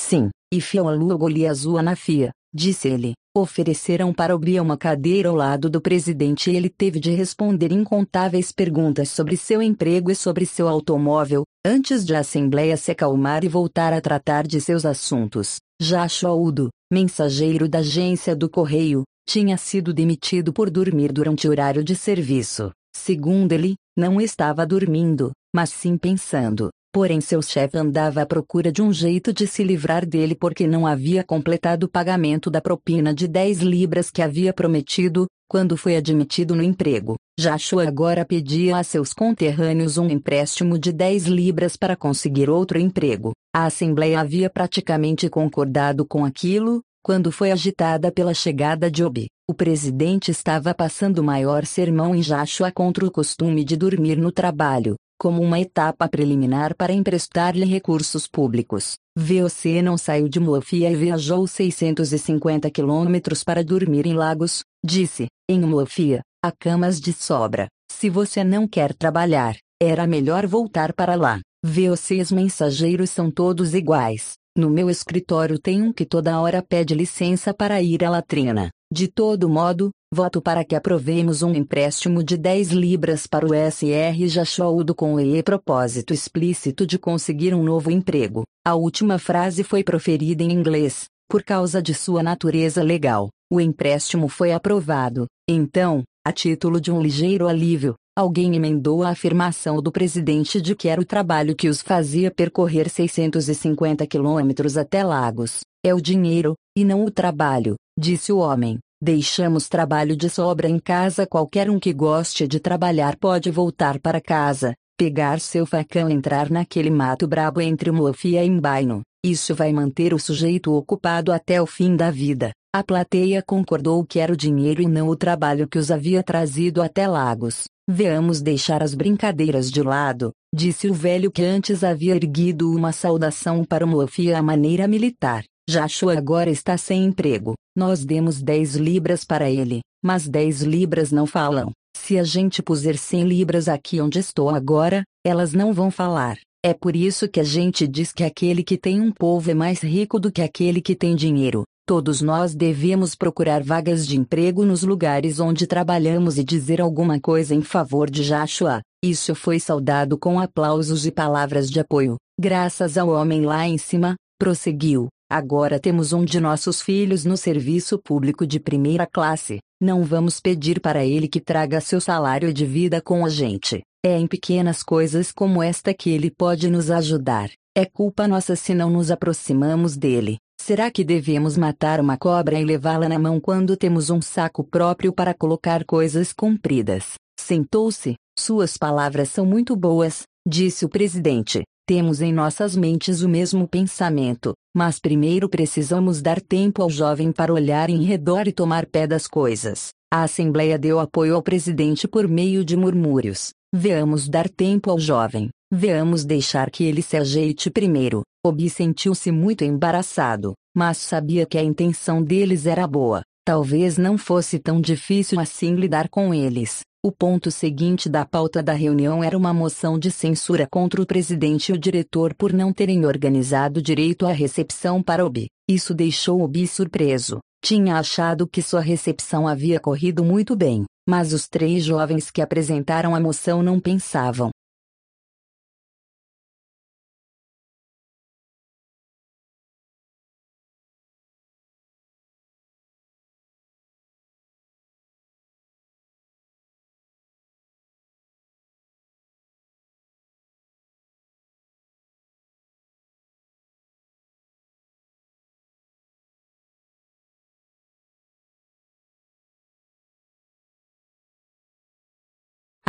Sim, 0.00 0.30
e 0.50 0.58
Fiolu 0.58 1.18
Goliazua 1.18 1.82
Nafia, 1.82 2.30
disse 2.52 2.88
ele. 2.88 3.12
Ofereceram 3.36 4.12
para 4.14 4.34
Obria 4.34 4.62
uma 4.62 4.78
cadeira 4.78 5.28
ao 5.28 5.36
lado 5.36 5.68
do 5.68 5.82
presidente 5.82 6.50
e 6.50 6.56
ele 6.56 6.70
teve 6.70 6.98
de 6.98 7.10
responder 7.10 7.70
incontáveis 7.70 8.50
perguntas 8.50 9.10
sobre 9.10 9.36
seu 9.36 9.60
emprego 9.60 10.10
e 10.10 10.16
sobre 10.16 10.46
seu 10.46 10.66
automóvel, 10.66 11.44
antes 11.64 12.06
de 12.06 12.14
a 12.14 12.20
Assembleia 12.20 12.76
se 12.78 12.90
acalmar 12.90 13.44
e 13.44 13.48
voltar 13.48 13.92
a 13.92 14.00
tratar 14.00 14.46
de 14.46 14.62
seus 14.62 14.86
assuntos. 14.86 15.58
Joshua 15.82 16.34
Udo, 16.34 16.68
mensageiro 16.92 17.66
da 17.66 17.78
agência 17.78 18.36
do 18.36 18.50
correio, 18.50 19.02
tinha 19.26 19.56
sido 19.56 19.94
demitido 19.94 20.52
por 20.52 20.68
dormir 20.68 21.10
durante 21.10 21.48
o 21.48 21.50
horário 21.50 21.82
de 21.82 21.96
serviço. 21.96 22.70
Segundo 22.94 23.52
ele, 23.52 23.76
não 23.96 24.20
estava 24.20 24.66
dormindo, 24.66 25.32
mas 25.56 25.70
sim 25.70 25.96
pensando. 25.96 26.68
Porém, 26.92 27.20
seu 27.20 27.40
chefe 27.40 27.78
andava 27.78 28.20
à 28.22 28.26
procura 28.26 28.72
de 28.72 28.82
um 28.82 28.92
jeito 28.92 29.32
de 29.32 29.46
se 29.46 29.62
livrar 29.62 30.04
dele 30.04 30.34
porque 30.34 30.66
não 30.66 30.84
havia 30.84 31.22
completado 31.22 31.86
o 31.86 31.88
pagamento 31.88 32.50
da 32.50 32.60
propina 32.60 33.14
de 33.14 33.28
10 33.28 33.60
libras 33.60 34.10
que 34.10 34.20
havia 34.20 34.52
prometido, 34.52 35.28
quando 35.48 35.76
foi 35.76 35.96
admitido 35.96 36.54
no 36.56 36.64
emprego. 36.64 37.14
Joshua 37.38 37.86
agora 37.86 38.24
pedia 38.24 38.76
a 38.76 38.82
seus 38.82 39.12
conterrâneos 39.12 39.98
um 39.98 40.08
empréstimo 40.08 40.76
de 40.76 40.92
10 40.92 41.26
libras 41.26 41.76
para 41.76 41.94
conseguir 41.94 42.50
outro 42.50 42.76
emprego. 42.76 43.32
A 43.54 43.66
Assembleia 43.66 44.20
havia 44.20 44.50
praticamente 44.50 45.28
concordado 45.28 46.04
com 46.04 46.24
aquilo, 46.24 46.82
quando 47.04 47.30
foi 47.30 47.52
agitada 47.52 48.10
pela 48.10 48.34
chegada 48.34 48.90
de 48.90 49.04
Obi. 49.04 49.28
O 49.48 49.54
presidente 49.54 50.32
estava 50.32 50.74
passando 50.74 51.22
maior 51.22 51.64
sermão 51.64 52.16
em 52.16 52.20
Joshua 52.20 52.72
contra 52.72 53.06
o 53.06 53.10
costume 53.10 53.64
de 53.64 53.76
dormir 53.76 54.16
no 54.16 54.30
trabalho, 54.30 54.96
como 55.20 55.42
uma 55.42 55.60
etapa 55.60 56.08
preliminar 56.08 56.74
para 56.74 56.94
emprestar-lhe 56.94 57.66
recursos 57.66 58.26
públicos. 58.26 58.94
VOC 59.14 59.82
não 59.82 59.98
saiu 59.98 60.26
de 60.30 60.40
Muafia 60.40 60.90
e 60.90 60.96
viajou 60.96 61.46
650 61.46 62.70
quilômetros 62.70 63.44
para 63.44 63.62
dormir 63.62 64.06
em 64.06 64.14
Lagos, 64.14 64.64
disse, 64.82 65.26
em 65.46 65.60
Muafia, 65.60 66.22
há 66.42 66.50
camas 66.50 66.98
de 66.98 67.12
sobra. 67.12 67.68
Se 67.92 68.08
você 68.08 68.42
não 68.42 68.66
quer 68.66 68.94
trabalhar, 68.94 69.56
era 69.78 70.06
melhor 70.06 70.46
voltar 70.46 70.94
para 70.94 71.14
lá. 71.16 71.38
VOCs 71.62 72.32
mensageiros 72.32 73.10
são 73.10 73.30
todos 73.30 73.74
iguais. 73.74 74.32
No 74.56 74.70
meu 74.70 74.88
escritório 74.88 75.58
tem 75.58 75.82
um 75.82 75.92
que 75.92 76.06
toda 76.06 76.40
hora 76.40 76.62
pede 76.66 76.94
licença 76.94 77.52
para 77.52 77.82
ir 77.82 78.02
à 78.02 78.08
latrina. 78.08 78.70
De 78.92 79.06
todo 79.06 79.48
modo, 79.48 79.90
voto 80.12 80.42
para 80.42 80.64
que 80.64 80.74
aprovemos 80.74 81.44
um 81.44 81.54
empréstimo 81.54 82.24
de 82.24 82.36
10 82.36 82.70
libras 82.70 83.24
para 83.24 83.46
o 83.46 83.50
SR 83.54 84.26
Jachoudo 84.26 84.96
com 84.96 85.14
o 85.14 85.20
e 85.20 85.40
propósito 85.44 86.12
explícito 86.12 86.84
de 86.84 86.98
conseguir 86.98 87.54
um 87.54 87.62
novo 87.62 87.88
emprego. 87.88 88.42
A 88.66 88.74
última 88.74 89.16
frase 89.16 89.62
foi 89.62 89.84
proferida 89.84 90.42
em 90.42 90.50
inglês, 90.50 91.04
por 91.28 91.44
causa 91.44 91.80
de 91.80 91.94
sua 91.94 92.20
natureza 92.20 92.82
legal. 92.82 93.28
O 93.48 93.60
empréstimo 93.60 94.28
foi 94.28 94.50
aprovado. 94.50 95.26
Então, 95.48 96.02
a 96.26 96.32
título 96.32 96.80
de 96.80 96.90
um 96.90 97.00
ligeiro 97.00 97.46
alívio, 97.46 97.94
alguém 98.18 98.56
emendou 98.56 99.04
a 99.04 99.10
afirmação 99.10 99.80
do 99.80 99.92
presidente 99.92 100.60
de 100.60 100.74
que 100.74 100.88
era 100.88 101.00
o 101.00 101.04
trabalho 101.04 101.54
que 101.54 101.68
os 101.68 101.80
fazia 101.80 102.28
percorrer 102.28 102.90
650 102.90 104.04
quilômetros 104.08 104.76
até 104.76 105.04
Lagos. 105.04 105.60
É 105.86 105.94
o 105.94 106.00
dinheiro, 106.00 106.56
e 106.76 106.84
não 106.84 107.04
o 107.04 107.10
trabalho, 107.10 107.76
disse 108.00 108.32
o 108.32 108.38
homem. 108.38 108.78
Deixamos 109.02 109.68
trabalho 109.68 110.16
de 110.16 110.30
sobra 110.30 110.68
em 110.68 110.78
casa. 110.78 111.26
Qualquer 111.26 111.68
um 111.68 111.78
que 111.78 111.92
goste 111.92 112.48
de 112.48 112.58
trabalhar 112.58 113.16
pode 113.16 113.50
voltar 113.50 114.00
para 114.00 114.20
casa, 114.20 114.74
pegar 114.98 115.38
seu 115.38 115.66
facão 115.66 116.08
e 116.08 116.14
entrar 116.14 116.50
naquele 116.50 116.90
mato 116.90 117.28
brabo 117.28 117.60
entre 117.60 117.90
Mofia 117.90 118.42
e 118.42 118.48
Embaino. 118.48 119.02
Isso 119.22 119.54
vai 119.54 119.70
manter 119.70 120.14
o 120.14 120.18
sujeito 120.18 120.72
ocupado 120.72 121.30
até 121.30 121.60
o 121.60 121.66
fim 121.66 121.94
da 121.94 122.10
vida. 122.10 122.52
A 122.74 122.82
plateia 122.82 123.42
concordou 123.46 124.02
que 124.04 124.18
era 124.18 124.32
o 124.32 124.36
dinheiro 124.36 124.80
e 124.80 124.86
não 124.86 125.08
o 125.08 125.16
trabalho 125.16 125.68
que 125.68 125.78
os 125.78 125.90
havia 125.90 126.22
trazido 126.22 126.80
até 126.80 127.06
Lagos. 127.06 127.64
Veamos 127.88 128.40
deixar 128.40 128.82
as 128.82 128.94
brincadeiras 128.94 129.70
de 129.70 129.82
lado, 129.82 130.32
disse 130.54 130.88
o 130.88 130.94
velho 130.94 131.30
que 131.30 131.42
antes 131.42 131.82
havia 131.82 132.14
erguido 132.14 132.70
uma 132.70 132.92
saudação 132.92 133.64
para 133.64 133.84
Mofia 133.84 134.38
à 134.38 134.42
maneira 134.42 134.86
militar. 134.86 135.44
Joshua 135.68 136.16
agora 136.16 136.50
está 136.50 136.76
sem 136.76 137.04
emprego. 137.04 137.54
Nós 137.76 138.04
demos 138.04 138.42
10 138.42 138.76
libras 138.76 139.24
para 139.24 139.50
ele, 139.50 139.80
mas 140.02 140.28
10 140.28 140.62
libras 140.62 141.12
não 141.12 141.26
falam. 141.26 141.72
Se 141.96 142.18
a 142.18 142.24
gente 142.24 142.62
puser 142.62 142.96
100 142.96 143.24
libras 143.24 143.68
aqui 143.68 144.00
onde 144.00 144.18
estou 144.18 144.48
agora, 144.50 145.04
elas 145.24 145.52
não 145.52 145.72
vão 145.72 145.90
falar. 145.90 146.38
É 146.64 146.74
por 146.74 146.94
isso 146.94 147.28
que 147.28 147.40
a 147.40 147.44
gente 147.44 147.86
diz 147.86 148.12
que 148.12 148.24
aquele 148.24 148.62
que 148.62 148.76
tem 148.76 149.00
um 149.00 149.10
povo 149.10 149.50
é 149.50 149.54
mais 149.54 149.80
rico 149.80 150.18
do 150.18 150.30
que 150.30 150.42
aquele 150.42 150.80
que 150.80 150.94
tem 150.94 151.14
dinheiro. 151.14 151.64
Todos 151.86 152.20
nós 152.20 152.54
devemos 152.54 153.14
procurar 153.14 153.62
vagas 153.62 154.06
de 154.06 154.16
emprego 154.16 154.64
nos 154.64 154.82
lugares 154.82 155.40
onde 155.40 155.66
trabalhamos 155.66 156.38
e 156.38 156.44
dizer 156.44 156.80
alguma 156.80 157.18
coisa 157.18 157.54
em 157.54 157.62
favor 157.62 158.08
de 158.08 158.22
Joshua. 158.24 158.80
Isso 159.02 159.34
foi 159.34 159.58
saudado 159.58 160.18
com 160.18 160.38
aplausos 160.38 161.06
e 161.06 161.10
palavras 161.10 161.70
de 161.70 161.80
apoio. 161.80 162.16
Graças 162.38 162.96
ao 162.96 163.08
homem 163.08 163.42
lá 163.42 163.66
em 163.66 163.78
cima, 163.78 164.14
prosseguiu. 164.38 165.08
Agora 165.32 165.78
temos 165.78 166.12
um 166.12 166.24
de 166.24 166.40
nossos 166.40 166.82
filhos 166.82 167.24
no 167.24 167.36
serviço 167.36 167.96
público 167.96 168.44
de 168.44 168.58
primeira 168.58 169.06
classe. 169.06 169.60
Não 169.80 170.02
vamos 170.02 170.40
pedir 170.40 170.80
para 170.80 171.06
ele 171.06 171.28
que 171.28 171.40
traga 171.40 171.80
seu 171.80 172.00
salário 172.00 172.52
de 172.52 172.66
vida 172.66 173.00
com 173.00 173.24
a 173.24 173.28
gente. 173.28 173.80
É 174.04 174.18
em 174.18 174.26
pequenas 174.26 174.82
coisas 174.82 175.30
como 175.30 175.62
esta 175.62 175.94
que 175.94 176.10
ele 176.10 176.32
pode 176.32 176.68
nos 176.68 176.90
ajudar. 176.90 177.48
É 177.76 177.84
culpa 177.84 178.26
nossa 178.26 178.56
se 178.56 178.74
não 178.74 178.90
nos 178.90 179.12
aproximamos 179.12 179.96
dele. 179.96 180.38
Será 180.60 180.90
que 180.90 181.04
devemos 181.04 181.56
matar 181.56 182.00
uma 182.00 182.16
cobra 182.16 182.58
e 182.58 182.64
levá-la 182.64 183.08
na 183.08 183.18
mão 183.18 183.38
quando 183.38 183.76
temos 183.76 184.10
um 184.10 184.20
saco 184.20 184.64
próprio 184.64 185.12
para 185.12 185.32
colocar 185.32 185.84
coisas 185.84 186.32
compridas? 186.32 187.14
Sentou-se. 187.38 188.16
Suas 188.36 188.76
palavras 188.76 189.28
são 189.28 189.46
muito 189.46 189.76
boas, 189.76 190.24
disse 190.44 190.84
o 190.84 190.88
presidente. 190.88 191.62
Temos 191.90 192.20
em 192.20 192.32
nossas 192.32 192.76
mentes 192.76 193.20
o 193.20 193.28
mesmo 193.28 193.66
pensamento, 193.66 194.54
mas 194.72 195.00
primeiro 195.00 195.48
precisamos 195.48 196.22
dar 196.22 196.40
tempo 196.40 196.82
ao 196.82 196.88
jovem 196.88 197.32
para 197.32 197.52
olhar 197.52 197.90
em 197.90 198.04
redor 198.04 198.46
e 198.46 198.52
tomar 198.52 198.86
pé 198.86 199.08
das 199.08 199.26
coisas. 199.26 199.88
A 200.08 200.22
Assembleia 200.22 200.78
deu 200.78 201.00
apoio 201.00 201.34
ao 201.34 201.42
presidente 201.42 202.06
por 202.06 202.28
meio 202.28 202.64
de 202.64 202.76
murmúrios. 202.76 203.50
Veamos 203.74 204.28
dar 204.28 204.48
tempo 204.48 204.88
ao 204.88 205.00
jovem. 205.00 205.50
Veamos 205.68 206.24
deixar 206.24 206.70
que 206.70 206.84
ele 206.84 207.02
se 207.02 207.16
ajeite 207.16 207.68
primeiro. 207.68 208.22
Obi 208.46 208.70
sentiu-se 208.70 209.32
muito 209.32 209.64
embaraçado, 209.64 210.54
mas 210.72 210.96
sabia 210.96 211.44
que 211.44 211.58
a 211.58 211.64
intenção 211.64 212.22
deles 212.22 212.66
era 212.66 212.86
boa. 212.86 213.22
Talvez 213.44 213.98
não 213.98 214.16
fosse 214.16 214.60
tão 214.60 214.80
difícil 214.80 215.40
assim 215.40 215.74
lidar 215.74 216.08
com 216.08 216.32
eles. 216.32 216.82
O 217.02 217.10
ponto 217.10 217.50
seguinte 217.50 218.10
da 218.10 218.26
pauta 218.26 218.62
da 218.62 218.74
reunião 218.74 219.24
era 219.24 219.34
uma 219.34 219.54
moção 219.54 219.98
de 219.98 220.10
censura 220.10 220.68
contra 220.70 221.00
o 221.00 221.06
presidente 221.06 221.70
e 221.70 221.72
o 221.72 221.78
diretor 221.78 222.34
por 222.34 222.52
não 222.52 222.74
terem 222.74 223.06
organizado 223.06 223.80
direito 223.80 224.26
a 224.26 224.32
recepção 224.32 225.02
para 225.02 225.24
Obi. 225.24 225.48
Isso 225.66 225.94
deixou 225.94 226.42
Obi 226.42 226.66
surpreso. 226.66 227.38
Tinha 227.64 227.96
achado 227.96 228.46
que 228.46 228.60
sua 228.60 228.82
recepção 228.82 229.48
havia 229.48 229.80
corrido 229.80 230.22
muito 230.22 230.54
bem, 230.54 230.84
mas 231.08 231.32
os 231.32 231.48
três 231.48 231.82
jovens 231.82 232.30
que 232.30 232.42
apresentaram 232.42 233.14
a 233.14 233.20
moção 233.20 233.62
não 233.62 233.80
pensavam. 233.80 234.50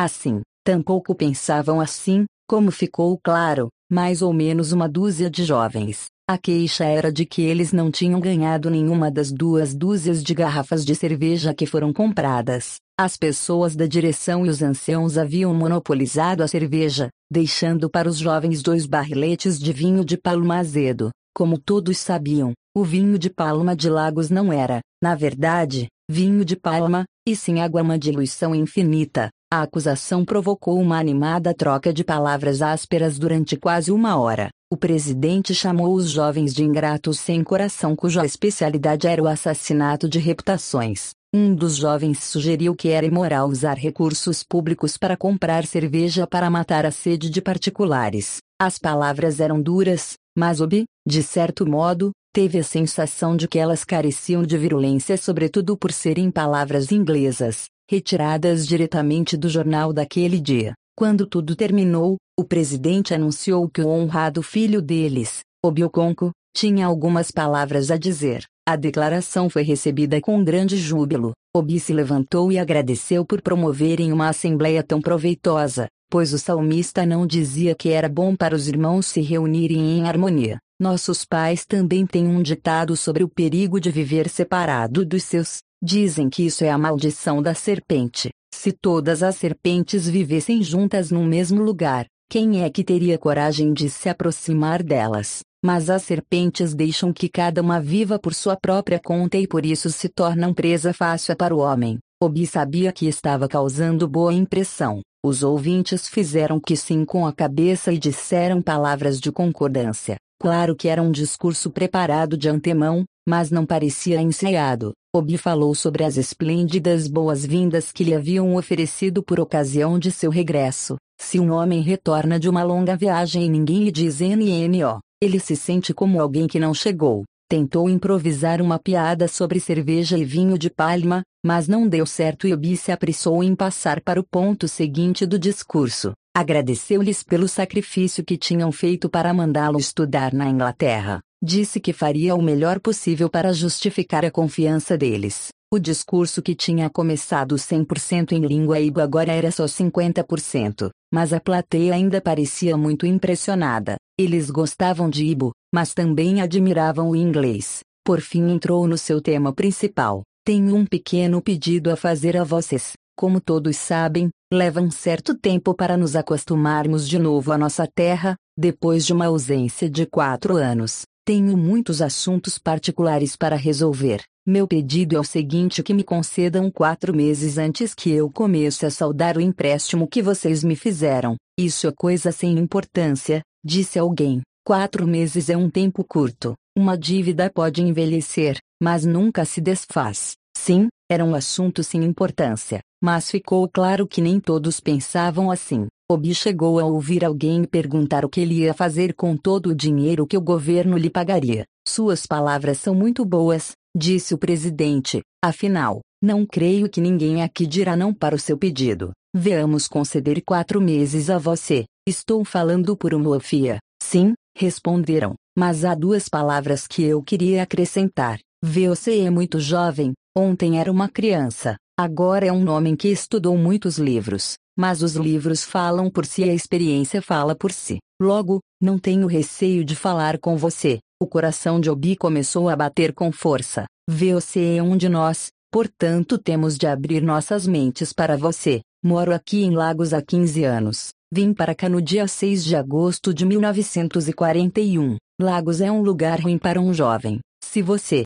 Assim, 0.04 0.42
tampouco 0.66 1.14
pensavam 1.14 1.80
assim, 1.80 2.26
como 2.50 2.72
ficou 2.72 3.20
claro, 3.24 3.70
mais 3.88 4.24
ou 4.24 4.34
menos 4.34 4.72
uma 4.72 4.90
dúzia 4.90 5.30
de 5.30 5.44
jovens. 5.44 6.08
A 6.28 6.40
queixa 6.40 6.86
era 6.86 7.12
de 7.12 7.24
que 7.24 7.44
eles 7.44 7.72
não 7.72 7.92
tinham 7.92 8.20
ganhado 8.20 8.68
nenhuma 8.72 9.12
das 9.12 9.32
duas 9.32 9.76
dúzias 9.76 10.24
de 10.24 10.34
garrafas 10.34 10.84
de 10.84 10.96
cerveja 10.96 11.54
que 11.54 11.68
foram 11.68 11.94
compradas. 11.94 12.78
As 13.00 13.16
pessoas 13.16 13.76
da 13.76 13.86
direção 13.86 14.44
e 14.44 14.50
os 14.50 14.64
anciãos 14.64 15.20
haviam 15.20 15.54
monopolizado 15.54 16.42
a 16.42 16.48
cerveja, 16.48 17.12
deixando 17.32 17.88
para 17.88 18.10
os 18.10 18.18
jovens 18.18 18.64
dois 18.64 18.88
barriletes 18.88 19.60
de 19.60 19.72
vinho 19.72 20.04
de 20.04 20.18
palma 20.18 20.58
azedo. 20.58 21.12
Como 21.32 21.60
todos 21.60 22.00
sabiam, 22.00 22.54
o 22.76 22.84
vinho 22.84 23.20
de 23.20 23.30
palma 23.30 23.76
de 23.76 23.88
Lagos 23.88 24.32
não 24.32 24.52
era, 24.52 24.82
na 25.00 25.14
verdade, 25.14 25.90
vinho 26.10 26.44
de 26.44 26.56
palma, 26.56 27.06
e 27.24 27.36
sim 27.36 27.60
água 27.60 27.84
uma 27.84 28.00
diluição 28.00 28.56
infinita, 28.56 29.30
A 29.54 29.64
acusação 29.64 30.24
provocou 30.24 30.80
uma 30.80 30.98
animada 30.98 31.54
troca 31.54 31.92
de 31.92 32.06
palavras 32.06 32.62
ásperas 32.62 33.20
durante 33.20 33.58
quase 33.58 33.92
uma 33.92 34.18
hora. 34.18 34.48
O 34.72 34.78
presidente 34.78 35.54
chamou 35.54 35.94
os 35.94 36.10
jovens 36.10 36.54
de 36.54 36.64
ingratos 36.64 37.20
sem 37.20 37.44
coração, 37.44 37.94
cuja 37.94 38.26
especialidade 38.26 39.08
era 39.08 39.22
o 39.22 39.28
assassinato 39.28 40.08
de 40.08 40.20
reputações. 40.20 41.10
Um 41.36 41.54
dos 41.54 41.76
jovens 41.76 42.24
sugeriu 42.24 42.74
que 42.74 42.88
era 42.88 43.06
imoral 43.06 43.50
usar 43.50 43.78
recursos 43.78 44.42
públicos 44.42 44.96
para 44.96 45.18
comprar 45.18 45.66
cerveja 45.66 46.26
para 46.26 46.50
matar 46.50 46.86
a 46.86 46.92
sede 46.92 47.30
de 47.30 47.42
particulares. 47.42 48.38
As 48.58 48.80
palavras 48.80 49.42
eram 49.42 49.62
duras, 49.62 50.14
mas 50.34 50.62
Obi, 50.62 50.86
de 51.06 51.22
certo 51.22 51.70
modo, 51.70 52.12
teve 52.34 52.58
a 52.58 52.64
sensação 52.64 53.36
de 53.36 53.50
que 53.50 53.60
elas 53.60 53.84
careciam 53.84 54.44
de 54.44 54.58
virulência, 54.58 55.18
sobretudo 55.18 55.76
por 55.76 55.92
serem 55.92 56.32
palavras 56.32 56.90
inglesas 56.90 57.66
retiradas 57.92 58.66
diretamente 58.66 59.36
do 59.36 59.50
jornal 59.50 59.92
daquele 59.92 60.40
dia. 60.40 60.74
Quando 60.98 61.26
tudo 61.26 61.58
terminou, 61.58 62.16
o 62.40 62.46
presidente 62.46 63.14
anunciou 63.14 63.68
que 63.68 63.82
o 63.82 63.90
honrado 63.90 64.42
filho 64.42 64.82
deles, 64.82 65.42
Obioconco, 65.62 66.32
tinha 66.56 66.86
algumas 66.86 67.32
palavras 67.32 67.92
a 67.92 67.98
dizer. 67.98 68.46
A 68.66 68.78
declaração 68.78 69.50
foi 69.50 69.64
recebida 69.64 70.22
com 70.22 70.42
grande 70.42 70.78
júbilo. 70.78 71.34
Obi 71.54 71.82
se 71.82 71.92
levantou 71.92 72.50
e 72.50 72.58
agradeceu 72.58 73.26
por 73.26 73.42
promoverem 73.42 74.14
uma 74.14 74.30
assembleia 74.30 74.82
tão 74.82 75.02
proveitosa, 75.02 75.90
pois 76.10 76.32
o 76.32 76.40
salmista 76.40 77.06
não 77.06 77.28
dizia 77.28 77.76
que 77.76 77.90
era 77.90 78.08
bom 78.08 78.38
para 78.38 78.56
os 78.56 78.70
irmãos 78.70 79.06
se 79.06 79.20
reunirem 79.20 79.98
em 79.98 80.08
harmonia. 80.08 80.60
Nossos 80.80 81.26
pais 81.26 81.66
também 81.66 82.06
têm 82.06 82.26
um 82.26 82.42
ditado 82.42 82.96
sobre 82.96 83.22
o 83.22 83.28
perigo 83.28 83.82
de 83.82 83.92
viver 83.92 84.30
separado 84.30 85.06
dos 85.06 85.24
seus, 85.26 85.60
Dizem 85.84 86.30
que 86.30 86.46
isso 86.46 86.64
é 86.64 86.70
a 86.70 86.78
maldição 86.78 87.42
da 87.42 87.56
serpente. 87.56 88.30
Se 88.54 88.72
todas 88.72 89.24
as 89.24 89.36
serpentes 89.36 90.08
vivessem 90.08 90.62
juntas 90.62 91.10
no 91.10 91.24
mesmo 91.24 91.64
lugar, 91.64 92.06
quem 92.30 92.62
é 92.62 92.70
que 92.70 92.84
teria 92.84 93.18
coragem 93.18 93.74
de 93.74 93.90
se 93.90 94.08
aproximar 94.08 94.84
delas? 94.84 95.40
Mas 95.66 95.90
as 95.90 96.04
serpentes 96.04 96.76
deixam 96.76 97.12
que 97.12 97.28
cada 97.28 97.62
uma 97.62 97.82
viva 97.82 98.20
por 98.20 98.36
sua 98.36 98.56
própria 98.56 99.00
conta 99.00 99.38
e 99.38 99.48
por 99.48 99.66
isso 99.66 99.90
se 99.90 100.08
tornam 100.08 100.54
presa 100.54 100.94
fácil 100.94 101.36
para 101.36 101.56
o 101.56 101.60
homem. 101.60 101.98
Obi 102.22 102.46
sabia 102.46 102.92
que 102.92 103.08
estava 103.08 103.48
causando 103.48 104.08
boa 104.08 104.34
impressão. 104.34 105.02
Os 105.26 105.42
ouvintes 105.42 106.08
fizeram 106.08 106.60
que 106.60 106.76
sim 106.76 107.04
com 107.04 107.26
a 107.26 107.34
cabeça 107.34 107.92
e 107.92 107.98
disseram 107.98 108.62
palavras 108.62 109.20
de 109.20 109.32
concordância. 109.32 110.18
Claro 110.40 110.76
que 110.76 110.88
era 110.88 111.02
um 111.02 111.12
discurso 111.12 111.72
preparado 111.72 112.38
de 112.38 112.48
antemão, 112.48 113.04
mas 113.28 113.50
não 113.50 113.66
parecia 113.66 114.22
ensaiado. 114.22 114.94
Obi 115.14 115.38
falou 115.38 115.76
sobre 115.76 116.06
as 116.06 116.16
esplêndidas 116.16 117.06
boas-vindas 117.06 117.92
que 117.92 118.02
lhe 118.02 118.16
haviam 118.16 118.56
oferecido 118.56 119.22
por 119.22 119.42
ocasião 119.42 120.00
de 120.00 120.10
seu 120.10 120.32
regresso. 120.32 120.96
Se 121.20 121.38
um 121.38 121.52
homem 121.52 121.82
retorna 121.82 122.40
de 122.40 122.48
uma 122.48 122.64
longa 122.64 122.96
viagem 122.96 123.44
e 123.44 123.50
ninguém 123.50 123.84
lhe 123.84 123.92
diz 123.92 124.22
NNO, 124.22 125.02
ele 125.22 125.38
se 125.38 125.54
sente 125.58 125.94
como 125.94 126.22
alguém 126.22 126.48
que 126.48 126.62
não 126.62 126.74
chegou. 126.74 127.26
Tentou 127.50 127.90
improvisar 127.90 128.62
uma 128.62 128.80
piada 128.80 129.28
sobre 129.28 129.60
cerveja 129.60 130.18
e 130.18 130.24
vinho 130.24 130.58
de 130.58 130.70
palma, 130.70 131.24
mas 131.46 131.68
não 131.68 131.90
deu 131.90 132.06
certo 132.06 132.48
e 132.48 132.54
Obi 132.54 132.78
se 132.78 132.94
apressou 132.94 133.44
em 133.44 133.54
passar 133.54 134.00
para 134.00 134.18
o 134.18 134.24
ponto 134.24 134.66
seguinte 134.66 135.26
do 135.26 135.38
discurso. 135.38 136.14
Agradeceu-lhes 136.34 137.22
pelo 137.22 137.50
sacrifício 137.50 138.24
que 138.24 138.38
tinham 138.38 138.72
feito 138.72 139.10
para 139.10 139.34
mandá-lo 139.34 139.78
estudar 139.78 140.32
na 140.32 140.48
Inglaterra. 140.48 141.20
Disse 141.44 141.80
que 141.80 141.92
faria 141.92 142.36
o 142.36 142.42
melhor 142.42 142.80
possível 142.80 143.28
para 143.28 143.52
justificar 143.52 144.24
a 144.24 144.30
confiança 144.30 144.96
deles. 144.96 145.48
O 145.74 145.80
discurso 145.80 146.40
que 146.40 146.54
tinha 146.54 146.88
começado 146.88 147.56
100% 147.56 148.34
em 148.34 148.46
língua 148.46 148.80
Ibo 148.80 149.02
agora 149.02 149.32
era 149.32 149.50
só 149.50 149.66
50%, 149.66 150.92
mas 151.12 151.34
a 151.34 151.40
plateia 151.40 151.96
ainda 151.96 152.22
parecia 152.22 152.78
muito 152.78 153.08
impressionada. 153.08 153.96
Eles 154.20 154.52
gostavam 154.52 155.10
de 155.10 155.26
Ibo, 155.26 155.52
mas 155.74 155.96
também 155.96 156.42
admiravam 156.42 157.10
o 157.10 157.16
inglês. 157.16 157.80
Por 158.06 158.22
fim 158.22 158.52
entrou 158.52 158.88
no 158.88 158.98
seu 158.98 159.20
tema 159.20 159.52
principal. 159.52 160.22
Tenho 160.46 160.76
um 160.76 160.86
pequeno 160.86 161.42
pedido 161.42 161.90
a 161.90 161.96
fazer 161.96 162.38
a 162.38 162.44
vocês. 162.44 162.94
Como 163.18 163.42
todos 163.42 163.78
sabem, 163.78 164.30
leva 164.54 164.80
um 164.80 164.92
certo 164.92 165.34
tempo 165.34 165.74
para 165.74 165.98
nos 165.98 166.16
acostumarmos 166.16 167.08
de 167.08 167.18
novo 167.18 167.52
à 167.52 167.58
nossa 167.58 167.88
terra, 167.88 168.36
depois 168.56 169.06
de 169.06 169.14
uma 169.14 169.26
ausência 169.26 169.90
de 169.90 170.06
quatro 170.06 170.56
anos. 170.56 171.04
Tenho 171.24 171.56
muitos 171.56 172.02
assuntos 172.02 172.58
particulares 172.58 173.36
para 173.36 173.56
resolver. 173.56 174.24
Meu 174.46 174.68
pedido 174.68 175.16
é 175.16 175.20
o 175.20 175.24
seguinte: 175.24 175.84
que 175.84 175.94
me 175.94 176.04
concedam 176.04 176.72
quatro 176.72 177.16
meses 177.16 177.60
antes 177.60 177.94
que 177.94 178.10
eu 178.10 178.30
comece 178.30 178.88
a 178.88 178.90
saldar 178.90 179.38
o 179.38 179.42
empréstimo 179.42 180.08
que 180.08 180.22
vocês 180.22 180.64
me 180.64 180.76
fizeram. 180.76 181.36
Isso 181.60 181.88
é 181.88 181.92
coisa 181.92 182.32
sem 182.32 182.58
importância, 182.58 183.44
disse 183.64 184.00
alguém. 184.00 184.42
Quatro 184.66 185.06
meses 185.06 185.50
é 185.50 185.56
um 185.56 185.70
tempo 185.70 186.04
curto. 186.04 186.56
Uma 186.76 186.98
dívida 186.98 187.52
pode 187.54 187.84
envelhecer, 187.84 188.58
mas 188.82 189.06
nunca 189.06 189.46
se 189.46 189.62
desfaz. 189.62 190.34
Sim, 190.58 190.88
era 191.10 191.24
um 191.24 191.36
assunto 191.36 191.84
sem 191.84 192.04
importância, 192.04 192.80
mas 193.04 193.30
ficou 193.30 193.70
claro 193.70 194.08
que 194.08 194.22
nem 194.22 194.40
todos 194.40 194.80
pensavam 194.80 195.52
assim. 195.52 195.88
Obi 196.12 196.36
chegou 196.36 196.78
a 196.78 196.84
ouvir 196.84 197.24
alguém 197.24 197.64
perguntar 197.64 198.26
o 198.26 198.30
que 198.30 198.42
ele 198.42 198.56
ia 198.56 198.74
fazer 198.74 199.14
com 199.14 199.38
todo 199.38 199.68
o 199.68 199.76
dinheiro 199.76 200.28
que 200.28 200.36
o 200.36 200.42
governo 200.42 200.98
lhe 200.98 201.10
pagaria. 201.10 201.66
Suas 201.88 202.26
palavras 202.26 202.80
são 202.80 202.94
muito 202.94 203.24
boas, 203.24 203.72
disse 203.96 204.34
o 204.34 204.38
presidente. 204.38 205.22
Afinal, 205.42 206.02
não 206.22 206.46
creio 206.46 206.90
que 206.90 207.00
ninguém 207.00 207.42
aqui 207.42 207.66
dirá 207.66 207.96
não 207.96 208.14
para 208.14 208.36
o 208.36 208.40
seu 208.40 208.58
pedido. 208.58 209.12
Veamos 209.34 209.88
conceder 209.88 210.42
quatro 210.46 210.82
meses 210.82 211.30
a 211.30 211.38
você. 211.38 211.86
Estou 212.06 212.44
falando 212.44 212.98
por 212.98 213.14
uma 213.14 213.30
ofia. 213.38 213.80
Sim, 214.04 214.34
responderam. 214.58 215.36
Mas 215.58 215.86
há 215.86 215.96
duas 215.96 216.28
palavras 216.28 216.88
que 216.88 217.04
eu 217.04 217.24
queria 217.24 217.64
acrescentar. 217.64 218.38
Você 218.62 219.22
é 219.22 219.30
muito 219.30 219.60
jovem, 219.60 220.12
ontem 220.38 220.78
era 220.78 220.92
uma 220.92 221.10
criança, 221.10 221.78
agora 221.98 222.46
é 222.46 222.52
um 222.52 222.70
homem 222.70 222.96
que 222.96 223.08
estudou 223.08 223.58
muitos 223.58 223.98
livros. 223.98 224.56
Mas 224.78 225.02
os 225.02 225.16
livros 225.16 225.64
falam 225.64 226.10
por 226.10 226.26
si 226.26 226.44
e 226.44 226.50
a 226.50 226.54
experiência 226.54 227.22
fala 227.22 227.56
por 227.56 227.72
si. 227.72 228.00
Logo, 228.22 228.60
não 228.82 228.98
tenho 228.98 229.28
receio 229.28 229.84
de 229.84 229.96
falar 229.96 230.38
com 230.40 230.56
você. 230.56 231.00
O 231.22 231.28
coração 231.28 231.80
de 231.80 231.90
Obi 231.90 232.16
começou 232.16 232.70
a 232.70 232.76
bater 232.76 233.14
com 233.14 233.32
força. 233.32 233.86
Você 234.10 234.78
é 234.78 234.84
um 234.84 234.98
de 234.98 235.08
nós, 235.08 235.52
portanto 235.72 236.38
temos 236.38 236.78
de 236.78 236.88
abrir 236.88 237.22
nossas 237.22 237.68
mentes 237.68 238.12
para 238.12 238.36
você. 238.38 238.82
Moro 239.04 239.34
aqui 239.34 239.64
em 239.64 239.72
Lagos 239.72 240.14
há 240.14 240.22
15 240.22 240.64
anos. 240.64 241.10
Vim 241.34 241.54
para 241.54 241.74
cá 241.74 241.88
no 241.88 242.02
dia 242.02 242.28
6 242.28 242.64
de 242.64 242.76
agosto 242.76 243.34
de 243.34 243.46
1941. 243.46 245.18
Lagos 245.40 245.82
é 245.82 245.92
um 245.92 246.02
lugar 246.02 246.42
ruim 246.42 246.58
para 246.58 246.80
um 246.80 246.94
jovem. 246.94 247.40
Se 247.64 247.82
você, 247.82 248.24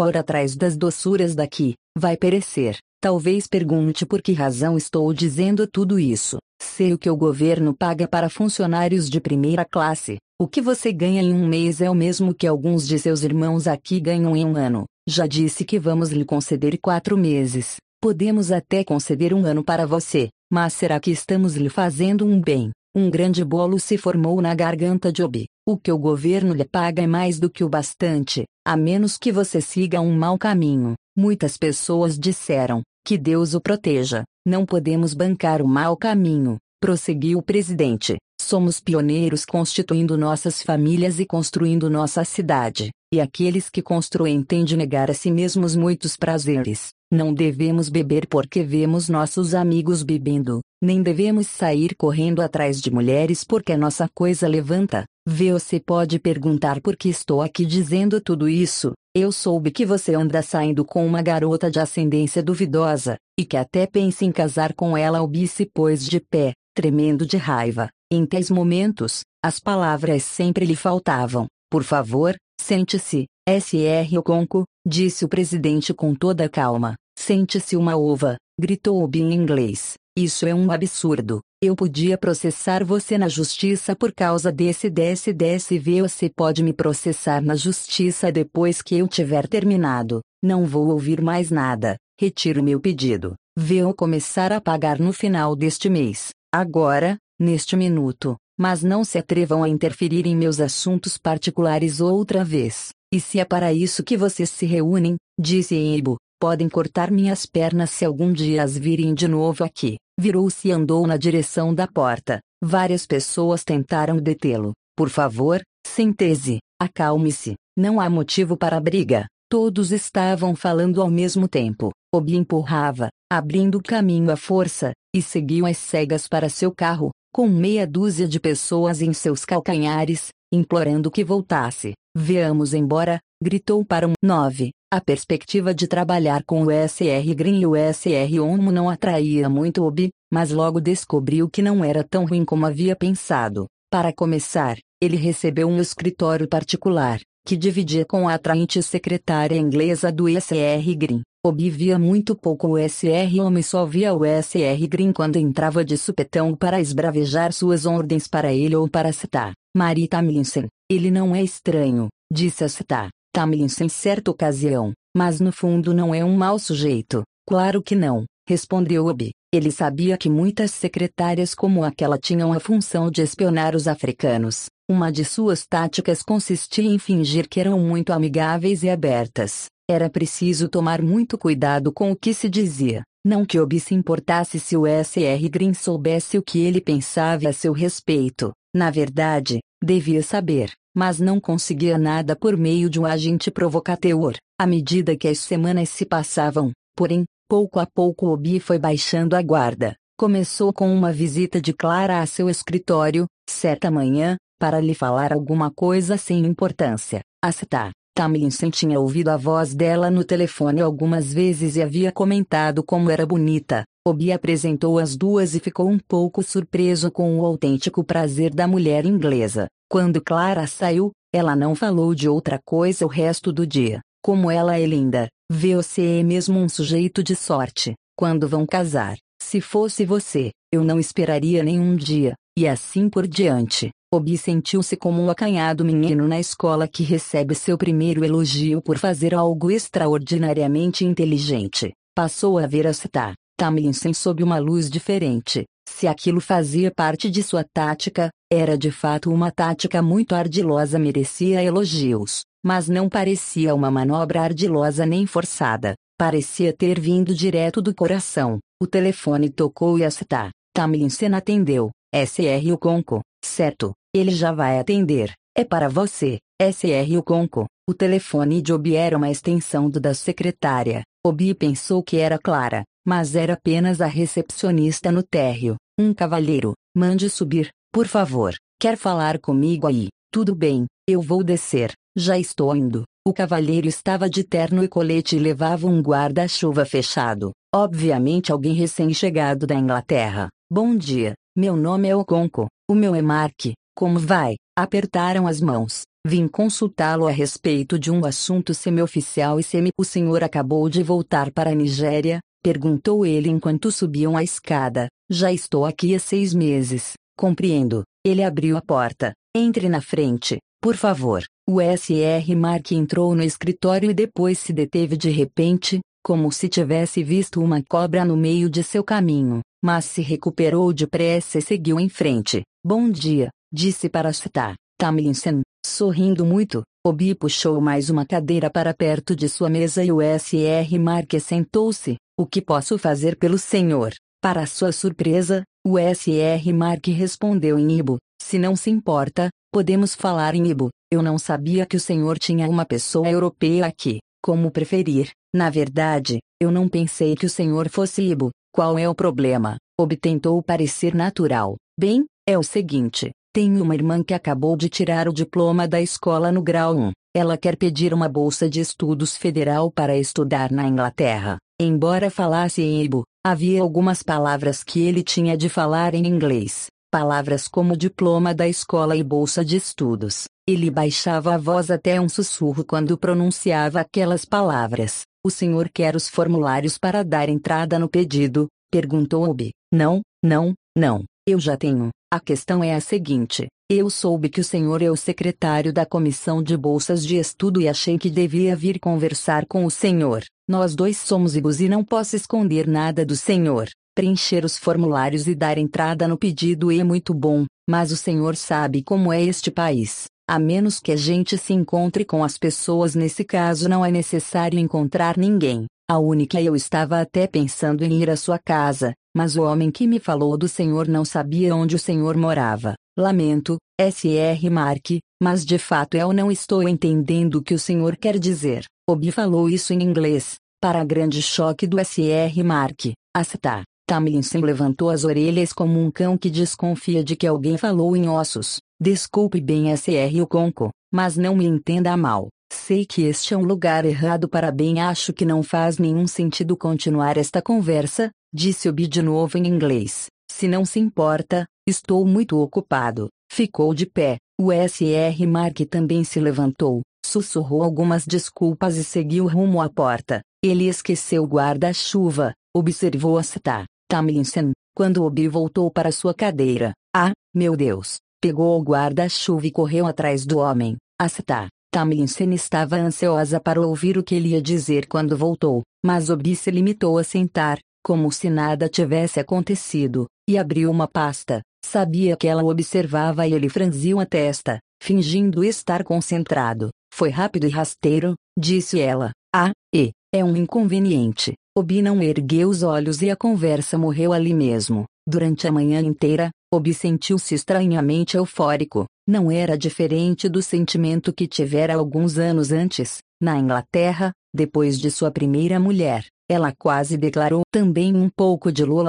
fora 0.00 0.20
atrás 0.20 0.56
das 0.56 0.78
doçuras 0.78 1.34
daqui, 1.34 1.74
vai 1.94 2.16
perecer. 2.16 2.78
Talvez 3.02 3.46
pergunte 3.46 4.06
por 4.06 4.22
que 4.22 4.32
razão 4.32 4.78
estou 4.78 5.12
dizendo 5.12 5.66
tudo 5.66 5.98
isso. 5.98 6.38
Sei 6.58 6.94
o 6.94 6.98
que 6.98 7.10
o 7.10 7.14
governo 7.14 7.76
paga 7.76 8.08
para 8.08 8.30
funcionários 8.30 9.10
de 9.10 9.20
primeira 9.20 9.62
classe. 9.62 10.16
O 10.40 10.48
que 10.48 10.62
você 10.62 10.90
ganha 10.90 11.20
em 11.20 11.34
um 11.34 11.46
mês 11.46 11.82
é 11.82 11.90
o 11.90 11.94
mesmo 11.94 12.32
que 12.32 12.46
alguns 12.46 12.88
de 12.88 12.98
seus 12.98 13.22
irmãos 13.22 13.66
aqui 13.66 14.00
ganham 14.00 14.34
em 14.34 14.42
um 14.42 14.56
ano. 14.56 14.86
Já 15.06 15.26
disse 15.26 15.66
que 15.66 15.78
vamos 15.78 16.08
lhe 16.08 16.24
conceder 16.24 16.78
quatro 16.80 17.14
meses. 17.18 17.76
Podemos 18.00 18.50
até 18.50 18.82
conceder 18.82 19.34
um 19.34 19.44
ano 19.44 19.62
para 19.62 19.86
você, 19.86 20.30
mas 20.50 20.72
será 20.72 20.98
que 20.98 21.10
estamos 21.10 21.56
lhe 21.56 21.68
fazendo 21.68 22.24
um 22.24 22.40
bem? 22.40 22.70
Um 22.96 23.10
grande 23.10 23.44
bolo 23.44 23.78
se 23.78 23.98
formou 23.98 24.40
na 24.40 24.54
garganta 24.54 25.12
de 25.12 25.22
Obi. 25.22 25.44
O 25.66 25.76
que 25.76 25.92
o 25.92 25.98
governo 25.98 26.54
lhe 26.54 26.64
paga 26.64 27.02
é 27.02 27.06
mais 27.06 27.38
do 27.38 27.50
que 27.50 27.62
o 27.62 27.68
bastante, 27.68 28.44
a 28.66 28.76
menos 28.76 29.18
que 29.18 29.30
você 29.30 29.60
siga 29.60 30.00
um 30.00 30.16
mau 30.16 30.38
caminho. 30.38 30.94
Muitas 31.16 31.56
pessoas 31.58 32.18
disseram: 32.18 32.82
que 33.04 33.18
Deus 33.18 33.54
o 33.54 33.60
proteja. 33.60 34.24
Não 34.46 34.64
podemos 34.64 35.12
bancar 35.12 35.60
o 35.60 35.68
mau 35.68 35.96
caminho, 35.96 36.56
prosseguiu 36.80 37.38
o 37.38 37.42
presidente. 37.42 38.16
Somos 38.40 38.80
pioneiros 38.80 39.44
constituindo 39.44 40.16
nossas 40.16 40.62
famílias 40.62 41.20
e 41.20 41.26
construindo 41.26 41.90
nossa 41.90 42.24
cidade, 42.24 42.90
e 43.12 43.20
aqueles 43.20 43.68
que 43.68 43.82
constroem 43.82 44.42
têm 44.42 44.64
de 44.64 44.76
negar 44.78 45.10
a 45.10 45.14
si 45.14 45.30
mesmos 45.30 45.76
muitos 45.76 46.16
prazeres. 46.16 46.88
Não 47.12 47.34
devemos 47.34 47.90
beber 47.90 48.26
porque 48.26 48.62
vemos 48.62 49.08
nossos 49.10 49.54
amigos 49.54 50.02
bebendo, 50.02 50.62
nem 50.82 51.02
devemos 51.02 51.48
sair 51.48 51.94
correndo 51.94 52.40
atrás 52.40 52.80
de 52.80 52.90
mulheres 52.90 53.44
porque 53.44 53.76
nossa 53.76 54.08
coisa 54.14 54.48
levanta. 54.48 55.04
Você 55.26 55.78
pode 55.78 56.18
perguntar 56.18 56.80
por 56.80 56.96
que 56.96 57.08
estou 57.08 57.42
aqui 57.42 57.66
dizendo 57.66 58.20
tudo 58.20 58.48
isso. 58.48 58.92
Eu 59.14 59.30
soube 59.30 59.70
que 59.70 59.84
você 59.84 60.14
anda 60.14 60.40
saindo 60.40 60.84
com 60.84 61.04
uma 61.04 61.20
garota 61.20 61.70
de 61.70 61.78
ascendência 61.78 62.42
duvidosa, 62.42 63.16
e 63.38 63.44
que 63.44 63.56
até 63.56 63.86
pensa 63.86 64.24
em 64.24 64.32
casar 64.32 64.72
com 64.72 64.96
ela. 64.96 65.22
O 65.22 65.30
se 65.46 65.66
pôs 65.66 66.04
de 66.06 66.20
pé, 66.20 66.52
tremendo 66.74 67.26
de 67.26 67.36
raiva. 67.36 67.90
Em 68.10 68.24
tais 68.24 68.50
momentos, 68.50 69.22
As 69.42 69.58
palavras 69.58 70.22
sempre 70.22 70.66
lhe 70.66 70.76
faltavam. 70.76 71.46
Por 71.70 71.82
favor, 71.82 72.36
sente-se, 72.60 73.24
SR 73.48 74.18
Oconco, 74.18 74.64
disse 74.86 75.24
o 75.24 75.28
presidente 75.28 75.94
com 75.94 76.14
toda 76.14 76.46
calma. 76.46 76.94
Sente-se 77.18 77.74
uma 77.74 77.96
ova, 77.96 78.36
gritou 78.60 79.02
Obi 79.02 79.22
em 79.22 79.32
inglês. 79.32 79.94
Isso 80.16 80.46
é 80.46 80.54
um 80.54 80.70
absurdo. 80.72 81.40
Eu 81.62 81.76
podia 81.76 82.18
processar 82.18 82.84
você 82.84 83.16
na 83.16 83.28
justiça 83.28 83.94
por 83.94 84.12
causa 84.12 84.50
desse 84.50 84.90
desse 84.90 85.32
desse 85.32 85.76
e 85.76 86.00
você 86.00 86.28
pode 86.28 86.62
me 86.62 86.72
processar 86.72 87.40
na 87.40 87.54
justiça 87.54 88.32
depois 88.32 88.82
que 88.82 88.96
eu 88.96 89.06
tiver 89.06 89.46
terminado. 89.46 90.20
Não 90.42 90.64
vou 90.64 90.88
ouvir 90.88 91.20
mais 91.20 91.50
nada. 91.50 91.96
Retiro 92.18 92.62
meu 92.62 92.80
pedido. 92.80 93.34
Vou 93.56 93.94
começar 93.94 94.52
a 94.52 94.60
pagar 94.60 94.98
no 94.98 95.12
final 95.12 95.54
deste 95.54 95.88
mês. 95.88 96.30
Agora, 96.52 97.16
neste 97.38 97.76
minuto. 97.76 98.36
Mas 98.58 98.82
não 98.82 99.04
se 99.04 99.16
atrevam 99.16 99.62
a 99.62 99.68
interferir 99.68 100.26
em 100.26 100.36
meus 100.36 100.60
assuntos 100.60 101.16
particulares 101.16 102.00
outra 102.00 102.44
vez. 102.44 102.90
E 103.12 103.20
se 103.20 103.38
é 103.38 103.44
para 103.44 103.72
isso 103.72 104.02
que 104.02 104.16
vocês 104.16 104.50
se 104.50 104.66
reúnem, 104.66 105.16
disse 105.38 105.74
Eibo, 105.74 106.18
podem 106.40 106.70
cortar 106.70 107.10
minhas 107.10 107.44
pernas 107.44 107.90
se 107.90 108.02
algum 108.02 108.32
dia 108.32 108.62
as 108.62 108.76
virem 108.76 109.12
de 109.12 109.28
novo 109.28 109.62
aqui. 109.62 109.96
Virou-se 110.18 110.68
e 110.68 110.72
andou 110.72 111.06
na 111.06 111.18
direção 111.18 111.74
da 111.74 111.86
porta. 111.86 112.40
Várias 112.64 113.06
pessoas 113.06 113.62
tentaram 113.62 114.16
detê-lo. 114.16 114.72
Por 114.96 115.10
favor, 115.10 115.60
sente-se, 115.86 116.58
acalme-se. 116.80 117.54
Não 117.78 118.00
há 118.00 118.08
motivo 118.08 118.56
para 118.56 118.80
briga. 118.80 119.26
Todos 119.50 119.92
estavam 119.92 120.56
falando 120.56 121.02
ao 121.02 121.10
mesmo 121.10 121.46
tempo. 121.46 121.90
Obi 122.14 122.36
empurrava, 122.36 123.08
abrindo 123.30 123.82
caminho 123.82 124.30
à 124.30 124.36
força, 124.36 124.92
e 125.14 125.20
seguiu 125.20 125.66
às 125.66 125.76
cegas 125.76 126.26
para 126.26 126.48
seu 126.48 126.72
carro, 126.74 127.10
com 127.32 127.46
meia 127.48 127.86
dúzia 127.86 128.26
de 128.26 128.40
pessoas 128.40 129.02
em 129.02 129.12
seus 129.12 129.44
calcanhares, 129.44 130.28
implorando 130.52 131.10
que 131.10 131.22
voltasse. 131.22 131.92
Veamos 132.16 132.74
embora, 132.74 133.20
gritou 133.42 133.84
para 133.84 134.08
um 134.08 134.12
9. 134.22 134.70
A 134.92 135.00
perspectiva 135.00 135.72
de 135.72 135.86
trabalhar 135.86 136.42
com 136.42 136.64
o 136.64 136.66
SR 136.68 137.32
Green 137.36 137.60
e 137.60 137.66
o 137.66 137.76
SR 137.76 138.40
Onmo 138.42 138.72
não 138.72 138.90
atraía 138.90 139.48
muito 139.48 139.84
Obi, 139.84 140.10
mas 140.32 140.50
logo 140.50 140.80
descobriu 140.80 141.48
que 141.48 141.62
não 141.62 141.84
era 141.84 142.02
tão 142.02 142.24
ruim 142.24 142.44
como 142.44 142.66
havia 142.66 142.96
pensado. 142.96 143.68
Para 143.88 144.12
começar, 144.12 144.78
ele 145.00 145.16
recebeu 145.16 145.68
um 145.68 145.80
escritório 145.80 146.48
particular, 146.48 147.20
que 147.46 147.56
dividia 147.56 148.04
com 148.04 148.28
a 148.28 148.34
atraente 148.34 148.82
secretária 148.82 149.56
inglesa 149.56 150.10
do 150.10 150.28
SR 150.28 150.96
Green. 150.98 151.22
Obi 151.46 151.70
via 151.70 151.96
muito 151.96 152.34
pouco 152.34 152.70
o 152.70 152.76
SR 152.76 153.40
Homem 153.40 153.62
só 153.62 153.86
via 153.86 154.12
o 154.12 154.22
SR 154.24 154.88
Green 154.88 155.12
quando 155.12 155.36
entrava 155.36 155.84
de 155.84 155.96
supetão 155.96 156.56
para 156.56 156.80
esbravejar 156.80 157.52
suas 157.52 157.86
ordens 157.86 158.26
para 158.26 158.52
ele 158.52 158.74
ou 158.74 158.88
para 158.88 159.12
Seta. 159.12 159.52
Marie 159.72 160.08
Tamlinson. 160.08 160.66
Ele 160.90 161.12
não 161.12 161.32
é 161.32 161.44
estranho, 161.44 162.08
disse 162.28 162.64
a 162.64 162.68
Seta. 162.68 163.08
Tamlinson 163.32 163.84
em 163.84 163.88
certa 163.88 164.30
ocasião, 164.30 164.92
mas 165.16 165.40
no 165.40 165.52
fundo 165.52 165.94
não 165.94 166.14
é 166.14 166.24
um 166.24 166.36
mau 166.36 166.58
sujeito. 166.58 167.22
Claro 167.48 167.82
que 167.82 167.94
não, 167.94 168.24
respondeu 168.48 169.06
Obi. 169.06 169.32
Ele 169.52 169.70
sabia 169.70 170.16
que 170.16 170.30
muitas 170.30 170.70
secretárias 170.70 171.54
como 171.54 171.82
aquela 171.82 172.16
tinham 172.16 172.52
a 172.52 172.60
função 172.60 173.10
de 173.10 173.22
espionar 173.22 173.74
os 173.74 173.88
africanos. 173.88 174.66
Uma 174.88 175.10
de 175.10 175.24
suas 175.24 175.66
táticas 175.66 176.22
consistia 176.22 176.84
em 176.84 176.98
fingir 176.98 177.48
que 177.48 177.60
eram 177.60 177.78
muito 177.78 178.12
amigáveis 178.12 178.82
e 178.82 178.90
abertas. 178.90 179.66
Era 179.88 180.08
preciso 180.08 180.68
tomar 180.68 181.02
muito 181.02 181.36
cuidado 181.36 181.92
com 181.92 182.12
o 182.12 182.16
que 182.16 182.32
se 182.32 182.48
dizia. 182.48 183.02
Não 183.24 183.44
que 183.44 183.58
Obi 183.58 183.80
se 183.80 183.94
importasse 183.94 184.58
se 184.60 184.76
o 184.76 184.84
SR 184.86 185.48
Green 185.50 185.74
soubesse 185.74 186.38
o 186.38 186.42
que 186.42 186.60
ele 186.60 186.80
pensava 186.80 187.48
a 187.48 187.52
seu 187.52 187.72
respeito. 187.72 188.52
Na 188.74 188.90
verdade, 188.90 189.58
devia 189.82 190.22
saber 190.22 190.70
mas 190.94 191.20
não 191.20 191.40
conseguia 191.40 191.98
nada 191.98 192.34
por 192.34 192.56
meio 192.56 192.90
de 192.90 193.00
um 193.00 193.06
agente 193.06 193.50
provocador. 193.50 194.34
À 194.58 194.66
medida 194.66 195.16
que 195.16 195.28
as 195.28 195.38
semanas 195.38 195.88
se 195.88 196.04
passavam, 196.04 196.72
porém, 196.96 197.24
pouco 197.48 197.78
a 197.78 197.86
pouco 197.86 198.26
Obi 198.26 198.60
foi 198.60 198.78
baixando 198.78 199.34
a 199.34 199.42
guarda. 199.42 199.94
Começou 200.18 200.72
com 200.72 200.92
uma 200.92 201.12
visita 201.12 201.60
de 201.60 201.72
Clara 201.72 202.20
a 202.20 202.26
seu 202.26 202.50
escritório, 202.50 203.26
certa 203.48 203.90
manhã, 203.90 204.36
para 204.58 204.78
lhe 204.80 204.94
falar 204.94 205.32
alguma 205.32 205.70
coisa 205.70 206.16
sem 206.16 206.44
importância. 206.44 207.20
Asta. 207.42 207.90
Tamlinson 208.14 208.70
tinha 208.70 209.00
ouvido 209.00 209.28
a 209.28 209.36
voz 209.36 209.74
dela 209.74 210.10
no 210.10 210.24
telefone 210.24 210.82
algumas 210.82 211.32
vezes 211.32 211.76
e 211.76 211.82
havia 211.82 212.12
comentado 212.12 212.84
como 212.84 213.10
era 213.10 213.24
bonita. 213.24 213.84
Obi 214.08 214.32
apresentou 214.32 214.98
as 214.98 215.14
duas 215.14 215.54
e 215.54 215.60
ficou 215.60 215.86
um 215.86 215.98
pouco 215.98 216.42
surpreso 216.42 217.10
com 217.10 217.38
o 217.38 217.44
autêntico 217.44 218.02
prazer 218.02 218.54
da 218.54 218.66
mulher 218.66 219.04
inglesa. 219.04 219.66
Quando 219.90 220.22
Clara 220.22 220.66
saiu, 220.66 221.10
ela 221.30 221.54
não 221.54 221.74
falou 221.74 222.14
de 222.14 222.26
outra 222.26 222.58
coisa 222.64 223.04
o 223.04 223.08
resto 223.08 223.52
do 223.52 223.66
dia. 223.66 224.00
Como 224.22 224.50
ela 224.50 224.78
é 224.78 224.86
linda, 224.86 225.28
você 225.52 226.20
é 226.20 226.22
mesmo 226.22 226.58
um 226.58 226.66
sujeito 226.66 227.22
de 227.22 227.36
sorte. 227.36 227.94
Quando 228.16 228.48
vão 228.48 228.64
casar, 228.64 229.18
se 229.42 229.60
fosse 229.60 230.06
você, 230.06 230.50
eu 230.72 230.82
não 230.82 230.98
esperaria 230.98 231.62
nenhum 231.62 231.94
dia, 231.94 232.34
e 232.58 232.66
assim 232.66 233.06
por 233.06 233.28
diante. 233.28 233.90
Obi 234.12 234.38
sentiu-se 234.38 234.96
como 234.96 235.20
um 235.20 235.28
acanhado 235.28 235.84
menino 235.84 236.26
na 236.26 236.40
escola 236.40 236.88
que 236.88 237.02
recebe 237.02 237.54
seu 237.54 237.76
primeiro 237.76 238.24
elogio 238.24 238.80
por 238.80 238.96
fazer 238.96 239.34
algo 239.34 239.70
extraordinariamente 239.70 241.04
inteligente. 241.04 241.92
Passou 242.14 242.58
a 242.58 242.66
ver 242.66 242.86
a 242.86 242.92
Seta, 242.92 243.34
Tamlinson 243.60 244.14
sob 244.14 244.42
uma 244.42 244.58
luz 244.58 244.88
diferente. 244.88 245.66
Se 245.86 246.06
aquilo 246.06 246.40
fazia 246.40 246.90
parte 246.90 247.28
de 247.28 247.42
sua 247.42 247.62
tática, 247.62 248.30
era 248.50 248.78
de 248.78 248.90
fato 248.90 249.30
uma 249.30 249.50
tática 249.50 250.00
muito 250.00 250.34
ardilosa, 250.34 250.98
merecia 250.98 251.62
elogios, 251.62 252.40
mas 252.64 252.88
não 252.88 253.06
parecia 253.06 253.74
uma 253.74 253.90
manobra 253.90 254.40
ardilosa 254.40 255.04
nem 255.04 255.26
forçada. 255.26 255.92
Parecia 256.18 256.72
ter 256.72 256.98
vindo 256.98 257.34
direto 257.34 257.82
do 257.82 257.94
coração. 257.94 258.58
O 258.82 258.86
telefone 258.86 259.50
tocou 259.50 259.98
e 259.98 260.04
está. 260.04 260.48
Tamlinson 260.74 261.34
atendeu. 261.34 261.90
SR 262.14 262.72
o 262.72 262.78
Conco, 262.78 263.20
certo, 263.44 263.92
ele 264.16 264.30
já 264.30 264.52
vai 264.52 264.78
atender. 264.78 265.34
É 265.54 265.64
para 265.66 265.86
você, 265.86 266.38
SR 266.58 267.18
o 267.18 267.22
Conco. 267.22 267.66
O 267.86 267.92
telefone 267.92 268.62
de 268.62 268.72
Obi 268.72 268.96
era 268.96 269.18
uma 269.18 269.30
extensão 269.30 269.90
do 269.90 270.00
da 270.00 270.14
secretária. 270.14 271.02
Obi 271.26 271.54
pensou 271.54 272.02
que 272.02 272.16
era 272.16 272.38
Clara, 272.38 272.84
mas 273.06 273.34
era 273.34 273.54
apenas 273.54 274.00
a 274.00 274.06
recepcionista 274.06 275.10
no 275.10 275.22
térreo. 275.22 275.76
Um 275.98 276.14
cavalheiro, 276.14 276.74
mande 276.96 277.28
subir, 277.28 277.70
por 277.92 278.06
favor, 278.06 278.54
quer 278.80 278.96
falar 278.96 279.38
comigo 279.38 279.86
aí? 279.86 280.08
Tudo 280.32 280.54
bem, 280.54 280.86
eu 281.08 281.20
vou 281.20 281.42
descer, 281.42 281.92
já 282.16 282.38
estou 282.38 282.74
indo. 282.74 283.04
O 283.26 283.34
cavalheiro 283.34 283.86
estava 283.86 284.30
de 284.30 284.44
terno 284.44 284.82
e 284.82 284.88
colete 284.88 285.36
e 285.36 285.38
levava 285.38 285.86
um 285.86 286.00
guarda-chuva 286.00 286.84
fechado. 286.84 287.52
Obviamente 287.74 288.50
alguém 288.50 288.74
recém-chegado 288.74 289.66
da 289.66 289.74
Inglaterra. 289.74 290.48
Bom 290.72 290.96
dia, 290.96 291.34
meu 291.56 291.76
nome 291.76 292.08
é 292.08 292.16
Oconco, 292.16 292.68
o 292.90 292.94
meu 292.94 293.14
é 293.14 293.20
Mark, 293.20 293.72
como 293.94 294.18
vai? 294.18 294.56
Apertaram 294.78 295.46
as 295.46 295.60
mãos. 295.60 296.02
Vim 296.26 296.48
consultá-lo 296.48 297.26
a 297.26 297.30
respeito 297.30 297.98
de 297.98 298.10
um 298.10 298.24
assunto 298.24 298.72
semi-oficial 298.72 299.58
e 299.58 299.62
semi. 299.62 299.90
O 299.98 300.04
senhor 300.04 300.42
acabou 300.42 300.88
de 300.88 301.02
voltar 301.02 301.50
para 301.50 301.70
a 301.70 301.74
Nigéria? 301.74 302.40
Perguntou 302.62 303.24
ele 303.24 303.48
enquanto 303.48 303.90
subiam 303.90 304.36
a 304.36 304.42
escada. 304.42 305.08
Já 305.30 305.50
estou 305.50 305.86
aqui 305.86 306.14
há 306.14 306.18
seis 306.18 306.52
meses. 306.52 307.14
Compreendo. 307.36 308.02
Ele 308.24 308.42
abriu 308.42 308.76
a 308.76 308.82
porta. 308.82 309.32
Entre 309.56 309.88
na 309.88 310.00
frente, 310.00 310.58
por 310.80 310.94
favor. 310.94 311.42
O 311.68 311.80
SR 311.80 312.54
Mark 312.56 312.92
entrou 312.92 313.34
no 313.34 313.42
escritório 313.42 314.10
e 314.10 314.14
depois 314.14 314.58
se 314.58 314.72
deteve 314.72 315.16
de 315.16 315.30
repente, 315.30 316.00
como 316.22 316.52
se 316.52 316.68
tivesse 316.68 317.22
visto 317.22 317.62
uma 317.62 317.82
cobra 317.82 318.24
no 318.24 318.36
meio 318.36 318.68
de 318.68 318.82
seu 318.82 319.02
caminho, 319.02 319.60
mas 319.82 320.04
se 320.04 320.20
recuperou 320.20 320.92
depressa 320.92 321.58
e 321.58 321.62
seguiu 321.62 321.98
em 321.98 322.08
frente. 322.08 322.62
Bom 322.84 323.10
dia, 323.10 323.50
disse 323.72 324.08
para 324.08 324.32
Seta. 324.32 324.74
Tamlinson, 324.98 325.62
sorrindo 325.84 326.44
muito, 326.44 326.82
Obi 327.06 327.34
puxou 327.34 327.80
mais 327.80 328.10
uma 328.10 328.26
cadeira 328.26 328.68
para 328.68 328.92
perto 328.92 329.34
de 329.34 329.48
sua 329.48 329.70
mesa 329.70 330.04
e 330.04 330.12
o 330.12 330.18
SR 330.20 330.98
Mark 331.00 331.32
sentou-se. 331.40 332.16
O 332.40 332.46
que 332.46 332.62
posso 332.62 332.96
fazer 332.96 333.36
pelo 333.36 333.58
senhor? 333.58 334.14
Para 334.42 334.64
sua 334.64 334.92
surpresa, 334.92 335.62
o 335.86 335.98
SR 335.98 336.72
Mark 336.72 337.06
respondeu 337.08 337.78
em 337.78 337.98
Ibo: 337.98 338.16
Se 338.42 338.58
não 338.58 338.74
se 338.74 338.88
importa, 338.88 339.50
podemos 339.70 340.14
falar 340.14 340.54
em 340.54 340.66
Ibo. 340.66 340.88
Eu 341.12 341.20
não 341.20 341.36
sabia 341.36 341.84
que 341.84 341.98
o 341.98 342.00
senhor 342.00 342.38
tinha 342.38 342.66
uma 342.66 342.86
pessoa 342.86 343.28
europeia 343.28 343.84
aqui. 343.84 344.20
Como 344.42 344.70
preferir. 344.70 345.28
Na 345.54 345.68
verdade, 345.68 346.38
eu 346.58 346.70
não 346.70 346.88
pensei 346.88 347.36
que 347.36 347.44
o 347.44 347.50
senhor 347.50 347.90
fosse 347.90 348.22
Ibo. 348.22 348.50
Qual 348.72 348.98
é 348.98 349.06
o 349.06 349.14
problema? 349.14 349.76
Obtentou 350.00 350.62
parecer 350.62 351.14
natural. 351.14 351.76
Bem, 351.98 352.24
é 352.48 352.56
o 352.56 352.62
seguinte: 352.62 353.32
tenho 353.52 353.84
uma 353.84 353.94
irmã 353.94 354.24
que 354.24 354.32
acabou 354.32 354.78
de 354.78 354.88
tirar 354.88 355.28
o 355.28 355.34
diploma 355.34 355.86
da 355.86 356.00
escola 356.00 356.50
no 356.50 356.62
grau 356.62 356.96
1. 356.96 357.12
Ela 357.36 357.58
quer 357.58 357.76
pedir 357.76 358.14
uma 358.14 358.30
bolsa 358.30 358.66
de 358.66 358.80
estudos 358.80 359.36
federal 359.36 359.92
para 359.92 360.16
estudar 360.16 360.72
na 360.72 360.88
Inglaterra. 360.88 361.58
Embora 361.82 362.28
falasse 362.30 362.82
em 362.82 363.02
Ibo, 363.02 363.24
havia 363.42 363.80
algumas 363.80 364.22
palavras 364.22 364.84
que 364.84 365.00
ele 365.00 365.22
tinha 365.22 365.56
de 365.56 365.70
falar 365.70 366.14
em 366.14 366.26
inglês. 366.26 366.88
palavras 367.10 367.66
como 367.66 367.96
diploma 367.96 368.54
da 368.54 368.68
escola 368.68 369.16
e 369.16 369.22
bolsa 369.22 369.64
de 369.64 369.76
estudos. 369.76 370.44
Ele 370.68 370.90
baixava 370.90 371.54
a 371.54 371.56
voz 371.56 371.90
até 371.90 372.20
um 372.20 372.28
sussurro 372.28 372.84
quando 372.84 373.16
pronunciava 373.16 373.98
aquelas 373.98 374.44
palavras. 374.44 375.22
O 375.42 375.48
senhor 375.48 375.88
quer 375.88 376.14
os 376.14 376.28
formulários 376.28 376.98
para 376.98 377.24
dar 377.24 377.48
entrada 377.48 377.98
no 377.98 378.10
pedido? 378.10 378.68
perguntou 378.92 379.48
Obi. 379.48 379.72
Não, 379.90 380.20
não, 380.44 380.74
não. 380.94 381.24
Eu 381.48 381.58
já 381.58 381.78
tenho. 381.78 382.10
A 382.30 382.38
questão 382.38 382.84
é 382.84 382.94
a 382.94 383.00
seguinte: 383.00 383.68
eu 383.90 384.08
soube 384.08 384.48
que 384.48 384.60
o 384.60 384.64
senhor 384.64 385.02
é 385.02 385.10
o 385.10 385.16
secretário 385.16 385.92
da 385.92 386.06
comissão 386.06 386.62
de 386.62 386.76
bolsas 386.76 387.26
de 387.26 387.38
estudo 387.38 387.80
e 387.80 387.88
achei 387.88 388.16
que 388.18 388.30
devia 388.30 388.76
vir 388.76 389.00
conversar 389.00 389.66
com 389.66 389.84
o 389.84 389.90
senhor. 389.90 390.44
Nós 390.70 390.94
dois 390.94 391.16
somos 391.16 391.56
iguais 391.56 391.80
e 391.80 391.88
não 391.88 392.04
posso 392.04 392.36
esconder 392.36 392.86
nada 392.86 393.26
do 393.26 393.34
senhor. 393.34 393.88
Preencher 394.14 394.64
os 394.64 394.78
formulários 394.78 395.48
e 395.48 395.54
dar 395.56 395.76
entrada 395.76 396.28
no 396.28 396.38
pedido 396.38 396.92
é 396.92 397.02
muito 397.02 397.34
bom, 397.34 397.64
mas 397.88 398.12
o 398.12 398.16
senhor 398.16 398.54
sabe 398.54 399.02
como 399.02 399.32
é 399.32 399.42
este 399.42 399.68
país. 399.68 400.26
A 400.48 400.60
menos 400.60 401.00
que 401.00 401.10
a 401.10 401.16
gente 401.16 401.58
se 401.58 401.72
encontre 401.72 402.24
com 402.24 402.44
as 402.44 402.56
pessoas, 402.56 403.16
nesse 403.16 403.42
caso 403.42 403.88
não 403.88 404.04
é 404.04 404.12
necessário 404.12 404.78
encontrar 404.78 405.36
ninguém. 405.36 405.86
A 406.08 406.20
única 406.20 406.62
eu 406.62 406.76
estava 406.76 407.20
até 407.20 407.48
pensando 407.48 408.04
em 408.04 408.22
ir 408.22 408.30
à 408.30 408.36
sua 408.36 408.56
casa, 408.56 409.12
mas 409.36 409.56
o 409.56 409.64
homem 409.64 409.90
que 409.90 410.06
me 410.06 410.20
falou 410.20 410.56
do 410.56 410.68
senhor 410.68 411.08
não 411.08 411.24
sabia 411.24 411.74
onde 411.74 411.96
o 411.96 411.98
senhor 411.98 412.36
morava. 412.36 412.94
Lamento, 413.18 413.76
Sr. 414.00 414.70
Mark, 414.70 415.18
mas 415.42 415.64
de 415.64 415.78
fato 415.78 416.16
eu 416.16 416.32
não 416.32 416.48
estou 416.48 416.88
entendendo 416.88 417.56
o 417.56 417.62
que 417.62 417.74
o 417.74 417.78
senhor 417.78 418.16
quer 418.16 418.38
dizer. 418.38 418.84
Obi 419.10 419.32
falou 419.32 419.68
isso 419.68 419.92
em 419.92 420.02
inglês, 420.02 420.54
para 420.80 421.02
grande 421.02 421.42
choque 421.42 421.86
do 421.86 421.96
Sr. 422.04 422.64
Mark. 422.64 423.12
Asta. 423.34 423.82
Tamlinson 424.06 424.60
levantou 424.60 425.10
as 425.10 425.24
orelhas 425.24 425.72
como 425.72 426.00
um 426.00 426.10
cão 426.10 426.38
que 426.38 426.48
desconfia 426.48 427.22
de 427.22 427.34
que 427.34 427.46
alguém 427.46 427.76
falou 427.76 428.16
em 428.16 428.28
ossos. 428.28 428.80
Desculpe 429.00 429.60
bem 429.60 429.96
Sr. 429.96 430.46
Conco, 430.48 430.90
mas 431.12 431.36
não 431.36 431.56
me 431.56 431.64
entenda 431.64 432.16
mal. 432.16 432.48
Sei 432.72 433.04
que 433.04 433.22
este 433.22 433.52
é 433.52 433.56
um 433.56 433.64
lugar 433.64 434.04
errado 434.04 434.48
para 434.48 434.70
bem 434.70 435.00
acho 435.00 435.32
que 435.32 435.44
não 435.44 435.62
faz 435.62 435.98
nenhum 435.98 436.26
sentido 436.26 436.76
continuar 436.76 437.36
esta 437.36 437.60
conversa, 437.60 438.30
Disse 438.52 438.88
Obi 438.88 439.06
de 439.06 439.22
novo 439.22 439.58
em 439.58 439.66
inglês. 439.66 440.26
Se 440.50 440.66
não 440.66 440.84
se 440.84 440.98
importa, 440.98 441.66
estou 441.86 442.26
muito 442.26 442.58
ocupado. 442.58 443.28
Ficou 443.50 443.94
de 443.94 444.06
pé. 444.06 444.38
O 444.60 444.70
SR 444.72 445.46
Mark 445.48 445.80
também 445.88 446.22
se 446.22 446.38
levantou, 446.38 447.00
sussurrou 447.24 447.82
algumas 447.82 448.26
desculpas 448.26 448.96
e 448.96 449.04
seguiu 449.04 449.46
rumo 449.46 449.80
à 449.80 449.88
porta. 449.88 450.40
Ele 450.62 450.88
esqueceu 450.88 451.44
o 451.44 451.46
guarda-chuva, 451.46 452.52
observou 452.74 453.38
a 453.38 453.42
Sta. 453.42 453.84
Tamlinson, 454.08 454.72
quando 454.94 455.24
Obi 455.24 455.48
voltou 455.48 455.90
para 455.90 456.12
sua 456.12 456.34
cadeira. 456.34 456.92
Ah, 457.14 457.32
meu 457.54 457.76
Deus! 457.76 458.18
Pegou 458.42 458.78
o 458.80 458.82
guarda-chuva 458.82 459.66
e 459.66 459.70
correu 459.70 460.06
atrás 460.06 460.46
do 460.46 460.58
homem. 460.58 460.96
A 461.20 461.28
Sta. 461.28 461.68
Tamlinson 461.92 462.52
estava 462.52 462.96
ansiosa 462.96 463.60
para 463.60 463.80
ouvir 463.80 464.16
o 464.16 464.22
que 464.22 464.34
ele 464.34 464.50
ia 464.50 464.62
dizer 464.62 465.06
quando 465.06 465.36
voltou, 465.36 465.82
mas 466.04 466.30
Obi 466.30 466.54
se 466.54 466.70
limitou 466.70 467.18
a 467.18 467.24
sentar, 467.24 467.78
como 468.02 468.30
se 468.30 468.48
nada 468.48 468.88
tivesse 468.88 469.40
acontecido, 469.40 470.26
e 470.48 470.56
abriu 470.56 470.90
uma 470.90 471.08
pasta. 471.08 471.60
Sabia 471.84 472.36
que 472.36 472.46
ela 472.46 472.62
o 472.62 472.68
observava 472.68 473.46
e 473.46 473.52
ele 473.52 473.68
franziu 473.68 474.20
a 474.20 474.26
testa, 474.26 474.78
fingindo 475.02 475.64
estar 475.64 476.04
concentrado. 476.04 476.90
Foi 477.20 477.28
rápido 477.28 477.66
e 477.66 477.68
rasteiro, 477.68 478.34
disse 478.58 478.98
ela. 478.98 479.32
Ah, 479.54 479.72
e, 479.94 480.10
é 480.34 480.42
um 480.42 480.56
inconveniente. 480.56 481.52
Obi 481.76 482.00
não 482.00 482.22
ergueu 482.22 482.70
os 482.70 482.82
olhos 482.82 483.20
e 483.20 483.28
a 483.28 483.36
conversa 483.36 483.98
morreu 483.98 484.32
ali 484.32 484.54
mesmo. 484.54 485.04
Durante 485.28 485.68
a 485.68 485.70
manhã 485.70 486.00
inteira, 486.00 486.48
Obi 486.72 486.94
sentiu-se 486.94 487.54
estranhamente 487.54 488.38
eufórico. 488.38 489.04
Não 489.28 489.50
era 489.50 489.76
diferente 489.76 490.48
do 490.48 490.62
sentimento 490.62 491.30
que 491.30 491.46
tivera 491.46 491.94
alguns 491.96 492.38
anos 492.38 492.72
antes, 492.72 493.18
na 493.38 493.58
Inglaterra, 493.58 494.32
depois 494.54 494.98
de 494.98 495.10
sua 495.10 495.30
primeira 495.30 495.78
mulher. 495.78 496.24
Ela 496.50 496.72
quase 496.72 497.18
declarou 497.18 497.60
também 497.70 498.16
um 498.16 498.30
pouco 498.34 498.72
de 498.72 498.82
low 498.82 499.04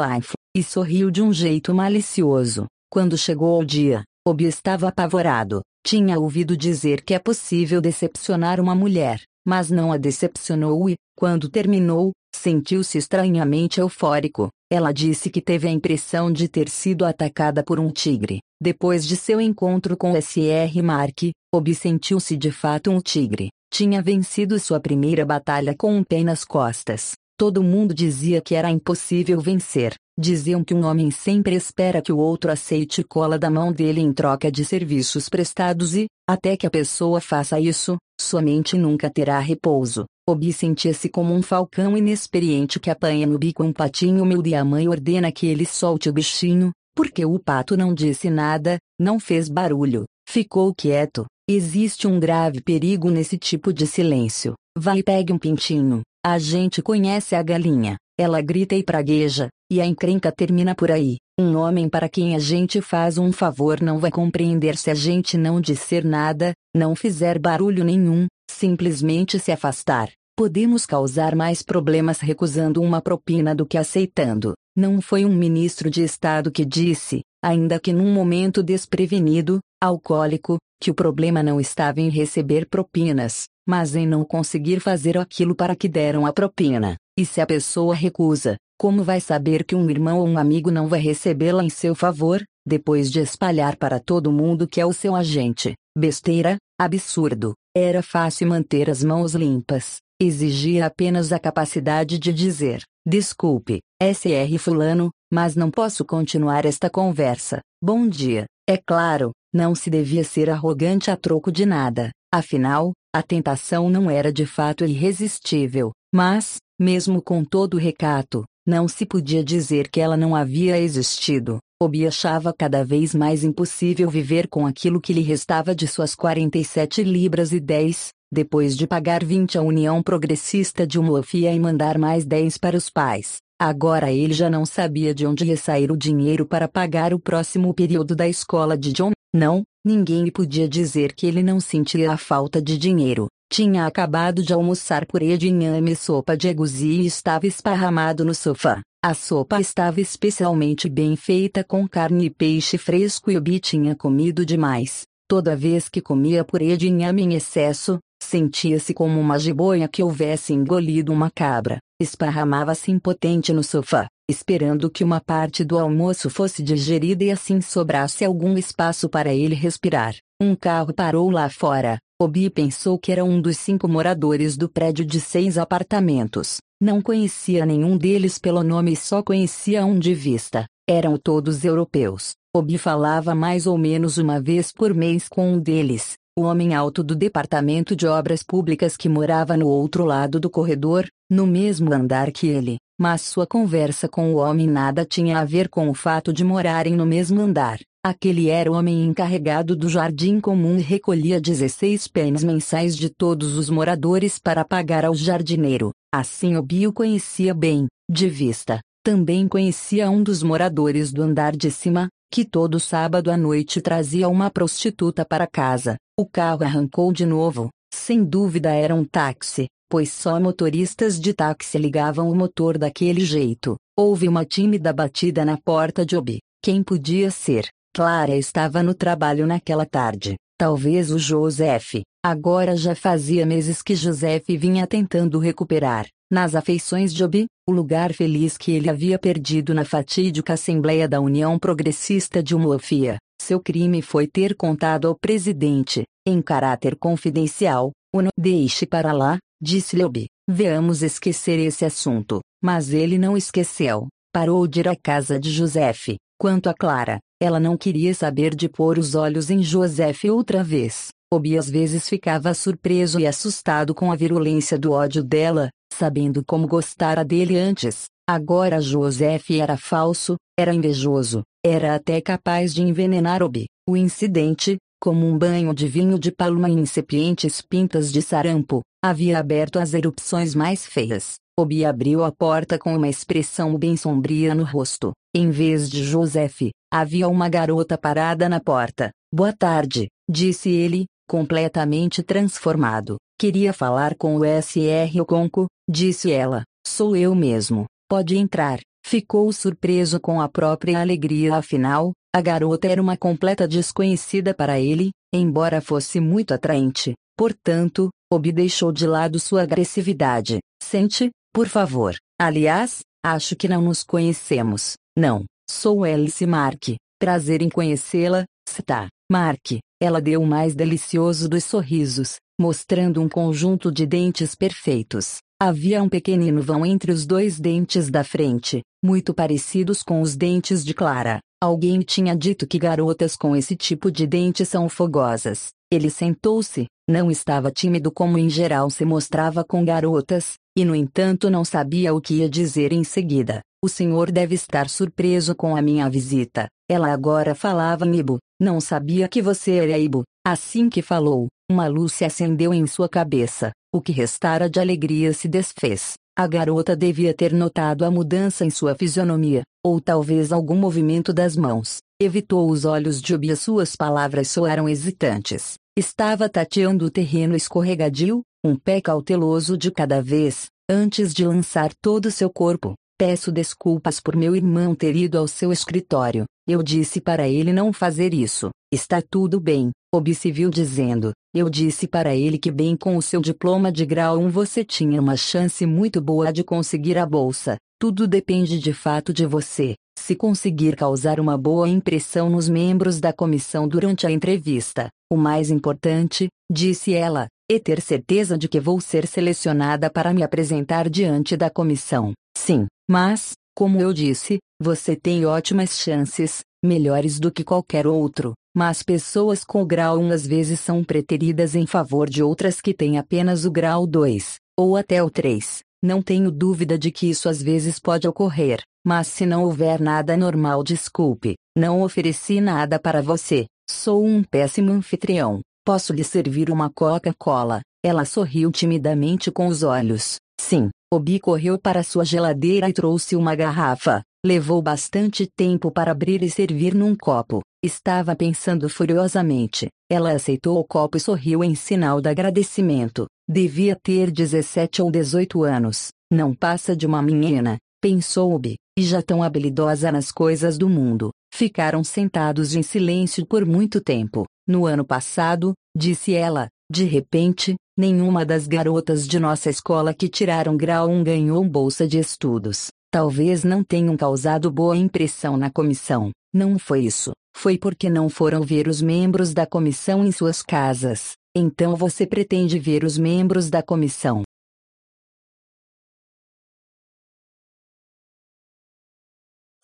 e 0.54 0.62
sorriu 0.62 1.10
de 1.10 1.22
um 1.22 1.32
jeito 1.32 1.74
malicioso. 1.74 2.66
Quando 2.92 3.18
chegou 3.18 3.58
o 3.58 3.64
dia, 3.64 4.04
Obi 4.28 4.44
estava 4.44 4.90
apavorado. 4.90 5.62
Tinha 5.84 6.20
ouvido 6.20 6.56
dizer 6.56 7.02
que 7.02 7.14
é 7.14 7.20
possível 7.20 7.82
decepcionar 7.82 8.60
uma 8.60 8.76
mulher, 8.76 9.22
mas 9.46 9.72
não 9.72 9.92
a 9.92 9.98
decepcionou 9.98 10.90
e, 10.90 10.96
quando 11.16 11.50
terminou, 11.50 12.12
sentiu-se 12.36 12.98
estranhamente 12.98 13.80
eufórico. 13.80 14.50
Ela 14.72 14.92
disse 14.92 15.30
que 15.30 15.42
teve 15.42 15.68
a 15.68 15.72
impressão 15.72 16.32
de 16.32 16.48
ter 16.48 16.70
sido 16.70 17.04
atacada 17.04 17.64
por 17.64 17.80
um 17.80 17.92
tigre. 17.92 18.40
Depois 18.62 19.06
de 19.06 19.16
seu 19.16 19.42
encontro 19.42 19.98
com 19.98 20.16
S.R. 20.16 20.82
Mark, 20.82 21.32
Obi 21.54 21.76
sentiu-se 21.76 22.38
de 22.38 22.52
fato 22.52 22.92
um 22.92 23.02
tigre. 23.02 23.50
Tinha 23.74 24.02
vencido 24.02 24.60
sua 24.60 24.80
primeira 24.80 25.26
batalha 25.26 25.76
com 25.76 25.96
um 25.96 26.04
pé 26.04 26.24
nas 26.24 26.46
costas. 26.46 27.14
Todo 27.42 27.64
mundo 27.64 27.92
dizia 27.92 28.40
que 28.40 28.54
era 28.54 28.70
impossível 28.70 29.42
vencer. 29.42 29.96
Diziam 30.16 30.64
que 30.64 30.76
um 30.76 30.86
homem 30.86 31.10
sempre 31.10 31.56
espera 31.56 32.00
que 32.00 32.14
o 32.14 32.18
outro 32.20 32.52
aceite 32.52 33.04
cola 33.04 33.40
da 33.40 33.50
mão 33.50 33.74
dele 33.74 34.00
em 34.00 34.14
troca 34.14 34.52
de 34.52 34.64
serviços 34.64 35.28
prestados 35.28 35.96
e, 35.96 36.06
até 36.30 36.56
que 36.56 36.68
a 36.68 36.70
pessoa 36.70 37.20
faça 37.20 37.60
isso, 37.60 37.98
sua 38.22 38.44
mente 38.44 38.78
nunca 38.78 39.10
terá 39.10 39.40
repouso. 39.40 40.06
Obi 40.30 40.54
sentia-se 40.54 41.10
como 41.10 41.34
um 41.34 41.42
falcão 41.42 41.98
inexperiente 41.98 42.80
que 42.80 42.92
apanha 42.92 43.26
no 43.26 43.40
bico 43.40 43.64
um 43.64 43.74
patinho 43.74 44.22
humilde 44.22 44.52
e 44.52 44.56
a 44.56 44.64
mãe 44.64 44.88
ordena 44.88 45.32
que 45.32 45.48
ele 45.48 45.66
solte 45.66 46.10
o 46.10 46.14
bichinho, 46.14 46.72
porque 46.96 47.26
o 47.26 47.40
pato 47.40 47.76
não 47.76 47.92
disse 47.92 48.30
nada, 48.30 48.78
não 49.00 49.20
fez 49.20 49.50
barulho, 49.50 50.06
ficou 50.30 50.76
quieto. 50.76 51.26
Existe 51.50 52.06
um 52.06 52.20
grave 52.20 52.62
perigo 52.62 53.10
nesse 53.10 53.36
tipo 53.36 53.74
de 53.74 53.88
silêncio. 53.88 54.54
Vai 54.78 55.00
e 55.00 55.04
pegue 55.04 55.34
um 55.34 55.40
pintinho. 55.40 56.04
A 56.24 56.38
gente 56.38 56.84
conhece 56.84 57.34
a 57.34 57.42
galinha, 57.42 57.98
ela 58.16 58.42
grita 58.42 58.76
e 58.76 58.84
pragueja, 58.84 59.50
e 59.72 59.82
a 59.82 59.88
encrenca 59.88 60.32
termina 60.32 60.76
por 60.76 60.92
aí. 60.92 61.18
Um 61.40 61.58
homem 61.58 61.90
para 61.90 62.08
quem 62.08 62.36
a 62.36 62.40
gente 62.40 62.80
faz 62.80 63.18
um 63.18 63.32
favor 63.32 63.82
não 63.82 63.98
vai 63.98 64.12
compreender 64.12 64.78
se 64.78 64.92
a 64.92 64.94
gente 64.94 65.36
não 65.36 65.60
disser 65.60 66.06
nada, 66.06 66.54
não 66.76 66.96
fizer 66.96 67.40
barulho 67.40 67.84
nenhum, 67.84 68.28
simplesmente 68.52 69.40
se 69.40 69.52
afastar. 69.52 70.12
Podemos 70.38 70.86
causar 70.86 71.36
mais 71.36 71.64
problemas 71.64 72.20
recusando 72.20 72.84
uma 72.84 73.02
propina 73.02 73.56
do 73.56 73.66
que 73.66 73.76
aceitando. 73.76 74.54
Não 74.78 75.02
foi 75.02 75.26
um 75.26 75.34
ministro 75.34 75.90
de 75.90 76.04
Estado 76.04 76.52
que 76.52 76.64
disse, 76.64 77.22
ainda 77.44 77.80
que 77.80 77.92
num 77.92 78.14
momento 78.14 78.62
desprevenido, 78.62 79.60
alcoólico, 79.82 80.60
que 80.80 80.92
o 80.92 80.96
problema 80.96 81.42
não 81.42 81.60
estava 81.60 82.00
em 82.00 82.10
receber 82.10 82.68
propinas, 82.70 83.46
mas 83.68 83.96
em 83.96 84.08
não 84.08 84.24
conseguir 84.24 84.80
fazer 84.80 85.18
aquilo 85.18 85.56
para 85.56 85.76
que 85.76 85.88
deram 85.88 86.26
a 86.26 86.34
propina. 86.34 86.96
E 87.18 87.26
se 87.26 87.42
a 87.42 87.46
pessoa 87.46 87.94
recusa, 87.94 88.58
como 88.78 89.04
vai 89.04 89.22
saber 89.22 89.64
que 89.64 89.76
um 89.76 89.90
irmão 89.90 90.20
ou 90.20 90.28
um 90.28 90.38
amigo 90.38 90.72
não 90.72 90.88
vai 90.88 91.00
recebê-la 91.00 91.64
em 91.64 91.70
seu 91.70 91.94
favor, 91.94 92.44
depois 92.66 93.12
de 93.12 93.20
espalhar 93.20 93.76
para 93.76 94.00
todo 94.00 94.32
mundo 94.32 94.68
que 94.68 94.82
é 94.82 94.86
o 94.86 94.94
seu 94.94 95.16
agente? 95.16 95.76
Besteira, 95.98 96.58
absurdo. 96.80 97.54
Era 97.76 98.02
fácil 98.02 98.48
manter 98.48 98.90
as 98.90 99.04
mãos 99.04 99.36
limpas. 99.36 99.98
Exigia 100.20 100.86
apenas 100.86 101.32
a 101.32 101.40
capacidade 101.40 102.20
de 102.20 102.32
dizer: 102.34 102.84
Desculpe, 103.08 103.82
SR 104.02 104.58
Fulano, 104.60 105.10
mas 105.32 105.56
não 105.56 105.72
posso 105.72 106.06
continuar 106.06 106.66
esta 106.66 106.90
conversa. 106.90 107.62
Bom 107.84 108.08
dia. 108.08 108.46
É 108.70 108.78
claro, 108.78 109.32
não 109.54 109.74
se 109.74 109.90
devia 109.90 110.24
ser 110.24 110.50
arrogante 110.50 111.10
a 111.10 111.18
troco 111.18 111.52
de 111.52 111.66
nada. 111.66 112.12
Afinal, 112.34 112.94
a 113.14 113.22
tentação 113.22 113.90
não 113.90 114.10
era 114.10 114.32
de 114.32 114.46
fato 114.46 114.86
irresistível, 114.86 115.92
mas, 116.14 116.58
mesmo 116.80 117.22
com 117.22 117.44
todo 117.44 117.74
o 117.74 117.78
recato, 117.78 118.46
não 118.66 118.88
se 118.88 119.06
podia 119.06 119.44
dizer 119.44 119.90
que 119.90 120.00
ela 120.00 120.16
não 120.16 120.34
havia 120.34 120.80
existido. 120.80 121.60
Obi 121.82 122.08
achava 122.08 122.54
cada 122.54 122.86
vez 122.86 123.14
mais 123.14 123.44
impossível 123.44 124.10
viver 124.10 124.48
com 124.48 124.66
aquilo 124.66 125.02
que 125.02 125.12
lhe 125.12 125.22
restava 125.22 125.76
de 125.76 125.88
suas 125.88 126.16
47 126.16 127.04
libras 127.04 127.52
e 127.52 127.60
10, 127.60 128.12
depois 128.32 128.78
de 128.78 128.88
pagar 128.88 129.26
20 129.26 129.58
à 129.58 129.62
União 129.62 130.02
Progressista 130.02 130.88
de 130.88 130.98
Umofia 130.98 131.52
e 131.52 131.60
mandar 131.60 131.98
mais 131.98 132.24
10 132.24 132.58
para 132.60 132.78
os 132.78 132.90
pais. 132.90 133.38
Agora 133.60 134.12
ele 134.12 134.34
já 134.34 134.50
não 134.50 134.66
sabia 134.66 135.14
de 135.14 135.28
onde 135.28 135.46
ia 135.46 135.58
sair 135.58 135.92
o 135.92 135.98
dinheiro 135.98 136.46
para 136.46 136.68
pagar 136.68 137.14
o 137.14 137.20
próximo 137.20 137.74
período 137.74 138.16
da 138.16 138.28
escola 138.28 138.78
de 138.78 138.94
John. 138.94 139.12
Não, 139.34 139.64
ninguém 139.84 140.32
podia 140.32 140.68
dizer 140.68 141.14
que 141.14 141.26
ele 141.26 141.42
não 141.44 141.60
sentia 141.60 142.12
a 142.12 142.18
falta 142.18 142.62
de 142.62 142.78
dinheiro. 142.78 143.28
Tinha 143.52 143.86
acabado 143.86 144.42
de 144.42 144.54
almoçar 144.54 145.06
purê 145.06 145.38
de 145.38 145.50
inhame 145.50 145.92
e 145.92 145.96
sopa 145.96 146.38
de 146.38 146.48
egusi 146.48 147.02
e 147.02 147.06
estava 147.06 147.46
esparramado 147.46 148.24
no 148.24 148.34
sofá. 148.34 148.82
A 149.04 149.14
sopa 149.14 149.60
estava 149.60 150.00
especialmente 150.00 150.88
bem 150.88 151.16
feita 151.16 151.64
com 151.64 151.88
carne 151.88 152.26
e 152.26 152.30
peixe 152.30 152.78
fresco 152.78 153.32
e 153.32 153.36
o 153.36 153.42
Bi 153.42 153.60
tinha 153.60 153.96
comido 153.96 154.46
demais. 154.46 155.02
Toda 155.28 155.56
vez 155.56 155.90
que 155.90 156.02
comia 156.02 156.46
purê 156.46 156.78
de 156.78 156.88
inhame 156.88 157.24
em 157.24 157.34
excesso, 157.34 158.00
sentia-se 158.22 158.94
como 158.94 159.20
uma 159.20 159.40
jiboia 159.40 159.88
que 159.88 160.04
houvesse 160.04 160.54
engolido 160.54 161.12
uma 161.12 161.32
cabra. 161.32 161.80
Esparramava-se 162.00 162.92
impotente 162.92 163.52
no 163.52 163.64
sofá. 163.64 164.08
Esperando 164.30 164.90
que 164.90 165.04
uma 165.04 165.20
parte 165.20 165.64
do 165.64 165.78
almoço 165.78 166.30
fosse 166.30 166.64
digerida 166.64 167.24
e 167.24 167.32
assim 167.32 167.62
sobrasse 167.62 168.24
algum 168.24 168.58
espaço 168.58 169.10
para 169.10 169.34
ele 169.34 169.56
respirar. 169.56 170.16
Um 170.42 170.56
carro 170.56 170.94
parou 170.94 171.30
lá 171.30 171.50
fora. 171.50 172.00
Obi 172.22 172.50
pensou 172.50 173.00
que 173.00 173.12
era 173.12 173.24
um 173.24 173.42
dos 173.42 173.58
cinco 173.58 173.88
moradores 173.88 174.56
do 174.56 174.70
prédio 174.70 175.04
de 175.06 175.20
seis 175.20 175.58
apartamentos. 175.58 176.58
Não 176.80 177.02
conhecia 177.02 177.66
nenhum 177.66 177.98
deles 177.98 178.38
pelo 178.38 178.64
nome 178.64 178.94
e 178.94 178.96
só 178.96 179.22
conhecia 179.22 179.86
um 179.86 179.98
de 180.00 180.14
vista. 180.14 180.66
Eram 180.88 181.18
todos 181.18 181.64
europeus. 181.64 182.34
Obi 182.54 182.78
falava 182.78 183.34
mais 183.34 183.66
ou 183.66 183.78
menos 183.78 184.18
uma 184.18 184.42
vez 184.42 184.74
por 184.74 184.94
mês 184.94 185.30
com 185.30 185.54
um 185.54 185.60
deles, 185.60 186.18
o 186.38 186.44
homem 186.44 186.74
alto 186.74 187.04
do 187.04 187.14
Departamento 187.14 187.94
de 187.94 188.08
Obras 188.08 188.42
Públicas 188.42 188.96
que 188.96 189.10
morava 189.10 189.58
no 189.58 189.68
outro 189.68 190.06
lado 190.06 190.40
do 190.40 190.50
corredor, 190.50 191.06
no 191.30 191.46
mesmo 191.46 191.94
andar 191.94 192.32
que 192.32 192.48
ele, 192.48 192.78
mas 192.98 193.22
sua 193.22 193.46
conversa 193.46 194.08
com 194.08 194.34
o 194.34 194.38
homem 194.38 194.66
nada 194.66 195.04
tinha 195.04 195.40
a 195.40 195.46
ver 195.46 195.68
com 195.68 195.90
o 195.90 195.94
fato 195.94 196.32
de 196.32 196.44
morarem 196.44 196.96
no 196.96 197.06
mesmo 197.06 197.42
andar. 197.42 197.80
Aquele 198.04 198.50
era 198.50 198.72
o 198.72 198.76
homem 198.76 199.04
encarregado 199.04 199.76
do 199.76 199.90
jardim 199.90 200.40
comum 200.40 200.78
e 200.78 200.82
recolhia 200.82 201.40
16 201.40 202.08
pens 202.08 202.44
mensais 202.46 202.96
de 202.96 203.10
todos 203.10 203.58
os 203.58 203.70
moradores 203.70 204.40
para 204.40 204.64
pagar 204.64 205.04
ao 205.04 205.14
jardineiro. 205.14 205.92
Assim 206.14 206.56
o 206.56 206.64
Bio 206.64 206.94
conhecia 206.94 207.54
bem, 207.54 207.88
de 208.10 208.30
vista. 208.30 208.80
Também 209.04 209.48
conhecia 209.48 210.10
um 210.10 210.24
dos 210.24 210.42
moradores 210.42 211.12
do 211.12 211.22
andar 211.22 211.56
de 211.56 211.70
cima, 211.70 212.08
que 212.32 212.46
todo 212.46 212.80
sábado 212.80 213.30
à 213.30 213.36
noite 213.36 213.82
trazia 213.82 214.30
uma 214.30 214.50
prostituta 214.50 215.26
para 215.26 215.46
casa. 215.46 215.98
O 216.18 216.26
carro 216.26 216.64
arrancou 216.64 217.12
de 217.12 217.26
novo. 217.26 217.70
Sem 217.94 218.24
dúvida 218.24 218.72
era 218.72 218.96
um 218.96 219.04
táxi, 219.04 219.68
pois 219.90 220.14
só 220.14 220.40
motoristas 220.40 221.20
de 221.20 221.34
táxi 221.34 221.78
ligavam 221.78 222.32
o 222.32 222.36
motor 222.36 222.78
daquele 222.78 223.26
jeito. 223.26 223.76
Houve 224.00 224.30
uma 224.30 224.46
tímida 224.46 224.94
batida 224.94 225.44
na 225.44 225.58
porta 225.58 226.06
de 226.06 226.16
Obi. 226.16 226.40
Quem 226.64 226.82
podia 226.82 227.30
ser? 227.30 227.68
Clara 227.94 228.38
estava 228.38 228.82
no 228.82 228.94
trabalho 228.94 229.46
naquela 229.46 229.86
tarde. 229.86 230.38
Talvez 230.58 231.12
o 231.12 231.20
Joseph. 231.20 232.02
Agora 232.24 232.78
já 232.78 232.96
fazia 232.96 233.46
meses 233.46 233.82
que 233.82 233.94
Joseph 233.94 234.46
vinha 234.48 234.88
tentando 234.88 235.38
recuperar, 235.38 236.08
nas 236.32 236.56
afeições 236.56 237.14
de 237.14 237.24
Obi, 237.24 237.46
o 237.68 237.74
lugar 237.74 238.14
feliz 238.14 238.58
que 238.58 238.72
ele 238.72 238.90
havia 238.90 239.20
perdido 239.20 239.74
na 239.74 239.84
fatídica 239.84 240.54
Assembleia 240.54 241.08
da 241.08 241.20
União 241.20 241.60
Progressista 241.60 242.42
de 242.42 242.56
Umofia. 242.56 243.18
Seu 243.42 243.60
crime 243.60 244.02
foi 244.02 244.26
ter 244.26 244.56
contado 244.56 245.08
ao 245.08 245.16
presidente, 245.16 246.04
em 246.26 246.42
caráter 246.42 246.96
confidencial, 246.96 247.92
o 248.14 248.22
não 248.22 248.30
deixe 248.38 248.86
para 248.86 249.12
lá, 249.12 249.38
disse-lhe 249.62 250.04
Obi. 250.04 250.28
Veamos 250.50 251.02
esquecer 251.02 251.60
esse 251.60 251.84
assunto. 251.84 252.40
Mas 252.64 252.94
ele 252.94 253.18
não 253.18 253.36
esqueceu. 253.36 254.08
Parou 254.34 254.68
de 254.68 254.80
ir 254.82 254.88
à 254.88 254.96
casa 254.96 255.40
de 255.40 255.50
Joseph. 255.50 256.16
Quanto 256.40 256.70
a 256.70 256.74
Clara, 256.74 257.20
ela 257.42 257.60
não 257.60 257.76
queria 257.76 258.14
saber 258.14 258.56
de 258.56 258.70
pôr 258.70 258.98
os 258.98 259.16
olhos 259.16 259.50
em 259.50 259.62
Joseph 259.62 260.26
outra 260.26 260.64
vez. 260.64 261.10
Obi 261.34 261.58
às 261.58 261.70
vezes 261.70 262.10
ficava 262.10 262.54
surpreso 262.54 263.18
e 263.18 263.26
assustado 263.26 263.96
com 263.96 264.12
a 264.12 264.18
virulência 264.18 264.78
do 264.78 264.92
ódio 264.92 265.24
dela, 265.24 265.70
sabendo 265.94 266.44
como 266.44 266.68
gostara 266.68 267.24
dele 267.24 267.58
antes. 267.58 268.08
Agora 268.30 268.82
Joseph 268.82 269.50
era 269.52 269.78
falso, 269.78 270.36
era 270.60 270.74
invejoso, 270.74 271.42
era 271.66 271.96
até 271.96 272.20
capaz 272.20 272.74
de 272.74 272.82
envenenar 272.82 273.42
Obi. 273.42 273.68
O 273.88 273.96
incidente, 273.96 274.78
como 275.02 275.26
um 275.26 275.38
banho 275.38 275.74
de 275.74 275.88
vinho 275.88 276.20
de 276.20 276.34
palma 276.34 276.70
em 276.70 276.80
incipientes 276.80 277.62
pintas 277.62 278.12
de 278.12 278.22
sarampo, 278.22 278.82
havia 279.02 279.40
aberto 279.40 279.80
as 279.80 279.94
erupções 279.94 280.54
mais 280.54 280.86
feias. 280.86 281.36
Obi 281.58 281.86
abriu 281.86 282.26
a 282.26 282.32
porta 282.32 282.78
com 282.78 282.94
uma 282.94 283.08
expressão 283.08 283.78
bem 283.78 283.96
sombria 283.96 284.54
no 284.54 284.66
rosto. 284.66 285.14
Em 285.34 285.50
vez 285.50 285.90
de 285.90 286.04
Joseph, 286.04 286.72
havia 286.92 287.30
uma 287.30 287.48
garota 287.48 287.98
parada 287.98 288.50
na 288.50 288.60
porta. 288.60 289.12
Boa 289.34 289.54
tarde, 289.54 290.08
disse 290.30 290.70
ele, 290.70 291.06
completamente 291.32 292.22
transformado. 292.22 293.16
Queria 293.40 293.72
falar 293.72 294.16
com 294.16 294.36
o 294.36 294.42
SR 294.44 295.22
Oconco, 295.22 295.68
disse 295.90 296.30
ela. 296.30 296.64
Sou 296.86 297.16
eu 297.16 297.34
mesmo. 297.34 297.86
Pode 298.10 298.36
entrar. 298.36 298.82
Ficou 299.02 299.50
surpreso 299.54 300.20
com 300.20 300.42
a 300.42 300.50
própria 300.50 301.00
alegria 301.00 301.56
afinal, 301.56 302.12
a 302.36 302.42
garota 302.42 302.86
era 302.86 303.02
uma 303.02 303.16
completa 303.16 303.66
desconhecida 303.66 304.54
para 304.54 304.78
ele, 304.78 305.12
embora 305.34 305.80
fosse 305.80 306.20
muito 306.20 306.54
atraente. 306.54 307.14
Portanto, 307.38 308.10
Obi 308.30 308.52
deixou 308.52 308.92
de 308.92 309.08
lado 309.08 309.40
sua 309.40 309.62
agressividade. 309.62 310.60
Sente, 310.84 311.32
por 311.54 311.70
favor. 311.70 312.14
Aliás, 312.38 313.00
acho 313.26 313.56
que 313.56 313.70
não 313.70 313.82
nos 313.82 314.04
conhecemos. 314.04 314.96
Não, 315.18 315.46
sou 315.70 316.04
Alice 316.04 316.46
Mark. 316.46 316.98
Prazer 317.18 317.62
em 317.62 317.70
conhecê-la, 317.70 318.44
está. 318.68 319.08
Mark, 319.32 319.80
ela 320.02 320.20
deu 320.20 320.42
o 320.42 320.48
mais 320.48 320.74
delicioso 320.74 321.48
dos 321.48 321.64
sorrisos, 321.64 322.38
mostrando 322.60 323.22
um 323.22 323.30
conjunto 323.30 323.92
de 323.92 324.08
dentes 324.08 324.56
perfeitos. 324.56 325.38
Havia 325.62 326.02
um 326.02 326.10
pequenino 326.10 326.60
vão 326.60 326.84
entre 326.84 327.12
os 327.12 327.24
dois 327.24 327.60
dentes 327.60 328.10
da 328.10 328.24
frente, 328.24 328.82
muito 329.06 329.32
parecidos 329.32 330.02
com 330.02 330.20
os 330.22 330.36
dentes 330.36 330.84
de 330.84 330.96
Clara. 330.96 331.40
Alguém 331.62 332.00
tinha 332.00 332.36
dito 332.36 332.66
que 332.66 332.80
garotas 332.80 333.36
com 333.36 333.56
esse 333.56 333.76
tipo 333.76 334.12
de 334.12 334.26
dente 334.26 334.66
são 334.66 334.90
fogosas. 334.90 335.68
Ele 335.92 336.10
sentou-se, 336.10 336.88
não 337.08 337.30
estava 337.30 337.70
tímido 337.70 338.12
como 338.12 338.40
em 338.40 338.50
geral 338.50 338.90
se 338.90 339.06
mostrava 339.06 339.64
com 339.64 339.86
garotas, 339.86 340.54
e 340.76 340.84
no 340.84 340.96
entanto 340.96 341.48
não 341.48 341.64
sabia 341.64 342.12
o 342.12 342.20
que 342.20 342.36
ia 342.36 342.50
dizer 342.50 342.92
em 342.92 343.04
seguida. 343.04 343.62
O 343.84 343.90
senhor 343.90 344.32
deve 344.32 344.56
estar 344.56 344.90
surpreso 344.90 345.54
com 345.54 345.76
a 345.76 345.82
minha 345.82 346.10
visita. 346.10 346.68
Ela 346.92 347.14
agora 347.14 347.56
falava 347.56 348.06
Ibo. 348.06 348.38
Não 348.62 348.82
sabia 348.82 349.30
que 349.30 349.42
você 349.42 349.76
era 349.76 349.98
Ibo. 349.98 350.24
Assim 350.46 350.90
que 350.90 351.02
falou, 351.02 351.48
uma 351.72 351.88
luz 351.88 352.12
se 352.12 352.26
acendeu 352.26 352.74
em 352.74 352.86
sua 352.86 353.08
cabeça. 353.08 353.72
O 353.96 354.02
que 354.02 354.12
restara 354.12 354.70
de 354.70 354.78
alegria 354.78 355.32
se 355.32 355.48
desfez. 355.48 356.16
A 356.38 356.46
garota 356.46 356.94
devia 356.94 357.34
ter 357.34 357.54
notado 357.54 358.04
a 358.04 358.12
mudança 358.12 358.66
em 358.66 358.70
sua 358.70 358.94
fisionomia, 358.94 359.64
ou 359.82 360.02
talvez 360.02 360.52
algum 360.52 360.76
movimento 360.76 361.32
das 361.32 361.56
mãos. 361.56 362.00
Evitou 362.22 362.70
os 362.70 362.84
olhos 362.84 363.22
de 363.22 363.34
Obi 363.34 363.56
suas 363.56 363.96
palavras 363.96 364.50
soaram 364.50 364.90
hesitantes. 364.90 365.76
Estava 365.98 366.50
tateando 366.50 367.06
o 367.06 367.10
terreno 367.10 367.56
escorregadio, 367.56 368.42
um 368.66 368.76
pé 368.76 369.00
cauteloso 369.00 369.78
de 369.78 369.92
cada 369.92 370.22
vez, 370.22 370.66
antes 370.90 371.34
de 371.34 371.46
lançar 371.46 371.92
todo 372.02 372.30
seu 372.30 372.50
corpo. 372.50 372.96
Peço 373.22 373.52
desculpas 373.52 374.20
por 374.20 374.36
meu 374.36 374.56
irmão 374.56 374.96
ter 374.96 375.16
ido 375.16 375.38
ao 375.38 375.48
seu 375.48 375.72
escritório. 375.72 376.46
Eu 376.68 376.82
disse 376.82 377.22
para 377.22 377.48
ele 377.48 377.72
não 377.72 377.94
fazer 377.94 378.34
isso. 378.34 378.72
Está 378.92 379.22
tudo 379.22 379.60
bem, 379.60 379.92
Obi 380.12 380.34
viu 380.52 380.72
dizendo. 380.72 381.32
Eu 381.54 381.70
disse 381.70 382.08
para 382.08 382.36
ele 382.36 382.58
que 382.58 382.72
bem 382.72 382.98
com 382.98 383.16
o 383.16 383.22
seu 383.22 383.40
diploma 383.40 383.92
de 383.92 384.08
grau 384.08 384.40
1 384.40 384.50
você 384.50 384.84
tinha 384.84 385.22
uma 385.22 385.38
chance 385.38 385.86
muito 385.86 386.20
boa 386.20 386.52
de 386.52 386.64
conseguir 386.64 387.16
a 387.16 387.24
bolsa. 387.24 387.78
Tudo 388.00 388.28
depende 388.28 388.80
de 388.80 388.92
fato 388.92 389.32
de 389.32 389.46
você. 389.46 389.94
Se 390.18 390.36
conseguir 390.36 390.96
causar 390.96 391.40
uma 391.40 391.56
boa 391.56 391.88
impressão 391.88 392.50
nos 392.50 392.68
membros 392.68 393.20
da 393.20 393.32
comissão 393.32 393.88
durante 393.88 394.26
a 394.26 394.32
entrevista, 394.32 395.10
o 395.32 395.38
mais 395.38 395.70
importante, 395.70 396.48
disse 396.72 397.14
ela, 397.14 397.46
é 397.72 397.78
ter 397.78 398.02
certeza 398.02 398.58
de 398.58 398.68
que 398.68 398.80
vou 398.80 399.00
ser 399.00 399.28
selecionada 399.28 400.10
para 400.10 400.34
me 400.34 400.42
apresentar 400.42 401.08
diante 401.08 401.56
da 401.56 401.70
comissão. 401.70 402.34
Sim, 402.58 402.88
mas, 403.12 403.52
como 403.76 404.00
eu 404.00 404.14
disse, 404.14 404.60
você 404.82 405.18
tem 405.18 405.46
ótimas 405.46 406.00
chances, 406.00 406.62
melhores 406.82 407.42
do 407.42 407.52
que 407.52 407.62
qualquer 407.62 408.08
outro. 408.08 408.54
Mas 408.74 409.04
pessoas 409.04 409.66
com 409.66 409.82
o 409.82 409.86
grau 409.86 410.18
1 410.18 410.32
às 410.32 410.48
vezes 410.48 410.80
são 410.80 411.04
preteridas 411.04 411.76
em 411.76 411.86
favor 411.86 412.30
de 412.30 412.42
outras 412.42 412.80
que 412.80 412.94
têm 412.94 413.18
apenas 413.18 413.66
o 413.66 413.70
grau 413.70 414.08
2, 414.08 414.56
ou 414.80 414.96
até 414.96 415.22
o 415.22 415.30
3. 415.30 415.82
Não 416.02 416.22
tenho 416.22 416.50
dúvida 416.50 416.98
de 416.98 417.12
que 417.12 417.30
isso 417.30 417.50
às 417.50 417.62
vezes 417.62 418.00
pode 418.00 418.30
ocorrer, 418.30 418.82
mas 419.06 419.28
se 419.28 419.46
não 419.46 419.66
houver 419.66 420.00
nada 420.00 420.38
normal, 420.38 420.82
desculpe, 420.82 421.56
não 421.78 422.04
ofereci 422.04 422.62
nada 422.62 422.98
para 422.98 423.22
você. 423.22 423.66
Sou 423.90 424.26
um 424.26 424.42
péssimo 424.42 424.90
anfitrião. 424.90 425.60
Posso 425.86 426.14
lhe 426.14 426.24
servir 426.24 426.72
uma 426.72 426.90
Coca-Cola? 426.90 427.82
Ela 428.02 428.24
sorriu 428.24 428.72
timidamente 428.72 429.52
com 429.52 429.68
os 429.68 429.84
olhos. 429.84 430.38
Sim, 430.62 430.90
Obi 431.14 431.42
correu 431.42 431.78
para 431.78 432.04
sua 432.04 432.24
geladeira 432.24 432.88
e 432.88 432.94
trouxe 432.94 433.36
uma 433.36 433.54
garrafa. 433.54 434.24
Levou 434.46 434.82
bastante 434.82 435.46
tempo 435.46 435.92
para 435.92 436.14
abrir 436.14 436.42
e 436.42 436.50
servir 436.50 436.96
num 436.96 437.14
copo. 437.18 437.62
Estava 437.84 438.34
pensando 438.34 438.88
furiosamente. 438.88 439.90
Ela 440.10 440.32
aceitou 440.32 440.80
o 440.80 440.86
copo 440.86 441.18
e 441.18 441.20
sorriu 441.20 441.66
em 441.66 441.76
sinal 441.76 442.22
de 442.22 442.30
agradecimento. 442.30 443.26
Devia 443.46 443.94
ter 444.02 444.32
17 444.32 445.02
ou 445.02 445.12
18 445.12 445.64
anos. 445.64 446.12
Não 446.32 446.56
passa 446.56 446.96
de 446.96 447.06
uma 447.06 447.22
menina, 447.22 447.78
pensou 448.02 448.54
Obi, 448.54 448.78
e 448.98 449.04
já 449.04 449.22
tão 449.22 449.44
habilidosa 449.44 450.14
nas 450.14 450.32
coisas 450.32 450.78
do 450.78 450.88
mundo. 450.88 451.30
Ficaram 451.54 452.06
sentados 452.06 452.74
em 452.74 452.82
silêncio 452.82 453.46
por 453.46 453.66
muito 453.66 454.00
tempo. 454.00 454.46
No 454.66 454.86
ano 454.86 455.04
passado, 455.04 455.74
disse 455.94 456.34
ela, 456.34 456.70
de 456.92 457.06
repente, 457.06 457.76
nenhuma 457.98 458.46
das 458.46 458.68
garotas 458.68 459.26
de 459.26 459.40
nossa 459.40 459.70
escola 459.70 460.14
que 460.14 460.28
tiraram 460.28 460.76
grau 460.76 461.10
1 461.10 461.24
ganhou 461.24 461.64
bolsa 461.64 462.06
de 462.06 462.20
estudos. 462.20 462.90
talvez 463.10 463.64
não 463.64 463.84
tenham 463.84 464.16
causado 464.16 464.72
boa 464.72 464.96
impressão 464.96 465.56
na 465.58 465.70
comissão. 465.70 466.32
Não 466.54 466.78
foi 466.78 467.06
isso. 467.06 467.32
Foi 467.56 467.78
porque 467.78 468.10
não 468.10 468.30
foram 468.30 468.62
ver 468.62 468.88
os 468.88 469.02
membros 469.02 469.54
da 469.54 469.66
comissão 469.66 470.26
em 470.26 470.32
suas 470.32 470.62
casas. 470.62 471.34
Então 471.56 471.96
você 471.96 472.26
pretende 472.28 472.78
ver 472.80 473.04
os 473.04 473.18
membros 473.18 473.70
da 473.70 473.82
comissão. 473.82 474.44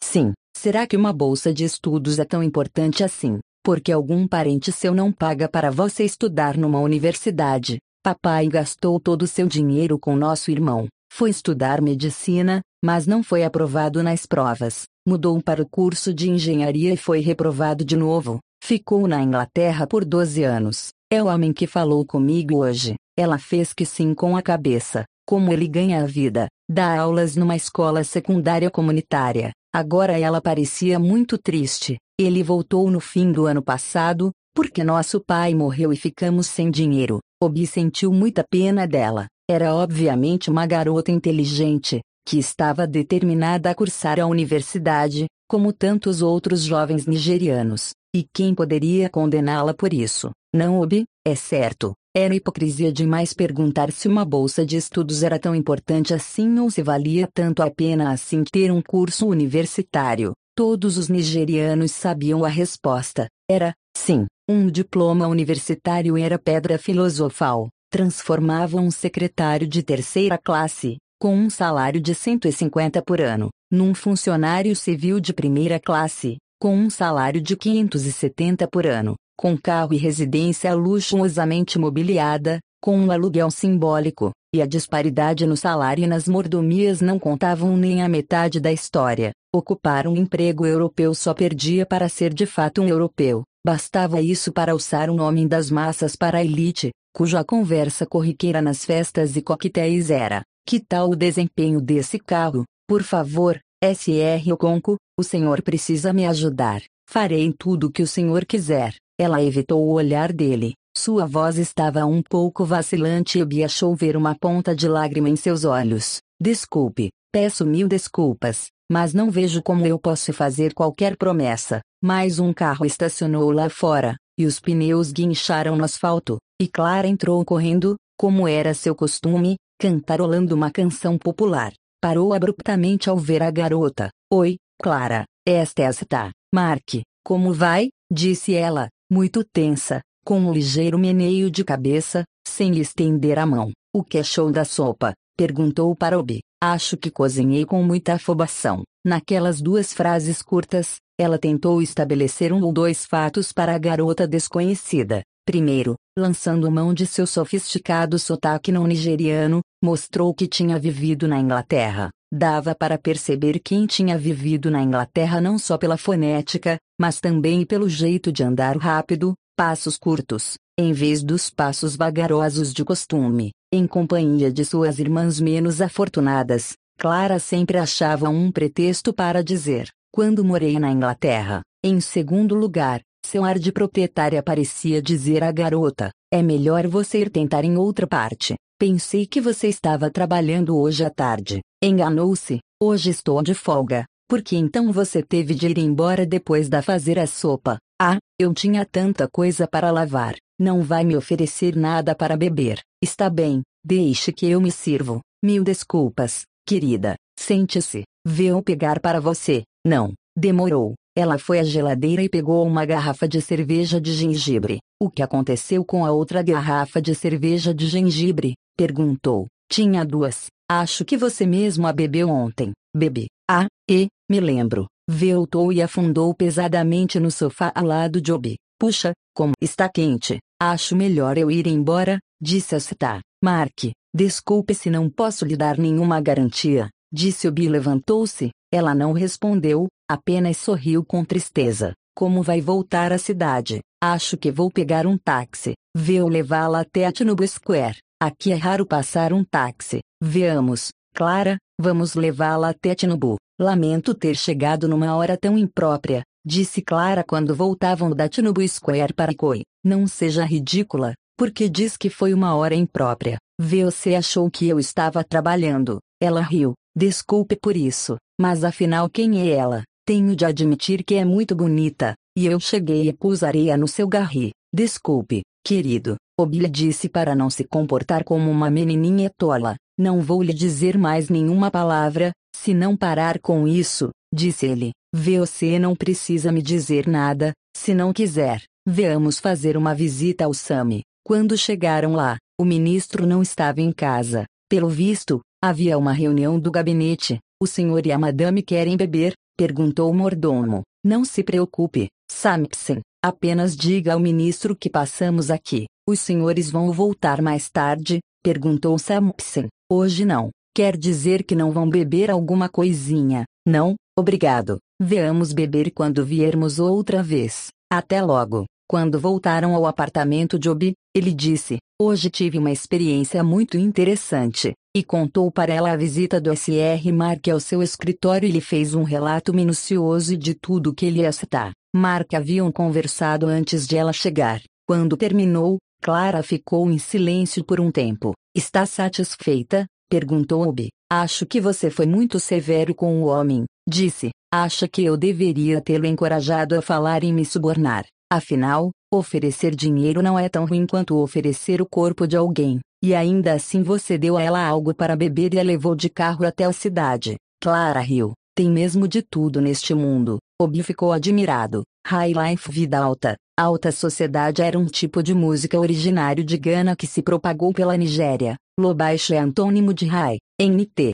Sim, 0.01 0.31
será 0.57 0.87
que 0.87 0.95
uma 0.95 1.11
bolsa 1.11 1.53
de 1.53 1.65
estudos 1.65 2.17
é 2.19 2.25
tão 2.25 2.41
importante 2.41 3.03
assim? 3.03 3.39
Porque 3.67 3.91
algum 3.91 4.25
parente 4.25 4.71
seu 4.71 4.95
não 4.95 5.11
paga 5.11 5.49
para 5.49 5.69
você 5.69 6.05
estudar 6.05 6.55
numa 6.55 6.79
universidade. 6.79 7.79
Papai 8.01 8.47
gastou 8.47 8.97
todo 8.97 9.23
o 9.23 9.27
seu 9.27 9.45
dinheiro 9.45 9.99
com 9.99 10.15
nosso 10.15 10.49
irmão. 10.49 10.87
Foi 11.11 11.29
estudar 11.29 11.81
medicina, 11.81 12.61
mas 12.81 13.05
não 13.05 13.21
foi 13.21 13.43
aprovado 13.43 14.01
nas 14.01 14.25
provas. 14.25 14.83
Mudou 15.05 15.43
para 15.43 15.61
o 15.61 15.67
curso 15.67 16.13
de 16.13 16.29
engenharia 16.29 16.93
e 16.93 16.95
foi 16.95 17.19
reprovado 17.19 17.83
de 17.83 17.97
novo. 17.97 18.39
Ficou 18.63 19.05
na 19.05 19.21
Inglaterra 19.21 19.85
por 19.85 20.05
12 20.05 20.45
anos. 20.45 20.91
É 21.11 21.21
o 21.21 21.27
homem 21.27 21.51
que 21.51 21.67
falou 21.67 22.05
comigo 22.05 22.59
hoje. 22.59 22.95
Ela 23.19 23.37
fez 23.37 23.73
que 23.73 23.85
sim 23.85 24.13
com 24.13 24.37
a 24.37 24.41
cabeça. 24.41 25.03
Como 25.27 25.51
ele 25.51 25.67
ganha 25.67 26.03
a 26.03 26.05
vida. 26.05 26.47
Dá 26.71 26.97
aulas 26.97 27.35
numa 27.35 27.57
escola 27.57 28.01
secundária 28.05 28.71
comunitária. 28.71 29.51
Agora 29.77 30.17
ela 30.19 30.41
parecia 30.41 30.97
muito 30.97 31.37
triste. 31.37 31.99
Ele 32.19 32.41
voltou 32.41 32.89
no 32.89 32.99
fim 32.99 33.31
do 33.31 33.45
ano 33.45 33.61
passado, 33.61 34.31
porque 34.55 34.83
nosso 34.83 35.23
pai 35.23 35.53
morreu 35.53 35.93
e 35.93 35.95
ficamos 35.95 36.47
sem 36.47 36.71
dinheiro. 36.71 37.19
Obi 37.39 37.67
sentiu 37.67 38.11
muita 38.11 38.43
pena 38.43 38.87
dela. 38.87 39.27
Era 39.47 39.75
obviamente 39.75 40.49
uma 40.49 40.65
garota 40.65 41.11
inteligente, 41.11 42.01
que 42.27 42.39
estava 42.39 42.87
determinada 42.87 43.69
a 43.69 43.75
cursar 43.75 44.19
a 44.19 44.25
universidade, 44.25 45.27
como 45.47 45.71
tantos 45.71 46.23
outros 46.23 46.63
jovens 46.63 47.05
nigerianos. 47.05 47.91
E 48.15 48.25
quem 48.33 48.55
poderia 48.55 49.11
condená-la 49.11 49.75
por 49.75 49.93
isso? 49.93 50.31
Não 50.51 50.81
Obi, 50.81 51.03
é 51.23 51.35
certo. 51.35 51.93
Era 52.19 52.33
hipocrisia 52.33 52.91
demais 52.91 53.31
perguntar 53.31 53.91
se 53.91 54.07
uma 54.07 54.25
bolsa 54.25 54.65
de 54.65 54.75
estudos 54.75 55.21
era 55.21 55.37
tão 55.37 55.53
importante 55.53 56.15
assim 56.15 56.57
ou 56.57 56.71
se 56.71 56.81
valia 56.81 57.29
tanto 57.31 57.61
a 57.61 57.69
pena 57.69 58.11
assim 58.11 58.43
ter 58.43 58.71
um 58.71 58.81
curso 58.81 59.27
universitário. 59.27 60.31
Todos 60.55 60.97
os 60.97 61.09
nigerianos 61.09 61.91
sabiam 61.91 62.43
a 62.43 62.47
resposta. 62.47 63.27
Era, 63.47 63.71
sim, 63.95 64.25
um 64.49 64.65
diploma 64.65 65.27
universitário 65.27 66.17
era 66.17 66.39
pedra 66.39 66.79
filosofal. 66.79 67.69
Transformava 67.91 68.77
um 68.77 68.89
secretário 68.89 69.67
de 69.67 69.83
terceira 69.83 70.39
classe, 70.39 70.97
com 71.21 71.35
um 71.35 71.51
salário 71.51 72.01
de 72.01 72.15
150 72.15 72.99
por 73.03 73.21
ano, 73.21 73.49
num 73.71 73.93
funcionário 73.93 74.75
civil 74.75 75.19
de 75.19 75.35
primeira 75.35 75.79
classe, 75.79 76.37
com 76.59 76.75
um 76.75 76.89
salário 76.89 77.39
de 77.39 77.55
570 77.55 78.67
por 78.67 78.87
ano 78.87 79.15
com 79.37 79.55
carro 79.55 79.93
e 79.93 79.97
residência 79.97 80.73
luxuosamente 80.73 81.77
mobiliada, 81.77 82.59
com 82.81 82.97
um 82.97 83.11
aluguel 83.11 83.51
simbólico, 83.51 84.31
e 84.53 84.61
a 84.61 84.65
disparidade 84.65 85.45
no 85.45 85.55
salário 85.55 86.03
e 86.03 86.07
nas 86.07 86.27
mordomias 86.27 87.01
não 87.01 87.19
contavam 87.19 87.77
nem 87.77 88.01
a 88.01 88.09
metade 88.09 88.59
da 88.59 88.71
história. 88.71 89.31
Ocupar 89.53 90.07
um 90.07 90.15
emprego 90.15 90.65
europeu 90.65 91.13
só 91.13 91.33
perdia 91.33 91.85
para 91.85 92.09
ser 92.09 92.33
de 92.33 92.45
fato 92.45 92.81
um 92.81 92.87
europeu, 92.87 93.43
bastava 93.65 94.21
isso 94.21 94.51
para 94.51 94.71
alçar 94.71 95.09
um 95.09 95.21
homem 95.21 95.47
das 95.47 95.69
massas 95.69 96.15
para 96.15 96.39
a 96.39 96.43
elite, 96.43 96.91
cuja 97.13 97.43
conversa 97.43 98.05
corriqueira 98.05 98.61
nas 98.61 98.83
festas 98.83 99.35
e 99.35 99.41
coquetéis 99.41 100.09
era: 100.09 100.41
que 100.65 100.79
tal 100.79 101.11
o 101.11 101.15
desempenho 101.15 101.79
desse 101.79 102.19
carro? 102.19 102.63
Por 102.87 103.03
favor, 103.03 103.59
SR 103.83 104.51
Oconco, 104.51 104.97
o 105.19 105.23
senhor 105.23 105.61
precisa 105.61 106.11
me 106.11 106.25
ajudar. 106.25 106.81
Farei 107.09 107.53
tudo 107.57 107.87
o 107.87 107.91
que 107.91 108.01
o 108.01 108.07
senhor 108.07 108.45
quiser. 108.45 108.95
Ela 109.19 109.41
evitou 109.41 109.83
o 109.83 109.93
olhar 109.93 110.31
dele. 110.31 110.73
Sua 110.95 111.25
voz 111.25 111.57
estava 111.57 112.05
um 112.05 112.21
pouco 112.21 112.63
vacilante 112.63 113.39
e 113.39 113.41
Obi 113.41 113.63
achou 113.63 113.95
ver 113.95 114.15
uma 114.15 114.35
ponta 114.35 114.75
de 114.75 114.87
lágrima 114.87 115.29
em 115.29 115.35
seus 115.35 115.65
olhos. 115.65 116.19
Desculpe, 116.39 117.09
peço 117.31 117.65
mil 117.65 117.87
desculpas, 117.87 118.67
mas 118.91 119.13
não 119.13 119.31
vejo 119.31 119.61
como 119.63 119.85
eu 119.85 119.97
posso 119.97 120.31
fazer 120.31 120.73
qualquer 120.73 121.17
promessa. 121.17 121.81
Mais 122.03 122.37
um 122.37 122.53
carro 122.53 122.85
estacionou 122.85 123.49
lá 123.51 123.69
fora, 123.69 124.15
e 124.37 124.45
os 124.45 124.59
pneus 124.59 125.11
guincharam 125.11 125.75
no 125.75 125.83
asfalto, 125.83 126.37
e 126.61 126.67
Clara 126.67 127.07
entrou 127.07 127.43
correndo, 127.43 127.95
como 128.19 128.47
era 128.47 128.75
seu 128.75 128.95
costume, 128.95 129.55
cantarolando 129.79 130.53
uma 130.53 130.69
canção 130.69 131.17
popular. 131.17 131.73
Parou 131.99 132.33
abruptamente 132.33 133.09
ao 133.09 133.17
ver 133.17 133.41
a 133.41 133.49
garota. 133.49 134.09
Oi, 134.31 134.57
Clara, 134.79 135.25
esta 135.47 135.81
é 135.81 135.85
esta. 135.85 136.31
Mark, 136.53 137.01
como 137.25 137.51
vai? 137.51 137.89
disse 138.11 138.53
ela, 138.53 138.87
muito 139.09 139.43
tensa, 139.43 140.01
com 140.25 140.39
um 140.39 140.51
ligeiro 140.51 140.99
meneio 140.99 141.49
de 141.49 141.63
cabeça, 141.63 142.23
sem 142.47 142.71
lhe 142.71 142.81
estender 142.81 143.39
a 143.39 143.45
mão. 143.45 143.71
O 143.93 144.03
que 144.03 144.17
achou 144.17 144.51
da 144.51 144.65
sopa? 144.65 145.13
perguntou 145.37 145.95
para 145.95 146.19
Obi. 146.19 146.39
Acho 146.61 146.97
que 146.97 147.11
cozinhei 147.11 147.65
com 147.65 147.83
muita 147.83 148.13
afobação. 148.15 148.83
Naquelas 149.05 149.61
duas 149.61 149.93
frases 149.93 150.41
curtas, 150.41 150.95
ela 151.17 151.37
tentou 151.37 151.81
estabelecer 151.81 152.51
um 152.51 152.63
ou 152.63 152.73
dois 152.73 153.05
fatos 153.05 153.53
para 153.53 153.73
a 153.73 153.77
garota 153.77 154.27
desconhecida. 154.27 155.21
Primeiro, 155.45 155.95
lançando 156.17 156.69
mão 156.69 156.93
de 156.93 157.05
seu 157.05 157.25
sofisticado 157.25 158.19
sotaque 158.19 158.71
não 158.71 158.85
nigeriano, 158.85 159.61
mostrou 159.81 160.33
que 160.33 160.47
tinha 160.47 160.77
vivido 160.77 161.27
na 161.27 161.39
Inglaterra. 161.39 162.09
Dava 162.31 162.75
para 162.75 162.97
perceber 162.97 163.57
quem 163.59 163.85
tinha 163.85 164.17
vivido 164.17 164.69
na 164.69 164.81
Inglaterra 164.81 165.39
não 165.39 165.57
só 165.57 165.77
pela 165.77 165.95
fonética, 165.95 166.77
mas 166.99 167.21
também 167.21 167.65
pelo 167.65 167.87
jeito 167.87 168.33
de 168.33 168.43
andar 168.43 168.75
rápido, 168.75 169.33
passos 169.55 169.97
curtos, 169.97 170.57
em 170.77 170.91
vez 170.91 171.23
dos 171.23 171.49
passos 171.49 171.95
vagarosos 171.95 172.73
de 172.73 172.83
costume. 172.83 173.51
Em 173.71 173.87
companhia 173.87 174.51
de 174.51 174.65
suas 174.65 174.99
irmãs 174.99 175.39
menos 175.39 175.79
afortunadas, 175.79 176.73
Clara 176.99 177.39
sempre 177.39 177.77
achava 177.77 178.27
um 178.27 178.51
pretexto 178.51 179.13
para 179.13 179.41
dizer: 179.41 179.89
quando 180.11 180.43
morei 180.43 180.77
na 180.79 180.91
Inglaterra. 180.91 181.61
Em 181.81 182.01
segundo 182.01 182.55
lugar, 182.55 183.01
seu 183.25 183.45
ar 183.45 183.57
de 183.57 183.71
proprietária 183.71 184.43
parecia 184.43 185.01
dizer 185.01 185.45
à 185.45 185.51
garota: 185.51 186.11
é 186.29 186.41
melhor 186.41 186.87
você 186.87 187.21
ir 187.21 187.29
tentar 187.29 187.63
em 187.63 187.77
outra 187.77 188.05
parte. 188.05 188.55
Pensei 188.79 189.25
que 189.25 189.41
você 189.41 189.67
estava 189.69 190.11
trabalhando 190.11 190.77
hoje 190.77 191.03
à 191.03 191.09
tarde. 191.09 191.61
Enganou-se. 191.83 192.59
Hoje 192.79 193.09
estou 193.09 193.41
de 193.41 193.55
folga. 193.55 194.05
Por 194.29 194.43
que 194.43 194.55
então 194.55 194.91
você 194.91 195.23
teve 195.23 195.55
de 195.55 195.67
ir 195.67 195.79
embora 195.79 196.27
depois 196.27 196.69
da 196.69 196.83
fazer 196.83 197.17
a 197.17 197.25
sopa? 197.25 197.79
Ah, 197.99 198.19
eu 198.39 198.53
tinha 198.53 198.85
tanta 198.85 199.27
coisa 199.27 199.67
para 199.67 199.89
lavar. 199.89 200.35
Não 200.59 200.83
vai 200.83 201.03
me 201.03 201.17
oferecer 201.17 201.75
nada 201.75 202.13
para 202.13 202.37
beber. 202.37 202.79
Está 203.01 203.31
bem, 203.31 203.63
deixe 203.83 204.31
que 204.31 204.45
eu 204.45 204.61
me 204.61 204.71
sirvo. 204.71 205.21
Mil 205.43 205.63
desculpas, 205.63 206.45
querida. 206.63 207.15
Sente-se. 207.35 208.03
Vou 208.23 208.61
pegar 208.61 208.99
para 208.99 209.19
você. 209.19 209.63
Não, 209.83 210.13
demorou. 210.37 210.93
Ela 211.17 211.39
foi 211.39 211.57
à 211.57 211.63
geladeira 211.63 212.21
e 212.21 212.29
pegou 212.29 212.63
uma 212.63 212.85
garrafa 212.85 213.27
de 213.27 213.41
cerveja 213.41 213.99
de 213.99 214.13
gengibre. 214.13 214.77
O 215.01 215.09
que 215.09 215.23
aconteceu 215.23 215.83
com 215.83 216.05
a 216.05 216.11
outra 216.11 216.43
garrafa 216.43 217.01
de 217.01 217.15
cerveja 217.15 217.73
de 217.73 217.87
gengibre? 217.87 218.53
Perguntou. 218.77 219.47
Tinha 219.67 220.05
duas. 220.05 220.45
Acho 220.69 221.03
que 221.03 221.17
você 221.17 221.43
mesmo 221.43 221.87
a 221.87 221.91
bebeu 221.91 222.29
ontem. 222.29 222.71
Bebi. 222.95 223.29
Ah, 223.49 223.65
e, 223.89 224.09
me 224.29 224.39
lembro. 224.39 224.85
Voltou 225.09 225.73
e 225.73 225.81
afundou 225.81 226.35
pesadamente 226.35 227.19
no 227.19 227.31
sofá 227.31 227.71
ao 227.73 227.83
lado 227.83 228.21
de 228.21 228.31
Obi. 228.31 228.55
Puxa, 228.79 229.13
como 229.35 229.53
está 229.59 229.89
quente. 229.89 230.37
Acho 230.61 230.95
melhor 230.95 231.35
eu 231.35 231.49
ir 231.49 231.65
embora, 231.65 232.19
disse 232.39 232.75
a 232.75 232.79
Sita. 232.79 233.21
Mark, 233.43 233.89
desculpe 234.13 234.75
se 234.75 234.91
não 234.91 235.09
posso 235.09 235.45
lhe 235.45 235.57
dar 235.57 235.79
nenhuma 235.79 236.21
garantia, 236.21 236.91
disse 237.11 237.47
Obi 237.47 237.67
levantou-se. 237.67 238.51
Ela 238.71 238.93
não 238.93 239.13
respondeu, 239.13 239.87
apenas 240.09 240.57
sorriu 240.57 241.03
com 241.03 241.23
tristeza. 241.23 241.93
Como 242.15 242.41
vai 242.41 242.59
voltar 242.59 243.13
à 243.13 243.17
cidade? 243.17 243.79
Acho 244.03 244.35
que 244.35 244.51
vou 244.51 244.69
pegar 244.69 245.07
um 245.07 245.17
táxi. 245.17 245.73
Vou 245.95 246.27
levá-la 246.27 246.81
até 246.81 247.05
a 247.05 247.11
Tinubu 247.11 247.47
Square. 247.47 247.99
Aqui 248.21 248.51
é 248.51 248.55
raro 248.55 248.85
passar 248.85 249.31
um 249.31 249.43
táxi. 249.43 249.99
Veamos, 250.21 250.89
Clara, 251.15 251.57
vamos 251.79 252.15
levá-la 252.15 252.69
até 252.69 252.93
Tinubu. 252.93 253.37
Lamento 253.59 254.13
ter 254.13 254.35
chegado 254.35 254.87
numa 254.87 255.15
hora 255.15 255.37
tão 255.37 255.57
imprópria, 255.57 256.23
disse 256.45 256.81
Clara 256.81 257.23
quando 257.23 257.55
voltavam 257.55 258.11
da 258.11 258.27
Tinubu 258.27 258.67
Square 258.67 259.13
para 259.13 259.33
Koi. 259.33 259.63
Não 259.83 260.05
seja 260.07 260.43
ridícula, 260.43 261.13
porque 261.37 261.69
diz 261.69 261.95
que 261.95 262.09
foi 262.09 262.33
uma 262.33 262.55
hora 262.55 262.75
imprópria. 262.75 263.37
Você 263.59 264.13
achou 264.13 264.49
que 264.51 264.67
eu 264.67 264.79
estava 264.79 265.23
trabalhando. 265.23 265.99
Ela 266.21 266.41
riu. 266.41 266.73
Desculpe 266.95 267.55
por 267.55 267.77
isso, 267.77 268.17
mas 268.39 268.63
afinal 268.63 269.09
quem 269.09 269.39
é 269.41 269.49
ela? 269.49 269.83
Tenho 270.05 270.35
de 270.35 270.45
admitir 270.45 271.03
que 271.03 271.15
é 271.15 271.25
muito 271.25 271.55
bonita, 271.55 272.13
e 272.37 272.45
eu 272.45 272.59
cheguei 272.59 273.09
e 273.09 273.13
pus 273.13 273.43
areia 273.43 273.75
no 273.75 273.87
seu 273.87 274.07
garri. 274.07 274.51
Desculpe, 274.73 275.41
querido. 275.65 276.15
Obi 276.39 276.67
disse 276.69 277.09
para 277.09 277.35
não 277.35 277.49
se 277.49 277.63
comportar 277.63 278.23
como 278.23 278.51
uma 278.51 278.69
menininha 278.69 279.31
tola. 279.37 279.75
Não 279.99 280.21
vou 280.21 280.43
lhe 280.43 280.53
dizer 280.53 280.97
mais 280.97 281.29
nenhuma 281.29 281.71
palavra, 281.71 282.31
Se 282.57 282.73
não 282.73 282.97
parar 282.97 283.39
com 283.39 283.67
isso, 283.67 284.09
disse 284.33 284.65
ele, 284.65 284.91
você 285.13 285.77
não 285.77 285.95
precisa 285.95 286.51
me 286.51 286.61
dizer 286.61 287.07
nada, 287.07 287.53
se 287.75 287.93
não 287.93 288.11
quiser, 288.11 288.63
veamos 288.85 289.37
fazer 289.37 289.77
uma 289.77 289.93
visita 289.93 290.45
ao 290.45 290.53
Sami. 290.55 291.03
Quando 291.23 291.55
chegaram 291.55 292.13
lá, 292.13 292.37
o 292.59 292.65
ministro 292.65 293.27
não 293.27 293.43
estava 293.43 293.79
em 293.79 293.91
casa. 293.91 294.45
Pelo 294.67 294.89
visto, 294.89 295.39
havia 295.63 295.97
uma 295.97 296.11
reunião 296.11 296.59
do 296.59 296.71
gabinete. 296.71 297.37
O 297.59 297.65
senhor 297.65 298.05
e 298.05 298.11
a 298.11 298.19
madame 298.19 298.61
querem 298.61 298.95
beber? 298.95 299.33
perguntou 299.57 300.11
o 300.11 300.13
mordomo. 300.13 300.83
Não 301.03 301.25
se 301.25 301.43
preocupe, 301.43 302.07
Sampson. 302.31 303.01
Apenas 303.23 303.75
diga 303.75 304.13
ao 304.13 304.19
ministro 304.19 304.75
que 304.75 304.91
passamos 304.91 305.49
aqui. 305.49 305.87
Os 306.07 306.19
senhores 306.19 306.69
vão 306.69 306.91
voltar 306.91 307.41
mais 307.41 307.67
tarde? 307.67 308.19
perguntou 308.43 308.97
Sampson. 308.99 309.67
Hoje 309.91 310.23
não. 310.23 310.51
Quer 310.75 310.95
dizer 310.95 311.43
que 311.43 311.55
não 311.55 311.71
vão 311.71 311.89
beber 311.89 312.29
alguma 312.29 312.69
coisinha? 312.69 313.45
Não, 313.67 313.95
obrigado. 314.15 314.77
Veamos 315.01 315.51
beber 315.51 315.89
quando 315.89 316.23
viermos 316.23 316.77
outra 316.77 317.23
vez. 317.23 317.69
Até 317.91 318.21
logo. 318.21 318.65
Quando 318.87 319.19
voltaram 319.19 319.73
ao 319.73 319.87
apartamento 319.87 320.59
de 320.59 320.69
Obi, 320.69 320.93
ele 321.15 321.33
disse: 321.33 321.79
Hoje 321.99 322.29
tive 322.29 322.59
uma 322.59 322.69
experiência 322.71 323.43
muito 323.43 323.75
interessante, 323.75 324.71
e 324.95 325.03
contou 325.03 325.51
para 325.51 325.73
ela 325.73 325.91
a 325.91 325.97
visita 325.97 326.39
do 326.39 326.55
SR 326.55 327.11
Mark 327.11 327.47
ao 327.47 327.59
seu 327.59 327.81
escritório 327.81 328.47
e 328.47 328.51
lhe 328.51 328.61
fez 328.61 328.93
um 328.93 329.01
relato 329.01 329.51
minucioso 329.51 330.37
de 330.37 330.53
tudo 330.53 330.93
que 330.93 331.07
ele 331.07 331.21
ia 331.21 331.31
citar. 331.31 331.71
Mark 331.95 332.31
haviam 332.35 332.71
conversado 332.71 333.47
antes 333.47 333.87
de 333.87 333.97
ela 333.97 334.13
chegar. 334.13 334.61
Quando 334.87 335.17
terminou, 335.17 335.79
Clara 335.99 336.43
ficou 336.43 336.87
em 336.91 336.99
silêncio 336.99 337.63
por 337.63 337.81
um 337.81 337.89
tempo. 337.91 338.33
Está 338.55 338.85
satisfeita? 338.85 339.87
perguntou 340.07 340.67
Obi. 340.67 340.89
Acho 341.11 341.47
que 341.47 341.59
você 341.59 341.89
foi 341.89 342.05
muito 342.05 342.39
severo 342.39 342.93
com 342.93 343.23
o 343.23 343.25
homem, 343.25 343.65
disse. 343.89 344.29
Acha 344.53 344.87
que 344.87 345.03
eu 345.03 345.17
deveria 345.17 345.81
tê-lo 345.81 346.05
encorajado 346.05 346.77
a 346.77 346.81
falar 346.81 347.23
em 347.23 347.33
me 347.33 347.43
subornar. 347.43 348.05
Afinal, 348.31 348.91
Oferecer 349.13 349.73
dinheiro 349.73 350.21
não 350.21 350.37
é 350.37 350.49
tão 350.49 350.65
ruim 350.65 350.85
quanto 350.85 351.15
oferecer 351.15 351.81
o 351.81 351.85
corpo 351.85 352.27
de 352.27 352.35
alguém, 352.35 352.81
e 353.01 353.15
ainda 353.15 353.53
assim 353.53 353.81
você 353.81 354.17
deu 354.17 354.35
a 354.35 354.43
ela 354.43 354.61
algo 354.61 354.93
para 354.93 355.15
beber 355.15 355.53
e 355.53 355.59
a 355.59 355.63
levou 355.63 355.95
de 355.95 356.09
carro 356.09 356.45
até 356.45 356.65
a 356.65 356.73
cidade. 356.73 357.37
Clara 357.61 358.01
riu. 358.01 358.33
Tem 358.53 358.69
mesmo 358.69 359.07
de 359.07 359.21
tudo 359.21 359.61
neste 359.61 359.93
mundo. 359.93 360.39
Obi 360.61 360.83
ficou 360.83 361.13
admirado. 361.13 361.83
High 362.05 362.33
Life 362.33 362.69
Vida 362.69 362.99
Alta. 362.99 363.37
Alta 363.57 363.93
Sociedade 363.93 364.61
era 364.61 364.77
um 364.77 364.87
tipo 364.87 365.23
de 365.23 365.33
música 365.33 365.79
originário 365.79 366.43
de 366.43 366.57
Gana 366.57 366.97
que 366.97 367.07
se 367.07 367.21
propagou 367.21 367.71
pela 367.71 367.95
Nigéria. 367.95 368.57
Low 368.77 368.93
baixo 368.93 369.33
é 369.33 369.37
antônimo 369.37 369.93
de 369.93 370.05
High, 370.05 370.37
NT. 370.59 371.13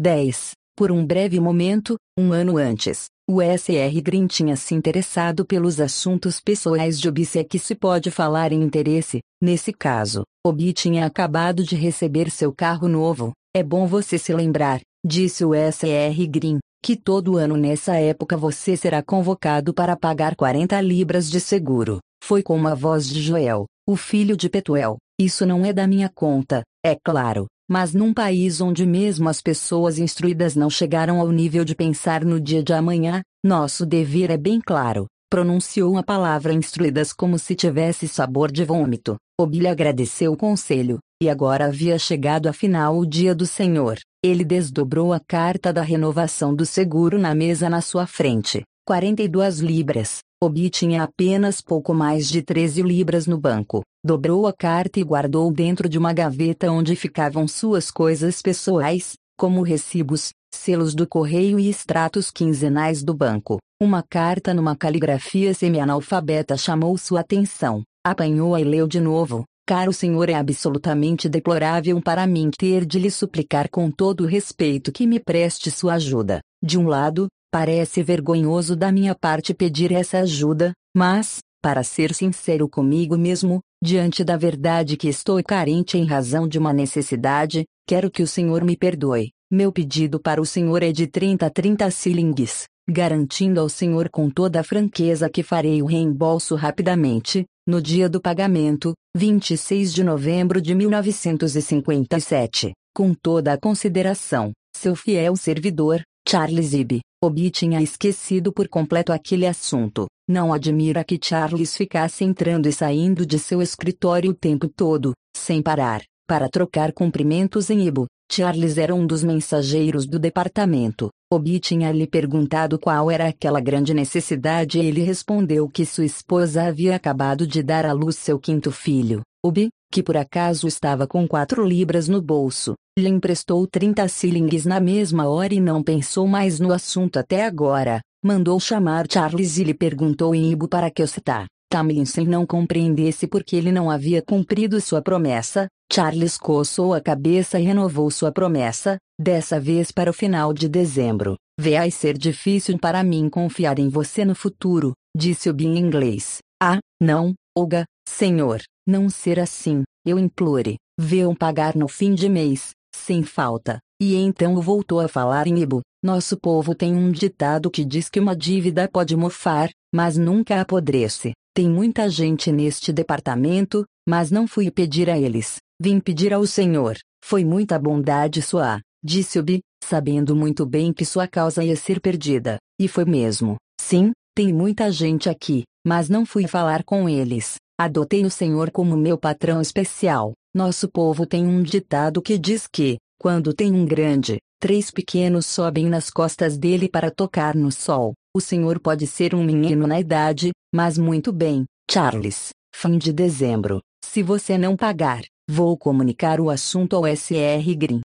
10. 0.00 0.52
Por 0.76 0.90
um 0.90 1.06
breve 1.06 1.38
momento, 1.38 1.94
um 2.18 2.32
ano 2.32 2.56
antes, 2.56 3.06
o 3.30 3.40
SR 3.40 4.00
Green 4.02 4.26
tinha 4.26 4.56
se 4.56 4.74
interessado 4.74 5.46
pelos 5.46 5.80
assuntos 5.80 6.40
pessoais 6.40 6.98
de 6.98 7.08
Obi 7.08 7.24
se 7.24 7.38
é 7.38 7.44
que 7.44 7.60
se 7.60 7.76
pode 7.76 8.10
falar 8.10 8.50
em 8.50 8.60
interesse. 8.60 9.20
Nesse 9.40 9.72
caso, 9.72 10.24
Obi 10.44 10.72
tinha 10.72 11.06
acabado 11.06 11.62
de 11.62 11.76
receber 11.76 12.28
seu 12.28 12.52
carro 12.52 12.88
novo. 12.88 13.30
É 13.54 13.62
bom 13.62 13.86
você 13.86 14.18
se 14.18 14.34
lembrar, 14.34 14.80
disse 15.06 15.44
o 15.44 15.52
SR 15.54 16.26
Green, 16.28 16.58
que 16.82 16.96
todo 16.96 17.36
ano 17.36 17.56
nessa 17.56 17.94
época 17.94 18.36
você 18.36 18.76
será 18.76 19.00
convocado 19.00 19.72
para 19.72 19.96
pagar 19.96 20.34
40 20.34 20.80
libras 20.80 21.30
de 21.30 21.38
seguro. 21.38 22.00
Foi 22.24 22.42
com 22.42 22.66
a 22.66 22.74
voz 22.74 23.08
de 23.08 23.22
Joel, 23.22 23.66
o 23.88 23.94
filho 23.94 24.36
de 24.36 24.48
Petuel. 24.48 24.96
Isso 25.20 25.46
não 25.46 25.64
é 25.64 25.72
da 25.72 25.86
minha 25.86 26.10
conta, 26.12 26.64
é 26.84 26.96
claro. 26.96 27.46
Mas 27.68 27.94
num 27.94 28.12
país 28.12 28.60
onde 28.60 28.84
mesmo 28.84 29.28
as 29.28 29.40
pessoas 29.40 29.98
instruídas 29.98 30.54
não 30.54 30.68
chegaram 30.68 31.20
ao 31.20 31.30
nível 31.32 31.64
de 31.64 31.74
pensar 31.74 32.24
no 32.24 32.38
dia 32.38 32.62
de 32.62 32.72
amanhã, 32.72 33.22
nosso 33.42 33.86
dever 33.86 34.30
é 34.30 34.36
bem 34.36 34.60
claro. 34.60 35.06
Pronunciou 35.30 35.96
a 35.96 36.02
palavra 36.02 36.52
instruídas 36.52 37.12
como 37.12 37.38
se 37.38 37.54
tivesse 37.54 38.06
sabor 38.06 38.52
de 38.52 38.64
vômito. 38.64 39.16
Obilha 39.40 39.72
agradeceu 39.72 40.32
o 40.32 40.36
conselho, 40.36 40.98
e 41.22 41.28
agora 41.28 41.66
havia 41.66 41.98
chegado 41.98 42.48
afinal 42.48 42.98
o 42.98 43.06
dia 43.06 43.34
do 43.34 43.46
Senhor. 43.46 43.98
Ele 44.22 44.44
desdobrou 44.44 45.12
a 45.12 45.18
carta 45.18 45.72
da 45.72 45.82
renovação 45.82 46.54
do 46.54 46.64
seguro 46.66 47.18
na 47.18 47.34
mesa 47.34 47.68
na 47.68 47.80
sua 47.80 48.06
frente. 48.06 48.62
42 48.86 49.60
libras. 49.60 50.18
Obi 50.42 50.68
tinha 50.68 51.02
apenas 51.02 51.62
pouco 51.62 51.94
mais 51.94 52.28
de 52.28 52.42
13 52.42 52.82
libras 52.82 53.26
no 53.26 53.40
banco. 53.40 53.82
Dobrou 54.06 54.46
a 54.46 54.52
carta 54.52 55.00
e 55.00 55.02
guardou 55.02 55.50
dentro 55.50 55.88
de 55.88 55.96
uma 55.96 56.12
gaveta 56.12 56.70
onde 56.70 56.94
ficavam 56.94 57.48
suas 57.48 57.90
coisas 57.90 58.42
pessoais, 58.42 59.14
como 59.34 59.62
recibos, 59.62 60.30
selos 60.54 60.94
do 60.94 61.08
correio 61.08 61.58
e 61.58 61.70
extratos 61.70 62.30
quinzenais 62.30 63.02
do 63.02 63.14
banco. 63.14 63.56
Uma 63.80 64.02
carta 64.02 64.52
numa 64.52 64.76
caligrafia 64.76 65.54
semi-analfabeta 65.54 66.54
chamou 66.54 66.98
sua 66.98 67.20
atenção. 67.20 67.82
Apanhou-a 68.06 68.60
e 68.60 68.64
leu 68.64 68.86
de 68.86 69.00
novo. 69.00 69.46
Caro 69.66 69.90
senhor, 69.90 70.28
é 70.28 70.34
absolutamente 70.34 71.26
deplorável 71.26 71.98
para 72.02 72.26
mim 72.26 72.50
ter 72.50 72.84
de 72.84 72.98
lhe 72.98 73.10
suplicar 73.10 73.70
com 73.70 73.90
todo 73.90 74.24
o 74.24 74.26
respeito 74.26 74.92
que 74.92 75.06
me 75.06 75.18
preste 75.18 75.70
sua 75.70 75.94
ajuda. 75.94 76.40
De 76.62 76.78
um 76.78 76.86
lado, 76.86 77.26
Parece 77.54 78.02
vergonhoso 78.02 78.74
da 78.74 78.90
minha 78.90 79.14
parte 79.14 79.54
pedir 79.54 79.92
essa 79.92 80.18
ajuda, 80.18 80.72
mas, 80.92 81.38
para 81.64 81.82
ser 81.82 82.12
sincero 82.12 82.68
comigo 82.68 83.16
mesmo, 83.16 83.58
diante 83.82 84.22
da 84.22 84.36
verdade 84.36 84.98
que 84.98 85.08
estou 85.08 85.42
carente 85.42 85.96
em 85.96 86.04
razão 86.04 86.46
de 86.46 86.58
uma 86.58 86.74
necessidade, 86.74 87.64
quero 87.88 88.10
que 88.10 88.22
o 88.22 88.26
Senhor 88.26 88.62
me 88.62 88.76
perdoe. 88.76 89.30
Meu 89.50 89.72
pedido 89.72 90.20
para 90.20 90.42
o 90.42 90.44
Senhor 90.44 90.82
é 90.82 90.92
de 90.92 91.06
30 91.06 91.46
a 91.46 91.48
30 91.48 91.90
shillings, 91.90 92.64
garantindo 92.86 93.60
ao 93.60 93.70
Senhor 93.70 94.10
com 94.10 94.28
toda 94.28 94.60
a 94.60 94.62
franqueza 94.62 95.30
que 95.30 95.42
farei 95.42 95.80
o 95.80 95.86
reembolso 95.86 96.54
rapidamente, 96.54 97.46
no 97.66 97.80
dia 97.80 98.10
do 98.10 98.20
pagamento, 98.20 98.92
26 99.16 99.94
de 99.94 100.04
novembro 100.04 100.60
de 100.60 100.74
1957, 100.74 102.74
com 102.94 103.14
toda 103.14 103.54
a 103.54 103.58
consideração, 103.58 104.52
seu 104.76 104.94
fiel 104.94 105.34
servidor, 105.34 106.02
Charles 106.28 106.74
Ibe. 106.74 107.00
Obi 107.24 107.50
tinha 107.50 107.80
esquecido 107.80 108.52
por 108.52 108.68
completo 108.68 109.10
aquele 109.10 109.46
assunto. 109.46 110.06
Não 110.28 110.52
admira 110.52 111.02
que 111.02 111.18
Charles 111.22 111.74
ficasse 111.74 112.22
entrando 112.22 112.68
e 112.68 112.72
saindo 112.72 113.24
de 113.24 113.38
seu 113.38 113.62
escritório 113.62 114.30
o 114.30 114.34
tempo 114.34 114.68
todo, 114.68 115.14
sem 115.34 115.62
parar, 115.62 116.02
para 116.28 116.50
trocar 116.50 116.92
cumprimentos 116.92 117.70
em 117.70 117.86
Ibo. 117.86 118.06
Charles 118.30 118.76
era 118.76 118.94
um 118.94 119.06
dos 119.06 119.24
mensageiros 119.24 120.06
do 120.06 120.18
departamento. 120.18 121.08
Obi 121.32 121.58
tinha 121.58 121.90
lhe 121.92 122.06
perguntado 122.06 122.78
qual 122.78 123.10
era 123.10 123.28
aquela 123.28 123.60
grande 123.60 123.94
necessidade 123.94 124.78
e 124.78 124.84
ele 124.84 125.02
respondeu 125.02 125.66
que 125.66 125.86
sua 125.86 126.04
esposa 126.04 126.64
havia 126.64 126.94
acabado 126.94 127.46
de 127.46 127.62
dar 127.62 127.86
à 127.86 127.92
luz 127.92 128.16
seu 128.16 128.38
quinto 128.38 128.70
filho. 128.70 129.22
Obi, 129.44 129.68
que 129.92 130.02
por 130.02 130.16
acaso 130.16 130.66
estava 130.66 131.06
com 131.06 131.28
quatro 131.28 131.66
libras 131.66 132.08
no 132.08 132.22
bolso, 132.22 132.72
lhe 132.98 133.08
emprestou 133.08 133.66
30 133.66 134.08
shillings 134.08 134.64
na 134.64 134.80
mesma 134.80 135.28
hora 135.28 135.52
e 135.52 135.60
não 135.60 135.82
pensou 135.82 136.26
mais 136.26 136.58
no 136.58 136.72
assunto 136.72 137.18
até 137.18 137.44
agora. 137.44 138.00
Mandou 138.24 138.58
chamar 138.58 139.04
Charles 139.06 139.58
e 139.58 139.64
lhe 139.64 139.74
perguntou 139.74 140.34
em 140.34 140.50
Ibo 140.50 140.66
para 140.66 140.90
que 140.90 141.06
citar. 141.06 141.44
Tamlinson 141.70 142.22
não 142.22 142.46
compreendesse 142.46 143.26
porque 143.26 143.54
ele 143.54 143.70
não 143.70 143.90
havia 143.90 144.22
cumprido 144.22 144.80
sua 144.80 145.02
promessa. 145.02 145.68
Charles 145.92 146.38
coçou 146.38 146.94
a 146.94 147.00
cabeça 147.02 147.60
e 147.60 147.64
renovou 147.64 148.10
sua 148.10 148.32
promessa, 148.32 148.96
dessa 149.20 149.60
vez 149.60 149.92
para 149.92 150.08
o 150.08 150.14
final 150.14 150.54
de 150.54 150.70
dezembro. 150.70 151.36
Vai 151.60 151.90
ser 151.90 152.16
difícil 152.16 152.78
para 152.78 153.04
mim 153.04 153.28
confiar 153.28 153.78
em 153.78 153.90
você 153.90 154.24
no 154.24 154.34
futuro, 154.34 154.94
disse 155.14 155.50
o 155.50 155.56
em 155.60 155.78
inglês. 155.78 156.38
Ah, 156.62 156.78
não, 156.98 157.34
Olga, 157.56 157.84
senhor. 158.08 158.62
Não 158.86 159.08
ser 159.08 159.40
assim, 159.40 159.82
eu 160.04 160.18
implore. 160.18 160.76
Vê-o 160.98 161.34
pagar 161.34 161.74
no 161.74 161.88
fim 161.88 162.14
de 162.14 162.28
mês, 162.28 162.70
sem 162.94 163.22
falta. 163.22 163.78
E 164.00 164.14
então 164.14 164.60
voltou 164.60 165.00
a 165.00 165.08
falar 165.08 165.46
em 165.46 165.58
Ibo. 165.58 165.80
Nosso 166.04 166.36
povo 166.36 166.74
tem 166.74 166.94
um 166.94 167.10
ditado 167.10 167.70
que 167.70 167.84
diz 167.84 168.10
que 168.10 168.20
uma 168.20 168.36
dívida 168.36 168.86
pode 168.86 169.16
mofar, 169.16 169.70
mas 169.94 170.18
nunca 170.18 170.60
apodrece. 170.60 171.32
Tem 171.54 171.68
muita 171.68 172.10
gente 172.10 172.52
neste 172.52 172.92
departamento, 172.92 173.86
mas 174.06 174.30
não 174.30 174.46
fui 174.46 174.70
pedir 174.70 175.08
a 175.08 175.18
eles. 175.18 175.56
Vim 175.80 175.98
pedir 176.00 176.34
ao 176.34 176.46
Senhor. 176.46 176.96
Foi 177.24 177.44
muita 177.44 177.78
bondade 177.78 178.42
sua, 178.42 178.80
disse 179.02 179.38
Obi, 179.38 179.60
sabendo 179.82 180.36
muito 180.36 180.66
bem 180.66 180.92
que 180.92 181.04
sua 181.04 181.26
causa 181.26 181.64
ia 181.64 181.76
ser 181.76 182.00
perdida. 182.00 182.58
E 182.78 182.86
foi 182.86 183.04
mesmo. 183.04 183.56
Sim, 183.80 184.12
tem 184.34 184.52
muita 184.52 184.90
gente 184.90 185.28
aqui, 185.28 185.62
mas 185.86 186.08
não 186.08 186.26
fui 186.26 186.46
falar 186.46 186.84
com 186.84 187.08
eles. 187.08 187.54
Adotei 187.76 188.24
o 188.24 188.30
Senhor 188.30 188.70
como 188.70 188.96
meu 188.96 189.18
patrão 189.18 189.60
especial. 189.60 190.32
Nosso 190.54 190.88
povo 190.88 191.26
tem 191.26 191.44
um 191.44 191.60
ditado 191.60 192.22
que 192.22 192.38
diz 192.38 192.68
que, 192.68 192.98
quando 193.18 193.52
tem 193.52 193.72
um 193.72 193.84
grande, 193.84 194.38
três 194.60 194.92
pequenos 194.92 195.44
sobem 195.44 195.86
nas 195.86 196.08
costas 196.08 196.56
dele 196.56 196.88
para 196.88 197.10
tocar 197.10 197.56
no 197.56 197.72
sol. 197.72 198.14
O 198.32 198.40
Senhor 198.40 198.78
pode 198.78 199.08
ser 199.08 199.34
um 199.34 199.42
menino 199.42 199.88
na 199.88 199.98
idade, 199.98 200.52
mas 200.72 200.96
muito 200.96 201.32
bem, 201.32 201.64
Charles. 201.90 202.50
Fim 202.72 202.96
de 202.96 203.12
dezembro. 203.12 203.80
Se 204.04 204.22
você 204.22 204.56
não 204.56 204.76
pagar, 204.76 205.24
vou 205.50 205.76
comunicar 205.76 206.40
o 206.40 206.50
assunto 206.50 206.94
ao 206.94 207.04
SR 207.08 207.74
Green. 207.76 208.00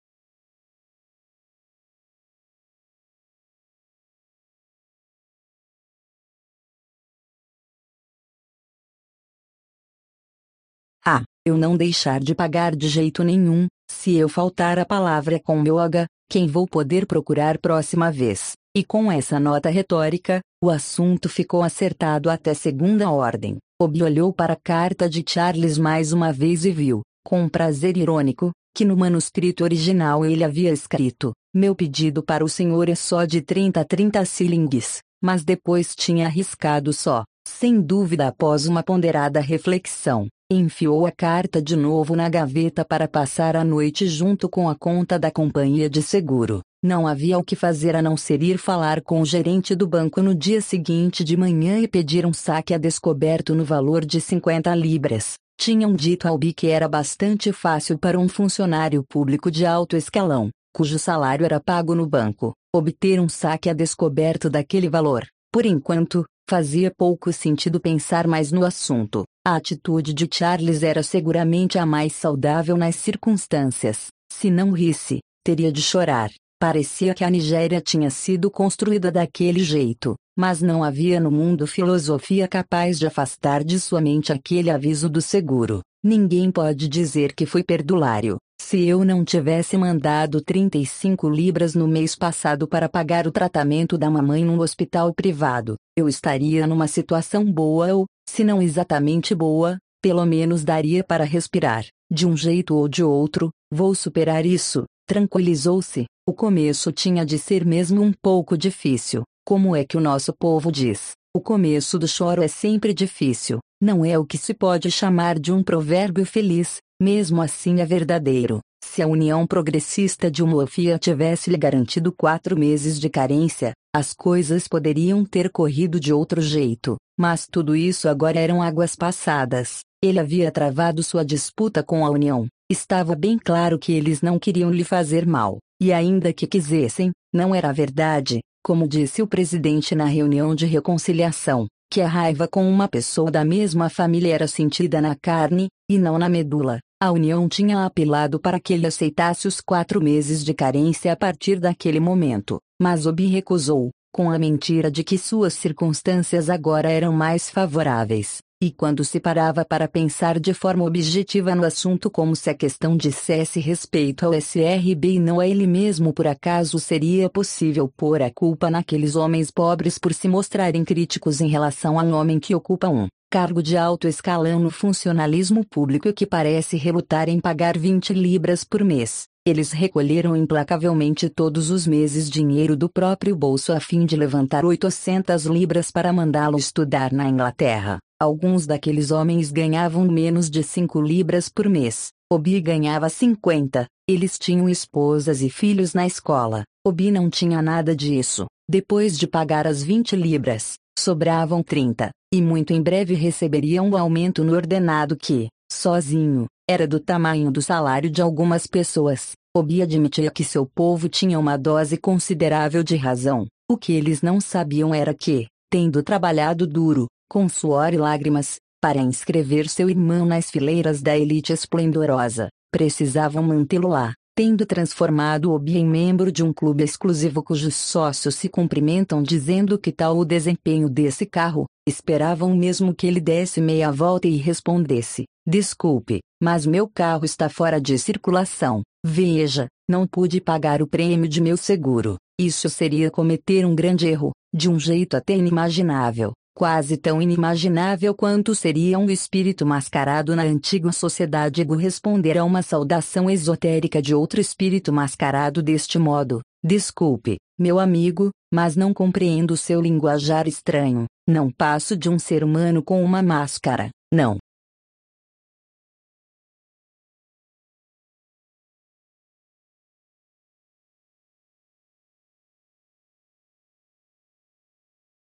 Ah, 11.07 11.21
eu 11.45 11.55
não 11.55 11.77
deixar 11.77 12.19
de 12.19 12.33
pagar 12.33 12.75
de 12.75 12.87
jeito 12.87 13.23
nenhum, 13.23 13.67
se 13.91 14.15
eu 14.15 14.27
faltar 14.27 14.79
a 14.79 14.85
palavra 14.85 15.39
com 15.39 15.61
meu 15.61 15.77
H, 15.77 16.07
quem 16.27 16.47
vou 16.47 16.67
poder 16.67 17.05
procurar 17.05 17.59
próxima 17.59 18.11
vez. 18.11 18.53
E 18.75 18.83
com 18.83 19.11
essa 19.11 19.39
nota 19.39 19.69
retórica, 19.69 20.41
o 20.63 20.67
assunto 20.67 21.29
ficou 21.29 21.61
acertado 21.61 22.27
até 22.27 22.55
segunda 22.55 23.11
ordem. 23.11 23.57
Obi 23.79 24.01
olhou 24.01 24.33
para 24.33 24.53
a 24.53 24.59
carta 24.61 25.07
de 25.07 25.23
Charles 25.27 25.77
mais 25.77 26.11
uma 26.11 26.33
vez 26.33 26.65
e 26.65 26.71
viu, 26.71 27.03
com 27.23 27.43
um 27.43 27.49
prazer 27.49 27.97
irônico, 27.97 28.51
que 28.75 28.83
no 28.83 28.97
manuscrito 28.97 29.63
original 29.63 30.25
ele 30.25 30.43
havia 30.43 30.73
escrito: 30.73 31.33
Meu 31.53 31.75
pedido 31.75 32.23
para 32.23 32.43
o 32.43 32.49
senhor 32.49 32.89
é 32.89 32.95
só 32.95 33.25
de 33.25 33.43
30 33.43 33.79
a 33.79 33.85
30 33.85 34.25
shillings, 34.25 35.01
mas 35.21 35.43
depois 35.43 35.93
tinha 35.95 36.25
arriscado 36.25 36.91
só, 36.91 37.23
sem 37.47 37.79
dúvida 37.79 38.27
após 38.27 38.65
uma 38.65 38.83
ponderada 38.83 39.39
reflexão. 39.39 40.27
Enfiou 40.51 41.05
a 41.05 41.11
carta 41.11 41.61
de 41.61 41.75
novo 41.75 42.15
na 42.15 42.29
gaveta 42.29 42.85
para 42.85 43.07
passar 43.07 43.55
a 43.55 43.63
noite 43.63 44.07
junto 44.07 44.47
com 44.47 44.69
a 44.69 44.75
conta 44.75 45.17
da 45.17 45.31
companhia 45.31 45.89
de 45.89 46.01
seguro. 46.01 46.61
Não 46.83 47.07
havia 47.07 47.37
o 47.39 47.43
que 47.43 47.55
fazer 47.55 47.95
a 47.95 48.01
não 48.01 48.15
ser 48.15 48.43
ir 48.43 48.59
falar 48.59 49.01
com 49.01 49.19
o 49.19 49.25
gerente 49.25 49.73
do 49.73 49.87
banco 49.87 50.21
no 50.21 50.35
dia 50.35 50.61
seguinte 50.61 51.23
de 51.23 51.35
manhã 51.35 51.79
e 51.79 51.87
pedir 51.87 52.27
um 52.27 52.33
saque 52.33 52.75
a 52.75 52.77
descoberto 52.77 53.55
no 53.55 53.65
valor 53.65 54.05
de 54.05 54.21
50 54.21 54.75
libras. 54.75 55.33
Tinham 55.57 55.93
dito 55.95 56.27
ao 56.27 56.37
Bi 56.37 56.53
que 56.53 56.67
era 56.67 56.87
bastante 56.87 57.51
fácil 57.51 57.97
para 57.97 58.19
um 58.19 58.27
funcionário 58.27 59.03
público 59.03 59.49
de 59.49 59.65
alto 59.65 59.95
escalão, 59.95 60.51
cujo 60.71 60.99
salário 60.99 61.43
era 61.43 61.59
pago 61.59 61.95
no 61.95 62.05
banco, 62.05 62.53
obter 62.75 63.19
um 63.19 63.29
saque 63.29 63.67
a 63.69 63.73
descoberto 63.73 64.47
daquele 64.47 64.89
valor. 64.89 65.25
Por 65.51 65.65
enquanto, 65.65 66.25
fazia 66.47 66.91
pouco 66.95 67.33
sentido 67.33 67.79
pensar 67.79 68.27
mais 68.27 68.51
no 68.51 68.65
assunto. 68.65 69.23
A 69.45 69.55
atitude 69.55 70.13
de 70.13 70.27
Charles 70.31 70.83
era 70.83 71.03
seguramente 71.03 71.77
a 71.77 71.85
mais 71.85 72.13
saudável 72.13 72.77
nas 72.77 72.95
circunstâncias. 72.95 74.07
Se 74.31 74.49
não 74.49 74.71
risse, 74.71 75.19
teria 75.43 75.71
de 75.71 75.81
chorar. 75.81 76.29
Parecia 76.59 77.13
que 77.13 77.23
a 77.23 77.29
Nigéria 77.29 77.81
tinha 77.81 78.09
sido 78.09 78.49
construída 78.49 79.11
daquele 79.11 79.61
jeito, 79.61 80.15
mas 80.37 80.61
não 80.61 80.83
havia 80.83 81.19
no 81.19 81.29
mundo 81.29 81.67
filosofia 81.67 82.47
capaz 82.47 82.97
de 82.97 83.05
afastar 83.05 83.61
de 83.61 83.77
sua 83.77 83.99
mente 83.99 84.31
aquele 84.31 84.69
aviso 84.69 85.09
do 85.09 85.21
seguro. 85.21 85.81
Ninguém 86.01 86.49
pode 86.49 86.87
dizer 86.87 87.33
que 87.33 87.45
foi 87.45 87.61
perdulário. 87.61 88.37
Se 88.61 88.83
eu 88.85 89.03
não 89.03 89.25
tivesse 89.25 89.75
mandado 89.75 90.41
35 90.41 91.29
libras 91.29 91.75
no 91.75 91.87
mês 91.89 92.15
passado 92.15 92.67
para 92.67 92.87
pagar 92.87 93.27
o 93.27 93.31
tratamento 93.31 93.97
da 93.97 94.09
mamãe 94.09 94.45
num 94.45 94.59
hospital 94.59 95.13
privado, 95.13 95.75
eu 95.95 96.07
estaria 96.07 96.65
numa 96.65 96.87
situação 96.87 97.43
boa 97.43 97.93
ou, 97.93 98.05
se 98.27 98.43
não 98.45 98.61
exatamente 98.61 99.35
boa, 99.35 99.77
pelo 100.01 100.25
menos 100.25 100.63
daria 100.63 101.03
para 101.03 101.25
respirar. 101.25 101.85
De 102.09 102.25
um 102.25 102.35
jeito 102.35 102.75
ou 102.75 102.87
de 102.87 103.03
outro, 103.03 103.51
vou 103.71 103.93
superar 103.93 104.45
isso, 104.45 104.85
tranquilizou-se. 105.05 106.05
O 106.27 106.33
começo 106.33 106.91
tinha 106.91 107.23
de 107.23 107.37
ser 107.37 107.63
mesmo 107.63 108.01
um 108.01 108.11
pouco 108.11 108.57
difícil. 108.57 109.21
Como 109.45 109.75
é 109.75 109.85
que 109.85 109.95
o 109.95 110.01
nosso 110.01 110.33
povo 110.33 110.71
diz? 110.71 111.11
O 111.37 111.39
começo 111.39 111.99
do 111.99 112.07
choro 112.07 112.41
é 112.41 112.47
sempre 112.47 112.95
difícil. 112.95 113.59
Não 113.79 114.03
é 114.03 114.17
o 114.17 114.25
que 114.25 114.35
se 114.35 114.51
pode 114.51 114.89
chamar 114.89 115.37
de 115.37 115.51
um 115.51 115.61
provérbio 115.61 116.25
feliz, 116.25 116.77
mesmo 116.99 117.43
assim 117.43 117.79
é 117.79 117.85
verdadeiro. 117.85 118.59
Se 118.83 119.03
a 119.03 119.07
União 119.07 119.45
Progressista 119.45 120.31
de 120.31 120.41
Umofia 120.41 120.97
tivesse 120.97 121.51
lhe 121.51 121.57
garantido 121.57 122.11
quatro 122.11 122.57
meses 122.57 122.99
de 122.99 123.07
carência, 123.07 123.73
as 123.95 124.11
coisas 124.11 124.67
poderiam 124.67 125.23
ter 125.23 125.51
corrido 125.51 125.99
de 125.99 126.11
outro 126.11 126.41
jeito. 126.41 126.95
Mas 127.19 127.45
tudo 127.45 127.75
isso 127.75 128.09
agora 128.09 128.39
eram 128.39 128.63
águas 128.63 128.95
passadas. 128.95 129.81
Ele 130.03 130.19
havia 130.19 130.51
travado 130.51 131.03
sua 131.03 131.23
disputa 131.23 131.83
com 131.83 132.03
a 132.03 132.09
União. 132.09 132.47
Estava 132.67 133.13
bem 133.13 133.37
claro 133.37 133.77
que 133.77 133.93
eles 133.93 134.23
não 134.23 134.39
queriam 134.39 134.71
lhe 134.71 134.83
fazer 134.83 135.23
mal. 135.23 135.59
E 135.81 135.91
ainda 135.91 136.31
que 136.31 136.47
quisessem, 136.47 137.11
não 137.33 137.53
era 137.53 137.71
verdade, 137.73 138.39
como 138.63 138.87
disse 138.87 139.21
o 139.21 139.27
presidente 139.27 139.93
na 139.93 140.05
reunião 140.05 140.55
de 140.55 140.65
reconciliação, 140.65 141.67
que 141.91 142.01
a 142.01 142.07
raiva 142.07 142.47
com 142.47 142.67
uma 142.67 142.87
pessoa 142.87 143.29
da 143.29 143.43
mesma 143.43 143.89
família 143.89 144.33
era 144.33 144.47
sentida 144.47 145.01
na 145.01 145.15
carne, 145.15 145.67
e 145.89 145.97
não 145.97 146.17
na 146.17 146.29
medula. 146.29 146.79
A 147.01 147.11
União 147.11 147.47
tinha 147.47 147.85
apelado 147.85 148.39
para 148.39 148.59
que 148.59 148.73
ele 148.73 148.87
aceitasse 148.87 149.47
os 149.47 149.59
quatro 149.61 150.01
meses 150.01 150.43
de 150.43 150.53
carência 150.53 151.11
a 151.11 151.15
partir 151.15 151.59
daquele 151.59 151.99
momento, 151.99 152.59
mas 152.81 153.05
Obi 153.05 153.27
recusou, 153.27 153.91
com 154.13 154.31
a 154.31 154.39
mentira 154.39 154.89
de 154.89 155.03
que 155.03 155.17
suas 155.17 155.53
circunstâncias 155.53 156.49
agora 156.49 156.89
eram 156.89 157.11
mais 157.11 157.49
favoráveis. 157.49 158.37
E 158.61 158.71
quando 158.71 159.03
se 159.03 159.19
parava 159.19 159.65
para 159.65 159.85
pensar 159.85 160.39
de 160.39 160.53
forma 160.53 160.85
objetiva 160.85 161.53
no 161.53 161.65
assunto 161.65 162.09
como 162.09 162.37
se 162.37 162.49
a 162.49 162.53
questão 162.53 162.95
dissesse 162.95 163.59
respeito 163.59 164.25
ao 164.25 164.33
SRB 164.33 165.15
e 165.15 165.19
não 165.19 165.41
a 165.41 165.47
ele 165.47 165.67
mesmo 165.67 166.13
por 166.13 166.25
acaso 166.25 166.79
seria 166.79 167.29
possível 167.29 167.91
pôr 167.97 168.21
a 168.21 168.31
culpa 168.31 168.69
naqueles 168.69 169.17
homens 169.17 169.51
pobres 169.51 169.97
por 169.97 170.13
se 170.13 170.29
mostrarem 170.29 170.85
críticos 170.85 171.41
em 171.41 171.49
relação 171.49 171.99
a 171.99 172.03
um 172.03 172.13
homem 172.13 172.39
que 172.39 172.55
ocupa 172.55 172.87
um 172.87 173.09
cargo 173.29 173.61
de 173.61 173.75
alto 173.75 174.07
escalão 174.07 174.57
no 174.57 174.69
funcionalismo 174.69 175.65
público 175.69 176.07
e 176.07 176.13
que 176.13 176.25
parece 176.25 176.77
relutar 176.77 177.27
em 177.27 177.41
pagar 177.41 177.77
20 177.77 178.13
libras 178.13 178.63
por 178.63 178.85
mês. 178.85 179.25
Eles 179.45 179.73
recolheram 179.73 180.33
implacavelmente 180.33 181.29
todos 181.29 181.69
os 181.69 181.85
meses 181.85 182.29
dinheiro 182.29 182.77
do 182.77 182.87
próprio 182.87 183.35
bolso 183.35 183.73
a 183.73 183.81
fim 183.81 184.05
de 184.05 184.15
levantar 184.15 184.63
800 184.63 185.45
libras 185.45 185.91
para 185.91 186.13
mandá-lo 186.13 186.57
estudar 186.57 187.11
na 187.11 187.27
Inglaterra. 187.27 187.99
Alguns 188.17 188.65
daqueles 188.65 189.11
homens 189.11 189.51
ganhavam 189.51 190.05
menos 190.05 190.49
de 190.49 190.63
5 190.63 191.01
libras 191.01 191.49
por 191.49 191.67
mês. 191.67 192.11
Obi 192.31 192.61
ganhava 192.61 193.09
50. 193.09 193.85
Eles 194.07 194.39
tinham 194.39 194.69
esposas 194.69 195.41
e 195.41 195.49
filhos 195.49 195.93
na 195.93 196.07
escola. 196.07 196.63
Obi 196.87 197.11
não 197.11 197.29
tinha 197.29 197.61
nada 197.61 197.93
disso. 197.93 198.45
Depois 198.69 199.17
de 199.19 199.27
pagar 199.27 199.67
as 199.67 199.83
20 199.83 200.15
libras, 200.15 200.75
sobravam 200.97 201.61
30, 201.61 202.09
e 202.33 202.41
muito 202.41 202.71
em 202.71 202.81
breve 202.81 203.15
receberiam 203.15 203.89
o 203.89 203.97
aumento 203.97 204.45
no 204.45 204.53
ordenado 204.53 205.17
que, 205.17 205.49
sozinho, 205.69 206.47
era 206.69 206.87
do 206.87 207.01
tamanho 207.01 207.51
do 207.51 207.61
salário 207.61 208.09
de 208.09 208.21
algumas 208.21 208.65
pessoas. 208.65 209.33
Obi 209.53 209.81
admitia 209.81 210.31
que 210.31 210.43
seu 210.43 210.65
povo 210.65 211.09
tinha 211.09 211.37
uma 211.37 211.57
dose 211.57 211.97
considerável 211.97 212.81
de 212.81 212.95
razão. 212.95 213.45
O 213.69 213.77
que 213.77 213.91
eles 213.91 214.21
não 214.21 214.39
sabiam 214.39 214.95
era 214.95 215.13
que, 215.13 215.47
tendo 215.69 216.01
trabalhado 216.01 216.65
duro, 216.65 217.07
com 217.35 217.49
suor 217.49 217.93
e 217.93 217.97
lágrimas, 217.97 218.61
para 218.81 219.01
inscrever 219.01 219.67
seu 219.67 219.89
irmão 219.89 220.25
nas 220.25 220.49
fileiras 220.49 221.01
da 221.01 221.17
elite 221.17 221.51
esplendorosa, 221.51 222.47
precisavam 222.71 223.43
mantê-lo 223.43 223.89
lá, 223.89 224.13
tendo 224.33 224.65
transformado 224.65 225.51
Obi 225.51 225.77
em 225.77 225.85
membro 225.85 226.31
de 226.31 226.41
um 226.41 226.53
clube 226.53 226.81
exclusivo 226.81 227.43
cujos 227.43 227.75
sócios 227.75 228.35
se 228.35 228.47
cumprimentam 228.47 229.21
dizendo 229.21 229.77
que 229.77 229.91
tal 229.91 230.17
o 230.17 230.23
desempenho 230.23 230.87
desse 230.87 231.25
carro, 231.25 231.65
esperavam 231.85 232.55
mesmo 232.55 232.95
que 232.95 233.05
ele 233.05 233.19
desse 233.19 233.59
meia 233.59 233.91
volta 233.91 234.29
e 234.29 234.37
respondesse: 234.37 235.25
Desculpe, 235.45 236.21
mas 236.41 236.65
meu 236.65 236.87
carro 236.87 237.25
está 237.25 237.49
fora 237.49 237.81
de 237.81 237.99
circulação. 237.99 238.81
Veja, 239.05 239.67
não 239.89 240.07
pude 240.07 240.39
pagar 240.39 240.81
o 240.81 240.87
prêmio 240.87 241.27
de 241.27 241.41
meu 241.41 241.57
seguro. 241.57 242.15
Isso 242.39 242.69
seria 242.69 243.11
cometer 243.11 243.65
um 243.65 243.75
grande 243.75 244.07
erro, 244.07 244.31
de 244.55 244.69
um 244.69 244.79
jeito 244.79 245.17
até 245.17 245.35
inimaginável, 245.35 246.31
quase 246.55 246.95
tão 246.95 247.21
inimaginável 247.21 248.15
quanto 248.15 248.55
seria 248.55 248.97
um 248.97 249.09
espírito 249.09 249.65
mascarado 249.65 250.35
na 250.35 250.43
antiga 250.43 250.89
sociedade 250.93 251.61
responder 251.75 252.37
a 252.37 252.45
uma 252.45 252.61
saudação 252.61 253.29
esotérica 253.29 254.01
de 254.01 254.15
outro 254.15 254.39
espírito 254.39 254.93
mascarado 254.93 255.61
deste 255.61 255.99
modo. 255.99 256.39
Desculpe, 256.63 257.37
meu 257.59 257.77
amigo, 257.77 258.29
mas 258.51 258.75
não 258.75 258.93
compreendo 258.93 259.57
seu 259.57 259.81
linguajar 259.81 260.47
estranho. 260.47 261.05
Não 261.27 261.51
passo 261.51 261.97
de 261.97 262.09
um 262.09 262.17
ser 262.17 262.43
humano 262.43 262.81
com 262.81 263.03
uma 263.03 263.21
máscara, 263.21 263.89
não. 264.11 264.37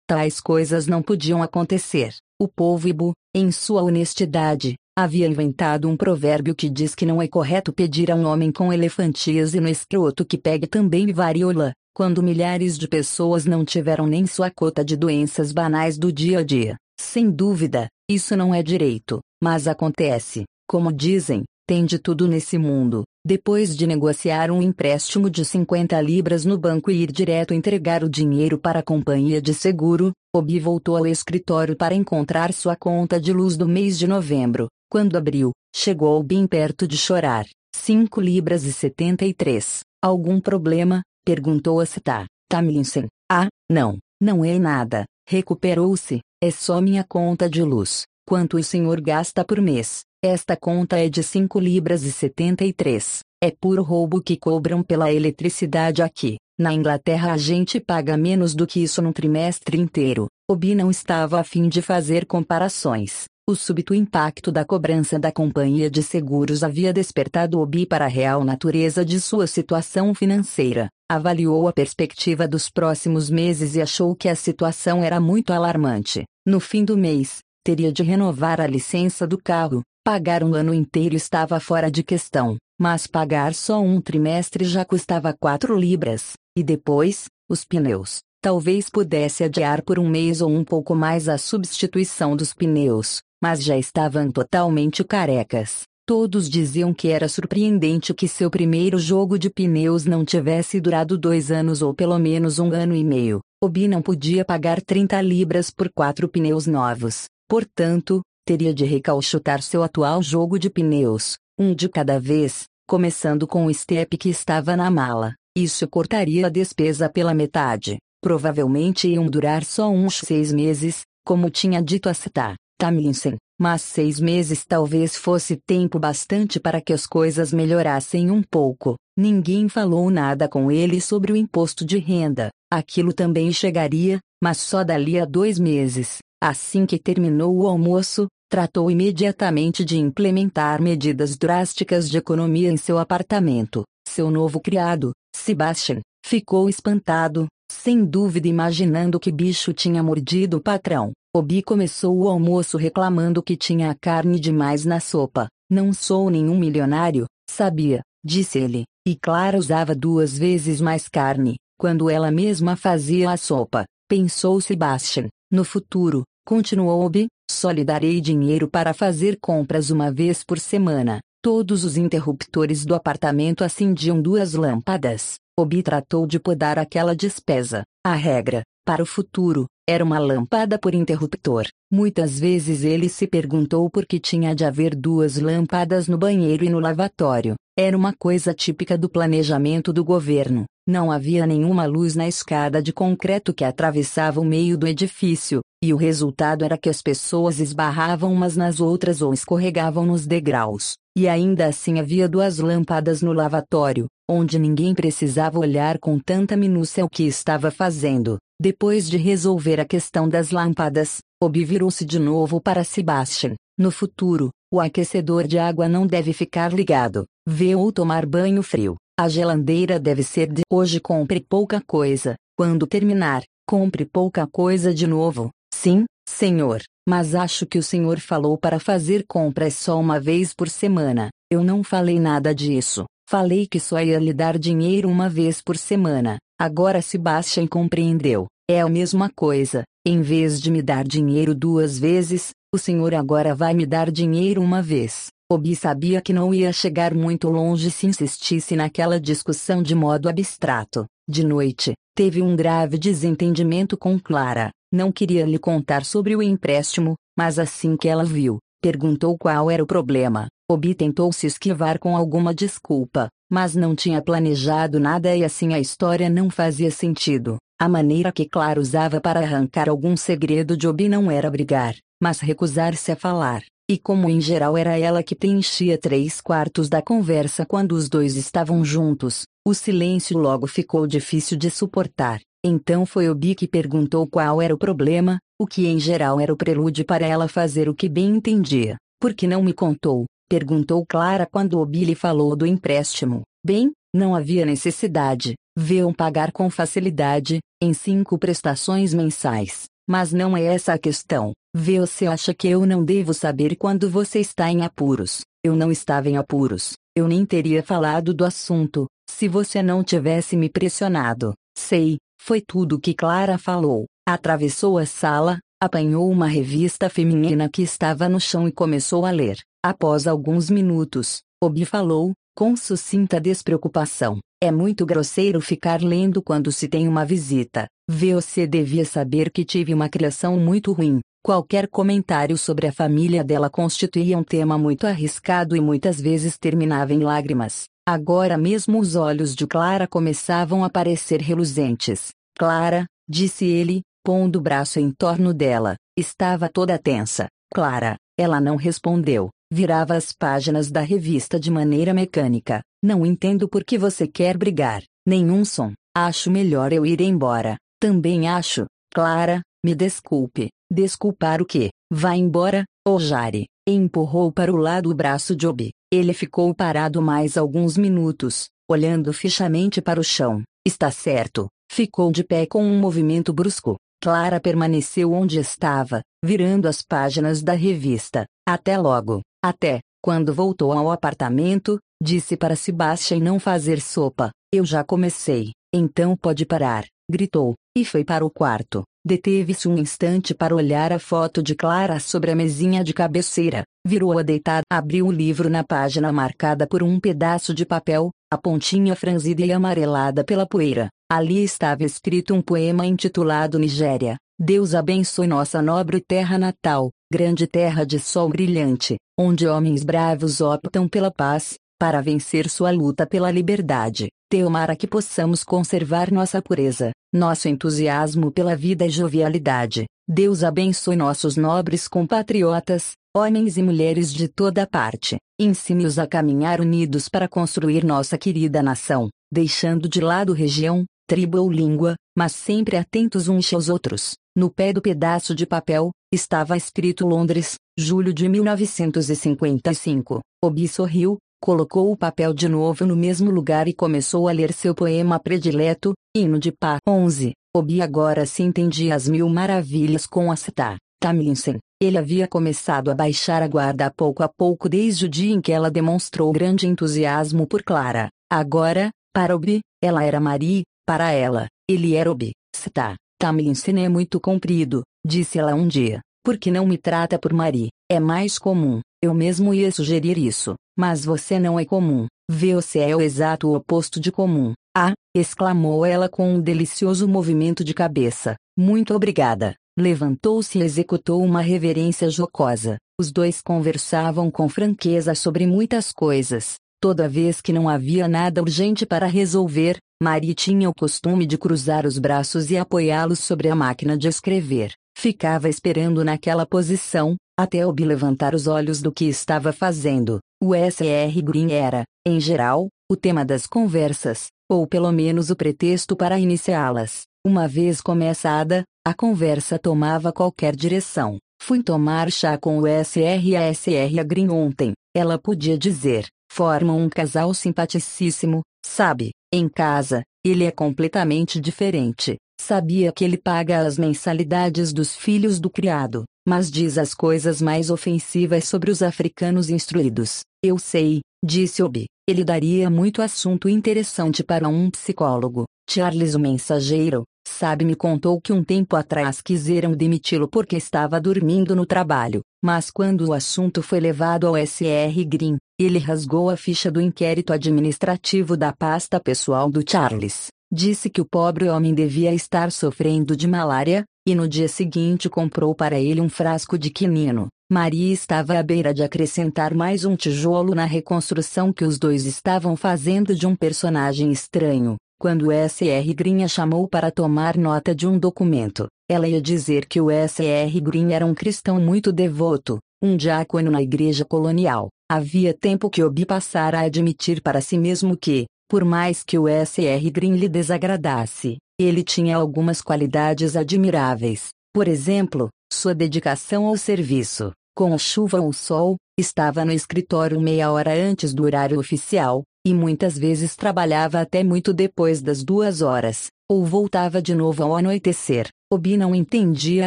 Tais 0.09 0.41
coisas 0.41 0.87
não 0.87 1.03
podiam 1.03 1.43
acontecer. 1.43 2.15
O 2.41 2.49
povo 2.49 2.89
Ibu, 2.89 3.13
em 3.37 3.53
sua 3.53 3.83
honestidade, 3.83 4.75
havia 4.99 5.27
inventado 5.27 5.87
um 5.87 5.99
provérbio 5.99 6.55
que 6.55 6.71
diz 6.71 6.95
que 6.95 7.05
não 7.05 7.21
é 7.21 7.29
correto 7.29 7.75
pedir 7.75 8.11
a 8.11 8.15
um 8.15 8.25
homem 8.25 8.51
com 8.51 8.73
elefantíase 8.73 9.61
no 9.61 9.69
escroto 9.69 10.25
que 10.25 10.39
pegue 10.39 10.67
também 10.67 11.13
varíola, 11.13 11.75
quando 11.95 12.23
milhares 12.23 12.79
de 12.79 12.89
pessoas 12.89 13.45
não 13.45 13.67
tiveram 13.67 14.07
nem 14.07 14.27
sua 14.27 14.51
cota 14.51 14.83
de 14.83 14.97
doenças 14.97 15.53
banais 15.53 15.99
do 15.99 16.11
dia 16.11 16.39
a 16.39 16.43
dia. 16.43 16.79
Sem 16.99 17.31
dúvida, 17.31 17.87
isso 18.11 18.35
não 18.35 18.55
é 18.55 18.63
direito, 18.63 19.21
mas 19.43 19.69
acontece. 19.69 20.45
Como 20.67 20.91
dizem, 20.91 21.45
tem 21.69 21.85
de 21.85 21.99
tudo 21.99 22.27
nesse 22.27 22.57
mundo. 22.57 23.05
Depois 23.25 23.77
de 23.77 23.87
negociar 23.87 24.51
um 24.51 24.63
empréstimo 24.63 25.29
de 25.29 25.45
50 25.45 26.01
libras 26.01 26.47
no 26.47 26.57
banco 26.57 26.91
e 26.91 27.03
ir 27.03 27.13
direto 27.13 27.53
entregar 27.53 28.03
o 28.03 28.09
dinheiro 28.09 28.59
para 28.59 28.79
a 28.79 28.83
companhia 28.83 29.43
de 29.43 29.53
seguro, 29.53 30.13
Obi 30.35 30.59
voltou 30.59 30.97
ao 30.97 31.07
escritório 31.07 31.77
para 31.77 31.95
encontrar 31.95 32.55
sua 32.55 32.75
conta 32.75 33.21
de 33.21 33.35
luz 33.35 33.55
do 33.55 33.69
mês 33.69 33.99
de 33.99 34.07
novembro. 34.07 34.69
Quando 34.91 35.17
abriu, 35.17 35.53
Chegou 35.75 36.23
bem 36.23 36.47
perto 36.47 36.89
de 36.89 36.97
chorar. 36.97 37.47
Cinco 37.75 38.21
libras 38.21 38.65
e 38.65 38.73
setenta 38.73 39.25
e 39.25 39.35
três. 39.35 39.81
Algum 40.03 40.41
problema? 40.41 41.03
Perguntou 41.25 41.81
a 41.81 41.87
Sita. 41.87 42.27
Tamlinson. 42.49 43.07
Ah, 43.31 43.49
não. 43.71 43.99
Não 44.21 44.45
é 44.45 44.59
nada. 44.59 45.05
Recuperou-se. 45.29 46.21
É 46.43 46.51
só 46.51 46.81
minha 46.81 47.05
conta 47.05 47.49
de 47.49 47.63
luz. 47.63 48.05
Quanto 48.27 48.57
o 48.57 48.63
senhor 48.65 49.01
gasta 49.01 49.45
por 49.45 49.61
mês? 49.61 50.01
Esta 50.23 50.57
conta 50.57 50.99
é 50.99 51.09
de 51.09 51.23
5 51.23 51.61
libras 51.61 52.03
e 52.03 52.11
73. 52.11 53.21
É 53.41 53.53
puro 53.53 53.85
roubo 53.85 54.21
que 54.21 54.37
cobram 54.37 54.83
pela 54.83 55.13
eletricidade 55.13 56.03
aqui. 56.03 56.39
Na 56.59 56.75
Inglaterra 56.75 57.33
a 57.33 57.37
gente 57.37 57.79
paga 57.79 58.17
menos 58.17 58.53
do 58.53 58.67
que 58.67 58.83
isso 58.83 59.01
num 59.01 59.13
trimestre 59.13 59.79
inteiro. 59.79 60.27
Obi 60.51 60.75
não 60.75 60.91
estava 60.91 61.39
a 61.39 61.45
fim 61.45 61.69
de 61.69 61.81
fazer 61.81 62.27
comparações. 62.27 63.27
O 63.49 63.55
súbito 63.55 63.95
impacto 63.95 64.51
da 64.51 64.65
cobrança 64.65 65.21
da 65.21 65.31
companhia 65.31 65.89
de 65.89 66.03
seguros 66.03 66.65
havia 66.65 66.93
despertado 66.93 67.61
Obi 67.61 67.87
para 67.87 68.07
a 68.07 68.09
real 68.09 68.43
natureza 68.43 69.05
de 69.05 69.21
sua 69.21 69.47
situação 69.47 70.13
financeira. 70.17 70.89
Avaliou 71.09 71.69
a 71.69 71.73
perspectiva 71.73 72.49
dos 72.49 72.69
próximos 72.69 73.31
meses 73.31 73.77
e 73.77 73.81
achou 73.81 74.17
que 74.17 74.29
a 74.29 74.35
situação 74.35 75.05
era 75.05 75.21
muito 75.21 75.53
alarmante. 75.53 76.25
No 76.45 76.59
fim 76.59 76.85
do 76.85 76.99
mês, 76.99 77.39
teria 77.65 77.93
de 77.93 78.03
renovar 78.03 78.61
a 78.61 78.67
licença 78.67 79.25
do 79.25 79.39
carro. 79.39 79.83
Pagar 80.11 80.43
um 80.43 80.55
ano 80.55 80.73
inteiro 80.73 81.15
estava 81.15 81.61
fora 81.61 81.91
de 81.91 82.03
questão, 82.03 82.57
mas 82.81 83.07
pagar 83.07 83.53
só 83.53 83.79
um 83.79 84.01
trimestre 84.01 84.65
já 84.65 84.83
custava 84.83 85.37
4 85.39 85.77
libras. 85.77 86.33
E 86.57 86.63
depois, 86.63 87.27
os 87.47 87.63
pneus. 87.63 88.21
Talvez 88.43 88.89
pudesse 88.89 89.45
adiar 89.45 89.83
por 89.83 89.99
um 89.99 90.09
mês 90.09 90.41
ou 90.41 90.49
um 90.49 90.65
pouco 90.65 90.95
mais 90.95 91.29
a 91.29 91.37
substituição 91.37 92.35
dos 92.35 92.55
pneus, 92.55 93.21
mas 93.39 93.63
já 93.63 93.77
estavam 93.77 94.31
totalmente 94.31 95.05
carecas. 95.05 95.83
Todos 96.07 96.49
diziam 96.49 96.95
que 96.95 97.09
era 97.09 97.29
surpreendente 97.29 98.15
que 98.15 98.27
seu 98.27 98.51
primeiro 98.51 98.99
jogo 98.99 99.39
de 99.39 99.51
pneus 99.51 100.07
não 100.07 100.25
tivesse 100.25 100.81
durado 100.81 101.19
dois 101.19 101.51
anos 101.51 101.83
ou 101.83 101.93
pelo 101.93 102.19
menos 102.19 102.59
um 102.59 102.73
ano 102.73 102.97
e 102.97 103.05
meio. 103.05 103.41
Obi 103.63 103.87
não 103.87 104.01
podia 104.01 104.43
pagar 104.43 104.81
30 104.81 105.21
libras 105.21 105.71
por 105.71 105.93
quatro 105.93 106.27
pneus 106.31 106.67
novos, 106.67 107.27
portanto, 107.47 108.23
teria 108.49 108.73
de 108.73 108.87
recalchutar 108.87 109.61
seu 109.61 109.83
atual 109.83 110.23
jogo 110.23 110.59
de 110.59 110.71
pneus, 110.71 111.37
um 111.59 111.75
de 111.75 111.87
cada 111.87 112.19
vez, 112.19 112.65
começando 112.89 113.47
com 113.47 113.67
o 113.67 113.75
step 113.75 114.17
que 114.17 114.31
estava 114.31 114.75
na 114.75 114.91
mala. 114.91 115.35
Isso 115.55 115.87
cortaria 115.87 116.47
a 116.47 116.49
despesa 116.49 117.11
pela 117.11 117.35
metade. 117.35 117.99
Provavelmente 118.23 119.07
iam 119.07 119.27
durar 119.27 119.63
só 119.63 119.91
uns 119.91 120.21
seis 120.21 120.51
meses, 120.51 121.03
como 121.27 121.51
tinha 121.51 121.83
dito 121.83 122.09
a 122.09 122.15
Sita, 122.15 122.55
Tamlinson, 122.79 123.37
mas 123.61 123.83
seis 123.83 124.19
meses 124.19 124.65
talvez 124.65 125.15
fosse 125.15 125.61
tempo 125.67 125.99
bastante 125.99 126.59
para 126.59 126.81
que 126.81 126.95
as 126.95 127.07
coisas 127.07 127.53
melhorassem 127.53 128.31
um 128.31 128.43
pouco. 128.43 128.97
Ninguém 129.15 129.69
falou 129.69 130.09
nada 130.09 130.49
com 130.49 130.73
ele 130.73 131.03
sobre 131.03 131.35
o 131.35 131.37
imposto 131.37 131.85
de 131.85 131.99
renda. 131.99 132.49
Aquilo 132.73 133.13
também 133.13 133.53
chegaria, 133.53 134.19
mas 134.43 134.57
só 134.57 134.83
dali 134.83 135.21
a 135.21 135.27
dois 135.27 135.59
meses. 135.59 136.21
Assim 136.41 136.87
que 136.87 137.01
terminou 137.01 137.57
o 137.57 137.67
almoço, 137.67 138.29
tratou 138.49 138.91
imediatamente 138.91 139.85
de 139.85 139.99
implementar 139.99 140.81
medidas 140.81 141.37
drásticas 141.37 142.09
de 142.09 142.17
economia 142.17 142.71
em 142.71 142.77
seu 142.77 142.99
apartamento. 142.99 143.85
Seu 144.09 144.31
novo 144.31 144.61
criado, 144.61 145.13
Sebastian, 145.37 146.01
ficou 146.25 146.69
espantado, 146.69 147.47
sem 147.71 148.05
dúvida 148.05 148.49
imaginando 148.49 149.21
que 149.21 149.31
bicho 149.31 149.73
tinha 149.73 150.03
mordido 150.03 150.57
o 150.57 150.63
patrão. 150.63 151.13
Obi 151.37 151.63
começou 151.63 152.17
o 152.17 152.29
almoço 152.29 152.79
reclamando 152.79 153.43
que 153.43 153.57
tinha 153.57 153.95
carne 154.01 154.41
demais 154.41 154.85
na 154.85 154.99
sopa. 154.99 155.47
Não 155.71 155.93
sou 155.93 156.31
nenhum 156.31 156.59
milionário, 156.59 157.27
sabia, 157.49 158.01
disse 158.25 158.59
ele, 158.59 158.85
e 159.07 159.15
Clara 159.15 159.59
usava 159.59 159.95
duas 159.95 160.37
vezes 160.37 160.81
mais 160.81 161.07
carne, 161.07 161.57
quando 161.79 162.09
ela 162.09 162.31
mesma 162.31 162.75
fazia 162.77 163.31
a 163.31 163.37
sopa. 163.37 163.85
Pensou 164.09 164.59
Sebastian. 164.61 165.29
No 165.51 165.65
futuro, 165.65 166.25
continuou 166.47 167.05
Obi, 167.05 167.27
só 167.51 167.71
lhe 167.71 167.85
darei 167.85 168.21
dinheiro 168.21 168.69
para 168.69 168.93
fazer 168.93 169.39
compras 169.41 169.91
uma 169.91 170.13
vez 170.13 170.45
por 170.45 170.59
semana. 170.59 171.21
Todos 171.43 171.85
os 171.85 171.97
interruptores 171.97 172.85
do 172.85 172.95
apartamento 172.95 173.65
acendiam 173.65 174.21
duas 174.21 174.55
lâmpadas. 174.55 175.37
Obi 175.59 175.83
tratou 175.83 176.27
de 176.27 176.39
podar 176.39 176.79
aquela 176.79 177.17
despesa. 177.17 177.83
A 178.05 178.15
regra, 178.15 178.63
para 178.85 179.03
o 179.03 179.07
futuro, 179.07 179.67
era 179.89 180.05
uma 180.05 180.19
lâmpada 180.19 180.79
por 180.79 180.95
interruptor. 180.95 181.67
Muitas 181.91 182.39
vezes 182.39 182.85
ele 182.85 183.09
se 183.09 183.27
perguntou 183.27 183.89
por 183.89 184.05
que 184.05 184.19
tinha 184.19 184.55
de 184.55 184.65
haver 184.65 184.95
duas 184.95 185.39
lâmpadas 185.39 186.09
no 186.09 186.19
banheiro 186.19 186.65
e 186.65 186.69
no 186.69 186.79
lavatório. 186.79 187.55
Era 187.79 187.97
uma 187.97 188.13
coisa 188.13 188.53
típica 188.53 188.99
do 188.99 189.09
planejamento 189.09 189.93
do 189.93 190.05
governo. 190.05 190.65
Não 190.89 191.13
havia 191.13 191.47
nenhuma 191.47 191.85
luz 191.85 192.17
na 192.17 192.27
escada 192.27 192.83
de 192.83 192.95
concreto 192.95 193.53
que 193.53 193.63
atravessava 193.63 194.41
o 194.41 194.45
meio 194.45 194.79
do 194.79 194.87
edifício, 194.87 195.61
e 195.85 195.93
o 195.93 195.99
resultado 195.99 196.65
era 196.65 196.79
que 196.79 196.89
as 196.89 197.03
pessoas 197.03 197.61
esbarravam 197.61 198.33
umas 198.33 198.57
nas 198.57 198.81
outras 198.81 199.21
ou 199.21 199.35
escorregavam 199.35 200.07
nos 200.07 200.27
degraus. 200.27 200.95
E 201.15 201.29
ainda 201.29 201.67
assim 201.67 202.01
havia 202.01 202.27
duas 202.27 202.59
lâmpadas 202.59 203.21
no 203.21 203.35
lavatório, 203.35 204.07
onde 204.27 204.59
ninguém 204.59 204.95
precisava 204.95 205.59
olhar 205.59 205.99
com 205.99 206.19
tanta 206.19 206.57
minúcia 206.57 207.05
o 207.05 207.11
que 207.11 207.25
estava 207.25 207.71
fazendo. 207.71 208.39
Depois 208.59 209.11
de 209.11 209.19
resolver 209.19 209.79
a 209.79 209.85
questão 209.85 210.27
das 210.27 210.53
lâmpadas, 210.53 211.19
Obi 211.39 211.67
virou-se 211.67 212.03
de 212.03 212.19
novo 212.19 212.63
para 212.63 212.83
Sebastian. 212.83 213.57
No 213.79 213.91
futuro, 213.91 214.49
o 214.73 214.81
aquecedor 214.81 215.47
de 215.47 215.59
água 215.59 215.87
não 215.87 216.07
deve 216.07 216.33
ficar 216.33 216.73
ligado. 216.73 217.27
Vê 217.47 217.75
ou 217.75 217.93
tomar 217.93 218.25
banho 218.25 218.63
frio. 218.63 218.97
A 219.21 219.29
geladeira 219.29 219.99
deve 219.99 220.23
ser 220.23 220.47
de 220.47 220.63
hoje 220.71 221.01
compre 221.01 221.41
pouca 221.41 221.83
coisa. 221.85 222.37
Quando 222.57 222.87
terminar, 222.87 223.43
compre 223.67 224.05
pouca 224.05 224.47
coisa 224.47 224.95
de 224.95 225.09
novo. 225.09 225.51
Sim, 225.75 226.05
senhor, 226.29 226.81
mas 227.09 227.35
acho 227.35 227.67
que 227.67 227.79
o 227.79 227.83
senhor 227.83 228.21
falou 228.21 228.57
para 228.57 228.79
fazer 228.79 229.25
compras 229.27 229.75
só 229.75 229.99
uma 229.99 230.21
vez 230.21 230.55
por 230.55 230.69
semana. 230.69 231.31
Eu 231.51 231.65
não 231.65 231.83
falei 231.83 232.21
nada 232.21 232.55
disso. 232.55 233.07
Falei 233.29 233.67
que 233.67 233.81
só 233.81 234.01
ia 234.01 234.21
lhe 234.21 234.33
dar 234.33 234.57
dinheiro 234.57 235.09
uma 235.09 235.29
vez 235.29 235.61
por 235.61 235.77
semana. 235.77 236.39
Agora 236.57 237.03
Sebastian 237.03 237.67
compreendeu. 237.67 238.47
É 238.71 238.81
a 238.81 238.89
mesma 238.89 239.29
coisa. 239.35 239.83
Em 240.07 240.23
vez 240.23 240.61
de 240.61 240.71
me 240.71 240.81
dar 240.81 241.03
dinheiro 241.03 241.57
duas 241.57 241.99
vezes, 241.99 242.51
o 242.73 242.79
senhor 242.79 243.13
agora 243.17 243.53
vai 243.53 243.75
me 243.75 243.85
dar 243.85 244.13
dinheiro 244.13 244.63
uma 244.63 244.81
vez. 244.81 245.27
Obi 245.51 245.75
sabia 245.75 246.21
que 246.21 246.31
não 246.31 246.53
ia 246.53 246.71
chegar 246.75 247.15
muito 247.15 247.49
longe 247.49 247.91
se 247.91 248.07
insistisse 248.07 248.77
naquela 248.77 249.19
discussão 249.19 249.83
de 249.83 249.95
modo 249.95 250.29
abstrato. 250.29 251.07
De 251.27 251.43
noite, 251.43 251.95
teve 252.15 252.43
um 252.43 252.55
grave 252.55 252.99
desentendimento 252.99 253.97
com 253.97 254.21
Clara. 254.21 254.71
Não 254.93 255.11
queria 255.11 255.47
lhe 255.47 255.59
contar 255.59 256.05
sobre 256.05 256.37
o 256.37 256.43
empréstimo, 256.43 257.15
mas 257.35 257.59
assim 257.59 257.97
que 257.97 258.09
ela 258.09 258.27
viu, 258.27 258.59
perguntou 258.83 259.39
qual 259.39 259.71
era 259.71 259.83
o 259.83 259.87
problema. 259.87 260.49
Obi 260.71 260.95
tentou 260.95 261.33
se 261.33 261.47
esquivar 261.47 261.99
com 261.99 262.15
alguma 262.15 262.55
desculpa, 262.55 263.31
mas 263.51 263.75
não 263.75 263.97
tinha 263.97 264.21
planejado 264.21 265.01
nada 265.01 265.35
e 265.35 265.43
assim 265.43 265.73
a 265.73 265.81
história 265.81 266.29
não 266.29 266.51
fazia 266.51 266.91
sentido. 266.91 267.57
A 267.81 267.89
maneira 267.89 268.31
que 268.33 268.47
Clara 268.47 268.79
usava 268.79 269.19
para 269.19 269.41
arrancar 269.41 269.89
algum 269.89 270.15
segredo 270.15 270.77
de 270.77 270.87
Obi 270.87 271.09
não 271.09 271.31
era 271.31 271.51
brigar, 271.51 271.95
mas 272.23 272.39
recusar-se 272.39 273.11
a 273.13 273.17
falar. 273.17 273.63
E 273.91 273.97
como 273.97 274.29
em 274.29 274.39
geral 274.39 274.77
era 274.77 274.99
ela 274.99 275.23
que 275.23 275.35
preenchia 275.35 275.97
três 275.97 276.43
quartos 276.43 276.91
da 276.91 277.01
conversa 277.01 277.65
quando 277.65 277.93
os 277.93 278.07
dois 278.07 278.37
estavam 278.37 278.85
juntos, 278.85 279.45
o 279.67 279.73
silêncio 279.73 280.37
logo 280.37 280.67
ficou 280.67 281.07
difícil 281.07 281.57
de 281.57 281.71
suportar. 281.71 282.39
Então 282.63 283.07
foi 283.07 283.31
Obi 283.31 283.55
que 283.55 283.67
perguntou 283.67 284.27
qual 284.27 284.61
era 284.61 284.75
o 284.75 284.79
problema, 284.79 285.39
o 285.59 285.67
que 285.67 285.87
em 285.87 285.99
geral 285.99 286.39
era 286.39 286.53
o 286.53 286.57
prelúdio 286.57 287.03
para 287.03 287.27
ela 287.27 287.49
fazer 287.49 287.89
o 287.89 287.95
que 287.95 288.11
bem 288.11 288.37
entendia. 288.37 288.99
Por 289.19 289.33
que 289.33 289.47
não 289.47 289.63
me 289.63 289.73
contou? 289.73 290.27
Perguntou 290.51 291.07
Clara 291.09 291.47
quando 291.51 291.79
Obi 291.79 292.05
lhe 292.05 292.15
falou 292.15 292.55
do 292.55 292.67
empréstimo. 292.67 293.41
Bem, 293.65 293.91
não 294.15 294.35
havia 294.35 294.67
necessidade. 294.67 295.55
Vê-o 295.77 296.13
pagar 296.13 296.53
com 296.53 296.69
facilidade, 296.69 297.59
em 297.83 297.95
cinco 297.95 298.39
prestações 298.39 299.15
mensais. 299.15 299.88
Mas 300.09 300.33
não 300.33 300.57
é 300.57 300.65
essa 300.65 300.95
a 300.95 300.99
questão. 300.99 301.53
Vê 301.77 302.01
você 302.01 302.27
acha 302.27 302.55
que 302.55 302.67
eu 302.67 302.87
não 302.87 303.05
devo 303.05 303.35
saber 303.35 303.77
quando 303.77 304.09
você 304.09 304.41
está 304.41 304.71
em 304.71 304.83
apuros. 304.83 305.43
Eu 305.63 305.77
não 305.77 305.93
estava 305.93 306.31
em 306.31 306.39
apuros. 306.39 306.95
Eu 307.15 307.29
nem 307.29 307.45
teria 307.45 307.83
falado 307.83 308.33
do 308.33 308.45
assunto, 308.45 309.07
se 309.29 309.49
você 309.49 309.83
não 309.83 310.03
tivesse 310.03 310.57
me 310.57 310.71
pressionado. 310.71 311.53
Sei, 311.77 312.17
foi 312.41 312.63
tudo 312.67 312.99
que 312.99 313.13
Clara 313.13 313.59
falou. 313.59 314.07
Atravessou 314.27 314.97
a 314.97 315.05
sala, 315.05 315.59
apanhou 315.83 316.31
uma 316.31 316.47
revista 316.47 317.11
feminina 317.11 317.69
que 317.69 317.83
estava 317.83 318.29
no 318.29 318.41
chão 318.41 318.67
e 318.67 318.73
começou 318.73 319.27
a 319.27 319.31
ler. 319.31 319.59
Após 319.85 320.27
alguns 320.27 320.71
minutos, 320.71 321.43
Obi 321.63 321.85
falou, 321.85 322.33
com 322.59 322.75
sucinta 322.75 323.41
despreocupação: 323.41 324.41
É 324.61 324.73
muito 324.73 325.07
grosseiro 325.07 325.61
ficar 325.61 326.03
lendo 326.03 326.43
quando 326.43 326.73
se 326.73 326.89
tem 326.89 327.07
uma 327.07 327.25
visita. 327.25 327.87
Você 328.11 328.67
devia 328.67 329.05
saber 329.05 329.53
que 329.53 329.65
tive 329.65 329.95
uma 329.95 330.09
criação 330.09 330.59
muito 330.59 330.91
ruim. 330.91 331.21
Qualquer 331.41 331.87
comentário 331.87 332.59
sobre 332.59 332.89
a 332.89 332.93
família 332.93 333.45
dela 333.45 333.71
constituía 333.71 334.37
um 334.37 334.43
tema 334.43 334.77
muito 334.77 335.07
arriscado 335.07 335.77
e 335.77 335.81
muitas 335.81 336.21
vezes 336.21 336.59
terminava 336.59 337.15
em 337.15 337.21
lágrimas. 337.21 337.85
Agora 338.05 338.59
mesmo 338.59 338.99
os 338.99 339.15
olhos 339.15 339.55
de 339.55 339.65
Clara 339.65 340.09
começavam 340.09 340.83
a 340.83 340.91
parecer 340.91 341.41
reluzentes. 341.41 342.31
Clara, 342.59 343.07
disse 343.31 343.67
ele, 343.67 344.03
pondo 344.25 344.57
o 344.57 344.63
braço 344.63 344.99
em 344.99 345.13
torno 345.13 345.55
dela, 345.55 345.95
estava 346.19 346.69
toda 346.69 346.99
tensa. 346.99 347.47
Clara, 347.73 348.17
ela 348.37 348.61
não 348.61 348.75
respondeu, 348.75 349.49
virava 349.71 350.15
as 350.15 350.33
páginas 350.33 350.91
da 350.91 351.01
revista 351.01 351.59
de 351.59 351.71
maneira 351.71 352.15
mecânica. 352.15 352.83
Não 353.03 353.25
entendo 353.25 353.69
por 353.69 353.85
que 353.85 353.99
você 353.99 354.27
quer 354.27 354.57
brigar. 354.57 355.03
Nenhum 355.27 355.65
som. 355.65 355.93
Acho 356.17 356.51
melhor 356.51 356.93
eu 356.93 357.07
ir 357.07 357.21
embora. 357.21 357.77
Também 358.01 358.49
acho. 358.49 358.87
Clara, 359.15 359.63
me 359.85 359.95
desculpe. 359.95 360.71
Desculpar 360.91 361.61
o 361.61 361.67
quê? 361.67 361.91
Vá 362.13 362.35
embora, 362.35 362.85
Ojari. 363.07 363.67
Empurrou 363.87 364.51
para 364.51 364.73
o 364.73 364.77
lado 364.77 365.11
o 365.11 365.15
braço 365.15 365.55
de 365.55 365.67
Obi. 365.67 365.93
Ele 366.11 366.33
ficou 366.33 366.75
parado 366.75 367.21
mais 367.21 367.57
alguns 367.57 367.97
minutos, 367.97 368.69
olhando 368.91 369.33
fixamente 369.33 370.01
para 370.01 370.21
o 370.21 370.25
chão. 370.25 370.63
Está 370.85 371.11
certo. 371.11 371.69
Ficou 371.91 372.33
de 372.33 372.43
pé 372.43 372.67
com 372.67 372.83
um 372.83 372.99
movimento 372.99 373.53
brusco. 373.53 373.97
Clara 374.21 374.61
permaneceu 374.61 375.33
onde 375.33 375.61
estava, 375.61 376.23
virando 376.45 376.89
as 376.89 377.03
páginas 377.03 377.63
da 377.63 377.75
revista. 377.75 378.47
Até 378.69 378.99
logo. 378.99 379.43
Até. 379.65 380.01
Quando 380.21 380.53
voltou 380.53 380.93
ao 380.93 381.11
apartamento, 381.13 382.01
disse 382.21 382.57
para 382.57 382.75
Sebastian 382.75 383.39
não 383.39 383.61
fazer 383.61 384.01
sopa. 384.01 384.51
Eu 384.73 384.85
já 384.85 385.05
comecei. 385.05 385.71
Então 385.95 386.37
pode 386.37 386.67
parar. 386.67 387.07
Gritou, 387.31 387.75
e 387.97 388.05
foi 388.05 388.25
para 388.25 388.45
o 388.45 388.51
quarto. 388.51 389.05
Deteve-se 389.25 389.89
um 389.89 389.97
instante 389.97 390.55
para 390.55 390.75
olhar 390.75 391.13
a 391.13 391.19
foto 391.19 391.63
de 391.63 391.75
Clara 391.75 392.19
sobre 392.19 392.51
a 392.51 392.57
mesinha 392.57 393.05
de 393.05 393.15
cabeceira. 393.15 393.85
Virou-a 394.05 394.43
deitada, 394.43 394.83
abriu 394.91 395.27
o 395.27 395.33
livro 395.33 395.71
na 395.71 395.85
página 395.85 396.33
marcada 396.33 396.87
por 396.87 397.03
um 397.03 397.21
pedaço 397.21 397.73
de 397.73 397.87
papel, 397.87 398.31
a 398.51 398.57
pontinha 398.57 399.15
franzida 399.15 399.65
e 399.65 399.71
amarelada 399.71 400.43
pela 400.43 400.67
poeira. 400.67 401.09
Ali 401.31 401.63
estava 401.63 402.05
escrito 402.05 402.55
um 402.55 402.63
poema 402.63 403.05
intitulado 403.05 403.79
Nigéria. 403.79 404.39
Deus 404.59 404.95
abençoe 404.95 405.47
nossa 405.47 405.83
nobre 405.83 406.23
terra 406.23 406.57
natal, 406.57 407.11
grande 407.31 407.67
terra 407.67 408.07
de 408.07 408.19
sol 408.19 408.49
brilhante, 408.49 409.19
onde 409.39 409.69
homens 409.69 410.03
bravos 410.03 410.63
optam 410.63 411.07
pela 411.07 411.31
paz, 411.31 411.77
para 411.99 412.23
vencer 412.23 412.71
sua 412.71 412.91
luta 412.91 413.27
pela 413.27 413.51
liberdade. 413.51 414.29
Teomara 414.51 414.97
que 414.97 415.07
possamos 415.07 415.63
conservar 415.63 416.33
nossa 416.33 416.63
pureza, 416.63 417.13
nosso 417.31 417.69
entusiasmo 417.69 418.51
pela 418.51 418.75
vida 418.75 419.05
e 419.05 419.11
jovialidade. 419.11 420.07
Deus 420.27 420.65
abençoe 420.65 421.15
nossos 421.15 421.59
nobres 421.59 422.09
compatriotas, 422.09 423.13
homens 423.37 423.77
e 423.77 423.83
mulheres 423.83 424.33
de 424.33 424.49
toda 424.49 424.87
parte. 424.87 425.37
Ensine-os 425.61 426.19
a 426.19 426.27
caminhar 426.27 426.81
unidos 426.81 427.29
para 427.29 427.47
construir 427.47 428.03
nossa 428.03 428.39
querida 428.39 428.83
nação, 428.83 429.29
deixando 429.53 430.09
de 430.09 430.23
lado 430.23 430.55
região, 430.55 431.05
tribo 431.29 431.59
ou 431.59 431.71
língua, 431.71 432.17
mas 432.37 432.53
sempre 432.53 432.97
atentos 432.97 433.47
uns 433.49 433.73
aos 433.73 433.91
outros. 433.91 434.33
No 434.57 434.71
pé 434.71 434.93
do 434.93 435.03
pedaço 435.03 435.55
de 435.55 435.67
papel, 435.67 436.11
estava 436.33 436.77
escrito 436.77 437.27
Londres, 437.27 437.75
julho 437.97 438.33
de 438.33 438.49
1955. 438.49 440.41
Obi 440.65 440.89
sorriu, 440.89 441.37
colocou 441.63 442.11
o 442.11 442.17
papel 442.17 442.55
de 442.55 442.67
novo 442.67 443.05
no 443.07 443.15
mesmo 443.15 443.51
lugar 443.51 443.87
e 443.87 443.93
começou 443.93 444.49
a 444.49 444.53
ler 444.53 444.73
seu 444.73 444.95
poema 444.95 445.39
predileto, 445.39 446.15
Hino 446.35 446.59
de 446.59 446.73
Pá. 446.73 446.99
11. 447.07 447.53
Obi 447.77 448.01
agora 448.01 448.47
se 448.47 448.63
entendia 448.63 449.15
as 449.15 449.29
mil 449.29 449.49
maravilhas 449.51 450.27
com 450.27 450.51
a 450.51 450.57
Seta, 450.57 450.97
Tamlinsen. 451.21 451.79
Ele 452.01 452.17
havia 452.17 452.49
começado 452.49 453.11
a 453.11 453.15
baixar 453.15 453.63
a 453.63 453.69
guarda 453.69 454.11
pouco 454.17 454.43
a 454.43 454.49
pouco 454.49 454.89
desde 454.89 455.27
o 455.27 455.29
dia 455.29 455.53
em 455.53 455.61
que 455.61 455.73
ela 455.73 455.91
demonstrou 455.91 456.51
grande 456.53 456.87
entusiasmo 456.87 457.67
por 457.67 457.83
Clara. 457.83 458.29
Agora, 458.51 459.11
para 459.35 459.55
Obi, 459.55 459.81
ela 460.03 460.25
era 460.25 460.41
Marie, 460.41 460.85
para 461.09 461.33
ela, 461.33 461.69
ele 461.89 462.15
era. 462.15 462.29
Seta, 462.77 463.17
Tamlinsen 463.41 464.05
é 464.05 464.11
muito 464.11 464.39
comprido, 464.39 465.05
disse 465.27 465.59
ela 465.59 465.75
um 465.75 465.89
dia. 465.89 466.21
Por 466.45 466.59
que 466.59 466.71
não 466.71 466.87
me 466.87 466.99
trata 466.99 467.39
por 467.39 467.51
Marie? 467.51 467.89
É 468.13 468.21
mais 468.21 468.59
comum. 468.59 469.01
Eu 469.25 469.33
mesmo 469.33 469.73
ia 469.73 469.91
sugerir 469.91 470.37
isso. 470.37 470.75
Mas 470.95 471.25
você 471.25 471.59
não 471.59 471.81
é 471.81 471.85
comum. 471.87 472.27
Você 472.51 472.99
é 472.99 473.17
o 473.17 473.23
exato 473.23 473.75
oposto 473.75 474.21
de 474.21 474.31
comum. 474.31 474.75
Ah! 474.95 475.15
exclamou 475.35 476.05
ela 476.05 476.29
com 476.29 476.57
um 476.57 476.61
delicioso 476.61 477.27
movimento 477.27 477.83
de 477.83 477.95
cabeça. 477.95 478.55
Muito 478.77 479.15
obrigada. 479.15 479.75
Levantou-se 479.99 480.79
e 480.79 480.83
executou 480.83 481.43
uma 481.43 481.63
reverência 481.63 482.29
jocosa. 482.29 482.99
Os 483.19 483.33
dois 483.33 483.63
conversavam 483.63 484.51
com 484.51 484.69
franqueza 484.69 485.35
sobre 485.35 485.67
muitas 485.67 486.13
coisas. 486.13 486.75
Toda 487.01 487.29
vez 487.29 487.63
que 487.63 487.73
não 487.73 487.89
havia 487.89 488.29
nada 488.29 488.61
urgente 488.61 489.07
para 489.07 489.27
resolver, 489.27 489.99
Marie 490.21 490.53
tinha 490.53 490.91
o 490.91 490.95
costume 490.95 491.47
de 491.47 491.57
cruzar 491.57 492.05
os 492.05 492.19
braços 492.19 492.73
e 492.73 492.77
apoiá-los 492.77 493.39
sobre 493.39 493.69
a 493.69 493.77
máquina 493.77 494.19
de 494.19 494.27
escrever. 494.27 494.93
Ficava 495.17 495.69
esperando 495.69 496.25
naquela 496.25 496.67
posição, 496.67 497.37
até 497.57 497.87
Obi 497.87 498.05
levantar 498.05 498.53
os 498.53 498.67
olhos 498.67 499.01
do 499.01 499.13
que 499.13 499.27
estava 499.27 499.73
fazendo. 499.73 500.41
O 500.61 500.75
SR 500.75 501.41
Green 501.41 501.71
era, 501.71 502.03
em 502.27 502.41
geral, 502.41 502.89
o 503.09 503.15
tema 503.15 503.45
das 503.45 503.65
conversas, 503.65 504.49
ou 504.69 504.89
pelo 504.89 505.13
menos 505.13 505.51
o 505.51 505.57
pretexto 505.57 506.17
para 506.17 506.37
iniciá-las. 506.37 507.23
Uma 507.47 507.69
vez 507.69 508.01
começada, 508.01 508.83
a 509.07 509.15
conversa 509.15 509.79
tomava 509.79 510.33
qualquer 510.33 510.75
direção. 510.75 511.39
Fui 511.63 511.81
tomar 511.81 512.33
chá 512.33 512.59
com 512.59 512.81
o 512.81 512.89
SR 512.89 513.45
e 513.45 513.55
a 513.55 513.73
SR 513.73 514.25
Green 514.27 514.51
ontem, 514.51 514.95
ela 515.15 515.39
podia 515.39 515.79
dizer. 515.79 516.27
Formam 516.51 516.99
um 516.99 517.09
casal 517.09 517.55
simpaticíssimo, 517.55 518.63
sabe? 518.85 519.31
Em 519.51 519.67
casa, 519.67 520.23
ele 520.45 520.65
é 520.65 520.71
completamente 520.71 521.59
diferente. 521.59 522.37
Sabia 522.61 523.11
que 523.11 523.25
ele 523.25 523.39
paga 523.39 523.79
as 523.79 523.97
mensalidades 523.97 524.93
dos 524.93 525.17
filhos 525.17 525.59
do 525.59 525.71
criado, 525.71 526.25
mas 526.47 526.71
diz 526.71 526.99
as 526.99 527.15
coisas 527.15 527.63
mais 527.63 527.89
ofensivas 527.89 528.69
sobre 528.69 528.91
os 528.91 529.03
africanos 529.03 529.71
instruídos. 529.71 530.41
Eu 530.63 530.79
sei, 530.79 531.21
disse 531.43 531.83
Obi. 531.83 532.05
Ele 532.29 532.45
daria 532.45 532.91
muito 532.91 533.23
assunto 533.23 533.71
interessante 533.71 534.45
para 534.45 534.69
um 534.69 534.91
psicólogo. 534.91 535.65
Charles 535.89 536.35
o 536.35 536.39
mensageiro, 536.39 537.25
sabe 537.49 537.87
me 537.87 537.95
contou 537.95 538.39
que 538.39 538.53
um 538.53 538.63
tempo 538.63 538.97
atrás 538.97 539.41
quiseram 539.41 539.93
demiti-lo 539.93 540.47
porque 540.47 540.77
estava 540.77 541.19
dormindo 541.19 541.75
no 541.75 541.87
trabalho, 541.87 542.43
mas 542.63 542.91
quando 542.91 543.29
o 543.29 543.33
assunto 543.33 543.83
foi 543.83 543.99
levado 543.99 544.47
ao 544.47 544.59
SR 544.59 545.25
Green, 545.27 545.57
ele 545.79 545.99
rasgou 545.99 546.51
a 546.51 546.57
ficha 546.57 546.91
do 546.91 547.01
inquérito 547.01 547.53
administrativo 547.53 548.57
da 548.57 548.73
pasta 548.73 549.21
pessoal 549.21 549.71
do 549.71 549.89
Charles. 549.89 550.49
Disse 550.73 551.09
que 551.09 551.21
o 551.21 551.25
pobre 551.25 551.69
homem 551.69 551.95
devia 551.95 552.35
estar 552.35 552.73
sofrendo 552.73 553.37
de 553.37 553.47
malária, 553.47 554.05
e 554.27 554.35
no 554.35 554.49
dia 554.49 554.69
seguinte 554.69 555.29
comprou 555.29 555.75
para 555.75 555.99
ele 555.99 556.21
um 556.21 556.29
frasco 556.29 556.77
de 556.77 556.91
quinino. 556.91 557.47
Maria 557.71 558.13
estava 558.13 558.59
à 558.59 558.63
beira 558.63 558.93
de 558.93 559.03
acrescentar 559.03 559.73
mais 559.73 560.05
um 560.05 560.17
tijolo 560.17 560.75
na 560.75 560.85
reconstrução 560.85 561.73
que 561.73 561.85
os 561.85 561.99
dois 561.99 562.27
estavam 562.27 562.75
fazendo 562.77 563.35
de 563.35 563.47
um 563.47 563.55
personagem 563.55 564.33
estranho. 564.33 564.97
Quando 565.21 565.49
o 565.49 565.53
SR 565.53 566.13
Green 566.15 566.43
a 566.43 566.49
chamou 566.49 566.89
para 566.89 567.11
tomar 567.11 567.57
nota 567.57 567.95
de 567.95 568.07
um 568.07 568.19
documento, 568.19 568.87
ela 569.09 569.29
ia 569.29 569.41
dizer 569.41 569.87
que 569.87 570.01
o 570.01 570.09
SR 570.11 570.81
Green 570.83 571.13
era 571.13 571.25
um 571.25 571.35
cristão 571.35 571.81
muito 571.81 572.13
devoto, 572.13 572.79
um 573.03 573.17
diácono 573.17 573.71
na 573.71 573.81
igreja 573.81 574.25
colonial. 574.25 574.89
Havia 575.11 575.55
tempo 575.55 575.89
que 575.89 576.05
Obi 576.05 576.27
passara 576.27 576.81
a 576.81 576.83
admitir 576.83 577.41
para 577.41 577.63
si 577.63 577.79
mesmo 577.79 578.15
que, 578.15 578.45
por 578.69 578.85
mais 578.85 579.25
que 579.25 579.39
o 579.39 579.47
SR 579.49 580.11
Green 580.13 580.37
lhe 580.37 580.51
desagradasse, 580.51 581.57
ele 581.81 582.05
tinha 582.05 582.37
algumas 582.37 582.83
qualidades 582.83 583.57
admiráveis. 583.57 584.51
Por 584.71 584.87
exemplo, 584.87 585.49
sua 585.73 585.95
dedicação 585.95 586.67
ao 586.67 586.77
serviço. 586.77 587.53
Com 587.75 587.97
chuva 587.97 588.39
ou 588.39 588.53
sol, 588.53 588.97
estava 589.19 589.65
no 589.65 589.73
escritório 589.73 590.39
meia 590.39 590.71
hora 590.71 590.93
antes 590.93 591.33
do 591.33 591.45
horário 591.45 591.81
oficial, 591.81 592.43
e 592.67 592.75
muitas 592.75 593.17
vezes 593.17 593.57
trabalhava 593.57 594.21
até 594.21 594.45
muito 594.45 594.75
depois 594.75 595.23
das 595.23 595.43
duas 595.43 595.81
horas, 595.81 596.27
ou 596.51 596.67
voltava 596.67 597.23
de 597.23 597.35
novo 597.35 597.63
ao 597.63 597.75
anoitecer. 597.75 598.49
Obi 598.71 598.99
não 598.99 599.15
entendia 599.15 599.87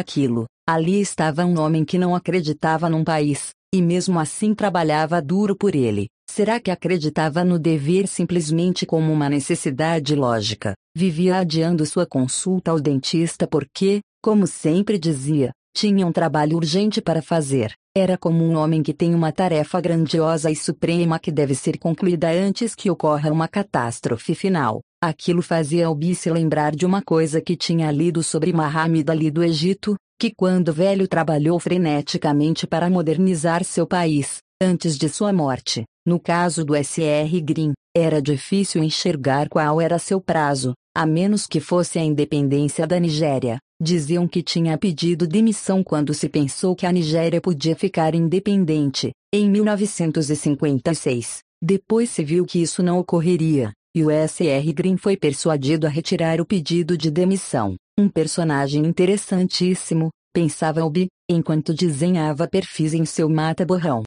aquilo. 0.00 0.46
Ali 0.68 1.00
estava 1.00 1.44
um 1.44 1.60
homem 1.60 1.84
que 1.84 1.96
não 1.96 2.12
acreditava 2.12 2.88
num 2.88 3.04
país, 3.04 3.50
e 3.74 3.80
mesmo 3.80 4.18
assim 4.20 4.54
trabalhava 4.54 5.22
duro 5.22 5.56
por 5.56 5.74
ele. 5.74 6.08
Será 6.30 6.60
que 6.60 6.70
acreditava 6.70 7.44
no 7.44 7.58
dever 7.58 8.06
simplesmente 8.06 8.84
como 8.84 9.12
uma 9.12 9.28
necessidade 9.28 10.14
lógica? 10.14 10.74
Vivia 10.94 11.36
adiando 11.36 11.84
sua 11.86 12.06
consulta 12.06 12.70
ao 12.70 12.80
dentista 12.80 13.46
porque, 13.46 14.00
como 14.22 14.46
sempre 14.46 14.98
dizia, 14.98 15.52
tinha 15.74 16.06
um 16.06 16.12
trabalho 16.12 16.56
urgente 16.56 17.00
para 17.00 17.22
fazer. 17.22 17.72
Era 17.96 18.16
como 18.16 18.44
um 18.44 18.56
homem 18.56 18.82
que 18.82 18.94
tem 18.94 19.14
uma 19.14 19.32
tarefa 19.32 19.80
grandiosa 19.80 20.50
e 20.50 20.56
suprema 20.56 21.18
que 21.18 21.30
deve 21.30 21.54
ser 21.54 21.78
concluída 21.78 22.30
antes 22.30 22.74
que 22.74 22.90
ocorra 22.90 23.30
uma 23.30 23.48
catástrofe 23.48 24.34
final. 24.34 24.80
Aquilo 25.02 25.42
fazia 25.42 25.86
Albi 25.86 26.14
se 26.14 26.30
lembrar 26.30 26.74
de 26.74 26.86
uma 26.86 27.02
coisa 27.02 27.40
que 27.40 27.56
tinha 27.56 27.90
lido 27.90 28.22
sobre 28.22 28.52
Muhammad 28.52 29.08
Ali 29.10 29.30
do 29.30 29.42
Egito, 29.42 29.96
que 30.22 30.32
quando 30.32 30.72
velho 30.72 31.08
trabalhou 31.08 31.58
freneticamente 31.58 32.64
para 32.64 32.88
modernizar 32.88 33.64
seu 33.64 33.84
país, 33.84 34.38
antes 34.62 34.96
de 34.96 35.08
sua 35.08 35.32
morte. 35.32 35.82
No 36.06 36.20
caso 36.20 36.64
do 36.64 36.76
S.R. 36.76 37.40
Green, 37.40 37.72
era 37.92 38.22
difícil 38.22 38.84
enxergar 38.84 39.48
qual 39.48 39.80
era 39.80 39.98
seu 39.98 40.20
prazo, 40.20 40.74
a 40.96 41.04
menos 41.04 41.48
que 41.48 41.58
fosse 41.58 41.98
a 41.98 42.04
independência 42.04 42.86
da 42.86 43.00
Nigéria. 43.00 43.58
Diziam 43.82 44.28
que 44.28 44.44
tinha 44.44 44.78
pedido 44.78 45.26
demissão 45.26 45.82
quando 45.82 46.14
se 46.14 46.28
pensou 46.28 46.76
que 46.76 46.86
a 46.86 46.92
Nigéria 46.92 47.40
podia 47.40 47.74
ficar 47.74 48.14
independente, 48.14 49.10
em 49.34 49.50
1956. 49.50 51.40
Depois 51.60 52.10
se 52.10 52.22
viu 52.22 52.46
que 52.46 52.62
isso 52.62 52.80
não 52.80 53.00
ocorreria, 53.00 53.72
e 53.92 54.04
o 54.04 54.10
S.R. 54.10 54.72
Green 54.72 54.96
foi 54.96 55.16
persuadido 55.16 55.84
a 55.84 55.90
retirar 55.90 56.40
o 56.40 56.46
pedido 56.46 56.96
de 56.96 57.10
demissão. 57.10 57.74
Um 57.98 58.08
personagem 58.08 58.86
interessantíssimo, 58.86 60.08
pensava 60.32 60.82
Obi, 60.82 61.08
enquanto 61.30 61.74
desenhava 61.74 62.48
perfis 62.48 62.94
em 62.94 63.04
seu 63.04 63.28
mata-borrão. 63.28 64.02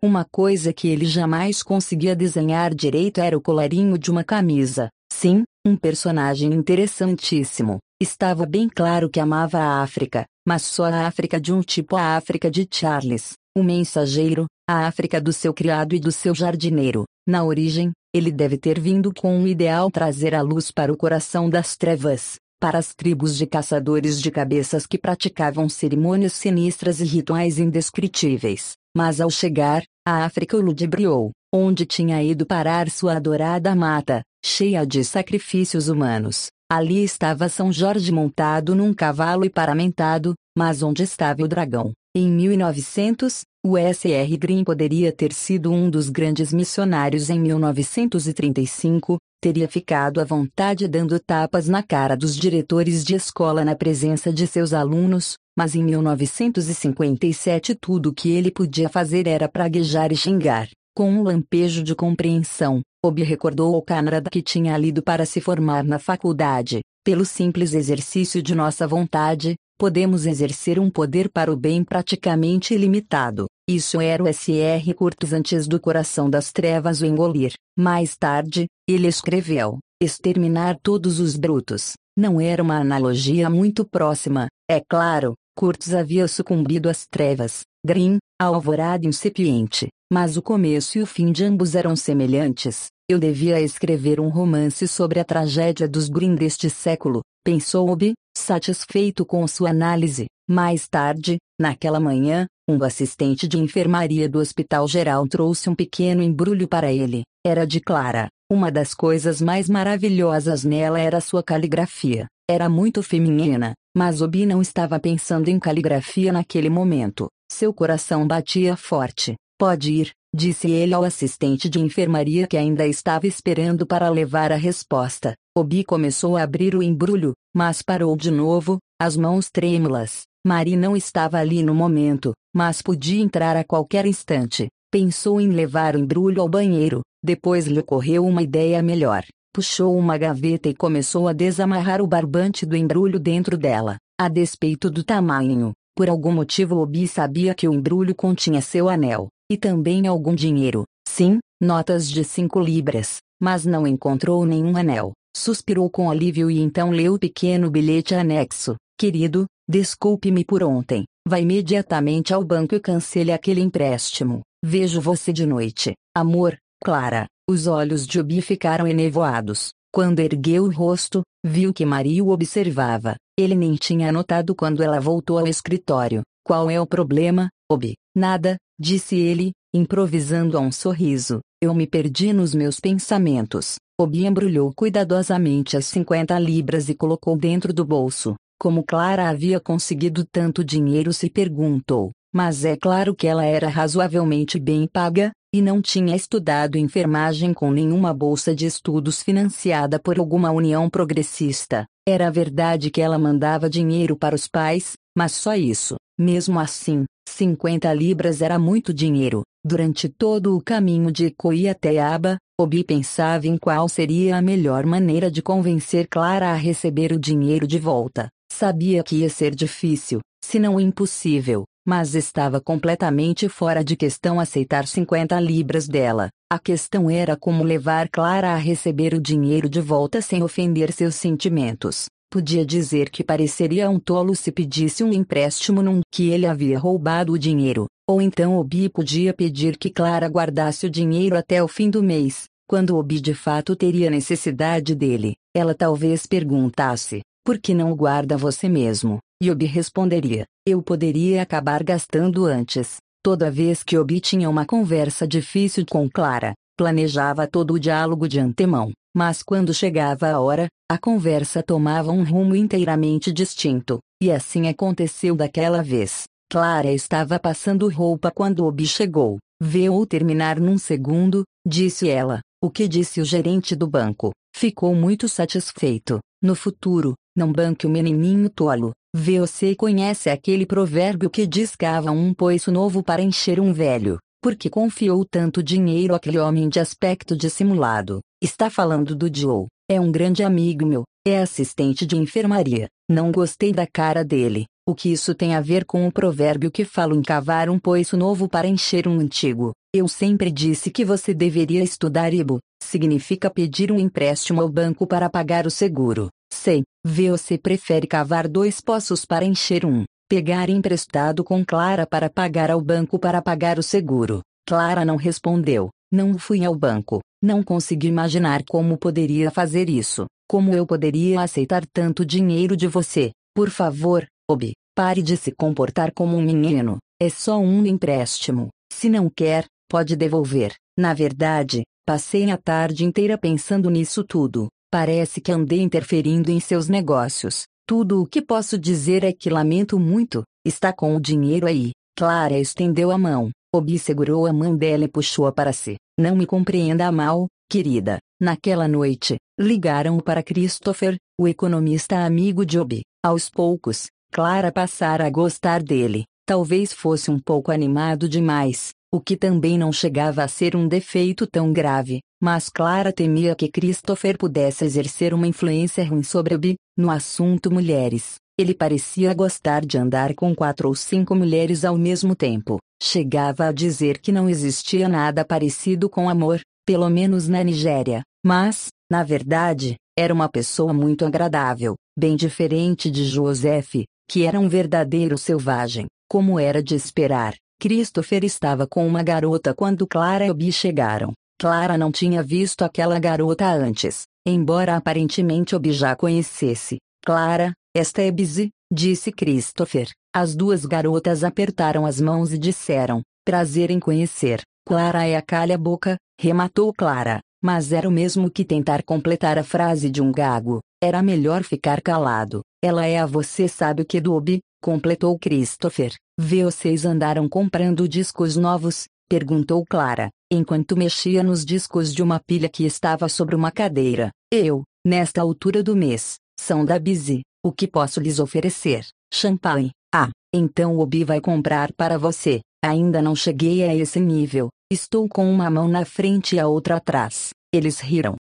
Uma 0.00 0.24
coisa 0.24 0.72
que 0.72 0.86
ele 0.86 1.04
jamais 1.04 1.60
conseguia 1.60 2.14
desenhar 2.14 2.72
direito 2.72 3.20
era 3.20 3.36
o 3.36 3.42
colarinho 3.42 3.98
de 3.98 4.12
uma 4.12 4.22
camisa. 4.22 4.88
Sim, 5.12 5.42
um 5.66 5.76
personagem 5.76 6.52
interessantíssimo. 6.52 7.78
Estava 8.00 8.46
bem 8.46 8.68
claro 8.68 9.10
que 9.10 9.18
amava 9.18 9.58
a 9.58 9.82
África, 9.82 10.24
mas 10.46 10.62
só 10.62 10.84
a 10.84 11.06
África 11.08 11.40
de 11.40 11.52
um 11.52 11.60
tipo 11.60 11.96
a 11.96 12.16
África 12.16 12.48
de 12.48 12.66
Charles, 12.72 13.32
o 13.56 13.62
mensageiro, 13.62 14.46
a 14.68 14.86
África 14.86 15.20
do 15.20 15.32
seu 15.32 15.52
criado 15.52 15.96
e 15.96 16.00
do 16.00 16.12
seu 16.12 16.32
jardineiro. 16.32 17.04
Na 17.26 17.44
origem, 17.44 17.92
ele 18.12 18.32
deve 18.32 18.58
ter 18.58 18.80
vindo 18.80 19.14
com 19.14 19.36
um 19.36 19.46
ideal 19.46 19.90
trazer 19.90 20.34
a 20.34 20.42
luz 20.42 20.72
para 20.72 20.92
o 20.92 20.96
coração 20.96 21.48
das 21.48 21.76
trevas, 21.76 22.36
para 22.60 22.78
as 22.78 22.94
tribos 22.94 23.36
de 23.36 23.46
caçadores 23.46 24.20
de 24.20 24.30
cabeças 24.30 24.86
que 24.86 24.98
praticavam 24.98 25.68
cerimônias 25.68 26.32
sinistras 26.32 27.00
e 27.00 27.04
rituais 27.04 27.58
indescritíveis. 27.58 28.72
Mas 28.96 29.20
ao 29.20 29.30
chegar, 29.30 29.84
a 30.06 30.24
África 30.24 30.56
o 30.56 30.60
ludibriou, 30.60 31.30
onde 31.54 31.86
tinha 31.86 32.20
ido 32.22 32.44
parar 32.44 32.90
sua 32.90 33.16
adorada 33.16 33.74
mata, 33.74 34.22
cheia 34.44 34.84
de 34.84 35.04
sacrifícios 35.04 35.88
humanos. 35.88 36.48
Ali 36.70 37.04
estava 37.04 37.48
São 37.48 37.72
Jorge 37.72 38.10
montado 38.10 38.74
num 38.74 38.92
cavalo 38.92 39.44
e 39.44 39.50
paramentado, 39.50 40.34
mas 40.56 40.82
onde 40.82 41.02
estava 41.02 41.42
o 41.42 41.48
dragão? 41.48 41.92
Em 42.14 42.28
1900, 42.30 43.42
o 43.64 43.78
S.R. 43.78 44.36
Green 44.36 44.64
poderia 44.64 45.12
ter 45.12 45.32
sido 45.32 45.70
um 45.70 45.88
dos 45.88 46.10
grandes 46.10 46.52
missionários 46.52 47.30
em 47.30 47.38
1935, 47.38 49.18
teria 49.40 49.68
ficado 49.68 50.20
à 50.20 50.24
vontade 50.24 50.88
dando 50.88 51.18
tapas 51.20 51.68
na 51.68 51.80
cara 51.80 52.16
dos 52.16 52.36
diretores 52.36 53.04
de 53.04 53.14
escola 53.14 53.64
na 53.64 53.76
presença 53.76 54.32
de 54.32 54.48
seus 54.48 54.72
alunos, 54.72 55.36
mas 55.56 55.76
em 55.76 55.84
1957 55.84 57.76
tudo 57.80 58.08
o 58.08 58.12
que 58.12 58.30
ele 58.30 58.50
podia 58.50 58.88
fazer 58.88 59.28
era 59.28 59.48
praguejar 59.48 60.10
e 60.10 60.16
xingar. 60.16 60.68
Com 60.92 61.08
um 61.10 61.22
lampejo 61.22 61.84
de 61.84 61.94
compreensão, 61.94 62.82
Obi 63.04 63.22
recordou 63.22 63.76
ao 63.76 63.82
Canadá 63.82 64.28
que 64.28 64.42
tinha 64.42 64.76
lido 64.76 65.02
para 65.02 65.24
se 65.24 65.40
formar 65.40 65.84
na 65.84 66.00
faculdade. 66.00 66.80
Pelo 67.04 67.24
simples 67.24 67.74
exercício 67.74 68.42
de 68.42 68.54
nossa 68.54 68.86
vontade, 68.86 69.54
podemos 69.82 70.26
exercer 70.26 70.78
um 70.78 70.88
poder 70.88 71.28
para 71.28 71.52
o 71.52 71.56
bem 71.56 71.82
praticamente 71.82 72.72
ilimitado. 72.72 73.46
Isso 73.68 74.00
era 74.00 74.22
o 74.22 74.28
S.R. 74.28 74.94
Curtis 74.94 75.32
antes 75.32 75.66
do 75.66 75.80
coração 75.80 76.30
das 76.30 76.52
trevas 76.52 77.00
o 77.00 77.04
engolir. 77.04 77.54
Mais 77.76 78.16
tarde, 78.16 78.68
ele 78.88 79.08
escreveu: 79.08 79.80
exterminar 80.00 80.78
todos 80.80 81.18
os 81.18 81.36
brutos. 81.36 81.94
Não 82.16 82.40
era 82.40 82.62
uma 82.62 82.78
analogia 82.78 83.50
muito 83.50 83.84
próxima, 83.84 84.46
é 84.70 84.80
claro, 84.80 85.34
Curtis 85.58 85.92
havia 85.92 86.28
sucumbido 86.28 86.88
às 86.88 87.04
trevas, 87.04 87.62
Green, 87.84 88.18
a 88.40 88.44
alvorada 88.44 89.04
incipiente, 89.04 89.88
mas 90.12 90.36
o 90.36 90.42
começo 90.42 90.96
e 90.96 91.02
o 91.02 91.06
fim 91.06 91.32
de 91.32 91.42
ambos 91.42 91.74
eram 91.74 91.96
semelhantes. 91.96 92.86
Eu 93.10 93.18
devia 93.18 93.60
escrever 93.60 94.20
um 94.20 94.28
romance 94.28 94.86
sobre 94.86 95.18
a 95.18 95.24
tragédia 95.24 95.88
dos 95.88 96.08
Green 96.08 96.36
deste 96.36 96.70
século, 96.70 97.20
pensou 97.44 97.90
Obi, 97.90 98.12
satisfeito 98.36 99.24
com 99.24 99.46
sua 99.46 99.70
análise. 99.70 100.26
Mais 100.48 100.88
tarde, 100.88 101.38
naquela 101.58 102.00
manhã, 102.00 102.46
um 102.68 102.82
assistente 102.84 103.48
de 103.48 103.58
enfermaria 103.58 104.28
do 104.28 104.38
Hospital 104.38 104.86
Geral 104.86 105.26
trouxe 105.26 105.68
um 105.68 105.74
pequeno 105.74 106.22
embrulho 106.22 106.68
para 106.68 106.92
ele. 106.92 107.22
Era 107.44 107.66
de 107.66 107.80
Clara. 107.80 108.28
Uma 108.50 108.70
das 108.70 108.94
coisas 108.94 109.40
mais 109.40 109.68
maravilhosas 109.68 110.62
nela 110.62 111.00
era 111.00 111.20
sua 111.20 111.42
caligrafia. 111.42 112.26
Era 112.48 112.68
muito 112.68 113.02
feminina, 113.02 113.74
mas 113.96 114.20
Obi 114.20 114.44
não 114.44 114.60
estava 114.60 115.00
pensando 115.00 115.48
em 115.48 115.58
caligrafia 115.58 116.32
naquele 116.32 116.68
momento. 116.68 117.28
Seu 117.50 117.72
coração 117.72 118.26
batia 118.26 118.76
forte. 118.76 119.34
Pode 119.58 119.92
ir, 119.92 120.10
disse 120.34 120.70
ele 120.70 120.94
ao 120.94 121.04
assistente 121.04 121.68
de 121.68 121.80
enfermaria 121.80 122.46
que 122.46 122.56
ainda 122.56 122.86
estava 122.86 123.26
esperando 123.26 123.86
para 123.86 124.08
levar 124.08 124.52
a 124.52 124.56
resposta. 124.56 125.34
Obi 125.56 125.84
começou 125.84 126.36
a 126.36 126.42
abrir 126.42 126.74
o 126.74 126.82
embrulho, 126.82 127.34
mas 127.54 127.82
parou 127.82 128.16
de 128.16 128.30
novo, 128.30 128.78
as 129.00 129.16
mãos 129.16 129.50
trêmulas. 129.50 130.22
Mari 130.46 130.76
não 130.76 130.96
estava 130.96 131.38
ali 131.38 131.62
no 131.62 131.74
momento, 131.74 132.32
mas 132.54 132.82
podia 132.82 133.22
entrar 133.22 133.56
a 133.56 133.64
qualquer 133.64 134.06
instante. 134.06 134.68
Pensou 134.90 135.40
em 135.40 135.48
levar 135.48 135.94
o 135.94 135.98
embrulho 135.98 136.40
ao 136.40 136.48
banheiro, 136.48 137.02
depois 137.22 137.66
lhe 137.66 137.80
ocorreu 137.80 138.26
uma 138.26 138.42
ideia 138.42 138.82
melhor 138.82 139.24
puxou 139.52 139.96
uma 139.96 140.16
gaveta 140.16 140.68
e 140.68 140.74
começou 140.74 141.28
a 141.28 141.32
desamarrar 141.32 142.00
o 142.00 142.06
barbante 142.06 142.64
do 142.64 142.74
embrulho 142.74 143.20
dentro 143.20 143.58
dela. 143.58 143.96
A 144.18 144.28
despeito 144.28 144.90
do 144.90 145.04
tamanho, 145.04 145.72
por 145.94 146.08
algum 146.08 146.32
motivo 146.32 146.78
Obi 146.78 147.06
sabia 147.06 147.54
que 147.54 147.68
o 147.68 147.74
embrulho 147.74 148.14
continha 148.14 148.62
seu 148.62 148.88
anel, 148.88 149.28
e 149.52 149.56
também 149.56 150.06
algum 150.06 150.34
dinheiro. 150.34 150.84
Sim, 151.06 151.38
notas 151.60 152.08
de 152.10 152.24
cinco 152.24 152.58
libras, 152.58 153.18
mas 153.40 153.66
não 153.66 153.86
encontrou 153.86 154.46
nenhum 154.46 154.76
anel. 154.76 155.12
Suspirou 155.36 155.88
com 155.90 156.10
alívio 156.10 156.50
e 156.50 156.58
então 156.58 156.90
leu 156.90 157.14
o 157.14 157.18
pequeno 157.18 157.70
bilhete 157.70 158.14
anexo. 158.14 158.76
Querido, 158.98 159.46
desculpe-me 159.68 160.44
por 160.44 160.62
ontem. 160.62 161.04
Vá 161.26 161.38
imediatamente 161.38 162.32
ao 162.32 162.42
banco 162.42 162.74
e 162.74 162.80
cancele 162.80 163.32
aquele 163.32 163.60
empréstimo. 163.60 164.40
Vejo 164.64 165.00
você 165.00 165.32
de 165.32 165.46
noite. 165.46 165.94
Amor, 166.16 166.56
Clara. 166.82 167.26
Os 167.48 167.66
olhos 167.66 168.06
de 168.06 168.20
Obi 168.20 168.40
ficaram 168.40 168.86
enevoados. 168.86 169.70
Quando 169.92 170.20
ergueu 170.20 170.64
o 170.64 170.72
rosto, 170.72 171.22
viu 171.44 171.74
que 171.74 171.84
Maria 171.84 172.24
o 172.24 172.30
observava. 172.30 173.16
Ele 173.38 173.54
nem 173.54 173.74
tinha 173.74 174.12
notado 174.12 174.54
quando 174.54 174.82
ela 174.82 175.00
voltou 175.00 175.38
ao 175.38 175.46
escritório. 175.46 176.22
Qual 176.44 176.70
é 176.70 176.80
o 176.80 176.86
problema, 176.86 177.48
Obi? 177.70 177.94
Nada, 178.16 178.56
disse 178.78 179.16
ele, 179.16 179.52
improvisando 179.72 180.56
a 180.56 180.60
um 180.60 180.72
sorriso. 180.72 181.40
Eu 181.60 181.74
me 181.74 181.86
perdi 181.86 182.32
nos 182.32 182.54
meus 182.54 182.80
pensamentos. 182.80 183.76
Obi 184.00 184.26
embrulhou 184.26 184.72
cuidadosamente 184.74 185.76
as 185.76 185.86
50 185.86 186.38
libras 186.38 186.88
e 186.88 186.94
colocou 186.94 187.36
dentro 187.36 187.72
do 187.72 187.84
bolso. 187.84 188.34
Como 188.58 188.84
Clara 188.84 189.28
havia 189.28 189.60
conseguido 189.60 190.24
tanto 190.24 190.64
dinheiro 190.64 191.12
se 191.12 191.30
perguntou. 191.30 192.10
Mas 192.34 192.64
é 192.64 192.76
claro 192.76 193.14
que 193.14 193.26
ela 193.26 193.44
era 193.44 193.68
razoavelmente 193.68 194.58
bem 194.58 194.86
paga, 194.86 195.32
e 195.54 195.60
não 195.60 195.82
tinha 195.82 196.16
estudado 196.16 196.78
enfermagem 196.78 197.52
com 197.52 197.70
nenhuma 197.70 198.14
bolsa 198.14 198.54
de 198.54 198.64
estudos 198.64 199.22
financiada 199.22 199.98
por 199.98 200.18
alguma 200.18 200.50
união 200.50 200.88
progressista. 200.88 201.84
Era 202.08 202.30
verdade 202.30 202.90
que 202.90 203.00
ela 203.00 203.18
mandava 203.18 203.68
dinheiro 203.68 204.16
para 204.16 204.34
os 204.34 204.48
pais, 204.48 204.94
mas 205.16 205.32
só 205.32 205.54
isso. 205.54 205.96
Mesmo 206.18 206.58
assim, 206.58 207.04
50 207.28 207.92
libras 207.92 208.40
era 208.40 208.58
muito 208.58 208.94
dinheiro. 208.94 209.42
Durante 209.64 210.08
todo 210.08 210.56
o 210.56 210.62
caminho 210.62 211.12
de 211.12 211.30
Coi 211.30 211.68
até 211.68 212.00
Aba, 212.00 212.38
Obi 212.58 212.82
pensava 212.82 213.46
em 213.46 213.56
qual 213.56 213.88
seria 213.88 214.36
a 214.36 214.42
melhor 214.42 214.86
maneira 214.86 215.30
de 215.30 215.42
convencer 215.42 216.08
Clara 216.08 216.50
a 216.50 216.54
receber 216.54 217.12
o 217.12 217.18
dinheiro 217.18 217.66
de 217.66 217.78
volta. 217.78 218.28
Sabia 218.52 219.02
que 219.02 219.16
ia 219.16 219.28
ser 219.28 219.54
difícil, 219.54 220.20
se 220.44 220.58
não 220.58 220.80
impossível, 220.80 221.64
mas 221.86 222.14
estava 222.14 222.60
completamente 222.60 223.48
fora 223.48 223.82
de 223.82 223.96
questão 223.96 224.38
aceitar 224.38 224.86
50 224.86 225.38
libras 225.40 225.88
dela. 225.88 226.28
A 226.50 226.58
questão 226.58 227.10
era 227.10 227.36
como 227.36 227.64
levar 227.64 228.08
Clara 228.08 228.52
a 228.52 228.56
receber 228.56 229.14
o 229.14 229.20
dinheiro 229.20 229.68
de 229.68 229.80
volta 229.80 230.20
sem 230.20 230.42
ofender 230.42 230.92
seus 230.92 231.14
sentimentos. 231.14 232.06
Podia 232.30 232.64
dizer 232.64 233.10
que 233.10 233.22
pareceria 233.22 233.90
um 233.90 233.98
tolo 233.98 234.34
se 234.34 234.50
pedisse 234.50 235.04
um 235.04 235.12
empréstimo 235.12 235.82
num 235.82 236.00
que 236.10 236.30
ele 236.30 236.46
havia 236.46 236.78
roubado 236.78 237.32
o 237.32 237.38
dinheiro, 237.38 237.86
ou 238.08 238.22
então 238.22 238.56
Obi 238.56 238.88
podia 238.88 239.34
pedir 239.34 239.76
que 239.76 239.90
Clara 239.90 240.28
guardasse 240.28 240.86
o 240.86 240.90
dinheiro 240.90 241.36
até 241.36 241.62
o 241.62 241.68
fim 241.68 241.90
do 241.90 242.02
mês, 242.02 242.44
quando 242.66 242.96
Obi 242.96 243.20
de 243.20 243.34
fato 243.34 243.76
teria 243.76 244.08
necessidade 244.08 244.94
dele. 244.94 245.34
Ela 245.54 245.74
talvez 245.74 246.26
perguntasse: 246.26 247.20
por 247.44 247.58
que 247.58 247.74
não 247.74 247.90
o 247.90 247.96
guarda 247.96 248.36
você 248.36 248.68
mesmo? 248.68 249.18
E 249.42 249.50
Obi 249.50 249.66
responderia: 249.66 250.44
Eu 250.64 250.80
poderia 250.80 251.42
acabar 251.42 251.82
gastando 251.82 252.46
antes. 252.46 252.98
Toda 253.24 253.50
vez 253.50 253.82
que 253.82 253.98
Obi 253.98 254.20
tinha 254.20 254.48
uma 254.48 254.64
conversa 254.64 255.26
difícil 255.26 255.84
com 255.84 256.08
Clara, 256.08 256.54
planejava 256.78 257.48
todo 257.48 257.74
o 257.74 257.78
diálogo 257.78 258.28
de 258.28 258.38
antemão, 258.38 258.92
mas 259.12 259.42
quando 259.42 259.74
chegava 259.74 260.28
a 260.28 260.38
hora, 260.38 260.68
a 260.88 260.96
conversa 260.96 261.60
tomava 261.60 262.12
um 262.12 262.22
rumo 262.22 262.54
inteiramente 262.54 263.32
distinto, 263.32 263.98
e 264.22 264.30
assim 264.30 264.68
aconteceu 264.68 265.34
daquela 265.34 265.82
vez. 265.82 266.22
Clara 266.48 266.92
estava 266.92 267.36
passando 267.36 267.88
roupa 267.88 268.30
quando 268.30 268.64
Obi 268.64 268.86
chegou. 268.86 269.38
Vê-o 269.60 270.06
terminar 270.06 270.60
num 270.60 270.78
segundo, 270.78 271.42
disse 271.66 272.08
ela. 272.08 272.38
O 272.62 272.70
que 272.70 272.86
disse 272.86 273.20
o 273.20 273.24
gerente 273.24 273.74
do 273.74 273.88
banco? 273.88 274.30
Ficou 274.54 274.94
muito 274.94 275.28
satisfeito. 275.28 276.20
No 276.40 276.54
futuro, 276.54 277.14
não 277.36 277.52
banque 277.52 277.88
o 277.88 277.90
menininho 277.90 278.48
tolo. 278.48 278.92
Você 279.14 279.74
conhece 279.74 280.30
aquele 280.30 280.64
provérbio 280.64 281.28
que 281.28 281.46
diz 281.46 281.76
cava 281.76 282.10
um 282.10 282.32
poço 282.32 282.72
novo 282.72 283.02
para 283.02 283.20
encher 283.20 283.60
um 283.60 283.70
velho. 283.70 284.18
Porque 284.42 284.70
confiou 284.70 285.22
tanto 285.30 285.62
dinheiro 285.62 286.14
àquele 286.14 286.38
homem 286.38 286.66
de 286.66 286.80
aspecto 286.80 287.36
dissimulado. 287.36 288.20
Está 288.42 288.70
falando 288.70 289.14
do 289.14 289.30
Joe. 289.30 289.66
É 289.86 290.00
um 290.00 290.10
grande 290.10 290.42
amigo 290.42 290.86
meu. 290.86 291.04
É 291.26 291.42
assistente 291.42 292.06
de 292.06 292.16
enfermaria. 292.16 292.88
Não 293.06 293.30
gostei 293.30 293.70
da 293.70 293.86
cara 293.86 294.24
dele. 294.24 294.64
O 294.88 294.94
que 294.94 295.12
isso 295.12 295.34
tem 295.34 295.54
a 295.54 295.60
ver 295.60 295.84
com 295.84 296.08
o 296.08 296.12
provérbio 296.12 296.70
que 296.70 296.82
fala 296.82 297.14
em 297.14 297.20
cavar 297.20 297.68
um 297.68 297.78
poço 297.78 298.16
novo 298.16 298.48
para 298.48 298.66
encher 298.66 299.06
um 299.06 299.20
antigo? 299.20 299.72
Eu 299.94 300.08
sempre 300.08 300.50
disse 300.50 300.90
que 300.90 301.04
você 301.04 301.34
deveria 301.34 301.84
estudar 301.84 302.32
IBO. 302.32 302.58
Significa 302.82 303.50
pedir 303.50 303.92
um 303.92 303.98
empréstimo 303.98 304.62
ao 304.62 304.70
banco 304.70 305.06
para 305.06 305.28
pagar 305.28 305.66
o 305.66 305.70
seguro. 305.70 306.30
Sei, 306.52 306.82
você 307.02 307.56
prefere 307.56 308.06
cavar 308.06 308.46
dois 308.46 308.78
poços 308.78 309.24
para 309.24 309.42
encher 309.42 309.86
um. 309.86 310.04
Pegar 310.28 310.68
emprestado 310.68 311.42
com 311.42 311.64
Clara 311.64 312.06
para 312.06 312.28
pagar 312.28 312.70
ao 312.70 312.80
banco 312.80 313.18
para 313.18 313.40
pagar 313.40 313.78
o 313.78 313.82
seguro. 313.82 314.42
Clara 314.68 315.02
não 315.02 315.16
respondeu. 315.16 315.88
Não 316.12 316.38
fui 316.38 316.62
ao 316.62 316.76
banco. 316.76 317.20
Não 317.42 317.62
consegui 317.62 318.06
imaginar 318.08 318.62
como 318.68 318.98
poderia 318.98 319.50
fazer 319.50 319.88
isso. 319.88 320.26
Como 320.46 320.74
eu 320.74 320.86
poderia 320.86 321.40
aceitar 321.40 321.84
tanto 321.90 322.24
dinheiro 322.24 322.76
de 322.76 322.86
você? 322.86 323.32
Por 323.56 323.70
favor, 323.70 324.26
Obi, 324.48 324.74
pare 324.94 325.22
de 325.22 325.38
se 325.38 325.52
comportar 325.52 326.12
como 326.12 326.36
um 326.36 326.42
menino. 326.42 326.98
É 327.20 327.30
só 327.30 327.58
um 327.58 327.84
empréstimo. 327.86 328.68
Se 328.92 329.08
não 329.08 329.30
quer, 329.30 329.64
pode 329.88 330.14
devolver. 330.14 330.74
Na 330.98 331.14
verdade, 331.14 331.82
passei 332.06 332.50
a 332.50 332.58
tarde 332.58 333.06
inteira 333.06 333.38
pensando 333.38 333.90
nisso 333.90 334.22
tudo. 334.22 334.68
Parece 334.92 335.40
que 335.40 335.50
andei 335.50 335.80
interferindo 335.80 336.50
em 336.50 336.60
seus 336.60 336.86
negócios. 336.86 337.64
Tudo 337.88 338.20
o 338.20 338.26
que 338.26 338.42
posso 338.42 338.78
dizer 338.78 339.24
é 339.24 339.32
que 339.32 339.48
lamento 339.48 339.98
muito. 339.98 340.42
Está 340.66 340.92
com 340.92 341.16
o 341.16 341.20
dinheiro 341.20 341.66
aí. 341.66 341.92
Clara 342.14 342.58
estendeu 342.58 343.10
a 343.10 343.16
mão. 343.16 343.50
Obi 343.74 343.98
segurou 343.98 344.44
a 344.44 344.52
mão 344.52 344.76
dela 344.76 345.04
e 345.04 345.08
puxou-a 345.08 345.50
para 345.50 345.72
si. 345.72 345.96
Não 346.20 346.36
me 346.36 346.44
compreenda 346.44 347.10
mal, 347.10 347.46
querida. 347.70 348.18
Naquela 348.38 348.86
noite, 348.86 349.38
ligaram 349.58 350.20
para 350.20 350.42
Christopher, 350.42 351.16
o 351.40 351.48
economista 351.48 352.18
amigo 352.18 352.66
de 352.66 352.78
Obi. 352.78 353.00
Aos 353.24 353.48
poucos, 353.48 354.08
Clara 354.30 354.70
passara 354.70 355.26
a 355.26 355.30
gostar 355.30 355.82
dele. 355.82 356.24
Talvez 356.46 356.92
fosse 356.92 357.30
um 357.30 357.38
pouco 357.38 357.72
animado 357.72 358.28
demais, 358.28 358.90
o 359.10 359.22
que 359.22 359.38
também 359.38 359.78
não 359.78 359.90
chegava 359.90 360.44
a 360.44 360.48
ser 360.48 360.76
um 360.76 360.86
defeito 360.86 361.46
tão 361.46 361.72
grave, 361.72 362.20
mas 362.42 362.68
Clara 362.68 363.12
temia 363.12 363.54
que 363.54 363.70
Christopher 363.70 364.36
pudesse 364.36 364.84
exercer 364.84 365.32
uma 365.32 365.46
influência 365.46 366.04
ruim 366.04 366.24
sobre 366.24 366.56
Obi, 366.56 366.74
no 366.98 367.08
assunto 367.08 367.70
mulheres. 367.70 368.34
Ele 368.58 368.74
parecia 368.74 369.32
gostar 369.32 369.86
de 369.86 369.96
andar 369.96 370.34
com 370.34 370.52
quatro 370.52 370.88
ou 370.88 370.94
cinco 370.96 371.36
mulheres 371.36 371.84
ao 371.84 371.96
mesmo 371.96 372.34
tempo. 372.34 372.78
Chegava 373.00 373.66
a 373.66 373.72
dizer 373.72 374.18
que 374.18 374.32
não 374.32 374.50
existia 374.50 375.08
nada 375.08 375.44
parecido 375.44 376.10
com 376.10 376.28
amor, 376.28 376.60
pelo 376.84 377.08
menos 377.08 377.46
na 377.46 377.62
Nigéria. 377.62 378.24
Mas, 378.44 378.88
na 379.08 379.22
verdade, 379.22 379.94
era 380.18 380.34
uma 380.34 380.48
pessoa 380.48 380.92
muito 380.92 381.24
agradável, 381.24 381.94
bem 382.18 382.34
diferente 382.34 383.08
de 383.08 383.24
Joseph, 383.24 384.02
que 384.28 384.44
era 384.44 384.58
um 384.58 384.68
verdadeiro 384.68 385.38
selvagem, 385.38 386.06
como 386.28 386.58
era 386.58 386.82
de 386.82 386.96
esperar. 386.96 387.54
Christopher 387.80 388.42
estava 388.42 388.84
com 388.84 389.06
uma 389.06 389.22
garota 389.22 389.72
quando 389.72 390.08
Clara 390.08 390.46
e 390.46 390.50
Obi 390.50 390.72
chegaram. 390.72 391.32
Clara 391.62 391.96
não 391.96 392.10
tinha 392.10 392.42
visto 392.42 392.82
aquela 392.82 393.20
garota 393.20 393.72
antes, 393.72 394.24
embora 394.44 394.96
aparentemente 394.96 395.76
Obi 395.76 395.92
já 395.92 396.16
conhecesse. 396.16 396.98
Clara, 397.24 397.72
esta 397.94 398.20
é 398.20 398.32
Busy, 398.32 398.70
disse 398.92 399.30
Christopher. 399.30 400.08
As 400.34 400.56
duas 400.56 400.84
garotas 400.84 401.44
apertaram 401.44 402.04
as 402.04 402.20
mãos 402.20 402.52
e 402.52 402.58
disseram: 402.58 403.22
Prazer 403.46 403.92
em 403.92 404.00
conhecer. 404.00 404.60
Clara 404.84 405.24
é 405.24 405.36
a 405.36 405.40
calha-boca, 405.40 406.16
rematou 406.36 406.92
Clara. 406.92 407.38
Mas 407.62 407.92
era 407.92 408.08
o 408.08 408.12
mesmo 408.12 408.50
que 408.50 408.64
tentar 408.64 409.04
completar 409.04 409.56
a 409.56 409.62
frase 409.62 410.10
de 410.10 410.20
um 410.20 410.32
gago. 410.32 410.80
Era 411.00 411.22
melhor 411.22 411.62
ficar 411.62 412.02
calado. 412.02 412.62
Ela 412.82 413.06
é 413.06 413.20
a 413.20 413.24
você 413.24 413.68
sabe 413.68 414.02
o 414.02 414.04
que 414.04 414.20
Dobby, 414.20 414.58
completou 414.82 415.38
Christopher. 415.38 416.12
Vocês 416.36 417.04
andaram 417.04 417.48
comprando 417.48 418.08
discos 418.08 418.56
novos? 418.56 419.04
Perguntou 419.32 419.82
Clara, 419.88 420.28
enquanto 420.52 420.94
mexia 420.94 421.42
nos 421.42 421.64
discos 421.64 422.12
de 422.12 422.22
uma 422.22 422.38
pilha 422.38 422.68
que 422.68 422.84
estava 422.84 423.30
sobre 423.30 423.54
uma 423.54 423.70
cadeira. 423.70 424.30
Eu, 424.52 424.82
nesta 425.06 425.40
altura 425.40 425.82
do 425.82 425.96
mês, 425.96 426.34
são 426.60 426.84
da 426.84 426.98
Busy. 426.98 427.40
O 427.64 427.72
que 427.72 427.88
posso 427.88 428.20
lhes 428.20 428.38
oferecer? 428.38 429.06
Champanhe. 429.32 429.90
Ah, 430.14 430.28
então 430.54 430.98
Obi 430.98 431.24
vai 431.24 431.40
comprar 431.40 431.94
para 431.94 432.18
você. 432.18 432.60
Ainda 432.84 433.22
não 433.22 433.34
cheguei 433.34 433.82
a 433.84 433.94
esse 433.94 434.20
nível. 434.20 434.68
Estou 434.92 435.26
com 435.26 435.50
uma 435.50 435.70
mão 435.70 435.88
na 435.88 436.04
frente 436.04 436.56
e 436.56 436.60
a 436.60 436.68
outra 436.68 436.96
atrás. 436.96 437.54
Eles 437.72 438.00
riram. 438.00 438.36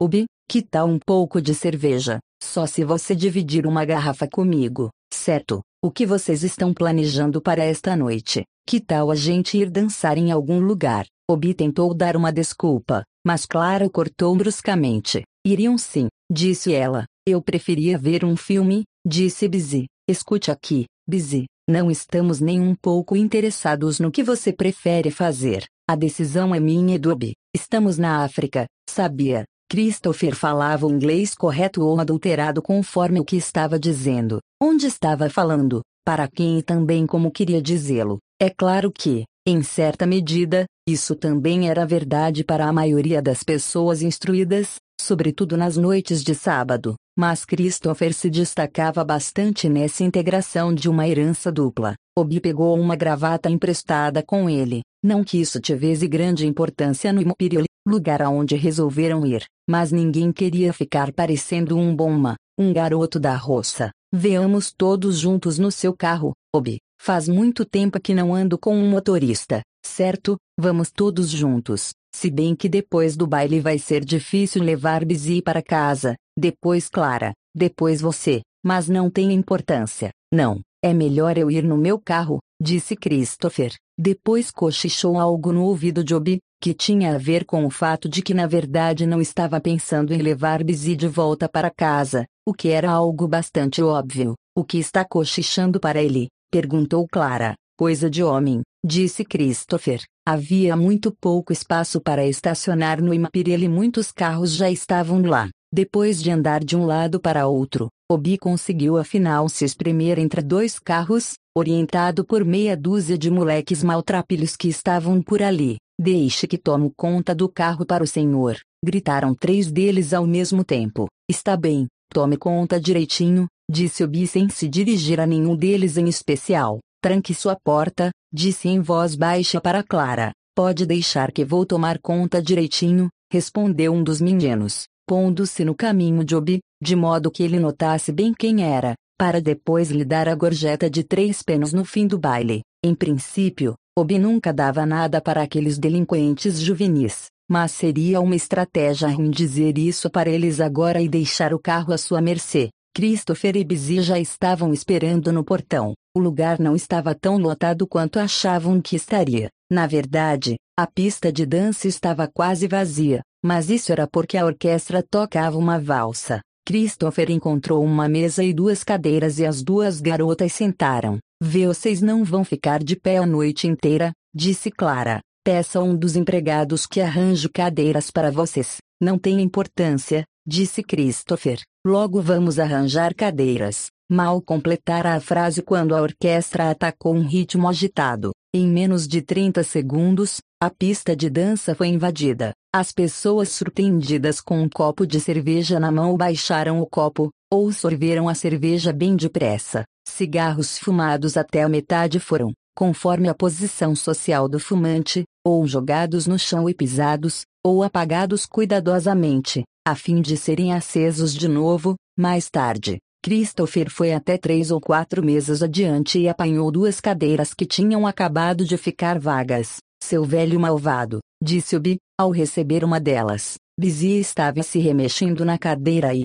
Obi, 0.00 0.26
que 0.48 0.62
tal 0.62 0.86
um 0.86 1.00
pouco 1.04 1.42
de 1.42 1.52
cerveja? 1.52 2.20
Só 2.40 2.64
se 2.64 2.84
você 2.84 3.16
dividir 3.16 3.66
uma 3.66 3.84
garrafa 3.84 4.28
comigo, 4.28 4.88
certo? 5.12 5.62
O 5.84 5.90
que 5.90 6.06
vocês 6.06 6.44
estão 6.44 6.72
planejando 6.72 7.42
para 7.42 7.64
esta 7.64 7.96
noite? 7.96 8.44
Que 8.66 8.80
tal 8.80 9.10
a 9.10 9.14
gente 9.14 9.58
ir 9.58 9.68
dançar 9.68 10.16
em 10.16 10.30
algum 10.30 10.60
lugar? 10.60 11.06
Obi 11.28 11.52
tentou 11.52 11.92
dar 11.94 12.16
uma 12.16 12.32
desculpa, 12.32 13.04
mas 13.26 13.44
Clara 13.44 13.88
cortou 13.90 14.36
bruscamente. 14.36 15.22
Iriam 15.44 15.76
sim, 15.76 16.08
disse 16.30 16.72
ela. 16.72 17.04
Eu 17.26 17.42
preferia 17.42 17.98
ver 17.98 18.24
um 18.24 18.36
filme, 18.36 18.84
disse 19.06 19.48
Busy. 19.48 19.86
Escute 20.08 20.50
aqui, 20.50 20.86
Busy. 21.08 21.46
Não 21.68 21.90
estamos 21.90 22.40
nem 22.40 22.60
um 22.60 22.74
pouco 22.74 23.16
interessados 23.16 24.00
no 24.00 24.10
que 24.10 24.22
você 24.22 24.52
prefere 24.52 25.10
fazer. 25.10 25.64
A 25.88 25.94
decisão 25.94 26.54
é 26.54 26.60
minha 26.60 26.96
e 26.96 26.98
do 26.98 27.10
Obi. 27.10 27.34
Estamos 27.54 27.98
na 27.98 28.24
África, 28.24 28.66
sabia? 28.88 29.44
Christopher 29.68 30.34
falava 30.34 30.86
o 30.86 30.90
inglês 30.90 31.34
correto 31.34 31.82
ou 31.82 31.98
adulterado 31.98 32.60
conforme 32.60 33.20
o 33.20 33.24
que 33.24 33.36
estava 33.36 33.78
dizendo, 33.78 34.38
onde 34.62 34.86
estava 34.86 35.30
falando, 35.30 35.80
para 36.04 36.28
quem 36.28 36.58
e 36.58 36.62
também 36.62 37.06
como 37.06 37.30
queria 37.30 37.62
dizê-lo. 37.62 38.18
É 38.42 38.50
claro 38.50 38.90
que, 38.90 39.22
em 39.46 39.62
certa 39.62 40.04
medida, 40.04 40.64
isso 40.84 41.14
também 41.14 41.68
era 41.68 41.86
verdade 41.86 42.42
para 42.42 42.66
a 42.66 42.72
maioria 42.72 43.22
das 43.22 43.44
pessoas 43.44 44.02
instruídas, 44.02 44.80
sobretudo 45.00 45.56
nas 45.56 45.76
noites 45.76 46.24
de 46.24 46.34
sábado, 46.34 46.96
mas 47.16 47.44
Christopher 47.44 48.12
se 48.12 48.28
destacava 48.28 49.04
bastante 49.04 49.68
nessa 49.68 50.02
integração 50.02 50.74
de 50.74 50.90
uma 50.90 51.06
herança 51.06 51.52
dupla. 51.52 51.94
Obi 52.18 52.40
pegou 52.40 52.76
uma 52.76 52.96
gravata 52.96 53.48
emprestada 53.48 54.24
com 54.26 54.50
ele, 54.50 54.82
não 55.04 55.22
que 55.22 55.40
isso 55.40 55.60
tivesse 55.60 56.08
grande 56.08 56.44
importância 56.44 57.12
no 57.12 57.22
Imperial, 57.22 57.62
lugar 57.86 58.20
aonde 58.20 58.56
resolveram 58.56 59.24
ir, 59.24 59.44
mas 59.70 59.92
ninguém 59.92 60.32
queria 60.32 60.72
ficar 60.72 61.12
parecendo 61.12 61.78
um 61.78 61.94
bomba, 61.94 62.34
um 62.58 62.72
garoto 62.72 63.20
da 63.20 63.36
roça. 63.36 63.92
Veamos 64.12 64.72
todos 64.76 65.16
juntos 65.16 65.60
no 65.60 65.70
seu 65.70 65.94
carro, 65.96 66.32
Obi. 66.52 66.78
Faz 67.04 67.26
muito 67.26 67.64
tempo 67.64 67.98
que 68.00 68.14
não 68.14 68.32
ando 68.32 68.56
com 68.56 68.76
um 68.76 68.88
motorista, 68.88 69.60
certo? 69.84 70.36
Vamos 70.56 70.88
todos 70.88 71.28
juntos. 71.30 71.90
Se 72.14 72.30
bem 72.30 72.54
que 72.54 72.68
depois 72.68 73.16
do 73.16 73.26
baile 73.26 73.58
vai 73.58 73.76
ser 73.76 74.04
difícil 74.04 74.62
levar 74.62 75.04
Busy 75.04 75.42
para 75.42 75.60
casa, 75.60 76.14
depois 76.38 76.88
Clara, 76.88 77.32
depois 77.52 78.00
você, 78.00 78.42
mas 78.64 78.88
não 78.88 79.10
tem 79.10 79.32
importância, 79.32 80.12
não. 80.32 80.60
É 80.80 80.94
melhor 80.94 81.36
eu 81.36 81.50
ir 81.50 81.64
no 81.64 81.76
meu 81.76 81.98
carro, 81.98 82.38
disse 82.62 82.94
Christopher. 82.94 83.74
Depois 83.98 84.52
cochichou 84.52 85.18
algo 85.18 85.52
no 85.52 85.64
ouvido 85.64 86.04
de 86.04 86.14
Obi, 86.14 86.38
que 86.62 86.72
tinha 86.72 87.16
a 87.16 87.18
ver 87.18 87.44
com 87.44 87.66
o 87.66 87.70
fato 87.70 88.08
de 88.08 88.22
que 88.22 88.32
na 88.32 88.46
verdade 88.46 89.06
não 89.06 89.20
estava 89.20 89.60
pensando 89.60 90.14
em 90.14 90.22
levar 90.22 90.62
Busy 90.62 90.94
de 90.94 91.08
volta 91.08 91.48
para 91.48 91.68
casa, 91.68 92.26
o 92.46 92.54
que 92.54 92.68
era 92.68 92.92
algo 92.92 93.26
bastante 93.26 93.82
óbvio. 93.82 94.34
O 94.56 94.62
que 94.62 94.78
está 94.78 95.04
cochichando 95.04 95.80
para 95.80 96.00
ele? 96.00 96.28
Perguntou 96.52 97.08
Clara. 97.10 97.54
Coisa 97.78 98.10
de 98.10 98.22
homem, 98.22 98.60
disse 98.84 99.24
Christopher. 99.24 100.02
Havia 100.28 100.76
muito 100.76 101.10
pouco 101.18 101.50
espaço 101.50 101.98
para 101.98 102.26
estacionar 102.26 103.02
no 103.02 103.14
Imperial 103.14 103.60
e 103.60 103.68
muitos 103.68 104.12
carros 104.12 104.52
já 104.52 104.70
estavam 104.70 105.22
lá. 105.22 105.48
Depois 105.74 106.22
de 106.22 106.30
andar 106.30 106.62
de 106.62 106.76
um 106.76 106.84
lado 106.84 107.18
para 107.18 107.46
outro, 107.46 107.88
Obi 108.10 108.36
conseguiu 108.36 108.98
afinal 108.98 109.48
se 109.48 109.64
espremer 109.64 110.18
entre 110.18 110.42
dois 110.42 110.78
carros, 110.78 111.32
orientado 111.56 112.22
por 112.24 112.44
meia 112.44 112.76
dúzia 112.76 113.16
de 113.16 113.30
moleques 113.30 113.82
maltrapilhos 113.82 114.54
que 114.54 114.68
estavam 114.68 115.22
por 115.22 115.42
ali. 115.42 115.78
Deixe 115.98 116.46
que 116.46 116.58
tomo 116.58 116.92
conta 116.94 117.34
do 117.34 117.48
carro 117.48 117.86
para 117.86 118.04
o 118.04 118.06
senhor, 118.06 118.58
gritaram 118.84 119.34
três 119.34 119.72
deles 119.72 120.12
ao 120.12 120.26
mesmo 120.26 120.62
tempo. 120.62 121.08
Está 121.28 121.56
bem, 121.56 121.86
tome 122.12 122.36
conta 122.36 122.78
direitinho, 122.78 123.48
disse 123.70 124.04
Obi 124.04 124.26
sem 124.26 124.48
se 124.48 124.68
dirigir 124.68 125.20
a 125.20 125.26
nenhum 125.26 125.56
deles 125.56 125.96
em 125.96 126.08
especial. 126.08 126.80
Tranque 127.02 127.34
sua 127.34 127.56
porta, 127.56 128.10
disse 128.32 128.68
em 128.68 128.80
voz 128.80 129.16
baixa 129.16 129.60
para 129.60 129.82
Clara. 129.82 130.32
Pode 130.54 130.86
deixar 130.86 131.32
que 131.32 131.44
vou 131.44 131.64
tomar 131.64 131.98
conta 131.98 132.40
direitinho, 132.40 133.08
respondeu 133.32 133.92
um 133.92 134.04
dos 134.04 134.20
meninos, 134.20 134.84
pondo-se 135.08 135.64
no 135.64 135.74
caminho 135.74 136.22
de 136.24 136.36
Obi, 136.36 136.60
de 136.82 136.94
modo 136.94 137.30
que 137.30 137.42
ele 137.42 137.58
notasse 137.58 138.12
bem 138.12 138.34
quem 138.34 138.62
era, 138.62 138.94
para 139.18 139.40
depois 139.40 139.90
lhe 139.90 140.04
dar 140.04 140.28
a 140.28 140.34
gorjeta 140.34 140.90
de 140.90 141.02
três 141.02 141.42
penos 141.42 141.72
no 141.72 141.84
fim 141.84 142.06
do 142.06 142.18
baile. 142.18 142.60
Em 142.84 142.94
princípio, 142.94 143.74
Obi 143.98 144.18
nunca 144.18 144.52
dava 144.52 144.84
nada 144.84 145.20
para 145.20 145.42
aqueles 145.42 145.78
delinquentes 145.78 146.60
juvenis, 146.60 147.26
mas 147.50 147.72
seria 147.72 148.20
uma 148.20 148.36
estratégia 148.36 149.08
ruim 149.08 149.30
dizer 149.30 149.76
isso 149.78 150.10
para 150.10 150.30
eles 150.30 150.60
agora 150.60 151.00
e 151.00 151.08
deixar 151.08 151.52
o 151.52 151.58
carro 151.58 151.92
à 151.92 151.98
sua 151.98 152.20
mercê. 152.20 152.70
Christopher 152.94 153.56
e 153.56 153.64
Busy 153.64 154.02
já 154.02 154.18
estavam 154.18 154.70
esperando 154.70 155.32
no 155.32 155.42
portão. 155.42 155.94
O 156.14 156.20
lugar 156.20 156.58
não 156.58 156.76
estava 156.76 157.14
tão 157.14 157.38
lotado 157.38 157.86
quanto 157.86 158.18
achavam 158.18 158.82
que 158.82 158.94
estaria. 158.94 159.48
Na 159.70 159.86
verdade, 159.86 160.56
a 160.78 160.86
pista 160.86 161.32
de 161.32 161.46
dança 161.46 161.88
estava 161.88 162.28
quase 162.28 162.68
vazia, 162.68 163.22
mas 163.42 163.70
isso 163.70 163.92
era 163.92 164.06
porque 164.06 164.36
a 164.36 164.44
orquestra 164.44 165.02
tocava 165.02 165.56
uma 165.56 165.80
valsa. 165.80 166.42
Christopher 166.66 167.30
encontrou 167.30 167.82
uma 167.82 168.10
mesa 168.10 168.44
e 168.44 168.52
duas 168.52 168.84
cadeiras 168.84 169.38
e 169.38 169.46
as 169.46 169.62
duas 169.62 169.98
garotas 169.98 170.52
sentaram. 170.52 171.18
Vocês 171.42 172.02
não 172.02 172.22
vão 172.22 172.44
ficar 172.44 172.84
de 172.84 172.94
pé 172.94 173.16
a 173.16 173.26
noite 173.26 173.66
inteira, 173.66 174.12
disse 174.34 174.70
Clara. 174.70 175.20
Peça 175.42 175.80
um 175.80 175.96
dos 175.96 176.14
empregados 176.14 176.86
que 176.86 177.00
arranje 177.00 177.48
cadeiras 177.48 178.10
para 178.10 178.30
vocês. 178.30 178.76
Não 179.00 179.18
tem 179.18 179.40
importância, 179.40 180.24
disse 180.46 180.82
Christopher. 180.82 181.58
Logo 181.84 182.22
vamos 182.22 182.60
arranjar 182.60 183.12
cadeiras. 183.12 183.90
Mal 184.08 184.40
completara 184.40 185.16
a 185.16 185.20
frase 185.20 185.60
quando 185.60 185.96
a 185.96 186.00
orquestra 186.00 186.70
atacou 186.70 187.12
um 187.12 187.26
ritmo 187.26 187.68
agitado. 187.68 188.30
Em 188.54 188.68
menos 188.68 189.08
de 189.08 189.20
30 189.20 189.64
segundos, 189.64 190.40
a 190.62 190.70
pista 190.70 191.16
de 191.16 191.28
dança 191.28 191.74
foi 191.74 191.88
invadida. 191.88 192.52
As 192.72 192.92
pessoas 192.92 193.48
surpreendidas 193.48 194.40
com 194.40 194.62
um 194.62 194.68
copo 194.68 195.04
de 195.04 195.18
cerveja 195.18 195.80
na 195.80 195.90
mão 195.90 196.16
baixaram 196.16 196.80
o 196.80 196.86
copo, 196.86 197.30
ou 197.52 197.72
sorveram 197.72 198.28
a 198.28 198.34
cerveja 198.34 198.92
bem 198.92 199.16
depressa. 199.16 199.84
Cigarros 200.06 200.78
fumados 200.78 201.36
até 201.36 201.64
a 201.64 201.68
metade 201.68 202.20
foram, 202.20 202.52
conforme 202.76 203.28
a 203.28 203.34
posição 203.34 203.96
social 203.96 204.48
do 204.48 204.60
fumante, 204.60 205.24
ou 205.44 205.66
jogados 205.66 206.28
no 206.28 206.38
chão 206.38 206.68
e 206.68 206.74
pisados, 206.74 207.44
ou 207.64 207.82
apagados 207.82 208.46
cuidadosamente, 208.46 209.64
a 209.84 209.96
fim 209.96 210.20
de 210.20 210.36
serem 210.36 210.72
acesos 210.72 211.34
de 211.34 211.48
novo, 211.48 211.96
mais 212.16 212.48
tarde. 212.48 212.98
Christopher 213.20 213.90
foi 213.90 214.12
até 214.12 214.38
três 214.38 214.70
ou 214.70 214.80
quatro 214.80 215.24
mesas 215.24 215.60
adiante 215.60 216.20
e 216.20 216.28
apanhou 216.28 216.70
duas 216.70 217.00
cadeiras 217.00 217.52
que 217.52 217.66
tinham 217.66 218.06
acabado 218.06 218.64
de 218.64 218.76
ficar 218.76 219.18
vagas. 219.18 219.78
Seu 220.02 220.24
velho 220.24 220.58
malvado, 220.58 221.18
disse 221.42 221.74
Obi, 221.76 221.98
ao 222.18 222.30
receber 222.30 222.84
uma 222.84 223.00
delas. 223.00 223.54
Bizzy 223.78 224.20
estava 224.20 224.62
se 224.62 224.78
remexendo 224.78 225.44
na 225.44 225.58
cadeira 225.58 226.14
e, 226.14 226.24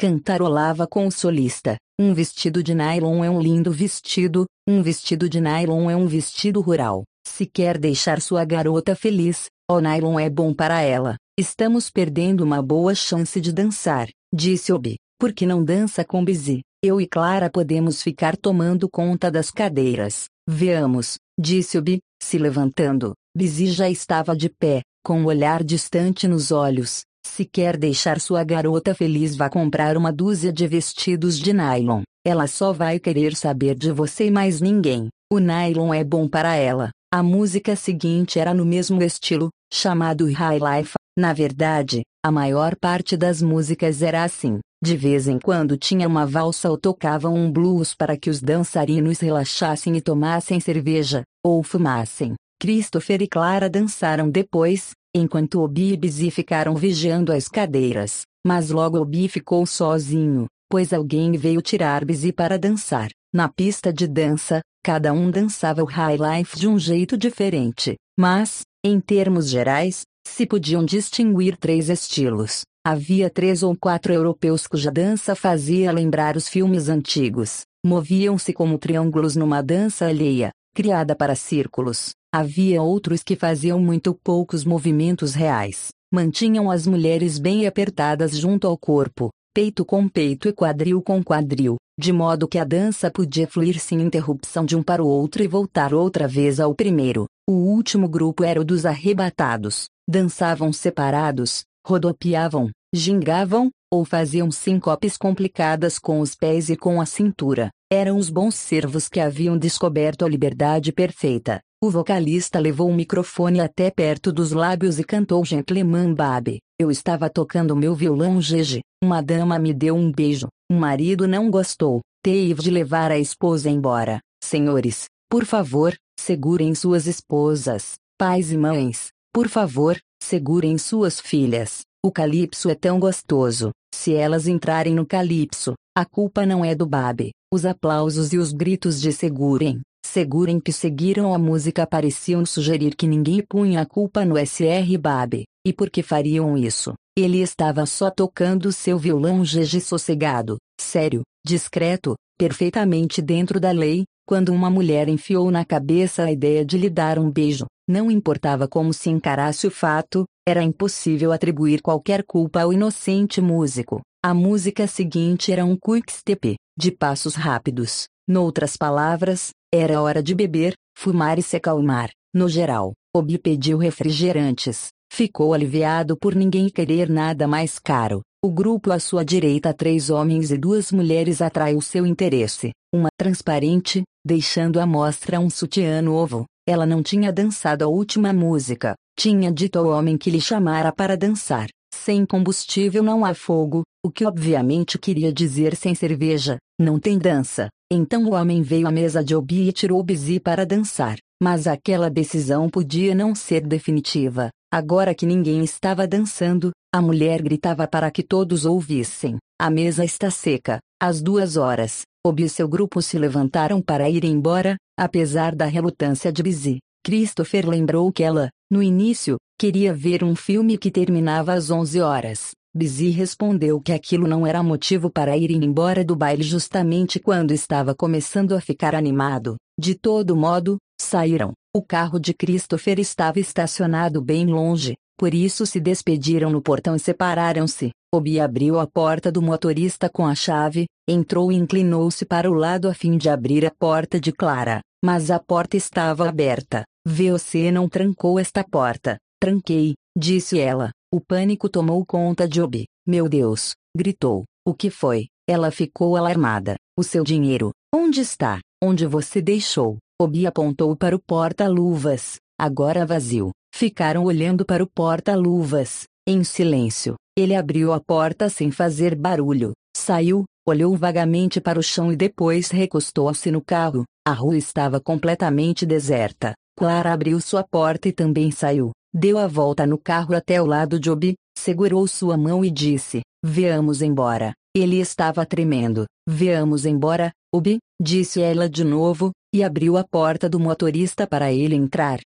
Cantarolava 0.00 0.86
com 0.86 1.08
o 1.08 1.10
solista. 1.10 1.76
Um 2.00 2.14
vestido 2.14 2.62
de 2.62 2.72
nylon 2.72 3.24
é 3.24 3.28
um 3.28 3.40
lindo 3.40 3.72
vestido, 3.72 4.46
um 4.64 4.80
vestido 4.80 5.28
de 5.28 5.40
nylon 5.40 5.90
é 5.90 5.96
um 5.96 6.06
vestido 6.06 6.60
rural. 6.60 7.02
Se 7.26 7.44
quer 7.44 7.76
deixar 7.76 8.20
sua 8.20 8.44
garota 8.44 8.94
feliz, 8.94 9.46
o 9.68 9.80
nylon 9.80 10.20
é 10.20 10.30
bom 10.30 10.54
para 10.54 10.80
ela. 10.82 11.16
Estamos 11.36 11.90
perdendo 11.90 12.44
uma 12.44 12.62
boa 12.62 12.94
chance 12.94 13.40
de 13.40 13.52
dançar, 13.52 14.08
disse 14.32 14.72
Obi. 14.72 14.98
Por 15.18 15.32
que 15.32 15.44
não 15.44 15.64
dança 15.64 16.04
com 16.04 16.24
Busy? 16.24 16.60
Eu 16.80 17.00
e 17.00 17.06
Clara 17.08 17.50
podemos 17.50 18.00
ficar 18.00 18.36
tomando 18.36 18.88
conta 18.88 19.32
das 19.32 19.50
cadeiras. 19.50 20.26
Veamos, 20.48 21.18
disse 21.36 21.76
Obi, 21.76 21.98
se 22.22 22.38
levantando. 22.38 23.14
Busy 23.36 23.72
já 23.72 23.90
estava 23.90 24.36
de 24.36 24.48
pé, 24.48 24.82
com 25.04 25.18
o 25.18 25.22
um 25.22 25.26
olhar 25.26 25.64
distante 25.64 26.28
nos 26.28 26.52
olhos. 26.52 27.02
Se 27.28 27.44
quer 27.44 27.76
deixar 27.76 28.18
sua 28.18 28.42
garota 28.42 28.92
feliz, 28.94 29.36
vá 29.36 29.48
comprar 29.48 29.96
uma 29.96 30.12
dúzia 30.12 30.52
de 30.52 30.66
vestidos 30.66 31.38
de 31.38 31.52
nylon. 31.52 32.02
Ela 32.26 32.48
só 32.48 32.72
vai 32.72 32.98
querer 32.98 33.36
saber 33.36 33.76
de 33.76 33.92
você 33.92 34.26
e 34.26 34.30
mais 34.30 34.60
ninguém. 34.60 35.08
O 35.32 35.38
nylon 35.38 35.94
é 35.94 36.02
bom 36.02 36.26
para 36.26 36.56
ela. 36.56 36.90
A 37.14 37.22
música 37.22 37.76
seguinte 37.76 38.40
era 38.40 38.52
no 38.52 38.64
mesmo 38.64 39.00
estilo, 39.02 39.50
chamado 39.72 40.26
High 40.26 40.58
Life. 40.58 40.94
Na 41.16 41.32
verdade, 41.32 42.02
a 42.24 42.32
maior 42.32 42.74
parte 42.74 43.16
das 43.16 43.40
músicas 43.40 44.02
era 44.02 44.24
assim. 44.24 44.58
De 44.82 44.96
vez 44.96 45.28
em 45.28 45.38
quando 45.38 45.76
tinha 45.76 46.08
uma 46.08 46.26
valsa 46.26 46.68
ou 46.68 46.78
tocavam 46.78 47.34
um 47.34 47.52
blues 47.52 47.94
para 47.94 48.16
que 48.16 48.30
os 48.30 48.40
dançarinos 48.40 49.20
relaxassem 49.20 49.96
e 49.96 50.00
tomassem 50.00 50.58
cerveja, 50.58 51.22
ou 51.44 51.62
fumassem. 51.62 52.34
Christopher 52.60 53.22
e 53.22 53.28
Clara 53.28 53.70
dançaram 53.70 54.28
depois, 54.28 54.90
enquanto 55.14 55.60
Obi 55.60 55.92
e 55.92 55.96
Busy 55.96 56.30
ficaram 56.30 56.74
vigiando 56.74 57.32
as 57.32 57.48
cadeiras, 57.48 58.22
mas 58.46 58.70
logo 58.70 58.98
Obi 58.98 59.28
ficou 59.28 59.66
sozinho, 59.66 60.46
pois 60.70 60.92
alguém 60.92 61.32
veio 61.32 61.62
tirar 61.62 62.04
Busy 62.04 62.32
para 62.32 62.58
dançar. 62.58 63.10
Na 63.32 63.48
pista 63.48 63.92
de 63.92 64.06
dança, 64.06 64.60
cada 64.82 65.12
um 65.12 65.30
dançava 65.30 65.82
o 65.82 65.86
high 65.86 66.16
life 66.16 66.58
de 66.58 66.66
um 66.66 66.78
jeito 66.78 67.16
diferente, 67.16 67.96
mas, 68.18 68.62
em 68.84 68.98
termos 68.98 69.48
gerais, 69.48 70.02
se 70.26 70.46
podiam 70.46 70.84
distinguir 70.84 71.56
três 71.56 71.88
estilos. 71.88 72.62
Havia 72.86 73.28
três 73.28 73.62
ou 73.62 73.76
quatro 73.76 74.12
europeus 74.12 74.66
cuja 74.66 74.90
dança 74.90 75.34
fazia 75.34 75.92
lembrar 75.92 76.36
os 76.36 76.48
filmes 76.48 76.88
antigos. 76.88 77.62
Moviam-se 77.84 78.52
como 78.52 78.78
triângulos 78.78 79.36
numa 79.36 79.62
dança 79.62 80.06
alheia, 80.06 80.50
criada 80.74 81.14
para 81.14 81.34
círculos. 81.34 82.12
Havia 82.30 82.82
outros 82.82 83.22
que 83.22 83.34
faziam 83.34 83.80
muito 83.80 84.12
poucos 84.22 84.62
movimentos 84.62 85.32
reais. 85.32 85.88
Mantinham 86.12 86.70
as 86.70 86.86
mulheres 86.86 87.38
bem 87.38 87.66
apertadas 87.66 88.36
junto 88.36 88.66
ao 88.66 88.76
corpo, 88.76 89.30
peito 89.54 89.82
com 89.82 90.06
peito 90.06 90.46
e 90.46 90.52
quadril 90.52 91.00
com 91.00 91.24
quadril, 91.24 91.76
de 91.98 92.12
modo 92.12 92.46
que 92.46 92.58
a 92.58 92.64
dança 92.64 93.10
podia 93.10 93.46
fluir 93.46 93.80
sem 93.80 94.02
interrupção 94.02 94.66
de 94.66 94.76
um 94.76 94.82
para 94.82 95.02
o 95.02 95.08
outro 95.08 95.42
e 95.42 95.48
voltar 95.48 95.94
outra 95.94 96.28
vez 96.28 96.60
ao 96.60 96.74
primeiro. 96.74 97.24
O 97.48 97.52
último 97.52 98.06
grupo 98.06 98.44
era 98.44 98.60
o 98.60 98.64
dos 98.64 98.84
arrebatados. 98.84 99.86
Dançavam 100.06 100.70
separados, 100.70 101.62
rodopiavam, 101.86 102.70
gingavam, 102.94 103.70
ou 103.90 104.04
faziam 104.04 104.50
sincopes 104.50 105.16
complicadas 105.16 105.98
com 105.98 106.20
os 106.20 106.34
pés 106.34 106.68
e 106.68 106.76
com 106.76 107.00
a 107.00 107.06
cintura. 107.06 107.70
Eram 107.90 108.18
os 108.18 108.28
bons 108.28 108.54
servos 108.54 109.08
que 109.08 109.18
haviam 109.18 109.56
descoberto 109.56 110.26
a 110.26 110.28
liberdade 110.28 110.92
perfeita. 110.92 111.62
O 111.80 111.90
vocalista 111.90 112.58
levou 112.58 112.90
o 112.90 112.94
microfone 112.94 113.60
até 113.60 113.88
perto 113.88 114.32
dos 114.32 114.50
lábios 114.50 114.98
e 114.98 115.04
cantou 115.04 115.44
Gentleman 115.44 116.12
Babe. 116.12 116.58
Eu 116.76 116.90
estava 116.90 117.30
tocando 117.30 117.76
meu 117.76 117.94
violão 117.94 118.42
Gege. 118.42 118.80
Uma 119.00 119.22
dama 119.22 119.60
me 119.60 119.72
deu 119.72 119.94
um 119.94 120.10
beijo. 120.10 120.48
O 120.68 120.74
marido 120.74 121.28
não 121.28 121.48
gostou. 121.48 122.00
Teve 122.20 122.62
de 122.62 122.70
levar 122.72 123.12
a 123.12 123.18
esposa 123.18 123.70
embora. 123.70 124.18
Senhores, 124.42 125.04
por 125.30 125.44
favor, 125.44 125.94
segurem 126.18 126.74
suas 126.74 127.06
esposas. 127.06 127.94
Pais 128.18 128.50
e 128.50 128.58
mães, 128.58 129.12
por 129.32 129.46
favor, 129.48 129.96
segurem 130.20 130.76
suas 130.78 131.20
filhas. 131.20 131.82
O 132.04 132.10
calipso 132.10 132.68
é 132.68 132.74
tão 132.74 132.98
gostoso. 132.98 133.70
Se 133.94 134.12
elas 134.14 134.48
entrarem 134.48 134.96
no 134.96 135.06
calipso, 135.06 135.74
a 135.96 136.04
culpa 136.04 136.44
não 136.44 136.64
é 136.64 136.74
do 136.74 136.86
Babe. 136.86 137.30
Os 137.54 137.64
aplausos 137.64 138.32
e 138.32 138.36
os 138.36 138.52
gritos 138.52 139.00
de 139.00 139.12
segurem 139.12 139.80
Segurem 140.10 140.58
que 140.58 140.72
seguiram 140.72 141.34
a 141.34 141.38
música 141.38 141.86
pareciam 141.86 142.46
sugerir 142.46 142.96
que 142.96 143.06
ninguém 143.06 143.42
punha 143.46 143.82
a 143.82 143.86
culpa 143.86 144.24
no 144.24 144.36
Sr. 144.38 144.96
Babe. 144.98 145.44
E 145.66 145.70
por 145.70 145.90
que 145.90 146.02
fariam 146.02 146.56
isso? 146.56 146.94
Ele 147.14 147.42
estava 147.42 147.84
só 147.84 148.10
tocando 148.10 148.72
seu 148.72 148.98
violão 148.98 149.42
GG 149.42 149.82
sossegado, 149.82 150.56
sério, 150.80 151.20
discreto, 151.44 152.14
perfeitamente 152.38 153.20
dentro 153.20 153.60
da 153.60 153.70
lei, 153.70 154.04
quando 154.26 154.48
uma 154.48 154.70
mulher 154.70 155.10
enfiou 155.10 155.50
na 155.50 155.62
cabeça 155.62 156.22
a 156.22 156.32
ideia 156.32 156.64
de 156.64 156.78
lhe 156.78 156.88
dar 156.88 157.18
um 157.18 157.30
beijo. 157.30 157.66
Não 157.86 158.10
importava 158.10 158.66
como 158.66 158.94
se 158.94 159.10
encarasse 159.10 159.66
o 159.66 159.70
fato, 159.70 160.24
era 160.48 160.62
impossível 160.62 161.32
atribuir 161.32 161.82
qualquer 161.82 162.24
culpa 162.24 162.62
ao 162.62 162.72
inocente 162.72 163.42
músico. 163.42 164.00
A 164.24 164.32
música 164.32 164.86
seguinte 164.86 165.52
era 165.52 165.66
um 165.66 165.76
quick 165.76 166.10
step, 166.10 166.56
de 166.78 166.92
passos 166.92 167.34
rápidos. 167.34 168.06
Noutras 168.26 168.76
palavras, 168.76 169.52
Era 169.72 170.00
hora 170.00 170.22
de 170.22 170.34
beber, 170.34 170.72
fumar 170.96 171.38
e 171.38 171.42
se 171.42 171.54
acalmar. 171.54 172.10
No 172.34 172.48
geral, 172.48 172.94
Obi 173.14 173.36
pediu 173.38 173.76
refrigerantes. 173.76 174.88
Ficou 175.12 175.52
aliviado 175.52 176.16
por 176.16 176.34
ninguém 176.34 176.70
querer 176.70 177.10
nada 177.10 177.46
mais 177.46 177.78
caro. 177.78 178.22
O 178.42 178.50
grupo 178.50 178.90
à 178.90 178.98
sua 178.98 179.22
direita, 179.22 179.74
três 179.74 180.08
homens 180.08 180.50
e 180.50 180.56
duas 180.56 180.90
mulheres, 180.90 181.42
atraiu 181.42 181.82
seu 181.82 182.06
interesse. 182.06 182.70
Uma 182.94 183.08
transparente, 183.18 184.04
deixando 184.24 184.80
à 184.80 184.86
mostra 184.86 185.38
um 185.38 185.50
sutiã 185.50 186.00
novo. 186.00 186.46
Ela 186.66 186.86
não 186.86 187.02
tinha 187.02 187.30
dançado 187.30 187.84
a 187.84 187.88
última 187.88 188.32
música. 188.32 188.94
Tinha 189.18 189.52
dito 189.52 189.78
ao 189.78 189.88
homem 189.88 190.16
que 190.16 190.30
lhe 190.30 190.40
chamara 190.40 190.92
para 190.92 191.14
dançar. 191.14 191.68
Sem 191.92 192.24
combustível 192.24 193.02
não 193.02 193.22
há 193.22 193.34
fogo, 193.34 193.82
o 194.02 194.10
que 194.10 194.24
obviamente 194.24 194.98
queria 194.98 195.30
dizer 195.30 195.76
sem 195.76 195.94
cerveja, 195.94 196.56
não 196.80 196.98
tem 196.98 197.18
dança. 197.18 197.68
Então 197.90 198.24
o 198.24 198.34
homem 198.34 198.60
veio 198.60 198.86
à 198.86 198.90
mesa 198.90 199.24
de 199.24 199.34
Obi 199.34 199.66
e 199.66 199.72
tirou 199.72 200.02
Bizi 200.02 200.38
para 200.38 200.66
dançar. 200.66 201.16
Mas 201.42 201.66
aquela 201.66 202.10
decisão 202.10 202.68
podia 202.68 203.14
não 203.14 203.34
ser 203.34 203.66
definitiva. 203.66 204.50
Agora 204.70 205.14
que 205.14 205.24
ninguém 205.24 205.64
estava 205.64 206.06
dançando, 206.06 206.70
a 206.94 207.00
mulher 207.00 207.40
gritava 207.40 207.88
para 207.88 208.10
que 208.10 208.22
todos 208.22 208.66
ouvissem. 208.66 209.38
A 209.58 209.70
mesa 209.70 210.04
está 210.04 210.30
seca. 210.30 210.80
Às 211.00 211.22
duas 211.22 211.56
horas, 211.56 212.02
Obi 212.26 212.42
e 212.42 212.48
seu 212.50 212.68
grupo 212.68 213.00
se 213.00 213.18
levantaram 213.18 213.80
para 213.80 214.10
ir 214.10 214.22
embora, 214.22 214.76
apesar 214.98 215.54
da 215.54 215.64
relutância 215.64 216.30
de 216.30 216.42
Bizi. 216.42 216.78
Christopher 217.02 217.66
lembrou 217.66 218.12
que 218.12 218.22
ela, 218.22 218.50
no 218.70 218.82
início, 218.82 219.38
queria 219.58 219.94
ver 219.94 220.22
um 220.22 220.36
filme 220.36 220.76
que 220.76 220.90
terminava 220.90 221.54
às 221.54 221.70
11 221.70 222.02
horas. 222.02 222.50
Bizi 222.78 223.10
respondeu 223.10 223.80
que 223.80 223.92
aquilo 223.92 224.28
não 224.28 224.46
era 224.46 224.62
motivo 224.62 225.10
para 225.10 225.36
ir 225.36 225.50
embora 225.50 226.04
do 226.04 226.14
baile 226.14 226.44
justamente 226.44 227.18
quando 227.18 227.50
estava 227.50 227.92
começando 227.92 228.54
a 228.54 228.60
ficar 228.60 228.94
animado. 228.94 229.56
De 229.76 229.96
todo 229.96 230.36
modo, 230.36 230.78
saíram. 230.96 231.54
O 231.74 231.82
carro 231.82 232.20
de 232.20 232.32
Christopher 232.32 233.00
estava 233.00 233.40
estacionado 233.40 234.22
bem 234.22 234.46
longe, 234.46 234.94
por 235.18 235.34
isso 235.34 235.66
se 235.66 235.80
despediram 235.80 236.50
no 236.50 236.62
portão 236.62 236.94
e 236.94 237.00
separaram-se. 237.00 237.90
Obi 238.14 238.38
abriu 238.38 238.78
a 238.78 238.86
porta 238.86 239.32
do 239.32 239.42
motorista 239.42 240.08
com 240.08 240.24
a 240.24 240.36
chave, 240.36 240.86
entrou 241.08 241.50
e 241.50 241.56
inclinou-se 241.56 242.24
para 242.24 242.48
o 242.48 242.54
lado 242.54 242.88
a 242.88 242.94
fim 242.94 243.18
de 243.18 243.28
abrir 243.28 243.66
a 243.66 243.72
porta 243.76 244.20
de 244.20 244.30
Clara, 244.30 244.82
mas 245.04 245.32
a 245.32 245.40
porta 245.40 245.76
estava 245.76 246.28
aberta. 246.28 246.84
Você 247.04 247.72
não 247.72 247.88
trancou 247.88 248.38
esta 248.38 248.62
porta. 248.62 249.18
Tranquei, 249.40 249.94
disse 250.16 250.60
ela. 250.60 250.92
O 251.10 251.22
pânico 251.22 251.70
tomou 251.70 252.04
conta 252.04 252.46
de 252.46 252.60
Obi. 252.60 252.86
Meu 253.06 253.30
Deus, 253.30 253.74
gritou. 253.96 254.44
O 254.66 254.74
que 254.74 254.90
foi? 254.90 255.28
Ela 255.48 255.70
ficou 255.70 256.16
alarmada. 256.16 256.76
O 256.98 257.02
seu 257.02 257.24
dinheiro. 257.24 257.70
Onde 257.94 258.20
está? 258.20 258.60
Onde 258.82 259.06
você 259.06 259.40
deixou? 259.40 259.96
Obi 260.20 260.46
apontou 260.46 260.94
para 260.94 261.16
o 261.16 261.18
porta-luvas, 261.18 262.36
agora 262.60 263.06
vazio. 263.06 263.52
Ficaram 263.74 264.24
olhando 264.24 264.66
para 264.66 264.84
o 264.84 264.86
porta-luvas, 264.86 266.04
em 266.26 266.44
silêncio. 266.44 267.14
Ele 267.34 267.54
abriu 267.54 267.94
a 267.94 268.00
porta 268.00 268.50
sem 268.50 268.70
fazer 268.70 269.14
barulho, 269.14 269.72
saiu, 269.96 270.44
olhou 270.68 270.94
vagamente 270.94 271.58
para 271.58 271.78
o 271.78 271.82
chão 271.82 272.12
e 272.12 272.16
depois 272.16 272.68
recostou-se 272.70 273.50
no 273.50 273.62
carro. 273.64 274.04
A 274.26 274.32
rua 274.32 274.58
estava 274.58 275.00
completamente 275.00 275.86
deserta. 275.86 276.52
Clara 276.76 277.14
abriu 277.14 277.40
sua 277.40 277.64
porta 277.64 278.08
e 278.08 278.12
também 278.12 278.50
saiu. 278.50 278.90
Deu 279.14 279.38
a 279.38 279.46
volta 279.46 279.86
no 279.86 279.96
carro 279.98 280.34
até 280.34 280.60
o 280.60 280.66
lado 280.66 281.00
de 281.00 281.10
Obi, 281.10 281.34
segurou 281.58 282.06
sua 282.06 282.36
mão 282.36 282.64
e 282.64 282.70
disse: 282.70 283.22
Veamos 283.42 284.02
embora. 284.02 284.52
Ele 284.76 285.00
estava 285.00 285.46
tremendo. 285.46 286.04
Veamos 286.28 286.84
embora, 286.84 287.32
Obi, 287.52 287.78
disse 288.00 288.40
ela 288.40 288.68
de 288.68 288.84
novo, 288.84 289.32
e 289.54 289.64
abriu 289.64 289.96
a 289.96 290.04
porta 290.04 290.48
do 290.48 290.60
motorista 290.60 291.26
para 291.26 291.50
ele 291.50 291.74
entrar. 291.74 292.20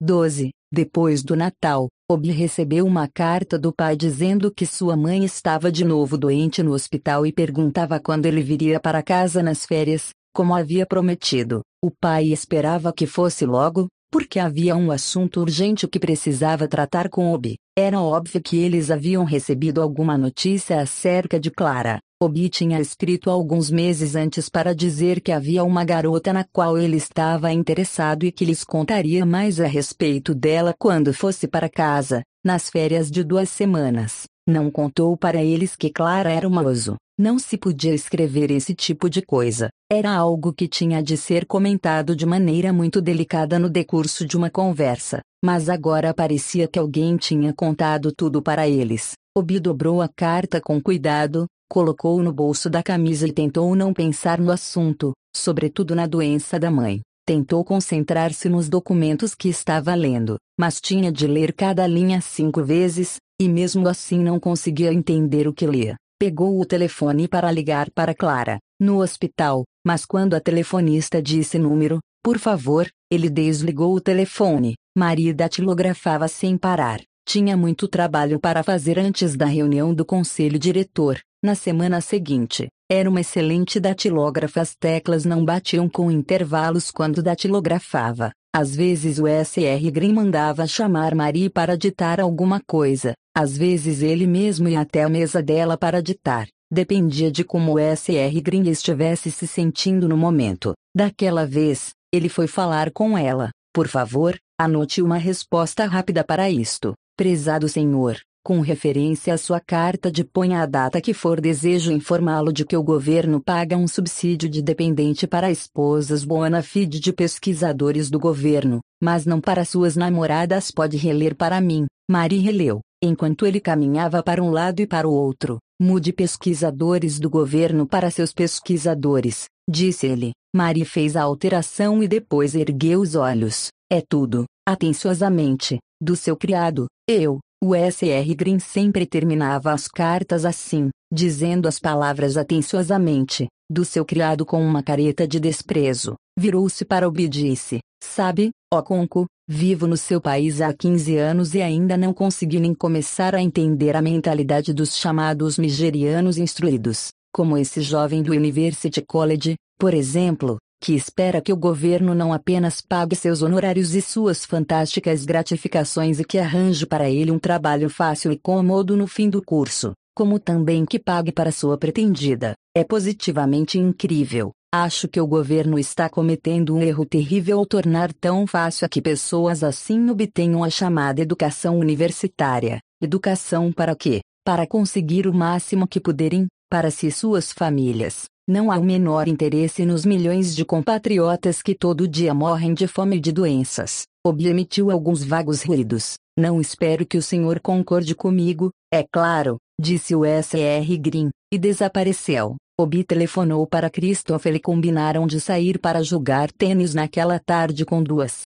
12. 0.00 0.50
Depois 0.72 1.22
do 1.22 1.36
Natal, 1.36 1.88
Obi 2.10 2.30
recebeu 2.30 2.86
uma 2.86 3.06
carta 3.06 3.58
do 3.58 3.72
pai 3.72 3.94
dizendo 3.94 4.50
que 4.50 4.64
sua 4.64 4.96
mãe 4.96 5.24
estava 5.24 5.70
de 5.70 5.84
novo 5.84 6.16
doente 6.16 6.62
no 6.62 6.72
hospital 6.72 7.26
e 7.26 7.32
perguntava 7.32 8.00
quando 8.00 8.24
ele 8.24 8.42
viria 8.42 8.80
para 8.80 9.02
casa 9.02 9.42
nas 9.42 9.66
férias, 9.66 10.10
como 10.32 10.54
havia 10.54 10.86
prometido. 10.86 11.60
O 11.84 11.90
pai 11.90 12.28
esperava 12.28 12.92
que 12.92 13.06
fosse 13.06 13.44
logo, 13.44 13.88
porque 14.10 14.38
havia 14.38 14.74
um 14.76 14.90
assunto 14.90 15.40
urgente 15.40 15.86
que 15.86 16.00
precisava 16.00 16.66
tratar 16.66 17.08
com 17.08 17.32
Obi. 17.32 17.56
Era 17.78 18.00
óbvio 18.00 18.42
que 18.42 18.58
eles 18.58 18.90
haviam 18.90 19.24
recebido 19.24 19.80
alguma 19.80 20.18
notícia 20.18 20.80
acerca 20.80 21.38
de 21.38 21.50
Clara. 21.50 22.00
Obi 22.22 22.50
tinha 22.50 22.78
escrito 22.78 23.30
alguns 23.30 23.70
meses 23.70 24.14
antes 24.14 24.50
para 24.50 24.74
dizer 24.74 25.20
que 25.20 25.32
havia 25.32 25.64
uma 25.64 25.84
garota 25.84 26.32
na 26.32 26.44
qual 26.44 26.76
ele 26.76 26.96
estava 26.96 27.50
interessado 27.52 28.24
e 28.26 28.32
que 28.32 28.44
lhes 28.44 28.62
contaria 28.62 29.24
mais 29.24 29.58
a 29.58 29.66
respeito 29.66 30.34
dela 30.34 30.74
quando 30.78 31.14
fosse 31.14 31.48
para 31.48 31.70
casa, 31.70 32.22
nas 32.44 32.68
férias 32.68 33.10
de 33.10 33.24
duas 33.24 33.48
semanas. 33.48 34.24
Não 34.46 34.70
contou 34.70 35.16
para 35.16 35.42
eles 35.42 35.76
que 35.76 35.88
Clara 35.90 36.30
era 36.30 36.46
uma 36.46 36.62
oso. 36.62 36.96
Não 37.22 37.38
se 37.38 37.58
podia 37.58 37.94
escrever 37.94 38.50
esse 38.50 38.74
tipo 38.74 39.10
de 39.10 39.20
coisa. 39.20 39.68
Era 39.92 40.10
algo 40.10 40.54
que 40.54 40.66
tinha 40.66 41.02
de 41.02 41.18
ser 41.18 41.44
comentado 41.44 42.16
de 42.16 42.24
maneira 42.24 42.72
muito 42.72 42.98
delicada 43.02 43.58
no 43.58 43.68
decurso 43.68 44.26
de 44.26 44.38
uma 44.38 44.48
conversa. 44.48 45.20
Mas 45.44 45.68
agora 45.68 46.14
parecia 46.14 46.66
que 46.66 46.78
alguém 46.78 47.18
tinha 47.18 47.52
contado 47.52 48.10
tudo 48.10 48.40
para 48.40 48.66
eles. 48.66 49.12
Obi 49.36 49.60
dobrou 49.60 50.00
a 50.00 50.08
carta 50.08 50.62
com 50.62 50.80
cuidado, 50.80 51.44
colocou 51.68 52.22
no 52.22 52.32
bolso 52.32 52.70
da 52.70 52.82
camisa 52.82 53.28
e 53.28 53.32
tentou 53.32 53.76
não 53.76 53.92
pensar 53.92 54.40
no 54.40 54.50
assunto, 54.50 55.12
sobretudo 55.36 55.94
na 55.94 56.06
doença 56.06 56.58
da 56.58 56.70
mãe. 56.70 57.02
Tentou 57.26 57.62
concentrar-se 57.62 58.48
nos 58.48 58.66
documentos 58.66 59.34
que 59.34 59.50
estava 59.50 59.94
lendo, 59.94 60.38
mas 60.58 60.80
tinha 60.80 61.12
de 61.12 61.26
ler 61.26 61.52
cada 61.52 61.86
linha 61.86 62.22
cinco 62.22 62.64
vezes, 62.64 63.16
e 63.38 63.46
mesmo 63.46 63.86
assim 63.88 64.20
não 64.20 64.40
conseguia 64.40 64.90
entender 64.90 65.46
o 65.46 65.52
que 65.52 65.66
lia. 65.66 65.96
Pegou 66.20 66.60
o 66.60 66.66
telefone 66.66 67.26
para 67.26 67.50
ligar 67.50 67.90
para 67.92 68.14
Clara, 68.14 68.58
no 68.78 69.00
hospital, 69.00 69.64
mas 69.82 70.04
quando 70.04 70.34
a 70.34 70.40
telefonista 70.40 71.22
disse 71.22 71.58
número, 71.58 71.98
por 72.22 72.38
favor, 72.38 72.86
ele 73.10 73.30
desligou 73.30 73.94
o 73.94 74.00
telefone. 74.02 74.74
Maria 74.94 75.32
datilografava 75.32 76.28
sem 76.28 76.58
parar. 76.58 77.00
Tinha 77.26 77.56
muito 77.56 77.88
trabalho 77.88 78.38
para 78.38 78.62
fazer 78.62 78.98
antes 78.98 79.34
da 79.34 79.46
reunião 79.46 79.94
do 79.94 80.04
conselho 80.04 80.58
diretor, 80.58 81.18
na 81.42 81.54
semana 81.54 82.02
seguinte, 82.02 82.68
era 82.90 83.08
uma 83.08 83.22
excelente 83.22 83.80
datilógrafa. 83.80 84.60
As 84.60 84.76
teclas 84.76 85.24
não 85.24 85.42
batiam 85.42 85.88
com 85.88 86.10
intervalos 86.10 86.90
quando 86.90 87.22
datilografava. 87.22 88.30
Às 88.52 88.74
vezes 88.74 89.20
o 89.20 89.26
SR 89.28 89.90
Green 89.92 90.12
mandava 90.12 90.66
chamar 90.66 91.14
Marie 91.14 91.48
para 91.48 91.78
ditar 91.78 92.20
alguma 92.20 92.60
coisa. 92.66 93.14
Às 93.32 93.56
vezes 93.56 94.02
ele 94.02 94.26
mesmo 94.26 94.68
ia 94.68 94.80
até 94.80 95.04
a 95.04 95.08
mesa 95.08 95.40
dela 95.40 95.78
para 95.78 96.02
ditar. 96.02 96.48
Dependia 96.68 97.30
de 97.30 97.44
como 97.44 97.74
o 97.74 97.78
SR 97.78 98.40
Green 98.42 98.68
estivesse 98.68 99.30
se 99.30 99.46
sentindo 99.46 100.08
no 100.08 100.16
momento. 100.16 100.74
Daquela 100.94 101.46
vez, 101.46 101.90
ele 102.12 102.28
foi 102.28 102.48
falar 102.48 102.90
com 102.90 103.16
ela. 103.16 103.50
Por 103.72 103.86
favor, 103.86 104.36
anote 104.60 105.00
uma 105.00 105.16
resposta 105.16 105.86
rápida 105.86 106.24
para 106.24 106.50
isto. 106.50 106.94
Prezado 107.16 107.68
senhor, 107.68 108.18
com 108.42 108.60
referência 108.60 109.34
à 109.34 109.38
sua 109.38 109.60
carta 109.60 110.10
de 110.10 110.24
ponha 110.24 110.62
a 110.62 110.66
data 110.66 111.00
que 111.00 111.12
for 111.12 111.40
desejo 111.40 111.92
informá-lo 111.92 112.52
de 112.52 112.64
que 112.64 112.76
o 112.76 112.82
governo 112.82 113.40
paga 113.40 113.76
um 113.76 113.86
subsídio 113.86 114.48
de 114.48 114.62
dependente 114.62 115.26
para 115.26 115.50
esposas 115.50 116.24
bona 116.24 116.62
fide 116.62 116.98
de 116.98 117.12
pesquisadores 117.12 118.10
do 118.10 118.18
governo, 118.18 118.80
mas 119.02 119.26
não 119.26 119.40
para 119.40 119.64
suas 119.64 119.96
namoradas 119.96 120.70
pode 120.70 120.96
reler 120.96 121.34
para 121.34 121.60
mim. 121.60 121.86
Mari 122.10 122.38
releu, 122.38 122.80
enquanto 123.02 123.46
ele 123.46 123.60
caminhava 123.60 124.22
para 124.22 124.42
um 124.42 124.50
lado 124.50 124.80
e 124.80 124.86
para 124.86 125.06
o 125.06 125.12
outro. 125.12 125.58
Mude 125.80 126.12
pesquisadores 126.12 127.18
do 127.18 127.30
governo 127.30 127.86
para 127.86 128.10
seus 128.10 128.32
pesquisadores, 128.32 129.46
disse 129.68 130.06
ele. 130.06 130.32
Mari 130.54 130.84
fez 130.84 131.14
a 131.14 131.22
alteração 131.22 132.02
e 132.02 132.08
depois 132.08 132.54
ergueu 132.54 133.00
os 133.00 133.14
olhos. 133.14 133.68
É 133.90 134.00
tudo, 134.00 134.44
atenciosamente, 134.66 135.78
do 136.00 136.16
seu 136.16 136.36
criado, 136.36 136.86
eu, 137.08 137.38
o 137.62 137.74
S.R. 137.74 138.34
Green 138.34 138.58
sempre 138.58 139.04
terminava 139.04 139.70
as 139.72 139.86
cartas 139.86 140.46
assim, 140.46 140.88
dizendo 141.12 141.68
as 141.68 141.78
palavras 141.78 142.38
atenciosamente, 142.38 143.48
do 143.70 143.84
seu 143.84 144.02
criado 144.02 144.46
com 144.46 144.64
uma 144.64 144.82
careta 144.82 145.28
de 145.28 145.38
desprezo. 145.38 146.14
Virou-se 146.38 146.84
para 146.86 147.06
Obi 147.06 147.24
e 147.24 147.28
disse: 147.28 147.80
Sabe, 148.02 148.50
ó 148.72 148.80
Conco, 148.80 149.26
vivo 149.46 149.86
no 149.86 149.96
seu 149.96 150.22
país 150.22 150.62
há 150.62 150.72
15 150.72 151.18
anos 151.18 151.54
e 151.54 151.60
ainda 151.60 151.98
não 151.98 152.14
consegui 152.14 152.58
nem 152.58 152.72
começar 152.72 153.34
a 153.34 153.42
entender 153.42 153.94
a 153.94 154.00
mentalidade 154.00 154.72
dos 154.72 154.96
chamados 154.96 155.58
nigerianos 155.58 156.38
instruídos, 156.38 157.08
como 157.30 157.58
esse 157.58 157.82
jovem 157.82 158.22
do 158.22 158.32
University 158.32 159.02
College, 159.02 159.56
por 159.78 159.92
exemplo, 159.92 160.56
que 160.80 160.94
espera 160.94 161.42
que 161.42 161.52
o 161.52 161.56
governo 161.56 162.14
não 162.14 162.32
apenas 162.32 162.80
pague 162.80 163.14
seus 163.14 163.42
honorários 163.42 163.94
e 163.94 164.00
suas 164.00 164.46
fantásticas 164.46 165.26
gratificações 165.26 166.18
e 166.18 166.24
que 166.24 166.38
arranje 166.38 166.86
para 166.86 167.10
ele 167.10 167.30
um 167.30 167.38
trabalho 167.38 167.90
fácil 167.90 168.32
e 168.32 168.38
cômodo 168.38 168.96
no 168.96 169.06
fim 169.06 169.28
do 169.28 169.42
curso, 169.42 169.92
como 170.14 170.38
também 170.38 170.86
que 170.86 170.98
pague 170.98 171.30
para 171.30 171.52
sua 171.52 171.76
pretendida. 171.76 172.54
É 172.74 172.82
positivamente 172.82 173.78
incrível. 173.78 174.52
Acho 174.72 175.08
que 175.08 175.20
o 175.20 175.26
governo 175.26 175.78
está 175.78 176.08
cometendo 176.08 176.74
um 176.74 176.80
erro 176.80 177.04
terrível 177.04 177.58
ao 177.58 177.66
tornar 177.66 178.12
tão 178.12 178.46
fácil 178.46 178.88
que 178.88 179.02
pessoas 179.02 179.62
assim 179.62 180.08
obtenham 180.08 180.64
a 180.64 180.70
chamada 180.70 181.20
educação 181.20 181.78
universitária. 181.78 182.80
Educação 183.02 183.72
para 183.72 183.94
quê? 183.96 184.20
Para 184.44 184.66
conseguir 184.66 185.26
o 185.26 185.34
máximo 185.34 185.86
que 185.88 186.00
puderem, 186.00 186.46
para 186.70 186.90
si 186.90 187.08
e 187.08 187.12
suas 187.12 187.52
famílias. 187.52 188.26
Não 188.50 188.72
há 188.72 188.78
o 188.80 188.82
menor 188.82 189.28
interesse 189.28 189.86
nos 189.86 190.04
milhões 190.04 190.56
de 190.56 190.64
compatriotas 190.64 191.62
que 191.62 191.72
todo 191.72 192.08
dia 192.08 192.34
morrem 192.34 192.74
de 192.74 192.88
fome 192.88 193.18
e 193.18 193.20
de 193.20 193.30
doenças. 193.30 194.02
Obi 194.26 194.48
emitiu 194.48 194.90
alguns 194.90 195.22
vagos 195.22 195.62
ruídos. 195.62 196.14
Não 196.36 196.60
espero 196.60 197.06
que 197.06 197.16
o 197.16 197.22
senhor 197.22 197.60
concorde 197.60 198.12
comigo, 198.12 198.72
é 198.92 199.04
claro, 199.04 199.56
disse 199.80 200.16
o 200.16 200.24
S.R. 200.24 200.98
Green, 200.98 201.30
e 201.52 201.56
desapareceu. 201.56 202.56
Obi 202.76 203.04
telefonou 203.04 203.64
para 203.68 203.88
Christopher 203.88 204.56
e 204.56 204.60
combinaram 204.60 205.28
de 205.28 205.40
sair 205.40 205.78
para 205.78 206.02
jogar 206.02 206.50
tênis 206.50 206.92
naquela 206.92 207.38
tarde 207.38 207.84
com 207.84 208.02
duas 208.02 208.42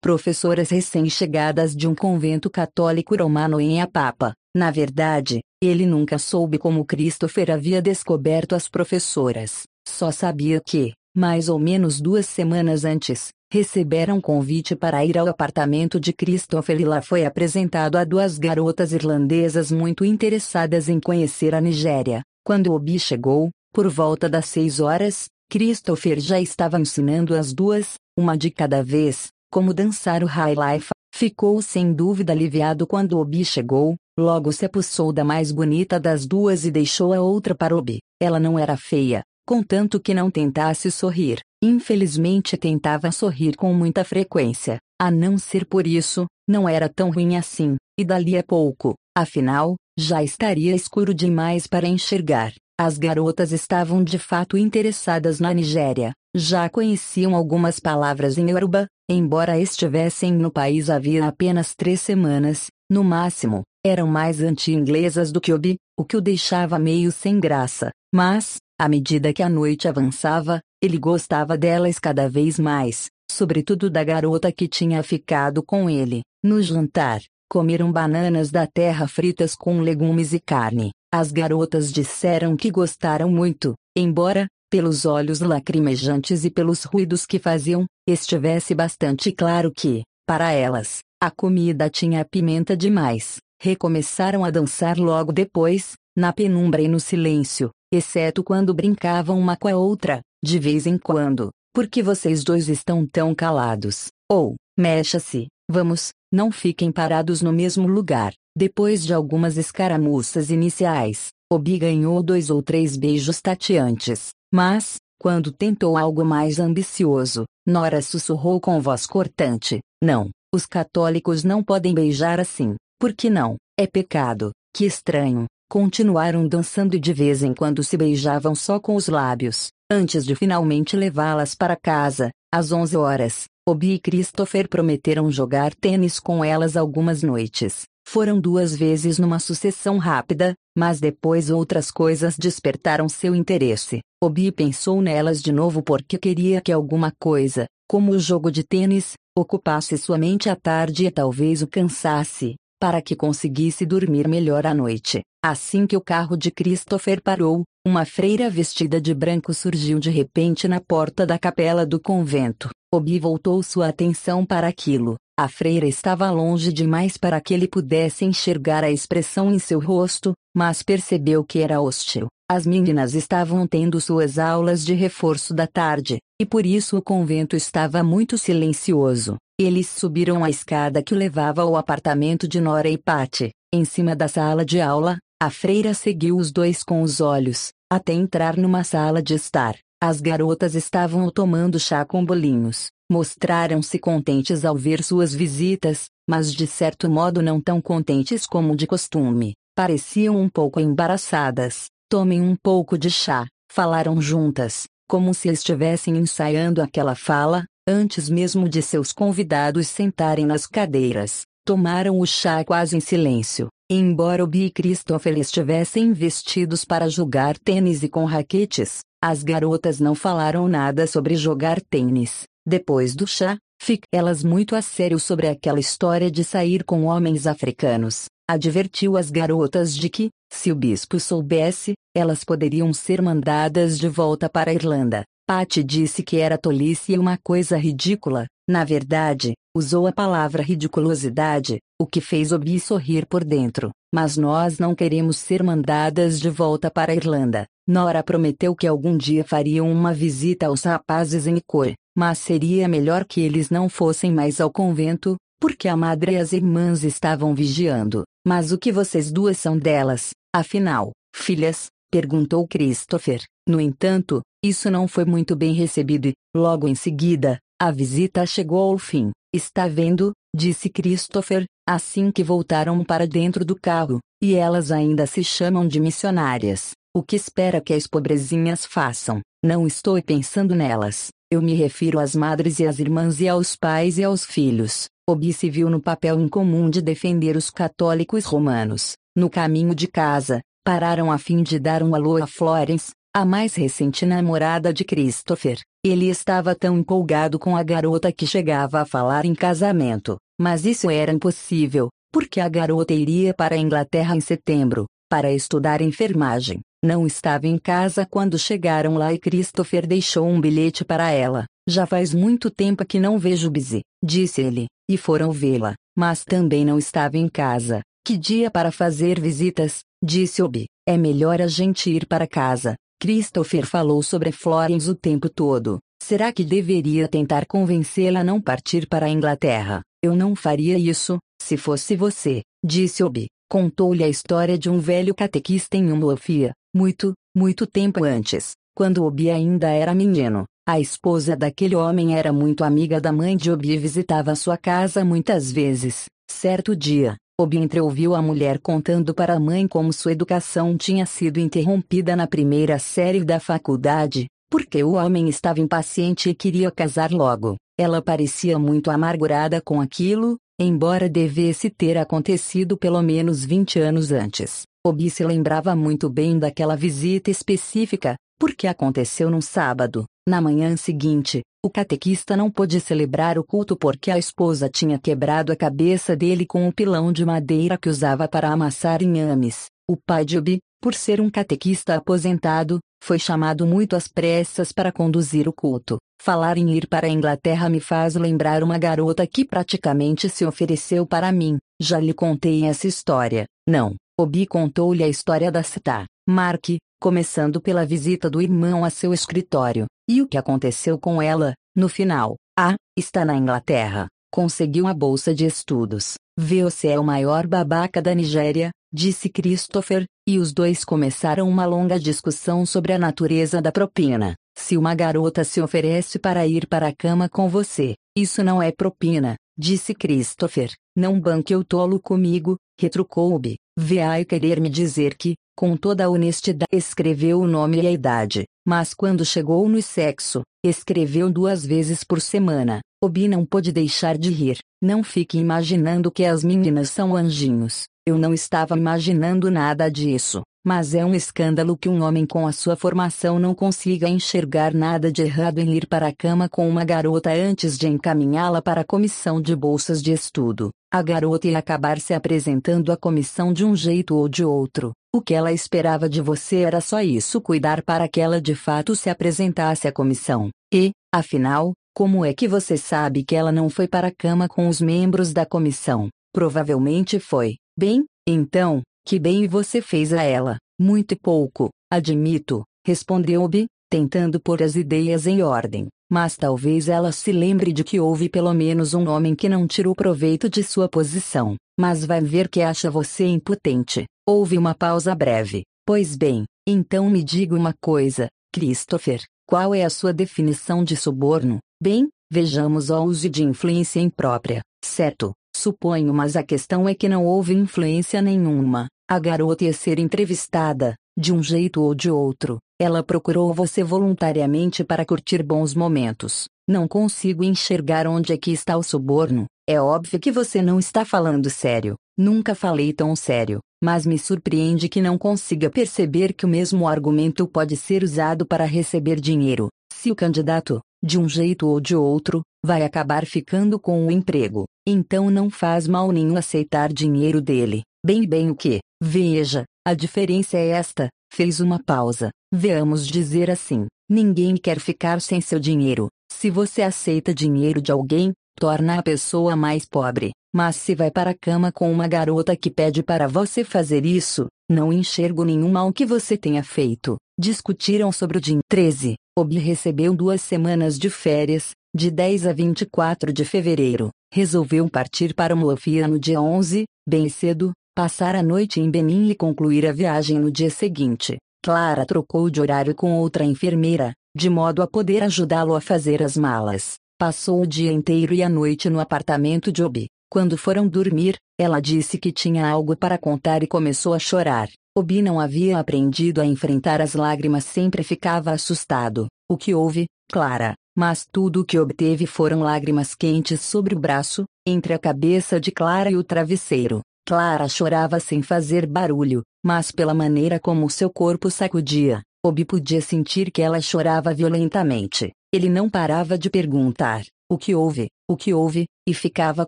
professoras 0.00 0.70
recém-chegadas 0.70 1.76
de 1.76 1.86
um 1.86 1.94
convento 1.94 2.50
católico 2.50 3.14
romano 3.16 3.60
em 3.60 3.80
Apapa. 3.80 4.34
Na 4.58 4.72
verdade, 4.72 5.38
ele 5.62 5.86
nunca 5.86 6.18
soube 6.18 6.58
como 6.58 6.84
Christopher 6.84 7.48
havia 7.48 7.80
descoberto 7.80 8.56
as 8.56 8.68
professoras. 8.68 9.62
Só 9.88 10.10
sabia 10.10 10.60
que, 10.60 10.94
mais 11.16 11.48
ou 11.48 11.60
menos 11.60 12.00
duas 12.00 12.26
semanas 12.26 12.84
antes, 12.84 13.28
receberam 13.52 14.20
convite 14.20 14.74
para 14.74 15.04
ir 15.04 15.16
ao 15.16 15.28
apartamento 15.28 16.00
de 16.00 16.12
Christopher 16.12 16.80
e 16.80 16.84
lá 16.84 17.00
foi 17.00 17.24
apresentado 17.24 17.96
a 17.96 18.02
duas 18.02 18.36
garotas 18.36 18.92
irlandesas 18.92 19.70
muito 19.70 20.04
interessadas 20.04 20.88
em 20.88 20.98
conhecer 20.98 21.54
a 21.54 21.60
Nigéria. 21.60 22.22
Quando 22.44 22.72
Obi 22.72 22.98
chegou, 22.98 23.50
por 23.72 23.88
volta 23.88 24.28
das 24.28 24.46
seis 24.46 24.80
horas, 24.80 25.28
Christopher 25.48 26.18
já 26.18 26.40
estava 26.40 26.80
ensinando 26.80 27.32
as 27.32 27.52
duas, 27.52 27.94
uma 28.18 28.36
de 28.36 28.50
cada 28.50 28.82
vez, 28.82 29.28
como 29.52 29.72
dançar 29.72 30.24
o 30.24 30.26
High 30.26 30.56
Life. 30.56 30.88
Ficou 31.14 31.62
sem 31.62 31.92
dúvida 31.92 32.32
aliviado 32.32 32.86
quando 32.88 33.18
Obi 33.18 33.44
chegou, 33.44 33.96
logo 34.18 34.52
se 34.52 34.66
apossou 34.66 35.12
da 35.12 35.24
mais 35.24 35.52
bonita 35.52 35.98
das 36.00 36.26
duas 36.26 36.64
e 36.64 36.70
deixou 36.70 37.14
a 37.14 37.20
outra 37.20 37.54
para 37.54 37.76
Obi. 37.76 38.00
Ela 38.20 38.40
não 38.40 38.58
era 38.58 38.76
feia, 38.76 39.22
contanto 39.46 40.00
que 40.00 40.12
não 40.12 40.30
tentasse 40.30 40.90
sorrir. 40.90 41.38
Infelizmente 41.62 42.56
tentava 42.56 43.10
sorrir 43.10 43.56
com 43.56 43.72
muita 43.72 44.04
frequência. 44.04 44.78
A 45.00 45.10
não 45.10 45.38
ser 45.38 45.64
por 45.64 45.86
isso, 45.86 46.26
não 46.48 46.68
era 46.68 46.88
tão 46.88 47.10
ruim 47.10 47.36
assim, 47.36 47.76
e 47.98 48.04
dali 48.04 48.36
a 48.36 48.42
pouco, 48.42 48.94
afinal, 49.16 49.76
já 49.98 50.22
estaria 50.22 50.74
escuro 50.74 51.14
demais 51.14 51.66
para 51.66 51.86
enxergar. 51.86 52.52
As 52.80 52.96
garotas 52.96 53.52
estavam 53.52 54.04
de 54.04 54.18
fato 54.18 54.56
interessadas 54.56 55.40
na 55.40 55.52
Nigéria, 55.52 56.12
já 56.34 56.68
conheciam 56.68 57.34
algumas 57.34 57.80
palavras 57.80 58.38
em 58.38 58.50
Yoruba, 58.50 58.86
embora 59.10 59.58
estivessem 59.58 60.32
no 60.32 60.50
país 60.50 60.88
havia 60.88 61.26
apenas 61.26 61.74
três 61.74 62.00
semanas, 62.00 62.68
no 62.88 63.02
máximo, 63.02 63.62
eram 63.84 64.06
mais 64.06 64.40
anti-inglesas 64.40 65.32
do 65.32 65.40
que 65.40 65.52
Obi, 65.52 65.76
o 65.98 66.04
que 66.04 66.16
o 66.16 66.20
deixava 66.20 66.78
meio 66.78 67.10
sem 67.12 67.38
graça. 67.38 67.90
Mas, 68.14 68.56
à 68.78 68.88
medida 68.88 69.32
que 69.32 69.42
a 69.42 69.48
noite 69.48 69.88
avançava, 69.88 70.60
ele 70.82 70.98
gostava 70.98 71.56
delas 71.56 71.98
cada 71.98 72.28
vez 72.28 72.58
mais, 72.58 73.08
sobretudo 73.30 73.90
da 73.90 74.02
garota 74.04 74.52
que 74.52 74.68
tinha 74.68 75.02
ficado 75.02 75.62
com 75.62 75.90
ele. 75.90 76.22
No 76.42 76.62
jantar, 76.62 77.20
comeram 77.50 77.90
bananas 77.90 78.50
da 78.50 78.66
terra 78.66 79.08
fritas 79.08 79.54
com 79.54 79.80
legumes 79.80 80.32
e 80.32 80.40
carne. 80.40 80.90
As 81.12 81.32
garotas 81.32 81.90
disseram 81.90 82.56
que 82.56 82.70
gostaram 82.70 83.30
muito, 83.30 83.74
embora, 83.96 84.46
pelos 84.70 85.06
olhos 85.06 85.40
lacrimejantes 85.40 86.44
e 86.44 86.50
pelos 86.50 86.84
ruídos 86.84 87.24
que 87.24 87.38
faziam, 87.38 87.86
estivesse 88.06 88.74
bastante 88.74 89.32
claro 89.32 89.72
que, 89.72 90.02
para 90.26 90.52
elas, 90.52 90.98
a 91.20 91.30
comida 91.30 91.88
tinha 91.88 92.24
pimenta 92.24 92.76
demais. 92.76 93.38
Recomeçaram 93.60 94.44
a 94.44 94.50
dançar 94.50 94.96
logo 94.98 95.32
depois, 95.32 95.94
na 96.16 96.32
penumbra 96.32 96.80
e 96.80 96.86
no 96.86 97.00
silêncio, 97.00 97.70
exceto 97.92 98.44
quando 98.44 98.72
brincavam 98.72 99.38
uma 99.38 99.56
com 99.56 99.66
a 99.68 99.76
outra, 99.76 100.20
de 100.42 100.58
vez 100.58 100.86
em 100.86 100.96
quando. 100.96 101.50
Porque 101.74 102.02
vocês 102.02 102.44
dois 102.44 102.68
estão 102.68 103.06
tão 103.06 103.34
calados? 103.34 104.08
Ou, 104.30 104.54
mexa-se, 104.78 105.48
vamos, 105.68 106.10
não 106.32 106.52
fiquem 106.52 106.92
parados 106.92 107.42
no 107.42 107.52
mesmo 107.52 107.88
lugar. 107.88 108.32
Depois 108.56 109.04
de 109.04 109.12
algumas 109.12 109.56
escaramuças 109.56 110.50
iniciais, 110.50 111.28
Obi 111.52 111.78
ganhou 111.78 112.22
dois 112.22 112.50
ou 112.50 112.62
três 112.62 112.96
beijos 112.96 113.40
tateantes, 113.40 114.30
mas, 114.52 114.96
quando 115.20 115.50
tentou 115.50 115.96
algo 115.96 116.24
mais 116.24 116.60
ambicioso, 116.60 117.44
Nora 117.66 118.00
sussurrou 118.02 118.60
com 118.60 118.80
voz 118.80 119.06
cortante: 119.06 119.80
Não, 120.02 120.30
os 120.54 120.64
católicos 120.64 121.44
não 121.44 121.62
podem 121.62 121.92
beijar 121.92 122.40
assim. 122.40 122.74
Por 123.00 123.14
que 123.14 123.30
não? 123.30 123.56
É 123.78 123.86
pecado. 123.86 124.50
Que 124.74 124.84
estranho. 124.84 125.46
Continuaram 125.70 126.48
dançando 126.48 126.96
e 126.96 126.98
de 126.98 127.12
vez 127.12 127.44
em 127.44 127.54
quando 127.54 127.84
se 127.84 127.96
beijavam 127.96 128.56
só 128.56 128.80
com 128.80 128.96
os 128.96 129.06
lábios. 129.06 129.68
Antes 129.88 130.24
de 130.24 130.34
finalmente 130.34 130.96
levá-las 130.96 131.54
para 131.54 131.76
casa, 131.76 132.32
às 132.52 132.72
11 132.72 132.96
horas, 132.96 133.44
Obi 133.68 133.94
e 133.94 133.98
Christopher 134.00 134.68
prometeram 134.68 135.30
jogar 135.30 135.76
tênis 135.76 136.18
com 136.18 136.44
elas 136.44 136.76
algumas 136.76 137.22
noites. 137.22 137.82
Foram 138.04 138.40
duas 138.40 138.74
vezes 138.74 139.16
numa 139.16 139.38
sucessão 139.38 139.98
rápida, 139.98 140.54
mas 140.76 140.98
depois 140.98 141.50
outras 141.50 141.92
coisas 141.92 142.36
despertaram 142.36 143.08
seu 143.08 143.32
interesse. 143.32 144.00
Obi 144.20 144.50
pensou 144.50 145.00
nelas 145.00 145.40
de 145.40 145.52
novo 145.52 145.84
porque 145.84 146.18
queria 146.18 146.60
que 146.60 146.72
alguma 146.72 147.12
coisa, 147.20 147.66
como 147.88 148.10
o 148.10 148.18
jogo 148.18 148.50
de 148.50 148.64
tênis, 148.64 149.12
ocupasse 149.36 149.96
sua 149.96 150.18
mente 150.18 150.50
à 150.50 150.56
tarde 150.56 151.06
e 151.06 151.10
talvez 151.12 151.62
o 151.62 151.68
cansasse 151.68 152.56
para 152.78 153.02
que 153.02 153.16
conseguisse 153.16 153.84
dormir 153.84 154.28
melhor 154.28 154.66
à 154.66 154.72
noite. 154.72 155.22
Assim 155.44 155.86
que 155.86 155.96
o 155.96 156.00
carro 156.00 156.36
de 156.36 156.50
Christopher 156.50 157.22
parou, 157.22 157.62
uma 157.86 158.04
freira 158.04 158.50
vestida 158.50 159.00
de 159.00 159.14
branco 159.14 159.54
surgiu 159.54 159.98
de 159.98 160.10
repente 160.10 160.68
na 160.68 160.80
porta 160.80 161.24
da 161.24 161.38
capela 161.38 161.86
do 161.86 162.00
convento. 162.00 162.70
Obi 162.92 163.18
voltou 163.18 163.62
sua 163.62 163.88
atenção 163.88 164.44
para 164.44 164.66
aquilo. 164.66 165.16
A 165.38 165.48
freira 165.48 165.86
estava 165.86 166.30
longe 166.30 166.72
demais 166.72 167.16
para 167.16 167.40
que 167.40 167.54
ele 167.54 167.68
pudesse 167.68 168.24
enxergar 168.24 168.82
a 168.82 168.90
expressão 168.90 169.52
em 169.52 169.58
seu 169.58 169.78
rosto, 169.78 170.32
mas 170.56 170.82
percebeu 170.82 171.44
que 171.44 171.60
era 171.60 171.80
hostil. 171.80 172.26
As 172.50 172.66
meninas 172.66 173.14
estavam 173.14 173.66
tendo 173.66 174.00
suas 174.00 174.38
aulas 174.38 174.84
de 174.84 174.94
reforço 174.94 175.54
da 175.54 175.66
tarde, 175.66 176.18
e 176.40 176.46
por 176.46 176.64
isso 176.66 176.96
o 176.96 177.02
convento 177.02 177.54
estava 177.54 178.02
muito 178.02 178.38
silencioso. 178.38 179.36
Eles 179.60 179.88
subiram 179.88 180.44
a 180.44 180.50
escada 180.50 181.02
que 181.02 181.16
levava 181.16 181.62
ao 181.62 181.74
apartamento 181.74 182.46
de 182.46 182.60
Nora 182.60 182.88
e 182.88 182.96
Patty. 182.96 183.50
Em 183.74 183.84
cima 183.84 184.14
da 184.14 184.28
sala 184.28 184.64
de 184.64 184.80
aula, 184.80 185.18
a 185.42 185.50
freira 185.50 185.92
seguiu 185.94 186.36
os 186.36 186.52
dois 186.52 186.84
com 186.84 187.02
os 187.02 187.20
olhos, 187.20 187.72
até 187.90 188.12
entrar 188.12 188.56
numa 188.56 188.84
sala 188.84 189.20
de 189.20 189.34
estar. 189.34 189.76
As 190.00 190.20
garotas 190.20 190.76
estavam 190.76 191.28
tomando 191.28 191.76
chá 191.80 192.04
com 192.04 192.24
bolinhos. 192.24 192.86
Mostraram-se 193.10 193.98
contentes 193.98 194.64
ao 194.64 194.76
ver 194.76 195.02
suas 195.02 195.34
visitas, 195.34 196.06
mas 196.30 196.54
de 196.54 196.64
certo 196.64 197.10
modo 197.10 197.42
não 197.42 197.60
tão 197.60 197.80
contentes 197.80 198.46
como 198.46 198.76
de 198.76 198.86
costume. 198.86 199.54
Pareciam 199.74 200.40
um 200.40 200.48
pouco 200.48 200.78
embaraçadas. 200.78 201.86
Tomem 202.08 202.40
um 202.40 202.54
pouco 202.54 202.96
de 202.96 203.10
chá, 203.10 203.48
falaram 203.68 204.20
juntas, 204.20 204.86
como 205.08 205.34
se 205.34 205.48
estivessem 205.48 206.16
ensaiando 206.16 206.80
aquela 206.80 207.16
fala, 207.16 207.64
Antes 207.90 208.28
mesmo 208.28 208.68
de 208.68 208.82
seus 208.82 209.14
convidados 209.14 209.88
sentarem 209.88 210.44
nas 210.44 210.66
cadeiras, 210.66 211.46
tomaram 211.64 212.20
o 212.20 212.26
chá 212.26 212.62
quase 212.62 212.98
em 212.98 213.00
silêncio. 213.00 213.68
Embora 213.90 214.44
Obi 214.44 214.66
e 214.66 214.70
Christopher 214.70 215.38
estivessem 215.38 216.12
vestidos 216.12 216.84
para 216.84 217.08
jogar 217.08 217.56
tênis 217.56 218.02
e 218.02 218.08
com 218.10 218.26
raquetes, 218.26 218.98
as 219.24 219.42
garotas 219.42 220.00
não 220.00 220.14
falaram 220.14 220.68
nada 220.68 221.06
sobre 221.06 221.34
jogar 221.34 221.80
tênis. 221.80 222.42
Depois 222.66 223.16
do 223.16 223.26
chá, 223.26 223.56
fic 223.80 224.02
elas 224.12 224.44
muito 224.44 224.76
a 224.76 224.82
sério 224.82 225.18
sobre 225.18 225.48
aquela 225.48 225.80
história 225.80 226.30
de 226.30 226.44
sair 226.44 226.84
com 226.84 227.04
homens 227.04 227.46
africanos. 227.46 228.26
Advertiu 228.50 229.18
as 229.18 229.30
garotas 229.30 229.94
de 229.94 230.08
que, 230.08 230.30
se 230.50 230.72
o 230.72 230.74
bispo 230.74 231.20
soubesse, 231.20 231.92
elas 232.16 232.44
poderiam 232.44 232.94
ser 232.94 233.20
mandadas 233.20 233.98
de 233.98 234.08
volta 234.08 234.48
para 234.48 234.70
a 234.70 234.74
Irlanda. 234.74 235.22
Patty 235.46 235.84
disse 235.84 236.22
que 236.22 236.38
era 236.38 236.56
tolice 236.56 237.12
e 237.12 237.18
uma 237.18 237.36
coisa 237.36 237.76
ridícula. 237.76 238.46
Na 238.66 238.84
verdade, 238.84 239.52
usou 239.76 240.06
a 240.06 240.12
palavra 240.12 240.62
ridiculosidade, 240.62 241.78
o 242.00 242.06
que 242.06 242.22
fez 242.22 242.50
Obi 242.50 242.80
sorrir 242.80 243.26
por 243.26 243.44
dentro. 243.44 243.90
Mas 244.14 244.38
nós 244.38 244.78
não 244.78 244.94
queremos 244.94 245.36
ser 245.36 245.62
mandadas 245.62 246.40
de 246.40 246.48
volta 246.48 246.90
para 246.90 247.12
a 247.12 247.14
Irlanda. 247.14 247.66
Nora 247.86 248.22
prometeu 248.22 248.74
que 248.74 248.86
algum 248.86 249.14
dia 249.14 249.44
fariam 249.44 249.92
uma 249.92 250.14
visita 250.14 250.68
aos 250.68 250.84
rapazes 250.84 251.46
em 251.46 251.56
Icor, 251.56 251.92
mas 252.16 252.38
seria 252.38 252.88
melhor 252.88 253.26
que 253.26 253.42
eles 253.42 253.68
não 253.68 253.90
fossem 253.90 254.32
mais 254.32 254.58
ao 254.58 254.70
convento, 254.70 255.36
porque 255.60 255.88
a 255.88 255.96
madre 255.96 256.32
e 256.32 256.36
as 256.36 256.52
irmãs 256.52 257.04
estavam 257.04 257.54
vigiando. 257.54 258.24
Mas 258.46 258.72
o 258.72 258.78
que 258.78 258.92
vocês 258.92 259.30
duas 259.30 259.58
são 259.58 259.78
delas, 259.78 260.30
afinal, 260.54 261.12
filhas? 261.34 261.86
Perguntou 262.10 262.66
Christopher. 262.66 263.42
No 263.68 263.80
entanto, 263.80 264.40
isso 264.64 264.90
não 264.90 265.06
foi 265.06 265.24
muito 265.24 265.54
bem 265.54 265.74
recebido 265.74 266.28
e, 266.28 266.34
logo 266.56 266.88
em 266.88 266.94
seguida, 266.94 267.58
a 267.80 267.90
visita 267.90 268.46
chegou 268.46 268.90
ao 268.90 268.98
fim. 268.98 269.30
Está 269.54 269.86
vendo? 269.86 270.32
disse 270.54 270.88
Christopher, 270.88 271.64
assim 271.86 272.32
que 272.32 272.42
voltaram 272.42 273.04
para 273.04 273.26
dentro 273.26 273.64
do 273.64 273.76
carro, 273.76 274.18
e 274.42 274.54
elas 274.54 274.90
ainda 274.90 275.26
se 275.26 275.44
chamam 275.44 275.86
de 275.86 276.00
missionárias. 276.00 276.92
O 277.14 277.22
que 277.22 277.36
espera 277.36 277.80
que 277.80 277.92
as 277.92 278.06
pobrezinhas 278.06 278.84
façam? 278.84 279.40
Não 279.64 279.86
estou 279.86 280.22
pensando 280.22 280.74
nelas. 280.74 281.28
Eu 281.50 281.60
me 281.60 281.74
refiro 281.74 282.18
às 282.18 282.34
madres 282.34 282.78
e 282.78 282.86
às 282.86 282.98
irmãs 282.98 283.40
e 283.40 283.48
aos 283.48 283.74
pais 283.74 284.18
e 284.18 284.24
aos 284.24 284.44
filhos. 284.44 285.06
Obi 285.30 285.52
se 285.52 285.68
viu 285.68 285.90
no 285.90 286.00
papel 286.00 286.40
incomum 286.40 286.88
de 286.88 287.02
defender 287.02 287.54
os 287.54 287.68
católicos 287.68 288.46
romanos. 288.46 289.12
No 289.36 289.50
caminho 289.50 289.94
de 289.94 290.08
casa, 290.08 290.62
pararam 290.82 291.30
a 291.30 291.36
fim 291.36 291.62
de 291.62 291.78
dar 291.78 292.02
um 292.02 292.14
alô 292.14 292.42
a 292.42 292.46
Florence, 292.46 293.10
a 293.36 293.44
mais 293.44 293.74
recente 293.74 294.24
namorada 294.24 294.90
de 294.90 295.04
Christopher. 295.04 295.78
Ele 296.02 296.30
estava 296.30 296.74
tão 296.74 296.96
empolgado 296.96 297.58
com 297.58 297.76
a 297.76 297.82
garota 297.82 298.32
que 298.32 298.46
chegava 298.46 299.02
a 299.02 299.04
falar 299.04 299.44
em 299.44 299.54
casamento, 299.54 300.38
mas 300.58 300.86
isso 300.86 301.10
era 301.10 301.30
impossível, 301.30 302.08
porque 302.32 302.58
a 302.58 302.68
garota 302.70 303.12
iria 303.12 303.52
para 303.52 303.74
a 303.74 303.78
Inglaterra 303.78 304.34
em 304.34 304.40
setembro, 304.40 305.04
para 305.28 305.52
estudar 305.52 306.00
enfermagem. 306.00 306.80
Não 307.04 307.26
estava 307.26 307.66
em 307.66 307.76
casa 307.76 308.24
quando 308.24 308.58
chegaram 308.58 309.18
lá 309.18 309.30
e 309.30 309.38
Christopher 309.38 310.06
deixou 310.06 310.48
um 310.48 310.58
bilhete 310.58 311.04
para 311.04 311.30
ela. 311.30 311.66
Já 311.88 312.04
faz 312.04 312.34
muito 312.34 312.70
tempo 312.70 313.02
que 313.02 313.18
não 313.18 313.38
vejo 313.38 313.70
Busy, 313.70 314.02
disse 314.22 314.60
ele, 314.60 314.88
e 315.08 315.16
foram 315.16 315.50
vê-la, 315.50 315.94
mas 316.14 316.44
também 316.44 316.84
não 316.84 316.98
estava 316.98 317.38
em 317.38 317.48
casa. 317.48 318.02
Que 318.26 318.36
dia 318.36 318.70
para 318.70 318.92
fazer 318.92 319.40
visitas, 319.40 320.00
disse 320.22 320.62
Obi. 320.62 320.84
É 321.08 321.16
melhor 321.16 321.62
a 321.62 321.66
gente 321.66 322.10
ir 322.10 322.26
para 322.26 322.46
casa. 322.46 322.94
Christopher 323.18 323.86
falou 323.86 324.22
sobre 324.22 324.52
Florence 324.52 325.08
o 325.08 325.14
tempo 325.14 325.48
todo. 325.48 325.98
Será 326.22 326.52
que 326.52 326.62
deveria 326.62 327.26
tentar 327.26 327.64
convencê-la 327.64 328.40
a 328.40 328.44
não 328.44 328.60
partir 328.60 329.06
para 329.08 329.24
a 329.24 329.30
Inglaterra? 329.30 330.02
Eu 330.22 330.36
não 330.36 330.54
faria 330.54 330.98
isso, 330.98 331.38
se 331.58 331.78
fosse 331.78 332.14
você, 332.14 332.60
disse 332.84 333.24
Obi. 333.24 333.46
Contou-lhe 333.70 334.22
a 334.22 334.28
história 334.28 334.76
de 334.76 334.90
um 334.90 334.98
velho 334.98 335.34
catequista 335.34 335.96
em 335.96 336.12
Umlofia, 336.12 336.72
muito, 336.94 337.32
muito 337.56 337.86
tempo 337.86 338.24
antes, 338.24 338.72
quando 338.94 339.24
Obi 339.24 339.50
ainda 339.50 339.88
era 339.88 340.14
menino. 340.14 340.66
A 340.88 340.98
esposa 340.98 341.54
daquele 341.54 341.94
homem 341.94 342.34
era 342.34 342.50
muito 342.50 342.82
amiga 342.82 343.20
da 343.20 343.30
mãe 343.30 343.58
de 343.58 343.70
Obi 343.70 343.90
e 343.90 343.98
visitava 343.98 344.54
sua 344.54 344.78
casa 344.78 345.22
muitas 345.22 345.70
vezes. 345.70 346.30
Certo 346.50 346.96
dia, 346.96 347.36
Obi 347.60 347.76
entreouviu 347.76 348.34
a 348.34 348.40
mulher 348.40 348.78
contando 348.78 349.34
para 349.34 349.52
a 349.52 349.60
mãe 349.60 349.86
como 349.86 350.14
sua 350.14 350.32
educação 350.32 350.96
tinha 350.96 351.26
sido 351.26 351.60
interrompida 351.60 352.34
na 352.34 352.46
primeira 352.46 352.98
série 352.98 353.44
da 353.44 353.60
faculdade, 353.60 354.46
porque 354.70 355.04
o 355.04 355.12
homem 355.12 355.46
estava 355.46 355.78
impaciente 355.78 356.48
e 356.48 356.54
queria 356.54 356.90
casar 356.90 357.32
logo. 357.32 357.76
Ela 358.00 358.22
parecia 358.22 358.78
muito 358.78 359.10
amargurada 359.10 359.82
com 359.82 360.00
aquilo, 360.00 360.56
embora 360.80 361.28
devesse 361.28 361.90
ter 361.90 362.16
acontecido 362.16 362.96
pelo 362.96 363.20
menos 363.20 363.62
20 363.62 363.98
anos 363.98 364.32
antes. 364.32 364.84
Obi 365.06 365.28
se 365.28 365.44
lembrava 365.44 365.94
muito 365.94 366.30
bem 366.30 366.58
daquela 366.58 366.96
visita 366.96 367.50
específica, 367.50 368.36
porque 368.58 368.86
aconteceu 368.86 369.50
num 369.50 369.60
sábado. 369.60 370.24
Na 370.48 370.62
manhã 370.62 370.96
seguinte, 370.96 371.60
o 371.84 371.90
catequista 371.90 372.56
não 372.56 372.70
pôde 372.70 373.00
celebrar 373.00 373.58
o 373.58 373.62
culto 373.62 373.94
porque 373.94 374.30
a 374.30 374.38
esposa 374.38 374.88
tinha 374.88 375.18
quebrado 375.18 375.70
a 375.70 375.76
cabeça 375.76 376.34
dele 376.34 376.64
com 376.64 376.88
um 376.88 376.90
pilão 376.90 377.30
de 377.30 377.44
madeira 377.44 377.98
que 377.98 378.08
usava 378.08 378.48
para 378.48 378.70
amassar 378.70 379.22
inhames. 379.22 379.90
O 380.08 380.16
pai 380.16 380.46
de 380.46 380.56
Obi, 380.56 380.78
por 381.02 381.12
ser 381.12 381.38
um 381.38 381.50
catequista 381.50 382.14
aposentado, 382.14 382.98
foi 383.22 383.38
chamado 383.38 383.86
muito 383.86 384.16
às 384.16 384.26
pressas 384.26 384.90
para 384.90 385.12
conduzir 385.12 385.68
o 385.68 385.72
culto. 385.72 386.16
Falar 386.40 386.78
em 386.78 386.94
ir 386.94 387.06
para 387.06 387.26
a 387.26 387.30
Inglaterra 387.30 387.90
me 387.90 388.00
faz 388.00 388.34
lembrar 388.34 388.82
uma 388.82 388.96
garota 388.96 389.46
que 389.46 389.66
praticamente 389.66 390.48
se 390.48 390.64
ofereceu 390.64 391.26
para 391.26 391.52
mim. 391.52 391.76
Já 392.00 392.18
lhe 392.18 392.32
contei 392.32 392.84
essa 392.86 393.06
história. 393.06 393.66
Não. 393.86 394.16
Obi 394.40 394.66
contou-lhe 394.66 395.22
a 395.22 395.28
história 395.28 395.70
da 395.70 395.82
Cita. 395.82 396.24
Mark, 396.48 396.86
começando 397.20 397.82
pela 397.82 398.06
visita 398.06 398.48
do 398.48 398.62
irmão 398.62 399.04
a 399.04 399.10
seu 399.10 399.34
escritório, 399.34 400.06
e 400.28 400.42
o 400.42 400.46
que 400.46 400.58
aconteceu 400.58 401.18
com 401.18 401.40
ela, 401.40 401.74
no 401.96 402.08
final. 402.08 402.56
Ah, 402.78 402.94
está 403.16 403.44
na 403.44 403.56
Inglaterra. 403.56 404.28
Conseguiu 404.52 405.06
a 405.06 405.14
bolsa 405.14 405.54
de 405.54 405.64
estudos. 405.64 406.34
Você 406.56 407.08
é 407.08 407.18
o 407.18 407.24
maior 407.24 407.66
babaca 407.66 408.20
da 408.20 408.34
Nigéria, 408.34 408.90
disse 409.12 409.48
Christopher, 409.48 410.24
e 410.46 410.58
os 410.58 410.72
dois 410.72 411.04
começaram 411.04 411.68
uma 411.68 411.86
longa 411.86 412.18
discussão 412.18 412.84
sobre 412.84 413.12
a 413.12 413.18
natureza 413.18 413.80
da 413.80 413.90
propina. 413.90 414.54
Se 414.76 414.96
uma 414.96 415.14
garota 415.14 415.64
se 415.64 415.80
oferece 415.80 416.38
para 416.38 416.66
ir 416.66 416.86
para 416.86 417.08
a 417.08 417.14
cama 417.14 417.48
com 417.48 417.68
você, 417.68 418.14
isso 418.36 418.62
não 418.62 418.80
é 418.80 418.92
propina, 418.92 419.56
disse 419.76 420.14
Christopher. 420.14 420.92
Não 421.16 421.40
banque 421.40 421.74
o 421.74 421.82
tolo 421.82 422.20
comigo, 422.20 422.76
retrucou 422.98 423.52
Obi. 423.52 423.76
Vai 423.98 424.44
querer 424.44 424.80
me 424.80 424.88
dizer 424.88 425.36
que, 425.36 425.56
com 425.76 425.96
toda 425.96 426.24
a 426.24 426.28
honestidade, 426.28 426.86
escreveu 426.92 427.60
o 427.60 427.66
nome 427.66 428.00
e 428.00 428.06
a 428.06 428.10
idade, 428.10 428.64
mas 428.88 429.12
quando 429.12 429.44
chegou 429.44 429.86
no 429.86 430.00
sexo, 430.00 430.62
escreveu 430.82 431.50
duas 431.50 431.84
vezes 431.84 432.24
por 432.24 432.40
semana. 432.40 433.02
Obi 433.22 433.46
não 433.46 433.66
pôde 433.66 433.92
deixar 433.92 434.38
de 434.38 434.50
rir. 434.50 434.78
Não 435.02 435.22
fique 435.22 435.58
imaginando 435.58 436.30
que 436.30 436.46
as 436.46 436.64
meninas 436.64 437.10
são 437.10 437.36
anjinhos. 437.36 438.04
Eu 438.26 438.38
não 438.38 438.54
estava 438.54 438.96
imaginando 438.96 439.70
nada 439.70 440.10
disso, 440.10 440.62
mas 440.86 441.14
é 441.14 441.22
um 441.22 441.34
escândalo 441.34 441.98
que 441.98 442.08
um 442.08 442.22
homem 442.22 442.46
com 442.46 442.66
a 442.66 442.72
sua 442.72 442.96
formação 442.96 443.58
não 443.58 443.74
consiga 443.74 444.26
enxergar 444.26 444.94
nada 444.94 445.30
de 445.30 445.42
errado 445.42 445.80
em 445.80 445.92
ir 445.94 446.06
para 446.06 446.28
a 446.28 446.34
cama 446.34 446.66
com 446.66 446.88
uma 446.88 447.04
garota 447.04 447.50
antes 447.52 447.98
de 447.98 448.08
encaminhá-la 448.08 448.80
para 448.80 449.02
a 449.02 449.06
comissão 449.06 449.60
de 449.60 449.76
bolsas 449.76 450.22
de 450.22 450.32
estudo. 450.32 450.88
A 451.12 451.20
garota 451.20 451.68
ia 451.68 451.76
acabar 451.76 452.18
se 452.18 452.32
apresentando 452.32 453.12
à 453.12 453.18
comissão 453.18 453.70
de 453.70 453.84
um 453.84 453.94
jeito 453.94 454.34
ou 454.34 454.48
de 454.48 454.64
outro. 454.64 455.12
O 455.34 455.42
que 455.42 455.52
ela 455.52 455.70
esperava 455.72 456.28
de 456.28 456.40
você 456.40 456.78
era 456.78 457.00
só 457.00 457.20
isso: 457.20 457.60
cuidar 457.60 458.02
para 458.02 458.28
que 458.28 458.40
ela 458.40 458.60
de 458.60 458.74
fato 458.74 459.14
se 459.14 459.28
apresentasse 459.28 460.08
à 460.08 460.12
comissão. 460.12 460.70
E, 460.92 461.10
afinal, 461.32 461.92
como 462.14 462.44
é 462.44 462.54
que 462.54 462.66
você 462.66 462.96
sabe 462.96 463.44
que 463.44 463.54
ela 463.54 463.70
não 463.70 463.90
foi 463.90 464.08
para 464.08 464.28
a 464.28 464.34
cama 464.34 464.66
com 464.68 464.88
os 464.88 465.00
membros 465.00 465.52
da 465.52 465.66
comissão? 465.66 466.28
Provavelmente 466.52 467.38
foi. 467.38 467.76
Bem, 467.96 468.24
então, 468.46 469.02
que 469.26 469.38
bem 469.38 469.68
você 469.68 470.00
fez 470.00 470.32
a 470.32 470.42
ela? 470.42 470.78
Muito 470.98 471.36
pouco, 471.38 471.90
admito, 472.10 472.82
respondeu 473.06 473.62
Obi, 473.62 473.86
tentando 474.10 474.60
pôr 474.60 474.82
as 474.82 474.96
ideias 474.96 475.46
em 475.46 475.62
ordem. 475.62 476.08
Mas 476.30 476.56
talvez 476.56 477.08
ela 477.08 477.32
se 477.32 477.52
lembre 477.52 477.92
de 477.92 478.04
que 478.04 478.20
houve 478.20 478.48
pelo 478.48 478.72
menos 478.74 479.14
um 479.14 479.28
homem 479.28 479.54
que 479.54 479.68
não 479.68 479.86
tirou 479.86 480.14
proveito 480.14 480.68
de 480.68 480.82
sua 480.82 481.08
posição. 481.08 481.76
Mas 481.98 482.24
vai 482.24 482.40
ver 482.40 482.68
que 482.68 482.82
acha 482.82 483.10
você 483.10 483.46
impotente. 483.46 484.26
Houve 484.46 484.76
uma 484.76 484.94
pausa 484.94 485.34
breve. 485.34 485.84
Pois 486.06 486.36
bem, 486.36 486.64
então 486.86 487.28
me 487.28 487.42
diga 487.42 487.74
uma 487.74 487.94
coisa, 488.00 488.48
Christopher. 488.72 489.42
Qual 489.66 489.94
é 489.94 490.04
a 490.04 490.10
sua 490.10 490.32
definição 490.32 491.04
de 491.04 491.16
suborno? 491.16 491.78
Bem, 492.02 492.28
vejamos 492.50 493.10
o 493.10 493.22
uso 493.24 493.50
de 493.50 493.62
influência 493.62 494.20
imprópria, 494.20 494.80
certo? 495.04 495.52
Suponho, 495.76 496.32
mas 496.32 496.56
a 496.56 496.62
questão 496.62 497.08
é 497.08 497.14
que 497.14 497.28
não 497.28 497.44
houve 497.44 497.74
influência 497.74 498.40
nenhuma. 498.40 499.06
A 499.30 499.38
garota 499.38 499.84
ia 499.84 499.92
ser 499.92 500.18
entrevistada, 500.18 501.14
de 501.38 501.52
um 501.52 501.62
jeito 501.62 502.00
ou 502.00 502.14
de 502.14 502.30
outro. 502.30 502.78
Ela 502.98 503.22
procurou 503.22 503.74
você 503.74 504.02
voluntariamente 504.02 505.04
para 505.04 505.22
curtir 505.22 505.62
bons 505.62 505.92
momentos. 505.94 506.64
Não 506.88 507.06
consigo 507.06 507.62
enxergar 507.62 508.26
onde 508.26 508.54
é 508.54 508.56
que 508.56 508.72
está 508.72 508.96
o 508.96 509.02
suborno. 509.02 509.66
É 509.86 510.00
óbvio 510.00 510.40
que 510.40 510.50
você 510.50 510.80
não 510.80 510.98
está 510.98 511.26
falando 511.26 511.68
sério. 511.68 512.14
Nunca 512.38 512.74
falei 512.74 513.12
tão 513.12 513.36
sério, 513.36 513.80
mas 514.02 514.24
me 514.24 514.38
surpreende 514.38 515.10
que 515.10 515.20
não 515.20 515.36
consiga 515.36 515.90
perceber 515.90 516.54
que 516.54 516.64
o 516.64 516.68
mesmo 516.68 517.06
argumento 517.06 517.68
pode 517.68 517.98
ser 517.98 518.22
usado 518.22 518.64
para 518.64 518.86
receber 518.86 519.38
dinheiro. 519.38 519.88
Se 520.10 520.30
o 520.30 520.34
candidato, 520.34 521.02
de 521.22 521.38
um 521.38 521.46
jeito 521.46 521.86
ou 521.86 522.00
de 522.00 522.16
outro, 522.16 522.62
vai 522.82 523.02
acabar 523.02 523.44
ficando 523.44 524.00
com 524.00 524.26
o 524.26 524.30
emprego. 524.30 524.86
Então 525.06 525.50
não 525.50 525.68
faz 525.68 526.08
mal 526.08 526.32
nenhum 526.32 526.56
aceitar 526.56 527.12
dinheiro 527.12 527.60
dele. 527.60 528.04
Bem, 528.24 528.48
bem 528.48 528.70
o 528.70 528.74
que? 528.74 529.00
Veja, 529.20 529.84
a 530.06 530.14
diferença 530.14 530.76
é 530.76 530.88
esta. 530.88 531.28
Fez 531.52 531.80
uma 531.80 532.02
pausa. 532.02 532.50
Veamos 532.72 533.26
dizer 533.26 533.70
assim: 533.70 534.06
ninguém 534.30 534.76
quer 534.76 535.00
ficar 535.00 535.40
sem 535.40 535.60
seu 535.60 535.80
dinheiro. 535.80 536.28
Se 536.52 536.70
você 536.70 537.02
aceita 537.02 537.54
dinheiro 537.54 538.00
de 538.00 538.12
alguém, 538.12 538.52
torna 538.78 539.18
a 539.18 539.22
pessoa 539.22 539.74
mais 539.74 540.06
pobre. 540.06 540.52
Mas 540.72 540.96
se 540.96 541.14
vai 541.14 541.30
para 541.30 541.50
a 541.50 541.54
cama 541.58 541.90
com 541.90 542.12
uma 542.12 542.28
garota 542.28 542.76
que 542.76 542.90
pede 542.90 543.22
para 543.22 543.48
você 543.48 543.82
fazer 543.82 544.24
isso, 544.26 544.66
não 544.88 545.12
enxergo 545.12 545.64
nenhum 545.64 545.90
mal 545.90 546.12
que 546.12 546.26
você 546.26 546.56
tenha 546.56 546.84
feito. 546.84 547.36
Discutiram 547.58 548.30
sobre 548.30 548.58
o 548.58 548.60
dinheiro. 548.60 548.84
13. 548.88 549.34
Obi 549.58 549.78
recebeu 549.78 550.34
duas 550.34 550.60
semanas 550.60 551.18
de 551.18 551.28
férias, 551.28 551.90
de 552.14 552.30
10 552.30 552.66
a 552.66 552.72
24 552.72 553.52
de 553.52 553.64
fevereiro. 553.64 554.30
Resolveu 554.52 555.08
partir 555.10 555.54
para 555.54 555.74
Mofia 555.74 556.28
no 556.28 556.38
dia 556.38 556.60
11, 556.60 557.04
bem 557.28 557.48
cedo, 557.48 557.92
passar 558.18 558.56
a 558.56 558.64
noite 558.64 559.00
em 559.00 559.08
Benin 559.08 559.48
e 559.48 559.54
concluir 559.54 560.04
a 560.04 560.10
viagem 560.10 560.58
no 560.58 560.72
dia 560.72 560.90
seguinte. 560.90 561.56
Clara 561.80 562.26
trocou 562.26 562.68
de 562.68 562.80
horário 562.80 563.14
com 563.14 563.38
outra 563.38 563.62
enfermeira, 563.62 564.32
de 564.56 564.68
modo 564.68 565.02
a 565.02 565.06
poder 565.06 565.40
ajudá-lo 565.44 565.94
a 565.94 566.00
fazer 566.00 566.42
as 566.42 566.56
malas. 566.56 567.14
Passou 567.38 567.80
o 567.80 567.86
dia 567.86 568.10
inteiro 568.10 568.52
e 568.52 568.60
a 568.60 568.68
noite 568.68 569.08
no 569.08 569.20
apartamento 569.20 569.92
de 569.92 570.02
Obi. 570.02 570.26
Quando 570.50 570.76
foram 570.76 571.06
dormir, 571.06 571.58
ela 571.78 572.00
disse 572.00 572.38
que 572.38 572.50
tinha 572.50 572.88
algo 572.90 573.16
para 573.16 573.38
contar 573.38 573.84
e 573.84 573.86
começou 573.86 574.34
a 574.34 574.38
chorar. 574.40 574.88
Obi 575.16 575.40
não 575.40 575.60
havia 575.60 575.96
aprendido 575.96 576.60
a 576.60 576.66
enfrentar 576.66 577.20
as 577.20 577.34
lágrimas, 577.34 577.84
sempre 577.84 578.24
ficava 578.24 578.72
assustado. 578.72 579.46
O 579.70 579.76
que 579.76 579.94
houve, 579.94 580.26
Clara? 580.50 580.94
Mas 581.16 581.46
tudo 581.52 581.82
o 581.82 581.84
que 581.84 581.96
obteve 581.96 582.46
foram 582.46 582.80
lágrimas 582.80 583.36
quentes 583.36 583.80
sobre 583.80 584.16
o 584.16 584.18
braço, 584.18 584.64
entre 584.84 585.14
a 585.14 585.20
cabeça 585.20 585.78
de 585.78 585.92
Clara 585.92 586.32
e 586.32 586.36
o 586.36 586.42
travesseiro. 586.42 587.20
Clara 587.48 587.88
chorava 587.88 588.38
sem 588.38 588.60
fazer 588.60 589.06
barulho, 589.06 589.62
mas 589.82 590.12
pela 590.12 590.34
maneira 590.34 590.78
como 590.78 591.08
seu 591.08 591.30
corpo 591.30 591.70
sacudia, 591.70 592.42
Obi 592.62 592.84
podia 592.84 593.22
sentir 593.22 593.70
que 593.70 593.80
ela 593.80 594.02
chorava 594.02 594.52
violentamente. 594.52 595.50
Ele 595.72 595.88
não 595.88 596.10
parava 596.10 596.58
de 596.58 596.68
perguntar: 596.68 597.42
o 597.66 597.78
que 597.78 597.94
houve, 597.94 598.28
o 598.46 598.54
que 598.54 598.74
houve, 598.74 599.06
e 599.26 599.32
ficava 599.32 599.86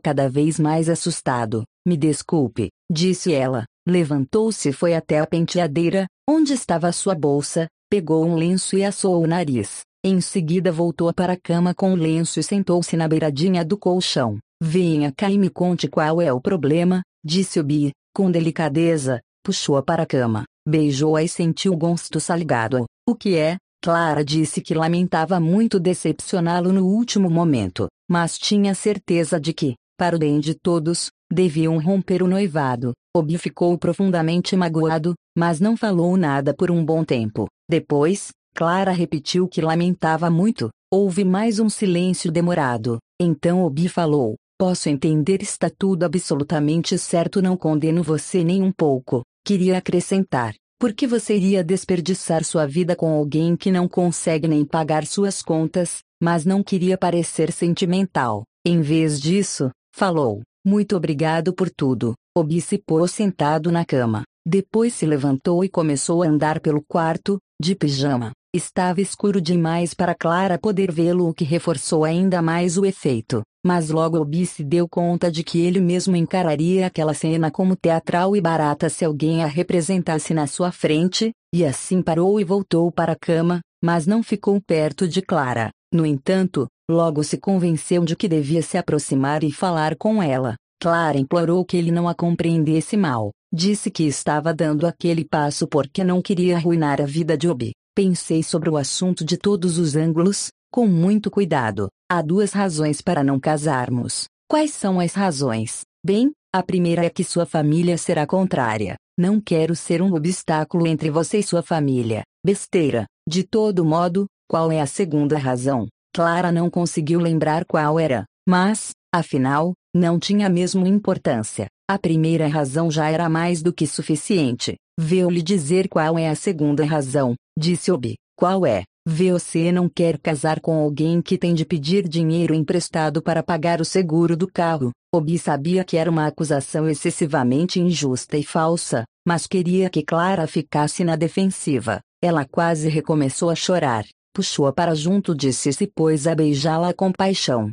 cada 0.03 0.27
vez 0.27 0.59
mais 0.59 0.89
assustado. 0.89 1.63
Me 1.87 1.99
desculpe, 1.99 2.71
disse 2.91 3.35
ela. 3.35 3.67
Levantou-se 3.87 4.71
e 4.71 4.73
foi 4.73 4.95
até 4.95 5.19
a 5.19 5.27
penteadeira, 5.27 6.07
onde 6.27 6.55
estava 6.55 6.91
sua 6.93 7.15
bolsa, 7.15 7.67
pegou 7.91 8.25
um 8.25 8.37
lenço 8.37 8.75
e 8.75 8.83
assou 8.83 9.23
o 9.23 9.27
nariz. 9.27 9.81
Em 10.03 10.19
seguida 10.23 10.73
voltou 10.73 11.13
para 11.13 11.35
a 11.35 11.39
cama 11.39 11.75
com 11.75 11.93
o 11.93 11.97
lenço 11.97 12.41
e 12.41 12.43
sentou-se 12.43 12.97
na 12.97 13.07
beiradinha 13.07 13.63
do 13.63 13.77
colchão. 13.77 14.39
Venha 14.63 15.13
cá 15.15 15.31
e 15.31 15.39
me 15.39 15.51
conte 15.51 15.89
qual 15.89 16.23
é 16.23 16.33
o 16.33 16.41
problema, 16.41 17.03
disse 17.25 17.61
o 17.61 17.65
Bi, 17.65 17.93
com 18.15 18.31
delicadeza, 18.31 19.21
puxou-a 19.45 19.83
para 19.83 20.03
a 20.03 20.07
cama, 20.07 20.45
beijou-a 20.67 21.23
e 21.23 21.29
sentiu 21.29 21.73
o 21.73 21.77
gosto 21.77 22.21
salgado. 22.21 22.85
O 23.09 23.15
que 23.15 23.37
é? 23.37 23.57
Clara 23.83 24.25
disse 24.25 24.61
que 24.61 24.75
lamentava 24.75 25.41
muito 25.41 25.81
decepcioná-lo 25.81 26.73
no 26.73 26.87
último 26.87 27.31
momento, 27.31 27.89
mas 28.09 28.37
tinha 28.37 28.75
certeza 28.75 29.41
de 29.41 29.55
que, 29.55 29.75
para 29.99 30.17
o 30.17 30.19
bem 30.19 30.39
de 30.39 30.55
todos, 30.55 31.11
deviam 31.33 31.79
romper 31.79 32.23
o 32.23 32.27
noivado. 32.27 32.93
Obi 33.17 33.39
ficou 33.39 33.77
profundamente 33.79 34.55
magoado, 34.55 35.15
mas 35.37 35.61
não 35.61 35.77
falou 35.77 36.17
nada 36.17 36.55
por 36.55 36.71
um 36.71 36.85
bom 36.85 37.05
tempo. 37.05 37.47
Depois, 37.69 38.29
Clara 38.55 38.93
repetiu 38.93 39.49
que 39.49 39.61
lamentava 39.61 40.31
muito. 40.31 40.69
Houve 40.93 41.25
mais 41.25 41.59
um 41.59 41.69
silêncio 41.69 42.31
demorado. 42.31 42.99
Então 43.21 43.65
Obi 43.65 43.89
falou: 43.89 44.37
Posso 44.61 44.91
entender, 44.91 45.41
está 45.41 45.71
tudo 45.71 46.05
absolutamente 46.05 46.99
certo, 46.99 47.41
não 47.41 47.57
condeno 47.57 48.03
você 48.03 48.45
nem 48.45 48.63
um 48.63 48.71
pouco. 48.71 49.23
Queria 49.43 49.79
acrescentar: 49.79 50.55
por 50.79 50.93
que 50.93 51.07
você 51.07 51.35
iria 51.35 51.65
desperdiçar 51.65 52.45
sua 52.45 52.67
vida 52.67 52.95
com 52.95 53.09
alguém 53.11 53.57
que 53.57 53.71
não 53.71 53.89
consegue 53.89 54.47
nem 54.47 54.63
pagar 54.63 55.07
suas 55.07 55.41
contas, 55.41 56.01
mas 56.23 56.45
não 56.45 56.63
queria 56.63 56.99
parecer 56.99 57.51
sentimental. 57.51 58.45
Em 58.63 58.83
vez 58.83 59.19
disso, 59.19 59.71
falou: 59.97 60.43
Muito 60.63 60.95
obrigado 60.95 61.55
por 61.55 61.71
tudo. 61.71 62.13
Obi 62.37 62.61
se 62.61 62.77
pôs 62.77 63.13
sentado 63.13 63.73
na 63.73 63.87
cama. 63.87 64.25
Depois 64.47 64.93
se 64.93 65.07
levantou 65.07 65.65
e 65.65 65.71
começou 65.71 66.23
a 66.23 66.27
andar 66.27 66.61
pelo 66.61 66.85
quarto, 66.87 67.39
de 67.59 67.75
pijama. 67.75 68.33
Estava 68.53 69.01
escuro 69.01 69.41
demais 69.41 69.95
para 69.95 70.13
Clara 70.13 70.59
poder 70.59 70.91
vê-lo, 70.91 71.29
o 71.29 71.33
que 71.33 71.45
reforçou 71.45 72.05
ainda 72.05 72.43
mais 72.43 72.77
o 72.77 72.85
efeito. 72.85 73.43
Mas 73.65 73.91
logo 73.91 74.19
Obi 74.19 74.45
se 74.45 74.65
deu 74.65 74.89
conta 74.89 75.31
de 75.31 75.45
que 75.45 75.61
ele 75.61 75.79
mesmo 75.79 76.17
encararia 76.17 76.85
aquela 76.85 77.15
cena 77.15 77.49
como 77.49 77.77
teatral 77.77 78.35
e 78.35 78.41
barata 78.41 78.89
se 78.89 79.05
alguém 79.05 79.45
a 79.45 79.47
representasse 79.47 80.35
na 80.35 80.49
sua 80.49 80.73
frente, 80.73 81.31
e 81.55 81.65
assim 81.65 82.03
parou 82.03 82.41
e 82.41 82.45
voltou 82.45 82.91
para 82.91 83.13
a 83.13 83.17
cama, 83.17 83.61
mas 83.81 84.05
não 84.05 84.21
ficou 84.21 84.61
perto 84.61 85.07
de 85.07 85.23
Clara. 85.23 85.71
No 85.95 86.05
entanto, 86.05 86.67
logo 86.91 87.23
se 87.23 87.39
convenceu 87.39 88.05
de 88.05 88.17
que 88.17 88.27
devia 88.27 88.63
se 88.63 88.77
aproximar 88.77 89.45
e 89.45 89.53
falar 89.53 89.95
com 89.95 90.21
ela. 90.21 90.57
Clara 90.83 91.19
implorou 91.19 91.65
que 91.65 91.77
ele 91.77 91.93
não 91.93 92.09
a 92.09 92.17
compreendesse 92.17 92.97
mal. 92.97 93.31
Disse 93.53 93.93
que 93.93 94.03
estava 94.03 94.53
dando 94.53 94.89
aquele 94.89 95.25
passo 95.25 95.69
porque 95.69 96.03
não 96.03 96.21
queria 96.21 96.57
arruinar 96.57 97.01
a 97.01 97.05
vida 97.05 97.39
de 97.39 97.49
Obi. 97.49 97.73
Pensei 97.95 98.43
sobre 98.43 98.71
o 98.71 98.77
assunto 98.77 99.25
de 99.25 99.37
todos 99.37 99.77
os 99.77 99.97
ângulos, 99.97 100.51
com 100.73 100.87
muito 100.87 101.31
cuidado. 101.31 101.89
Há 102.11 102.23
duas 102.23 102.53
razões 102.53 103.01
para 103.01 103.25
não 103.25 103.41
casarmos. 103.41 104.27
Quais 104.49 104.73
são 104.73 105.01
as 105.01 105.15
razões? 105.15 105.83
Bem, 106.05 106.31
a 106.53 106.63
primeira 106.63 107.05
é 107.05 107.11
que 107.11 107.25
sua 107.25 107.45
família 107.45 107.99
será 107.99 108.27
contrária. 108.27 108.97
Não 109.19 109.41
quero 109.41 109.75
ser 109.75 110.01
um 110.01 110.15
obstáculo 110.15 110.87
entre 110.87 111.11
você 111.11 111.39
e 111.39 111.43
sua 111.43 111.63
família. 111.63 112.23
Besteira. 112.45 113.07
De 113.29 113.43
todo 113.45 113.85
modo, 113.85 114.27
qual 114.49 114.73
é 114.73 114.81
a 114.81 114.87
segunda 114.87 115.37
razão? 115.37 115.87
Clara 116.15 116.51
não 116.51 116.71
conseguiu 116.71 117.21
lembrar 117.21 117.65
qual 117.65 118.01
era, 118.01 118.25
mas, 118.49 118.91
afinal, 119.15 119.75
não 119.95 120.19
tinha 120.19 120.49
mesmo 120.49 120.87
importância. 120.87 121.67
A 121.91 121.99
primeira 121.99 122.47
razão 122.47 122.89
já 122.89 123.11
era 123.11 123.29
mais 123.29 123.63
do 123.63 123.73
que 123.73 123.85
suficiente. 123.85 124.77
Veu-lhe 124.97 125.43
dizer 125.43 125.89
qual 125.89 126.17
é 126.17 126.29
a 126.29 126.37
segunda 126.37 126.85
razão, 126.85 127.35
disse 127.59 127.91
Obi. 127.91 128.15
Qual 128.39 128.65
é? 128.65 128.85
Você 129.05 129.73
não 129.73 129.89
quer 129.89 130.17
casar 130.17 130.61
com 130.61 130.79
alguém 130.79 131.21
que 131.21 131.37
tem 131.37 131.53
de 131.53 131.65
pedir 131.65 132.09
dinheiro 132.09 132.55
emprestado 132.55 133.21
para 133.21 133.43
pagar 133.43 133.81
o 133.81 133.85
seguro 133.85 134.37
do 134.37 134.47
carro. 134.47 134.93
Obi 135.13 135.37
sabia 135.37 135.83
que 135.83 135.97
era 135.97 136.09
uma 136.09 136.29
acusação 136.29 136.89
excessivamente 136.89 137.81
injusta 137.81 138.39
e 138.39 138.45
falsa, 138.45 139.03
mas 139.27 139.49
queria 139.49 139.91
que 139.91 140.05
Clara 140.05 140.47
ficasse 140.47 141.03
na 141.03 141.17
defensiva. 141.17 141.99
Ela 142.23 142.45
quase 142.45 142.89
recomeçou 142.89 143.51
a 143.51 143.57
chorar, 143.57 144.05
puxou-a 144.33 144.73
para 144.73 144.95
junto 144.95 145.35
de 145.35 145.53
si 145.53 145.71
e 145.81 145.89
pôs 145.89 146.29
a 146.29 146.37
beijá-la 146.37 146.95
com 146.95 147.11
paixão. 147.11 147.69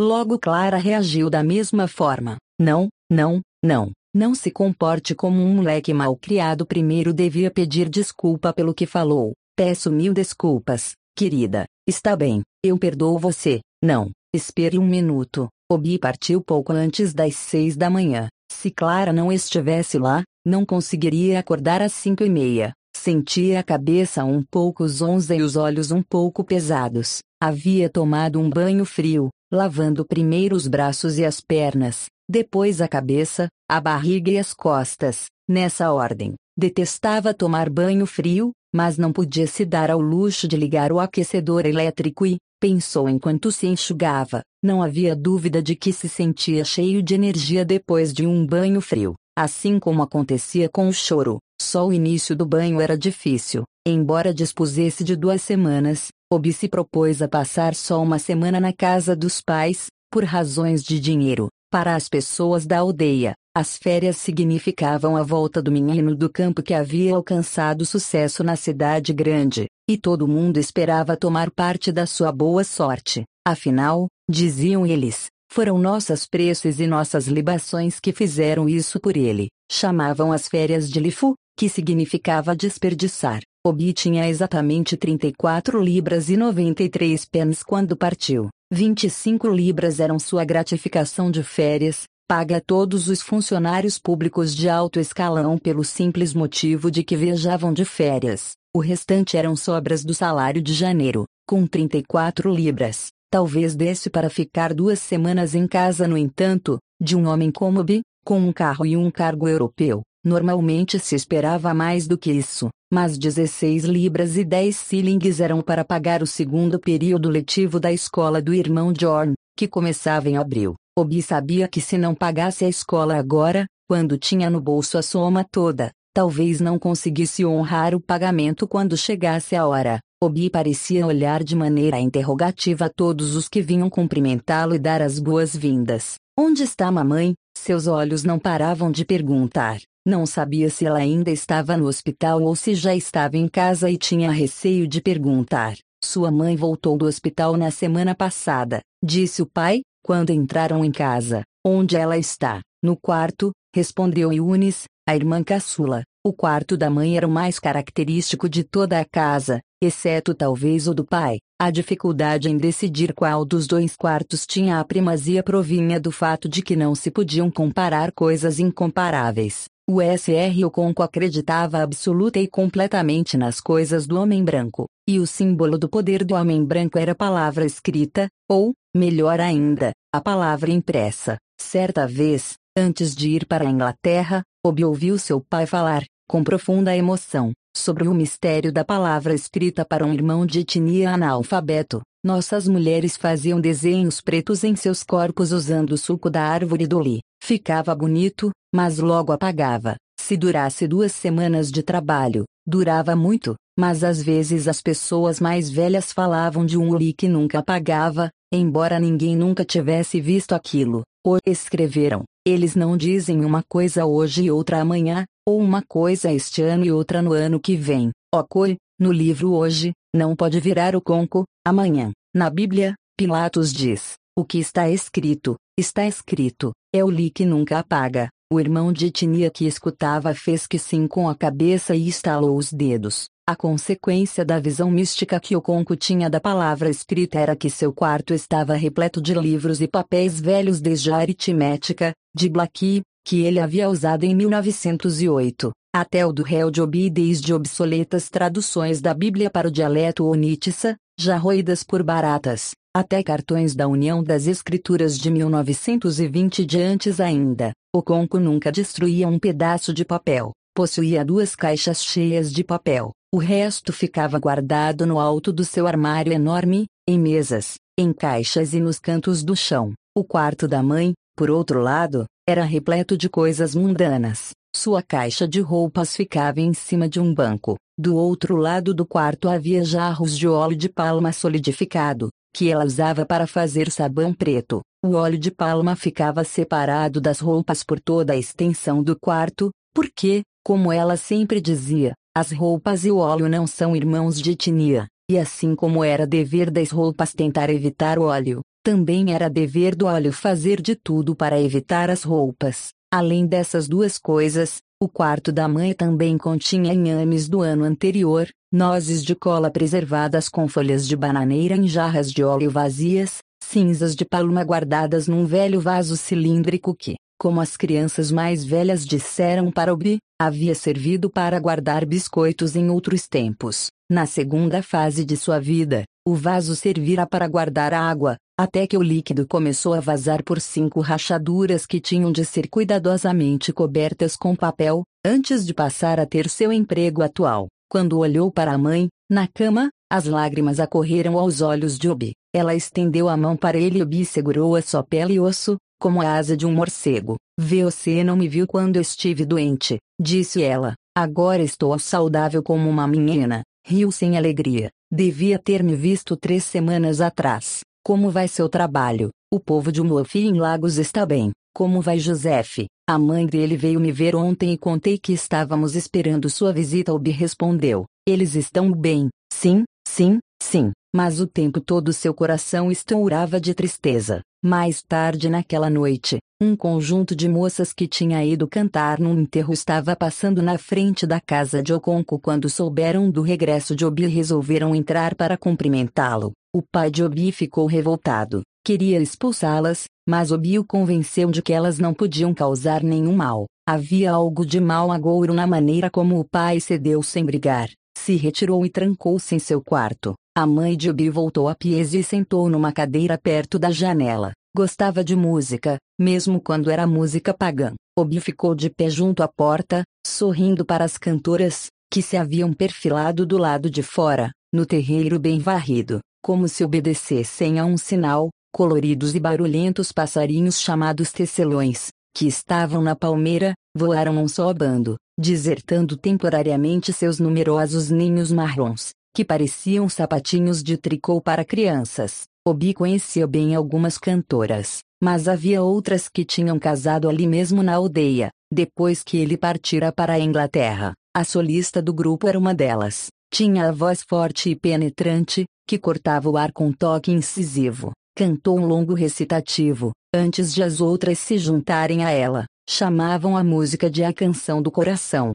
Logo 0.00 0.38
Clara 0.38 0.78
reagiu 0.78 1.28
da 1.28 1.44
mesma 1.44 1.86
forma. 1.86 2.36
Não, 2.58 2.88
não, 3.10 3.40
não. 3.62 3.92
Não 4.14 4.34
se 4.34 4.50
comporte 4.50 5.14
como 5.14 5.42
um 5.42 5.54
moleque 5.54 5.92
mal 5.92 6.16
criado. 6.16 6.66
Primeiro 6.66 7.12
devia 7.12 7.50
pedir 7.50 7.88
desculpa 7.88 8.52
pelo 8.52 8.74
que 8.74 8.86
falou. 8.86 9.32
Peço 9.56 9.90
mil 9.90 10.14
desculpas, 10.14 10.92
querida. 11.16 11.66
Está 11.86 12.16
bem, 12.16 12.42
eu 12.64 12.78
perdoo 12.78 13.18
você. 13.18 13.60
Não, 13.82 14.10
espere 14.34 14.78
um 14.78 14.86
minuto. 14.86 15.48
Obi 15.70 15.98
partiu 15.98 16.42
pouco 16.42 16.72
antes 16.72 17.12
das 17.12 17.36
seis 17.36 17.76
da 17.76 17.90
manhã. 17.90 18.28
Se 18.50 18.70
Clara 18.70 19.12
não 19.12 19.32
estivesse 19.32 19.98
lá, 19.98 20.22
não 20.46 20.64
conseguiria 20.64 21.38
acordar 21.38 21.82
às 21.82 21.92
cinco 21.92 22.22
e 22.22 22.30
meia. 22.30 22.72
Sentia 22.94 23.60
a 23.60 23.62
cabeça 23.62 24.24
um 24.24 24.42
pouco 24.50 24.86
zonza 24.86 25.34
e 25.34 25.42
os 25.42 25.56
olhos 25.56 25.90
um 25.90 26.02
pouco 26.02 26.44
pesados. 26.44 27.20
Havia 27.42 27.88
tomado 27.88 28.38
um 28.38 28.48
banho 28.48 28.84
frio, 28.84 29.30
lavando 29.52 30.04
primeiro 30.04 30.56
os 30.56 30.66
braços 30.66 31.18
e 31.18 31.24
as 31.24 31.40
pernas, 31.40 32.06
depois 32.26 32.80
a 32.80 32.88
cabeça, 32.88 33.48
a 33.68 33.78
barriga 33.78 34.30
e 34.30 34.38
as 34.38 34.54
costas, 34.54 35.26
nessa 35.46 35.92
ordem. 35.92 36.34
Detestava 36.56 37.34
tomar 37.34 37.68
banho 37.68 38.06
frio, 38.06 38.52
mas 38.74 38.96
não 38.96 39.12
podia 39.12 39.46
se 39.46 39.66
dar 39.66 39.90
ao 39.90 40.00
luxo 40.00 40.48
de 40.48 40.56
ligar 40.56 40.90
o 40.90 40.98
aquecedor 40.98 41.66
elétrico 41.66 42.24
e, 42.24 42.38
pensou 42.58 43.08
enquanto 43.08 43.52
se 43.52 43.66
enxugava, 43.66 44.40
não 44.62 44.82
havia 44.82 45.14
dúvida 45.14 45.62
de 45.62 45.76
que 45.76 45.92
se 45.92 46.08
sentia 46.08 46.64
cheio 46.64 47.02
de 47.02 47.14
energia 47.14 47.64
depois 47.64 48.12
de 48.12 48.26
um 48.26 48.46
banho 48.46 48.80
frio. 48.80 49.14
Assim 49.36 49.78
como 49.78 50.02
acontecia 50.02 50.68
com 50.68 50.88
o 50.88 50.92
choro, 50.92 51.38
só 51.60 51.86
o 51.86 51.92
início 51.92 52.36
do 52.36 52.46
banho 52.46 52.80
era 52.80 52.96
difícil. 52.96 53.64
Embora 53.86 54.32
dispusesse 54.32 55.02
de 55.02 55.16
duas 55.16 55.42
semanas, 55.42 56.08
Obi 56.32 56.50
se 56.50 56.66
propôs 56.66 57.20
a 57.20 57.28
passar 57.28 57.74
só 57.74 58.02
uma 58.02 58.18
semana 58.18 58.58
na 58.58 58.72
casa 58.72 59.14
dos 59.14 59.42
pais, 59.42 59.88
por 60.10 60.24
razões 60.24 60.82
de 60.82 60.98
dinheiro. 60.98 61.48
Para 61.70 61.94
as 61.94 62.08
pessoas 62.08 62.64
da 62.64 62.78
aldeia, 62.78 63.34
as 63.54 63.76
férias 63.76 64.16
significavam 64.16 65.14
a 65.14 65.22
volta 65.22 65.60
do 65.60 65.70
menino 65.70 66.16
do 66.16 66.30
campo 66.30 66.62
que 66.62 66.72
havia 66.72 67.14
alcançado 67.14 67.84
sucesso 67.84 68.42
na 68.42 68.56
cidade 68.56 69.12
grande, 69.12 69.66
e 69.86 69.98
todo 69.98 70.26
mundo 70.26 70.56
esperava 70.56 71.18
tomar 71.18 71.50
parte 71.50 71.92
da 71.92 72.06
sua 72.06 72.32
boa 72.32 72.64
sorte. 72.64 73.24
Afinal, 73.46 74.06
diziam 74.26 74.86
eles, 74.86 75.26
foram 75.52 75.76
nossas 75.76 76.26
preces 76.26 76.80
e 76.80 76.86
nossas 76.86 77.26
libações 77.28 78.00
que 78.00 78.10
fizeram 78.10 78.66
isso 78.66 78.98
por 78.98 79.18
ele. 79.18 79.48
Chamavam 79.70 80.32
as 80.32 80.48
férias 80.48 80.88
de 80.88 80.98
Lifu, 80.98 81.34
que 81.56 81.68
significava 81.68 82.56
desperdiçar. 82.56 83.40
Obi 83.64 83.92
tinha 83.92 84.28
exatamente 84.28 84.96
34 84.96 85.80
libras 85.80 86.28
e 86.28 86.36
93 86.36 87.24
pens 87.26 87.62
quando 87.62 87.96
partiu. 87.96 88.48
25 88.72 89.48
libras 89.48 90.00
eram 90.00 90.18
sua 90.18 90.44
gratificação 90.44 91.30
de 91.30 91.42
férias, 91.42 92.04
paga 92.26 92.60
todos 92.60 93.08
os 93.08 93.20
funcionários 93.20 93.98
públicos 93.98 94.54
de 94.54 94.68
alto 94.68 94.98
escalão 94.98 95.58
pelo 95.58 95.84
simples 95.84 96.34
motivo 96.34 96.90
de 96.90 97.04
que 97.04 97.14
viajavam 97.14 97.72
de 97.72 97.84
férias. 97.84 98.52
O 98.74 98.80
restante 98.80 99.36
eram 99.36 99.54
sobras 99.54 100.02
do 100.02 100.14
salário 100.14 100.62
de 100.62 100.72
janeiro, 100.72 101.26
com 101.46 101.66
34 101.66 102.50
libras. 102.50 103.08
Talvez 103.30 103.76
desse 103.76 104.10
para 104.10 104.30
ficar 104.30 104.74
duas 104.74 104.98
semanas 104.98 105.54
em 105.54 105.66
casa, 105.66 106.08
no 106.08 106.16
entanto, 106.16 106.78
de 107.00 107.14
um 107.14 107.28
homem 107.28 107.50
como 107.50 107.84
B, 107.84 108.00
com 108.24 108.38
um 108.40 108.52
carro 108.52 108.86
e 108.86 108.96
um 108.96 109.10
cargo 109.10 109.48
europeu. 109.48 110.02
Normalmente 110.24 110.98
se 110.98 111.14
esperava 111.14 111.74
mais 111.74 112.06
do 112.06 112.16
que 112.16 112.32
isso, 112.32 112.68
mas 112.92 113.18
16 113.18 113.84
libras 113.84 114.36
e 114.36 114.44
10 114.44 114.76
shillings 114.88 115.40
eram 115.40 115.60
para 115.60 115.84
pagar 115.84 116.22
o 116.22 116.26
segundo 116.26 116.78
período 116.78 117.28
letivo 117.28 117.80
da 117.80 117.92
escola 117.92 118.40
do 118.40 118.54
irmão 118.54 118.92
John, 118.92 119.34
que 119.56 119.66
começava 119.66 120.28
em 120.28 120.36
abril. 120.36 120.74
Obi 120.98 121.22
sabia 121.22 121.66
que 121.66 121.80
se 121.80 121.98
não 121.98 122.14
pagasse 122.14 122.64
a 122.64 122.68
escola 122.68 123.16
agora, 123.16 123.66
quando 123.88 124.16
tinha 124.18 124.48
no 124.48 124.60
bolso 124.60 124.96
a 124.98 125.02
soma 125.02 125.44
toda, 125.50 125.90
Talvez 126.14 126.60
não 126.60 126.78
conseguisse 126.78 127.44
honrar 127.44 127.94
o 127.94 128.00
pagamento 128.00 128.68
quando 128.68 128.98
chegasse 128.98 129.56
a 129.56 129.66
hora. 129.66 129.98
Obi 130.22 130.50
parecia 130.50 131.06
olhar 131.06 131.42
de 131.42 131.56
maneira 131.56 131.98
interrogativa 131.98 132.84
a 132.84 132.90
todos 132.90 133.34
os 133.34 133.48
que 133.48 133.62
vinham 133.62 133.88
cumprimentá-lo 133.88 134.74
e 134.74 134.78
dar 134.78 135.00
as 135.00 135.18
boas-vindas. 135.18 136.16
Onde 136.38 136.64
está 136.64 136.92
mamãe? 136.92 137.34
Seus 137.56 137.86
olhos 137.86 138.24
não 138.24 138.38
paravam 138.38 138.92
de 138.92 139.06
perguntar. 139.06 139.80
Não 140.04 140.26
sabia 140.26 140.68
se 140.68 140.84
ela 140.84 140.98
ainda 140.98 141.30
estava 141.30 141.76
no 141.76 141.86
hospital 141.86 142.42
ou 142.42 142.56
se 142.56 142.74
já 142.74 142.92
estava 142.92 143.36
em 143.36 143.46
casa 143.46 143.88
e 143.88 143.96
tinha 143.96 144.32
receio 144.32 144.88
de 144.88 145.00
perguntar. 145.00 145.76
Sua 146.04 146.28
mãe 146.28 146.56
voltou 146.56 146.98
do 146.98 147.06
hospital 147.06 147.56
na 147.56 147.70
semana 147.70 148.12
passada, 148.12 148.80
disse 149.00 149.40
o 149.40 149.46
pai, 149.46 149.82
quando 150.02 150.30
entraram 150.30 150.84
em 150.84 150.90
casa. 150.90 151.44
Onde 151.64 151.96
ela 151.96 152.18
está? 152.18 152.60
No 152.82 152.96
quarto, 152.96 153.52
respondeu 153.72 154.32
Yunis, 154.32 154.86
a 155.08 155.14
irmã 155.14 155.44
caçula. 155.44 156.02
O 156.26 156.32
quarto 156.32 156.76
da 156.76 156.90
mãe 156.90 157.16
era 157.16 157.26
o 157.26 157.30
mais 157.30 157.60
característico 157.60 158.48
de 158.48 158.64
toda 158.64 158.98
a 158.98 159.04
casa, 159.04 159.60
exceto 159.80 160.34
talvez 160.34 160.88
o 160.88 160.94
do 160.94 161.04
pai. 161.04 161.38
A 161.60 161.70
dificuldade 161.70 162.48
em 162.48 162.56
decidir 162.56 163.14
qual 163.14 163.44
dos 163.44 163.68
dois 163.68 163.94
quartos 163.94 164.44
tinha 164.46 164.80
a 164.80 164.84
primazia 164.84 165.44
provinha 165.44 166.00
do 166.00 166.10
fato 166.10 166.48
de 166.48 166.60
que 166.60 166.74
não 166.74 166.92
se 166.96 167.08
podiam 167.08 167.48
comparar 167.48 168.10
coisas 168.10 168.58
incomparáveis. 168.58 169.66
O 169.94 170.00
SR 170.00 170.64
Oconco 170.64 171.02
acreditava 171.02 171.82
absoluta 171.82 172.38
e 172.38 172.48
completamente 172.48 173.36
nas 173.36 173.60
coisas 173.60 174.06
do 174.06 174.18
homem 174.18 174.42
branco, 174.42 174.86
e 175.06 175.20
o 175.20 175.26
símbolo 175.26 175.76
do 175.76 175.86
poder 175.86 176.24
do 176.24 176.34
homem 176.34 176.64
branco 176.64 176.98
era 176.98 177.12
a 177.12 177.14
palavra 177.14 177.66
escrita, 177.66 178.26
ou, 178.48 178.72
melhor 178.96 179.38
ainda, 179.38 179.92
a 180.10 180.18
palavra 180.18 180.70
impressa. 180.70 181.36
Certa 181.60 182.06
vez, 182.06 182.54
antes 182.74 183.14
de 183.14 183.28
ir 183.28 183.44
para 183.44 183.66
a 183.66 183.70
Inglaterra, 183.70 184.42
Obi 184.64 184.82
ouviu 184.82 185.18
seu 185.18 185.42
pai 185.42 185.66
falar, 185.66 186.04
com 186.26 186.42
profunda 186.42 186.96
emoção, 186.96 187.52
sobre 187.76 188.08
o 188.08 188.14
mistério 188.14 188.72
da 188.72 188.86
palavra 188.86 189.34
escrita 189.34 189.84
para 189.84 190.06
um 190.06 190.14
irmão 190.14 190.46
de 190.46 190.60
etnia 190.60 191.10
analfabeto. 191.10 192.00
Nossas 192.24 192.68
mulheres 192.68 193.16
faziam 193.16 193.60
desenhos 193.60 194.20
pretos 194.20 194.62
em 194.62 194.76
seus 194.76 195.02
corpos 195.02 195.50
usando 195.50 195.90
o 195.90 195.98
suco 195.98 196.30
da 196.30 196.44
árvore 196.44 196.86
do 196.86 197.00
li. 197.00 197.18
Ficava 197.42 197.92
bonito, 197.96 198.52
mas 198.72 199.00
logo 199.00 199.32
apagava. 199.32 199.96
Se 200.20 200.36
durasse 200.36 200.86
duas 200.86 201.10
semanas 201.10 201.68
de 201.68 201.82
trabalho, 201.82 202.44
durava 202.64 203.16
muito, 203.16 203.56
mas 203.76 204.04
às 204.04 204.22
vezes 204.22 204.68
as 204.68 204.80
pessoas 204.80 205.40
mais 205.40 205.68
velhas 205.68 206.12
falavam 206.12 206.64
de 206.64 206.78
um 206.78 206.96
li 206.96 207.12
que 207.12 207.26
nunca 207.26 207.58
apagava, 207.58 208.30
embora 208.54 209.00
ninguém 209.00 209.34
nunca 209.34 209.64
tivesse 209.64 210.20
visto 210.20 210.52
aquilo. 210.52 211.02
Ou 211.26 211.38
escreveram. 211.44 212.22
Eles 212.46 212.76
não 212.76 212.96
dizem 212.96 213.44
uma 213.44 213.64
coisa 213.68 214.06
hoje 214.06 214.44
e 214.44 214.50
outra 214.50 214.80
amanhã, 214.80 215.24
ou 215.44 215.58
uma 215.58 215.82
coisa 215.82 216.32
este 216.32 216.62
ano 216.62 216.84
e 216.84 216.92
outra 216.92 217.20
no 217.20 217.32
ano 217.32 217.58
que 217.58 217.74
vem. 217.74 218.12
Ok, 218.32 218.76
no 218.96 219.10
livro 219.10 219.52
hoje, 219.52 219.92
não 220.14 220.36
pode 220.36 220.60
virar 220.60 220.94
o 220.94 221.00
conco, 221.00 221.44
amanhã. 221.64 222.12
Na 222.34 222.50
Bíblia, 222.50 222.94
Pilatos 223.16 223.72
diz: 223.72 224.14
o 224.36 224.44
que 224.44 224.58
está 224.58 224.88
escrito, 224.88 225.56
está 225.78 226.06
escrito, 226.06 226.72
é 226.94 227.04
o 227.04 227.10
li 227.10 227.30
que 227.30 227.44
nunca 227.44 227.78
apaga. 227.78 228.28
O 228.52 228.60
irmão 228.60 228.92
de 228.92 229.06
etnia 229.06 229.50
que 229.50 229.66
escutava 229.66 230.34
fez 230.34 230.66
que 230.66 230.78
sim 230.78 231.06
com 231.06 231.28
a 231.28 231.34
cabeça 231.34 231.94
e 231.94 232.08
estalou 232.08 232.56
os 232.56 232.70
dedos. 232.70 233.26
A 233.48 233.56
consequência 233.56 234.44
da 234.44 234.60
visão 234.60 234.90
mística 234.90 235.40
que 235.40 235.56
o 235.56 235.60
Conco 235.60 235.96
tinha 235.96 236.30
da 236.30 236.40
palavra 236.40 236.88
escrita 236.88 237.38
era 237.38 237.56
que 237.56 237.68
seu 237.68 237.92
quarto 237.92 238.32
estava 238.32 238.74
repleto 238.74 239.20
de 239.20 239.34
livros 239.34 239.80
e 239.80 239.88
papéis 239.88 240.40
velhos 240.40 240.80
desde 240.80 241.10
a 241.10 241.16
aritmética, 241.16 242.12
de 242.34 242.48
Blackie, 242.48 243.02
que 243.24 243.42
ele 243.42 243.58
havia 243.58 243.88
usado 243.88 244.24
em 244.24 244.34
1908, 244.34 245.72
até 245.94 246.24
o 246.24 246.32
do 246.32 246.42
réu 246.42 246.70
de 246.70 246.80
Obi 246.80 247.10
desde 247.10 247.52
obsoletas 247.52 248.30
traduções 248.30 249.02
da 249.02 249.12
Bíblia 249.12 249.50
para 249.50 249.68
o 249.68 249.70
dialeto 249.70 250.24
onítissa, 250.24 250.96
já 251.20 251.36
roídas 251.36 251.84
por 251.84 252.02
baratas, 252.02 252.70
até 252.96 253.22
cartões 253.22 253.74
da 253.74 253.86
União 253.86 254.24
das 254.24 254.46
Escrituras 254.46 255.18
de 255.18 255.30
1920 255.30 256.64
de 256.64 256.80
antes 256.80 257.20
ainda. 257.20 257.72
O 257.94 258.02
Conco 258.02 258.40
nunca 258.40 258.72
destruía 258.72 259.28
um 259.28 259.38
pedaço 259.38 259.92
de 259.92 260.04
papel. 260.04 260.52
Possuía 260.74 261.22
duas 261.22 261.54
caixas 261.54 262.02
cheias 262.02 262.50
de 262.50 262.64
papel, 262.64 263.12
o 263.30 263.36
resto 263.36 263.92
ficava 263.92 264.38
guardado 264.38 265.06
no 265.06 265.20
alto 265.20 265.52
do 265.52 265.66
seu 265.66 265.86
armário 265.86 266.32
enorme, 266.32 266.86
em 267.06 267.18
mesas, 267.18 267.74
em 267.98 268.10
caixas 268.10 268.72
e 268.72 268.80
nos 268.80 268.98
cantos 268.98 269.44
do 269.44 269.54
chão. 269.54 269.92
O 270.16 270.24
quarto 270.24 270.66
da 270.66 270.82
mãe, 270.82 271.12
por 271.36 271.50
outro 271.50 271.80
lado, 271.80 272.24
era 272.48 272.64
repleto 272.64 273.18
de 273.18 273.28
coisas 273.28 273.74
mundanas. 273.74 274.52
Sua 274.74 275.02
caixa 275.02 275.46
de 275.46 275.60
roupas 275.60 276.16
ficava 276.16 276.58
em 276.60 276.72
cima 276.72 277.06
de 277.06 277.20
um 277.20 277.34
banco. 277.34 277.76
Do 277.98 278.16
outro 278.16 278.56
lado 278.56 278.94
do 278.94 279.04
quarto 279.04 279.48
havia 279.48 279.84
jarros 279.84 280.36
de 280.36 280.48
óleo 280.48 280.74
de 280.74 280.88
palma 280.88 281.30
solidificado, 281.30 282.30
que 282.54 282.70
ela 282.70 282.84
usava 282.84 283.26
para 283.26 283.46
fazer 283.46 283.90
sabão 283.90 284.32
preto. 284.32 284.80
O 285.04 285.12
óleo 285.12 285.38
de 285.38 285.50
palma 285.50 285.94
ficava 285.94 286.42
separado 286.42 287.20
das 287.20 287.38
roupas 287.38 287.84
por 287.84 288.00
toda 288.00 288.32
a 288.32 288.36
extensão 288.36 289.02
do 289.02 289.14
quarto, 289.18 289.70
porque, 289.94 290.42
como 290.64 290.90
ela 290.90 291.18
sempre 291.18 291.60
dizia, 291.60 292.14
as 292.34 292.50
roupas 292.50 293.04
e 293.04 293.10
o 293.10 293.18
óleo 293.18 293.50
não 293.50 293.66
são 293.66 293.94
irmãos 293.94 294.40
de 294.40 294.52
etnia, 294.52 295.06
e 295.30 295.38
assim 295.38 295.74
como 295.74 296.02
era 296.02 296.26
dever 296.26 296.70
das 296.70 296.90
roupas 296.90 297.34
tentar 297.34 297.68
evitar 297.68 298.18
o 298.18 298.22
óleo, 298.22 298.62
também 298.82 299.34
era 299.34 299.50
dever 299.50 299.94
do 299.94 300.06
óleo 300.06 300.32
fazer 300.32 300.80
de 300.80 300.96
tudo 300.96 301.36
para 301.36 301.60
evitar 301.60 302.08
as 302.08 302.22
roupas. 302.22 302.88
Além 303.14 303.44
dessas 303.44 303.86
duas 303.86 304.16
coisas, 304.16 304.80
o 304.98 305.06
quarto 305.06 305.52
da 305.52 305.68
mãe 305.68 305.92
também 305.92 306.38
continha 306.38 306.94
inhames 306.94 307.46
do 307.46 307.60
ano 307.60 307.84
anterior, 307.84 308.48
nozes 308.72 309.22
de 309.22 309.34
cola 309.34 309.70
preservadas 309.70 310.48
com 310.48 310.66
folhas 310.66 311.06
de 311.06 311.14
bananeira 311.14 311.76
em 311.76 311.86
jarras 311.86 312.32
de 312.32 312.42
óleo 312.42 312.70
vazias, 312.70 313.40
cinzas 313.62 314.16
de 314.16 314.24
palma 314.24 314.64
guardadas 314.64 315.28
num 315.28 315.44
velho 315.44 315.78
vaso 315.78 316.16
cilíndrico 316.16 316.94
que, 316.94 317.16
como 317.38 317.60
as 317.60 317.76
crianças 317.76 318.30
mais 318.30 318.64
velhas 318.64 319.04
disseram 319.04 319.70
para 319.70 319.92
Obi, 319.92 320.16
havia 320.40 320.74
servido 320.74 321.28
para 321.28 321.60
guardar 321.60 322.06
biscoitos 322.06 322.76
em 322.76 322.88
outros 322.88 323.28
tempos. 323.28 323.88
Na 324.10 324.24
segunda 324.24 324.82
fase 324.82 325.22
de 325.22 325.36
sua 325.36 325.60
vida, 325.60 326.04
o 326.26 326.34
vaso 326.34 326.74
servira 326.74 327.26
para 327.26 327.46
guardar 327.46 327.92
água, 327.92 328.38
até 328.62 328.86
que 328.86 328.96
o 328.96 329.02
líquido 329.02 329.44
começou 329.44 329.92
a 329.92 329.98
vazar 329.98 330.44
por 330.44 330.60
cinco 330.60 331.00
rachaduras 331.00 331.84
que 331.84 332.00
tinham 332.00 332.30
de 332.30 332.44
ser 332.44 332.68
cuidadosamente 332.68 333.72
cobertas 333.72 334.36
com 334.36 334.54
papel, 334.54 335.02
antes 335.26 335.66
de 335.66 335.74
passar 335.74 336.20
a 336.20 336.26
ter 336.26 336.48
seu 336.48 336.72
emprego 336.72 337.22
atual. 337.22 337.66
Quando 337.90 338.20
olhou 338.20 338.52
para 338.52 338.72
a 338.72 338.78
mãe, 338.78 339.08
na 339.28 339.48
cama, 339.48 339.90
as 340.08 340.26
lágrimas 340.26 340.78
acorreram 340.78 341.36
aos 341.36 341.60
olhos 341.60 341.98
de 341.98 342.08
Obi. 342.08 342.34
Ela 342.54 342.72
estendeu 342.76 343.28
a 343.28 343.36
mão 343.36 343.56
para 343.56 343.76
ele 343.76 343.98
e 343.98 344.02
Obi 344.02 344.24
segurou 344.24 344.76
a 344.76 344.82
sua 344.82 345.02
pele 345.02 345.34
e 345.34 345.40
osso, 345.40 345.76
como 346.00 346.22
a 346.22 346.32
asa 346.36 346.56
de 346.56 346.64
um 346.64 346.72
morcego. 346.72 347.34
Você 347.58 348.22
não 348.22 348.36
me 348.36 348.46
viu 348.46 348.68
quando 348.68 348.96
estive 348.96 349.44
doente, 349.44 349.98
disse 350.20 350.62
ela. 350.62 350.94
Agora 351.18 351.64
estou 351.64 351.98
saudável 351.98 352.62
como 352.62 352.88
uma 352.88 353.08
menina. 353.08 353.64
Riu 353.84 354.12
sem 354.12 354.36
alegria. 354.36 354.88
Devia 355.10 355.58
ter 355.58 355.82
me 355.82 355.96
visto 355.96 356.36
três 356.36 356.62
semanas 356.62 357.20
atrás. 357.20 357.80
Como 358.04 358.32
vai 358.32 358.48
seu 358.48 358.68
trabalho? 358.68 359.30
O 359.48 359.60
povo 359.60 359.92
de 359.92 360.02
Mofi 360.02 360.40
em 360.40 360.58
Lagos 360.58 360.98
está 360.98 361.24
bem. 361.24 361.52
Como 361.72 362.00
vai 362.00 362.18
Josefe? 362.18 362.86
A 363.08 363.16
mãe 363.16 363.46
dele 363.46 363.76
veio 363.76 364.00
me 364.00 364.10
ver 364.10 364.34
ontem 364.34 364.72
e 364.72 364.78
contei 364.78 365.16
que 365.16 365.32
estávamos 365.32 365.94
esperando 365.94 366.50
sua 366.50 366.72
visita. 366.72 367.14
Obi 367.14 367.30
respondeu. 367.30 368.04
Eles 368.26 368.56
estão 368.56 368.90
bem. 368.90 369.28
Sim, 369.52 369.84
sim, 370.06 370.40
sim. 370.60 370.90
Mas 371.14 371.38
o 371.38 371.46
tempo 371.46 371.80
todo 371.80 372.12
seu 372.12 372.34
coração 372.34 372.90
estourava 372.90 373.60
de 373.60 373.72
tristeza. 373.72 374.42
Mais 374.64 375.00
tarde 375.00 375.48
naquela 375.48 375.88
noite, 375.88 376.38
um 376.62 376.76
conjunto 376.76 377.34
de 377.34 377.48
moças 377.48 377.92
que 377.92 378.06
tinha 378.06 378.44
ido 378.44 378.68
cantar 378.68 379.18
num 379.18 379.40
enterro 379.40 379.74
estava 379.74 380.14
passando 380.14 380.62
na 380.62 380.78
frente 380.78 381.26
da 381.26 381.40
casa 381.40 381.82
de 381.82 381.92
Oconco 381.92 382.38
quando 382.38 382.70
souberam 382.70 383.28
do 383.28 383.42
regresso 383.42 383.96
de 383.96 384.06
Obi 384.06 384.22
e 384.22 384.28
resolveram 384.28 384.94
entrar 384.94 385.34
para 385.34 385.58
cumprimentá-lo. 385.58 386.52
O 386.72 386.80
pai 386.80 387.10
de 387.10 387.24
Obi 387.24 387.50
ficou 387.50 387.86
revoltado. 387.86 388.62
Queria 388.84 389.20
expulsá-las, 389.20 390.04
mas 390.24 390.52
Obi 390.52 390.78
o 390.78 390.84
convenceu 390.84 391.50
de 391.50 391.60
que 391.60 391.72
elas 391.72 391.98
não 391.98 392.14
podiam 392.14 392.54
causar 392.54 393.02
nenhum 393.02 393.34
mal. 393.34 393.66
Havia 393.84 394.30
algo 394.30 394.64
de 394.64 394.78
mal 394.78 395.10
agouro 395.10 395.52
na 395.52 395.66
maneira 395.66 396.08
como 396.08 396.38
o 396.38 396.44
pai 396.48 396.78
cedeu 396.78 397.24
sem 397.24 397.44
brigar, 397.44 397.90
se 398.16 398.36
retirou 398.36 398.86
e 398.86 398.88
trancou-se 398.88 399.52
em 399.52 399.58
seu 399.58 399.82
quarto. 399.82 400.34
A 400.56 400.64
mãe 400.64 400.96
de 400.96 401.10
Obi 401.10 401.28
voltou 401.28 401.68
a 401.68 401.74
pies 401.74 402.14
e 402.14 402.22
sentou 402.22 402.70
numa 402.70 402.92
cadeira 402.92 403.36
perto 403.36 403.80
da 403.80 403.90
janela. 403.90 404.52
Gostava 404.74 405.22
de 405.22 405.36
música, 405.36 405.98
mesmo 406.18 406.58
quando 406.58 406.90
era 406.90 407.06
música 407.06 407.52
pagã. 407.52 407.92
Obi 408.18 408.40
ficou 408.40 408.74
de 408.74 408.88
pé 408.88 409.10
junto 409.10 409.42
à 409.42 409.48
porta, 409.48 410.02
sorrindo 410.26 410.82
para 410.82 411.04
as 411.04 411.18
cantoras, 411.18 411.88
que 412.10 412.22
se 412.22 412.38
haviam 412.38 412.72
perfilado 412.72 413.44
do 413.44 413.58
lado 413.58 413.90
de 413.90 414.02
fora, 414.02 414.50
no 414.72 414.86
terreiro 414.86 415.38
bem 415.38 415.58
varrido, 415.58 416.20
como 416.42 416.66
se 416.68 416.82
obedecessem 416.82 417.78
a 417.78 417.84
um 417.84 417.98
sinal, 417.98 418.48
coloridos 418.72 419.34
e 419.34 419.40
barulhentos 419.40 420.10
passarinhos 420.10 420.80
chamados 420.80 421.32
tecelões, 421.32 422.08
que 422.34 422.46
estavam 422.46 423.02
na 423.02 423.14
palmeira, 423.14 423.74
voaram 423.94 424.42
um 424.42 424.48
só 424.48 424.72
bando, 424.72 425.16
desertando 425.38 426.16
temporariamente 426.16 427.12
seus 427.12 427.38
numerosos 427.38 428.08
ninhos 428.08 428.50
marrons, 428.50 429.10
que 429.36 429.44
pareciam 429.44 430.08
sapatinhos 430.08 430.82
de 430.82 430.96
tricô 430.96 431.42
para 431.42 431.62
crianças. 431.62 432.44
Obi 432.64 432.94
conhecia 432.94 433.44
bem 433.44 433.74
algumas 433.74 434.16
cantoras, 434.16 435.00
mas 435.20 435.48
havia 435.48 435.82
outras 435.82 436.28
que 436.28 436.44
tinham 436.44 436.78
casado 436.78 437.28
ali 437.28 437.44
mesmo 437.44 437.82
na 437.82 437.94
aldeia, 437.94 438.50
depois 438.72 439.24
que 439.24 439.36
ele 439.36 439.56
partira 439.56 440.12
para 440.12 440.34
a 440.34 440.38
Inglaterra. 440.38 441.12
A 441.36 441.42
solista 441.42 442.00
do 442.00 442.14
grupo 442.14 442.46
era 442.46 442.56
uma 442.56 442.72
delas. 442.72 443.26
Tinha 443.52 443.88
a 443.88 443.92
voz 443.92 444.22
forte 444.22 444.70
e 444.70 444.76
penetrante, 444.76 445.64
que 445.88 445.98
cortava 445.98 446.48
o 446.48 446.56
ar 446.56 446.70
com 446.70 446.92
toque 446.92 447.32
incisivo. 447.32 448.12
Cantou 448.36 448.78
um 448.78 448.86
longo 448.86 449.12
recitativo, 449.12 450.12
antes 450.32 450.72
de 450.72 450.84
as 450.84 451.00
outras 451.00 451.40
se 451.40 451.58
juntarem 451.58 452.24
a 452.24 452.30
ela. 452.30 452.64
Chamavam 452.88 453.56
a 453.56 453.64
música 453.64 454.08
de 454.08 454.22
a 454.22 454.32
canção 454.32 454.80
do 454.80 454.90
coração. 454.90 455.50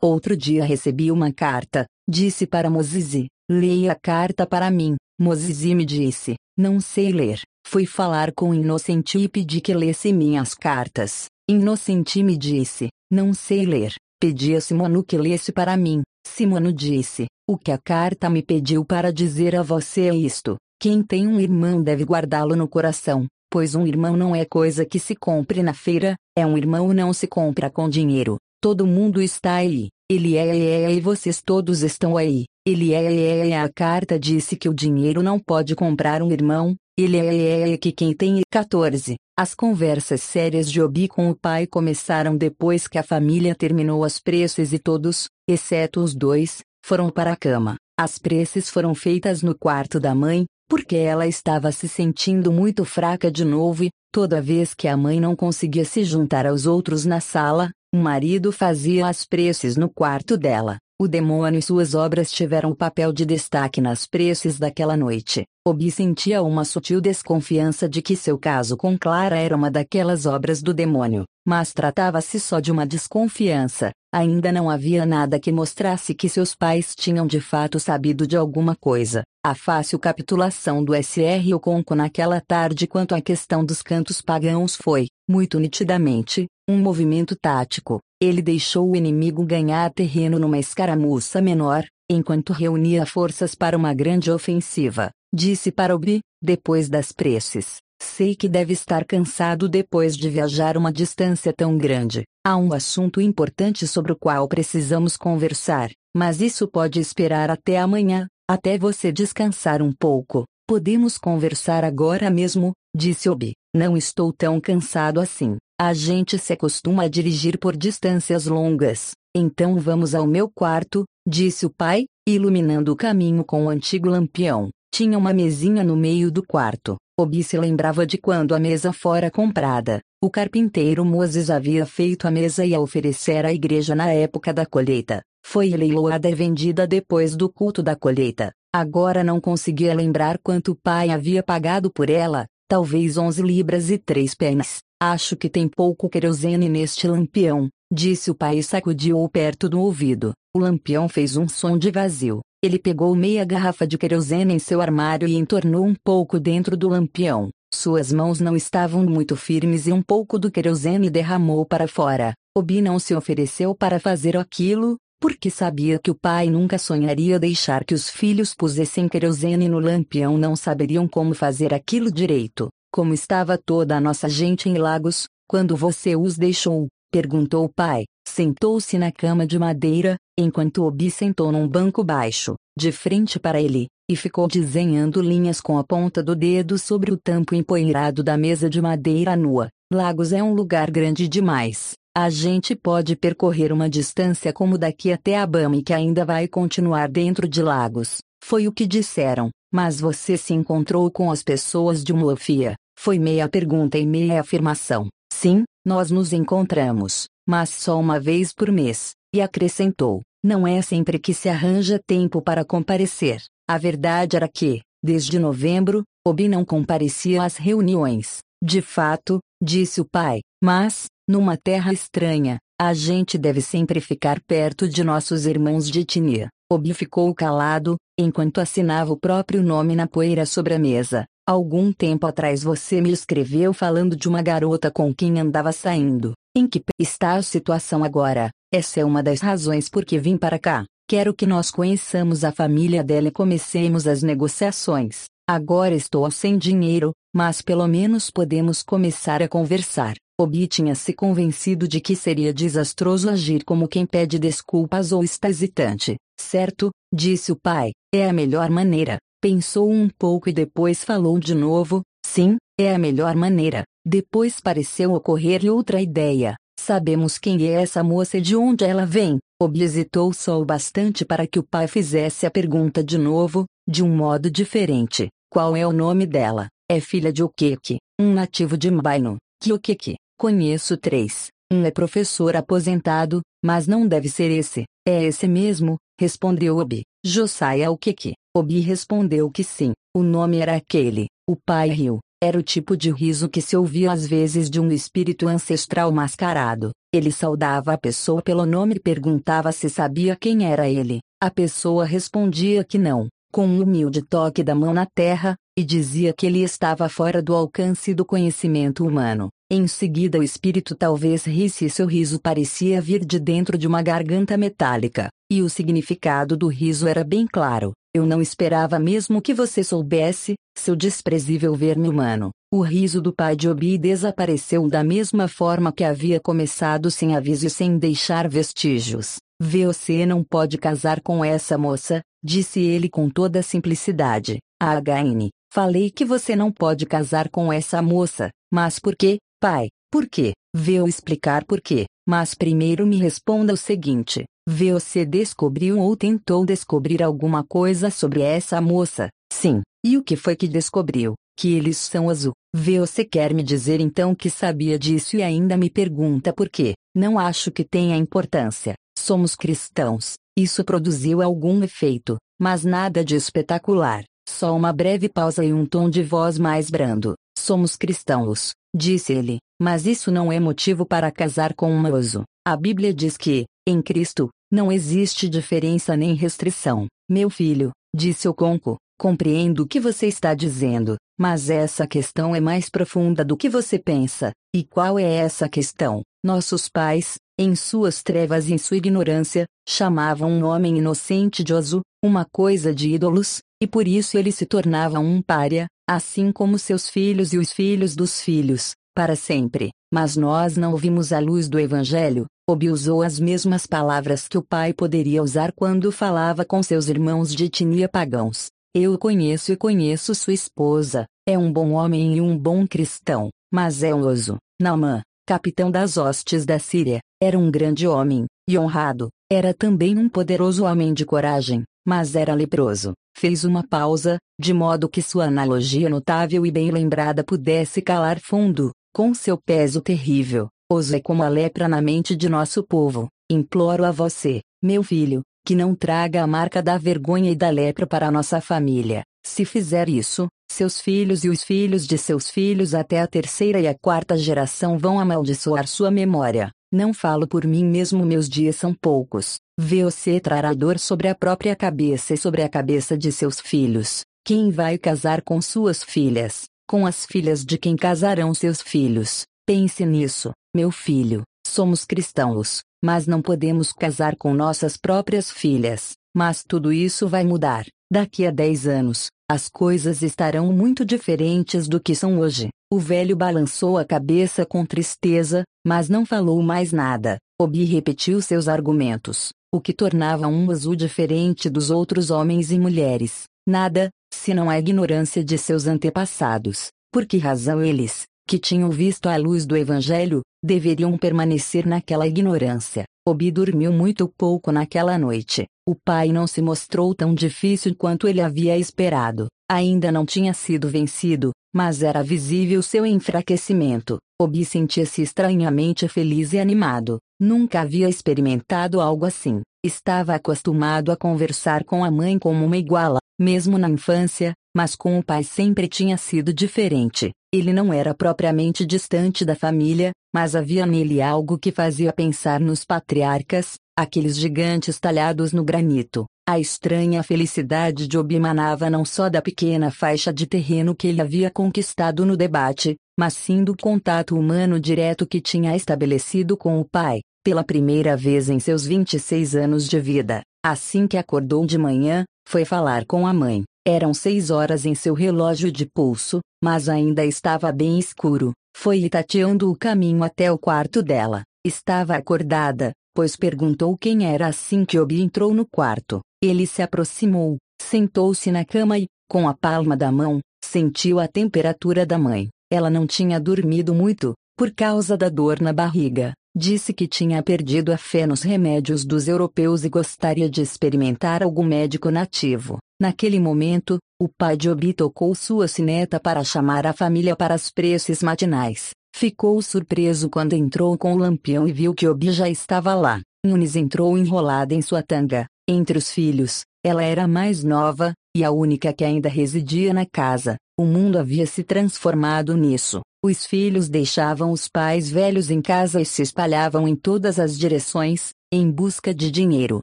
Outro 0.00 0.36
dia 0.36 0.64
recebi 0.64 1.10
uma 1.10 1.32
carta, 1.32 1.84
disse 2.08 2.46
para 2.46 2.70
Moses, 2.70 3.26
leia 3.50 3.92
a 3.92 3.96
carta 3.96 4.46
para 4.46 4.70
mim. 4.70 4.94
Moses 5.20 5.64
me 5.64 5.84
disse, 5.84 6.36
não 6.56 6.78
sei 6.78 7.10
ler. 7.10 7.40
Fui 7.66 7.84
falar 7.84 8.32
com 8.32 8.54
Inocente 8.54 9.18
e 9.18 9.28
pedi 9.28 9.60
que 9.60 9.74
lesse 9.74 10.12
minhas 10.12 10.54
cartas. 10.54 11.26
Inocente 11.50 12.22
me 12.22 12.36
disse, 12.36 12.90
não 13.10 13.34
sei 13.34 13.66
ler. 13.66 13.92
Pedi 14.20 14.54
a 14.54 14.60
Simonu 14.60 15.02
que 15.02 15.18
lesse 15.18 15.50
para 15.50 15.76
mim. 15.76 16.02
Simonu 16.24 16.72
disse, 16.72 17.26
o 17.48 17.58
que 17.58 17.72
a 17.72 17.78
carta 17.78 18.30
me 18.30 18.42
pediu 18.42 18.84
para 18.84 19.12
dizer 19.12 19.56
a 19.56 19.64
você 19.64 20.02
é 20.02 20.14
isto. 20.14 20.56
Quem 20.80 21.02
tem 21.02 21.26
um 21.26 21.40
irmão 21.40 21.82
deve 21.82 22.04
guardá-lo 22.04 22.54
no 22.54 22.68
coração, 22.68 23.26
pois 23.50 23.74
um 23.74 23.84
irmão 23.84 24.16
não 24.16 24.36
é 24.36 24.44
coisa 24.44 24.86
que 24.86 25.00
se 25.00 25.16
compre 25.16 25.60
na 25.60 25.74
feira, 25.74 26.14
é 26.36 26.46
um 26.46 26.56
irmão 26.56 26.92
não 26.92 27.12
se 27.12 27.26
compra 27.26 27.68
com 27.68 27.88
dinheiro. 27.88 28.38
Todo 28.60 28.86
mundo 28.86 29.22
está 29.22 29.54
aí. 29.54 29.88
Ele 30.10 30.36
é, 30.36 30.46
é, 30.46 30.82
é 30.82 30.92
e 30.92 31.00
vocês 31.00 31.40
todos 31.40 31.82
estão 31.82 32.16
aí. 32.16 32.46
Ele 32.66 32.92
é, 32.92 33.04
é, 33.04 33.48
é 33.50 33.60
a 33.60 33.68
carta 33.72 34.18
disse 34.18 34.56
que 34.56 34.68
o 34.68 34.74
dinheiro 34.74 35.22
não 35.22 35.38
pode 35.38 35.76
comprar 35.76 36.22
um 36.22 36.32
irmão. 36.32 36.74
Ele 36.98 37.16
é, 37.16 37.36
é, 37.36 37.72
é 37.72 37.76
que 37.76 37.92
quem 37.92 38.12
tem 38.12 38.40
14. 38.50 39.14
As 39.38 39.54
conversas 39.54 40.22
sérias 40.22 40.68
de 40.68 40.82
Obi 40.82 41.06
com 41.06 41.30
o 41.30 41.36
pai 41.36 41.68
começaram 41.68 42.36
depois 42.36 42.88
que 42.88 42.98
a 42.98 43.02
família 43.04 43.54
terminou 43.54 44.02
as 44.02 44.18
preces 44.18 44.72
e 44.72 44.78
todos, 44.80 45.28
exceto 45.48 46.00
os 46.00 46.12
dois, 46.12 46.58
foram 46.84 47.10
para 47.10 47.32
a 47.32 47.36
cama. 47.36 47.76
As 47.96 48.18
preces 48.18 48.68
foram 48.68 48.92
feitas 48.92 49.40
no 49.40 49.56
quarto 49.56 50.00
da 50.00 50.16
mãe, 50.16 50.46
porque 50.68 50.96
ela 50.96 51.28
estava 51.28 51.70
se 51.70 51.88
sentindo 51.88 52.50
muito 52.50 52.84
fraca 52.84 53.30
de 53.30 53.44
novo 53.44 53.84
e, 53.84 53.90
toda 54.12 54.42
vez 54.42 54.74
que 54.74 54.88
a 54.88 54.96
mãe 54.96 55.20
não 55.20 55.36
conseguia 55.36 55.84
se 55.84 56.02
juntar 56.02 56.44
aos 56.44 56.66
outros 56.66 57.04
na 57.04 57.20
sala, 57.20 57.70
o 57.94 57.96
marido 57.96 58.52
fazia 58.52 59.06
as 59.06 59.24
preces 59.24 59.76
no 59.76 59.88
quarto 59.88 60.36
dela. 60.36 60.76
O 61.00 61.08
demônio 61.08 61.58
e 61.58 61.62
suas 61.62 61.94
obras 61.94 62.30
tiveram 62.30 62.74
papel 62.74 63.12
de 63.12 63.24
destaque 63.24 63.80
nas 63.80 64.06
preces 64.06 64.58
daquela 64.58 64.96
noite. 64.96 65.44
Obi 65.66 65.90
sentia 65.90 66.42
uma 66.42 66.64
sutil 66.64 67.00
desconfiança 67.00 67.88
de 67.88 68.02
que 68.02 68.16
seu 68.16 68.36
caso 68.36 68.76
com 68.76 68.98
Clara 68.98 69.38
era 69.38 69.56
uma 69.56 69.70
daquelas 69.70 70.26
obras 70.26 70.60
do 70.60 70.74
demônio, 70.74 71.24
mas 71.46 71.72
tratava-se 71.72 72.38
só 72.38 72.60
de 72.60 72.70
uma 72.70 72.84
desconfiança. 72.84 73.90
Ainda 74.12 74.50
não 74.50 74.68
havia 74.68 75.06
nada 75.06 75.38
que 75.38 75.52
mostrasse 75.52 76.14
que 76.14 76.28
seus 76.28 76.54
pais 76.54 76.94
tinham 76.94 77.26
de 77.26 77.40
fato 77.40 77.78
sabido 77.78 78.26
de 78.26 78.36
alguma 78.36 78.74
coisa. 78.74 79.22
A 79.48 79.54
fácil 79.54 79.98
capitulação 79.98 80.84
do 80.84 80.92
SR 80.94 81.54
Oconco 81.54 81.94
naquela 81.94 82.38
tarde 82.38 82.86
quanto 82.86 83.14
à 83.14 83.20
questão 83.22 83.64
dos 83.64 83.80
cantos 83.80 84.20
pagãos 84.20 84.76
foi, 84.76 85.06
muito 85.26 85.58
nitidamente, 85.58 86.46
um 86.68 86.76
movimento 86.76 87.34
tático. 87.34 87.98
Ele 88.20 88.42
deixou 88.42 88.90
o 88.90 88.94
inimigo 88.94 89.42
ganhar 89.46 89.90
terreno 89.90 90.38
numa 90.38 90.58
escaramuça 90.58 91.40
menor, 91.40 91.82
enquanto 92.10 92.52
reunia 92.52 93.06
forças 93.06 93.54
para 93.54 93.74
uma 93.74 93.94
grande 93.94 94.30
ofensiva. 94.30 95.10
Disse 95.34 95.72
para 95.72 95.96
Obi, 95.96 96.20
depois 96.44 96.90
das 96.90 97.10
preces. 97.10 97.76
Sei 98.02 98.36
que 98.36 98.50
deve 98.50 98.74
estar 98.74 99.02
cansado 99.06 99.66
depois 99.66 100.14
de 100.14 100.28
viajar 100.28 100.76
uma 100.76 100.92
distância 100.92 101.54
tão 101.56 101.78
grande. 101.78 102.24
Há 102.46 102.54
um 102.58 102.74
assunto 102.74 103.18
importante 103.18 103.86
sobre 103.86 104.12
o 104.12 104.16
qual 104.16 104.46
precisamos 104.46 105.16
conversar, 105.16 105.88
mas 106.14 106.42
isso 106.42 106.68
pode 106.68 107.00
esperar 107.00 107.50
até 107.50 107.78
amanhã, 107.78 108.28
até 108.48 108.78
você 108.78 109.12
descansar 109.12 109.82
um 109.82 109.92
pouco. 109.92 110.44
Podemos 110.66 111.18
conversar 111.18 111.84
agora 111.84 112.30
mesmo, 112.30 112.72
disse 112.96 113.28
Obi. 113.28 113.52
Não 113.74 113.96
estou 113.96 114.32
tão 114.32 114.58
cansado 114.60 115.20
assim. 115.20 115.56
A 115.78 115.92
gente 115.92 116.38
se 116.38 116.54
acostuma 116.54 117.04
a 117.04 117.08
dirigir 117.08 117.58
por 117.58 117.76
distâncias 117.76 118.46
longas. 118.46 119.12
Então 119.36 119.78
vamos 119.78 120.14
ao 120.14 120.26
meu 120.26 120.50
quarto, 120.52 121.04
disse 121.26 121.66
o 121.66 121.70
pai, 121.70 122.06
iluminando 122.26 122.90
o 122.90 122.96
caminho 122.96 123.44
com 123.44 123.66
o 123.66 123.68
antigo 123.68 124.08
lampião. 124.08 124.70
Tinha 124.92 125.18
uma 125.18 125.32
mesinha 125.32 125.84
no 125.84 125.94
meio 125.94 126.32
do 126.32 126.42
quarto. 126.42 126.96
Obi 127.20 127.42
se 127.42 127.58
lembrava 127.58 128.06
de 128.06 128.16
quando 128.16 128.54
a 128.54 128.60
mesa 128.60 128.92
fora 128.92 129.28
comprada. 129.28 130.00
O 130.22 130.30
carpinteiro 130.30 131.04
Moses 131.04 131.50
havia 131.50 131.84
feito 131.84 132.28
a 132.28 132.30
mesa 132.30 132.64
e 132.64 132.72
a 132.72 132.80
oferecer 132.80 133.44
à 133.44 133.52
igreja 133.52 133.92
na 133.92 134.12
época 134.12 134.54
da 134.54 134.64
colheita. 134.64 135.20
Foi 135.44 135.68
leiloada 135.70 136.30
e 136.30 136.34
vendida 136.36 136.86
depois 136.86 137.34
do 137.34 137.52
culto 137.52 137.82
da 137.82 137.96
colheita. 137.96 138.52
Agora 138.72 139.24
não 139.24 139.40
conseguia 139.40 139.96
lembrar 139.96 140.38
quanto 140.38 140.70
o 140.70 140.76
pai 140.76 141.10
havia 141.10 141.42
pagado 141.42 141.90
por 141.90 142.08
ela, 142.08 142.46
talvez 142.68 143.18
11 143.18 143.42
libras 143.42 143.90
e 143.90 143.98
3 143.98 144.36
penas. 144.36 144.78
Acho 145.02 145.36
que 145.36 145.50
tem 145.50 145.66
pouco 145.66 146.08
querosene 146.08 146.68
neste 146.68 147.08
lampião, 147.08 147.68
disse 147.92 148.30
o 148.30 148.34
pai 148.34 148.58
e 148.58 148.62
sacudiu-o 148.62 149.28
perto 149.28 149.68
do 149.68 149.80
ouvido. 149.80 150.32
O 150.54 150.58
lampião 150.58 151.08
fez 151.08 151.36
um 151.36 151.48
som 151.48 151.76
de 151.76 151.90
vazio. 151.90 152.40
Ele 152.62 152.78
pegou 152.78 153.14
meia 153.14 153.44
garrafa 153.44 153.86
de 153.86 153.96
querosene 153.96 154.54
em 154.54 154.58
seu 154.58 154.80
armário 154.80 155.28
e 155.28 155.34
entornou 155.34 155.84
um 155.84 155.94
pouco 155.94 156.40
dentro 156.40 156.76
do 156.76 156.88
lampião. 156.88 157.50
Suas 157.72 158.12
mãos 158.12 158.40
não 158.40 158.56
estavam 158.56 159.04
muito 159.04 159.36
firmes 159.36 159.86
e 159.86 159.92
um 159.92 160.02
pouco 160.02 160.38
do 160.38 160.50
querosene 160.50 161.10
derramou 161.10 161.64
para 161.64 161.86
fora. 161.86 162.34
Obi 162.56 162.80
não 162.80 162.98
se 162.98 163.14
ofereceu 163.14 163.74
para 163.74 164.00
fazer 164.00 164.36
aquilo, 164.36 164.96
porque 165.20 165.50
sabia 165.50 165.98
que 165.98 166.10
o 166.10 166.14
pai 166.14 166.48
nunca 166.48 166.78
sonharia 166.78 167.38
deixar 167.38 167.84
que 167.84 167.94
os 167.94 168.08
filhos 168.08 168.54
pusessem 168.54 169.08
querosene 169.08 169.68
no 169.68 169.78
lampião 169.78 170.36
não 170.38 170.56
saberiam 170.56 171.06
como 171.06 171.34
fazer 171.34 171.74
aquilo 171.74 172.10
direito. 172.10 172.68
Como 172.92 173.12
estava 173.12 173.58
toda 173.58 173.96
a 173.96 174.00
nossa 174.00 174.28
gente 174.28 174.68
em 174.68 174.78
Lagos, 174.78 175.28
quando 175.46 175.76
você 175.76 176.16
os 176.16 176.36
deixou? 176.36 176.88
Perguntou 177.10 177.64
o 177.64 177.68
pai. 177.68 178.04
Sentou-se 178.26 178.98
na 178.98 179.10
cama 179.10 179.46
de 179.46 179.58
madeira, 179.58 180.16
enquanto 180.38 180.84
Obi 180.84 181.10
sentou 181.10 181.50
num 181.50 181.66
banco 181.66 182.04
baixo, 182.04 182.54
de 182.78 182.92
frente 182.92 183.40
para 183.40 183.60
ele, 183.60 183.88
e 184.10 184.14
ficou 184.14 184.46
desenhando 184.46 185.22
linhas 185.22 185.60
com 185.60 185.78
a 185.78 185.84
ponta 185.84 186.22
do 186.22 186.36
dedo 186.36 186.78
sobre 186.78 187.10
o 187.10 187.16
tampo 187.16 187.54
empoeirado 187.54 188.22
da 188.22 188.36
mesa 188.36 188.68
de 188.68 188.82
madeira 188.82 189.34
nua. 189.34 189.70
Lagos 189.90 190.32
é 190.32 190.42
um 190.42 190.52
lugar 190.52 190.90
grande 190.90 191.26
demais. 191.26 191.94
A 192.14 192.28
gente 192.28 192.76
pode 192.76 193.16
percorrer 193.16 193.72
uma 193.72 193.88
distância 193.88 194.52
como 194.52 194.76
daqui 194.76 195.10
até 195.10 195.38
Abama 195.38 195.76
e 195.76 195.82
que 195.82 195.94
ainda 195.94 196.24
vai 196.24 196.46
continuar 196.46 197.08
dentro 197.08 197.48
de 197.48 197.62
Lagos. 197.62 198.18
Foi 198.44 198.68
o 198.68 198.72
que 198.72 198.86
disseram. 198.86 199.50
Mas 199.72 200.00
você 200.00 200.36
se 200.36 200.54
encontrou 200.54 201.10
com 201.10 201.30
as 201.30 201.42
pessoas 201.42 202.02
de 202.02 202.12
Muafia? 202.12 202.74
Foi 202.98 203.18
meia 203.18 203.48
pergunta 203.48 203.98
e 203.98 204.06
meia 204.06 204.40
afirmação. 204.40 205.08
Sim, 205.32 205.64
nós 205.88 206.10
nos 206.10 206.34
encontramos, 206.34 207.28
mas 207.48 207.70
só 207.70 207.98
uma 207.98 208.20
vez 208.20 208.52
por 208.52 208.70
mês. 208.70 209.12
E 209.34 209.40
acrescentou: 209.40 210.20
não 210.44 210.66
é 210.66 210.82
sempre 210.82 211.18
que 211.18 211.32
se 211.32 211.48
arranja 211.48 211.98
tempo 212.06 212.42
para 212.42 212.62
comparecer. 212.62 213.42
A 213.66 213.78
verdade 213.78 214.36
era 214.36 214.46
que, 214.48 214.82
desde 215.02 215.38
novembro, 215.38 216.02
Obi 216.26 216.46
não 216.46 216.62
comparecia 216.62 217.42
às 217.42 217.56
reuniões. 217.56 218.40
De 218.62 218.82
fato, 218.82 219.40
disse 219.62 220.00
o 220.00 220.04
pai, 220.04 220.40
mas, 220.62 221.06
numa 221.26 221.56
terra 221.56 221.90
estranha, 221.92 222.58
A 222.80 222.94
gente 222.94 223.36
deve 223.36 223.60
sempre 223.60 224.00
ficar 224.00 224.40
perto 224.46 224.88
de 224.88 225.02
nossos 225.02 225.46
irmãos 225.46 225.90
de 225.90 226.00
etnia. 226.00 226.48
Obi 226.70 226.94
ficou 226.94 227.34
calado, 227.34 227.96
enquanto 228.18 228.58
assinava 228.58 229.12
o 229.12 229.16
próprio 229.16 229.62
nome 229.62 229.94
na 229.94 230.08
poeira 230.08 230.44
sobre 230.44 230.74
a 230.74 230.78
mesa. 230.78 231.24
Algum 231.46 231.92
tempo 231.92 232.26
atrás 232.26 232.62
você 232.62 233.00
me 233.00 233.12
escreveu 233.12 233.72
falando 233.72 234.16
de 234.16 234.28
uma 234.28 234.42
garota 234.42 234.90
com 234.90 235.14
quem 235.14 235.40
andava 235.40 235.70
saindo. 235.70 236.34
Em 236.54 236.66
que 236.66 236.82
está 236.98 237.34
a 237.36 237.42
situação 237.42 238.02
agora? 238.02 238.50
Essa 238.74 239.00
é 239.00 239.04
uma 239.04 239.22
das 239.22 239.40
razões 239.40 239.88
por 239.88 240.04
que 240.04 240.18
vim 240.18 240.36
para 240.36 240.58
cá. 240.58 240.84
Quero 241.08 241.32
que 241.32 241.46
nós 241.46 241.70
conheçamos 241.70 242.44
a 242.44 242.52
família 242.52 243.02
dela 243.02 243.28
e 243.28 243.30
comecemos 243.30 244.06
as 244.06 244.22
negociações. 244.22 245.24
Agora 245.48 245.94
estou 245.94 246.30
sem 246.30 246.58
dinheiro, 246.58 247.12
mas 247.34 247.62
pelo 247.62 247.86
menos 247.86 248.30
podemos 248.30 248.82
começar 248.82 249.42
a 249.42 249.48
conversar. 249.48 250.16
Obi 250.38 250.66
tinha 250.66 250.94
se 250.94 251.14
convencido 251.14 251.88
de 251.88 252.00
que 252.00 252.14
seria 252.14 252.52
desastroso 252.52 253.30
agir 253.30 253.64
como 253.64 253.88
quem 253.88 254.04
pede 254.04 254.38
desculpas 254.38 255.12
ou 255.12 255.24
está 255.24 255.48
hesitante. 255.48 256.16
Certo, 256.40 256.90
disse 257.12 257.52
o 257.52 257.56
pai, 257.56 257.90
é 258.14 258.28
a 258.28 258.32
melhor 258.32 258.70
maneira. 258.70 259.18
Pensou 259.40 259.90
um 259.90 260.08
pouco 260.08 260.48
e 260.48 260.52
depois 260.52 261.04
falou 261.04 261.38
de 261.38 261.54
novo: 261.54 262.02
sim, 262.24 262.56
é 262.78 262.94
a 262.94 262.98
melhor 262.98 263.36
maneira. 263.36 263.84
Depois 264.06 264.60
pareceu 264.60 265.12
ocorrer-lhe 265.12 265.70
outra 265.70 266.00
ideia. 266.00 266.56
Sabemos 266.80 267.38
quem 267.38 267.66
é 267.66 267.82
essa 267.82 268.02
moça 268.02 268.38
e 268.38 268.40
de 268.40 268.56
onde 268.56 268.84
ela 268.84 269.04
vem. 269.04 269.38
Obi 269.60 269.82
hesitou 269.82 270.32
só 270.32 270.60
o 270.60 270.64
bastante 270.64 271.24
para 271.24 271.46
que 271.46 271.58
o 271.58 271.62
pai 271.62 271.88
fizesse 271.88 272.46
a 272.46 272.50
pergunta 272.50 273.02
de 273.02 273.18
novo, 273.18 273.66
de 273.86 274.02
um 274.02 274.08
modo 274.08 274.50
diferente. 274.50 275.28
Qual 275.50 275.76
é 275.76 275.86
o 275.86 275.92
nome 275.92 276.26
dela? 276.26 276.68
É 276.90 277.00
filha 277.00 277.32
de 277.32 277.42
Okeke, 277.42 277.98
um 278.20 278.32
nativo 278.32 278.78
de 278.78 278.90
Mbaino. 278.90 279.36
Que 279.60 279.72
Okeke? 279.72 280.14
Conheço 280.38 280.96
três. 280.96 281.48
Um 281.70 281.84
é 281.84 281.90
professor 281.90 282.56
aposentado, 282.56 283.42
mas 283.62 283.86
não 283.86 284.06
deve 284.06 284.28
ser 284.28 284.50
esse. 284.50 284.84
É 285.06 285.24
esse 285.24 285.48
mesmo, 285.48 285.96
respondeu 286.18 286.78
Obi. 286.78 287.04
Josiah 287.24 287.90
Okeke. 287.90 288.34
Obi 288.56 288.80
respondeu 288.80 289.50
que 289.50 289.62
sim, 289.62 289.92
o 290.16 290.22
nome 290.22 290.58
era 290.58 290.74
aquele. 290.74 291.28
O 291.48 291.54
pai 291.54 291.88
riu. 291.90 292.18
Era 292.42 292.58
o 292.58 292.62
tipo 292.62 292.96
de 292.96 293.10
riso 293.10 293.48
que 293.48 293.60
se 293.60 293.76
ouvia 293.76 294.12
às 294.12 294.26
vezes 294.26 294.70
de 294.70 294.80
um 294.80 294.90
espírito 294.92 295.48
ancestral 295.48 296.12
mascarado. 296.12 296.92
Ele 297.12 297.32
saudava 297.32 297.92
a 297.92 297.98
pessoa 297.98 298.40
pelo 298.42 298.64
nome 298.66 298.94
e 298.94 299.00
perguntava 299.00 299.72
se 299.72 299.88
sabia 299.88 300.36
quem 300.36 300.64
era 300.64 300.88
ele. 300.88 301.20
A 301.40 301.50
pessoa 301.50 302.04
respondia 302.04 302.84
que 302.84 302.98
não, 302.98 303.28
com 303.52 303.66
um 303.66 303.82
humilde 303.82 304.22
toque 304.22 304.62
da 304.62 304.74
mão 304.74 304.92
na 304.92 305.06
terra, 305.06 305.56
e 305.76 305.84
dizia 305.84 306.32
que 306.32 306.46
ele 306.46 306.62
estava 306.62 307.08
fora 307.08 307.42
do 307.42 307.54
alcance 307.54 308.12
do 308.12 308.24
conhecimento 308.24 309.06
humano. 309.06 309.48
Em 309.70 309.86
seguida, 309.86 310.38
o 310.38 310.42
espírito 310.42 310.94
talvez 310.94 311.44
risse 311.44 311.84
e 311.84 311.90
seu 311.90 312.06
riso 312.06 312.40
parecia 312.40 313.02
vir 313.02 313.22
de 313.22 313.38
dentro 313.38 313.76
de 313.76 313.86
uma 313.86 314.00
garganta 314.00 314.56
metálica, 314.56 315.28
e 315.52 315.60
o 315.60 315.68
significado 315.68 316.56
do 316.56 316.68
riso 316.68 317.06
era 317.06 317.22
bem 317.22 317.46
claro. 317.46 317.92
Eu 318.14 318.24
não 318.24 318.40
esperava 318.40 318.98
mesmo 318.98 319.42
que 319.42 319.52
você 319.52 319.84
soubesse, 319.84 320.54
seu 320.74 320.96
desprezível 320.96 321.74
verme 321.74 322.08
humano. 322.08 322.50
O 322.72 322.80
riso 322.80 323.20
do 323.20 323.30
pai 323.30 323.54
de 323.54 323.68
Obi 323.68 323.98
desapareceu 323.98 324.88
da 324.88 325.04
mesma 325.04 325.46
forma 325.46 325.92
que 325.92 326.02
havia 326.02 326.40
começado 326.40 327.10
sem 327.10 327.36
aviso 327.36 327.66
e 327.66 327.70
sem 327.70 327.98
deixar 327.98 328.48
vestígios. 328.48 329.36
Você 329.60 330.24
não 330.24 330.42
pode 330.42 330.78
casar 330.78 331.20
com 331.20 331.44
essa 331.44 331.76
moça, 331.76 332.22
disse 332.42 332.80
ele 332.80 333.10
com 333.10 333.28
toda 333.28 333.62
simplicidade. 333.62 334.60
A 334.80 334.94
HN, 334.94 335.50
falei 335.70 336.10
que 336.10 336.24
você 336.24 336.56
não 336.56 336.72
pode 336.72 337.04
casar 337.04 337.50
com 337.50 337.70
essa 337.70 338.00
moça, 338.00 338.48
mas 338.72 338.98
por 338.98 339.14
quê, 339.14 339.38
pai? 339.60 339.88
Por 340.10 340.28
quê? 340.28 340.52
Vou 340.74 341.08
explicar 341.08 341.64
por 341.64 341.80
quê, 341.80 342.06
mas 342.26 342.54
primeiro 342.54 343.06
me 343.06 343.16
responda 343.16 343.72
o 343.72 343.76
seguinte: 343.76 344.44
você 344.68 345.24
descobriu 345.24 345.98
ou 345.98 346.14
tentou 346.14 346.64
descobrir 346.66 347.22
alguma 347.22 347.64
coisa 347.64 348.10
sobre 348.10 348.42
essa 348.42 348.80
moça? 348.82 349.30
Sim. 349.50 349.80
E 350.04 350.18
o 350.18 350.22
que 350.22 350.36
foi 350.36 350.54
que 350.54 350.68
descobriu? 350.68 351.34
Que 351.58 351.74
eles 351.74 351.96
são 351.96 352.28
azul. 352.28 352.52
Você 352.74 353.24
quer 353.24 353.54
me 353.54 353.62
dizer 353.62 353.98
então 353.98 354.34
que 354.34 354.50
sabia 354.50 354.98
disso 354.98 355.36
e 355.36 355.42
ainda 355.42 355.74
me 355.74 355.88
pergunta 355.88 356.52
por 356.52 356.68
quê? 356.68 356.92
Não 357.16 357.38
acho 357.38 357.70
que 357.70 357.82
tenha 357.82 358.14
importância. 358.16 358.94
Somos 359.18 359.56
cristãos. 359.56 360.34
Isso 360.56 360.84
produziu 360.84 361.40
algum 361.40 361.82
efeito, 361.82 362.36
mas 362.60 362.84
nada 362.84 363.24
de 363.24 363.36
espetacular. 363.36 364.22
Só 364.46 364.76
uma 364.76 364.92
breve 364.92 365.28
pausa 365.28 365.64
e 365.64 365.72
um 365.72 365.86
tom 365.86 366.10
de 366.10 366.22
voz 366.22 366.58
mais 366.58 366.90
brando. 366.90 367.34
Somos 367.68 367.96
cristãos, 367.96 368.72
disse 368.96 369.30
ele, 369.30 369.58
mas 369.78 370.06
isso 370.06 370.32
não 370.32 370.50
é 370.50 370.58
motivo 370.58 371.04
para 371.04 371.30
casar 371.30 371.74
com 371.74 371.92
um 371.92 372.00
moço. 372.00 372.42
A 372.66 372.74
Bíblia 372.74 373.12
diz 373.12 373.36
que, 373.36 373.66
em 373.86 374.00
Cristo, 374.00 374.48
não 374.72 374.90
existe 374.90 375.50
diferença 375.50 376.16
nem 376.16 376.32
restrição. 376.32 377.06
Meu 377.28 377.50
filho, 377.50 377.90
disse 378.16 378.48
o 378.48 378.54
conco, 378.54 378.96
compreendo 379.20 379.82
o 379.82 379.86
que 379.86 380.00
você 380.00 380.26
está 380.28 380.54
dizendo, 380.54 381.18
mas 381.38 381.68
essa 381.68 382.06
questão 382.06 382.56
é 382.56 382.60
mais 382.60 382.88
profunda 382.88 383.44
do 383.44 383.54
que 383.54 383.68
você 383.68 383.98
pensa. 383.98 384.50
E 384.74 384.82
qual 384.82 385.18
é 385.18 385.30
essa 385.30 385.68
questão? 385.68 386.22
Nossos 386.42 386.88
pais, 386.88 387.34
em 387.58 387.74
suas 387.74 388.22
trevas 388.22 388.68
e 388.68 388.74
em 388.74 388.78
sua 388.78 388.98
ignorância, 388.98 389.66
chamavam 389.88 390.50
um 390.50 390.64
homem 390.64 390.98
inocente 390.98 391.64
de 391.64 391.74
oso, 391.74 392.02
uma 392.24 392.44
coisa 392.44 392.94
de 392.94 393.10
ídolos, 393.10 393.60
e 393.82 393.86
por 393.86 394.06
isso 394.06 394.38
ele 394.38 394.52
se 394.52 394.64
tornava 394.64 395.18
um 395.18 395.42
pária, 395.42 395.86
assim 396.08 396.52
como 396.52 396.78
seus 396.78 397.08
filhos 397.08 397.52
e 397.52 397.58
os 397.58 397.72
filhos 397.72 398.14
dos 398.14 398.40
filhos, 398.40 398.92
para 399.14 399.34
sempre. 399.34 399.90
Mas 400.12 400.36
nós 400.36 400.76
não 400.76 400.92
ouvimos 400.92 401.32
a 401.32 401.38
luz 401.38 401.68
do 401.68 401.78
Evangelho, 401.78 402.46
Obi 402.70 402.90
usou 402.90 403.22
as 403.22 403.40
mesmas 403.40 403.86
palavras 403.86 404.46
que 404.46 404.58
o 404.58 404.62
pai 404.62 404.92
poderia 404.92 405.42
usar 405.42 405.72
quando 405.72 406.12
falava 406.12 406.64
com 406.64 406.82
seus 406.82 407.08
irmãos 407.08 407.54
de 407.54 407.64
etnia 407.64 408.08
pagãos. 408.08 408.68
Eu 408.94 409.14
o 409.14 409.18
conheço 409.18 409.72
e 409.72 409.76
conheço 409.76 410.34
sua 410.34 410.52
esposa, 410.52 411.26
é 411.48 411.56
um 411.56 411.72
bom 411.72 411.92
homem 411.92 412.36
e 412.36 412.40
um 412.40 412.56
bom 412.56 412.86
cristão, 412.86 413.48
mas 413.72 414.02
é 414.02 414.14
um 414.14 414.20
oso. 414.20 414.58
Naamã, 414.80 415.22
capitão 415.46 415.90
das 415.90 416.18
hostes 416.18 416.66
da 416.66 416.78
Síria, 416.78 417.20
era 417.40 417.58
um 417.58 417.70
grande 417.70 418.06
homem, 418.06 418.46
e 418.68 418.78
honrado, 418.78 419.28
era 419.50 419.72
também 419.72 420.18
um 420.18 420.28
poderoso 420.28 420.84
homem 420.84 421.14
de 421.14 421.24
coragem, 421.24 421.84
mas 422.06 422.34
era 422.34 422.52
leproso. 422.54 423.12
Fez 423.36 423.64
uma 423.64 423.86
pausa, 423.86 424.38
de 424.60 424.74
modo 424.74 425.08
que 425.08 425.22
sua 425.22 425.44
analogia 425.44 426.10
notável 426.10 426.66
e 426.66 426.70
bem 426.70 426.90
lembrada 426.90 427.44
pudesse 427.44 428.02
calar 428.02 428.40
fundo, 428.40 428.90
com 429.14 429.32
seu 429.32 429.56
peso 429.56 430.00
terrível. 430.00 430.68
É 431.14 431.20
como 431.20 431.42
a 431.42 431.48
lepra 431.48 431.86
na 431.86 432.00
mente 432.00 432.34
de 432.34 432.48
nosso 432.48 432.82
povo. 432.82 433.28
Imploro 433.50 434.04
a 434.04 434.10
você, 434.10 434.60
meu 434.82 435.02
filho, 435.02 435.42
que 435.64 435.74
não 435.74 435.94
traga 435.94 436.42
a 436.42 436.46
marca 436.46 436.82
da 436.82 436.98
vergonha 436.98 437.50
e 437.50 437.54
da 437.54 437.70
lepra 437.70 438.06
para 438.06 438.30
nossa 438.30 438.60
família. 438.60 439.22
Se 439.46 439.64
fizer 439.64 440.08
isso, 440.08 440.48
seus 440.70 441.00
filhos 441.00 441.44
e 441.44 441.48
os 441.48 441.62
filhos 441.62 442.06
de 442.06 442.18
seus 442.18 442.50
filhos 442.50 442.94
até 442.94 443.20
a 443.20 443.26
terceira 443.26 443.80
e 443.80 443.86
a 443.86 443.94
quarta 443.94 444.36
geração 444.36 444.98
vão 444.98 445.20
amaldiçoar 445.20 445.86
sua 445.86 446.10
memória. 446.10 446.70
Não 446.90 447.12
falo 447.12 447.46
por 447.46 447.66
mim 447.66 447.84
mesmo, 447.84 448.24
meus 448.24 448.48
dias 448.48 448.76
são 448.76 448.94
poucos. 448.94 449.58
Você 449.78 450.40
trará 450.40 450.72
dor 450.72 450.98
sobre 450.98 451.28
a 451.28 451.34
própria 451.34 451.76
cabeça 451.76 452.32
e 452.32 452.36
sobre 452.38 452.62
a 452.62 452.68
cabeça 452.68 453.16
de 453.16 453.30
seus 453.30 453.60
filhos. 453.60 454.22
Quem 454.42 454.70
vai 454.70 454.96
casar 454.96 455.42
com 455.42 455.60
suas 455.60 456.02
filhas? 456.02 456.64
Com 456.88 457.04
as 457.04 457.26
filhas 457.26 457.62
de 457.62 457.76
quem 457.76 457.94
casarão 457.94 458.54
seus 458.54 458.80
filhos? 458.80 459.44
Pense 459.66 460.06
nisso, 460.06 460.52
meu 460.74 460.90
filho. 460.90 461.42
Somos 461.66 462.06
cristãos, 462.06 462.80
mas 463.04 463.26
não 463.26 463.42
podemos 463.42 463.92
casar 463.92 464.34
com 464.36 464.54
nossas 464.54 464.96
próprias 464.96 465.50
filhas. 465.50 466.12
Mas 466.34 466.64
tudo 466.66 466.90
isso 466.90 467.28
vai 467.28 467.44
mudar. 467.44 467.84
Daqui 468.10 468.46
a 468.46 468.50
10 468.50 468.86
anos, 468.86 469.28
as 469.50 469.66
coisas 469.66 470.20
estarão 470.20 470.70
muito 470.74 471.06
diferentes 471.06 471.88
do 471.88 471.98
que 471.98 472.14
são 472.14 472.38
hoje. 472.38 472.68
O 472.92 472.98
velho 472.98 473.34
balançou 473.34 473.96
a 473.96 474.04
cabeça 474.04 474.66
com 474.66 474.84
tristeza, 474.84 475.64
mas 475.86 476.10
não 476.10 476.26
falou 476.26 476.62
mais 476.62 476.92
nada. 476.92 477.38
Obi 477.58 477.84
repetiu 477.84 478.42
seus 478.42 478.68
argumentos, 478.68 479.48
o 479.74 479.80
que 479.80 479.94
tornava 479.94 480.46
um 480.46 480.70
azul 480.70 480.94
diferente 480.94 481.70
dos 481.70 481.90
outros 481.90 482.30
homens 482.30 482.70
e 482.70 482.78
mulheres. 482.78 483.44
Nada, 483.66 484.10
senão 484.32 484.68
a 484.68 484.78
ignorância 484.78 485.42
de 485.42 485.56
seus 485.56 485.86
antepassados. 485.86 486.88
Por 487.10 487.24
que 487.24 487.38
razão 487.38 487.82
eles, 487.82 488.24
que 488.46 488.58
tinham 488.58 488.90
visto 488.90 489.30
a 489.30 489.36
luz 489.38 489.64
do 489.64 489.76
Evangelho, 489.76 490.42
deveriam 490.62 491.16
permanecer 491.16 491.86
naquela 491.86 492.26
ignorância. 492.26 493.04
Obi 493.26 493.50
dormiu 493.50 493.92
muito 493.92 494.30
pouco 494.38 494.72
naquela 494.72 495.18
noite. 495.18 495.66
O 495.88 495.94
pai 495.94 496.32
não 496.32 496.46
se 496.46 496.60
mostrou 496.60 497.14
tão 497.14 497.34
difícil 497.34 497.94
quanto 497.96 498.28
ele 498.28 498.42
havia 498.42 498.76
esperado. 498.76 499.46
Ainda 499.70 500.12
não 500.12 500.26
tinha 500.26 500.52
sido 500.52 500.86
vencido, 500.86 501.50
mas 501.74 502.02
era 502.02 502.22
visível 502.22 502.82
seu 502.82 503.06
enfraquecimento. 503.06 504.18
Obi 504.38 504.66
sentia-se 504.66 505.22
estranhamente 505.22 506.06
feliz 506.06 506.52
e 506.52 506.58
animado. 506.58 507.16
Nunca 507.40 507.80
havia 507.80 508.06
experimentado 508.06 509.00
algo 509.00 509.24
assim. 509.24 509.62
Estava 509.82 510.34
acostumado 510.34 511.10
a 511.10 511.16
conversar 511.16 511.82
com 511.84 512.04
a 512.04 512.10
mãe 512.10 512.38
como 512.38 512.66
uma 512.66 512.76
iguala, 512.76 513.18
mesmo 513.40 513.78
na 513.78 513.88
infância, 513.88 514.52
mas 514.76 514.94
com 514.94 515.18
o 515.18 515.24
pai 515.24 515.42
sempre 515.42 515.88
tinha 515.88 516.18
sido 516.18 516.52
diferente. 516.52 517.30
Ele 517.50 517.72
não 517.72 517.94
era 517.94 518.12
propriamente 518.12 518.84
distante 518.84 519.42
da 519.42 519.56
família, 519.56 520.12
mas 520.34 520.54
havia 520.54 520.84
nele 520.84 521.22
algo 521.22 521.58
que 521.58 521.72
fazia 521.72 522.12
pensar 522.12 522.60
nos 522.60 522.84
patriarcas, 522.84 523.76
aqueles 523.98 524.36
gigantes 524.36 525.00
talhados 525.00 525.52
no 525.52 525.64
granito. 525.64 526.24
A 526.48 526.60
estranha 526.60 527.20
felicidade 527.20 528.06
de 528.06 528.16
Obi 528.16 528.38
manava 528.38 528.88
não 528.88 529.04
só 529.04 529.28
da 529.28 529.42
pequena 529.42 529.90
faixa 529.90 530.32
de 530.32 530.46
terreno 530.46 530.94
que 530.94 531.08
ele 531.08 531.20
havia 531.20 531.50
conquistado 531.50 532.24
no 532.24 532.36
debate, 532.36 532.96
mas 533.18 533.34
sim 533.34 533.64
do 533.64 533.76
contato 533.76 534.38
humano 534.38 534.78
direto 534.78 535.26
que 535.26 535.40
tinha 535.40 535.74
estabelecido 535.74 536.56
com 536.56 536.80
o 536.80 536.84
pai, 536.84 537.22
pela 537.42 537.64
primeira 537.64 538.16
vez 538.16 538.48
em 538.48 538.60
seus 538.60 538.86
26 538.86 539.56
anos 539.56 539.88
de 539.88 539.98
vida. 539.98 540.42
Assim 540.64 541.08
que 541.08 541.16
acordou 541.16 541.66
de 541.66 541.76
manhã, 541.76 542.24
foi 542.48 542.64
falar 542.64 543.04
com 543.04 543.26
a 543.26 543.34
mãe. 543.34 543.64
Eram 543.84 544.14
seis 544.14 544.48
horas 544.48 544.86
em 544.86 544.94
seu 544.94 545.12
relógio 545.12 545.72
de 545.72 545.84
pulso, 545.84 546.38
mas 546.62 546.88
ainda 546.88 547.24
estava 547.24 547.72
bem 547.72 547.98
escuro. 547.98 548.52
Foi 548.76 549.08
tateando 549.08 549.68
o 549.68 549.76
caminho 549.76 550.22
até 550.22 550.52
o 550.52 550.58
quarto 550.58 551.02
dela. 551.02 551.42
Estava 551.66 552.14
acordada, 552.14 552.92
pois 553.18 553.34
perguntou 553.34 553.98
quem 553.98 554.26
era 554.32 554.46
assim 554.46 554.84
que 554.84 554.96
Obi 554.96 555.20
entrou 555.20 555.52
no 555.52 555.66
quarto. 555.66 556.20
Ele 556.40 556.68
se 556.68 556.82
aproximou, 556.82 557.56
sentou-se 557.82 558.52
na 558.52 558.64
cama 558.64 558.96
e, 558.96 559.08
com 559.28 559.48
a 559.48 559.54
palma 559.54 559.96
da 559.96 560.12
mão, 560.12 560.38
sentiu 560.64 561.18
a 561.18 561.26
temperatura 561.26 562.06
da 562.06 562.16
mãe. 562.16 562.48
Ela 562.70 562.88
não 562.88 563.08
tinha 563.08 563.40
dormido 563.40 563.92
muito, 563.92 564.34
por 564.56 564.70
causa 564.70 565.16
da 565.16 565.28
dor 565.28 565.60
na 565.60 565.72
barriga. 565.72 566.32
Disse 566.56 566.92
que 566.92 567.08
tinha 567.08 567.42
perdido 567.42 567.92
a 567.92 567.96
fé 567.96 568.24
nos 568.24 568.42
remédios 568.42 569.04
dos 569.04 569.26
europeus 569.26 569.82
e 569.82 569.88
gostaria 569.88 570.48
de 570.48 570.62
experimentar 570.62 571.42
algum 571.42 571.64
médico 571.64 572.12
nativo. 572.12 572.78
Naquele 573.00 573.40
momento, 573.40 573.98
o 574.22 574.28
pai 574.28 574.56
de 574.56 574.70
Obi 574.70 574.92
tocou 574.92 575.34
sua 575.34 575.66
sineta 575.66 576.20
para 576.20 576.44
chamar 576.44 576.86
a 576.86 576.92
família 576.92 577.34
para 577.34 577.54
as 577.54 577.68
preces 577.68 578.22
matinais. 578.22 578.90
Ficou 579.14 579.60
surpreso 579.62 580.28
quando 580.28 580.52
entrou 580.52 580.96
com 580.96 581.14
o 581.14 581.18
lampião 581.18 581.66
e 581.66 581.72
viu 581.72 581.94
que 581.94 582.06
Obi 582.06 582.30
já 582.30 582.48
estava 582.48 582.94
lá. 582.94 583.20
Nunes 583.44 583.76
entrou 583.76 584.16
enrolada 584.16 584.74
em 584.74 584.82
sua 584.82 585.02
tanga. 585.02 585.46
Entre 585.68 585.98
os 585.98 586.10
filhos, 586.10 586.62
ela 586.84 587.02
era 587.02 587.24
a 587.24 587.28
mais 587.28 587.62
nova, 587.62 588.12
e 588.36 588.44
a 588.44 588.50
única 588.50 588.92
que 588.92 589.04
ainda 589.04 589.28
residia 589.28 589.92
na 589.92 590.06
casa. 590.06 590.56
O 590.78 590.84
mundo 590.84 591.18
havia 591.18 591.46
se 591.46 591.64
transformado 591.64 592.56
nisso. 592.56 593.00
Os 593.24 593.44
filhos 593.44 593.88
deixavam 593.88 594.52
os 594.52 594.68
pais 594.68 595.10
velhos 595.10 595.50
em 595.50 595.60
casa 595.60 596.00
e 596.00 596.04
se 596.04 596.22
espalhavam 596.22 596.86
em 596.86 596.94
todas 596.94 597.40
as 597.40 597.58
direções, 597.58 598.30
em 598.52 598.70
busca 598.70 599.12
de 599.12 599.30
dinheiro. 599.30 599.80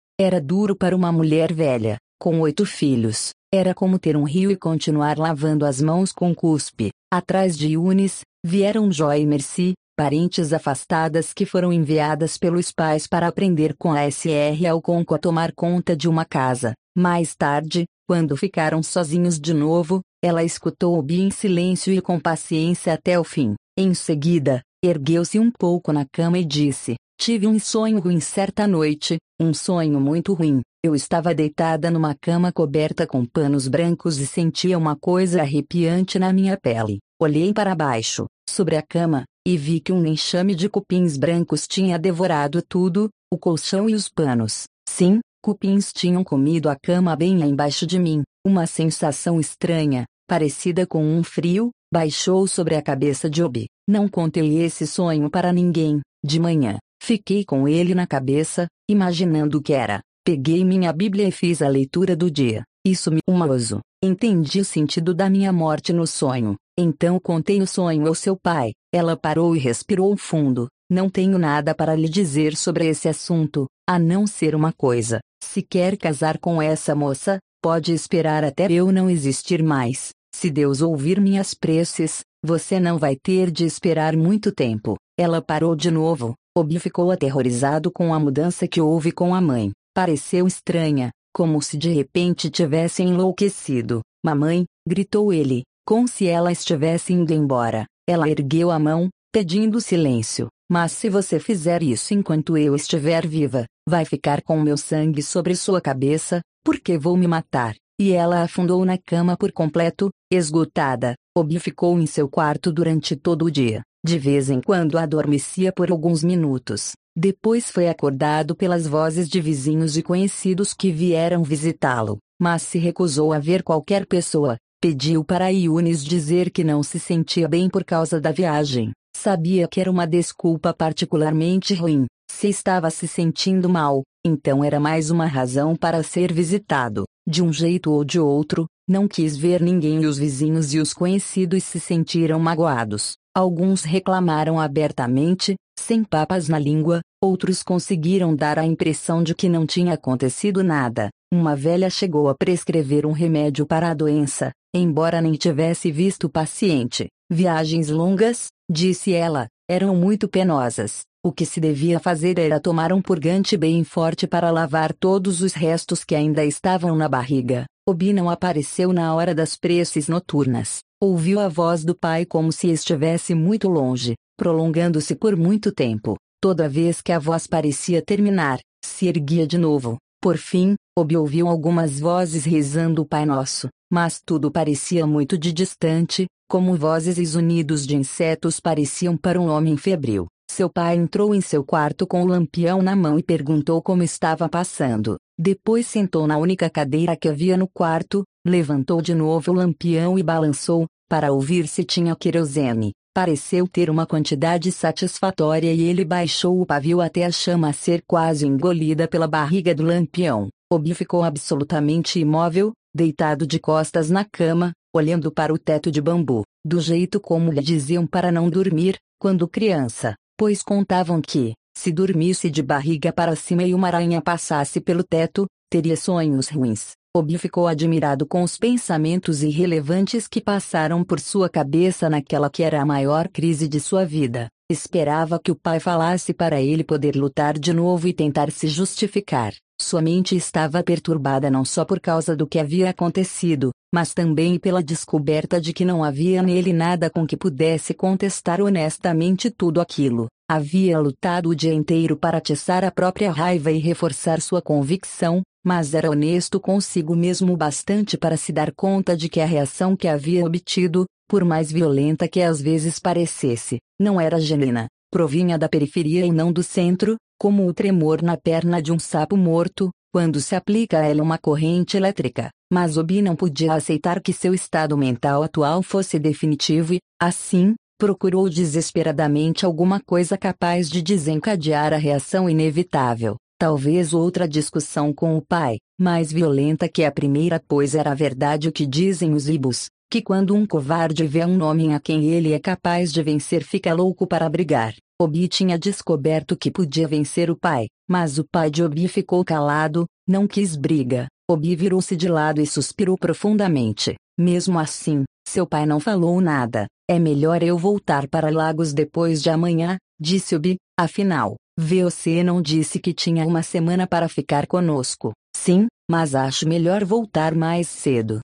Era 0.17 0.39
duro 0.39 0.75
para 0.75 0.95
uma 0.95 1.11
mulher 1.11 1.51
velha, 1.51 1.97
com 2.17 2.39
oito 2.39 2.65
filhos. 2.65 3.31
Era 3.53 3.73
como 3.73 3.99
ter 3.99 4.15
um 4.15 4.23
rio 4.23 4.49
e 4.49 4.55
continuar 4.55 5.17
lavando 5.17 5.65
as 5.65 5.81
mãos 5.81 6.13
com 6.13 6.33
cuspe. 6.33 6.91
Atrás 7.11 7.57
de 7.57 7.73
Yunis, 7.73 8.21
vieram 8.43 8.91
Joy 8.91 9.21
e 9.21 9.25
Mercy, 9.25 9.73
parentes 9.95 10.51
afastadas 10.51 11.33
que 11.33 11.45
foram 11.45 11.71
enviadas 11.71 12.37
pelos 12.37 12.71
pais 12.71 13.07
para 13.07 13.27
aprender 13.27 13.75
com 13.77 13.93
a 13.93 14.09
SR 14.09 14.67
Alconco 14.69 15.13
a 15.15 15.19
tomar 15.19 15.53
conta 15.53 15.95
de 15.95 16.09
uma 16.09 16.25
casa. 16.25 16.73
Mais 16.97 17.35
tarde, 17.35 17.85
quando 18.07 18.35
ficaram 18.35 18.83
sozinhos 18.83 19.39
de 19.39 19.53
novo, 19.53 20.01
ela 20.23 20.43
escutou 20.43 20.97
Obi 20.97 21.21
em 21.21 21.31
silêncio 21.31 21.93
e 21.93 22.01
com 22.01 22.19
paciência 22.19 22.93
até 22.93 23.19
o 23.19 23.23
fim. 23.23 23.55
Em 23.77 23.93
seguida, 23.93 24.61
ergueu-se 24.83 25.39
um 25.39 25.51
pouco 25.51 25.93
na 25.93 26.05
cama 26.11 26.37
e 26.37 26.45
disse: 26.45 26.95
Tive 27.17 27.47
um 27.47 27.57
sonho 27.57 27.99
ruim 27.99 28.19
certa 28.19 28.67
noite, 28.67 29.17
um 29.39 29.53
sonho 29.53 29.99
muito 29.99 30.33
ruim. 30.33 30.61
Eu 30.83 30.93
estava 30.93 31.33
deitada 31.33 31.89
numa 31.89 32.13
cama 32.13 32.51
coberta 32.51 33.07
com 33.07 33.25
panos 33.25 33.67
brancos 33.67 34.19
e 34.19 34.27
sentia 34.27 34.77
uma 34.77 34.95
coisa 34.95 35.41
arrepiante 35.41 36.19
na 36.19 36.31
minha 36.31 36.57
pele. 36.57 36.99
Olhei 37.19 37.53
para 37.53 37.73
baixo, 37.73 38.27
sobre 38.47 38.75
a 38.75 38.83
cama, 38.83 39.23
e 39.47 39.57
vi 39.57 39.79
que 39.79 39.91
um 39.91 40.05
enxame 40.05 40.53
de 40.53 40.69
cupins 40.69 41.17
brancos 41.17 41.65
tinha 41.67 41.97
devorado 41.97 42.61
tudo, 42.61 43.09
o 43.33 43.37
colchão 43.37 43.89
e 43.89 43.95
os 43.95 44.09
panos. 44.09 44.65
Sim, 44.87 45.19
cupins 45.41 45.91
tinham 45.91 46.23
comido 46.23 46.69
a 46.69 46.75
cama 46.75 47.15
bem 47.15 47.41
embaixo 47.41 47.87
de 47.87 47.97
mim. 47.97 48.21
Uma 48.45 48.67
sensação 48.67 49.39
estranha, 49.39 50.05
parecida 50.27 50.85
com 50.85 51.03
um 51.03 51.23
frio, 51.23 51.71
baixou 51.91 52.45
sobre 52.45 52.75
a 52.75 52.81
cabeça 52.81 53.29
de 53.29 53.41
Obi. 53.41 53.67
Não 53.89 54.07
contei 54.07 54.61
esse 54.61 54.85
sonho 54.85 55.29
para 55.29 55.51
ninguém. 55.51 56.01
De 56.23 56.39
manhã, 56.39 56.79
fiquei 57.05 57.45
com 57.45 57.67
ele 57.67 57.93
na 57.93 58.07
cabeça, 58.07 58.65
imaginando 58.89 59.59
o 59.59 59.61
que 59.61 59.73
era. 59.73 60.01
Peguei 60.25 60.65
minha 60.65 60.91
Bíblia 60.91 61.27
e 61.27 61.31
fiz 61.31 61.61
a 61.61 61.67
leitura 61.67 62.15
do 62.15 62.31
dia. 62.31 62.63
Isso 62.83 63.11
me 63.11 63.19
humoso. 63.29 63.79
Entendi 64.03 64.59
o 64.59 64.65
sentido 64.65 65.13
da 65.13 65.29
minha 65.29 65.53
morte 65.53 65.93
no 65.93 66.07
sonho. 66.07 66.55
Então 66.75 67.19
contei 67.19 67.61
o 67.61 67.67
sonho 67.67 68.07
ao 68.07 68.15
seu 68.15 68.35
pai. 68.35 68.71
Ela 68.91 69.15
parou 69.15 69.55
e 69.55 69.59
respirou 69.59 70.17
fundo. 70.17 70.67
Não 70.91 71.07
tenho 71.07 71.37
nada 71.37 71.75
para 71.75 71.95
lhe 71.95 72.09
dizer 72.09 72.55
sobre 72.55 72.87
esse 72.87 73.07
assunto, 73.07 73.67
a 73.87 73.99
não 73.99 74.25
ser 74.25 74.55
uma 74.55 74.73
coisa. 74.73 75.19
Se 75.43 75.61
quer 75.61 75.97
casar 75.97 76.39
com 76.39 76.59
essa 76.59 76.95
moça, 76.95 77.37
pode 77.61 77.93
esperar 77.93 78.43
até 78.43 78.71
eu 78.71 78.91
não 78.91 79.09
existir 79.11 79.61
mais. 79.61 80.09
Se 80.35 80.49
Deus 80.49 80.81
ouvir 80.81 81.21
minhas 81.21 81.53
preces, 81.53 82.21
você 82.43 82.79
não 82.79 82.97
vai 82.97 83.15
ter 83.15 83.51
de 83.51 83.63
esperar 83.63 84.15
muito 84.15 84.51
tempo. 84.51 84.95
Ela 85.17 85.41
parou 85.41 85.75
de 85.75 85.91
novo. 85.91 86.35
Obi 86.57 86.79
ficou 86.79 87.11
aterrorizado 87.11 87.91
com 87.91 88.13
a 88.13 88.19
mudança 88.19 88.65
que 88.65 88.79
houve 88.79 89.11
com 89.11 89.35
a 89.35 89.41
mãe. 89.41 89.73
Pareceu 89.93 90.47
estranha, 90.47 91.11
como 91.33 91.61
se 91.61 91.77
de 91.77 91.89
repente 91.89 92.49
tivesse 92.49 93.03
enlouquecido. 93.03 93.99
Mamãe, 94.25 94.63
gritou 94.87 95.33
ele, 95.33 95.63
como 95.85 96.07
se 96.07 96.27
ela 96.27 96.53
estivesse 96.53 97.11
indo 97.11 97.33
embora. 97.33 97.85
Ela 98.07 98.29
ergueu 98.29 98.71
a 98.71 98.79
mão, 98.79 99.09
pedindo 99.33 99.81
silêncio. 99.81 100.47
Mas 100.71 100.93
se 100.93 101.09
você 101.09 101.41
fizer 101.41 101.83
isso 101.83 102.13
enquanto 102.13 102.57
eu 102.57 102.73
estiver 102.73 103.27
viva, 103.27 103.65
vai 103.87 104.05
ficar 104.05 104.41
com 104.41 104.57
meu 104.61 104.77
sangue 104.77 105.21
sobre 105.21 105.57
sua 105.57 105.81
cabeça, 105.81 106.39
porque 106.63 106.97
vou 106.97 107.17
me 107.17 107.27
matar. 107.27 107.75
E 107.99 108.13
ela 108.13 108.43
afundou 108.43 108.85
na 108.85 108.97
cama 108.97 109.35
por 109.35 109.51
completo, 109.51 110.09
esgotada. 110.31 111.15
Obi 111.37 111.59
ficou 111.59 111.99
em 111.99 112.05
seu 112.05 112.29
quarto 112.29 112.71
durante 112.71 113.13
todo 113.13 113.43
o 113.43 113.51
dia. 113.51 113.81
De 114.07 114.19
vez 114.19 114.51
em 114.51 114.61
quando 114.61 114.99
adormecia 114.99 115.73
por 115.73 115.89
alguns 115.89 116.23
minutos. 116.23 116.91
Depois 117.17 117.71
foi 117.71 117.87
acordado 117.87 118.55
pelas 118.55 118.85
vozes 118.85 119.27
de 119.27 119.41
vizinhos 119.41 119.97
e 119.97 120.03
conhecidos 120.03 120.75
que 120.75 120.91
vieram 120.91 121.41
visitá-lo, 121.41 122.19
mas 122.39 122.61
se 122.61 122.77
recusou 122.77 123.33
a 123.33 123.39
ver 123.39 123.63
qualquer 123.63 124.05
pessoa. 124.05 124.57
Pediu 124.79 125.23
para 125.23 125.49
Yunis 125.49 126.05
dizer 126.05 126.51
que 126.51 126.63
não 126.63 126.83
se 126.83 126.99
sentia 126.99 127.47
bem 127.47 127.67
por 127.67 127.83
causa 127.83 128.21
da 128.21 128.31
viagem. 128.31 128.91
Sabia 129.17 129.67
que 129.67 129.81
era 129.81 129.89
uma 129.89 130.05
desculpa 130.05 130.71
particularmente 130.71 131.73
ruim. 131.73 132.05
Se 132.31 132.47
estava 132.47 132.91
se 132.91 133.07
sentindo 133.07 133.67
mal, 133.67 134.03
então 134.23 134.63
era 134.63 134.79
mais 134.79 135.09
uma 135.09 135.25
razão 135.25 135.75
para 135.75 136.03
ser 136.03 136.31
visitado. 136.31 137.05
De 137.27 137.41
um 137.41 137.51
jeito 137.51 137.89
ou 137.89 138.05
de 138.05 138.19
outro, 138.19 138.67
não 138.87 139.07
quis 139.07 139.35
ver 139.35 139.63
ninguém 139.63 140.03
e 140.03 140.05
os 140.05 140.19
vizinhos 140.19 140.75
e 140.75 140.79
os 140.79 140.93
conhecidos 140.93 141.63
se 141.63 141.79
sentiram 141.79 142.39
magoados. 142.39 143.15
Alguns 143.37 143.83
reclamaram 143.83 144.61
abertamente, 144.61 145.57
sem 145.77 146.05
papas 146.05 146.47
na 146.47 146.57
língua, 146.57 147.01
outros 147.21 147.61
conseguiram 147.61 148.33
dar 148.33 148.57
a 148.57 148.65
impressão 148.65 149.21
de 149.21 149.35
que 149.35 149.49
não 149.49 149.65
tinha 149.65 149.95
acontecido 149.95 150.63
nada. 150.63 151.09
Uma 151.33 151.53
velha 151.53 151.89
chegou 151.89 152.29
a 152.29 152.33
prescrever 152.33 153.05
um 153.05 153.11
remédio 153.11 153.65
para 153.65 153.89
a 153.89 153.93
doença, 153.93 154.51
embora 154.73 155.21
nem 155.21 155.33
tivesse 155.33 155.91
visto 155.91 156.27
o 156.27 156.29
paciente. 156.29 157.09
Viagens 157.29 157.89
longas, 157.89 158.47
disse 158.71 159.11
ela, 159.11 159.47
eram 159.69 159.93
muito 159.97 160.29
penosas. 160.29 161.01
O 161.21 161.29
que 161.29 161.45
se 161.45 161.59
devia 161.59 161.99
fazer 161.99 162.39
era 162.39 162.57
tomar 162.57 162.93
um 162.93 163.01
purgante 163.01 163.57
bem 163.57 163.83
forte 163.83 164.25
para 164.25 164.49
lavar 164.49 164.93
todos 164.93 165.41
os 165.41 165.53
restos 165.53 166.05
que 166.05 166.15
ainda 166.15 166.45
estavam 166.45 166.95
na 166.95 167.09
barriga. 167.09 167.65
Obi 167.85 168.13
não 168.13 168.29
apareceu 168.29 168.93
na 168.93 169.13
hora 169.13 169.35
das 169.35 169.57
preces 169.57 170.07
noturnas. 170.07 170.79
Ouviu 171.07 171.39
a 171.39 171.47
voz 171.47 171.85
do 171.85 171.93
pai 171.93 172.25
como 172.25 172.51
se 172.51 172.67
estivesse 172.67 173.35
muito 173.35 173.69
longe, 173.69 174.15
prolongando-se 174.35 175.13
por 175.13 175.37
muito 175.37 175.71
tempo. 175.71 176.17
Toda 176.41 176.67
vez 176.67 176.99
que 176.99 177.11
a 177.11 177.19
voz 177.19 177.45
parecia 177.45 178.01
terminar, 178.01 178.57
se 178.83 179.05
erguia 179.05 179.45
de 179.45 179.55
novo. 179.55 179.97
Por 180.19 180.35
fim, 180.35 180.73
Obi 180.97 181.15
ouviu 181.15 181.47
algumas 181.47 181.99
vozes 181.99 182.43
rezando 182.43 183.03
o 183.03 183.05
Pai 183.05 183.23
Nosso, 183.23 183.69
mas 183.93 184.19
tudo 184.25 184.49
parecia 184.49 185.05
muito 185.05 185.37
de 185.37 185.53
distante, 185.53 186.25
como 186.49 186.75
vozes 186.75 187.19
e 187.19 187.25
zunidos 187.27 187.85
de 187.85 187.95
insetos 187.95 188.59
pareciam 188.59 189.15
para 189.15 189.39
um 189.39 189.47
homem 189.47 189.77
febril. 189.77 190.25
Seu 190.49 190.67
pai 190.71 190.95
entrou 190.95 191.35
em 191.35 191.41
seu 191.41 191.63
quarto 191.63 192.07
com 192.07 192.23
o 192.23 192.27
lampião 192.27 192.81
na 192.81 192.95
mão 192.95 193.19
e 193.19 193.23
perguntou 193.23 193.79
como 193.79 194.01
estava 194.01 194.49
passando. 194.49 195.17
Depois 195.37 195.85
sentou 195.85 196.25
na 196.25 196.37
única 196.37 196.67
cadeira 196.67 197.15
que 197.15 197.27
havia 197.27 197.57
no 197.57 197.67
quarto, 197.67 198.23
levantou 198.43 199.01
de 199.01 199.13
novo 199.13 199.51
o 199.51 199.53
lampião 199.53 200.17
e 200.17 200.23
balançou, 200.23 200.87
para 201.09 201.31
ouvir 201.31 201.67
se 201.67 201.83
tinha 201.83 202.15
querosene. 202.15 202.93
Pareceu 203.13 203.67
ter 203.67 203.89
uma 203.89 204.05
quantidade 204.05 204.71
satisfatória 204.71 205.73
e 205.73 205.81
ele 205.81 206.03
baixou 206.03 206.59
o 206.59 206.65
pavio 206.65 206.99
até 206.99 207.25
a 207.25 207.31
chama 207.31 207.71
ser 207.71 208.03
quase 208.05 208.45
engolida 208.45 209.07
pela 209.07 209.27
barriga 209.27 209.73
do 209.73 209.83
lampião. 209.83 210.49
Obi 210.71 210.93
ficou 210.93 211.23
absolutamente 211.23 212.19
imóvel, 212.19 212.73
deitado 212.93 213.47
de 213.47 213.59
costas 213.59 214.09
na 214.09 214.25
cama, 214.25 214.73
olhando 214.93 215.31
para 215.31 215.53
o 215.53 215.57
teto 215.57 215.89
de 215.89 216.01
bambu, 216.01 216.43
do 216.65 216.81
jeito 216.81 217.19
como 217.19 217.51
lhe 217.51 217.61
diziam 217.61 218.05
para 218.05 218.31
não 218.31 218.49
dormir, 218.49 218.97
quando 219.19 219.47
criança, 219.47 220.15
pois 220.37 220.61
contavam 220.61 221.21
que, 221.21 221.53
se 221.77 221.91
dormisse 221.91 222.49
de 222.49 222.63
barriga 222.63 223.13
para 223.13 223.35
cima 223.35 223.63
e 223.63 223.73
uma 223.73 223.87
aranha 223.87 224.21
passasse 224.21 224.81
pelo 224.81 225.03
teto, 225.03 225.45
teria 225.69 225.95
sonhos 225.95 226.49
ruins. 226.49 226.93
Obi 227.17 227.37
ficou 227.37 227.65
admirado 227.65 228.25
com 228.25 228.43
os 228.43 228.57
pensamentos 228.57 229.41
irrelevantes 229.41 230.27
que 230.27 230.41
passaram 230.41 231.01
por 231.01 231.17
sua 231.17 231.47
cabeça 231.47 232.09
naquela 232.09 232.49
que 232.49 232.61
era 232.61 232.81
a 232.81 232.85
maior 232.85 233.29
crise 233.29 233.69
de 233.69 233.79
sua 233.79 234.05
vida. 234.05 234.49
Esperava 234.69 235.39
que 235.39 235.49
o 235.49 235.55
pai 235.55 235.79
falasse 235.79 236.33
para 236.33 236.61
ele 236.61 236.83
poder 236.83 237.15
lutar 237.15 237.57
de 237.57 237.71
novo 237.71 238.09
e 238.09 238.13
tentar 238.13 238.51
se 238.51 238.67
justificar. 238.67 239.53
Sua 239.79 240.01
mente 240.01 240.35
estava 240.37 240.81
perturbada 240.81 241.51
não 241.51 241.65
só 241.65 241.83
por 241.83 241.99
causa 241.99 242.35
do 242.35 242.47
que 242.47 242.59
havia 242.59 242.89
acontecido, 242.89 243.71
mas 243.93 244.13
também 244.13 244.57
pela 244.57 244.81
descoberta 244.81 245.59
de 245.59 245.73
que 245.73 245.83
não 245.83 246.03
havia 246.03 246.41
nele 246.41 246.71
nada 246.71 247.09
com 247.09 247.27
que 247.27 247.35
pudesse 247.35 247.93
contestar 247.93 248.61
honestamente 248.61 249.49
tudo 249.49 249.81
aquilo. 249.81 250.27
Havia 250.49 250.97
lutado 250.97 251.49
o 251.49 251.55
dia 251.55 251.73
inteiro 251.73 252.15
para 252.15 252.37
atiçar 252.37 252.85
a 252.85 252.91
própria 252.91 253.31
raiva 253.31 253.71
e 253.71 253.79
reforçar 253.79 254.39
sua 254.41 254.61
convicção, 254.61 255.41
mas 255.65 255.93
era 255.93 256.09
honesto 256.09 256.59
consigo 256.59 257.15
mesmo 257.15 257.57
bastante 257.57 258.17
para 258.17 258.37
se 258.37 258.53
dar 258.53 258.71
conta 258.71 259.17
de 259.17 259.27
que 259.27 259.41
a 259.41 259.45
reação 259.45 259.95
que 259.95 260.07
havia 260.07 260.45
obtido, 260.45 261.05
por 261.27 261.43
mais 261.43 261.71
violenta 261.71 262.27
que 262.27 262.41
às 262.41 262.61
vezes 262.61 262.97
parecesse, 262.99 263.79
não 263.99 264.21
era 264.21 264.39
genuína, 264.39 264.87
provinha 265.11 265.57
da 265.57 265.67
periferia 265.67 266.25
e 266.25 266.31
não 266.31 266.53
do 266.53 266.61
centro, 266.61 267.17
como 267.37 267.67
o 267.67 267.73
tremor 267.73 268.21
na 268.21 268.37
perna 268.37 268.81
de 268.81 268.91
um 268.91 268.99
sapo 268.99 269.35
morto, 269.35 269.89
quando 270.11 270.39
se 270.39 270.55
aplica 270.55 270.99
a 270.99 271.05
ela 271.05 271.21
uma 271.21 271.37
corrente 271.37 271.97
elétrica. 271.97 272.49
Mas 272.71 272.97
Obi 272.97 273.21
não 273.21 273.35
podia 273.35 273.73
aceitar 273.73 274.21
que 274.21 274.31
seu 274.31 274.53
estado 274.53 274.97
mental 274.97 275.43
atual 275.43 275.83
fosse 275.83 276.17
definitivo 276.17 276.93
e, 276.93 276.99
assim, 277.21 277.75
procurou 277.97 278.49
desesperadamente 278.49 279.65
alguma 279.65 279.99
coisa 279.99 280.37
capaz 280.37 280.89
de 280.89 281.01
desencadear 281.01 281.93
a 281.93 281.97
reação 281.97 282.49
inevitável. 282.49 283.35
Talvez 283.57 284.13
outra 284.13 284.47
discussão 284.47 285.13
com 285.13 285.37
o 285.37 285.41
pai, 285.41 285.77
mais 285.99 286.31
violenta 286.31 286.89
que 286.89 287.03
a 287.03 287.11
primeira, 287.11 287.61
pois 287.67 287.95
era 287.95 288.13
verdade 288.13 288.67
o 288.67 288.71
que 288.71 288.85
dizem 288.85 289.33
os 289.33 289.47
ibus, 289.47 289.87
que 290.15 290.21
quando 290.21 290.55
um 290.55 290.65
covarde 290.65 291.27
vê 291.27 291.43
um 291.43 291.61
homem 291.61 291.93
a 291.93 291.99
quem 291.99 292.23
ele 292.23 292.53
é 292.53 292.59
capaz 292.59 293.11
de 293.11 293.21
vencer 293.21 293.65
fica 293.65 293.93
louco 293.93 294.25
para 294.25 294.47
brigar. 294.47 294.95
Obi 295.21 295.45
tinha 295.49 295.77
descoberto 295.77 296.55
que 296.55 296.71
podia 296.71 297.05
vencer 297.05 297.51
o 297.51 297.57
pai, 297.57 297.87
mas 298.09 298.39
o 298.39 298.45
pai 298.49 298.71
de 298.71 298.81
Obi 298.81 299.09
ficou 299.09 299.43
calado, 299.43 300.05
não 300.25 300.47
quis 300.47 300.77
briga. 300.77 301.27
Obi 301.51 301.75
virou-se 301.75 302.15
de 302.15 302.29
lado 302.29 302.61
e 302.61 302.65
suspirou 302.65 303.17
profundamente. 303.17 304.15
Mesmo 304.39 304.79
assim, 304.79 305.25
seu 305.45 305.67
pai 305.67 305.85
não 305.85 305.99
falou 305.99 306.39
nada. 306.39 306.87
É 307.11 307.19
melhor 307.19 307.61
eu 307.61 307.77
voltar 307.77 308.25
para 308.29 308.49
Lagos 308.49 308.93
depois 308.93 309.43
de 309.43 309.49
amanhã, 309.49 309.97
disse 310.17 310.55
Obi, 310.55 310.77
afinal, 310.97 311.57
você 311.77 312.41
não 312.41 312.61
disse 312.61 313.01
que 313.01 313.13
tinha 313.13 313.45
uma 313.45 313.61
semana 313.61 314.07
para 314.07 314.29
ficar 314.29 314.65
conosco. 314.65 315.33
Sim, 315.53 315.87
mas 316.09 316.33
acho 316.33 316.65
melhor 316.65 317.03
voltar 317.03 317.53
mais 317.53 317.89
cedo. 317.89 318.39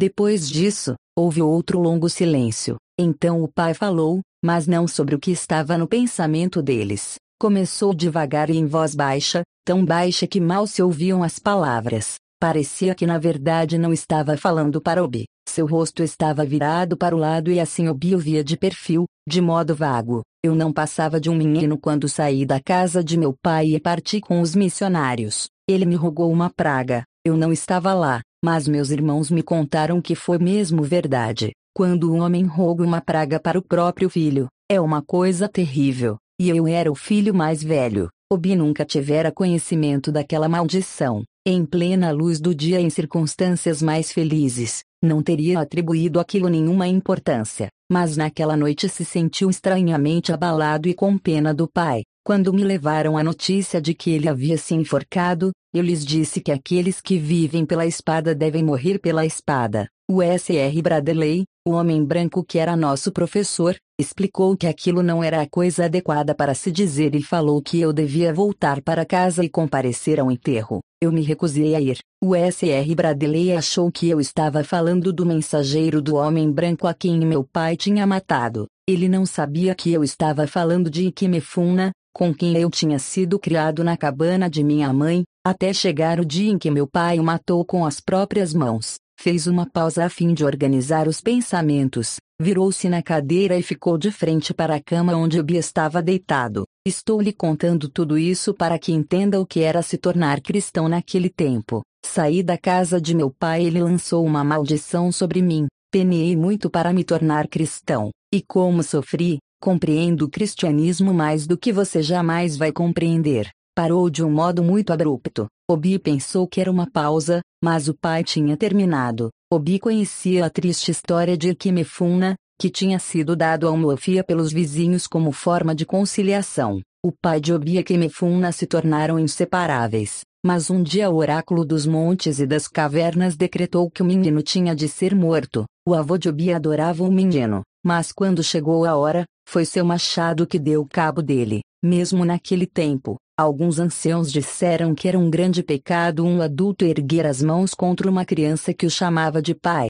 Depois 0.00 0.48
disso, 0.48 0.94
houve 1.14 1.42
outro 1.42 1.78
longo 1.78 2.08
silêncio. 2.08 2.76
Então 2.98 3.42
o 3.44 3.46
pai 3.46 3.74
falou, 3.74 4.22
mas 4.42 4.66
não 4.66 4.88
sobre 4.88 5.14
o 5.14 5.18
que 5.18 5.30
estava 5.30 5.76
no 5.76 5.86
pensamento 5.86 6.62
deles. 6.62 7.16
Começou 7.38 7.92
devagar 7.92 8.48
e 8.48 8.56
em 8.56 8.64
voz 8.64 8.94
baixa, 8.94 9.42
tão 9.62 9.84
baixa 9.84 10.26
que 10.26 10.40
mal 10.40 10.66
se 10.66 10.82
ouviam 10.82 11.22
as 11.22 11.38
palavras. 11.38 12.14
Parecia 12.40 12.94
que 12.94 13.06
na 13.06 13.18
verdade 13.18 13.76
não 13.76 13.92
estava 13.92 14.38
falando 14.38 14.80
para 14.80 15.04
Obi. 15.04 15.26
Seu 15.46 15.66
rosto 15.66 16.02
estava 16.02 16.46
virado 16.46 16.96
para 16.96 17.14
o 17.14 17.18
lado 17.18 17.52
e 17.52 17.60
assim 17.60 17.86
Obi 17.86 18.14
o 18.14 18.18
via 18.18 18.42
de 18.42 18.56
perfil, 18.56 19.04
de 19.28 19.42
modo 19.42 19.74
vago. 19.74 20.22
Eu 20.42 20.54
não 20.54 20.72
passava 20.72 21.20
de 21.20 21.28
um 21.28 21.34
menino 21.34 21.76
quando 21.76 22.08
saí 22.08 22.46
da 22.46 22.58
casa 22.58 23.04
de 23.04 23.18
meu 23.18 23.34
pai 23.42 23.74
e 23.74 23.78
parti 23.78 24.18
com 24.18 24.40
os 24.40 24.54
missionários. 24.54 25.50
Ele 25.68 25.84
me 25.84 25.94
rogou 25.94 26.32
uma 26.32 26.48
praga. 26.48 27.04
Eu 27.22 27.36
não 27.36 27.52
estava 27.52 27.92
lá, 27.92 28.22
mas 28.44 28.66
meus 28.66 28.90
irmãos 28.90 29.30
me 29.30 29.42
contaram 29.42 30.00
que 30.00 30.14
foi 30.14 30.38
mesmo 30.38 30.82
verdade. 30.82 31.52
Quando 31.74 32.12
um 32.12 32.20
homem 32.20 32.44
roga 32.44 32.82
uma 32.82 33.00
praga 33.00 33.38
para 33.38 33.58
o 33.58 33.62
próprio 33.62 34.10
filho, 34.10 34.48
é 34.70 34.80
uma 34.80 35.02
coisa 35.02 35.48
terrível. 35.48 36.16
E 36.40 36.48
eu 36.48 36.66
era 36.66 36.90
o 36.90 36.94
filho 36.94 37.34
mais 37.34 37.62
velho. 37.62 38.08
Obi 38.32 38.56
nunca 38.56 38.84
tivera 38.84 39.30
conhecimento 39.30 40.10
daquela 40.10 40.48
maldição. 40.48 41.22
Em 41.46 41.64
plena 41.64 42.10
luz 42.10 42.40
do 42.40 42.54
dia 42.54 42.80
em 42.80 42.88
circunstâncias 42.88 43.82
mais 43.82 44.12
felizes, 44.12 44.82
não 45.02 45.22
teria 45.22 45.60
atribuído 45.60 46.20
aquilo 46.20 46.48
nenhuma 46.48 46.86
importância. 46.86 47.68
Mas 47.90 48.16
naquela 48.16 48.56
noite 48.56 48.88
se 48.88 49.04
sentiu 49.04 49.50
estranhamente 49.50 50.32
abalado 50.32 50.88
e 50.88 50.94
com 50.94 51.18
pena 51.18 51.52
do 51.52 51.68
pai. 51.68 52.02
Quando 52.24 52.52
me 52.52 52.62
levaram 52.62 53.18
a 53.18 53.24
notícia 53.24 53.80
de 53.80 53.94
que 53.94 54.10
ele 54.10 54.28
havia 54.28 54.56
se 54.56 54.74
enforcado, 54.74 55.50
eu 55.72 55.82
lhes 55.82 56.04
disse 56.04 56.40
que 56.40 56.50
aqueles 56.50 57.00
que 57.00 57.16
vivem 57.16 57.64
pela 57.64 57.86
espada 57.86 58.34
devem 58.34 58.62
morrer 58.62 58.98
pela 58.98 59.24
espada. 59.24 59.88
O 60.10 60.20
S.R. 60.20 60.82
Bradley, 60.82 61.44
o 61.64 61.70
homem 61.70 62.04
branco 62.04 62.42
que 62.42 62.58
era 62.58 62.74
nosso 62.74 63.12
professor, 63.12 63.76
explicou 63.96 64.56
que 64.56 64.66
aquilo 64.66 65.04
não 65.04 65.22
era 65.22 65.40
a 65.40 65.48
coisa 65.48 65.84
adequada 65.84 66.34
para 66.34 66.52
se 66.52 66.72
dizer 66.72 67.14
e 67.14 67.22
falou 67.22 67.62
que 67.62 67.80
eu 67.80 67.92
devia 67.92 68.34
voltar 68.34 68.82
para 68.82 69.06
casa 69.06 69.44
e 69.44 69.48
comparecer 69.48 70.18
ao 70.18 70.32
enterro. 70.32 70.80
Eu 71.00 71.12
me 71.12 71.22
recusei 71.22 71.76
a 71.76 71.80
ir. 71.80 71.98
O 72.20 72.34
S.R. 72.34 72.94
Bradley 72.96 73.52
achou 73.52 73.92
que 73.92 74.08
eu 74.08 74.20
estava 74.20 74.64
falando 74.64 75.12
do 75.12 75.24
mensageiro 75.24 76.02
do 76.02 76.16
homem 76.16 76.50
branco 76.50 76.88
a 76.88 76.92
quem 76.92 77.20
meu 77.20 77.44
pai 77.44 77.76
tinha 77.76 78.04
matado. 78.04 78.66
Ele 78.88 79.08
não 79.08 79.24
sabia 79.24 79.72
que 79.76 79.92
eu 79.92 80.02
estava 80.02 80.48
falando 80.48 80.90
de 80.90 81.06
Ikemefuna, 81.06 81.92
com 82.12 82.34
quem 82.34 82.56
eu 82.56 82.70
tinha 82.70 82.98
sido 82.98 83.38
criado 83.38 83.84
na 83.84 83.96
cabana 83.96 84.48
de 84.48 84.62
minha 84.62 84.92
mãe, 84.92 85.24
até 85.46 85.72
chegar 85.72 86.20
o 86.20 86.24
dia 86.24 86.50
em 86.50 86.58
que 86.58 86.70
meu 86.70 86.86
pai 86.86 87.18
o 87.18 87.24
matou 87.24 87.64
com 87.64 87.84
as 87.86 88.00
próprias 88.00 88.52
mãos. 88.52 88.96
Fez 89.18 89.46
uma 89.46 89.66
pausa 89.66 90.04
a 90.04 90.08
fim 90.08 90.32
de 90.32 90.44
organizar 90.44 91.06
os 91.06 91.20
pensamentos, 91.20 92.16
virou-se 92.40 92.88
na 92.88 93.02
cadeira 93.02 93.58
e 93.58 93.62
ficou 93.62 93.98
de 93.98 94.10
frente 94.10 94.54
para 94.54 94.76
a 94.76 94.82
cama 94.82 95.14
onde 95.14 95.42
Bi 95.42 95.56
estava 95.56 96.02
deitado. 96.02 96.64
Estou 96.86 97.20
lhe 97.20 97.32
contando 97.32 97.86
tudo 97.86 98.16
isso 98.16 98.54
para 98.54 98.78
que 98.78 98.92
entenda 98.92 99.38
o 99.38 99.44
que 99.44 99.60
era 99.60 99.82
se 99.82 99.98
tornar 99.98 100.40
cristão 100.40 100.88
naquele 100.88 101.28
tempo. 101.28 101.82
Saí 102.04 102.42
da 102.42 102.56
casa 102.56 102.98
de 102.98 103.14
meu 103.14 103.30
pai 103.30 103.62
e 103.62 103.66
ele 103.66 103.82
lançou 103.82 104.24
uma 104.24 104.42
maldição 104.42 105.12
sobre 105.12 105.42
mim. 105.42 105.66
Penei 105.92 106.34
muito 106.34 106.70
para 106.70 106.92
me 106.92 107.04
tornar 107.04 107.46
cristão. 107.46 108.10
E 108.32 108.40
como 108.40 108.82
sofri, 108.82 109.38
Compreendo 109.62 110.24
o 110.24 110.30
cristianismo 110.30 111.12
mais 111.12 111.46
do 111.46 111.54
que 111.54 111.70
você 111.70 112.02
jamais 112.02 112.56
vai 112.56 112.72
compreender. 112.72 113.50
Parou 113.76 114.08
de 114.08 114.24
um 114.24 114.30
modo 114.30 114.62
muito 114.64 114.90
abrupto. 114.90 115.48
Obi 115.70 115.98
pensou 115.98 116.48
que 116.48 116.62
era 116.62 116.70
uma 116.70 116.90
pausa, 116.90 117.42
mas 117.62 117.86
o 117.86 117.94
pai 117.94 118.24
tinha 118.24 118.56
terminado. 118.56 119.28
Obi 119.52 119.78
conhecia 119.78 120.46
a 120.46 120.50
triste 120.50 120.90
história 120.90 121.36
de 121.36 121.50
Ikimefuna, 121.50 122.36
que 122.58 122.70
tinha 122.70 122.98
sido 122.98 123.36
dado 123.36 123.68
a 123.68 123.70
Umuofia 123.70 124.24
pelos 124.24 124.50
vizinhos 124.50 125.06
como 125.06 125.30
forma 125.30 125.74
de 125.74 125.84
conciliação. 125.84 126.80
O 127.04 127.12
pai 127.12 127.38
de 127.38 127.52
Obi 127.52 127.74
e 127.74 127.78
Ikimefuna 127.80 128.52
se 128.52 128.66
tornaram 128.66 129.18
inseparáveis. 129.18 130.22
Mas 130.42 130.70
um 130.70 130.82
dia 130.82 131.10
o 131.10 131.16
oráculo 131.16 131.66
dos 131.66 131.84
montes 131.84 132.40
e 132.40 132.46
das 132.46 132.66
cavernas 132.66 133.36
decretou 133.36 133.90
que 133.90 134.02
o 134.02 134.06
menino 134.06 134.40
tinha 134.42 134.74
de 134.74 134.88
ser 134.88 135.14
morto. 135.14 135.66
O 135.86 135.92
avô 135.92 136.16
de 136.16 136.30
Obi 136.30 136.50
adorava 136.50 137.04
o 137.04 137.12
menino, 137.12 137.62
mas 137.84 138.10
quando 138.10 138.42
chegou 138.42 138.86
a 138.86 138.96
hora, 138.96 139.26
foi 139.50 139.64
seu 139.64 139.84
machado 139.84 140.46
que 140.46 140.60
deu 140.60 140.86
cabo 140.86 141.20
dele. 141.20 141.62
Mesmo 141.82 142.24
naquele 142.24 142.68
tempo, 142.68 143.16
alguns 143.36 143.80
anciãos 143.80 144.30
disseram 144.30 144.94
que 144.94 145.08
era 145.08 145.18
um 145.18 145.28
grande 145.28 145.60
pecado 145.60 146.24
um 146.24 146.40
adulto 146.40 146.84
erguer 146.84 147.26
as 147.26 147.42
mãos 147.42 147.74
contra 147.74 148.08
uma 148.08 148.24
criança 148.24 148.72
que 148.72 148.86
o 148.86 148.90
chamava 148.90 149.42
de 149.42 149.52
pai. 149.52 149.88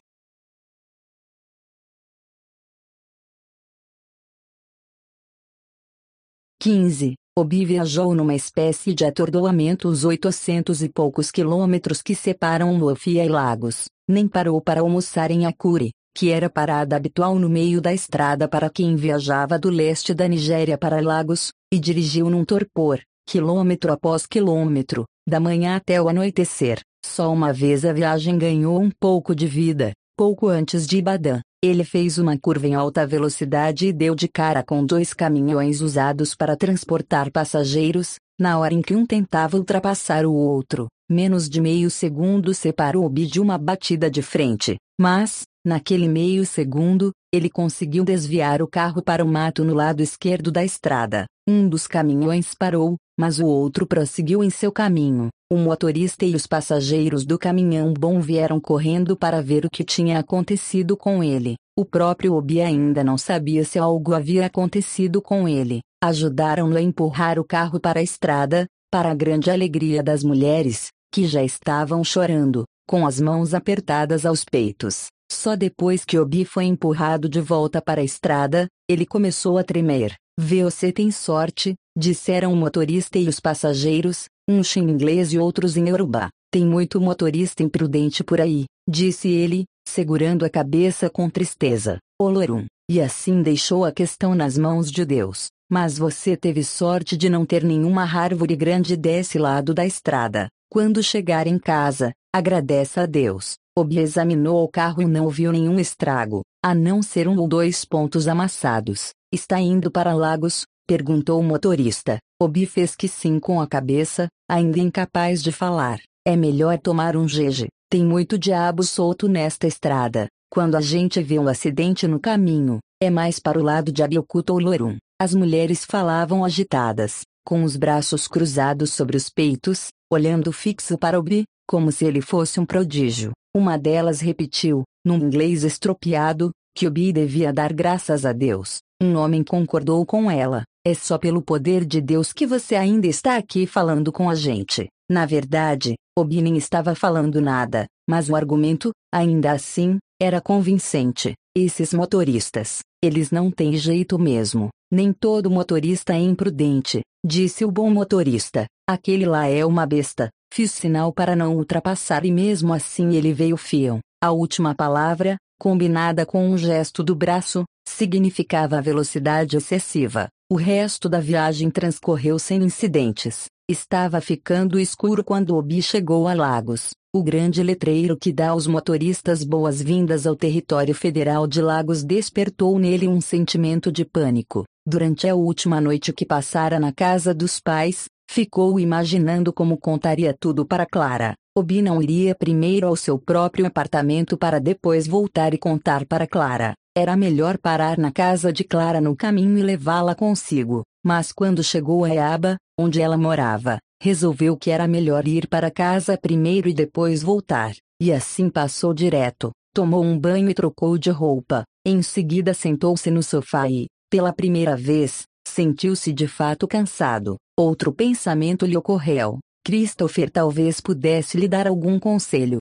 Quinze. 6.58 7.12
Obi 7.38 7.66
viajou 7.66 8.14
numa 8.14 8.34
espécie 8.34 8.94
de 8.94 9.04
atordoamento 9.04 9.88
os 9.88 10.04
oitocentos 10.04 10.82
e 10.82 10.88
poucos 10.88 11.30
quilômetros 11.30 12.00
que 12.00 12.14
separam 12.14 12.78
Luafia 12.78 13.26
e 13.26 13.28
Lagos. 13.28 13.88
Nem 14.08 14.26
parou 14.26 14.58
para 14.60 14.80
almoçar 14.80 15.30
em 15.30 15.44
Akure, 15.44 15.90
que 16.14 16.30
era 16.30 16.50
parada 16.50 16.96
habitual 16.96 17.38
no 17.38 17.48
meio 17.48 17.80
da 17.80 17.92
estrada 17.92 18.48
para 18.48 18.68
quem 18.68 18.96
viajava 18.96 19.58
do 19.58 19.70
leste 19.70 20.12
da 20.12 20.26
Nigéria 20.26 20.76
para 20.76 21.00
Lagos, 21.00 21.50
e 21.72 21.78
dirigiu 21.78 22.28
num 22.28 22.44
torpor, 22.44 23.00
quilômetro 23.26 23.92
após 23.92 24.26
quilômetro, 24.26 25.04
da 25.28 25.38
manhã 25.38 25.76
até 25.76 26.00
o 26.00 26.08
anoitecer. 26.08 26.80
Só 27.04 27.32
uma 27.32 27.52
vez 27.52 27.84
a 27.84 27.92
viagem 27.92 28.36
ganhou 28.36 28.80
um 28.80 28.90
pouco 29.00 29.34
de 29.34 29.46
vida, 29.46 29.92
pouco 30.16 30.48
antes 30.48 30.86
de 30.86 30.98
Ibadan. 30.98 31.40
Ele 31.62 31.84
fez 31.84 32.16
uma 32.16 32.38
curva 32.38 32.66
em 32.66 32.74
alta 32.74 33.06
velocidade 33.06 33.86
e 33.86 33.92
deu 33.92 34.14
de 34.14 34.26
cara 34.26 34.62
com 34.62 34.84
dois 34.84 35.12
caminhões 35.12 35.82
usados 35.82 36.34
para 36.34 36.56
transportar 36.56 37.30
passageiros, 37.30 38.16
Na 38.40 38.58
hora 38.58 38.72
em 38.72 38.80
que 38.80 38.94
um 38.94 39.04
tentava 39.04 39.58
ultrapassar 39.58 40.24
o 40.24 40.32
outro, 40.32 40.88
menos 41.06 41.46
de 41.46 41.60
meio 41.60 41.90
segundo 41.90 42.54
separou 42.54 43.04
Obi 43.04 43.26
de 43.26 43.38
uma 43.38 43.58
batida 43.58 44.10
de 44.10 44.22
frente, 44.22 44.78
mas, 44.98 45.42
naquele 45.64 46.08
meio 46.08 46.44
segundo, 46.44 47.12
ele 47.32 47.48
conseguiu 47.48 48.04
desviar 48.04 48.60
o 48.62 48.68
carro 48.68 49.02
para 49.02 49.24
o 49.24 49.28
mato 49.28 49.64
no 49.64 49.74
lado 49.74 50.02
esquerdo 50.02 50.50
da 50.50 50.64
estrada. 50.64 51.26
Um 51.48 51.68
dos 51.68 51.86
caminhões 51.86 52.54
parou, 52.54 52.96
mas 53.18 53.38
o 53.38 53.46
outro 53.46 53.86
prosseguiu 53.86 54.42
em 54.42 54.50
seu 54.50 54.72
caminho. 54.72 55.28
O 55.52 55.56
motorista 55.56 56.24
e 56.24 56.34
os 56.34 56.46
passageiros 56.46 57.24
do 57.26 57.38
caminhão 57.38 57.92
bom 57.92 58.20
vieram 58.20 58.60
correndo 58.60 59.16
para 59.16 59.42
ver 59.42 59.64
o 59.64 59.70
que 59.70 59.84
tinha 59.84 60.18
acontecido 60.18 60.96
com 60.96 61.22
ele. 61.22 61.56
O 61.76 61.84
próprio 61.84 62.34
Obi 62.34 62.60
ainda 62.60 63.02
não 63.02 63.18
sabia 63.18 63.64
se 63.64 63.78
algo 63.78 64.14
havia 64.14 64.46
acontecido 64.46 65.20
com 65.20 65.48
ele. 65.48 65.80
Ajudaram-no 66.02 66.76
a 66.76 66.80
empurrar 66.80 67.38
o 67.38 67.44
carro 67.44 67.80
para 67.80 68.00
a 68.00 68.02
estrada, 68.02 68.66
para 68.90 69.10
a 69.10 69.14
grande 69.14 69.50
alegria 69.50 70.02
das 70.02 70.24
mulheres, 70.24 70.88
que 71.12 71.26
já 71.26 71.42
estavam 71.42 72.02
chorando, 72.04 72.64
com 72.88 73.06
as 73.06 73.20
mãos 73.20 73.54
apertadas 73.54 74.24
aos 74.24 74.44
peitos. 74.44 75.08
Só 75.30 75.54
depois 75.54 76.04
que 76.04 76.18
Obi 76.18 76.44
foi 76.44 76.64
empurrado 76.64 77.28
de 77.28 77.40
volta 77.40 77.80
para 77.80 78.00
a 78.00 78.04
estrada, 78.04 78.66
ele 78.88 79.06
começou 79.06 79.58
a 79.58 79.64
tremer. 79.64 80.16
Você 80.36 80.90
tem 80.90 81.10
sorte, 81.10 81.74
disseram 81.96 82.52
o 82.52 82.56
motorista 82.56 83.18
e 83.18 83.28
os 83.28 83.38
passageiros, 83.38 84.24
uns 84.48 84.76
em 84.76 84.80
inglês 84.80 85.32
e 85.32 85.38
outros 85.38 85.76
em 85.76 85.88
Yorubá. 85.88 86.30
Tem 86.50 86.66
muito 86.66 87.00
motorista 87.00 87.62
imprudente 87.62 88.24
por 88.24 88.40
aí, 88.40 88.64
disse 88.88 89.28
ele, 89.28 89.64
segurando 89.88 90.44
a 90.44 90.50
cabeça 90.50 91.08
com 91.08 91.30
tristeza. 91.30 91.98
Olorum. 92.20 92.66
E 92.90 93.00
assim 93.00 93.40
deixou 93.40 93.84
a 93.84 93.92
questão 93.92 94.34
nas 94.34 94.58
mãos 94.58 94.90
de 94.90 95.04
Deus. 95.04 95.46
Mas 95.70 95.96
você 95.96 96.36
teve 96.36 96.64
sorte 96.64 97.16
de 97.16 97.30
não 97.30 97.46
ter 97.46 97.62
nenhuma 97.62 98.02
árvore 98.02 98.56
grande 98.56 98.96
desse 98.96 99.38
lado 99.38 99.72
da 99.72 99.86
estrada. 99.86 100.48
Quando 100.68 101.02
chegar 101.02 101.46
em 101.46 101.56
casa, 101.58 102.12
agradeça 102.34 103.02
a 103.02 103.06
Deus. 103.06 103.59
Obi 103.78 103.98
examinou 103.98 104.64
o 104.64 104.68
carro 104.68 105.00
e 105.00 105.06
não 105.06 105.28
viu 105.28 105.52
nenhum 105.52 105.78
estrago, 105.78 106.42
a 106.64 106.74
não 106.74 107.02
ser 107.02 107.28
um 107.28 107.38
ou 107.38 107.46
dois 107.46 107.84
pontos 107.84 108.26
amassados. 108.26 109.10
Está 109.32 109.60
indo 109.60 109.90
para 109.90 110.12
Lagos? 110.12 110.64
perguntou 110.88 111.38
o 111.38 111.44
motorista. 111.44 112.18
Obi 112.42 112.66
fez 112.66 112.96
que 112.96 113.06
sim 113.06 113.38
com 113.38 113.60
a 113.60 113.68
cabeça, 113.68 114.26
ainda 114.50 114.80
incapaz 114.80 115.40
de 115.40 115.52
falar. 115.52 116.00
É 116.26 116.34
melhor 116.34 116.78
tomar 116.78 117.16
um 117.16 117.28
jeje. 117.28 117.68
Tem 117.88 118.04
muito 118.04 118.36
diabo 118.36 118.82
solto 118.82 119.28
nesta 119.28 119.68
estrada. 119.68 120.26
Quando 120.52 120.74
a 120.74 120.80
gente 120.80 121.22
vê 121.22 121.38
um 121.38 121.46
acidente 121.46 122.08
no 122.08 122.18
caminho, 122.18 122.80
é 123.00 123.08
mais 123.08 123.38
para 123.38 123.58
o 123.58 123.62
lado 123.62 123.92
de 123.92 124.02
Abiyokuta 124.02 124.52
ou 124.52 124.58
Lorum. 124.58 124.96
As 125.20 125.32
mulheres 125.32 125.84
falavam 125.84 126.44
agitadas, 126.44 127.20
com 127.46 127.62
os 127.62 127.76
braços 127.76 128.26
cruzados 128.26 128.92
sobre 128.92 129.16
os 129.16 129.30
peitos, 129.30 129.88
olhando 130.12 130.52
fixo 130.52 130.98
para 130.98 131.18
Obi, 131.18 131.44
como 131.68 131.92
se 131.92 132.04
ele 132.04 132.20
fosse 132.20 132.58
um 132.58 132.66
prodígio. 132.66 133.30
Uma 133.52 133.76
delas 133.76 134.20
repetiu, 134.20 134.84
num 135.04 135.16
inglês 135.16 135.64
estropiado, 135.64 136.52
que 136.72 136.86
Obi 136.86 137.12
devia 137.12 137.52
dar 137.52 137.72
graças 137.72 138.24
a 138.24 138.32
Deus. 138.32 138.78
Um 139.02 139.16
homem 139.16 139.42
concordou 139.42 140.06
com 140.06 140.30
ela. 140.30 140.62
É 140.86 140.94
só 140.94 141.18
pelo 141.18 141.42
poder 141.42 141.84
de 141.84 142.00
Deus 142.00 142.32
que 142.32 142.46
você 142.46 142.76
ainda 142.76 143.08
está 143.08 143.36
aqui 143.36 143.66
falando 143.66 144.12
com 144.12 144.30
a 144.30 144.36
gente. 144.36 144.88
Na 145.10 145.26
verdade, 145.26 145.96
Obi 146.16 146.40
nem 146.40 146.56
estava 146.56 146.94
falando 146.94 147.40
nada, 147.40 147.86
mas 148.10 148.28
o 148.28 148.34
argumento, 148.34 148.90
ainda 149.14 149.52
assim, 149.52 149.98
era 150.20 150.40
convincente. 150.40 151.34
Esses 151.56 151.94
motoristas, 151.94 152.80
eles 153.00 153.30
não 153.30 153.52
têm 153.52 153.76
jeito 153.76 154.18
mesmo. 154.18 154.68
Nem 154.92 155.12
todo 155.12 155.48
motorista 155.48 156.12
é 156.12 156.18
imprudente, 156.18 157.02
disse 157.24 157.64
o 157.64 157.70
bom 157.70 157.88
motorista. 157.88 158.66
Aquele 158.84 159.26
lá 159.26 159.46
é 159.46 159.64
uma 159.64 159.86
besta. 159.86 160.28
Fiz 160.52 160.72
sinal 160.72 161.12
para 161.12 161.36
não 161.36 161.54
ultrapassar 161.54 162.24
e 162.24 162.32
mesmo 162.32 162.72
assim 162.72 163.14
ele 163.14 163.32
veio 163.32 163.56
fião. 163.56 164.00
A 164.20 164.32
última 164.32 164.74
palavra, 164.74 165.36
combinada 165.56 166.26
com 166.26 166.50
um 166.50 166.58
gesto 166.58 167.04
do 167.04 167.14
braço, 167.14 167.62
significava 167.88 168.78
a 168.78 168.80
velocidade 168.80 169.56
excessiva. 169.56 170.28
O 170.50 170.56
resto 170.56 171.08
da 171.08 171.20
viagem 171.20 171.70
transcorreu 171.70 172.40
sem 172.40 172.60
incidentes. 172.64 173.44
Estava 173.68 174.20
ficando 174.20 174.80
escuro 174.80 175.22
quando 175.22 175.56
Obi 175.56 175.80
chegou 175.80 176.26
a 176.26 176.34
Lagos. 176.34 176.90
O 177.12 177.24
grande 177.24 177.60
letreiro 177.60 178.16
que 178.16 178.32
dá 178.32 178.50
aos 178.50 178.68
motoristas 178.68 179.42
boas-vindas 179.42 180.28
ao 180.28 180.36
território 180.36 180.94
federal 180.94 181.44
de 181.44 181.60
Lagos 181.60 182.04
despertou 182.04 182.78
nele 182.78 183.08
um 183.08 183.20
sentimento 183.20 183.90
de 183.90 184.04
pânico. 184.04 184.64
Durante 184.86 185.26
a 185.26 185.34
última 185.34 185.80
noite 185.80 186.12
que 186.12 186.24
passara 186.24 186.78
na 186.78 186.92
casa 186.92 187.34
dos 187.34 187.58
pais, 187.58 188.04
ficou 188.30 188.78
imaginando 188.78 189.52
como 189.52 189.76
contaria 189.76 190.32
tudo 190.38 190.64
para 190.64 190.86
Clara. 190.86 191.34
Obi 191.52 191.82
não 191.82 192.00
iria 192.00 192.32
primeiro 192.32 192.86
ao 192.86 192.94
seu 192.94 193.18
próprio 193.18 193.66
apartamento 193.66 194.38
para 194.38 194.60
depois 194.60 195.08
voltar 195.08 195.52
e 195.52 195.58
contar 195.58 196.06
para 196.06 196.28
Clara. 196.28 196.74
Era 196.96 197.16
melhor 197.16 197.58
parar 197.58 197.98
na 197.98 198.12
casa 198.12 198.52
de 198.52 198.62
Clara 198.62 199.00
no 199.00 199.16
caminho 199.16 199.58
e 199.58 199.62
levá-la 199.64 200.14
consigo. 200.14 200.84
Mas 201.04 201.32
quando 201.32 201.64
chegou 201.64 202.04
a 202.04 202.14
Eaba, 202.14 202.56
onde 202.78 203.00
ela 203.00 203.16
morava, 203.16 203.80
resolveu 204.00 204.56
que 204.56 204.70
era 204.70 204.88
melhor 204.88 205.28
ir 205.28 205.46
para 205.46 205.70
casa 205.70 206.16
primeiro 206.16 206.68
e 206.68 206.72
depois 206.72 207.22
voltar, 207.22 207.74
e 208.00 208.12
assim 208.12 208.48
passou 208.48 208.94
direto, 208.94 209.50
tomou 209.74 210.02
um 210.02 210.18
banho 210.18 210.48
e 210.48 210.54
trocou 210.54 210.96
de 210.96 211.10
roupa, 211.10 211.64
em 211.84 212.02
seguida 212.02 212.54
sentou-se 212.54 213.10
no 213.10 213.22
sofá 213.22 213.68
e, 213.68 213.86
pela 214.10 214.32
primeira 214.32 214.76
vez, 214.76 215.22
sentiu-se 215.46 216.12
de 216.12 216.26
fato 216.26 216.66
cansado. 216.66 217.36
Outro 217.58 217.92
pensamento 217.92 218.64
lhe 218.64 218.76
ocorreu. 218.76 219.38
Christopher 219.64 220.30
talvez 220.30 220.80
pudesse 220.80 221.36
lhe 221.36 221.46
dar 221.46 221.66
algum 221.66 221.98
conselho, 221.98 222.58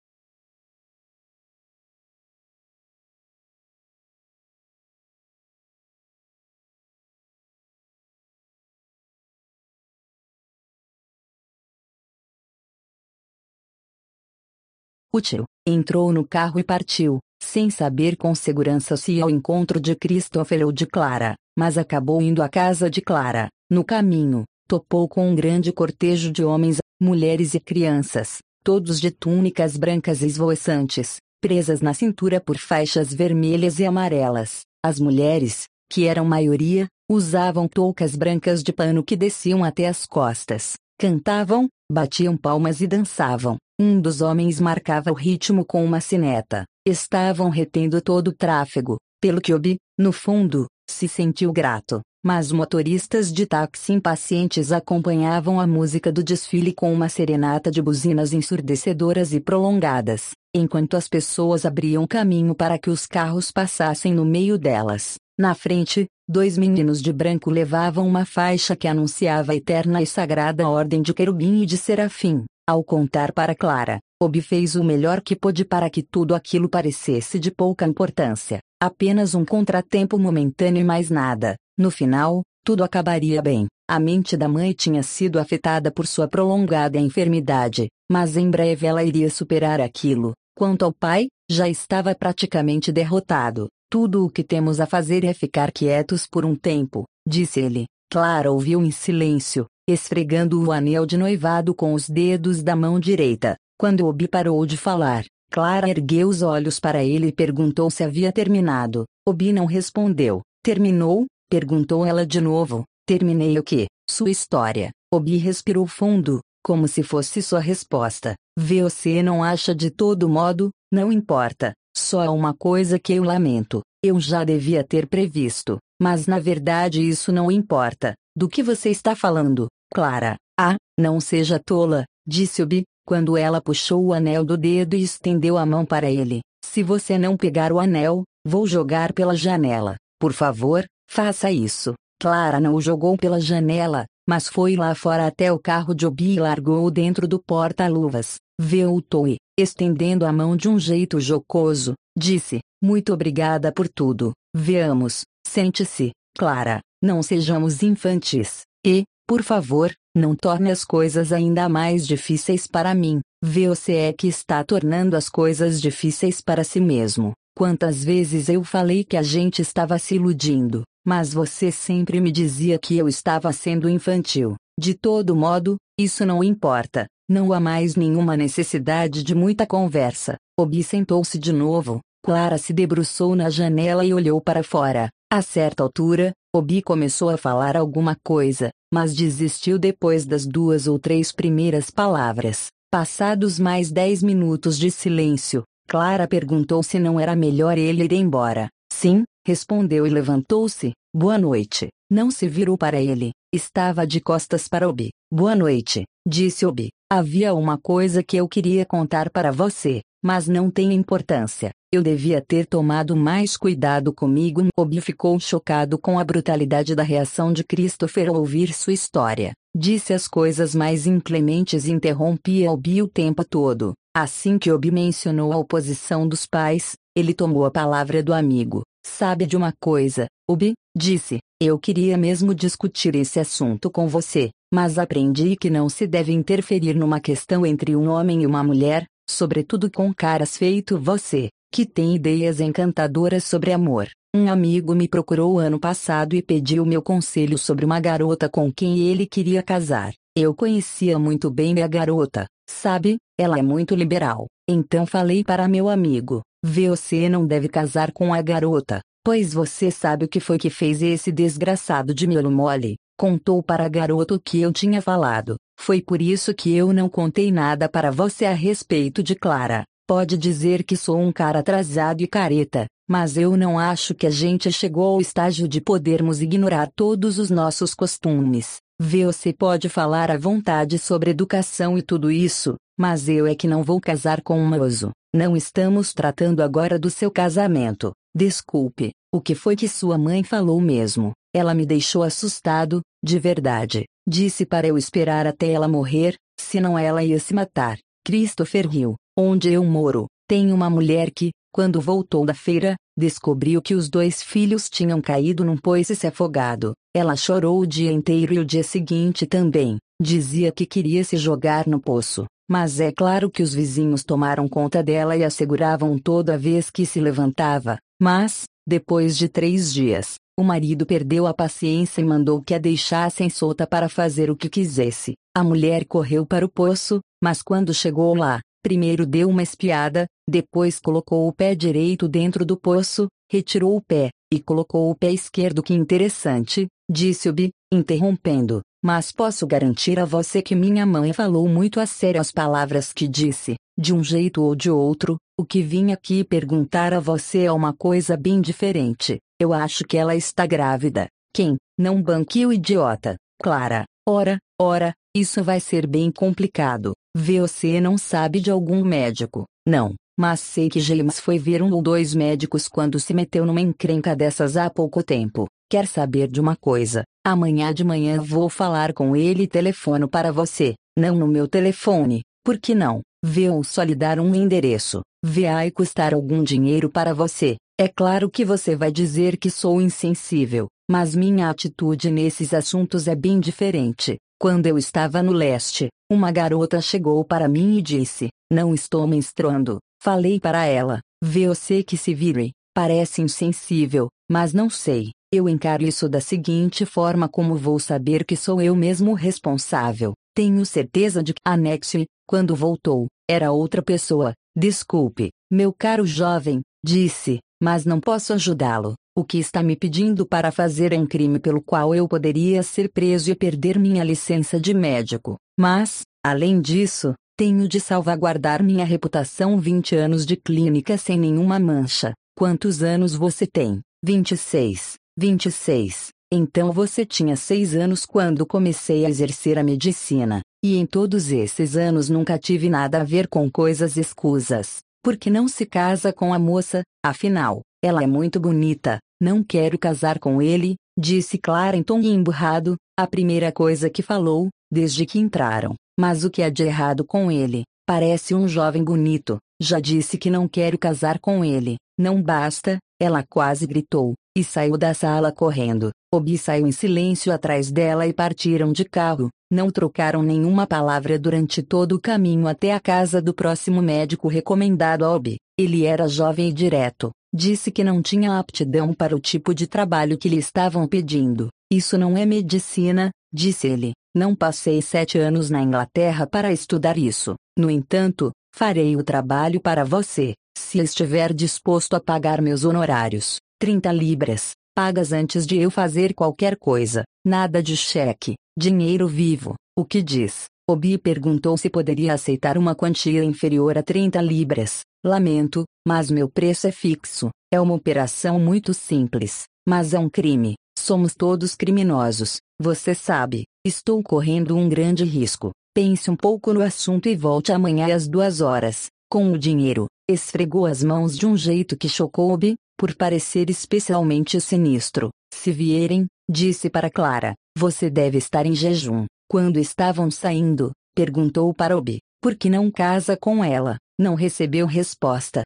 útil. 15.14 15.46
Entrou 15.68 16.12
no 16.12 16.26
carro 16.28 16.60
e 16.60 16.64
partiu, 16.64 17.20
sem 17.42 17.70
saber 17.70 18.16
com 18.18 18.34
segurança 18.34 18.98
se 18.98 19.14
ia 19.14 19.24
ao 19.24 19.30
encontro 19.30 19.80
de 19.80 19.96
Christopher 19.96 20.66
ou 20.66 20.72
de 20.72 20.86
Clara, 20.86 21.36
mas 21.58 21.78
acabou 21.78 22.22
indo 22.22 22.42
à 22.42 22.50
casa 22.50 22.90
de 22.90 23.02
Clara. 23.02 23.50
No 23.70 23.84
caminho, 23.84 24.44
topou 24.68 25.08
com 25.08 25.30
um 25.30 25.36
grande 25.36 25.72
cortejo 25.72 26.32
de 26.32 26.44
homens, 26.44 26.78
mulheres 27.00 27.54
e 27.54 27.60
crianças, 27.60 28.40
todos 28.64 29.00
de 29.00 29.12
túnicas 29.12 29.78
brancas 29.78 30.22
esvoaçantes, 30.22 31.18
presas 31.42 31.82
na 31.82 31.94
cintura 31.94 32.42
por 32.42 32.58
faixas 32.58 33.14
vermelhas 33.14 33.80
e 33.80 33.86
amarelas. 33.86 34.62
As 34.84 35.00
mulheres, 35.00 35.66
que 35.92 36.06
eram 36.06 36.26
maioria, 36.26 36.88
usavam 37.10 37.68
toucas 37.68 38.16
brancas 38.16 38.62
de 38.62 38.72
pano 38.72 39.04
que 39.04 39.16
desciam 39.16 39.64
até 39.64 39.88
as 39.88 40.06
costas, 40.06 40.74
cantavam, 41.00 41.70
batiam 41.90 42.36
palmas 42.36 42.82
e 42.82 42.88
dançavam. 42.88 43.58
Um 43.80 44.02
dos 44.02 44.20
homens 44.20 44.60
marcava 44.60 45.10
o 45.10 45.16
ritmo 45.16 45.64
com 45.64 45.84
uma 45.84 46.02
sineta. 46.02 46.66
Estavam 46.86 47.50
retendo 47.50 48.02
todo 48.02 48.28
o 48.28 48.36
tráfego, 48.36 48.98
pelo 49.22 49.40
que 49.40 49.54
Obi, 49.54 49.78
no 49.98 50.12
fundo, 50.12 50.68
se 50.90 51.08
sentiu 51.08 51.54
grato. 51.54 52.02
Mas 52.22 52.52
motoristas 52.52 53.32
de 53.32 53.46
táxi 53.46 53.94
impacientes 53.94 54.74
acompanhavam 54.74 55.58
a 55.58 55.66
música 55.66 56.12
do 56.12 56.22
desfile 56.22 56.74
com 56.74 56.92
uma 56.92 57.08
serenata 57.08 57.72
de 57.72 57.82
buzinas 57.82 58.34
ensurdecedoras 58.34 59.32
e 59.32 59.40
prolongadas, 59.40 60.32
enquanto 60.54 60.98
as 60.98 61.08
pessoas 61.08 61.66
abriam 61.66 62.06
caminho 62.06 62.54
para 62.54 62.78
que 62.78 62.90
os 62.90 63.06
carros 63.06 63.52
passassem 63.52 64.14
no 64.14 64.26
meio 64.26 64.58
delas. 64.58 65.16
Na 65.40 65.56
frente, 65.56 66.06
dois 66.28 66.58
meninos 66.58 67.02
de 67.02 67.14
branco 67.14 67.50
levavam 67.50 68.06
uma 68.06 68.26
faixa 68.26 68.76
que 68.76 68.90
anunciava 68.90 69.54
a 69.54 69.56
eterna 69.56 70.02
e 70.02 70.06
sagrada 70.06 70.68
ordem 70.68 71.02
de 71.02 71.14
querubim 71.14 71.62
e 71.62 71.66
de 71.66 71.78
serafim. 71.78 72.44
Ao 72.68 72.84
contar 72.84 73.32
para 73.32 73.56
Clara, 73.56 74.02
Obi 74.22 74.42
fez 74.42 74.76
o 74.76 74.84
melhor 74.84 75.22
que 75.22 75.38
pôde 75.38 75.64
para 75.64 75.90
que 75.90 76.04
tudo 76.04 76.36
aquilo 76.36 76.68
parecesse 76.68 77.40
de 77.40 77.52
pouca 77.52 77.88
importância, 77.88 78.60
apenas 78.84 79.34
um 79.34 79.46
contratempo 79.46 80.20
momentâneo 80.20 80.82
e 80.82 80.84
mais 80.84 81.10
nada. 81.10 81.56
No 81.78 81.90
final, 81.90 82.44
tudo 82.66 82.84
acabaria 82.84 83.42
bem. 83.42 83.66
A 83.90 83.98
mente 83.98 84.36
da 84.36 84.50
mãe 84.50 84.74
tinha 84.74 85.04
sido 85.04 85.40
afetada 85.40 85.90
por 85.90 86.06
sua 86.06 86.28
prolongada 86.28 87.00
enfermidade, 87.00 87.88
mas 88.12 88.36
em 88.36 88.50
breve 88.50 88.86
ela 88.86 89.06
iria 89.06 89.30
superar 89.30 89.80
aquilo. 89.80 90.34
Quanto 90.54 90.84
ao 90.84 90.92
pai, 90.92 91.30
já 91.50 91.70
estava 91.70 92.14
praticamente 92.14 92.92
derrotado. 92.92 93.70
Tudo 93.92 94.24
o 94.24 94.30
que 94.30 94.44
temos 94.44 94.80
a 94.80 94.86
fazer 94.86 95.24
é 95.24 95.34
ficar 95.34 95.72
quietos 95.72 96.28
por 96.28 96.46
um 96.46 96.56
tempo, 96.56 97.06
disse 97.28 97.60
ele. 97.60 97.86
Clara 98.12 98.52
ouviu 98.52 98.84
em 98.84 98.92
silêncio, 98.92 99.66
esfregando 99.90 100.64
o 100.64 100.72
anel 100.72 101.08
de 101.08 101.18
noivado 101.18 101.74
com 101.74 101.96
os 101.96 102.08
dedos 102.08 102.62
da 102.62 102.76
mão 102.76 103.00
direita. 103.00 103.58
Quando 103.80 104.06
Obi 104.06 104.28
parou 104.28 104.64
de 104.64 104.78
falar, 104.78 105.26
Clara 105.52 105.90
ergueu 105.90 106.28
os 106.28 106.44
olhos 106.44 106.80
para 106.80 107.04
ele 107.04 107.28
e 107.28 107.32
perguntou 107.32 107.90
se 107.90 108.04
havia 108.04 108.32
terminado. 108.32 109.06
Obi 109.28 109.52
não 109.52 109.66
respondeu. 109.66 110.42
Terminou? 110.64 111.26
perguntou 111.50 112.06
ela 112.06 112.28
de 112.28 112.40
novo. 112.40 112.84
Terminei 113.08 113.58
o 113.58 113.64
quê? 113.64 113.88
Sua 114.08 114.30
história. 114.30 114.92
Obi 115.12 115.38
respirou 115.38 115.88
fundo, 115.88 116.42
como 116.64 116.88
se 116.88 117.02
fosse 117.02 117.42
sua 117.42 117.60
resposta. 117.60 118.36
Você 118.56 119.24
não 119.24 119.44
acha 119.44 119.74
de 119.74 119.90
todo 119.90 120.30
modo? 120.30 120.70
Não 120.92 121.12
importa. 121.12 121.74
Só 121.96 122.22
há 122.22 122.32
uma 122.32 122.54
coisa 122.54 123.00
que 123.00 123.14
eu 123.14 123.24
lamento. 123.24 123.82
Eu 124.04 124.20
já 124.20 124.44
devia 124.44 124.84
ter 124.84 125.08
previsto. 125.08 125.78
Mas 126.02 126.28
na 126.28 126.40
verdade 126.40 127.02
isso 127.02 127.32
não 127.32 127.52
importa. 127.52 128.14
Do 128.36 128.48
que 128.48 128.64
você 128.64 128.90
está 128.90 129.16
falando, 129.16 129.68
Clara? 129.94 130.38
Ah, 130.58 130.76
não 130.98 131.20
seja 131.20 131.60
tola, 131.60 132.06
disse 132.26 132.62
Obi, 132.64 132.84
quando 133.06 133.36
ela 133.36 133.62
puxou 133.62 134.06
o 134.06 134.14
anel 134.14 134.46
do 134.46 134.58
dedo 134.58 134.96
e 134.96 135.02
estendeu 135.02 135.58
a 135.58 135.66
mão 135.66 135.86
para 135.86 136.10
ele. 136.10 136.42
Se 136.64 136.84
você 136.84 137.18
não 137.18 137.36
pegar 137.36 137.74
o 137.74 137.80
anel, 137.80 138.24
vou 138.46 138.68
jogar 138.68 139.12
pela 139.14 139.36
janela. 139.36 139.96
Por 140.20 140.32
favor, 140.32 140.86
faça 141.10 141.52
isso. 141.52 141.94
Clara 142.20 142.60
não 142.60 142.76
o 142.76 142.82
jogou 142.82 143.16
pela 143.16 143.40
janela, 143.40 144.06
mas 144.28 144.50
foi 144.50 144.76
lá 144.76 144.94
fora 144.94 145.26
até 145.26 145.52
o 145.54 145.58
carro 145.58 145.96
de 145.96 146.06
Obi 146.06 146.34
e 146.34 146.40
largou-o 146.40 146.92
dentro 146.92 147.28
do 147.28 147.40
porta-luvas. 147.40 148.36
Voltou 148.60 149.26
e, 149.26 149.38
estendendo 149.58 150.26
a 150.26 150.32
mão 150.34 150.58
de 150.58 150.68
um 150.68 150.78
jeito 150.78 151.20
jocoso, 151.20 151.94
disse: 152.18 152.60
Muito 152.84 153.14
obrigada 153.14 153.72
por 153.72 153.88
tudo. 153.88 154.34
Veamos, 154.54 155.22
sente-se, 155.48 156.12
Clara, 156.38 156.82
não 157.02 157.24
sejamos 157.24 157.82
infantis. 157.82 158.64
E, 158.86 159.04
por 159.26 159.42
favor, 159.42 159.94
não 160.16 160.36
torne 160.36 160.72
as 160.72 160.84
coisas 160.84 161.32
ainda 161.32 161.70
mais 161.70 162.06
difíceis 162.06 162.68
para 162.68 162.94
mim. 162.94 163.22
Você 163.42 163.94
é 163.94 164.14
que 164.14 164.28
está 164.28 164.62
tornando 164.64 165.16
as 165.16 165.30
coisas 165.30 165.80
difíceis 165.80 166.42
para 166.42 166.66
si 166.66 166.82
mesmo. 166.82 167.32
Quantas 167.60 168.02
vezes 168.02 168.48
eu 168.48 168.64
falei 168.64 169.04
que 169.04 169.18
a 169.18 169.22
gente 169.22 169.62
estava 169.62 170.00
se 170.00 170.16
iludindo, 170.16 170.84
mas 171.06 171.34
você 171.34 171.70
sempre 171.74 172.22
me 172.22 172.32
dizia 172.32 172.80
que 172.80 172.98
eu 172.98 173.06
estava 173.06 173.52
sendo 173.52 173.90
infantil. 173.90 174.56
De 174.80 174.94
todo 174.94 175.36
modo, 175.36 175.76
isso 176.00 176.26
não 176.26 176.42
importa. 176.42 177.06
Não 177.30 177.52
há 177.52 177.60
mais 177.60 177.98
nenhuma 177.98 178.38
necessidade 178.38 179.24
de 179.24 179.36
muita 179.36 179.68
conversa. 179.68 180.38
Obi 180.58 180.82
sentou-se 180.82 181.38
de 181.38 181.52
novo. 181.52 182.00
Clara 182.24 182.58
se 182.58 182.72
debruçou 182.72 183.36
na 183.36 183.50
janela 183.50 184.06
e 184.06 184.14
olhou 184.14 184.40
para 184.40 184.64
fora. 184.64 185.10
A 185.30 185.42
certa 185.42 185.84
altura, 185.84 186.32
Obi 186.56 186.82
começou 186.82 187.30
a 187.30 187.36
falar 187.36 187.76
alguma 187.76 188.16
coisa, 188.24 188.72
mas 188.90 189.14
desistiu 189.14 189.78
depois 189.78 190.26
das 190.26 190.48
duas 190.48 190.88
ou 190.88 190.98
três 190.98 191.34
primeiras 191.34 191.90
palavras. 191.90 192.68
Passados 192.90 193.60
mais 193.60 193.92
dez 193.92 194.24
minutos 194.24 194.80
de 194.80 194.90
silêncio, 194.90 195.66
Clara 195.90 196.28
perguntou 196.28 196.84
se 196.84 197.00
não 197.00 197.20
era 197.20 197.36
melhor 197.36 197.76
ele 197.76 198.04
ir 198.04 198.14
embora. 198.14 198.70
Sim, 198.94 199.24
respondeu 199.44 200.06
e 200.06 200.10
levantou-se. 200.12 200.92
Boa 201.12 201.36
noite. 201.36 201.88
Não 202.12 202.30
se 202.30 202.48
virou 202.48 202.78
para 202.78 203.02
ele. 203.02 203.32
Estava 203.52 204.06
de 204.06 204.22
costas 204.22 204.68
para 204.68 204.88
Obi. 204.88 205.10
Boa 205.34 205.56
noite, 205.56 206.04
disse 206.28 206.64
Obi. 206.64 206.90
Havia 207.12 207.56
uma 207.56 207.76
coisa 207.76 208.22
que 208.22 208.38
eu 208.38 208.48
queria 208.48 208.86
contar 208.86 209.32
para 209.32 209.52
você, 209.52 210.02
mas 210.24 210.48
não 210.48 210.70
tem 210.70 210.94
importância. 210.94 211.72
Eu 211.92 212.04
devia 212.04 212.40
ter 212.40 212.68
tomado 212.68 213.16
mais 213.16 213.58
cuidado 213.58 214.14
comigo. 214.14 214.68
Obi 214.78 215.02
ficou 215.02 215.40
chocado 215.40 215.98
com 215.98 216.20
a 216.20 216.24
brutalidade 216.24 216.94
da 216.94 217.02
reação 217.02 217.52
de 217.52 217.64
Christopher 217.64 218.30
ao 218.30 218.36
ouvir 218.36 218.74
sua 218.74 218.94
história. 218.94 219.54
Disse 219.76 220.14
as 220.14 220.28
coisas 220.28 220.76
mais 220.76 221.08
inclementes 221.08 221.88
e 221.88 221.92
interrompia 221.92 222.72
Obi 222.72 223.02
o 223.02 223.08
tempo 223.08 223.44
todo. 223.44 223.96
Assim 224.22 224.60
que 224.60 224.70
Obi 224.70 224.92
mencionou 224.92 225.54
a 225.54 225.58
oposição 225.58 226.28
dos 226.28 226.46
pais, 226.46 226.98
ele 227.16 227.34
tomou 227.34 227.64
a 227.64 227.72
palavra 227.72 228.22
do 228.22 228.34
amigo. 228.34 228.82
Sabe 229.02 229.46
de 229.46 229.56
uma 229.56 229.72
coisa, 229.80 230.28
Obi? 230.46 230.74
Disse. 230.94 231.40
Eu 231.62 231.80
queria 231.80 232.18
mesmo 232.18 232.54
discutir 232.54 233.16
esse 233.16 233.40
assunto 233.40 233.90
com 233.90 234.10
você, 234.10 234.50
mas 234.74 235.00
aprendi 235.00 235.56
que 235.56 235.70
não 235.70 235.88
se 235.88 236.06
deve 236.06 236.34
interferir 236.34 236.96
numa 236.96 237.22
questão 237.22 237.66
entre 237.66 237.96
um 237.96 238.10
homem 238.10 238.44
e 238.44 238.46
uma 238.46 238.62
mulher, 238.62 239.06
sobretudo 239.30 239.90
com 239.90 240.14
caras 240.14 240.58
feito 240.58 241.00
você 241.00 241.48
que 241.72 241.86
tem 241.86 242.14
ideias 242.14 242.60
encantadoras 242.60 243.46
sobre 243.46 243.72
amor. 243.72 244.10
Um 244.36 244.52
amigo 244.52 244.94
me 244.94 245.08
procurou 245.08 245.60
ano 245.60 245.80
passado 245.80 246.36
e 246.36 246.42
pediu 246.42 246.86
meu 246.86 247.02
conselho 247.02 247.58
sobre 247.58 247.86
uma 247.86 248.02
garota 248.02 248.50
com 248.50 248.70
quem 248.70 249.00
ele 249.00 249.26
queria 249.26 249.64
casar. 249.64 250.14
Eu 250.36 250.54
conhecia 250.54 251.18
muito 251.18 251.50
bem 251.50 251.82
a 251.82 251.88
garota, 251.88 252.48
sabe? 252.70 253.18
Ela 253.38 253.60
é 253.60 253.62
muito 253.62 253.96
liberal. 253.96 254.48
Então 254.68 255.06
falei 255.06 255.44
para 255.44 255.68
meu 255.68 255.90
amigo: 255.90 256.42
você 256.64 257.28
não 257.30 257.46
deve 257.46 257.68
casar 257.68 258.12
com 258.12 258.34
a 258.34 258.42
garota, 258.42 259.02
pois 259.24 259.54
você 259.54 259.90
sabe 259.90 260.26
o 260.26 260.28
que 260.28 260.40
foi 260.40 260.58
que 260.58 260.70
fez 260.70 261.02
esse 261.02 261.32
desgraçado 261.32 262.14
de 262.14 262.28
miolo 262.28 262.52
mole. 262.52 262.96
Contou 263.18 263.62
para 263.62 263.86
a 263.86 263.90
garota 263.90 264.36
o 264.36 264.40
que 264.40 264.62
eu 264.62 264.72
tinha 264.72 265.02
falado. 265.02 265.58
Foi 265.80 266.02
por 266.02 266.22
isso 266.22 266.54
que 266.54 266.74
eu 266.74 266.94
não 266.94 267.10
contei 267.10 267.52
nada 267.52 267.90
para 267.90 268.12
você 268.12 268.46
a 268.46 268.54
respeito 268.54 269.22
de 269.24 269.36
Clara. 269.36 269.84
Pode 270.08 270.38
dizer 270.38 270.84
que 270.84 270.98
sou 270.98 271.20
um 271.20 271.32
cara 271.32 271.60
atrasado 271.60 272.22
e 272.22 272.28
careta, 272.28 272.88
mas 273.08 273.38
eu 273.38 273.56
não 273.56 273.78
acho 273.78 274.16
que 274.16 274.26
a 274.26 274.30
gente 274.30 274.72
chegou 274.72 275.06
ao 275.06 275.22
estágio 275.22 275.68
de 275.68 275.80
podermos 275.80 276.42
ignorar 276.42 276.90
todos 276.96 277.38
os 277.38 277.50
nossos 277.50 277.94
costumes. 277.94 278.78
Você 279.02 279.54
pode 279.54 279.88
falar 279.88 280.30
à 280.30 280.38
vontade 280.38 281.00
sobre 281.00 281.32
educação 281.32 281.98
e 281.98 282.02
tudo 282.02 282.30
isso, 282.30 282.76
mas 283.00 283.30
eu 283.30 283.48
é 283.48 283.56
que 283.56 283.66
não 283.66 283.82
vou 283.82 284.02
casar 284.02 284.42
com 284.42 284.60
um 284.60 284.68
moço. 284.68 285.12
Não 285.34 285.56
estamos 285.56 286.14
tratando 286.14 286.62
agora 286.62 287.00
do 287.00 287.10
seu 287.10 287.32
casamento. 287.32 288.12
Desculpe, 288.36 289.12
o 289.34 289.40
que 289.40 289.56
foi 289.56 289.78
que 289.78 289.88
sua 289.88 290.18
mãe 290.18 290.44
falou 290.44 290.82
mesmo? 290.82 291.32
Ela 291.56 291.74
me 291.74 291.86
deixou 291.86 292.24
assustado, 292.24 293.00
de 293.24 293.40
verdade. 293.40 294.04
Disse 294.28 294.66
para 294.66 294.86
eu 294.86 294.98
esperar 294.98 295.48
até 295.48 295.72
ela 295.72 295.88
morrer, 295.88 296.36
senão 296.60 297.00
ela 297.00 297.24
ia 297.24 297.40
se 297.40 297.54
matar. 297.54 297.98
Christopher 298.26 298.86
riu. 298.86 299.16
Onde 299.38 299.72
eu 299.72 299.86
moro, 299.86 300.28
tem 300.46 300.74
uma 300.74 300.90
mulher 300.90 301.32
que, 301.32 301.52
quando 301.74 302.02
voltou 302.02 302.46
da 302.46 302.54
feira, 302.54 302.98
descobriu 303.20 303.82
que 303.82 303.94
os 303.94 304.10
dois 304.10 304.42
filhos 304.42 304.90
tinham 304.90 305.22
caído 305.22 305.64
num 305.64 305.78
poço 305.78 306.14
e 306.14 306.16
se 306.16 306.26
afogado. 306.26 306.94
Ela 307.14 307.36
chorou 307.36 307.80
o 307.80 307.86
dia 307.86 308.12
inteiro 308.12 308.54
e 308.54 308.60
o 308.60 308.66
dia 308.66 308.84
seguinte 308.84 309.46
também. 309.46 309.98
Dizia 310.22 310.72
que 310.72 310.86
queria 310.86 311.24
se 311.24 311.38
jogar 311.38 311.86
no 311.86 312.00
poço. 312.00 312.46
Mas 312.70 313.00
é 313.00 313.12
claro 313.12 313.50
que 313.50 313.62
os 313.62 313.74
vizinhos 313.74 314.24
tomaram 314.24 314.68
conta 314.68 315.04
dela 315.04 315.36
e 315.36 315.44
a 315.44 315.50
seguravam 315.50 316.18
toda 316.18 316.58
vez 316.58 316.90
que 316.90 317.06
se 317.06 317.20
levantava. 317.20 317.98
Mas, 318.22 318.64
depois 318.88 319.38
de 319.38 319.50
três 319.50 319.94
dias, 319.94 320.36
o 320.58 320.64
marido 320.64 321.06
perdeu 321.06 321.48
a 321.48 321.54
paciência 321.54 322.22
e 322.22 322.26
mandou 322.26 322.62
que 322.62 322.74
a 322.74 322.78
deixassem 322.78 323.50
solta 323.50 323.88
para 323.88 324.08
fazer 324.08 324.52
o 324.52 324.56
que 324.56 324.70
quisesse. 324.70 325.34
A 325.56 325.64
mulher 325.64 326.06
correu 326.06 326.46
para 326.46 326.66
o 326.66 326.70
poço, 326.70 327.20
mas 327.44 327.62
quando 327.62 327.94
chegou 327.94 328.36
lá, 328.36 328.60
Primeiro 328.82 329.26
deu 329.26 329.50
uma 329.50 329.62
espiada, 329.62 330.26
depois 330.50 331.00
colocou 331.00 331.48
o 331.48 331.54
pé 331.54 331.76
direito 331.76 332.28
dentro 332.28 332.66
do 332.66 332.78
poço, 332.78 333.28
retirou 333.52 333.96
o 333.96 334.02
pé, 334.02 334.30
e 334.54 334.60
colocou 334.60 335.12
o 335.12 335.16
pé 335.16 335.32
esquerdo. 335.32 335.84
Que 335.84 335.94
interessante, 335.94 336.88
disse 337.10 337.50
Obi, 337.50 337.72
interrompendo. 337.92 338.82
Mas 339.04 339.32
posso 339.32 339.66
garantir 339.66 340.20
a 340.20 340.26
você 340.26 340.62
que 340.62 340.76
minha 340.76 341.06
mãe 341.06 341.32
falou 341.34 341.68
muito 341.68 342.00
a 342.00 342.06
sério 342.06 342.40
as 342.40 342.52
palavras 342.52 343.14
que 343.14 343.28
disse, 343.28 343.76
de 343.98 344.14
um 344.14 344.24
jeito 344.24 344.62
ou 344.62 344.76
de 344.76 344.90
outro. 344.90 345.38
O 345.58 345.66
que 345.66 345.82
vim 345.82 346.12
aqui 346.12 346.44
perguntar 346.44 347.14
a 347.14 347.20
você 347.20 347.64
é 347.64 347.72
uma 347.72 347.94
coisa 347.94 348.38
bem 348.38 348.62
diferente. 348.62 349.40
Eu 349.60 349.74
acho 349.74 350.06
que 350.06 350.18
ela 350.18 350.36
está 350.36 350.66
grávida. 350.66 351.28
Quem? 351.54 351.76
Não 351.98 352.22
banque 352.22 352.66
o 352.66 352.72
idiota. 352.72 353.36
Clara. 353.62 354.06
Ora, 354.28 354.58
ora, 354.80 355.14
isso 355.36 355.64
vai 355.64 355.80
ser 355.80 356.08
bem 356.08 356.32
complicado. 356.32 357.14
Você 357.38 358.02
não 358.02 358.18
sabe 358.18 358.60
de 358.60 358.72
algum 358.72 359.04
médico? 359.04 359.66
Não, 359.88 360.16
mas 360.38 360.60
sei 360.62 360.90
que 360.90 361.00
James 361.00 361.40
foi 361.40 361.60
ver 361.60 361.84
um 361.84 361.92
ou 361.94 362.02
dois 362.02 362.34
médicos 362.34 362.88
quando 362.88 363.20
se 363.20 363.36
meteu 363.36 363.66
numa 363.66 363.82
encrenca 363.82 364.36
dessas 364.36 364.76
há 364.76 364.90
pouco 364.90 365.22
tempo. 365.22 365.68
Quer 365.92 366.08
saber 366.08 366.48
de 366.48 366.60
uma 366.60 366.76
coisa? 366.76 367.24
Amanhã 367.46 367.94
de 367.94 368.04
manhã 368.04 368.42
vou 368.42 368.68
falar 368.68 369.14
com 369.14 369.36
ele 369.36 369.64
e 369.64 369.68
telefono 369.68 370.28
para 370.28 370.52
você. 370.52 370.96
Não 371.18 371.36
no 371.36 371.48
meu 371.48 371.68
telefone. 371.68 372.42
Por 372.64 372.80
que 372.80 372.96
não? 372.96 373.22
Vou 373.44 373.84
só 373.84 374.02
lhe 374.02 374.16
dar 374.16 374.40
um 374.40 374.56
endereço. 374.56 375.22
Vai 375.44 375.92
custar 375.92 376.34
algum 376.34 376.64
dinheiro 376.64 377.10
para 377.10 377.34
você. 377.34 377.78
É 378.00 378.08
claro 378.08 378.50
que 378.50 378.66
você 378.66 378.96
vai 378.96 379.12
dizer 379.12 379.58
que 379.58 379.70
sou 379.70 380.02
insensível, 380.02 380.88
mas 381.10 381.36
minha 381.36 381.70
atitude 381.70 382.32
nesses 382.32 382.74
assuntos 382.74 383.28
é 383.28 383.36
bem 383.36 383.60
diferente. 383.60 384.38
Quando 384.62 384.88
eu 384.88 384.98
estava 384.98 385.42
no 385.42 385.54
leste, 385.54 386.10
uma 386.30 386.52
garota 386.52 387.00
chegou 387.00 387.46
para 387.46 387.70
mim 387.70 387.98
e 387.98 388.02
disse: 388.02 388.50
Não 388.70 388.94
estou 388.94 389.26
menstruando. 389.26 390.00
Falei 390.22 390.60
para 390.60 390.86
ela: 390.86 391.22
Você 391.42 392.04
que 392.04 392.18
se 392.18 392.34
vire. 392.34 392.72
Parece 392.94 393.42
insensível, 393.42 394.28
mas 394.52 394.74
não 394.74 394.90
sei. 394.90 395.32
Eu 395.54 395.70
encaro 395.70 396.04
isso 396.04 396.28
da 396.28 396.42
seguinte 396.42 397.06
forma: 397.06 397.48
como 397.48 397.78
vou 397.78 398.00
saber 398.00 398.44
que 398.44 398.58
sou 398.58 398.82
eu 398.82 398.94
mesmo 398.98 399.34
responsável? 399.34 400.34
Tenho 400.54 400.86
certeza 400.86 401.42
de 401.42 401.54
que 401.54 401.62
anexe, 401.66 402.26
quando 402.46 402.76
voltou, 402.76 403.28
era 403.50 403.72
outra 403.72 404.02
pessoa. 404.02 404.54
Desculpe, 404.78 405.52
meu 405.72 405.94
caro 405.94 406.26
jovem, 406.26 406.82
disse, 407.02 407.60
mas 407.82 408.06
não 408.06 408.20
posso 408.20 408.52
ajudá-lo. 408.52 409.14
O 409.40 409.46
que 409.46 409.58
está 409.58 409.82
me 409.82 409.96
pedindo 409.96 410.46
para 410.46 410.70
fazer 410.70 411.14
é 411.14 411.18
um 411.18 411.26
crime 411.26 411.60
pelo 411.60 411.82
qual 411.82 412.14
eu 412.14 412.28
poderia 412.28 412.84
ser 412.84 413.08
preso 413.10 413.50
e 413.50 413.56
perder 413.56 413.98
minha 413.98 414.22
licença 414.22 414.78
de 414.78 414.94
médico. 414.94 415.56
Mas, 415.80 416.24
além 416.46 416.82
disso, 416.82 417.34
tenho 417.58 417.88
de 417.88 418.02
salvaguardar 418.02 418.84
minha 418.84 419.06
reputação 419.06 419.80
20 419.80 420.14
anos 420.14 420.46
de 420.46 420.58
clínica 420.58 421.18
sem 421.18 421.40
nenhuma 421.40 421.80
mancha. 421.80 422.34
Quantos 422.54 423.02
anos 423.02 423.34
você 423.34 423.66
tem? 423.66 424.02
26. 424.26 425.14
26. 425.38 426.32
Então 426.52 426.92
você 426.92 427.26
tinha 427.26 427.56
6 427.56 427.96
anos 427.96 428.26
quando 428.26 428.66
comecei 428.66 429.26
a 429.26 429.30
exercer 429.30 429.80
a 429.80 429.84
medicina, 429.84 430.60
e 430.84 430.98
em 430.98 431.06
todos 431.06 431.50
esses 431.50 431.96
anos 431.96 432.28
nunca 432.28 432.58
tive 432.58 432.90
nada 432.90 433.22
a 433.22 433.24
ver 433.24 433.48
com 433.48 433.72
coisas 433.72 434.18
escusas. 434.18 434.98
Por 435.24 435.38
que 435.38 435.50
não 435.50 435.66
se 435.70 435.86
casa 435.86 436.34
com 436.34 436.54
a 436.54 436.60
moça? 436.60 437.04
Afinal, 437.24 437.82
ela 438.04 438.24
é 438.24 438.28
muito 438.28 438.60
bonita. 438.60 439.20
Não 439.42 439.64
quero 439.64 439.98
casar 439.98 440.40
com 440.40 440.62
ele, 440.62 440.96
disse 441.18 441.58
Clara 441.58 441.96
em 441.96 442.04
tom 442.04 442.20
emburrado, 442.20 442.96
a 443.18 443.28
primeira 443.28 443.72
coisa 443.72 444.10
que 444.10 444.22
falou, 444.22 444.70
desde 444.92 445.26
que 445.26 445.40
entraram. 445.40 445.96
Mas 446.20 446.44
o 446.44 446.50
que 446.50 446.62
há 446.62 446.70
de 446.70 446.84
errado 446.84 447.24
com 447.24 447.52
ele? 447.52 447.84
Parece 448.06 448.56
um 448.56 448.68
jovem 448.68 449.04
bonito. 449.04 449.58
Já 449.82 450.00
disse 450.00 450.38
que 450.38 450.50
não 450.50 450.68
quero 450.68 450.98
casar 450.98 451.40
com 451.40 451.64
ele. 451.64 451.98
Não 452.20 452.42
basta, 452.42 452.98
ela 453.22 453.44
quase 453.48 453.88
gritou, 453.88 454.34
e 454.58 454.64
saiu 454.64 454.98
da 454.98 455.14
sala 455.14 455.52
correndo. 455.52 456.10
Obi 456.34 456.58
saiu 456.58 456.86
em 456.86 456.92
silêncio 456.92 457.54
atrás 457.54 457.92
dela 457.92 458.28
e 458.28 458.34
partiram 458.34 458.92
de 458.92 459.06
carro. 459.06 459.50
Não 459.72 459.90
trocaram 459.90 460.44
nenhuma 460.44 460.86
palavra 460.88 461.40
durante 461.40 461.82
todo 461.82 462.14
o 462.14 462.20
caminho 462.20 462.68
até 462.68 462.92
a 462.94 463.00
casa 463.00 463.42
do 463.42 463.54
próximo 463.54 464.02
médico 464.02 464.48
recomendado 464.48 465.24
a 465.24 465.34
Obi. 465.34 465.58
Ele 465.78 466.06
era 466.06 466.28
jovem 466.28 466.70
e 466.70 466.74
direto. 466.74 467.32
Disse 467.54 467.92
que 467.92 468.04
não 468.04 468.22
tinha 468.22 468.60
aptidão 468.60 469.12
para 469.12 469.36
o 469.36 469.40
tipo 469.40 469.74
de 469.74 469.88
trabalho 469.88 470.38
que 470.38 470.48
lhe 470.48 470.58
estavam 470.58 471.08
pedindo. 471.08 471.70
Isso 471.92 472.18
não 472.18 472.38
é 472.38 472.46
medicina, 472.46 473.32
disse 473.52 473.88
ele. 473.88 474.14
Não 474.36 474.56
passei 474.56 475.02
sete 475.02 475.40
anos 475.40 475.72
na 475.72 475.82
Inglaterra 475.82 476.46
para 476.46 476.72
estudar 476.72 477.18
isso. 477.18 477.56
No 477.76 477.90
entanto, 477.90 478.52
farei 478.76 479.16
o 479.16 479.24
trabalho 479.24 479.82
para 479.82 480.06
você, 480.06 480.54
se 480.78 481.00
estiver 481.00 481.52
disposto 481.52 482.16
a 482.16 482.20
pagar 482.20 482.62
meus 482.62 482.84
honorários. 482.84 483.58
30 483.80 484.12
libras, 484.12 484.74
pagas 484.94 485.32
antes 485.32 485.66
de 485.66 485.78
eu 485.78 485.90
fazer 485.90 486.36
qualquer 486.36 486.78
coisa. 486.78 487.24
Nada 487.44 487.82
de 487.82 487.98
cheque, 487.98 488.56
dinheiro 488.78 489.28
vivo. 489.28 489.74
O 489.98 490.06
que 490.06 490.22
diz? 490.22 490.66
Obi 490.88 491.18
perguntou 491.18 491.78
se 491.78 491.90
poderia 491.90 492.34
aceitar 492.34 492.78
uma 492.78 492.96
quantia 492.96 493.44
inferior 493.44 493.98
a 493.98 494.04
30 494.04 494.40
libras. 494.42 495.02
Lamento, 495.24 495.84
mas 496.08 496.32
meu 496.32 496.50
preço 496.50 496.88
é 496.88 496.92
fixo. 496.92 497.50
É 497.72 497.80
uma 497.80 497.94
operação 497.94 498.58
muito 498.58 498.94
simples, 498.94 499.66
mas 499.88 500.14
é 500.14 500.20
um 500.20 500.30
crime. 500.30 500.76
Somos 500.98 501.36
todos 501.36 501.76
criminosos. 501.76 502.58
Você 502.82 503.14
sabe, 503.14 503.66
estou 503.86 504.24
correndo 504.24 504.78
um 504.78 504.88
grande 504.88 505.26
risco. 505.26 505.72
Pense 505.94 506.32
um 506.32 506.38
pouco 506.38 506.74
no 506.74 506.82
assunto 506.82 507.28
e 507.28 507.36
volte 507.36 507.74
amanhã 507.74 508.16
às 508.16 508.30
duas 508.30 508.62
horas. 508.62 509.08
Com 509.30 509.52
o 509.52 509.58
dinheiro, 509.58 510.08
esfregou 510.30 510.86
as 510.86 511.04
mãos 511.04 511.38
de 511.38 511.46
um 511.46 511.58
jeito 511.58 511.98
que 511.98 512.08
chocou 512.08 512.52
Obi, 512.52 512.76
por 512.98 513.14
parecer 513.14 513.70
especialmente 513.70 514.60
sinistro. 514.62 515.30
Se 515.54 515.72
vierem, 515.72 516.28
disse 516.50 516.90
para 516.90 517.10
Clara, 517.10 517.56
você 517.78 518.10
deve 518.10 518.38
estar 518.38 518.66
em 518.66 518.74
jejum. 518.74 519.26
Quando 519.50 519.80
estavam 519.80 520.32
saindo, 520.32 520.92
perguntou 521.14 521.74
para 521.74 521.98
Obi, 521.98 522.20
por 522.42 522.56
que 522.56 522.70
não 522.70 522.90
casa 522.90 523.36
com 523.36 523.64
ela? 523.64 523.98
Não 524.22 524.36
recebeu 524.36 524.86
resposta. 524.86 525.64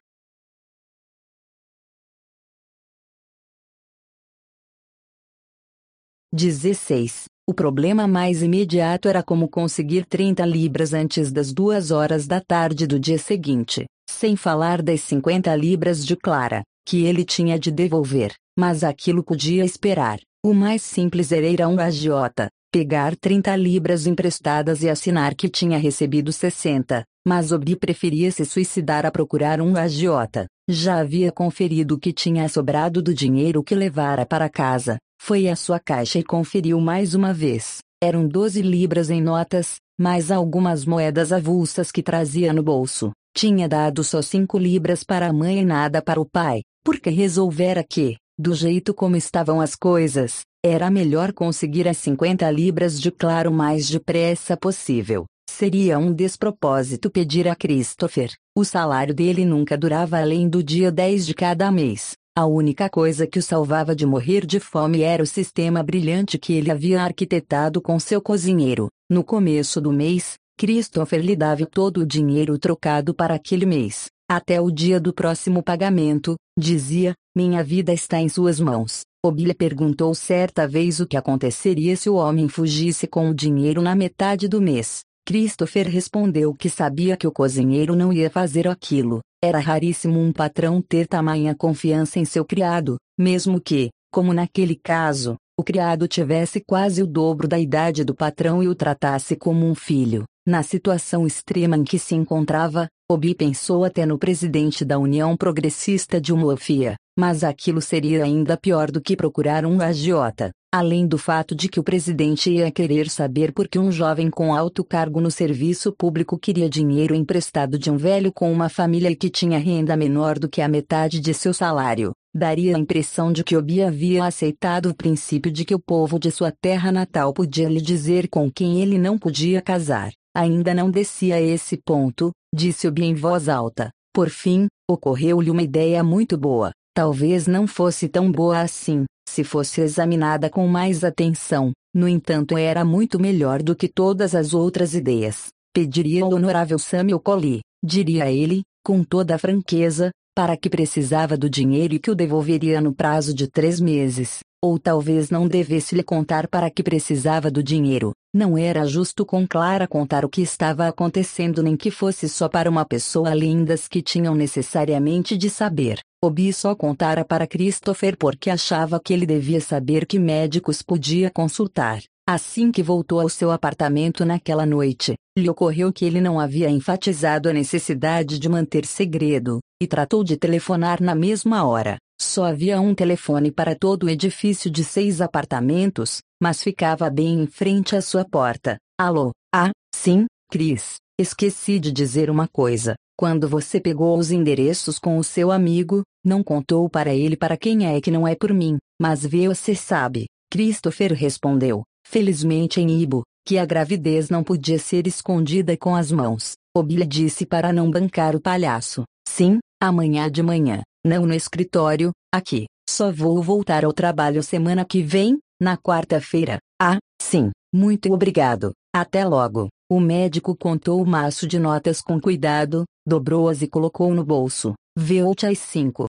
Dezesseis. 6.32 7.24
O 7.48 7.52
problema 7.52 8.06
mais 8.06 8.44
imediato 8.44 9.08
era 9.08 9.24
como 9.24 9.48
conseguir 9.48 10.06
30 10.06 10.46
libras 10.46 10.94
antes 10.94 11.32
das 11.32 11.52
duas 11.52 11.90
horas 11.90 12.28
da 12.28 12.40
tarde 12.40 12.86
do 12.86 13.00
dia 13.00 13.18
seguinte, 13.18 13.86
sem 14.08 14.36
falar 14.36 14.80
das 14.80 15.00
50 15.00 15.52
libras 15.56 16.06
de 16.06 16.14
Clara, 16.14 16.62
que 16.86 17.04
ele 17.04 17.24
tinha 17.24 17.58
de 17.58 17.72
devolver, 17.72 18.32
mas 18.56 18.84
aquilo 18.84 19.24
podia 19.24 19.64
esperar. 19.64 20.20
O 20.44 20.54
mais 20.54 20.80
simples 20.82 21.32
era 21.32 21.48
ir 21.48 21.60
a 21.60 21.66
um 21.66 21.80
agiota, 21.80 22.48
pegar 22.70 23.16
30 23.16 23.56
libras 23.56 24.06
emprestadas 24.06 24.84
e 24.84 24.88
assinar 24.88 25.34
que 25.34 25.48
tinha 25.48 25.76
recebido 25.76 26.32
60, 26.32 27.04
mas 27.24 27.52
Obi 27.52 27.74
preferia 27.74 28.30
se 28.30 28.44
suicidar 28.44 29.06
a 29.06 29.10
procurar 29.10 29.60
um 29.60 29.76
agiota. 29.76 30.46
Já 30.68 30.98
havia 31.00 31.32
conferido 31.32 31.94
o 31.94 31.98
que 31.98 32.12
tinha 32.12 32.48
sobrado 32.48 33.02
do 33.02 33.14
dinheiro 33.14 33.62
que 33.62 33.74
levara 33.74 34.26
para 34.26 34.48
casa, 34.48 34.98
foi 35.20 35.48
à 35.48 35.56
sua 35.56 35.80
caixa 35.80 36.18
e 36.18 36.22
conferiu 36.22 36.78
mais 36.80 37.14
uma 37.14 37.32
vez. 37.32 37.78
Eram 38.02 38.28
12 38.28 38.60
libras 38.60 39.08
em 39.08 39.22
notas, 39.22 39.76
mais 39.98 40.30
algumas 40.30 40.84
moedas 40.84 41.32
avulsas 41.32 41.90
que 41.90 42.02
trazia 42.02 42.52
no 42.52 42.62
bolso. 42.62 43.10
Tinha 43.34 43.66
dado 43.66 44.04
só 44.04 44.20
5 44.20 44.58
libras 44.58 45.02
para 45.02 45.28
a 45.28 45.32
mãe 45.32 45.60
e 45.60 45.64
nada 45.64 46.02
para 46.02 46.20
o 46.20 46.26
pai, 46.26 46.60
porque 46.84 47.08
resolvera 47.08 47.82
que, 47.82 48.16
do 48.38 48.54
jeito 48.54 48.92
como 48.92 49.16
estavam 49.16 49.60
as 49.62 49.74
coisas, 49.74 50.42
era 50.62 50.90
melhor 50.90 51.32
conseguir 51.32 51.88
as 51.88 51.96
50 51.98 52.50
libras 52.50 53.00
de 53.00 53.10
claro 53.10 53.50
mais 53.50 53.88
depressa 53.88 54.56
possível. 54.56 55.24
Seria 55.56 55.98
um 55.98 56.12
despropósito 56.12 57.08
pedir 57.08 57.46
a 57.46 57.54
Christopher. 57.54 58.32
O 58.56 58.64
salário 58.64 59.14
dele 59.14 59.44
nunca 59.44 59.78
durava 59.78 60.18
além 60.18 60.48
do 60.48 60.62
dia 60.62 60.90
10 60.90 61.24
de 61.26 61.32
cada 61.32 61.70
mês. 61.70 62.16
A 62.36 62.44
única 62.44 62.90
coisa 62.90 63.24
que 63.24 63.38
o 63.38 63.42
salvava 63.42 63.94
de 63.94 64.04
morrer 64.04 64.44
de 64.44 64.58
fome 64.58 65.02
era 65.02 65.22
o 65.22 65.26
sistema 65.26 65.80
brilhante 65.80 66.36
que 66.38 66.52
ele 66.52 66.72
havia 66.72 67.00
arquitetado 67.00 67.80
com 67.80 68.00
seu 68.00 68.20
cozinheiro. 68.20 68.88
No 69.08 69.22
começo 69.22 69.80
do 69.80 69.92
mês, 69.92 70.34
Christopher 70.58 71.20
lhe 71.20 71.36
dava 71.36 71.64
todo 71.66 71.98
o 71.98 72.06
dinheiro 72.06 72.58
trocado 72.58 73.14
para 73.14 73.34
aquele 73.34 73.64
mês. 73.64 74.06
Até 74.28 74.60
o 74.60 74.70
dia 74.70 74.98
do 74.98 75.14
próximo 75.14 75.62
pagamento, 75.62 76.34
dizia, 76.58 77.14
minha 77.36 77.62
vida 77.62 77.92
está 77.92 78.20
em 78.20 78.28
suas 78.28 78.58
mãos. 78.58 79.02
Obilha 79.24 79.54
perguntou 79.54 80.14
certa 80.14 80.66
vez 80.66 80.98
o 80.98 81.06
que 81.06 81.16
aconteceria 81.16 81.96
se 81.96 82.10
o 82.10 82.16
homem 82.16 82.48
fugisse 82.48 83.06
com 83.06 83.30
o 83.30 83.34
dinheiro 83.34 83.80
na 83.80 83.94
metade 83.94 84.48
do 84.48 84.60
mês. 84.60 85.04
Christopher 85.26 85.88
respondeu 85.88 86.52
que 86.52 86.68
sabia 86.68 87.16
que 87.16 87.26
o 87.26 87.32
cozinheiro 87.32 87.96
não 87.96 88.12
ia 88.12 88.28
fazer 88.28 88.68
aquilo. 88.68 89.20
Era 89.42 89.58
raríssimo 89.58 90.20
um 90.20 90.30
patrão 90.30 90.82
ter 90.82 91.06
tamanha 91.06 91.54
confiança 91.54 92.18
em 92.18 92.26
seu 92.26 92.44
criado, 92.44 92.98
mesmo 93.18 93.58
que, 93.58 93.88
como 94.12 94.34
naquele 94.34 94.76
caso, 94.76 95.36
o 95.58 95.64
criado 95.64 96.06
tivesse 96.06 96.60
quase 96.60 97.02
o 97.02 97.06
dobro 97.06 97.48
da 97.48 97.58
idade 97.58 98.04
do 98.04 98.14
patrão 98.14 98.62
e 98.62 98.68
o 98.68 98.74
tratasse 98.74 99.34
como 99.34 99.66
um 99.66 99.74
filho. 99.74 100.24
Na 100.46 100.62
situação 100.62 101.26
extrema 101.26 101.78
em 101.78 101.84
que 101.84 101.98
se 101.98 102.14
encontrava, 102.14 102.86
Obi 103.10 103.34
pensou 103.34 103.82
até 103.82 104.04
no 104.04 104.18
presidente 104.18 104.84
da 104.84 104.98
União 104.98 105.34
Progressista 105.38 106.20
de 106.20 106.34
Umofia, 106.34 106.96
mas 107.18 107.42
aquilo 107.42 107.80
seria 107.80 108.24
ainda 108.24 108.58
pior 108.58 108.90
do 108.90 109.00
que 109.00 109.16
procurar 109.16 109.64
um 109.64 109.80
agiota, 109.80 110.50
além 110.76 111.06
do 111.06 111.16
fato 111.16 111.54
de 111.54 111.68
que 111.68 111.78
o 111.78 111.84
presidente 111.84 112.50
ia 112.50 112.68
querer 112.68 113.08
saber 113.08 113.52
por 113.52 113.68
que 113.68 113.78
um 113.78 113.92
jovem 113.92 114.28
com 114.28 114.52
alto 114.52 114.82
cargo 114.82 115.20
no 115.20 115.30
serviço 115.30 115.92
público 115.92 116.36
queria 116.36 116.68
dinheiro 116.68 117.14
emprestado 117.14 117.78
de 117.78 117.92
um 117.92 117.96
velho 117.96 118.32
com 118.32 118.52
uma 118.52 118.68
família 118.68 119.08
e 119.08 119.14
que 119.14 119.30
tinha 119.30 119.56
renda 119.56 119.96
menor 119.96 120.36
do 120.36 120.48
que 120.48 120.60
a 120.60 120.66
metade 120.66 121.20
de 121.20 121.32
seu 121.32 121.54
salário. 121.54 122.10
Daria 122.34 122.74
a 122.74 122.78
impressão 122.80 123.32
de 123.32 123.44
que 123.44 123.56
Obi 123.56 123.84
havia 123.84 124.24
aceitado 124.24 124.86
o 124.86 124.94
princípio 124.96 125.52
de 125.52 125.64
que 125.64 125.76
o 125.76 125.78
povo 125.78 126.18
de 126.18 126.32
sua 126.32 126.50
terra 126.50 126.90
natal 126.90 127.32
podia 127.32 127.68
lhe 127.68 127.80
dizer 127.80 128.26
com 128.28 128.50
quem 128.50 128.82
ele 128.82 128.98
não 128.98 129.16
podia 129.16 129.62
casar. 129.62 130.10
Ainda 130.36 130.74
não 130.74 130.90
descia 130.90 131.40
esse 131.40 131.76
ponto, 131.76 132.32
disse 132.52 132.88
Obi 132.88 133.04
em 133.04 133.14
voz 133.14 133.48
alta. 133.48 133.92
Por 134.12 134.28
fim, 134.28 134.66
ocorreu-lhe 134.90 135.52
uma 135.52 135.62
ideia 135.62 136.02
muito 136.02 136.36
boa. 136.36 136.72
Talvez 136.92 137.46
não 137.46 137.64
fosse 137.64 138.08
tão 138.08 138.30
boa 138.30 138.60
assim, 138.60 139.04
se 139.34 139.42
fosse 139.42 139.80
examinada 139.80 140.48
com 140.48 140.68
mais 140.68 141.02
atenção. 141.02 141.72
No 141.92 142.06
entanto, 142.06 142.56
era 142.56 142.84
muito 142.84 143.18
melhor 143.18 143.62
do 143.62 143.74
que 143.74 143.88
todas 143.88 144.32
as 144.32 144.54
outras 144.54 144.94
ideias. 144.94 145.48
Pediria 145.74 146.22
ao 146.22 146.32
honorável 146.32 146.78
Samuel 146.78 147.18
Collie, 147.18 147.60
diria 147.84 148.30
ele, 148.30 148.62
com 148.84 149.02
toda 149.02 149.34
a 149.34 149.38
franqueza, 149.38 150.12
para 150.36 150.56
que 150.56 150.70
precisava 150.70 151.36
do 151.36 151.50
dinheiro 151.50 151.94
e 151.94 151.98
que 151.98 152.12
o 152.12 152.14
devolveria 152.14 152.80
no 152.80 152.94
prazo 152.94 153.34
de 153.34 153.48
três 153.48 153.80
meses. 153.80 154.38
Ou 154.62 154.78
talvez 154.78 155.30
não 155.30 155.48
devesse 155.48 155.96
lhe 155.96 156.02
contar 156.02 156.46
para 156.46 156.70
que 156.70 156.82
precisava 156.82 157.50
do 157.50 157.62
dinheiro. 157.62 158.12
Não 158.32 158.56
era 158.56 158.86
justo 158.86 159.26
com 159.26 159.46
Clara 159.46 159.86
contar 159.86 160.24
o 160.24 160.28
que 160.28 160.42
estava 160.42 160.86
acontecendo 160.86 161.62
nem 161.62 161.76
que 161.76 161.90
fosse 161.90 162.28
só 162.28 162.48
para 162.48 162.70
uma 162.70 162.84
pessoa 162.84 163.34
lindas 163.34 163.88
que 163.88 164.00
tinham 164.00 164.34
necessariamente 164.34 165.36
de 165.36 165.50
saber. 165.50 166.00
Obi 166.24 166.52
só 166.52 166.74
contara 166.74 167.24
para 167.24 167.46
Christopher 167.46 168.16
porque 168.16 168.50
achava 168.50 168.98
que 168.98 169.12
ele 169.12 169.26
devia 169.26 169.60
saber 169.60 170.06
que 170.06 170.18
médicos 170.18 170.82
podia 170.82 171.30
consultar. 171.30 172.02
Assim 172.26 172.72
que 172.72 172.82
voltou 172.82 173.20
ao 173.20 173.28
seu 173.28 173.50
apartamento 173.50 174.24
naquela 174.24 174.64
noite, 174.64 175.14
lhe 175.38 175.50
ocorreu 175.50 175.92
que 175.92 176.06
ele 176.06 176.22
não 176.22 176.40
havia 176.40 176.70
enfatizado 176.70 177.50
a 177.50 177.52
necessidade 177.52 178.38
de 178.38 178.48
manter 178.48 178.86
segredo, 178.86 179.60
e 179.82 179.86
tratou 179.86 180.24
de 180.24 180.36
telefonar 180.36 181.02
na 181.02 181.14
mesma 181.14 181.66
hora. 181.66 181.98
Só 182.18 182.44
havia 182.44 182.80
um 182.80 182.94
telefone 182.94 183.50
para 183.50 183.76
todo 183.76 184.04
o 184.04 184.08
edifíço 184.08 184.70
de 184.70 184.82
seis 184.82 185.20
apartamentos, 185.20 186.22
mas 186.42 186.62
ficava 186.62 187.10
bem 187.10 187.42
em 187.42 187.46
frente 187.46 187.94
à 187.94 188.00
sua 188.00 188.24
porta. 188.24 188.78
Alô? 188.98 189.32
Ah, 189.54 189.70
sim, 189.94 190.24
Cris. 190.50 190.96
Esqueci 191.20 191.78
de 191.78 191.92
dizer 191.92 192.30
uma 192.30 192.48
coisa. 192.48 192.94
Quando 193.16 193.48
você 193.48 193.80
pegou 193.80 194.18
os 194.18 194.32
endereços 194.32 194.98
com 194.98 195.18
o 195.18 195.24
seu 195.24 195.52
amigo, 195.52 196.02
não 196.24 196.42
contou 196.42 196.88
para 196.88 197.14
ele 197.14 197.36
para 197.36 197.56
quem 197.56 197.86
é 197.86 198.00
que 198.00 198.10
não 198.10 198.26
é 198.26 198.34
por 198.34 198.52
mim, 198.52 198.78
mas 199.00 199.24
você 199.24 199.74
sabe. 199.74 200.26
Christopher 200.50 201.12
respondeu, 201.12 201.84
felizmente 202.06 202.80
em 202.80 203.00
Ibo, 203.00 203.22
que 203.46 203.56
a 203.56 203.64
gravidez 203.64 204.30
não 204.30 204.42
podia 204.42 204.78
ser 204.78 205.06
escondida 205.06 205.76
com 205.76 205.94
as 205.94 206.10
mãos. 206.10 206.54
Obi 206.76 207.06
disse 207.06 207.46
para 207.46 207.72
não 207.72 207.88
bancar 207.88 208.34
o 208.34 208.40
palhaço. 208.40 209.04
Sim, 209.28 209.58
amanhã 209.80 210.28
de 210.28 210.42
manhã, 210.42 210.82
não 211.04 211.24
no 211.24 211.34
escritório, 211.34 212.10
aqui. 212.32 212.66
Só 212.88 213.12
vou 213.12 213.40
voltar 213.42 213.84
ao 213.84 213.92
trabalho 213.92 214.42
semana 214.42 214.84
que 214.84 215.02
vem, 215.02 215.38
na 215.60 215.76
quarta-feira. 215.76 216.58
Ah, 216.80 216.98
sim, 217.20 217.50
muito 217.74 218.12
obrigado. 218.12 218.72
Até 218.94 219.24
logo. 219.24 219.68
O 219.90 219.98
médico 219.98 220.56
contou 220.56 221.02
o 221.02 221.06
maço 221.06 221.44
de 221.44 221.58
notas 221.58 222.00
com 222.00 222.20
cuidado, 222.20 222.84
dobrou-as 223.04 223.62
e 223.62 223.68
colocou 223.68 224.14
no 224.14 224.24
bolso. 224.24 224.74
Volte 224.96 225.44
às 225.44 225.58
cinco. 225.58 226.06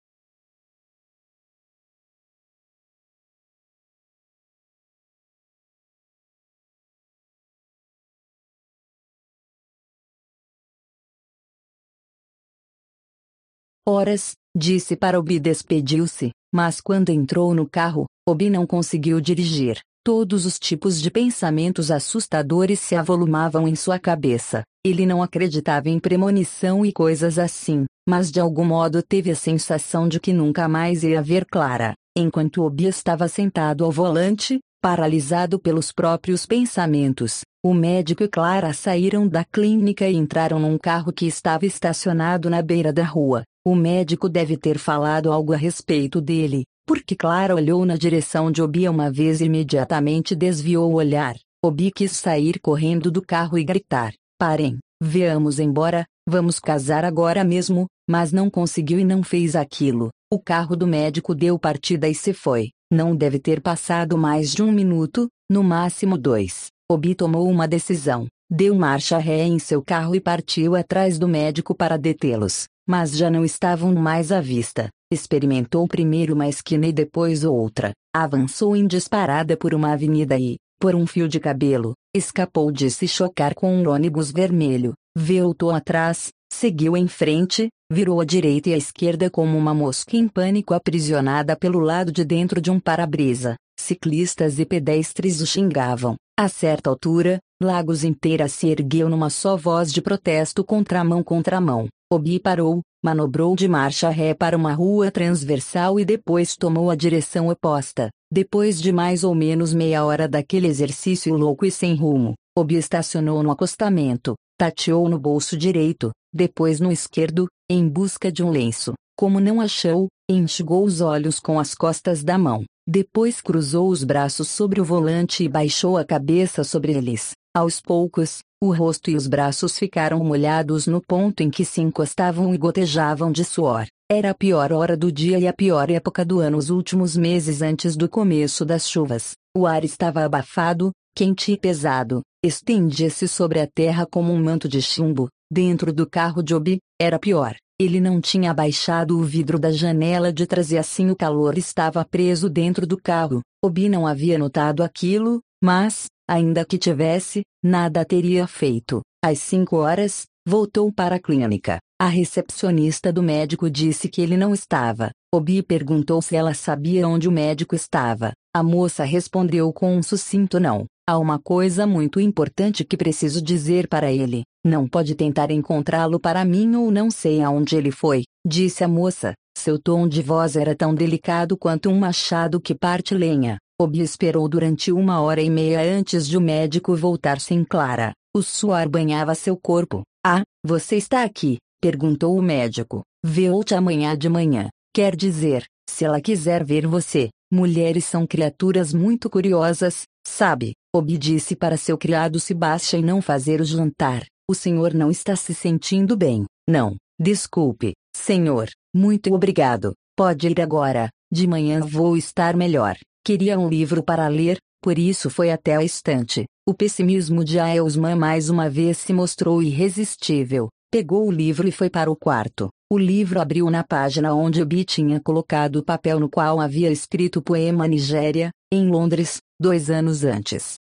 Horas, 13.89 14.33
disse 14.55 14.97
para 14.97 15.19
Obi 15.19 15.41
despediu-se, 15.41 16.31
mas 16.55 16.81
quando 16.81 17.11
entrou 17.11 17.55
no 17.55 17.69
carro, 17.69 18.05
Obi 18.29 18.51
não 18.51 18.67
conseguiu 18.67 19.21
dirigir. 19.21 19.79
Todos 20.07 20.45
os 20.45 20.59
tipos 20.59 21.01
de 21.01 21.11
pensamentos 21.11 21.91
assustadores 21.91 22.79
se 22.79 22.95
avolumavam 22.95 23.67
em 23.67 23.75
sua 23.75 23.99
cabeça. 23.99 24.63
Ele 24.85 25.07
não 25.07 25.23
acreditava 25.23 25.89
em 25.89 25.99
premonição 25.99 26.85
e 26.85 26.93
coisas 26.93 27.39
assim, 27.39 27.87
mas 28.07 28.31
de 28.31 28.39
algum 28.39 28.67
modo 28.67 29.03
teve 29.03 29.31
a 29.31 29.35
sensação 29.35 30.07
de 30.07 30.21
que 30.21 30.31
nunca 30.31 30.69
mais 30.69 31.03
ia 31.03 31.23
ver 31.23 31.47
Clara. 31.47 31.95
Enquanto 32.15 32.63
Obi 32.63 32.85
estava 32.85 33.29
sentado 33.29 33.83
ao 33.83 33.91
volante, 33.91 34.61
paralisado 34.83 35.59
pelos 35.59 35.91
próprios 35.91 36.45
pensamentos, 36.45 37.41
o 37.65 37.73
médico 37.73 38.25
e 38.25 38.29
Clara 38.29 38.75
saíram 38.75 39.27
da 39.27 39.43
clínica 39.43 40.07
e 40.07 40.17
entraram 40.17 40.59
num 40.59 40.77
carro 40.77 41.15
que 41.15 41.27
estava 41.27 41.65
estacionado 41.65 42.51
na 42.51 42.61
beira 42.61 42.93
da 42.93 43.05
rua. 43.05 43.43
O 43.67 43.75
médico 43.75 44.29
deve 44.29 44.59
ter 44.59 44.77
falado 44.77 45.33
algo 45.33 45.55
a 45.55 45.57
respeito 45.57 46.21
dele, 46.21 46.65
porque 46.87 47.15
Clara 47.15 47.55
olhou 47.55 47.85
na 47.85 47.97
direção 47.97 48.51
de 48.51 48.63
Obi 48.63 48.89
uma 48.89 49.11
vez 49.11 49.41
e 49.41 49.45
imediatamente 49.45 50.35
desviou 50.35 50.93
o 50.93 50.97
olhar. 50.97 51.35
Obi 51.65 51.91
quis 51.91 52.13
sair 52.13 52.61
correndo 52.61 53.11
do 53.11 53.23
carro 53.23 53.59
e 53.59 53.65
gritar: 53.65 54.13
Parem, 54.39 54.79
veamos 55.03 55.59
embora, 55.59 56.05
vamos 56.29 56.59
casar 56.59 57.05
agora 57.05 57.43
mesmo, 57.45 57.87
mas 58.09 58.33
não 58.33 58.51
conseguiu 58.51 58.99
e 58.99 59.05
não 59.05 59.23
fez 59.23 59.57
aquilo. 59.57 60.11
O 60.33 60.39
carro 60.39 60.77
do 60.77 60.87
médico 60.87 61.35
deu 61.35 61.59
partida 61.59 62.09
e 62.09 62.15
se 62.15 62.33
foi. 62.33 62.71
Não 62.93 63.17
deve 63.17 63.39
ter 63.39 63.61
passado 63.61 64.17
mais 64.17 64.53
de 64.53 64.63
um 64.63 64.71
minuto, 64.71 65.29
no 65.51 65.65
máximo 65.65 66.19
dois. 66.19 66.67
Obi 66.91 67.15
tomou 67.15 67.49
uma 67.49 67.67
decisão. 67.67 68.27
Deu 68.51 68.75
marcha 68.75 69.19
ré 69.19 69.45
em 69.45 69.59
seu 69.59 69.83
carro 69.83 70.15
e 70.15 70.21
partiu 70.21 70.77
atrás 70.77 71.19
do 71.19 71.27
médico 71.27 71.75
para 71.75 71.97
detê-los 71.97 72.67
mas 72.87 73.17
já 73.17 73.31
não 73.31 73.45
estavam 73.45 73.95
mais 73.95 74.31
à 74.31 74.41
vista. 74.41 74.91
Experimentou 75.11 75.87
primeiro 75.87 76.35
uma 76.35 76.49
esquina 76.49 76.87
e 76.87 76.93
depois 76.93 77.45
outra. 77.45 77.93
Avançou 78.15 78.75
em 78.75 78.87
disparada 78.87 79.57
por 79.57 79.75
uma 79.75 79.93
avenida 79.93 80.39
e, 80.39 80.57
por 80.81 80.95
um 80.95 81.07
fio 81.07 81.29
de 81.29 81.39
cabelo, 81.39 81.95
escapou 82.15 82.71
de 82.71 82.91
se 82.91 83.07
chocar 83.07 83.55
com 83.55 83.75
um 83.75 83.89
ônibus 83.89 84.31
vermelho. 84.31 84.95
Voltou 85.17 85.71
atrás, 85.71 86.31
seguiu 86.53 86.97
em 86.97 87.07
frente, 87.07 87.69
virou 87.91 88.21
à 88.21 88.25
direita 88.25 88.71
e 88.71 88.75
à 88.75 88.77
esquerda 88.77 89.31
como 89.31 89.57
uma 89.57 89.75
mosca 89.75 90.17
em 90.17 90.27
pânico 90.27 90.75
aprisionada 90.75 91.57
pelo 91.57 91.79
lado 91.79 92.11
de 92.11 92.25
dentro 92.25 92.61
de 92.61 92.71
um 92.71 92.81
para-brisa. 92.81 93.57
Ciclistas 93.79 94.59
e 94.59 94.65
pedestres 94.65 95.41
o 95.41 95.47
xingavam. 95.47 96.17
A 96.39 96.49
certa 96.49 96.91
altura, 96.91 97.39
Lagos 97.63 98.03
inteira 98.03 98.49
se 98.49 98.69
ergueu 98.69 99.09
numa 99.09 99.31
só 99.31 99.57
voz 99.57 99.93
de 99.93 100.03
protesto 100.03 100.65
contramão 100.65 101.23
contramão. 101.23 101.89
Obi 102.13 102.41
parou, 102.41 102.81
manobrou 103.05 103.55
de 103.55 103.69
marcha 103.69 104.09
ré 104.09 104.33
para 104.33 104.57
uma 104.57 104.73
rua 104.73 105.11
transversal 105.11 106.01
e 106.01 106.07
depois 106.07 106.57
tomou 106.57 106.89
a 106.89 106.95
direção 106.95 107.49
oposta. 107.49 108.09
Depois 108.33 108.81
de 108.81 108.91
mais 108.93 109.23
ou 109.23 109.35
menos 109.35 109.75
meia 109.75 110.03
hora 110.07 110.27
daquele 110.27 110.69
exercício 110.69 111.37
louco 111.37 111.67
e 111.67 111.71
sem 111.71 111.95
rumo, 111.95 112.33
Obi 112.57 112.77
estacionou 112.77 113.43
no 113.43 113.51
acostamento, 113.51 114.35
tateou 114.59 115.07
no 115.07 115.19
bolso 115.19 115.55
direito, 115.55 116.13
depois 116.33 116.81
no 116.81 116.91
esquerdo, 116.91 117.47
em 117.71 117.87
busca 117.87 118.33
de 118.33 118.43
um 118.43 118.49
lenço. 118.49 118.95
Como 119.19 119.39
não 119.39 119.61
achou, 119.61 120.09
enxugou 120.27 120.83
os 120.83 121.03
olhos 121.03 121.39
com 121.39 121.61
as 121.61 121.75
costas 121.75 122.25
da 122.25 122.39
mão. 122.39 122.65
Depois 122.89 123.43
cruzou 123.43 123.91
os 123.91 124.03
braços 124.03 124.49
sobre 124.49 124.81
o 124.81 124.85
volante 124.85 125.45
e 125.45 125.49
baixou 125.49 125.99
a 125.99 126.07
cabeça 126.07 126.65
sobre 126.65 126.93
eles. 126.93 127.33
Aos 127.57 127.81
poucos, 127.81 128.41
o 128.61 128.75
rosto 128.75 129.13
e 129.13 129.15
os 129.15 129.29
braços 129.29 129.79
ficaram 129.79 130.19
molhados 130.25 130.89
no 130.89 131.01
ponto 131.01 131.41
em 131.41 131.49
que 131.49 131.65
se 131.65 131.81
encostavam 131.81 132.53
e 132.53 132.59
gotejavam 132.59 133.31
de 133.31 133.45
suor. 133.45 133.87
Era 134.11 134.31
a 134.31 134.35
pior 134.35 134.73
hora 134.73 134.97
do 134.97 135.13
dia 135.13 135.39
e 135.39 135.47
a 135.47 135.53
pior 135.53 135.89
época 135.89 136.25
do 136.25 136.41
ano 136.41 136.59
os 136.59 136.69
últimos 136.69 137.17
meses 137.17 137.63
antes 137.63 137.95
do 137.95 138.09
começo 138.09 138.65
das 138.65 138.89
chuvas. 138.89 139.35
O 139.57 139.69
ar 139.69 139.85
estava 139.85 140.25
abafado, 140.25 140.91
quente 141.15 141.53
e 141.53 141.57
pesado, 141.57 142.23
estendia-se 142.45 143.29
sobre 143.29 143.61
a 143.61 143.69
terra 143.69 144.05
como 144.05 144.33
um 144.33 144.43
manto 144.43 144.69
de 144.69 144.83
chumbo. 144.83 145.29
Dentro 145.49 145.93
do 145.93 146.11
carro 146.11 146.43
de 146.43 146.57
Obi, 146.57 146.79
era 147.01 147.21
pior. 147.21 147.55
Ele 147.81 148.01
não 148.01 148.21
tinha 148.21 148.51
abaixado 148.51 149.17
o 149.17 149.23
vidro 149.23 149.61
da 149.61 149.71
janela 149.71 150.33
de 150.33 150.45
trás 150.45 150.73
e 150.73 150.79
assim 150.79 151.09
o 151.09 151.15
calor 151.15 151.57
estava 151.57 152.05
preso 152.05 152.51
dentro 152.51 152.85
do 152.85 153.01
carro. 153.01 153.43
Obi 153.65 153.89
não 153.89 154.09
havia 154.09 154.39
notado 154.39 154.83
aquilo, 154.83 155.41
mas, 155.63 156.07
Ainda 156.29 156.65
que 156.65 156.79
tivesse, 156.79 157.43
nada 157.63 158.05
teria 158.05 158.47
feito. 158.47 159.03
Às 159.23 159.39
cinco 159.41 159.77
horas, 159.77 160.25
voltou 160.47 160.91
para 160.93 161.17
a 161.17 161.21
clínica. 161.21 161.79
A 162.01 162.07
recepcionista 162.07 163.13
do 163.13 163.23
médico 163.23 163.71
disse 163.71 164.09
que 164.09 164.21
ele 164.21 164.37
não 164.37 164.53
estava. 164.53 165.11
Obi 165.35 165.63
perguntou 165.63 166.23
se 166.23 166.35
ela 166.35 166.55
sabia 166.55 167.07
onde 167.07 167.29
o 167.29 167.33
médico 167.33 167.75
estava. 167.75 168.33
A 168.55 168.63
moça 168.63 169.05
respondeu 169.05 169.73
com 169.73 169.97
um 169.97 170.03
sucinto 170.03 170.59
não. 170.59 170.87
Há 171.07 171.19
uma 171.19 171.39
coisa 171.39 171.87
muito 171.87 172.19
importante 172.19 172.85
que 172.85 172.97
preciso 172.97 173.43
dizer 173.43 173.87
para 173.89 174.11
ele. 174.11 174.43
Não 174.65 174.89
pode 174.89 175.15
tentar 175.15 175.51
encontrá-lo 175.51 176.19
para 176.19 176.45
mim 176.45 176.75
ou 176.75 176.91
não 176.91 177.11
sei 177.11 177.43
aonde 177.43 177.77
ele 177.77 177.91
foi, 177.91 178.25
disse 178.47 178.83
a 178.83 178.89
moça. 178.89 179.35
Seu 179.57 179.79
tom 179.79 180.09
de 180.09 180.23
voz 180.23 180.57
era 180.57 180.75
tão 180.75 180.95
delicado 180.95 181.57
quanto 181.57 181.91
um 181.91 181.99
machado 181.99 182.61
que 182.61 182.75
parte 182.75 183.15
lenha. 183.15 183.59
Obi 183.81 184.03
esperou 184.03 184.49
durante 184.49 184.93
uma 184.93 185.21
hora 185.21 185.43
e 185.43 185.51
meia 185.51 185.81
antes 185.81 186.29
de 186.29 186.37
o 186.37 186.41
médico 186.41 186.95
voltar 186.95 187.41
sem 187.41 187.65
Clara. 187.65 188.13
O 188.33 188.41
suor 188.41 188.89
banhava 188.89 189.35
seu 189.35 189.57
corpo. 189.57 190.03
Ah, 190.25 190.43
você 190.65 190.97
está 190.97 191.25
aqui? 191.25 191.59
perguntou 191.83 192.39
o 192.39 192.43
médico. 192.43 193.03
Vê-te 193.25 193.75
amanhã 193.75 194.17
de 194.17 194.29
manhã. 194.29 194.69
Quer 194.95 195.17
dizer, 195.17 195.65
se 195.91 196.05
ela 196.05 196.21
quiser 196.21 196.65
ver 196.65 196.87
você. 196.87 197.31
Mulheres 197.53 198.05
são 198.05 198.27
criaturas 198.27 198.95
muito 198.95 199.29
curiosas, 199.29 200.05
sabe? 200.25 200.75
Obi 200.95 201.19
disse 201.19 201.57
para 201.57 201.77
seu 201.77 201.99
criado 201.99 202.39
Sebastian 202.39 203.03
não 203.03 203.21
fazer 203.21 203.61
o 203.61 203.65
jantar. 203.65 204.25
O 204.49 204.55
senhor 204.55 204.95
não 204.95 205.11
está 205.11 205.35
se 205.35 205.53
sentindo 205.53 206.17
bem. 206.17 206.45
Não, 206.69 206.97
desculpe, 207.21 207.95
senhor. 208.17 208.69
Muito 208.95 209.35
obrigado. 209.35 209.95
Pode 210.17 210.47
ir 210.47 210.61
agora. 210.61 211.09
De 211.33 211.45
manhã 211.47 211.81
vou 211.81 212.17
estar 212.17 212.55
melhor. 212.55 212.97
Queria 213.27 213.59
um 213.59 213.71
livro 213.71 214.03
para 214.03 214.29
ler, 214.29 214.59
por 214.83 214.99
isso 214.99 215.31
foi 215.31 215.51
até 215.51 215.75
a 215.75 215.83
estante. 215.83 216.45
O 216.69 216.75
pessimismo 216.75 217.43
de 217.43 217.59
Aelsman 217.59 218.15
mais 218.15 218.51
uma 218.51 218.69
vez 218.69 218.99
se 218.99 219.15
mostrou 219.15 219.63
irresistível. 219.63 220.69
Pegou 220.93 221.27
o 221.27 221.31
livro 221.31 221.67
e 221.67 221.73
foi 221.73 221.89
para 221.89 222.11
o 222.11 222.15
quarto. 222.15 222.69
O 222.93 222.99
livro 222.99 223.41
abriu 223.41 223.71
na 223.71 223.83
página 223.83 224.35
onde 224.35 224.61
Obi 224.61 224.85
tinha 224.85 225.19
colocado 225.23 225.77
o 225.77 225.83
papel 225.83 226.21
no 226.21 226.29
qual 226.29 226.61
havia 226.61 226.93
escrito 226.93 227.39
o 227.39 227.43
poema 227.43 227.89
Nigéria, 227.89 228.51
em 228.71 228.87
Londres, 228.91 229.39
dois 229.59 229.89
anos 229.89 230.23
antes. 230.23 230.75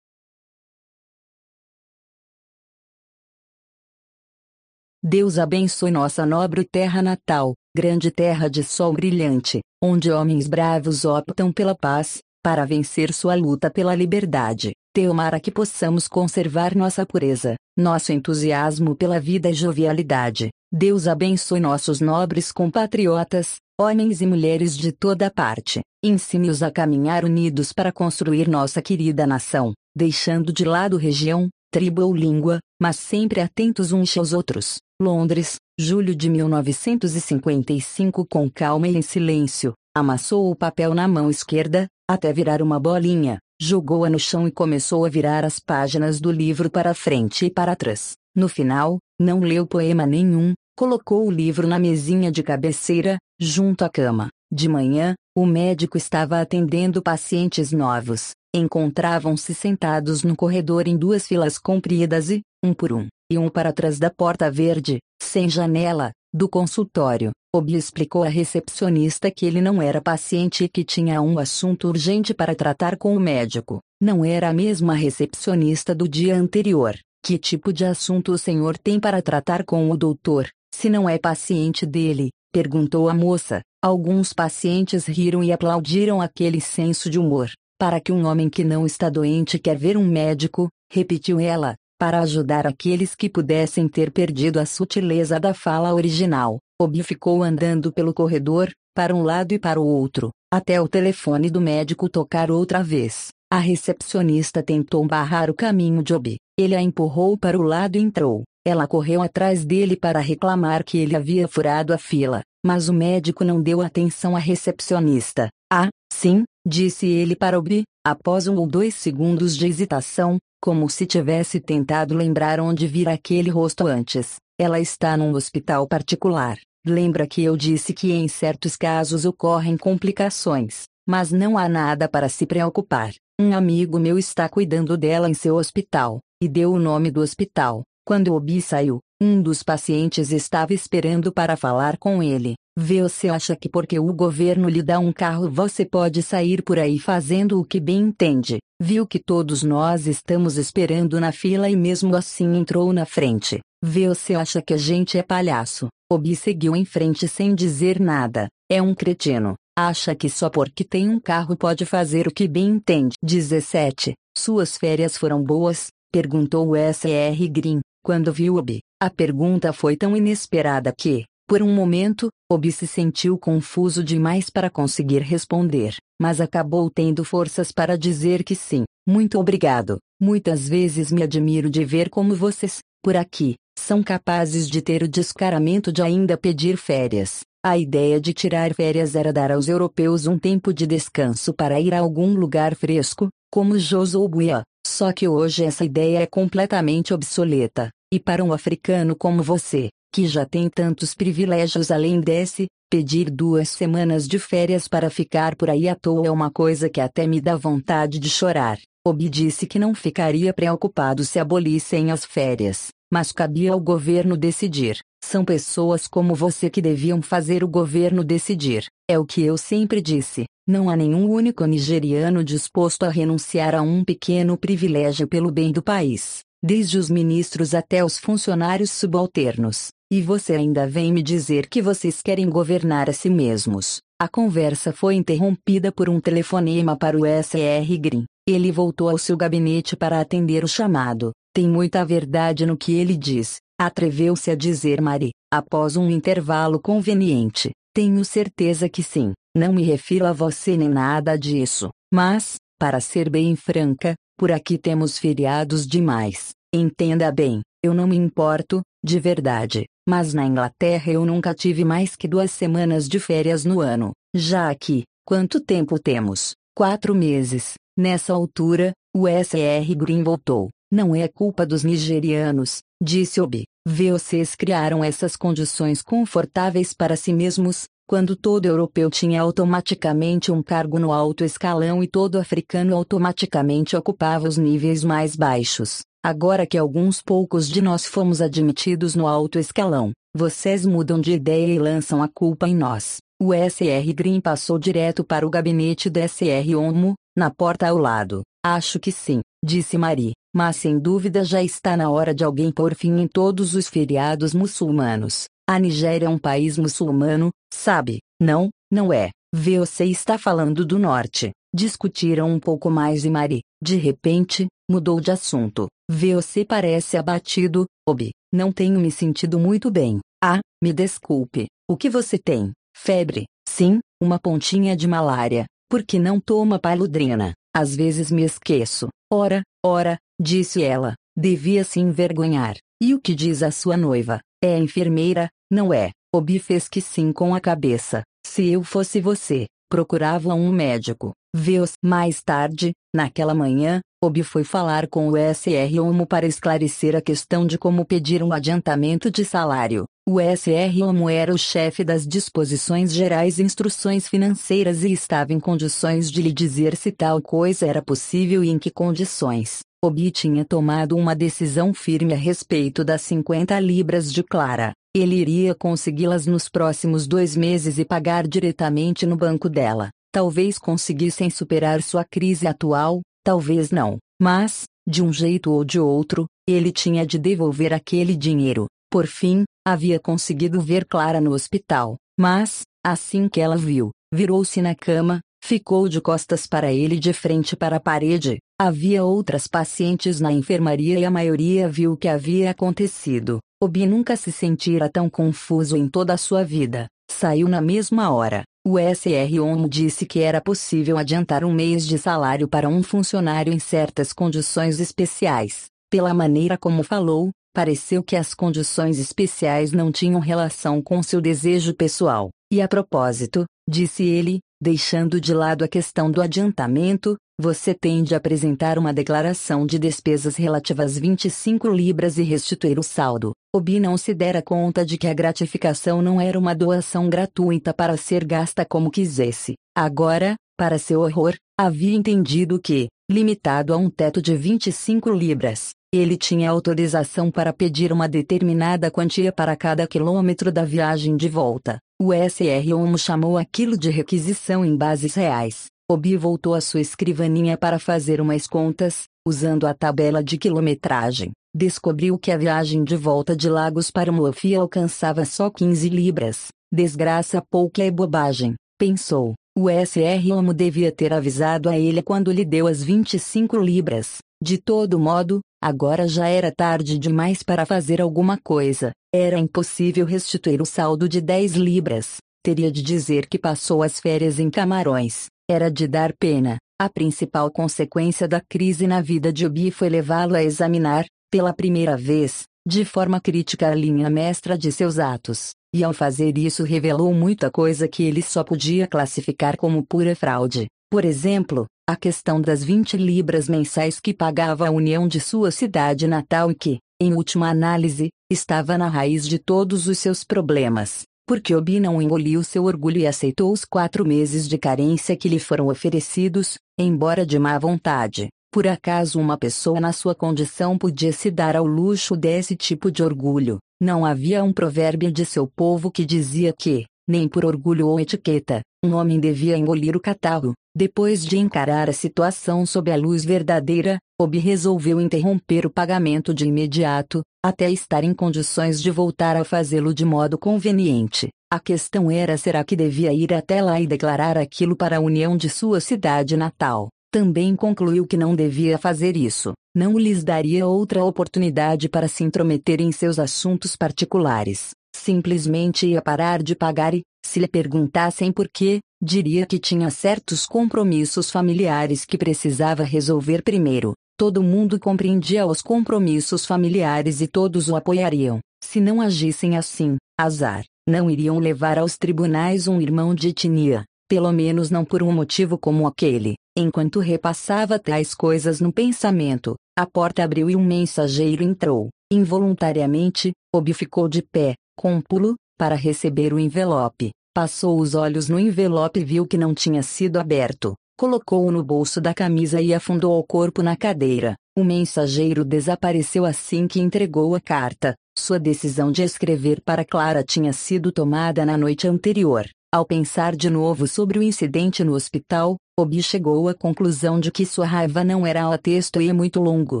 Deus 5.02 5.38
abençoe 5.38 5.92
nossa 5.92 6.26
nobre 6.26 6.64
terra 6.64 7.00
natal, 7.00 7.54
grande 7.76 8.10
terra 8.10 8.48
de 8.48 8.64
sol 8.64 8.94
brilhante, 8.94 9.60
onde 9.82 10.10
homens 10.10 10.48
bravos 10.48 11.04
optam 11.04 11.52
pela 11.52 11.74
paz, 11.74 12.20
para 12.42 12.64
vencer 12.64 13.12
sua 13.12 13.34
luta 13.34 13.70
pela 13.70 13.94
liberdade. 13.94 14.72
Teomara 14.94 15.38
que 15.38 15.50
possamos 15.50 16.08
conservar 16.08 16.74
nossa 16.74 17.04
pureza, 17.04 17.54
nosso 17.76 18.14
entusiasmo 18.14 18.96
pela 18.96 19.20
vida 19.20 19.50
e 19.50 19.52
jovialidade. 19.52 20.48
Deus 20.72 21.06
abençoe 21.06 21.60
nossos 21.60 22.00
nobres 22.00 22.50
compatriotas, 22.50 23.56
homens 23.78 24.22
e 24.22 24.26
mulheres 24.26 24.74
de 24.74 24.90
toda 24.90 25.30
parte. 25.30 25.80
Ensine-os 26.02 26.62
a 26.62 26.70
caminhar 26.70 27.26
unidos 27.26 27.74
para 27.74 27.92
construir 27.92 28.48
nossa 28.48 28.80
querida 28.80 29.26
nação, 29.26 29.74
deixando 29.94 30.50
de 30.50 30.64
lado 30.64 30.96
região, 30.96 31.50
tribo 31.70 32.02
ou 32.02 32.16
língua, 32.16 32.58
mas 32.80 32.96
sempre 32.96 33.42
atentos 33.42 33.92
uns 33.92 34.16
aos 34.16 34.32
outros. 34.32 34.78
Londres, 34.98 35.56
julho 35.78 36.14
de 36.14 36.30
1955 36.30 38.26
Com 38.26 38.50
calma 38.50 38.88
e 38.88 38.96
em 38.96 39.02
silêncio, 39.02 39.74
amassou 39.94 40.50
o 40.50 40.56
papel 40.56 40.94
na 40.94 41.06
mão 41.06 41.28
esquerda, 41.28 41.86
até 42.08 42.32
virar 42.32 42.62
uma 42.62 42.80
bolinha, 42.80 43.38
jogou-a 43.60 44.08
no 44.08 44.18
chão 44.18 44.48
e 44.48 44.50
começou 44.50 45.04
a 45.04 45.10
virar 45.10 45.44
as 45.44 45.60
páginas 45.60 46.18
do 46.18 46.32
livro 46.32 46.70
para 46.70 46.94
frente 46.94 47.44
e 47.44 47.50
para 47.50 47.76
trás. 47.76 48.12
No 48.34 48.48
final, 48.48 48.98
não 49.20 49.40
leu 49.40 49.66
poema 49.66 50.06
nenhum, 50.06 50.54
colocou 50.74 51.26
o 51.26 51.30
livro 51.30 51.66
na 51.66 51.78
mesinha 51.78 52.32
de 52.32 52.42
cabeceira, 52.42 53.18
junto 53.38 53.84
à 53.84 53.90
cama. 53.90 54.30
De 54.50 54.68
manhã, 54.68 55.14
o 55.36 55.44
médico 55.44 55.98
estava 55.98 56.40
atendendo 56.40 57.02
pacientes 57.02 57.70
novos. 57.72 58.30
Encontravam-se 58.54 59.54
sentados 59.54 60.22
no 60.22 60.34
corredor 60.34 60.88
em 60.88 60.96
duas 60.96 61.26
filas 61.26 61.58
compridas 61.58 62.30
e, 62.30 62.40
um 62.64 62.72
por 62.72 62.92
um, 62.92 63.08
e 63.30 63.36
um 63.36 63.50
para 63.50 63.72
trás 63.72 63.98
da 63.98 64.08
porta 64.08 64.50
verde, 64.50 65.00
sem 65.26 65.48
janela, 65.48 66.12
do 66.32 66.48
consultório. 66.48 67.32
Obi 67.54 67.74
explicou 67.74 68.22
à 68.22 68.28
recepcionista 68.28 69.30
que 69.30 69.46
ele 69.46 69.60
não 69.60 69.80
era 69.80 70.00
paciente 70.00 70.64
e 70.64 70.68
que 70.68 70.84
tinha 70.84 71.20
um 71.20 71.38
assunto 71.38 71.88
urgente 71.88 72.32
para 72.32 72.54
tratar 72.54 72.96
com 72.96 73.16
o 73.16 73.20
médico. 73.20 73.80
Não 74.00 74.24
era 74.24 74.48
a 74.48 74.52
mesma 74.52 74.94
recepcionista 74.94 75.94
do 75.94 76.08
dia 76.08 76.36
anterior. 76.36 76.94
Que 77.24 77.38
tipo 77.38 77.72
de 77.72 77.84
assunto 77.84 78.32
o 78.32 78.38
senhor 78.38 78.78
tem 78.78 79.00
para 79.00 79.20
tratar 79.20 79.64
com 79.64 79.90
o 79.90 79.96
doutor, 79.96 80.48
se 80.72 80.88
não 80.88 81.08
é 81.08 81.18
paciente 81.18 81.84
dele? 81.84 82.30
perguntou 82.52 83.08
a 83.08 83.14
moça. 83.14 83.60
Alguns 83.82 84.32
pacientes 84.32 85.06
riram 85.06 85.42
e 85.42 85.52
aplaudiram 85.52 86.20
aquele 86.20 86.60
senso 86.60 87.10
de 87.10 87.18
humor. 87.18 87.50
Para 87.78 88.00
que 88.00 88.12
um 88.12 88.26
homem 88.26 88.48
que 88.48 88.64
não 88.64 88.86
está 88.86 89.10
doente 89.10 89.58
quer 89.58 89.76
ver 89.76 89.96
um 89.96 90.06
médico, 90.06 90.68
repetiu 90.90 91.40
ela, 91.40 91.74
para 91.98 92.20
ajudar 92.20 92.66
aqueles 92.66 93.14
que 93.14 93.28
pudessem 93.28 93.88
ter 93.88 94.10
perdido 94.10 94.58
a 94.60 94.66
sutileza 94.66 95.40
da 95.40 95.54
fala 95.54 95.94
original. 95.94 96.58
Obi 96.80 97.02
ficou 97.02 97.42
andando 97.42 97.90
pelo 97.90 98.12
corredor, 98.12 98.70
para 98.94 99.14
um 99.14 99.22
lado 99.22 99.52
e 99.52 99.58
para 99.58 99.80
o 99.80 99.86
outro, 99.86 100.30
até 100.52 100.80
o 100.80 100.88
telefone 100.88 101.50
do 101.50 101.60
médico 101.60 102.08
tocar 102.08 102.50
outra 102.50 102.82
vez. 102.82 103.28
A 103.50 103.58
recepcionista 103.58 104.62
tentou 104.62 105.06
barrar 105.06 105.50
o 105.50 105.54
caminho 105.54 106.02
de 106.02 106.12
Obi. 106.12 106.36
Ele 106.58 106.74
a 106.74 106.82
empurrou 106.82 107.38
para 107.38 107.58
o 107.58 107.62
lado 107.62 107.96
e 107.96 108.00
entrou. 108.00 108.42
Ela 108.66 108.86
correu 108.86 109.22
atrás 109.22 109.64
dele 109.64 109.96
para 109.96 110.18
reclamar 110.18 110.84
que 110.84 110.98
ele 110.98 111.14
havia 111.14 111.46
furado 111.46 111.94
a 111.94 111.98
fila, 111.98 112.42
mas 112.64 112.88
o 112.88 112.92
médico 112.92 113.44
não 113.44 113.62
deu 113.62 113.80
atenção 113.80 114.34
à 114.34 114.40
recepcionista. 114.40 115.48
Ah, 115.72 115.88
sim, 116.12 116.42
disse 116.66 117.06
ele 117.06 117.36
para 117.36 117.58
Obi, 117.58 117.84
após 118.06 118.46
um 118.46 118.54
ou 118.54 118.68
dois 118.68 118.94
segundos 118.94 119.56
de 119.56 119.66
hesitação, 119.66 120.38
como 120.62 120.88
se 120.88 121.04
tivesse 121.04 121.58
tentado 121.58 122.14
lembrar 122.14 122.60
onde 122.60 122.86
vira 122.86 123.12
aquele 123.12 123.50
rosto 123.50 123.84
antes. 123.84 124.36
Ela 124.56 124.78
está 124.78 125.16
num 125.16 125.32
hospital 125.32 125.88
particular. 125.88 126.56
Lembra 126.86 127.26
que 127.26 127.42
eu 127.42 127.56
disse 127.56 127.92
que 127.92 128.12
em 128.12 128.28
certos 128.28 128.76
casos 128.76 129.24
ocorrem 129.24 129.76
complicações, 129.76 130.84
mas 131.04 131.32
não 131.32 131.58
há 131.58 131.68
nada 131.68 132.08
para 132.08 132.28
se 132.28 132.46
preocupar. 132.46 133.12
Um 133.40 133.52
amigo 133.52 133.98
meu 133.98 134.16
está 134.16 134.48
cuidando 134.48 134.96
dela 134.96 135.28
em 135.28 135.34
seu 135.34 135.56
hospital, 135.56 136.20
e 136.40 136.48
deu 136.48 136.72
o 136.72 136.78
nome 136.78 137.10
do 137.10 137.20
hospital. 137.20 137.82
Quando 138.06 138.32
Obi 138.32 138.62
saiu, 138.62 139.00
um 139.20 139.42
dos 139.42 139.64
pacientes 139.64 140.30
estava 140.30 140.72
esperando 140.72 141.32
para 141.32 141.56
falar 141.56 141.98
com 141.98 142.22
ele. 142.22 142.54
Você 142.78 143.30
acha 143.30 143.56
que 143.56 143.70
porque 143.70 143.98
o 143.98 144.12
governo 144.12 144.68
lhe 144.68 144.82
dá 144.82 144.98
um 144.98 145.10
carro 145.10 145.50
você 145.50 145.82
pode 145.82 146.22
sair 146.22 146.62
por 146.62 146.78
aí 146.78 146.98
fazendo 146.98 147.58
o 147.58 147.64
que 147.64 147.80
bem 147.80 148.00
entende? 148.00 148.58
Viu 148.78 149.06
que 149.06 149.18
todos 149.18 149.62
nós 149.62 150.06
estamos 150.06 150.58
esperando 150.58 151.18
na 151.18 151.32
fila 151.32 151.70
e 151.70 151.74
mesmo 151.74 152.14
assim 152.14 152.54
entrou 152.54 152.92
na 152.92 153.06
frente. 153.06 153.60
Você 153.82 154.34
acha 154.34 154.60
que 154.60 154.74
a 154.74 154.76
gente 154.76 155.16
é 155.16 155.22
palhaço? 155.22 155.88
Obi 156.12 156.36
seguiu 156.36 156.76
em 156.76 156.84
frente 156.84 157.26
sem 157.26 157.54
dizer 157.54 157.98
nada. 157.98 158.46
É 158.70 158.82
um 158.82 158.94
cretino. 158.94 159.54
Acha 159.78 160.14
que 160.14 160.28
só 160.28 160.50
porque 160.50 160.84
tem 160.84 161.08
um 161.08 161.18
carro 161.18 161.56
pode 161.56 161.86
fazer 161.86 162.28
o 162.28 162.30
que 162.32 162.46
bem 162.46 162.68
entende. 162.68 163.14
17. 163.22 164.12
Suas 164.36 164.76
férias 164.76 165.16
foram 165.16 165.42
boas? 165.42 165.86
Perguntou 166.12 166.68
o 166.68 166.76
S.R. 166.76 167.48
Green, 167.48 167.80
quando 168.04 168.30
viu 168.30 168.56
Obi. 168.56 168.80
A 169.02 169.08
pergunta 169.08 169.72
foi 169.72 169.96
tão 169.96 170.16
inesperada 170.16 170.92
que, 170.96 171.24
por 171.48 171.62
um 171.62 171.72
momento, 171.72 172.28
Obi 172.50 172.72
se 172.72 172.86
sentiu 172.86 173.38
confuso 173.38 174.02
demais 174.02 174.50
para 174.50 174.68
conseguir 174.68 175.20
responder, 175.22 175.96
mas 176.20 176.40
acabou 176.40 176.90
tendo 176.90 177.24
forças 177.24 177.70
para 177.70 177.96
dizer 177.96 178.42
que 178.42 178.56
sim. 178.56 178.84
Muito 179.08 179.38
obrigado. 179.38 179.98
Muitas 180.20 180.68
vezes 180.68 181.12
me 181.12 181.22
admiro 181.22 181.70
de 181.70 181.84
ver 181.84 182.10
como 182.10 182.34
vocês, 182.34 182.80
por 183.02 183.16
aqui, 183.16 183.54
são 183.78 184.02
capazes 184.02 184.68
de 184.68 184.82
ter 184.82 185.04
o 185.04 185.08
descaramento 185.08 185.92
de 185.92 186.02
ainda 186.02 186.36
pedir 186.36 186.76
férias. 186.76 187.40
A 187.64 187.78
ideia 187.78 188.20
de 188.20 188.32
tirar 188.32 188.74
férias 188.74 189.14
era 189.14 189.32
dar 189.32 189.52
aos 189.52 189.68
europeus 189.68 190.26
um 190.26 190.38
tempo 190.38 190.72
de 190.72 190.86
descanso 190.86 191.54
para 191.54 191.80
ir 191.80 191.94
a 191.94 192.00
algum 192.00 192.34
lugar 192.34 192.74
fresco, 192.74 193.28
como 193.52 193.78
Jos 193.78 194.14
ou 194.14 194.28
Buia. 194.28 194.62
Só 194.86 195.12
que 195.12 195.28
hoje 195.28 195.64
essa 195.64 195.84
ideia 195.84 196.20
é 196.20 196.26
completamente 196.26 197.12
obsoleta. 197.12 197.90
E 198.12 198.20
para 198.20 198.42
um 198.42 198.52
africano 198.52 199.16
como 199.16 199.42
você, 199.42 199.88
que 200.16 200.26
já 200.26 200.46
tem 200.46 200.70
tantos 200.70 201.14
privilégios 201.14 201.90
além 201.90 202.22
desse, 202.22 202.68
pedir 202.90 203.30
duas 203.30 203.68
semanas 203.68 204.26
de 204.26 204.38
férias 204.38 204.88
para 204.88 205.10
ficar 205.10 205.54
por 205.54 205.68
aí 205.68 205.90
à 205.90 205.94
toa 205.94 206.26
é 206.26 206.30
uma 206.30 206.50
coisa 206.50 206.88
que 206.88 207.02
até 207.02 207.26
me 207.26 207.38
dá 207.38 207.54
vontade 207.54 208.18
de 208.18 208.30
chorar. 208.30 208.78
Obi 209.06 209.28
disse 209.28 209.66
que 209.66 209.78
não 209.78 209.94
ficaria 209.94 210.54
preocupado 210.54 211.22
se 211.22 211.38
abolissem 211.38 212.10
as 212.10 212.24
férias, 212.24 212.88
mas 213.12 213.30
cabia 213.30 213.74
ao 213.74 213.78
governo 213.78 214.38
decidir. 214.38 215.00
São 215.22 215.44
pessoas 215.44 216.08
como 216.08 216.34
você 216.34 216.70
que 216.70 216.80
deviam 216.80 217.20
fazer 217.20 217.62
o 217.62 217.68
governo 217.68 218.24
decidir. 218.24 218.86
É 219.06 219.18
o 219.18 219.26
que 219.26 219.42
eu 219.42 219.58
sempre 219.58 220.00
disse. 220.00 220.46
Não 220.66 220.88
há 220.88 220.96
nenhum 220.96 221.30
único 221.30 221.66
nigeriano 221.66 222.42
disposto 222.42 223.02
a 223.02 223.10
renunciar 223.10 223.74
a 223.74 223.82
um 223.82 224.02
pequeno 224.02 224.56
privilégio 224.56 225.28
pelo 225.28 225.52
bem 225.52 225.72
do 225.72 225.82
país, 225.82 226.40
desde 226.64 226.96
os 226.96 227.10
ministros 227.10 227.74
até 227.74 228.02
os 228.02 228.16
funcionários 228.16 228.90
subalternos. 228.90 229.90
E 230.08 230.22
você 230.22 230.54
ainda 230.54 230.86
vem 230.86 231.12
me 231.12 231.20
dizer 231.20 231.68
que 231.68 231.82
vocês 231.82 232.22
querem 232.22 232.48
governar 232.48 233.10
a 233.10 233.12
si 233.12 233.28
mesmos. 233.28 234.00
A 234.20 234.28
conversa 234.28 234.92
foi 234.92 235.16
interrompida 235.16 235.90
por 235.90 236.08
um 236.08 236.20
telefonema 236.20 236.96
para 236.96 237.18
o 237.18 237.26
SR 237.26 237.98
Green. 237.98 238.24
Ele 238.48 238.70
voltou 238.70 239.08
ao 239.08 239.18
seu 239.18 239.36
gabinete 239.36 239.96
para 239.96 240.20
atender 240.20 240.62
o 240.62 240.68
chamado. 240.68 241.32
Tem 241.52 241.68
muita 241.68 242.04
verdade 242.04 242.64
no 242.64 242.76
que 242.76 242.92
ele 242.94 243.16
diz, 243.16 243.56
atreveu-se 243.80 244.48
a 244.48 244.54
dizer 244.54 245.00
Mari, 245.00 245.32
após 245.52 245.96
um 245.96 246.08
intervalo 246.08 246.80
conveniente. 246.80 247.72
Tenho 247.92 248.24
certeza 248.24 248.88
que 248.88 249.02
sim. 249.02 249.32
Não 249.56 249.72
me 249.72 249.82
refiro 249.82 250.24
a 250.26 250.32
você 250.32 250.76
nem 250.76 250.88
nada 250.88 251.36
disso. 251.36 251.90
Mas, 252.14 252.54
para 252.78 253.00
ser 253.00 253.28
bem 253.28 253.56
franca, 253.56 254.14
por 254.38 254.52
aqui 254.52 254.78
temos 254.78 255.18
feriados 255.18 255.84
demais. 255.84 256.50
Entenda 256.72 257.32
bem, 257.32 257.60
eu 257.82 257.92
não 257.92 258.06
me 258.06 258.16
importo, 258.16 258.82
de 259.04 259.18
verdade. 259.18 259.84
Mas 260.08 260.32
na 260.32 260.46
Inglaterra 260.46 261.10
eu 261.10 261.26
nunca 261.26 261.52
tive 261.52 261.84
mais 261.84 262.14
que 262.14 262.28
duas 262.28 262.52
semanas 262.52 263.08
de 263.08 263.18
férias 263.18 263.64
no 263.64 263.80
ano. 263.80 264.12
Já 264.34 264.70
aqui, 264.70 265.02
quanto 265.24 265.60
tempo 265.60 265.98
temos? 265.98 266.54
Quatro 266.76 267.14
meses. 267.14 267.74
Nessa 267.98 268.32
altura, 268.32 268.92
o 269.14 269.26
SR 269.26 269.94
Green 269.96 270.22
voltou. 270.22 270.68
Não 270.92 271.16
é 271.16 271.26
culpa 271.26 271.66
dos 271.66 271.82
nigerianos, 271.82 272.80
disse 273.02 273.40
Obi. 273.40 273.64
Vocês 273.84 274.54
criaram 274.54 275.02
essas 275.02 275.34
condições 275.34 276.02
confortáveis 276.02 276.92
para 276.92 277.16
si 277.16 277.32
mesmos, 277.32 277.88
quando 278.06 278.36
todo 278.36 278.66
europeu 278.66 279.10
tinha 279.10 279.42
automaticamente 279.42 280.52
um 280.52 280.62
cargo 280.62 281.00
no 281.00 281.12
alto 281.12 281.42
escalão 281.42 282.04
e 282.04 282.06
todo 282.06 282.38
africano 282.38 282.94
automaticamente 282.94 283.96
ocupava 283.96 284.46
os 284.46 284.56
níveis 284.56 285.02
mais 285.02 285.34
baixos. 285.34 286.02
Agora 286.26 286.66
que 286.66 286.76
alguns 286.76 287.22
poucos 287.22 287.68
de 287.68 287.80
nós 287.80 288.04
fomos 288.04 288.40
admitidos 288.40 289.14
no 289.14 289.28
alto 289.28 289.60
escalão, 289.60 290.10
vocês 290.36 290.84
mudam 290.84 291.20
de 291.20 291.30
ideia 291.30 291.72
e 291.72 291.78
lançam 291.78 292.20
a 292.20 292.26
culpa 292.26 292.66
em 292.66 292.74
nós. 292.74 293.18
O 293.40 293.54
SR 293.54 294.12
Green 294.12 294.40
passou 294.40 294.76
direto 294.76 295.22
para 295.22 295.46
o 295.46 295.48
gabinete 295.48 296.10
do 296.10 296.18
SR 296.18 296.76
Onmo, 296.76 297.14
na 297.38 297.48
porta 297.48 297.86
ao 297.86 297.96
lado. 297.96 298.42
Acho 298.60 298.98
que 298.98 299.12
sim, 299.12 299.40
disse 299.64 299.96
Marie, 299.96 300.32
mas 300.52 300.74
sem 300.74 300.98
dúvida 300.98 301.44
já 301.44 301.62
está 301.62 301.96
na 301.96 302.10
hora 302.10 302.34
de 302.34 302.42
alguém 302.42 302.72
pôr 302.72 302.96
fim 302.96 303.20
em 303.20 303.28
todos 303.28 303.76
os 303.76 303.88
feriados 303.88 304.52
muçulmanos. 304.52 305.44
A 305.64 305.78
Nigéria 305.78 306.26
é 306.26 306.28
um 306.28 306.38
país 306.38 306.76
muçulmano, 306.76 307.50
sabe? 307.72 308.18
Não, 308.42 308.68
não 308.90 309.12
é. 309.12 309.30
Você 309.54 310.06
está 310.06 310.36
falando 310.36 310.84
do 310.84 310.98
norte. 310.98 311.52
Discutiram 311.72 312.50
um 312.50 312.58
pouco 312.58 312.90
mais 312.90 313.24
e 313.24 313.30
Marie, 313.30 313.62
de 313.80 313.94
repente, 313.94 314.66
mudou 314.90 315.20
de 315.20 315.30
assunto. 315.30 315.88
Você 316.10 316.64
parece 316.64 317.16
abatido, 317.16 317.86
Obi. 318.08 318.30
Não 318.52 318.72
tenho 318.72 319.00
me 319.00 319.10
sentido 319.10 319.58
muito 319.58 319.90
bem. 319.90 320.20
Ah, 320.42 320.60
me 320.82 320.92
desculpe. 320.92 321.66
O 321.90 321.96
que 321.96 322.08
você 322.08 322.38
tem? 322.38 322.72
Febre? 322.96 323.46
Sim, 323.68 324.00
uma 324.22 324.38
pontinha 324.38 324.96
de 324.96 325.06
malária. 325.06 325.66
Por 325.90 326.04
que 326.04 326.18
não 326.18 326.40
toma 326.40 326.78
paludrina? 326.78 327.52
Às 327.74 327.94
vezes 327.94 328.30
me 328.30 328.42
esqueço. 328.42 329.08
Ora, 329.32 329.62
ora, 329.84 330.18
disse 330.40 330.82
ela. 330.82 331.14
Devia 331.36 331.84
se 331.84 332.00
envergonhar. 332.00 332.76
E 333.02 333.14
o 333.14 333.20
que 333.20 333.34
diz 333.34 333.62
a 333.62 333.70
sua 333.70 333.96
noiva? 333.96 334.40
É 334.62 334.78
enfermeira, 334.78 335.48
não 335.70 335.92
é? 335.92 336.10
Obi 336.34 336.58
fez 336.58 336.88
que 336.88 337.00
sim 337.00 337.32
com 337.32 337.54
a 337.54 337.60
cabeça. 337.60 338.22
Se 338.46 338.66
eu 338.68 338.82
fosse 338.82 339.20
você, 339.20 339.66
procurava 339.90 340.54
um 340.54 340.70
médico. 340.72 341.32
Veus 341.54 341.92
mais 342.02 342.42
tarde, 342.42 342.92
naquela 343.14 343.54
manhã, 343.54 344.00
Obi 344.26 344.42
foi 344.42 344.64
falar 344.64 345.06
com 345.06 345.28
o 345.28 345.36
SR 345.36 346.00
Omo 346.00 346.26
para 346.26 346.46
esclarecer 346.46 347.14
a 347.14 347.20
questão 347.20 347.64
de 347.64 347.78
como 347.78 348.04
pedir 348.04 348.42
um 348.42 348.52
adiantamento 348.52 349.30
de 349.30 349.44
salário. 349.44 350.04
O 350.28 350.40
SR 350.40 351.04
Omo 351.04 351.30
era 351.30 351.54
o 351.54 351.56
chefe 351.56 352.02
das 352.02 352.26
disposições 352.26 353.14
gerais 353.14 353.60
e 353.60 353.62
instruções 353.62 354.28
financeiras 354.28 355.04
e 355.04 355.12
estava 355.12 355.52
em 355.52 355.60
condições 355.60 356.28
de 356.28 356.42
lhe 356.42 356.52
dizer 356.52 356.96
se 356.96 357.12
tal 357.12 357.40
coisa 357.40 357.86
era 357.86 358.02
possível 358.02 358.64
e 358.64 358.68
em 358.68 358.80
que 358.80 358.90
condições. 358.90 359.78
Obi 360.04 360.32
tinha 360.32 360.64
tomado 360.64 361.16
uma 361.16 361.34
decisão 361.34 361.94
firme 361.94 362.34
a 362.34 362.36
respeito 362.36 363.04
das 363.04 363.22
50 363.22 363.78
libras 363.78 364.32
de 364.32 364.42
Clara. 364.42 364.92
Ele 365.14 365.36
iria 365.36 365.72
consegui-las 365.72 366.46
nos 366.46 366.68
próximos 366.68 367.28
dois 367.28 367.54
meses 367.54 367.96
e 367.96 368.04
pagar 368.04 368.44
diretamente 368.48 369.24
no 369.24 369.36
banco 369.36 369.68
dela. 369.68 370.10
Talvez 370.32 370.78
conseguissem 370.78 371.48
superar 371.48 372.02
sua 372.02 372.24
crise 372.24 372.66
atual, 372.66 373.22
talvez 373.46 373.92
não. 373.92 374.18
Mas, 374.42 374.82
de 375.08 375.22
um 375.22 375.32
jeito 375.32 375.70
ou 375.70 375.84
de 375.84 376.00
outro, 376.00 376.46
ele 376.68 376.90
tinha 376.90 377.24
de 377.24 377.38
devolver 377.38 377.94
aquele 377.94 378.36
dinheiro. 378.36 378.88
Por 379.08 379.28
fim, 379.28 379.62
havia 379.86 380.18
conseguido 380.18 380.80
ver 380.80 381.04
Clara 381.04 381.40
no 381.40 381.52
hospital. 381.52 382.16
Mas, 382.36 382.82
assim 383.06 383.48
que 383.48 383.60
ela 383.60 383.76
viu, 383.76 384.10
virou-se 384.34 384.82
na 384.82 384.96
cama, 384.96 385.38
ficou 385.62 386.08
de 386.08 386.20
costas 386.20 386.66
para 386.66 386.92
ele 386.92 387.20
de 387.20 387.32
frente 387.32 387.76
para 387.76 387.98
a 387.98 388.00
parede. 388.00 388.58
Havia 388.80 389.22
outras 389.22 389.68
pacientes 389.68 390.40
na 390.40 390.52
enfermaria 390.52 391.16
e 391.20 391.24
a 391.24 391.30
maioria 391.30 391.88
viu 391.88 392.14
o 392.14 392.16
que 392.16 392.26
havia 392.26 392.72
acontecido. 392.72 393.60
Obi 393.80 394.06
nunca 394.06 394.36
se 394.36 394.50
sentira 394.50 395.08
tão 395.08 395.30
confuso 395.30 395.96
em 395.96 396.08
toda 396.08 396.32
a 396.32 396.36
sua 396.36 396.64
vida. 396.64 397.06
Saiu 397.30 397.68
na 397.68 397.80
mesma 397.80 398.28
hora. 398.30 398.64
O 398.88 399.00
SR 399.00 399.58
OMO 399.60 399.88
disse 399.88 400.24
que 400.24 400.38
era 400.38 400.60
possível 400.60 401.18
adiantar 401.18 401.64
um 401.64 401.72
mês 401.72 402.06
de 402.06 402.16
salário 402.16 402.68
para 402.68 402.88
um 402.88 403.02
funcionário 403.02 403.72
em 403.72 403.80
certas 403.80 404.32
condições 404.32 405.00
especiais. 405.00 405.86
Pela 406.08 406.32
maneira 406.32 406.78
como 406.78 407.02
falou, 407.02 407.50
pareceu 407.74 408.22
que 408.22 408.36
as 408.36 408.54
condições 408.54 409.18
especiais 409.18 409.90
não 409.90 410.12
tinham 410.12 410.38
relação 410.38 411.02
com 411.02 411.20
seu 411.20 411.40
desejo 411.40 411.94
pessoal. 411.94 412.50
E 412.72 412.80
a 412.80 412.86
propósito, 412.86 413.64
disse 413.90 414.22
ele, 414.22 414.60
deixando 414.86 415.40
de 415.40 415.52
lado 415.52 415.84
a 415.84 415.88
questão 415.88 416.30
do 416.30 416.40
adiantamento, 416.40 417.36
você 417.60 417.92
tem 417.92 418.22
de 418.22 418.36
apresentar 418.36 419.00
uma 419.00 419.12
declaração 419.12 419.84
de 419.84 419.98
despesas 419.98 420.54
relativas 420.54 421.18
25 421.18 421.88
libras 421.88 422.38
e 422.38 422.44
restituir 422.44 422.96
o 422.96 423.02
saldo. 423.02 423.50
Obi 423.74 423.98
não 423.98 424.16
se 424.16 424.32
dera 424.32 424.62
conta 424.62 425.04
de 425.04 425.18
que 425.18 425.26
a 425.26 425.34
gratificação 425.34 426.22
não 426.22 426.40
era 426.40 426.56
uma 426.56 426.72
doação 426.72 427.28
gratuita 427.28 427.92
para 427.92 428.16
ser 428.16 428.44
gasta 428.44 428.86
como 428.88 429.10
quisesse. 429.10 429.74
Agora, 429.92 430.54
para 430.78 431.00
seu 431.00 431.20
horror, 431.22 431.56
havia 431.76 432.14
entendido 432.14 432.80
que, 432.80 433.08
limitado 433.28 433.92
a 433.92 433.96
um 433.96 434.08
teto 434.08 434.40
de 434.40 434.54
25 434.54 435.30
libras, 435.30 435.90
ele 436.16 436.36
tinha 436.36 436.70
autorização 436.70 437.50
para 437.50 437.72
pedir 437.72 438.12
uma 438.12 438.28
determinada 438.28 439.10
quantia 439.10 439.52
para 439.52 439.76
cada 439.76 440.06
quilômetro 440.06 440.72
da 440.72 440.84
viagem 440.84 441.36
de 441.36 441.48
volta. 441.48 441.98
O 442.20 442.32
SR-OMO 442.32 443.18
chamou 443.18 443.58
aquilo 443.58 443.98
de 443.98 444.10
requisição 444.10 444.84
em 444.84 444.96
bases 444.96 445.34
reais. 445.34 445.86
Obi 446.10 446.36
voltou 446.36 446.74
à 446.74 446.80
sua 446.80 447.00
escrivaninha 447.00 447.76
para 447.76 447.98
fazer 447.98 448.40
umas 448.40 448.66
contas, 448.66 449.24
usando 449.46 449.86
a 449.86 449.92
tabela 449.92 450.42
de 450.42 450.56
quilometragem. 450.56 451.50
Descobriu 451.74 452.38
que 452.38 452.50
a 452.50 452.56
viagem 452.56 453.04
de 453.04 453.16
volta 453.16 453.56
de 453.56 453.68
Lagos 453.68 454.10
para 454.10 454.32
Mofi 454.32 454.74
alcançava 454.74 455.44
só 455.44 455.68
15 455.68 456.08
libras. 456.08 456.68
Desgraça 456.92 457.60
pouca 457.60 458.02
é 458.02 458.10
bobagem, 458.10 458.76
pensou. 458.98 459.54
O 459.76 459.90
SR 459.90 460.52
Homo 460.52 460.72
devia 460.72 461.12
ter 461.12 461.32
avisado 461.34 461.90
a 461.90 461.98
ele 461.98 462.22
quando 462.22 462.50
lhe 462.50 462.64
deu 462.64 462.86
as 462.86 463.02
25 463.02 463.76
libras. 463.76 464.38
De 464.62 464.78
todo 464.78 465.18
modo, 465.18 465.60
agora 465.86 466.26
já 466.26 466.48
era 466.48 466.72
tarde 466.72 467.16
demais 467.16 467.62
para 467.62 467.86
fazer 467.86 468.20
alguma 468.20 468.58
coisa. 468.58 469.12
Era 469.32 469.56
impossível 469.56 470.26
restituir 470.26 470.82
o 470.82 470.84
saldo 470.84 471.28
de 471.28 471.40
10 471.40 471.74
libras. 471.74 472.38
Teria 472.60 472.90
de 472.90 473.00
dizer 473.00 473.46
que 473.46 473.56
passou 473.56 474.02
as 474.02 474.18
férias 474.18 474.58
em 474.58 474.68
Camarões. 474.68 475.46
Era 475.70 475.88
de 475.88 476.08
dar 476.08 476.32
pena. 476.32 476.78
A 477.00 477.08
principal 477.08 477.70
consequência 477.70 478.48
da 478.48 478.60
crise 478.60 479.06
na 479.06 479.20
vida 479.20 479.52
de 479.52 479.64
Obi 479.64 479.92
foi 479.92 480.08
levá-lo 480.08 480.56
a 480.56 480.64
examinar, 480.64 481.24
pela 481.52 481.72
primeira 481.72 482.16
vez, 482.16 482.64
de 482.84 483.04
forma 483.04 483.40
crítica 483.40 483.88
a 483.88 483.94
linha 483.94 484.28
mestra 484.28 484.76
de 484.76 484.90
seus 484.90 485.20
atos, 485.20 485.70
e 485.94 486.02
ao 486.02 486.12
fazer 486.12 486.58
isso 486.58 486.82
revelou 486.82 487.32
muita 487.32 487.70
coisa 487.70 488.08
que 488.08 488.24
ele 488.24 488.42
só 488.42 488.64
podia 488.64 489.06
classificar 489.06 489.76
como 489.76 490.04
pura 490.04 490.34
fraude. 490.34 490.88
Por 491.10 491.24
exemplo, 491.24 491.86
a 492.08 492.16
questão 492.16 492.60
das 492.60 492.82
20 492.82 493.16
libras 493.16 493.68
mensais 493.68 494.20
que 494.20 494.34
pagava 494.34 494.88
a 494.88 494.90
União 494.90 495.26
de 495.26 495.40
sua 495.40 495.70
cidade 495.70 496.26
natal 496.26 496.70
e 496.70 496.74
que, 496.74 496.98
em 497.20 497.34
última 497.34 497.68
análise, 497.68 498.30
estava 498.50 498.98
na 498.98 499.08
raiz 499.08 499.46
de 499.46 499.58
todos 499.58 500.08
os 500.08 500.18
seus 500.18 500.44
problemas 500.44 501.24
porque 501.46 501.74
Obi 501.76 502.00
não 502.00 502.20
engoliu 502.20 502.62
seu 502.64 502.84
orgulho 502.84 503.18
e 503.18 503.26
aceitou 503.26 503.72
os 503.72 503.84
quatro 503.84 504.26
meses 504.26 504.68
de 504.68 504.76
carência 504.76 505.36
que 505.36 505.48
lhe 505.48 505.60
foram 505.60 505.86
oferecidos, 505.86 506.76
embora 506.98 507.46
de 507.46 507.56
má 507.56 507.78
vontade. 507.78 508.48
Por 508.72 508.86
acaso 508.88 509.38
uma 509.38 509.56
pessoa 509.56 510.00
na 510.00 510.12
sua 510.12 510.34
condição 510.34 510.98
podia 510.98 511.32
se 511.32 511.50
dar 511.50 511.76
ao 511.76 511.86
luxo 511.86 512.36
desse 512.36 512.74
tipo 512.74 513.12
de 513.12 513.22
orgulho? 513.22 513.78
Não 514.02 514.26
havia 514.26 514.62
um 514.64 514.72
provérbio 514.72 515.30
de 515.30 515.46
seu 515.46 515.68
povo 515.68 516.10
que 516.10 516.26
dizia 516.26 516.74
que, 516.76 517.06
nem 517.28 517.48
por 517.48 517.64
orgulho 517.64 518.06
ou 518.08 518.20
etiqueta, 518.20 518.80
um 519.04 519.14
homem 519.14 519.38
devia 519.38 519.76
engolir 519.76 520.16
o 520.16 520.20
catarro. 520.20 520.72
Depois 520.96 521.44
de 521.44 521.58
encarar 521.58 522.08
a 522.08 522.12
situação 522.12 522.86
sob 522.86 523.10
a 523.10 523.16
luz 523.16 523.44
verdadeira, 523.44 524.18
Obi 524.40 524.58
resolveu 524.58 525.20
interromper 525.20 525.86
o 525.86 525.90
pagamento 525.90 526.54
de 526.54 526.66
imediato, 526.66 527.42
até 527.64 527.90
estar 527.90 528.24
em 528.24 528.32
condições 528.32 529.02
de 529.02 529.10
voltar 529.10 529.56
a 529.56 529.64
fazê-lo 529.64 530.14
de 530.14 530.24
modo 530.24 530.58
conveniente. 530.58 531.48
A 531.70 531.80
questão 531.80 532.30
era 532.30 532.56
será 532.56 532.84
que 532.84 532.96
devia 532.96 533.32
ir 533.32 533.52
até 533.52 533.82
lá 533.82 534.00
e 534.00 534.06
declarar 534.06 534.56
aquilo 534.56 534.96
para 534.96 535.18
a 535.18 535.20
união 535.20 535.56
de 535.56 535.68
sua 535.68 536.00
cidade 536.00 536.56
natal. 536.56 537.08
Também 537.30 537.76
concluiu 537.76 538.26
que 538.26 538.36
não 538.36 538.54
devia 538.54 538.96
fazer 538.96 539.36
isso, 539.36 539.74
não 539.94 540.16
lhes 540.16 540.44
daria 540.44 540.86
outra 540.86 541.24
oportunidade 541.24 542.08
para 542.08 542.28
se 542.28 542.44
intrometer 542.44 543.00
em 543.00 543.10
seus 543.12 543.38
assuntos 543.38 543.96
particulares. 543.96 544.90
Simplesmente 545.26 546.06
ia 546.06 546.22
parar 546.22 546.62
de 546.62 546.76
pagar 546.76 547.12
e, 547.12 547.22
se 547.44 547.58
lhe 547.58 547.66
perguntassem 547.66 548.52
por 548.52 548.68
quê, 548.72 549.00
diria 549.20 549.66
que 549.66 549.76
tinha 549.76 550.08
certos 550.08 550.64
compromissos 550.64 551.50
familiares 551.50 552.24
que 552.24 552.38
precisava 552.38 553.02
resolver 553.02 553.64
primeiro. 553.64 554.12
Todo 554.38 554.62
mundo 554.62 555.00
compreendia 555.00 555.66
os 555.66 555.82
compromissos 555.82 556.64
familiares 556.64 557.40
e 557.40 557.48
todos 557.48 557.88
o 557.88 557.96
apoiariam. 557.96 558.60
Se 558.84 559.00
não 559.00 559.20
agissem 559.20 559.76
assim, 559.76 560.16
azar, 560.38 560.84
não 561.08 561.28
iriam 561.28 561.58
levar 561.58 561.98
aos 561.98 562.16
tribunais 562.16 562.86
um 562.86 563.00
irmão 563.00 563.34
de 563.34 563.48
etnia, 563.48 564.04
pelo 564.28 564.52
menos 564.52 564.92
não 564.92 565.04
por 565.04 565.24
um 565.24 565.32
motivo 565.32 565.76
como 565.76 566.06
aquele. 566.06 566.54
Enquanto 566.78 567.18
repassava 567.18 567.98
tais 567.98 568.32
coisas 568.32 568.80
no 568.80 568.92
pensamento, 568.92 569.74
a 569.98 570.06
porta 570.06 570.44
abriu 570.44 570.70
e 570.70 570.76
um 570.76 570.84
mensageiro 570.84 571.64
entrou. 571.64 572.10
Involuntariamente, 572.32 573.50
Obi 573.74 573.92
ficou 573.92 574.28
de 574.28 574.40
pé, 574.40 574.74
com 574.96 575.20
pulo, 575.20 575.54
para 575.78 575.94
receber 575.94 576.52
o 576.52 576.58
envelope. 576.58 577.30
Passou 577.54 578.00
os 578.00 578.14
olhos 578.14 578.48
no 578.48 578.58
envelope 578.58 579.20
e 579.20 579.24
viu 579.24 579.46
que 579.46 579.58
não 579.58 579.74
tinha 579.74 580.02
sido 580.02 580.38
aberto 580.38 580.96
colocou-o 581.16 581.72
no 581.72 581.82
bolso 581.82 582.20
da 582.20 582.34
camisa 582.34 582.80
e 582.80 582.92
afundou 582.92 583.38
o 583.38 583.42
corpo 583.42 583.82
na 583.82 583.96
cadeira. 583.96 584.54
O 584.76 584.84
mensageiro 584.84 585.64
desapareceu 585.64 586.44
assim 586.44 586.86
que 586.86 587.00
entregou 587.00 587.54
a 587.54 587.60
carta. 587.60 588.14
Sua 588.38 588.58
decisão 588.58 589.10
de 589.10 589.22
escrever 589.22 589.80
para 589.80 590.04
Clara 590.04 590.44
tinha 590.44 590.74
sido 590.74 591.10
tomada 591.10 591.64
na 591.64 591.78
noite 591.78 592.06
anterior. 592.06 592.66
Ao 592.92 593.04
pensar 593.04 593.56
de 593.56 593.70
novo 593.70 594.06
sobre 594.06 594.38
o 594.38 594.42
incidente 594.42 595.02
no 595.02 595.14
hospital, 595.14 595.76
Obi 595.98 596.22
chegou 596.22 596.68
à 596.68 596.74
conclusão 596.74 597.40
de 597.40 597.50
que 597.50 597.64
sua 597.64 597.86
raiva 597.86 598.22
não 598.22 598.46
era 598.46 598.62
ao 598.62 598.76
texto 598.76 599.20
e 599.20 599.32
muito 599.32 599.58
longo. 599.58 600.00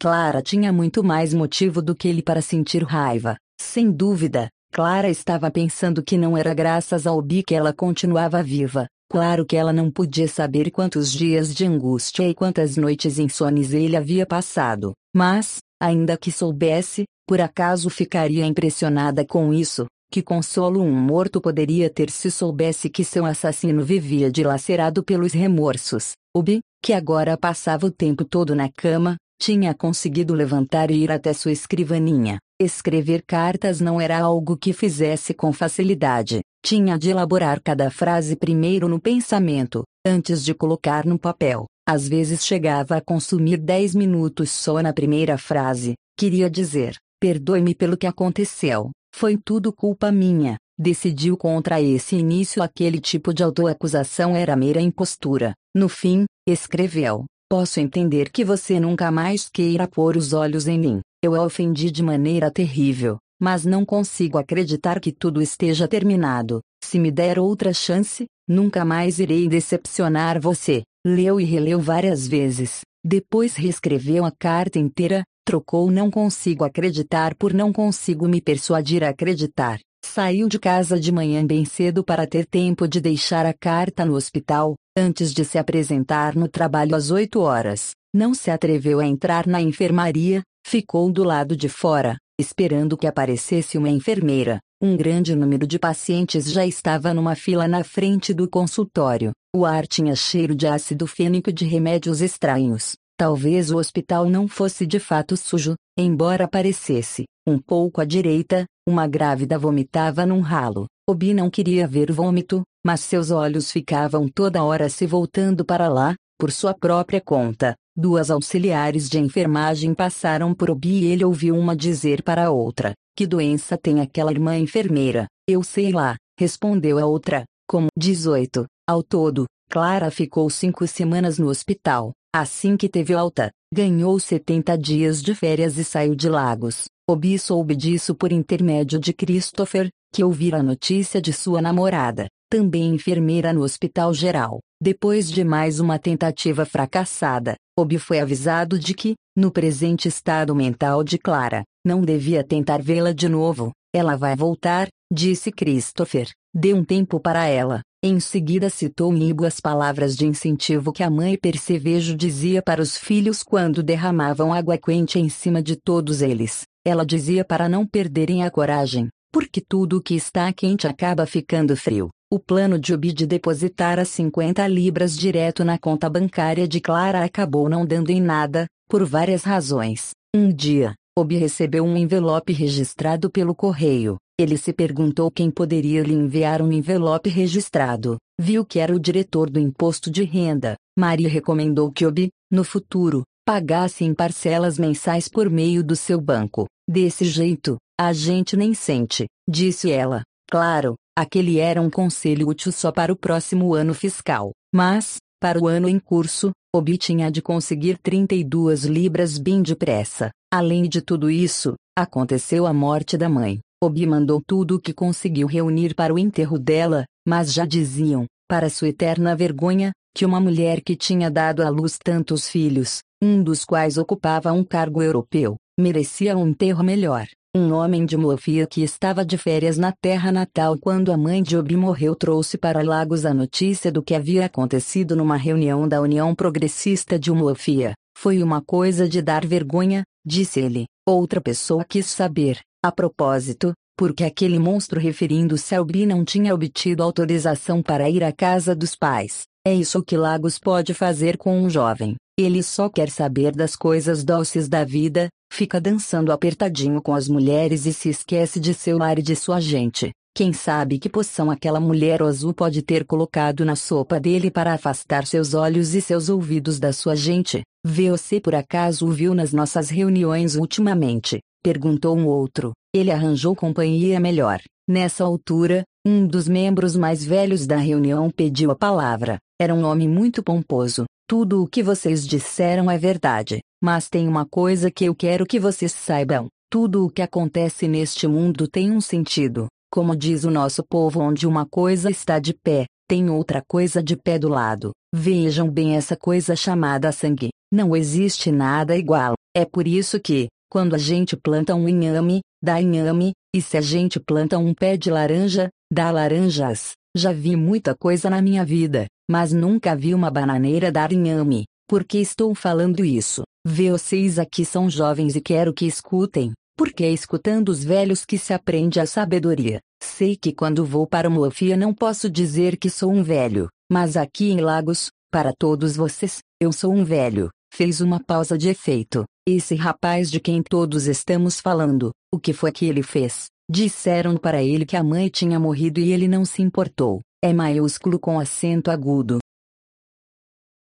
Clara 0.00 0.40
tinha 0.40 0.72
muito 0.72 1.04
mais 1.04 1.34
motivo 1.34 1.82
do 1.82 1.94
que 1.94 2.08
ele 2.08 2.22
para 2.22 2.40
sentir 2.40 2.82
raiva. 2.82 3.36
Sem 3.60 3.92
dúvida, 3.92 4.48
Clara 4.72 5.08
estava 5.08 5.50
pensando 5.50 6.02
que 6.02 6.16
não 6.16 6.36
era 6.36 6.54
graças 6.54 7.06
ao 7.06 7.18
Obi 7.18 7.42
que 7.42 7.54
ela 7.54 7.72
continuava 7.72 8.42
viva, 8.42 8.88
Claro 9.10 9.44
que 9.44 9.56
ela 9.56 9.72
não 9.72 9.90
podia 9.90 10.28
saber 10.28 10.70
quantos 10.70 11.10
dias 11.10 11.52
de 11.52 11.66
angústia 11.66 12.28
e 12.28 12.32
quantas 12.32 12.76
noites 12.76 13.18
insones 13.18 13.72
ele 13.72 13.96
havia 13.96 14.24
passado, 14.24 14.92
mas, 15.12 15.58
ainda 15.82 16.16
que 16.16 16.30
soubesse, 16.30 17.06
por 17.26 17.40
acaso 17.40 17.90
ficaria 17.90 18.46
impressionada 18.46 19.26
com 19.26 19.52
isso, 19.52 19.86
que 20.12 20.22
consolo 20.22 20.80
um 20.80 20.92
morto 20.92 21.40
poderia 21.40 21.90
ter 21.90 22.08
se 22.08 22.30
soubesse 22.30 22.88
que 22.88 23.02
seu 23.02 23.26
assassino 23.26 23.84
vivia 23.84 24.30
dilacerado 24.30 25.02
pelos 25.02 25.32
remorsos. 25.32 26.12
Ubi, 26.32 26.60
que 26.80 26.92
agora 26.92 27.36
passava 27.36 27.86
o 27.86 27.90
tempo 27.90 28.24
todo 28.24 28.54
na 28.54 28.70
cama, 28.70 29.16
tinha 29.40 29.74
conseguido 29.74 30.34
levantar 30.34 30.90
e 30.90 31.02
ir 31.02 31.10
até 31.10 31.32
sua 31.32 31.50
escrivaninha. 31.50 32.38
Escrever 32.60 33.22
cartas 33.26 33.80
não 33.80 33.98
era 33.98 34.18
algo 34.18 34.54
que 34.54 34.74
fizesse 34.74 35.32
com 35.32 35.50
facilidade. 35.50 36.42
Tinha 36.62 36.98
de 36.98 37.08
elaborar 37.08 37.58
cada 37.62 37.90
frase 37.90 38.36
primeiro 38.36 38.86
no 38.86 39.00
pensamento, 39.00 39.82
antes 40.06 40.44
de 40.44 40.52
colocar 40.52 41.06
no 41.06 41.18
papel. 41.18 41.64
Às 41.88 42.06
vezes 42.06 42.44
chegava 42.44 42.96
a 42.96 43.00
consumir 43.00 43.56
dez 43.56 43.94
minutos 43.94 44.50
só 44.50 44.82
na 44.82 44.92
primeira 44.92 45.38
frase. 45.38 45.94
Queria 46.18 46.50
dizer: 46.50 46.96
perdoe-me 47.18 47.74
pelo 47.74 47.96
que 47.96 48.06
aconteceu. 48.06 48.90
Foi 49.16 49.38
tudo 49.42 49.72
culpa 49.72 50.12
minha. 50.12 50.58
Decidiu 50.78 51.36
contra 51.36 51.80
esse 51.80 52.14
início 52.14 52.62
aquele 52.62 53.00
tipo 53.00 53.32
de 53.32 53.42
autoacusação 53.42 54.36
era 54.36 54.54
mera 54.54 54.82
impostura. 54.82 55.54
No 55.74 55.88
fim, 55.88 56.26
escreveu: 56.46 57.24
Posso 57.52 57.80
entender 57.80 58.30
que 58.30 58.44
você 58.44 58.78
nunca 58.78 59.10
mais 59.10 59.48
queira 59.48 59.88
pôr 59.88 60.16
os 60.16 60.32
olhos 60.32 60.68
em 60.68 60.78
mim. 60.78 61.00
Eu 61.20 61.34
a 61.34 61.44
ofendi 61.44 61.90
de 61.90 62.00
maneira 62.00 62.48
terrível, 62.48 63.18
mas 63.42 63.64
não 63.64 63.84
consigo 63.84 64.38
acreditar 64.38 65.00
que 65.00 65.10
tudo 65.10 65.42
esteja 65.42 65.88
terminado. 65.88 66.60
Se 66.80 66.96
me 66.96 67.10
der 67.10 67.40
outra 67.40 67.72
chance, 67.72 68.26
nunca 68.48 68.84
mais 68.84 69.18
irei 69.18 69.48
decepcionar 69.48 70.40
você. 70.40 70.84
Leu 71.04 71.40
e 71.40 71.44
releu 71.44 71.80
várias 71.80 72.24
vezes. 72.24 72.82
Depois 73.04 73.56
reescreveu 73.56 74.24
a 74.24 74.30
carta 74.30 74.78
inteira, 74.78 75.24
trocou 75.44 75.90
não 75.90 76.08
consigo 76.08 76.62
acreditar 76.62 77.34
por 77.34 77.52
não 77.52 77.72
consigo 77.72 78.28
me 78.28 78.40
persuadir 78.40 79.02
a 79.02 79.08
acreditar. 79.08 79.80
Saiu 80.04 80.48
de 80.48 80.58
casa 80.58 81.00
de 81.00 81.10
manhã 81.10 81.44
bem 81.44 81.64
cedo 81.64 82.04
para 82.04 82.28
ter 82.28 82.46
tempo 82.46 82.86
de 82.86 83.00
deixar 83.00 83.44
a 83.44 83.52
carta 83.52 84.04
no 84.04 84.14
hospital, 84.14 84.76
antes 85.00 85.32
de 85.32 85.44
se 85.44 85.58
apresentar 85.58 86.36
no 86.36 86.46
trabalho 86.46 86.94
às 86.94 87.10
oito 87.10 87.40
horas. 87.40 87.92
Não 88.14 88.34
se 88.34 88.50
atreveu 88.50 89.00
a 89.00 89.06
entrar 89.06 89.46
na 89.46 89.60
enfermaria, 89.60 90.42
Ficou 90.66 91.10
do 91.10 91.24
lado 91.24 91.56
de 91.56 91.68
fora, 91.68 92.16
esperando 92.38 92.96
que 92.96 93.06
aparecesse 93.06 93.76
uma 93.76 93.88
enfermeira. 93.88 94.60
Um 94.80 94.96
grande 94.96 95.34
número 95.34 95.66
de 95.66 95.78
pacientes 95.78 96.50
já 96.50 96.64
estava 96.64 97.12
numa 97.12 97.34
fila 97.34 97.66
na 97.66 97.82
frente 97.82 98.32
do 98.32 98.48
consultório. 98.48 99.32
O 99.54 99.64
ar 99.64 99.86
tinha 99.86 100.14
cheiro 100.14 100.54
de 100.54 100.66
ácido 100.66 101.06
fênico 101.06 101.52
de 101.52 101.64
remédios 101.64 102.20
estranhos. 102.20 102.94
Talvez 103.18 103.70
o 103.70 103.78
hospital 103.78 104.26
não 104.26 104.46
fosse 104.46 104.86
de 104.86 104.98
fato 104.98 105.36
sujo, 105.36 105.74
embora 105.98 106.48
parecesse. 106.48 107.24
Um 107.46 107.58
pouco 107.58 108.00
à 108.00 108.04
direita, 108.04 108.64
uma 108.88 109.06
grávida 109.06 109.58
vomitava 109.58 110.24
num 110.24 110.40
ralo. 110.40 110.86
Obi 111.10 111.34
não 111.34 111.50
queria 111.50 111.88
ver 111.88 112.12
vômito, 112.12 112.62
mas 112.86 113.00
seus 113.00 113.32
olhos 113.32 113.72
ficavam 113.72 114.28
toda 114.28 114.62
hora 114.62 114.88
se 114.88 115.08
voltando 115.08 115.64
para 115.64 115.88
lá, 115.88 116.14
por 116.38 116.52
sua 116.52 116.72
própria 116.72 117.20
conta. 117.20 117.74
Duas 117.96 118.30
auxiliares 118.30 119.08
de 119.08 119.18
enfermagem 119.18 119.92
passaram 119.92 120.54
por 120.54 120.70
Obi 120.70 121.00
e 121.00 121.06
ele 121.06 121.24
ouviu 121.24 121.58
uma 121.58 121.74
dizer 121.74 122.22
para 122.22 122.46
a 122.46 122.50
outra: 122.52 122.94
Que 123.16 123.26
doença 123.26 123.76
tem 123.76 124.00
aquela 124.00 124.30
irmã 124.30 124.56
enfermeira? 124.56 125.26
Eu 125.48 125.64
sei 125.64 125.90
lá, 125.90 126.16
respondeu 126.38 126.96
a 126.96 127.04
outra. 127.04 127.42
Como 127.68 127.88
18. 127.98 128.64
Ao 128.88 129.02
todo, 129.02 129.46
Clara 129.68 130.12
ficou 130.12 130.48
cinco 130.48 130.86
semanas 130.86 131.40
no 131.40 131.48
hospital. 131.48 132.12
Assim 132.32 132.76
que 132.76 132.88
teve 132.88 133.14
alta, 133.14 133.50
ganhou 133.74 134.16
70 134.20 134.78
dias 134.78 135.20
de 135.20 135.34
férias 135.34 135.76
e 135.76 135.82
saiu 135.82 136.14
de 136.14 136.28
Lagos. 136.28 136.84
Obi 137.08 137.36
soube 137.36 137.74
disso 137.74 138.14
por 138.14 138.30
intermédio 138.30 139.00
de 139.00 139.12
Christopher, 139.12 139.88
que 140.12 140.24
ouvira 140.24 140.58
a 140.58 140.62
notícia 140.62 141.20
de 141.20 141.32
sua 141.32 141.62
namorada, 141.62 142.26
também 142.50 142.94
enfermeira 142.94 143.52
no 143.52 143.62
Hospital 143.62 144.12
Geral. 144.12 144.60
Depois 144.82 145.30
de 145.30 145.44
mais 145.44 145.78
uma 145.78 145.98
tentativa 145.98 146.64
fracassada, 146.64 147.54
Obi 147.78 147.98
foi 147.98 148.18
avisado 148.18 148.78
de 148.78 148.92
que, 148.92 149.14
no 149.36 149.50
presente 149.50 150.08
estado 150.08 150.54
mental 150.54 151.04
de 151.04 151.18
Clara, 151.18 151.62
não 151.84 152.02
devia 152.02 152.42
tentar 152.42 152.82
vê-la 152.82 153.12
de 153.12 153.28
novo. 153.28 153.72
Ela 153.94 154.16
vai 154.16 154.34
voltar, 154.34 154.88
disse 155.12 155.52
Christopher. 155.52 156.28
Dê 156.54 156.74
um 156.74 156.84
tempo 156.84 157.20
para 157.20 157.46
ela. 157.46 157.80
Em 158.02 158.18
seguida 158.18 158.70
citou 158.70 159.14
Ibo 159.14 159.44
as 159.44 159.60
palavras 159.60 160.16
de 160.16 160.26
incentivo 160.26 160.92
que 160.92 161.02
a 161.02 161.10
mãe 161.10 161.38
Percevejo 161.38 162.16
dizia 162.16 162.62
para 162.62 162.82
os 162.82 162.96
filhos 162.96 163.42
quando 163.42 163.82
derramavam 163.82 164.52
água 164.52 164.76
quente 164.76 165.18
em 165.18 165.28
cima 165.28 165.62
de 165.62 165.76
todos 165.76 166.22
eles. 166.22 166.62
Ela 166.84 167.04
dizia 167.04 167.44
para 167.44 167.68
não 167.68 167.86
perderem 167.86 168.42
a 168.42 168.50
coragem, 168.50 169.08
porque 169.32 169.60
tudo 169.60 169.98
o 169.98 170.02
que 170.02 170.14
está 170.14 170.52
quente 170.52 170.86
acaba 170.86 171.26
ficando 171.26 171.76
frio. 171.76 172.10
O 172.32 172.38
plano 172.38 172.78
de 172.78 172.94
Obi 172.94 173.12
de 173.12 173.26
depositar 173.26 173.98
as 173.98 174.08
50 174.08 174.66
libras 174.68 175.16
direto 175.16 175.64
na 175.64 175.78
conta 175.78 176.08
bancária 176.08 176.68
de 176.68 176.80
Clara 176.80 177.24
acabou 177.24 177.68
não 177.68 177.84
dando 177.84 178.10
em 178.10 178.20
nada, 178.20 178.66
por 178.88 179.04
várias 179.04 179.42
razões. 179.42 180.10
Um 180.34 180.48
dia, 180.52 180.94
Obi 181.18 181.36
recebeu 181.36 181.84
um 181.84 181.96
envelope 181.96 182.52
registrado 182.52 183.28
pelo 183.30 183.54
correio. 183.54 184.16
Ele 184.38 184.56
se 184.56 184.72
perguntou 184.72 185.30
quem 185.30 185.50
poderia 185.50 186.02
lhe 186.02 186.14
enviar 186.14 186.62
um 186.62 186.72
envelope 186.72 187.28
registrado. 187.28 188.16
Viu 188.40 188.64
que 188.64 188.78
era 188.78 188.94
o 188.94 189.00
diretor 189.00 189.50
do 189.50 189.58
imposto 189.58 190.10
de 190.10 190.22
renda. 190.24 190.76
Maria 190.98 191.28
recomendou 191.28 191.90
que 191.90 192.06
Obi, 192.06 192.30
no 192.50 192.64
futuro, 192.64 193.22
pagasse 193.44 194.04
em 194.04 194.14
parcelas 194.14 194.78
mensais 194.78 195.28
por 195.28 195.50
meio 195.50 195.82
do 195.82 195.96
seu 195.96 196.20
banco. 196.20 196.66
Desse 196.88 197.24
jeito, 197.24 197.76
a 198.00 198.12
gente 198.14 198.56
nem 198.56 198.72
sente, 198.72 199.26
disse 199.46 199.90
ela. 199.90 200.22
Claro, 200.50 200.96
Aquele 201.20 201.58
era 201.58 201.82
um 201.82 201.90
conselho 201.90 202.48
útil 202.48 202.72
só 202.72 202.90
para 202.90 203.12
o 203.12 203.16
próximo 203.16 203.74
ano 203.74 203.92
fiscal. 203.92 204.52
Mas, 204.74 205.18
para 205.38 205.60
o 205.60 205.66
ano 205.66 205.86
em 205.86 205.98
curso, 205.98 206.50
Obi 206.74 206.96
tinha 206.96 207.30
de 207.30 207.42
conseguir 207.42 207.98
32 207.98 208.84
libras 208.84 209.36
bem 209.36 209.60
depressa. 209.60 210.30
Além 210.50 210.88
de 210.88 211.02
tudo 211.02 211.30
isso, 211.30 211.74
aconteceu 211.94 212.66
a 212.66 212.72
morte 212.72 213.18
da 213.18 213.28
mãe. 213.28 213.60
Obi 213.84 214.06
mandou 214.06 214.40
tudo 214.46 214.76
o 214.76 214.80
que 214.80 214.94
conseguiu 214.94 215.46
reunir 215.46 215.94
para 215.94 216.14
o 216.14 216.18
enterro 216.18 216.58
dela, 216.58 217.04
mas 217.28 217.52
já 217.52 217.66
diziam, 217.66 218.24
para 218.48 218.70
sua 218.70 218.88
eterna 218.88 219.36
vergonha, 219.36 219.92
que 220.16 220.24
uma 220.24 220.40
mulher 220.40 220.80
que 220.80 220.96
tinha 220.96 221.30
dado 221.30 221.62
à 221.62 221.68
luz 221.68 221.98
tantos 222.02 222.48
filhos, 222.48 223.00
um 223.22 223.42
dos 223.42 223.62
quais 223.62 223.98
ocupava 223.98 224.52
um 224.52 224.64
cargo 224.64 225.02
europeu, 225.02 225.56
merecia 225.78 226.34
um 226.34 226.48
enterro 226.48 226.82
melhor. 226.82 227.26
Um 227.52 227.72
homem 227.72 228.06
de 228.06 228.16
Moafia 228.16 228.64
que 228.64 228.80
estava 228.80 229.24
de 229.24 229.36
férias 229.36 229.76
na 229.76 229.90
terra 229.90 230.30
natal 230.30 230.78
quando 230.78 231.10
a 231.10 231.16
mãe 231.16 231.42
de 231.42 231.56
Obi 231.56 231.76
morreu 231.76 232.14
trouxe 232.14 232.56
para 232.56 232.80
Lagos 232.80 233.26
a 233.26 233.34
notícia 233.34 233.90
do 233.90 234.04
que 234.04 234.14
havia 234.14 234.44
acontecido 234.44 235.16
numa 235.16 235.36
reunião 235.36 235.88
da 235.88 236.00
União 236.00 236.32
Progressista 236.32 237.18
de 237.18 237.32
Moafia. 237.32 237.92
Foi 238.16 238.40
uma 238.40 238.62
coisa 238.62 239.08
de 239.08 239.20
dar 239.20 239.44
vergonha, 239.44 240.04
disse 240.24 240.60
ele. 240.60 240.84
Outra 241.04 241.40
pessoa 241.40 241.84
quis 241.84 242.06
saber, 242.06 242.60
a 242.84 242.92
propósito, 242.92 243.72
porque 243.98 244.22
aquele 244.22 244.60
monstro 244.60 245.00
referindo-se 245.00 245.74
a 245.74 245.82
Obi 245.82 246.06
não 246.06 246.24
tinha 246.24 246.54
obtido 246.54 247.02
autorização 247.02 247.82
para 247.82 248.08
ir 248.08 248.22
à 248.22 248.30
casa 248.30 248.76
dos 248.76 248.94
pais. 248.94 249.42
É 249.66 249.74
isso 249.74 250.04
que 250.04 250.16
Lagos 250.16 250.56
pode 250.56 250.94
fazer 250.94 251.36
com 251.36 251.60
um 251.60 251.68
jovem. 251.68 252.14
Ele 252.38 252.62
só 252.62 252.88
quer 252.88 253.10
saber 253.10 253.50
das 253.50 253.74
coisas 253.74 254.22
doces 254.22 254.68
da 254.68 254.84
vida, 254.84 255.28
fica 255.50 255.80
dançando 255.80 256.32
apertadinho 256.32 257.02
com 257.02 257.14
as 257.14 257.28
mulheres 257.28 257.84
e 257.84 257.92
se 257.92 258.08
esquece 258.08 258.60
de 258.60 258.72
seu 258.72 258.96
lar 258.96 259.18
e 259.18 259.22
de 259.22 259.34
sua 259.34 259.60
gente. 259.60 260.12
Quem 260.34 260.52
sabe 260.52 260.98
que 260.98 261.08
poção 261.08 261.50
aquela 261.50 261.80
mulher 261.80 262.22
azul 262.22 262.54
pode 262.54 262.82
ter 262.82 263.04
colocado 263.04 263.64
na 263.64 263.74
sopa 263.74 264.20
dele 264.20 264.50
para 264.50 264.72
afastar 264.72 265.26
seus 265.26 265.54
olhos 265.54 265.94
e 265.94 266.00
seus 266.00 266.28
ouvidos 266.28 266.78
da 266.78 266.92
sua 266.92 267.16
gente? 267.16 267.62
Você 267.84 268.40
por 268.40 268.54
acaso 268.54 269.06
o 269.06 269.10
viu 269.10 269.34
nas 269.34 269.52
nossas 269.52 269.90
reuniões 269.90 270.54
ultimamente? 270.54 271.40
Perguntou 271.62 272.16
um 272.16 272.26
outro. 272.26 272.72
Ele 272.94 273.10
arranjou 273.10 273.56
companhia 273.56 274.20
melhor. 274.20 274.60
Nessa 274.88 275.24
altura, 275.24 275.84
um 276.06 276.26
dos 276.26 276.48
membros 276.48 276.96
mais 276.96 277.24
velhos 277.24 277.66
da 277.66 277.76
reunião 277.76 278.30
pediu 278.30 278.70
a 278.70 278.76
palavra. 278.76 279.38
Era 279.60 279.74
um 279.74 279.84
homem 279.84 280.08
muito 280.08 280.42
pomposo. 280.42 281.04
Tudo 281.30 281.62
o 281.62 281.66
que 281.68 281.80
vocês 281.80 282.26
disseram 282.26 282.90
é 282.90 282.98
verdade, 282.98 283.60
mas 283.80 284.08
tem 284.08 284.26
uma 284.26 284.44
coisa 284.44 284.90
que 284.90 285.04
eu 285.04 285.14
quero 285.14 285.46
que 285.46 285.60
vocês 285.60 285.92
saibam: 285.92 286.48
tudo 286.68 287.06
o 287.06 287.08
que 287.08 287.22
acontece 287.22 287.86
neste 287.86 288.26
mundo 288.26 288.66
tem 288.66 288.90
um 288.90 289.00
sentido. 289.00 289.68
Como 289.92 290.16
diz 290.16 290.42
o 290.42 290.50
nosso 290.50 290.82
povo, 290.82 291.20
onde 291.20 291.46
uma 291.46 291.64
coisa 291.64 292.10
está 292.10 292.40
de 292.40 292.52
pé, 292.52 292.84
tem 293.08 293.30
outra 293.30 293.62
coisa 293.64 294.02
de 294.02 294.16
pé 294.16 294.40
do 294.40 294.48
lado. 294.48 294.90
Vejam 295.14 295.70
bem 295.70 295.94
essa 295.94 296.16
coisa 296.16 296.56
chamada 296.56 297.12
sangue. 297.12 297.50
Não 297.72 297.94
existe 297.94 298.50
nada 298.50 298.96
igual. 298.96 299.34
É 299.56 299.64
por 299.64 299.86
isso 299.86 300.18
que, 300.18 300.48
quando 300.68 300.94
a 300.94 300.98
gente 300.98 301.36
planta 301.36 301.76
um 301.76 301.88
inhame, 301.88 302.40
dá 302.60 302.80
inhame, 302.80 303.34
e 303.54 303.62
se 303.62 303.76
a 303.76 303.80
gente 303.80 304.18
planta 304.18 304.58
um 304.58 304.74
pé 304.74 304.96
de 304.96 305.12
laranja, 305.12 305.68
dá 305.92 306.10
laranjas. 306.10 306.94
já 307.16 307.32
vi 307.32 307.54
muita 307.54 307.94
coisa 307.94 308.28
na 308.28 308.42
minha 308.42 308.64
vida, 308.64 309.06
mas 309.30 309.52
nunca 309.52 309.94
vi 309.94 310.12
uma 310.12 310.28
bananeira 310.28 310.90
dar 310.90 311.12
inhame. 311.12 311.64
Por 311.88 312.02
que 312.02 312.18
estou 312.18 312.52
falando 312.52 313.04
isso? 313.04 313.44
Vocês 313.64 314.40
aqui 314.40 314.64
são 314.64 314.90
jovens 314.90 315.36
e 315.36 315.40
quero 315.40 315.72
que 315.72 315.86
escutem, 315.86 316.52
porque 316.76 317.04
é 317.04 317.12
escutando 317.12 317.68
os 317.68 317.84
velhos 317.84 318.24
que 318.24 318.36
se 318.36 318.52
aprende 318.52 318.98
a 318.98 319.06
sabedoria. 319.06 319.78
Sei 320.02 320.34
que 320.34 320.52
quando 320.52 320.84
vou 320.84 321.06
para 321.06 321.30
ofia 321.30 321.76
não 321.76 321.94
posso 321.94 322.28
dizer 322.28 322.76
que 322.76 322.90
sou 322.90 323.12
um 323.12 323.22
velho, 323.22 323.68
mas 323.88 324.16
aqui 324.16 324.50
em 324.50 324.60
Lagos, 324.60 325.10
para 325.30 325.52
todos 325.56 325.94
vocês, 325.94 326.40
eu 326.60 326.72
sou 326.72 326.92
um 326.92 327.04
velho. 327.04 327.50
Fez 327.72 328.00
uma 328.00 328.18
pausa 328.18 328.58
de 328.58 328.68
efeito. 328.68 329.24
Esse 329.46 329.76
rapaz 329.76 330.28
de 330.28 330.40
quem 330.40 330.60
todos 330.60 331.06
estamos 331.06 331.60
falando, 331.60 332.10
o 332.34 332.38
que 332.40 332.52
foi 332.52 332.72
que 332.72 332.84
ele 332.84 333.04
fez? 333.04 333.46
Disseram 333.70 334.36
para 334.36 334.60
ele 334.60 334.84
que 334.84 334.96
a 334.96 335.04
mãe 335.04 335.28
tinha 335.28 335.60
morrido 335.60 336.00
e 336.00 336.10
ele 336.10 336.26
não 336.26 336.44
se 336.44 336.62
importou. 336.62 337.20
É 337.42 337.54
maiúsculo 337.54 338.18
com 338.18 338.38
acento 338.38 338.90
agudo. 338.90 339.38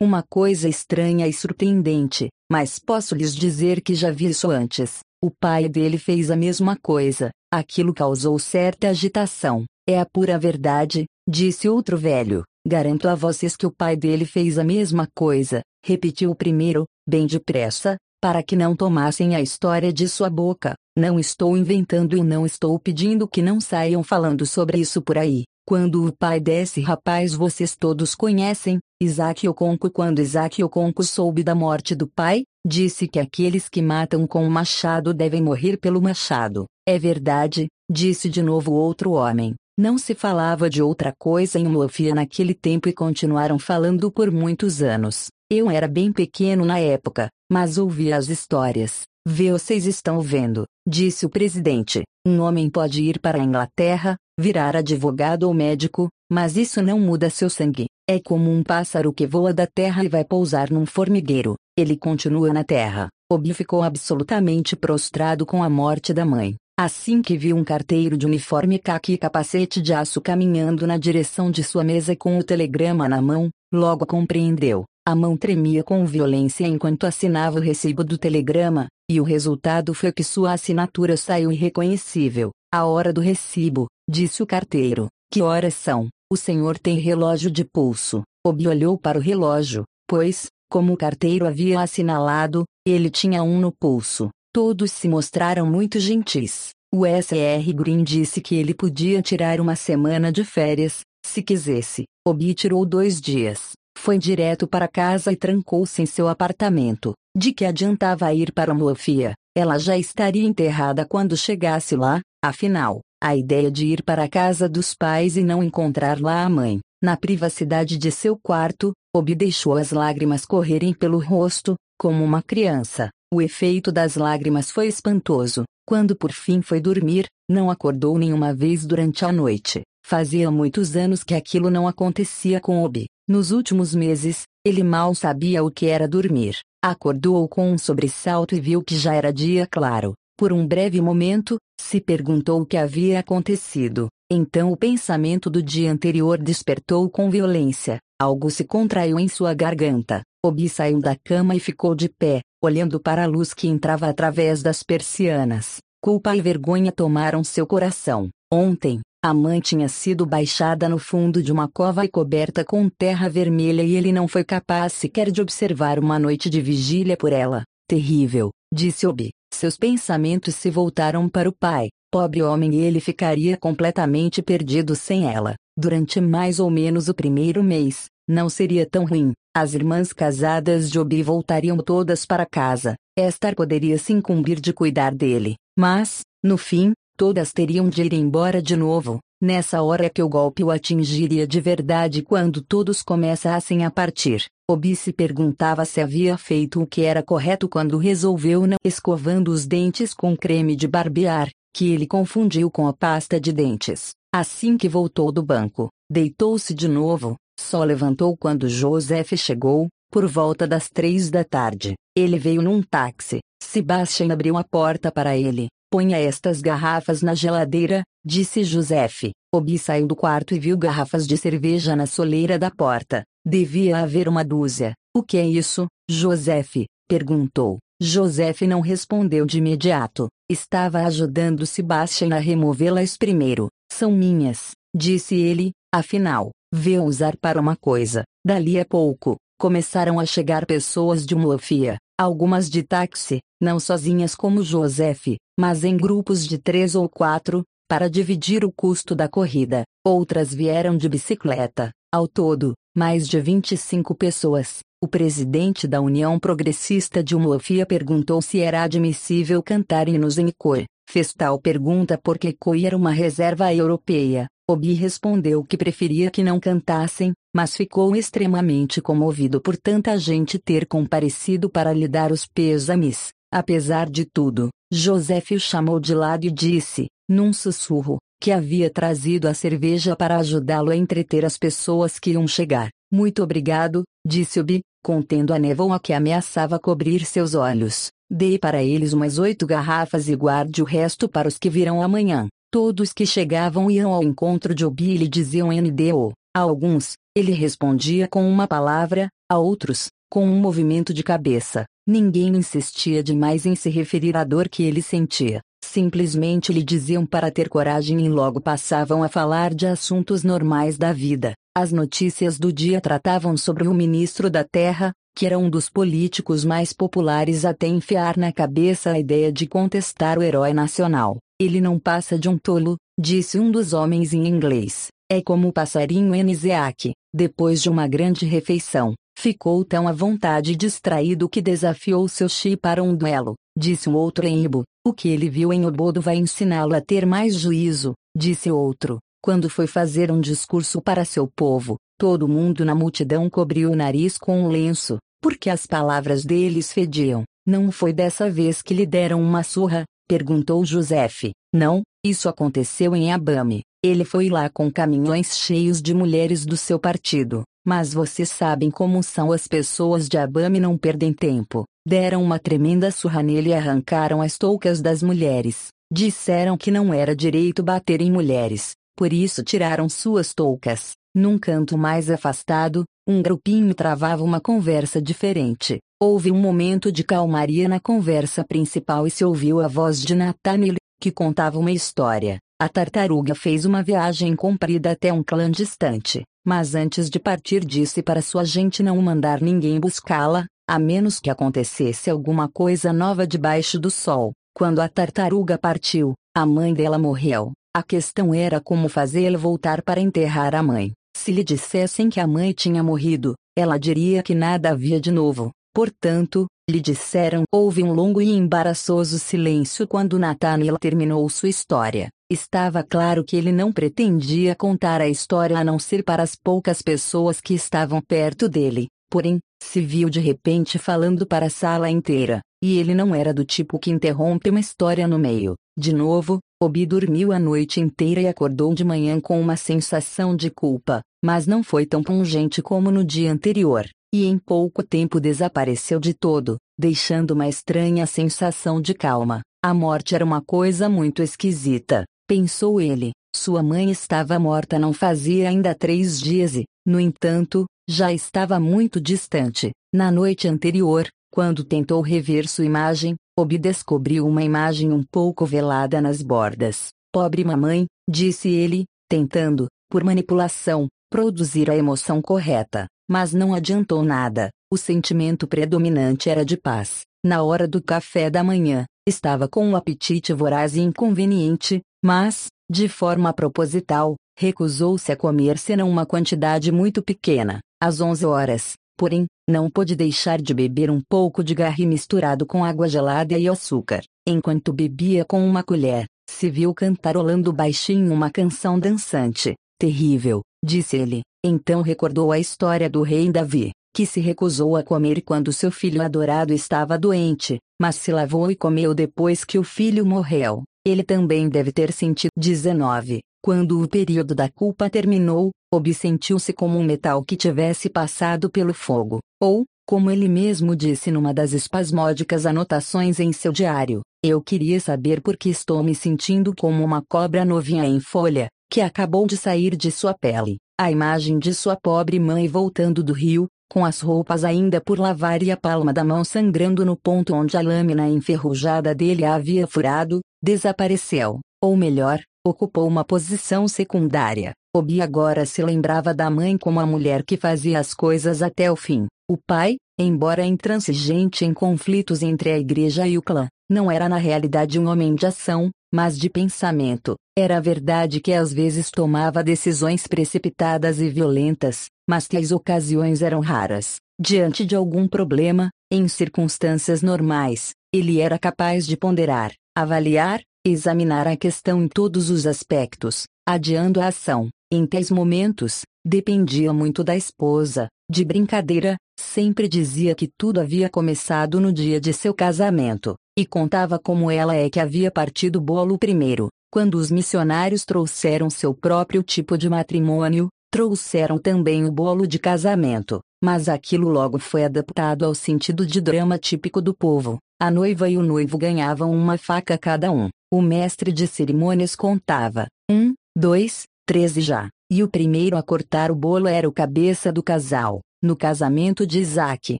Uma 0.00 0.22
coisa 0.22 0.70
estranha 0.70 1.28
e 1.28 1.34
surpreendente, 1.34 2.30
mas 2.50 2.78
posso 2.78 3.14
lhes 3.14 3.36
dizer 3.36 3.82
que 3.82 3.94
já 3.94 4.10
vi 4.10 4.30
isso 4.30 4.50
antes. 4.50 5.00
O 5.22 5.30
pai 5.30 5.68
dele 5.68 5.98
fez 5.98 6.30
a 6.30 6.36
mesma 6.36 6.78
coisa. 6.78 7.30
Aquilo 7.52 7.92
causou 7.92 8.38
certa 8.38 8.88
agitação. 8.88 9.66
É 9.86 10.00
a 10.00 10.06
pura 10.06 10.38
verdade, 10.38 11.04
disse 11.28 11.68
outro 11.68 11.98
velho. 11.98 12.42
Garanto 12.66 13.06
a 13.06 13.14
vocês 13.14 13.54
que 13.54 13.66
o 13.66 13.70
pai 13.70 13.94
dele 13.94 14.24
fez 14.24 14.58
a 14.58 14.64
mesma 14.64 15.06
coisa, 15.14 15.60
repetiu 15.84 16.30
o 16.30 16.34
primeiro, 16.34 16.86
bem 17.06 17.26
depressa, 17.26 17.98
para 18.18 18.42
que 18.42 18.56
não 18.56 18.74
tomassem 18.74 19.36
a 19.36 19.42
história 19.42 19.92
de 19.92 20.08
sua 20.08 20.30
boca. 20.30 20.74
Não 20.96 21.20
estou 21.20 21.54
inventando 21.54 22.16
e 22.16 22.24
não 22.24 22.46
estou 22.46 22.78
pedindo 22.78 23.28
que 23.28 23.42
não 23.42 23.60
saiam 23.60 24.02
falando 24.02 24.46
sobre 24.46 24.78
isso 24.78 25.02
por 25.02 25.18
aí. 25.18 25.44
Quando 25.66 26.06
o 26.06 26.12
pai 26.12 26.40
desse 26.40 26.80
rapaz 26.80 27.32
vocês 27.34 27.76
todos 27.76 28.14
conhecem, 28.14 28.78
Isaac 29.00 29.48
Oconco. 29.48 29.90
Quando 29.90 30.20
Isaac 30.20 30.62
Oconco 30.62 31.02
soube 31.04 31.42
da 31.42 31.54
morte 31.54 31.94
do 31.94 32.06
pai, 32.06 32.44
disse 32.66 33.06
que 33.06 33.18
aqueles 33.18 33.68
que 33.68 33.80
matam 33.80 34.26
com 34.26 34.46
o 34.46 34.50
machado 34.50 35.14
devem 35.14 35.42
morrer 35.42 35.76
pelo 35.76 36.02
machado. 36.02 36.66
É 36.86 36.98
verdade, 36.98 37.68
disse 37.90 38.28
de 38.28 38.42
novo 38.42 38.72
outro 38.72 39.12
homem. 39.12 39.54
Não 39.78 39.96
se 39.96 40.14
falava 40.14 40.68
de 40.68 40.82
outra 40.82 41.14
coisa 41.18 41.58
em 41.58 41.66
Mofia 41.66 42.14
naquele 42.14 42.52
tempo 42.52 42.88
e 42.88 42.92
continuaram 42.92 43.58
falando 43.58 44.10
por 44.10 44.30
muitos 44.30 44.82
anos. 44.82 45.28
Eu 45.50 45.70
era 45.70 45.88
bem 45.88 46.12
pequeno 46.12 46.64
na 46.64 46.78
época, 46.78 47.30
mas 47.50 47.78
ouvi 47.78 48.12
as 48.12 48.28
histórias. 48.28 49.02
Vocês 49.28 49.84
estão 49.84 50.22
vendo, 50.22 50.64
disse 50.88 51.26
o 51.26 51.28
presidente. 51.28 52.02
Um 52.26 52.40
homem 52.40 52.70
pode 52.70 53.02
ir 53.02 53.18
para 53.18 53.38
a 53.38 53.44
Inglaterra, 53.44 54.16
virar 54.38 54.74
advogado 54.74 55.42
ou 55.42 55.52
médico, 55.52 56.08
mas 56.32 56.56
isso 56.56 56.80
não 56.80 56.98
muda 56.98 57.28
seu 57.28 57.50
sangue. 57.50 57.86
É 58.08 58.18
como 58.18 58.50
um 58.50 58.62
pássaro 58.62 59.12
que 59.12 59.26
voa 59.26 59.52
da 59.52 59.66
terra 59.66 60.02
e 60.02 60.08
vai 60.08 60.24
pousar 60.24 60.70
num 60.70 60.86
formigueiro. 60.86 61.54
Ele 61.76 61.98
continua 61.98 62.50
na 62.50 62.64
terra. 62.64 63.08
Obi 63.30 63.52
ficou 63.52 63.82
absolutamente 63.82 64.74
prostrado 64.74 65.44
com 65.44 65.62
a 65.62 65.68
morte 65.68 66.14
da 66.14 66.24
mãe. 66.24 66.56
Assim 66.78 67.20
que 67.20 67.36
viu 67.36 67.56
um 67.56 67.64
carteiro 67.64 68.16
de 68.16 68.24
uniforme 68.24 68.78
caqui 68.78 69.12
e 69.12 69.18
capacete 69.18 69.82
de 69.82 69.92
aço 69.92 70.18
caminhando 70.18 70.86
na 70.86 70.96
direção 70.96 71.50
de 71.50 71.62
sua 71.62 71.84
mesa 71.84 72.16
com 72.16 72.38
o 72.38 72.42
telegrama 72.42 73.06
na 73.06 73.20
mão, 73.20 73.50
logo 73.70 74.06
compreendeu. 74.06 74.84
A 75.06 75.14
mão 75.14 75.36
tremia 75.36 75.82
com 75.82 76.04
violência 76.06 76.66
enquanto 76.66 77.04
assinava 77.04 77.58
o 77.58 77.62
recibo 77.62 78.04
do 78.04 78.16
telegrama, 78.16 78.86
e 79.10 79.20
o 79.20 79.24
resultado 79.24 79.92
foi 79.92 80.12
que 80.12 80.22
sua 80.22 80.52
assinatura 80.52 81.16
saiu 81.16 81.50
irreconhecível. 81.50 82.52
A 82.72 82.84
hora 82.84 83.12
do 83.12 83.20
recibo, 83.20 83.88
disse 84.08 84.40
o 84.40 84.46
carteiro. 84.46 85.08
Que 85.32 85.42
horas 85.42 85.74
são? 85.74 86.08
O 86.32 86.36
senhor 86.36 86.78
tem 86.78 86.96
relógio 86.96 87.50
de 87.50 87.64
pulso. 87.64 88.22
Obi 88.46 88.68
olhou 88.68 88.96
para 88.96 89.18
o 89.18 89.20
relógio, 89.20 89.82
pois, 90.08 90.46
como 90.70 90.92
o 90.92 90.96
carteiro 90.96 91.44
havia 91.44 91.80
assinalado, 91.80 92.62
ele 92.86 93.10
tinha 93.10 93.42
um 93.42 93.58
no 93.58 93.72
pulso. 93.72 94.30
Todos 94.54 94.92
se 94.92 95.08
mostraram 95.08 95.66
muito 95.66 95.98
gentis. 95.98 96.70
O 96.94 97.04
S.R. 97.04 97.72
Green 97.72 98.04
disse 98.04 98.40
que 98.40 98.54
ele 98.54 98.72
podia 98.72 99.20
tirar 99.20 99.60
uma 99.60 99.74
semana 99.74 100.30
de 100.30 100.44
férias, 100.44 101.00
se 101.26 101.42
quisesse. 101.42 102.04
Obi 102.24 102.54
tirou 102.54 102.86
dois 102.86 103.20
dias. 103.20 103.72
Foi 103.98 104.16
direto 104.18 104.68
para 104.68 104.86
casa 104.86 105.32
e 105.32 105.36
trancou-se 105.36 106.00
em 106.00 106.06
seu 106.06 106.28
apartamento. 106.28 107.12
De 107.36 107.52
que 107.52 107.64
adiantava 107.64 108.32
ir 108.34 108.52
para 108.52 108.74
Mofia? 108.74 109.34
Ela 109.56 109.78
já 109.78 109.96
estaria 109.96 110.44
enterrada 110.44 111.06
quando 111.06 111.36
chegasse 111.36 111.94
lá, 111.96 112.20
afinal, 112.44 113.00
a 113.22 113.36
ideia 113.36 113.70
de 113.70 113.86
ir 113.86 114.02
para 114.02 114.24
a 114.24 114.28
casa 114.28 114.68
dos 114.68 114.94
pais 114.94 115.36
e 115.36 115.42
não 115.42 115.62
encontrar 115.62 116.20
lá 116.20 116.42
a 116.42 116.48
mãe, 116.48 116.80
na 117.02 117.16
privacidade 117.16 117.96
de 117.96 118.10
seu 118.10 118.36
quarto, 118.36 118.92
Obi 119.16 119.34
deixou 119.34 119.76
as 119.76 119.90
lágrimas 119.90 120.44
correrem 120.44 120.92
pelo 120.92 121.18
rosto, 121.18 121.74
como 121.98 122.22
uma 122.22 122.42
criança. 122.42 123.08
O 123.32 123.40
efeito 123.40 123.90
das 123.90 124.16
lágrimas 124.16 124.70
foi 124.70 124.86
espantoso. 124.86 125.64
Quando 125.88 126.14
por 126.14 126.30
fim 126.30 126.60
foi 126.60 126.78
dormir, 126.78 127.24
não 127.50 127.70
acordou 127.70 128.18
nenhuma 128.18 128.52
vez 128.52 128.84
durante 128.84 129.24
a 129.24 129.32
noite. 129.32 129.80
Fazia 130.04 130.50
muitos 130.50 130.94
anos 130.94 131.24
que 131.24 131.34
aquilo 131.34 131.70
não 131.70 131.88
acontecia 131.88 132.60
com 132.60 132.82
Obi. 132.84 133.06
Nos 133.26 133.50
últimos 133.50 133.94
meses, 133.94 134.42
ele 134.62 134.82
mal 134.82 135.14
sabia 135.14 135.64
o 135.64 135.70
que 135.70 135.86
era 135.86 136.06
dormir. 136.06 136.58
Acordou 136.82 137.46
com 137.46 137.70
um 137.70 137.76
sobressalto 137.76 138.54
e 138.54 138.60
viu 138.60 138.82
que 138.82 138.96
já 138.96 139.12
era 139.14 139.30
dia 139.30 139.66
claro. 139.66 140.14
Por 140.34 140.50
um 140.50 140.66
breve 140.66 140.98
momento, 141.02 141.58
se 141.78 142.00
perguntou 142.00 142.62
o 142.62 142.64
que 142.64 142.78
havia 142.78 143.20
acontecido. 143.20 144.08
Então 144.32 144.72
o 144.72 144.76
pensamento 144.78 145.50
do 145.50 145.62
dia 145.62 145.92
anterior 145.92 146.38
despertou 146.38 147.10
com 147.10 147.28
violência. 147.28 147.98
Algo 148.18 148.50
se 148.50 148.64
contraiu 148.64 149.20
em 149.20 149.28
sua 149.28 149.52
garganta. 149.52 150.22
Obi 150.42 150.70
saiu 150.70 151.00
da 151.00 151.14
cama 151.14 151.54
e 151.54 151.60
ficou 151.60 151.94
de 151.94 152.08
pé, 152.08 152.40
olhando 152.64 152.98
para 152.98 153.24
a 153.24 153.26
luz 153.26 153.52
que 153.52 153.68
entrava 153.68 154.08
através 154.08 154.62
das 154.62 154.82
persianas. 154.82 155.80
Culpa 156.02 156.34
e 156.34 156.40
vergonha 156.40 156.90
tomaram 156.90 157.44
seu 157.44 157.66
coração. 157.66 158.30
Ontem, 158.50 159.00
a 159.22 159.34
mãe 159.34 159.60
tinha 159.60 159.86
sido 159.86 160.24
baixada 160.24 160.88
no 160.88 160.98
fundo 160.98 161.42
de 161.42 161.52
uma 161.52 161.68
cova 161.68 162.06
e 162.06 162.08
coberta 162.08 162.64
com 162.64 162.88
terra 162.88 163.28
vermelha 163.28 163.82
e 163.82 163.94
ele 163.94 164.12
não 164.12 164.26
foi 164.26 164.42
capaz 164.42 164.94
sequer 164.94 165.30
de 165.30 165.42
observar 165.42 165.98
uma 165.98 166.18
noite 166.18 166.48
de 166.48 166.58
vigília 166.62 167.18
por 167.18 167.30
ela. 167.30 167.62
Terrível, 167.86 168.50
disse 168.72 169.06
Obi. 169.06 169.30
Seus 169.52 169.76
pensamentos 169.76 170.54
se 170.54 170.70
voltaram 170.70 171.28
para 171.28 171.48
o 171.48 171.52
pai. 171.52 171.88
Pobre 172.10 172.42
homem 172.42 172.76
ele 172.76 172.98
ficaria 172.98 173.58
completamente 173.58 174.40
perdido 174.40 174.96
sem 174.96 175.30
ela. 175.30 175.54
Durante 175.78 176.18
mais 176.18 176.58
ou 176.58 176.70
menos 176.70 177.08
o 177.08 177.14
primeiro 177.14 177.62
mês, 177.62 178.06
não 178.26 178.48
seria 178.48 178.88
tão 178.88 179.04
ruim. 179.04 179.32
As 179.54 179.74
irmãs 179.74 180.14
casadas 180.14 180.90
de 180.90 180.98
Obi 180.98 181.22
voltariam 181.22 181.76
todas 181.76 182.24
para 182.24 182.46
casa. 182.46 182.94
Esther 183.18 183.54
poderia 183.54 183.98
se 183.98 184.14
incumbir 184.14 184.60
de 184.60 184.72
cuidar 184.72 185.14
dele. 185.14 185.56
Mas, 185.76 186.22
no 186.42 186.56
fim, 186.56 186.94
todas 187.20 187.52
teriam 187.52 187.86
de 187.90 188.02
ir 188.02 188.14
embora 188.14 188.62
de 188.62 188.74
novo. 188.74 189.20
Nessa 189.42 189.82
hora 189.82 190.06
é 190.06 190.08
que 190.08 190.22
o 190.22 190.28
golpe 190.28 190.64
o 190.64 190.70
atingiria 190.70 191.46
de 191.46 191.60
verdade 191.60 192.22
quando 192.22 192.62
todos 192.62 193.02
começassem 193.02 193.84
a 193.84 193.90
partir. 193.90 194.46
Obi 194.70 194.96
se 194.96 195.12
perguntava 195.12 195.84
se 195.84 196.00
havia 196.00 196.38
feito 196.38 196.80
o 196.80 196.86
que 196.86 197.02
era 197.02 197.22
correto 197.22 197.68
quando 197.68 197.98
resolveu 197.98 198.66
não 198.66 198.78
escovando 198.82 199.48
os 199.48 199.66
dentes 199.66 200.14
com 200.14 200.34
creme 200.34 200.74
de 200.74 200.88
barbear, 200.88 201.50
que 201.74 201.92
ele 201.92 202.06
confundiu 202.06 202.70
com 202.70 202.88
a 202.88 202.94
pasta 202.94 203.38
de 203.38 203.52
dentes. 203.52 204.12
Assim 204.34 204.78
que 204.78 204.88
voltou 204.88 205.30
do 205.30 205.42
banco, 205.42 205.90
deitou-se 206.10 206.72
de 206.72 206.88
novo, 206.88 207.36
só 207.60 207.84
levantou 207.84 208.34
quando 208.34 208.66
Joseph 208.66 209.34
chegou, 209.36 209.88
por 210.10 210.26
volta 210.26 210.66
das 210.66 210.88
três 210.88 211.28
da 211.28 211.44
tarde. 211.44 211.96
Ele 212.16 212.38
veio 212.38 212.62
num 212.62 212.80
táxi. 212.80 213.40
Sebastian 213.62 214.32
abriu 214.32 214.56
a 214.56 214.64
porta 214.64 215.12
para 215.12 215.36
ele. 215.36 215.68
Ponha 215.92 216.18
estas 216.18 216.60
garrafas 216.60 217.20
na 217.20 217.34
geladeira, 217.34 218.04
disse 218.24 218.62
Joseph. 218.62 219.32
Obi 219.52 219.76
saiu 219.76 220.06
do 220.06 220.14
quarto 220.14 220.54
e 220.54 220.58
viu 220.58 220.78
garrafas 220.78 221.26
de 221.26 221.36
cerveja 221.36 221.96
na 221.96 222.06
soleira 222.06 222.56
da 222.56 222.70
porta. 222.70 223.24
Devia 223.44 223.98
haver 223.98 224.28
uma 224.28 224.44
dúzia. 224.44 224.94
O 225.12 225.20
que 225.20 225.36
é 225.36 225.44
isso, 225.44 225.88
Joseph? 226.08 226.86
perguntou. 227.08 227.78
Joseph 228.00 228.62
não 228.62 228.80
respondeu 228.80 229.44
de 229.44 229.58
imediato. 229.58 230.28
Estava 230.48 231.00
ajudando 231.00 231.66
Sebastian 231.66 232.36
a 232.36 232.38
removê-las 232.38 233.16
primeiro. 233.16 233.66
São 233.92 234.12
minhas, 234.12 234.70
disse 234.94 235.34
ele, 235.34 235.72
afinal, 235.92 236.50
vê 236.72 237.00
usar 237.00 237.36
para 237.36 237.60
uma 237.60 237.74
coisa. 237.74 238.22
Dali 238.46 238.78
a 238.78 238.84
pouco, 238.84 239.36
começaram 239.58 240.20
a 240.20 240.24
chegar 240.24 240.66
pessoas 240.66 241.26
de 241.26 241.34
Mofia, 241.34 241.98
algumas 242.16 242.70
de 242.70 242.84
táxi, 242.84 243.40
não 243.60 243.78
sozinhas 243.78 244.34
como 244.34 244.62
Joseph, 244.62 245.36
mas 245.58 245.84
em 245.84 245.96
grupos 245.96 246.46
de 246.46 246.56
três 246.56 246.94
ou 246.94 247.08
quatro, 247.08 247.64
para 247.88 248.08
dividir 248.08 248.64
o 248.64 248.72
custo 248.72 249.14
da 249.14 249.28
corrida. 249.28 249.82
Outras 250.04 250.54
vieram 250.54 250.96
de 250.96 251.08
bicicleta. 251.08 251.90
Ao 252.12 252.26
todo, 252.26 252.74
mais 252.96 253.28
de 253.28 253.40
25 253.40 254.14
pessoas. 254.14 254.78
O 255.02 255.08
presidente 255.08 255.88
da 255.88 256.00
União 256.00 256.38
Progressista 256.38 257.22
de 257.22 257.34
Umofia 257.34 257.84
perguntou 257.86 258.40
se 258.40 258.60
era 258.60 258.82
admissível 258.82 259.62
cantar 259.62 260.08
hinos 260.08 260.38
em 260.38 260.52
cor. 260.58 260.84
fez 261.10 261.32
tal 261.32 261.60
pergunta 261.60 262.16
porque 262.22 262.52
Koi 262.52 262.86
era 262.86 262.96
uma 262.96 263.10
reserva 263.10 263.74
europeia. 263.74 264.46
Obi 264.68 264.92
respondeu 264.92 265.64
que 265.64 265.76
preferia 265.76 266.30
que 266.30 266.44
não 266.44 266.60
cantassem, 266.60 267.32
mas 267.52 267.76
ficou 267.76 268.14
extremamente 268.14 269.00
comovido 269.00 269.60
por 269.60 269.76
tanta 269.76 270.16
gente 270.16 270.58
ter 270.58 270.86
comparecido 270.86 271.68
para 271.68 271.92
lhe 271.92 272.06
dar 272.06 272.30
os 272.30 272.46
pêsames. 272.46 273.32
Apesar 273.52 274.08
de 274.08 274.24
tudo, 274.24 274.68
Joseph 274.92 275.50
o 275.50 275.58
chamou 275.58 275.98
de 275.98 276.14
lado 276.14 276.46
e 276.46 276.50
disse, 276.50 277.08
num 277.28 277.52
sussurro, 277.52 278.18
que 278.40 278.52
havia 278.52 278.88
trazido 278.88 279.48
a 279.48 279.54
cerveja 279.54 280.14
para 280.14 280.36
ajudá-lo 280.36 280.90
a 280.90 280.96
entreter 280.96 281.44
as 281.44 281.58
pessoas 281.58 282.18
que 282.18 282.30
iam 282.30 282.46
chegar. 282.46 282.90
Muito 283.12 283.42
obrigado, 283.42 284.04
disse 284.24 284.60
Obi, 284.60 284.82
contendo 285.02 285.52
a 285.52 285.58
névoa 285.58 285.98
que 285.98 286.12
ameaçava 286.12 286.78
cobrir 286.78 287.24
seus 287.24 287.54
olhos. 287.54 288.10
Dei 288.30 288.56
para 288.56 288.84
eles 288.84 289.12
umas 289.12 289.38
oito 289.38 289.66
garrafas 289.66 290.28
e 290.28 290.36
guarde 290.36 290.80
o 290.80 290.84
resto 290.84 291.28
para 291.28 291.48
os 291.48 291.58
que 291.58 291.68
virão 291.68 292.00
amanhã. 292.00 292.46
Todos 292.72 293.12
que 293.12 293.26
chegavam 293.26 293.90
iam 293.90 294.12
ao 294.14 294.22
encontro 294.22 294.72
de 294.72 294.86
Obi 294.86 295.10
e 295.10 295.16
lhe 295.16 295.28
diziam 295.28 295.72
NDO. 295.72 296.32
A 296.56 296.60
alguns, 296.60 297.14
ele 297.36 297.52
respondia 297.52 298.28
com 298.28 298.48
uma 298.48 298.68
palavra, 298.68 299.28
a 299.50 299.58
outros, 299.58 300.06
com 300.30 300.44
um 300.44 300.60
movimento 300.60 301.12
de 301.12 301.24
cabeça. 301.24 301.84
Ninguém 302.12 302.56
insistia 302.56 303.22
demais 303.22 303.64
em 303.64 303.76
se 303.76 303.88
referir 303.88 304.36
à 304.36 304.42
dor 304.42 304.68
que 304.68 304.82
ele 304.82 305.00
sentia. 305.00 305.60
Simplesmente 305.80 306.72
lhe 306.72 306.82
diziam 306.82 307.24
para 307.24 307.52
ter 307.52 307.68
coragem 307.68 308.26
e 308.26 308.28
logo 308.28 308.60
passavam 308.60 309.22
a 309.22 309.28
falar 309.28 309.72
de 309.72 309.86
assuntos 309.86 310.42
normais 310.42 310.98
da 310.98 311.12
vida. 311.12 311.52
As 311.72 311.92
notícias 311.92 312.58
do 312.58 312.72
dia 312.72 313.00
tratavam 313.00 313.56
sobre 313.56 313.86
o 313.86 313.94
ministro 313.94 314.50
da 314.50 314.64
Terra, 314.64 315.12
que 315.36 315.46
era 315.46 315.56
um 315.56 315.70
dos 315.70 315.88
políticos 315.88 316.64
mais 316.64 316.92
populares 316.92 317.64
até 317.64 317.86
enfiar 317.86 318.36
na 318.36 318.52
cabeça 318.52 319.12
a 319.12 319.18
ideia 319.20 319.52
de 319.52 319.68
contestar 319.68 320.36
o 320.36 320.42
herói 320.42 320.72
nacional. 320.72 321.38
Ele 321.60 321.80
não 321.80 321.96
passa 321.96 322.36
de 322.36 322.48
um 322.48 322.58
tolo, 322.58 322.96
disse 323.16 323.56
um 323.60 323.70
dos 323.70 323.92
homens 323.92 324.34
em 324.34 324.48
inglês. 324.48 325.12
É 325.30 325.40
como 325.40 325.68
o 325.68 325.72
passarinho 325.72 326.34
Eniseak, 326.34 327.12
depois 327.32 327.80
de 327.80 327.88
uma 327.88 328.08
grande 328.08 328.46
refeição, 328.46 329.14
ficou 329.40 329.84
tão 329.84 330.06
à 330.06 330.12
vontade 330.12 330.72
e 330.72 330.76
distraído 330.76 331.48
que 331.48 331.62
desafiou 331.62 332.28
seu 332.28 332.48
chi 332.48 332.76
para 332.76 333.02
um 333.02 333.16
duelo, 333.16 333.54
disse 333.76 334.08
um 334.08 334.14
outro 334.14 334.46
em 334.46 334.62
Ibo. 334.62 334.84
O 335.04 335.14
que 335.14 335.28
ele 335.28 335.48
viu 335.48 335.72
em 335.72 335.86
Obodo 335.86 336.20
vai 336.20 336.36
ensiná-lo 336.36 336.94
a 336.94 337.00
ter 337.00 337.24
mais 337.24 337.54
juízo, 337.54 338.12
disse 338.36 338.70
outro. 338.70 339.18
Quando 339.42 339.70
foi 339.70 339.86
fazer 339.86 340.30
um 340.30 340.38
discurso 340.38 341.00
para 341.00 341.24
seu 341.24 341.48
povo, 341.48 341.96
todo 342.18 342.46
mundo 342.46 342.84
na 342.84 342.94
multidão 342.94 343.48
cobriu 343.48 343.90
o 343.90 343.96
nariz 343.96 344.36
com 344.36 344.62
um 344.62 344.68
lenço, 344.68 345.16
porque 345.40 345.70
as 345.70 345.86
palavras 345.86 346.44
deles 346.44 346.92
fediam. 346.92 347.44
Não 347.66 347.90
foi 347.90 348.12
dessa 348.12 348.50
vez 348.50 348.82
que 348.82 348.92
lhe 348.92 349.06
deram 349.06 349.40
uma 349.42 349.62
surra? 349.62 350.04
perguntou 350.28 350.84
Joseph. 350.84 351.50
Não, 351.74 352.02
isso 352.24 352.46
aconteceu 352.46 353.16
em 353.16 353.32
Abame. 353.32 353.80
Ele 354.04 354.24
foi 354.24 354.50
lá 354.50 354.68
com 354.68 354.92
caminhões 354.92 355.56
cheios 355.56 356.02
de 356.02 356.12
mulheres 356.12 356.66
do 356.66 356.76
seu 356.76 356.98
partido. 356.98 357.64
Mas 357.84 358.12
vocês 358.12 358.50
sabem 358.50 358.90
como 358.90 359.22
são 359.22 359.52
as 359.52 359.66
pessoas 359.66 360.28
de 360.28 360.36
Abame 360.36 360.78
não 360.78 360.98
perdem 360.98 361.32
tempo. 361.32 361.84
Deram 362.06 362.42
uma 362.42 362.58
tremenda 362.58 363.10
surra 363.10 363.42
nele 363.42 363.70
e 363.70 363.74
arrancaram 363.74 364.42
as 364.42 364.58
toucas 364.58 365.00
das 365.00 365.22
mulheres. 365.22 365.88
Disseram 366.12 366.76
que 366.76 366.90
não 366.90 367.14
era 367.14 367.36
direito 367.36 367.82
bater 367.82 368.20
em 368.20 368.30
mulheres, 368.30 368.92
por 369.16 369.32
isso 369.32 369.62
tiraram 369.62 370.08
suas 370.08 370.52
toucas. 370.52 371.12
Num 371.34 371.56
canto 371.56 371.96
mais 371.96 372.28
afastado, 372.28 373.04
um 373.26 373.40
grupinho 373.40 373.94
travava 373.94 374.42
uma 374.42 374.60
conversa 374.60 375.22
diferente. 375.22 376.00
Houve 376.20 376.50
um 376.50 376.58
momento 376.58 377.12
de 377.12 377.22
calmaria 377.22 377.88
na 377.88 378.00
conversa 378.00 378.64
principal 378.64 379.26
e 379.26 379.30
se 379.30 379.44
ouviu 379.44 379.80
a 379.80 379.86
voz 379.86 380.20
de 380.20 380.34
Nathaniel, 380.34 380.96
que 381.20 381.30
contava 381.30 381.78
uma 381.78 381.92
história. 381.92 382.58
A 382.80 382.88
tartaruga 382.88 383.54
fez 383.54 383.84
uma 383.84 384.02
viagem 384.02 384.56
comprida 384.56 385.12
até 385.12 385.32
um 385.32 385.44
clã 385.44 385.70
distante, 385.70 386.42
mas 386.64 386.94
antes 386.94 387.30
de 387.30 387.38
partir 387.38 387.84
disse 387.84 388.22
para 388.22 388.42
sua 388.42 388.64
gente 388.64 389.02
não 389.02 389.20
mandar 389.20 389.60
ninguém 389.60 389.98
buscá-la, 389.98 390.66
a 390.88 390.98
menos 390.98 391.40
que 391.40 391.50
acontecesse 391.50 392.28
alguma 392.28 392.68
coisa 392.68 393.12
nova 393.12 393.46
debaixo 393.46 393.98
do 393.98 394.10
sol. 394.10 394.52
Quando 394.74 395.00
a 395.00 395.08
tartaruga 395.08 395.78
partiu, 395.78 396.34
a 396.54 396.64
mãe 396.66 396.92
dela 396.94 397.18
morreu. 397.18 397.72
A 397.94 398.02
questão 398.02 398.54
era 398.54 398.80
como 398.80 399.08
fazê-la 399.08 399.58
voltar 399.58 400.02
para 400.02 400.20
enterrar 400.20 400.74
a 400.74 400.82
mãe. 400.82 401.12
Se 401.36 401.52
lhe 401.52 401.64
dissessem 401.64 402.28
que 402.28 402.40
a 402.40 402.46
mãe 402.46 402.72
tinha 402.72 403.02
morrido, 403.02 403.54
ela 403.76 403.98
diria 403.98 404.42
que 404.42 404.54
nada 404.54 404.90
havia 404.90 405.20
de 405.20 405.30
novo. 405.30 405.70
Portanto, 405.94 406.66
lhe 406.88 407.00
disseram. 407.00 407.64
Houve 407.72 408.02
um 408.02 408.12
longo 408.12 408.40
e 408.40 408.50
embaraçoso 408.50 409.38
silêncio 409.38 410.06
quando 410.06 410.38
Nathaniel 410.38 410.98
terminou 410.98 411.48
sua 411.48 411.68
história. 411.68 412.28
Estava 412.50 413.04
claro 413.04 413.44
que 413.44 413.54
ele 413.54 413.70
não 413.70 413.92
pretendia 413.92 414.74
contar 414.74 415.20
a 415.20 415.28
história 415.28 415.78
a 415.78 415.84
não 415.84 416.00
ser 416.00 416.24
para 416.24 416.42
as 416.42 416.56
poucas 416.56 417.00
pessoas 417.00 417.60
que 417.60 417.74
estavam 417.74 418.20
perto 418.20 418.68
dele. 418.68 419.06
Porém, 419.30 419.60
se 419.80 420.00
viu 420.00 420.28
de 420.28 420.40
repente 420.40 420.98
falando 420.98 421.46
para 421.46 421.66
a 421.66 421.70
sala 421.70 422.10
inteira, 422.10 422.60
e 422.82 422.98
ele 422.98 423.14
não 423.14 423.32
era 423.32 423.54
do 423.54 423.64
tipo 423.64 424.00
que 424.00 424.10
interrompe 424.10 424.68
uma 424.68 424.80
história 424.80 425.28
no 425.28 425.38
meio. 425.38 425.76
De 425.96 426.12
novo, 426.12 426.58
Obi 426.82 427.06
dormiu 427.06 427.52
a 427.52 427.58
noite 427.60 428.00
inteira 428.00 428.40
e 428.40 428.48
acordou 428.48 428.92
de 428.94 429.04
manhã 429.04 429.40
com 429.40 429.60
uma 429.60 429.76
sensação 429.76 430.56
de 430.56 430.70
culpa, 430.70 431.22
mas 431.44 431.68
não 431.68 431.84
foi 431.84 432.04
tão 432.04 432.20
pungente 432.20 432.82
como 432.82 433.12
no 433.12 433.22
dia 433.22 433.52
anterior 433.52 434.06
e 434.32 434.46
em 434.46 434.58
pouco 434.58 435.02
tempo 435.02 435.40
desapareceu 435.40 436.20
de 436.20 436.32
todo, 436.32 436.78
deixando 436.98 437.50
uma 437.50 437.68
estranha 437.68 438.26
sensação 438.26 439.00
de 439.00 439.12
calma. 439.12 439.60
A 439.82 439.92
morte 439.92 440.34
era 440.34 440.44
uma 440.44 440.60
coisa 440.60 441.08
muito 441.08 441.42
esquisita, 441.42 442.24
pensou 442.50 443.00
ele. 443.00 443.30
Sua 443.54 443.80
mãe 443.80 444.10
estava 444.10 444.58
morta 444.58 444.98
não 444.98 445.12
fazia 445.12 445.68
ainda 445.68 445.94
três 445.94 446.40
dias 446.40 446.74
e, 446.74 446.84
no 447.06 447.20
entanto, 447.20 447.86
já 448.08 448.32
estava 448.32 448.80
muito 448.80 449.20
distante. 449.20 449.92
Na 450.12 450.32
noite 450.32 450.66
anterior, 450.66 451.28
quando 451.52 451.84
tentou 451.84 452.20
rever 452.20 452.68
sua 452.68 452.84
imagem, 452.84 453.36
Obi 453.56 453.78
descobriu 453.78 454.48
uma 454.48 454.64
imagem 454.64 455.12
um 455.12 455.22
pouco 455.22 455.64
velada 455.64 456.20
nas 456.20 456.42
bordas. 456.42 457.10
Pobre 457.32 457.64
mamãe, 457.64 458.06
disse 458.28 458.68
ele, 458.68 459.04
tentando, 459.28 459.86
por 460.10 460.24
manipulação, 460.24 461.06
produzir 461.30 461.88
a 461.88 461.94
emoção 461.94 462.42
correta. 462.42 463.06
Mas 463.30 463.54
não 463.54 463.72
adiantou 463.72 464.24
nada, 464.24 464.70
o 464.92 464.96
sentimento 464.96 465.68
predominante 465.68 466.50
era 466.50 466.64
de 466.64 466.76
paz. 466.76 467.20
Na 467.44 467.62
hora 467.62 467.86
do 467.86 468.02
café 468.02 468.50
da 468.50 468.64
manhã, 468.64 469.06
estava 469.24 469.68
com 469.68 469.86
um 469.86 469.94
apetite 469.94 470.52
voraz 470.52 470.96
e 470.96 471.00
inconveniente, 471.00 472.02
mas, 472.22 472.66
de 472.90 473.08
forma 473.08 473.52
proposital, 473.52 474.34
recusou-se 474.58 475.30
a 475.32 475.36
comer 475.36 475.78
senão 475.78 476.08
uma 476.08 476.26
quantidade 476.26 476.92
muito 476.92 477.22
pequena. 477.22 477.80
Às 478.02 478.20
11 478.20 478.44
horas, 478.46 478.92
porém, 479.16 479.46
não 479.68 479.90
pôde 479.90 480.16
deixar 480.16 480.60
de 480.60 480.74
beber 480.74 481.10
um 481.10 481.20
pouco 481.28 481.62
de 481.62 481.74
garri 481.74 482.06
misturado 482.06 482.66
com 482.66 482.84
água 482.84 483.08
gelada 483.08 483.58
e 483.58 483.68
açúcar. 483.68 484.22
Enquanto 484.46 484.92
bebia 484.92 485.44
com 485.44 485.64
uma 485.66 485.82
colher, 485.82 486.26
se 486.50 486.68
viu 486.68 486.92
cantarolando 486.92 487.72
baixinho 487.72 488.32
uma 488.32 488.50
canção 488.50 488.98
dançante. 488.98 489.74
Terrível, 489.98 490.62
disse 490.84 491.16
ele. 491.16 491.42
Então 491.64 492.02
recordou 492.02 492.50
a 492.50 492.58
história 492.58 493.08
do 493.08 493.22
rei 493.22 493.50
Davi, 493.50 493.92
que 494.14 494.26
se 494.26 494.40
recusou 494.40 494.96
a 494.96 495.02
comer 495.02 495.42
quando 495.42 495.72
seu 495.72 495.90
filho 495.90 496.22
adorado 496.22 496.72
estava 496.72 497.18
doente, 497.18 497.78
mas 498.00 498.16
se 498.16 498.32
lavou 498.32 498.70
e 498.70 498.76
comeu 498.76 499.14
depois 499.14 499.64
que 499.64 499.78
o 499.78 499.84
filho 499.84 500.26
morreu. 500.26 500.82
Ele 501.04 501.22
também 501.22 501.68
deve 501.68 501.92
ter 501.92 502.12
sentido 502.12 502.50
19. 502.58 503.40
Quando 503.62 504.02
o 504.02 504.08
período 504.08 504.54
da 504.54 504.68
culpa 504.68 505.08
terminou, 505.08 505.70
Obi 505.92 506.12
sentiu-se 506.12 506.72
como 506.72 506.98
um 506.98 507.02
metal 507.02 507.42
que 507.42 507.56
tivesse 507.56 508.10
passado 508.10 508.70
pelo 508.70 508.92
fogo, 508.92 509.40
ou, 509.60 509.84
como 510.06 510.30
ele 510.30 510.48
mesmo 510.48 510.94
disse 510.94 511.30
numa 511.30 511.54
das 511.54 511.72
espasmódicas 511.72 512.66
anotações 512.66 513.40
em 513.40 513.52
seu 513.52 513.72
diário, 513.72 514.20
eu 514.44 514.60
queria 514.60 515.00
saber 515.00 515.40
por 515.40 515.56
que 515.56 515.70
estou 515.70 516.02
me 516.02 516.14
sentindo 516.14 516.74
como 516.74 517.02
uma 517.02 517.22
cobra 517.28 517.64
novinha 517.64 518.04
em 518.04 518.20
folha, 518.20 518.68
que 518.90 519.00
acabou 519.00 519.46
de 519.46 519.56
sair 519.56 519.96
de 519.96 520.10
sua 520.10 520.34
pele. 520.34 520.76
A 520.98 521.10
imagem 521.10 521.58
de 521.58 521.72
sua 521.72 521.96
pobre 521.96 522.38
mãe 522.38 522.68
voltando 522.68 523.22
do 523.22 523.32
rio, 523.32 523.68
com 523.90 524.04
as 524.04 524.20
roupas 524.20 524.64
ainda 524.64 525.00
por 525.00 525.18
lavar 525.18 525.62
e 525.64 525.70
a 525.72 525.76
palma 525.76 526.12
da 526.12 526.22
mão 526.22 526.44
sangrando 526.44 527.04
no 527.04 527.16
ponto 527.16 527.52
onde 527.54 527.76
a 527.76 527.80
lâmina 527.80 528.28
enferrujada 528.28 529.12
dele 529.12 529.44
a 529.44 529.56
havia 529.56 529.86
furado, 529.86 530.40
desapareceu. 530.62 531.58
Ou 531.82 531.96
melhor, 531.96 532.40
ocupou 532.64 533.08
uma 533.08 533.24
posição 533.24 533.88
secundária. 533.88 534.72
Obi 534.94 535.20
agora 535.20 535.66
se 535.66 535.82
lembrava 535.82 536.32
da 536.32 536.48
mãe 536.48 536.78
como 536.78 537.00
a 537.00 537.06
mulher 537.06 537.42
que 537.44 537.56
fazia 537.56 537.98
as 537.98 538.14
coisas 538.14 538.62
até 538.62 538.90
o 538.90 538.96
fim. 538.96 539.26
O 539.50 539.56
pai, 539.56 539.96
embora 540.18 540.64
intransigente 540.64 541.64
em 541.64 541.74
conflitos 541.74 542.42
entre 542.42 542.70
a 542.70 542.78
igreja 542.78 543.26
e 543.26 543.36
o 543.36 543.42
clã, 543.42 543.66
não 543.88 544.08
era 544.10 544.28
na 544.28 544.36
realidade 544.36 545.00
um 545.00 545.08
homem 545.08 545.34
de 545.34 545.46
ação, 545.46 545.90
mas 546.12 546.38
de 546.38 546.48
pensamento. 546.48 547.34
Era 547.58 547.80
verdade 547.80 548.40
que 548.40 548.52
às 548.52 548.72
vezes 548.72 549.10
tomava 549.10 549.62
decisões 549.62 550.26
precipitadas 550.26 551.20
e 551.20 551.28
violentas, 551.28 552.06
mas 552.30 552.46
que 552.46 552.56
as 552.56 552.70
ocasiões 552.70 553.42
eram 553.42 553.58
raras. 553.58 554.18
Diante 554.40 554.86
de 554.86 554.94
algum 554.94 555.26
problema, 555.26 555.90
em 556.12 556.28
circunstâncias 556.28 557.22
normais, 557.22 557.90
ele 558.14 558.40
era 558.40 558.56
capaz 558.56 559.04
de 559.04 559.16
ponderar, 559.16 559.72
avaliar, 559.98 560.60
examinar 560.86 561.48
a 561.48 561.56
questão 561.56 562.04
em 562.04 562.06
todos 562.06 562.48
os 562.48 562.68
aspectos, 562.68 563.46
adiando 563.68 564.20
a 564.20 564.28
ação. 564.28 564.68
Em 564.92 565.04
tais 565.06 565.28
momentos, 565.28 566.02
dependia 566.24 566.92
muito 566.92 567.24
da 567.24 567.36
esposa, 567.36 568.06
de 568.30 568.44
brincadeira, 568.44 569.16
sempre 569.36 569.88
dizia 569.88 570.32
que 570.32 570.48
tudo 570.56 570.80
havia 570.80 571.10
começado 571.10 571.80
no 571.80 571.92
dia 571.92 572.20
de 572.20 572.32
seu 572.32 572.54
casamento, 572.54 573.34
e 573.58 573.66
contava 573.66 574.20
como 574.20 574.52
ela 574.52 574.76
é 574.76 574.88
que 574.88 575.00
havia 575.00 575.32
partido 575.32 575.80
bolo 575.80 576.16
primeiro, 576.16 576.68
quando 576.92 577.16
os 577.16 577.28
missionários 577.28 578.04
trouxeram 578.04 578.70
seu 578.70 578.94
próprio 578.94 579.42
tipo 579.42 579.76
de 579.76 579.88
matrimônio, 579.88 580.68
trouxeram 580.90 581.58
também 581.58 582.04
o 582.04 582.10
bolo 582.10 582.46
de 582.46 582.58
casamento, 582.58 583.40
mas 583.62 583.88
aquilo 583.88 584.28
logo 584.28 584.58
foi 584.58 584.84
adaptado 584.84 585.44
ao 585.44 585.54
sentido 585.54 586.04
de 586.04 586.20
drama 586.20 586.58
típico 586.58 587.00
do 587.00 587.14
povo. 587.14 587.58
A 587.80 587.90
noiva 587.90 588.28
e 588.28 588.36
o 588.36 588.42
noivo 588.42 588.76
ganhavam 588.76 589.30
uma 589.30 589.56
faca 589.56 589.96
cada 589.96 590.30
um. 590.32 590.48
O 590.72 590.82
mestre 590.82 591.32
de 591.32 591.46
cerimônias 591.46 592.14
contava: 592.14 592.86
um, 593.10 593.32
dois, 593.56 594.02
três 594.26 594.56
e 594.56 594.60
já. 594.60 594.88
E 595.10 595.22
o 595.22 595.28
primeiro 595.28 595.76
a 595.76 595.82
cortar 595.82 596.30
o 596.30 596.34
bolo 596.34 596.68
era 596.68 596.88
o 596.88 596.92
cabeça 596.92 597.52
do 597.52 597.62
casal. 597.62 598.20
No 598.42 598.56
casamento 598.56 599.26
de 599.26 599.38
Isaac, 599.38 599.98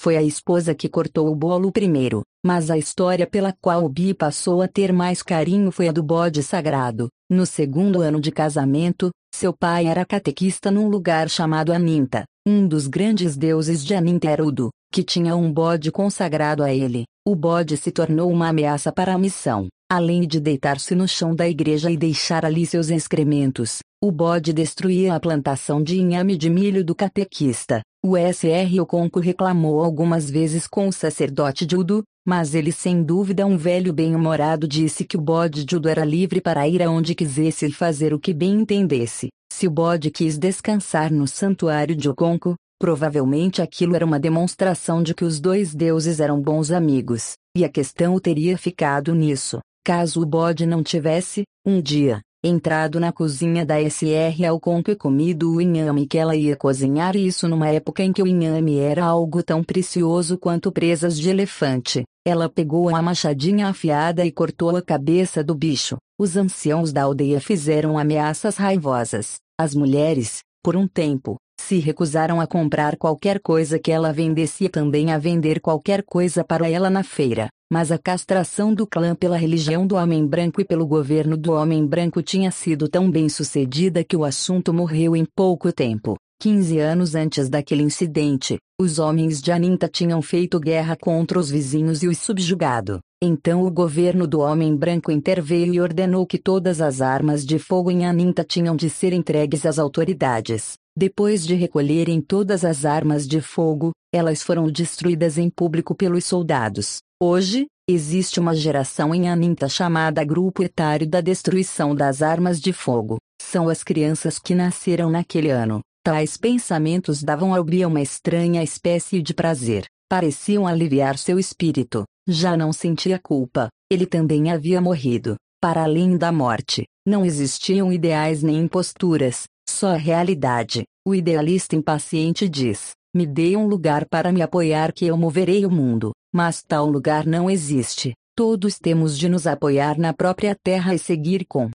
foi 0.00 0.16
a 0.16 0.22
esposa 0.22 0.74
que 0.74 0.88
cortou 0.88 1.30
o 1.30 1.34
bolo 1.34 1.70
primeiro, 1.70 2.22
mas 2.44 2.70
a 2.70 2.76
história 2.76 3.26
pela 3.26 3.54
qual 3.60 3.84
o 3.84 3.88
Bi 3.88 4.14
passou 4.14 4.62
a 4.62 4.68
ter 4.68 4.92
mais 4.92 5.22
carinho 5.22 5.70
foi 5.70 5.88
a 5.88 5.92
do 5.92 6.02
bode 6.02 6.42
sagrado. 6.42 7.08
No 7.30 7.46
segundo 7.46 8.00
ano 8.00 8.20
de 8.20 8.32
casamento, 8.32 9.10
seu 9.34 9.52
pai 9.52 9.86
era 9.86 10.04
catequista 10.04 10.70
num 10.70 10.88
lugar 10.88 11.28
chamado 11.28 11.72
Aninta. 11.72 12.24
Um 12.46 12.66
dos 12.66 12.86
grandes 12.86 13.36
deuses 13.36 13.84
de 13.84 13.94
Aninta 13.94 14.28
era 14.28 14.44
Udo, 14.44 14.70
que 14.92 15.02
tinha 15.02 15.36
um 15.36 15.52
bode 15.52 15.92
consagrado 15.92 16.62
a 16.62 16.72
ele. 16.72 17.04
O 17.26 17.34
bode 17.34 17.76
se 17.76 17.90
tornou 17.90 18.30
uma 18.30 18.48
ameaça 18.48 18.90
para 18.90 19.14
a 19.14 19.18
missão. 19.18 19.68
Além 19.90 20.26
de 20.26 20.40
deitar-se 20.40 20.94
no 20.94 21.06
chão 21.06 21.34
da 21.34 21.48
igreja 21.48 21.90
e 21.90 21.96
deixar 21.96 22.44
ali 22.44 22.64
seus 22.64 22.90
excrementos, 22.90 23.80
o 24.02 24.10
bode 24.10 24.54
destruía 24.54 25.14
a 25.14 25.20
plantação 25.20 25.82
de 25.82 26.00
inhame 26.00 26.34
de 26.34 26.48
milho 26.48 26.82
do 26.82 26.94
catequista. 26.94 27.82
O 28.02 28.16
SR 28.16 28.80
Oconco 28.80 29.20
reclamou 29.20 29.84
algumas 29.84 30.30
vezes 30.30 30.66
com 30.66 30.88
o 30.88 30.92
sacerdote 30.92 31.66
Judo, 31.70 32.02
mas 32.26 32.54
ele 32.54 32.72
sem 32.72 33.02
dúvida 33.02 33.44
um 33.44 33.58
velho 33.58 33.92
bem-humorado 33.92 34.66
disse 34.66 35.04
que 35.04 35.18
o 35.18 35.20
bode 35.20 35.66
Judo 35.70 35.86
era 35.86 36.02
livre 36.02 36.40
para 36.40 36.66
ir 36.66 36.82
aonde 36.82 37.14
quisesse 37.14 37.66
e 37.66 37.72
fazer 37.72 38.14
o 38.14 38.18
que 38.18 38.32
bem 38.32 38.62
entendesse. 38.62 39.28
Se 39.52 39.66
o 39.66 39.70
bode 39.70 40.10
quis 40.10 40.38
descansar 40.38 41.12
no 41.12 41.28
santuário 41.28 41.94
de 41.94 42.08
Oconco, 42.08 42.54
provavelmente 42.80 43.60
aquilo 43.60 43.94
era 43.94 44.06
uma 44.06 44.18
demonstração 44.18 45.02
de 45.02 45.14
que 45.14 45.26
os 45.26 45.38
dois 45.38 45.74
deuses 45.74 46.20
eram 46.20 46.40
bons 46.40 46.70
amigos, 46.70 47.34
e 47.54 47.66
a 47.66 47.68
questão 47.68 48.18
teria 48.18 48.56
ficado 48.56 49.14
nisso. 49.14 49.58
Caso 49.84 50.22
o 50.22 50.26
bode 50.26 50.64
não 50.64 50.82
tivesse, 50.82 51.42
um 51.66 51.82
dia, 51.82 52.22
entrado 52.42 52.98
na 52.98 53.12
cozinha 53.12 53.66
da 53.66 53.76
SR 53.78 54.46
Alconco 54.48 54.90
e 54.90 54.96
comido 54.96 55.52
o 55.52 55.60
inhame 55.60 56.06
que 56.06 56.16
ela 56.16 56.34
ia 56.34 56.56
cozinhar 56.56 57.14
isso 57.16 57.46
numa 57.46 57.68
época 57.68 58.02
em 58.02 58.12
que 58.12 58.22
o 58.22 58.26
inhame 58.26 58.78
era 58.78 59.04
algo 59.04 59.42
tão 59.42 59.62
precioso 59.62 60.38
quanto 60.38 60.72
presas 60.72 61.18
de 61.18 61.28
elefante, 61.28 62.04
ela 62.24 62.48
pegou 62.48 62.88
uma 62.88 63.02
machadinha 63.02 63.68
afiada 63.68 64.24
e 64.24 64.32
cortou 64.32 64.76
a 64.76 64.82
cabeça 64.82 65.42
do 65.42 65.54
bicho. 65.54 65.96
Os 66.18 66.36
anciãos 66.36 66.92
da 66.92 67.02
aldeia 67.02 67.40
fizeram 67.40 67.98
ameaças 67.98 68.56
raivosas. 68.56 69.36
As 69.58 69.74
mulheres, 69.74 70.40
por 70.62 70.76
um 70.76 70.86
tempo, 70.86 71.36
se 71.70 71.78
recusaram 71.78 72.40
a 72.40 72.48
comprar 72.48 72.96
qualquer 72.96 73.38
coisa 73.38 73.78
que 73.78 73.92
ela 73.92 74.12
vendesse 74.12 74.64
e 74.64 74.68
também 74.68 75.12
a 75.12 75.18
vender 75.18 75.60
qualquer 75.60 76.02
coisa 76.02 76.42
para 76.42 76.68
ela 76.68 76.90
na 76.90 77.04
feira. 77.04 77.48
Mas 77.72 77.92
a 77.92 77.98
castração 77.98 78.74
do 78.74 78.84
clã 78.84 79.14
pela 79.14 79.36
religião 79.36 79.86
do 79.86 79.94
homem 79.94 80.26
branco 80.26 80.60
e 80.60 80.64
pelo 80.64 80.84
governo 80.84 81.36
do 81.36 81.52
homem 81.52 81.86
branco 81.86 82.20
tinha 82.22 82.50
sido 82.50 82.88
tão 82.88 83.08
bem 83.08 83.28
sucedida 83.28 84.02
que 84.02 84.16
o 84.16 84.24
assunto 84.24 84.74
morreu 84.74 85.14
em 85.14 85.24
pouco 85.24 85.72
tempo. 85.72 86.16
15 86.42 86.80
anos 86.80 87.14
antes 87.14 87.48
daquele 87.48 87.84
incidente, 87.84 88.58
os 88.80 88.98
homens 88.98 89.40
de 89.40 89.52
Aninta 89.52 89.86
tinham 89.86 90.20
feito 90.20 90.58
guerra 90.58 90.96
contra 91.00 91.38
os 91.38 91.48
vizinhos 91.50 92.02
e 92.02 92.08
os 92.08 92.18
subjugado. 92.18 92.98
Então 93.22 93.62
o 93.62 93.70
governo 93.70 94.26
do 94.26 94.40
homem 94.40 94.74
branco 94.74 95.12
interveio 95.12 95.72
e 95.72 95.80
ordenou 95.80 96.26
que 96.26 96.38
todas 96.38 96.80
as 96.80 97.00
armas 97.00 97.46
de 97.46 97.60
fogo 97.60 97.92
em 97.92 98.06
Aninta 98.06 98.42
tinham 98.42 98.74
de 98.74 98.90
ser 98.90 99.12
entregues 99.12 99.64
às 99.64 99.78
autoridades. 99.78 100.79
Depois 100.96 101.46
de 101.46 101.54
recolherem 101.54 102.20
todas 102.20 102.64
as 102.64 102.84
armas 102.84 103.26
de 103.26 103.40
fogo, 103.40 103.92
elas 104.12 104.42
foram 104.42 104.70
destruídas 104.70 105.38
em 105.38 105.48
público 105.48 105.94
pelos 105.94 106.24
soldados. 106.24 106.98
Hoje, 107.22 107.66
existe 107.88 108.40
uma 108.40 108.54
geração 108.54 109.14
em 109.14 109.28
Aninta 109.28 109.68
chamada 109.68 110.24
Grupo 110.24 110.62
Etário 110.62 111.08
da 111.08 111.20
Destruição 111.20 111.94
das 111.94 112.22
Armas 112.22 112.60
de 112.60 112.72
Fogo. 112.72 113.18
São 113.40 113.68
as 113.68 113.84
crianças 113.84 114.38
que 114.38 114.54
nasceram 114.54 115.10
naquele 115.10 115.50
ano. 115.50 115.80
Tais 116.04 116.36
pensamentos 116.36 117.22
davam 117.22 117.54
ao 117.54 117.62
Bia 117.62 117.86
uma 117.86 118.00
estranha 118.00 118.62
espécie 118.62 119.22
de 119.22 119.34
prazer. 119.34 119.84
Pareciam 120.08 120.66
aliviar 120.66 121.16
seu 121.18 121.38
espírito. 121.38 122.04
Já 122.28 122.56
não 122.56 122.72
sentia 122.72 123.18
culpa. 123.18 123.68
Ele 123.90 124.06
também 124.06 124.50
havia 124.50 124.80
morrido. 124.80 125.36
Para 125.60 125.84
além 125.84 126.16
da 126.16 126.32
morte, 126.32 126.86
não 127.06 127.24
existiam 127.24 127.92
ideais 127.92 128.42
nem 128.42 128.60
imposturas, 128.60 129.44
só 129.80 129.94
a 129.94 129.96
realidade. 129.96 130.84
O 131.06 131.14
idealista 131.14 131.74
impaciente 131.74 132.46
diz: 132.46 132.90
Me 133.14 133.26
dê 133.26 133.56
um 133.56 133.66
lugar 133.66 134.06
para 134.06 134.30
me 134.30 134.42
apoiar 134.42 134.92
que 134.92 135.06
eu 135.06 135.16
moverei 135.16 135.64
o 135.64 135.70
mundo. 135.70 136.12
Mas 136.30 136.62
tal 136.62 136.86
lugar 136.86 137.24
não 137.24 137.50
existe. 137.50 138.12
Todos 138.36 138.78
temos 138.78 139.18
de 139.18 139.26
nos 139.26 139.46
apoiar 139.46 139.98
na 139.98 140.12
própria 140.12 140.54
terra 140.54 140.94
e 140.94 140.98
seguir 140.98 141.46
com 141.48 141.70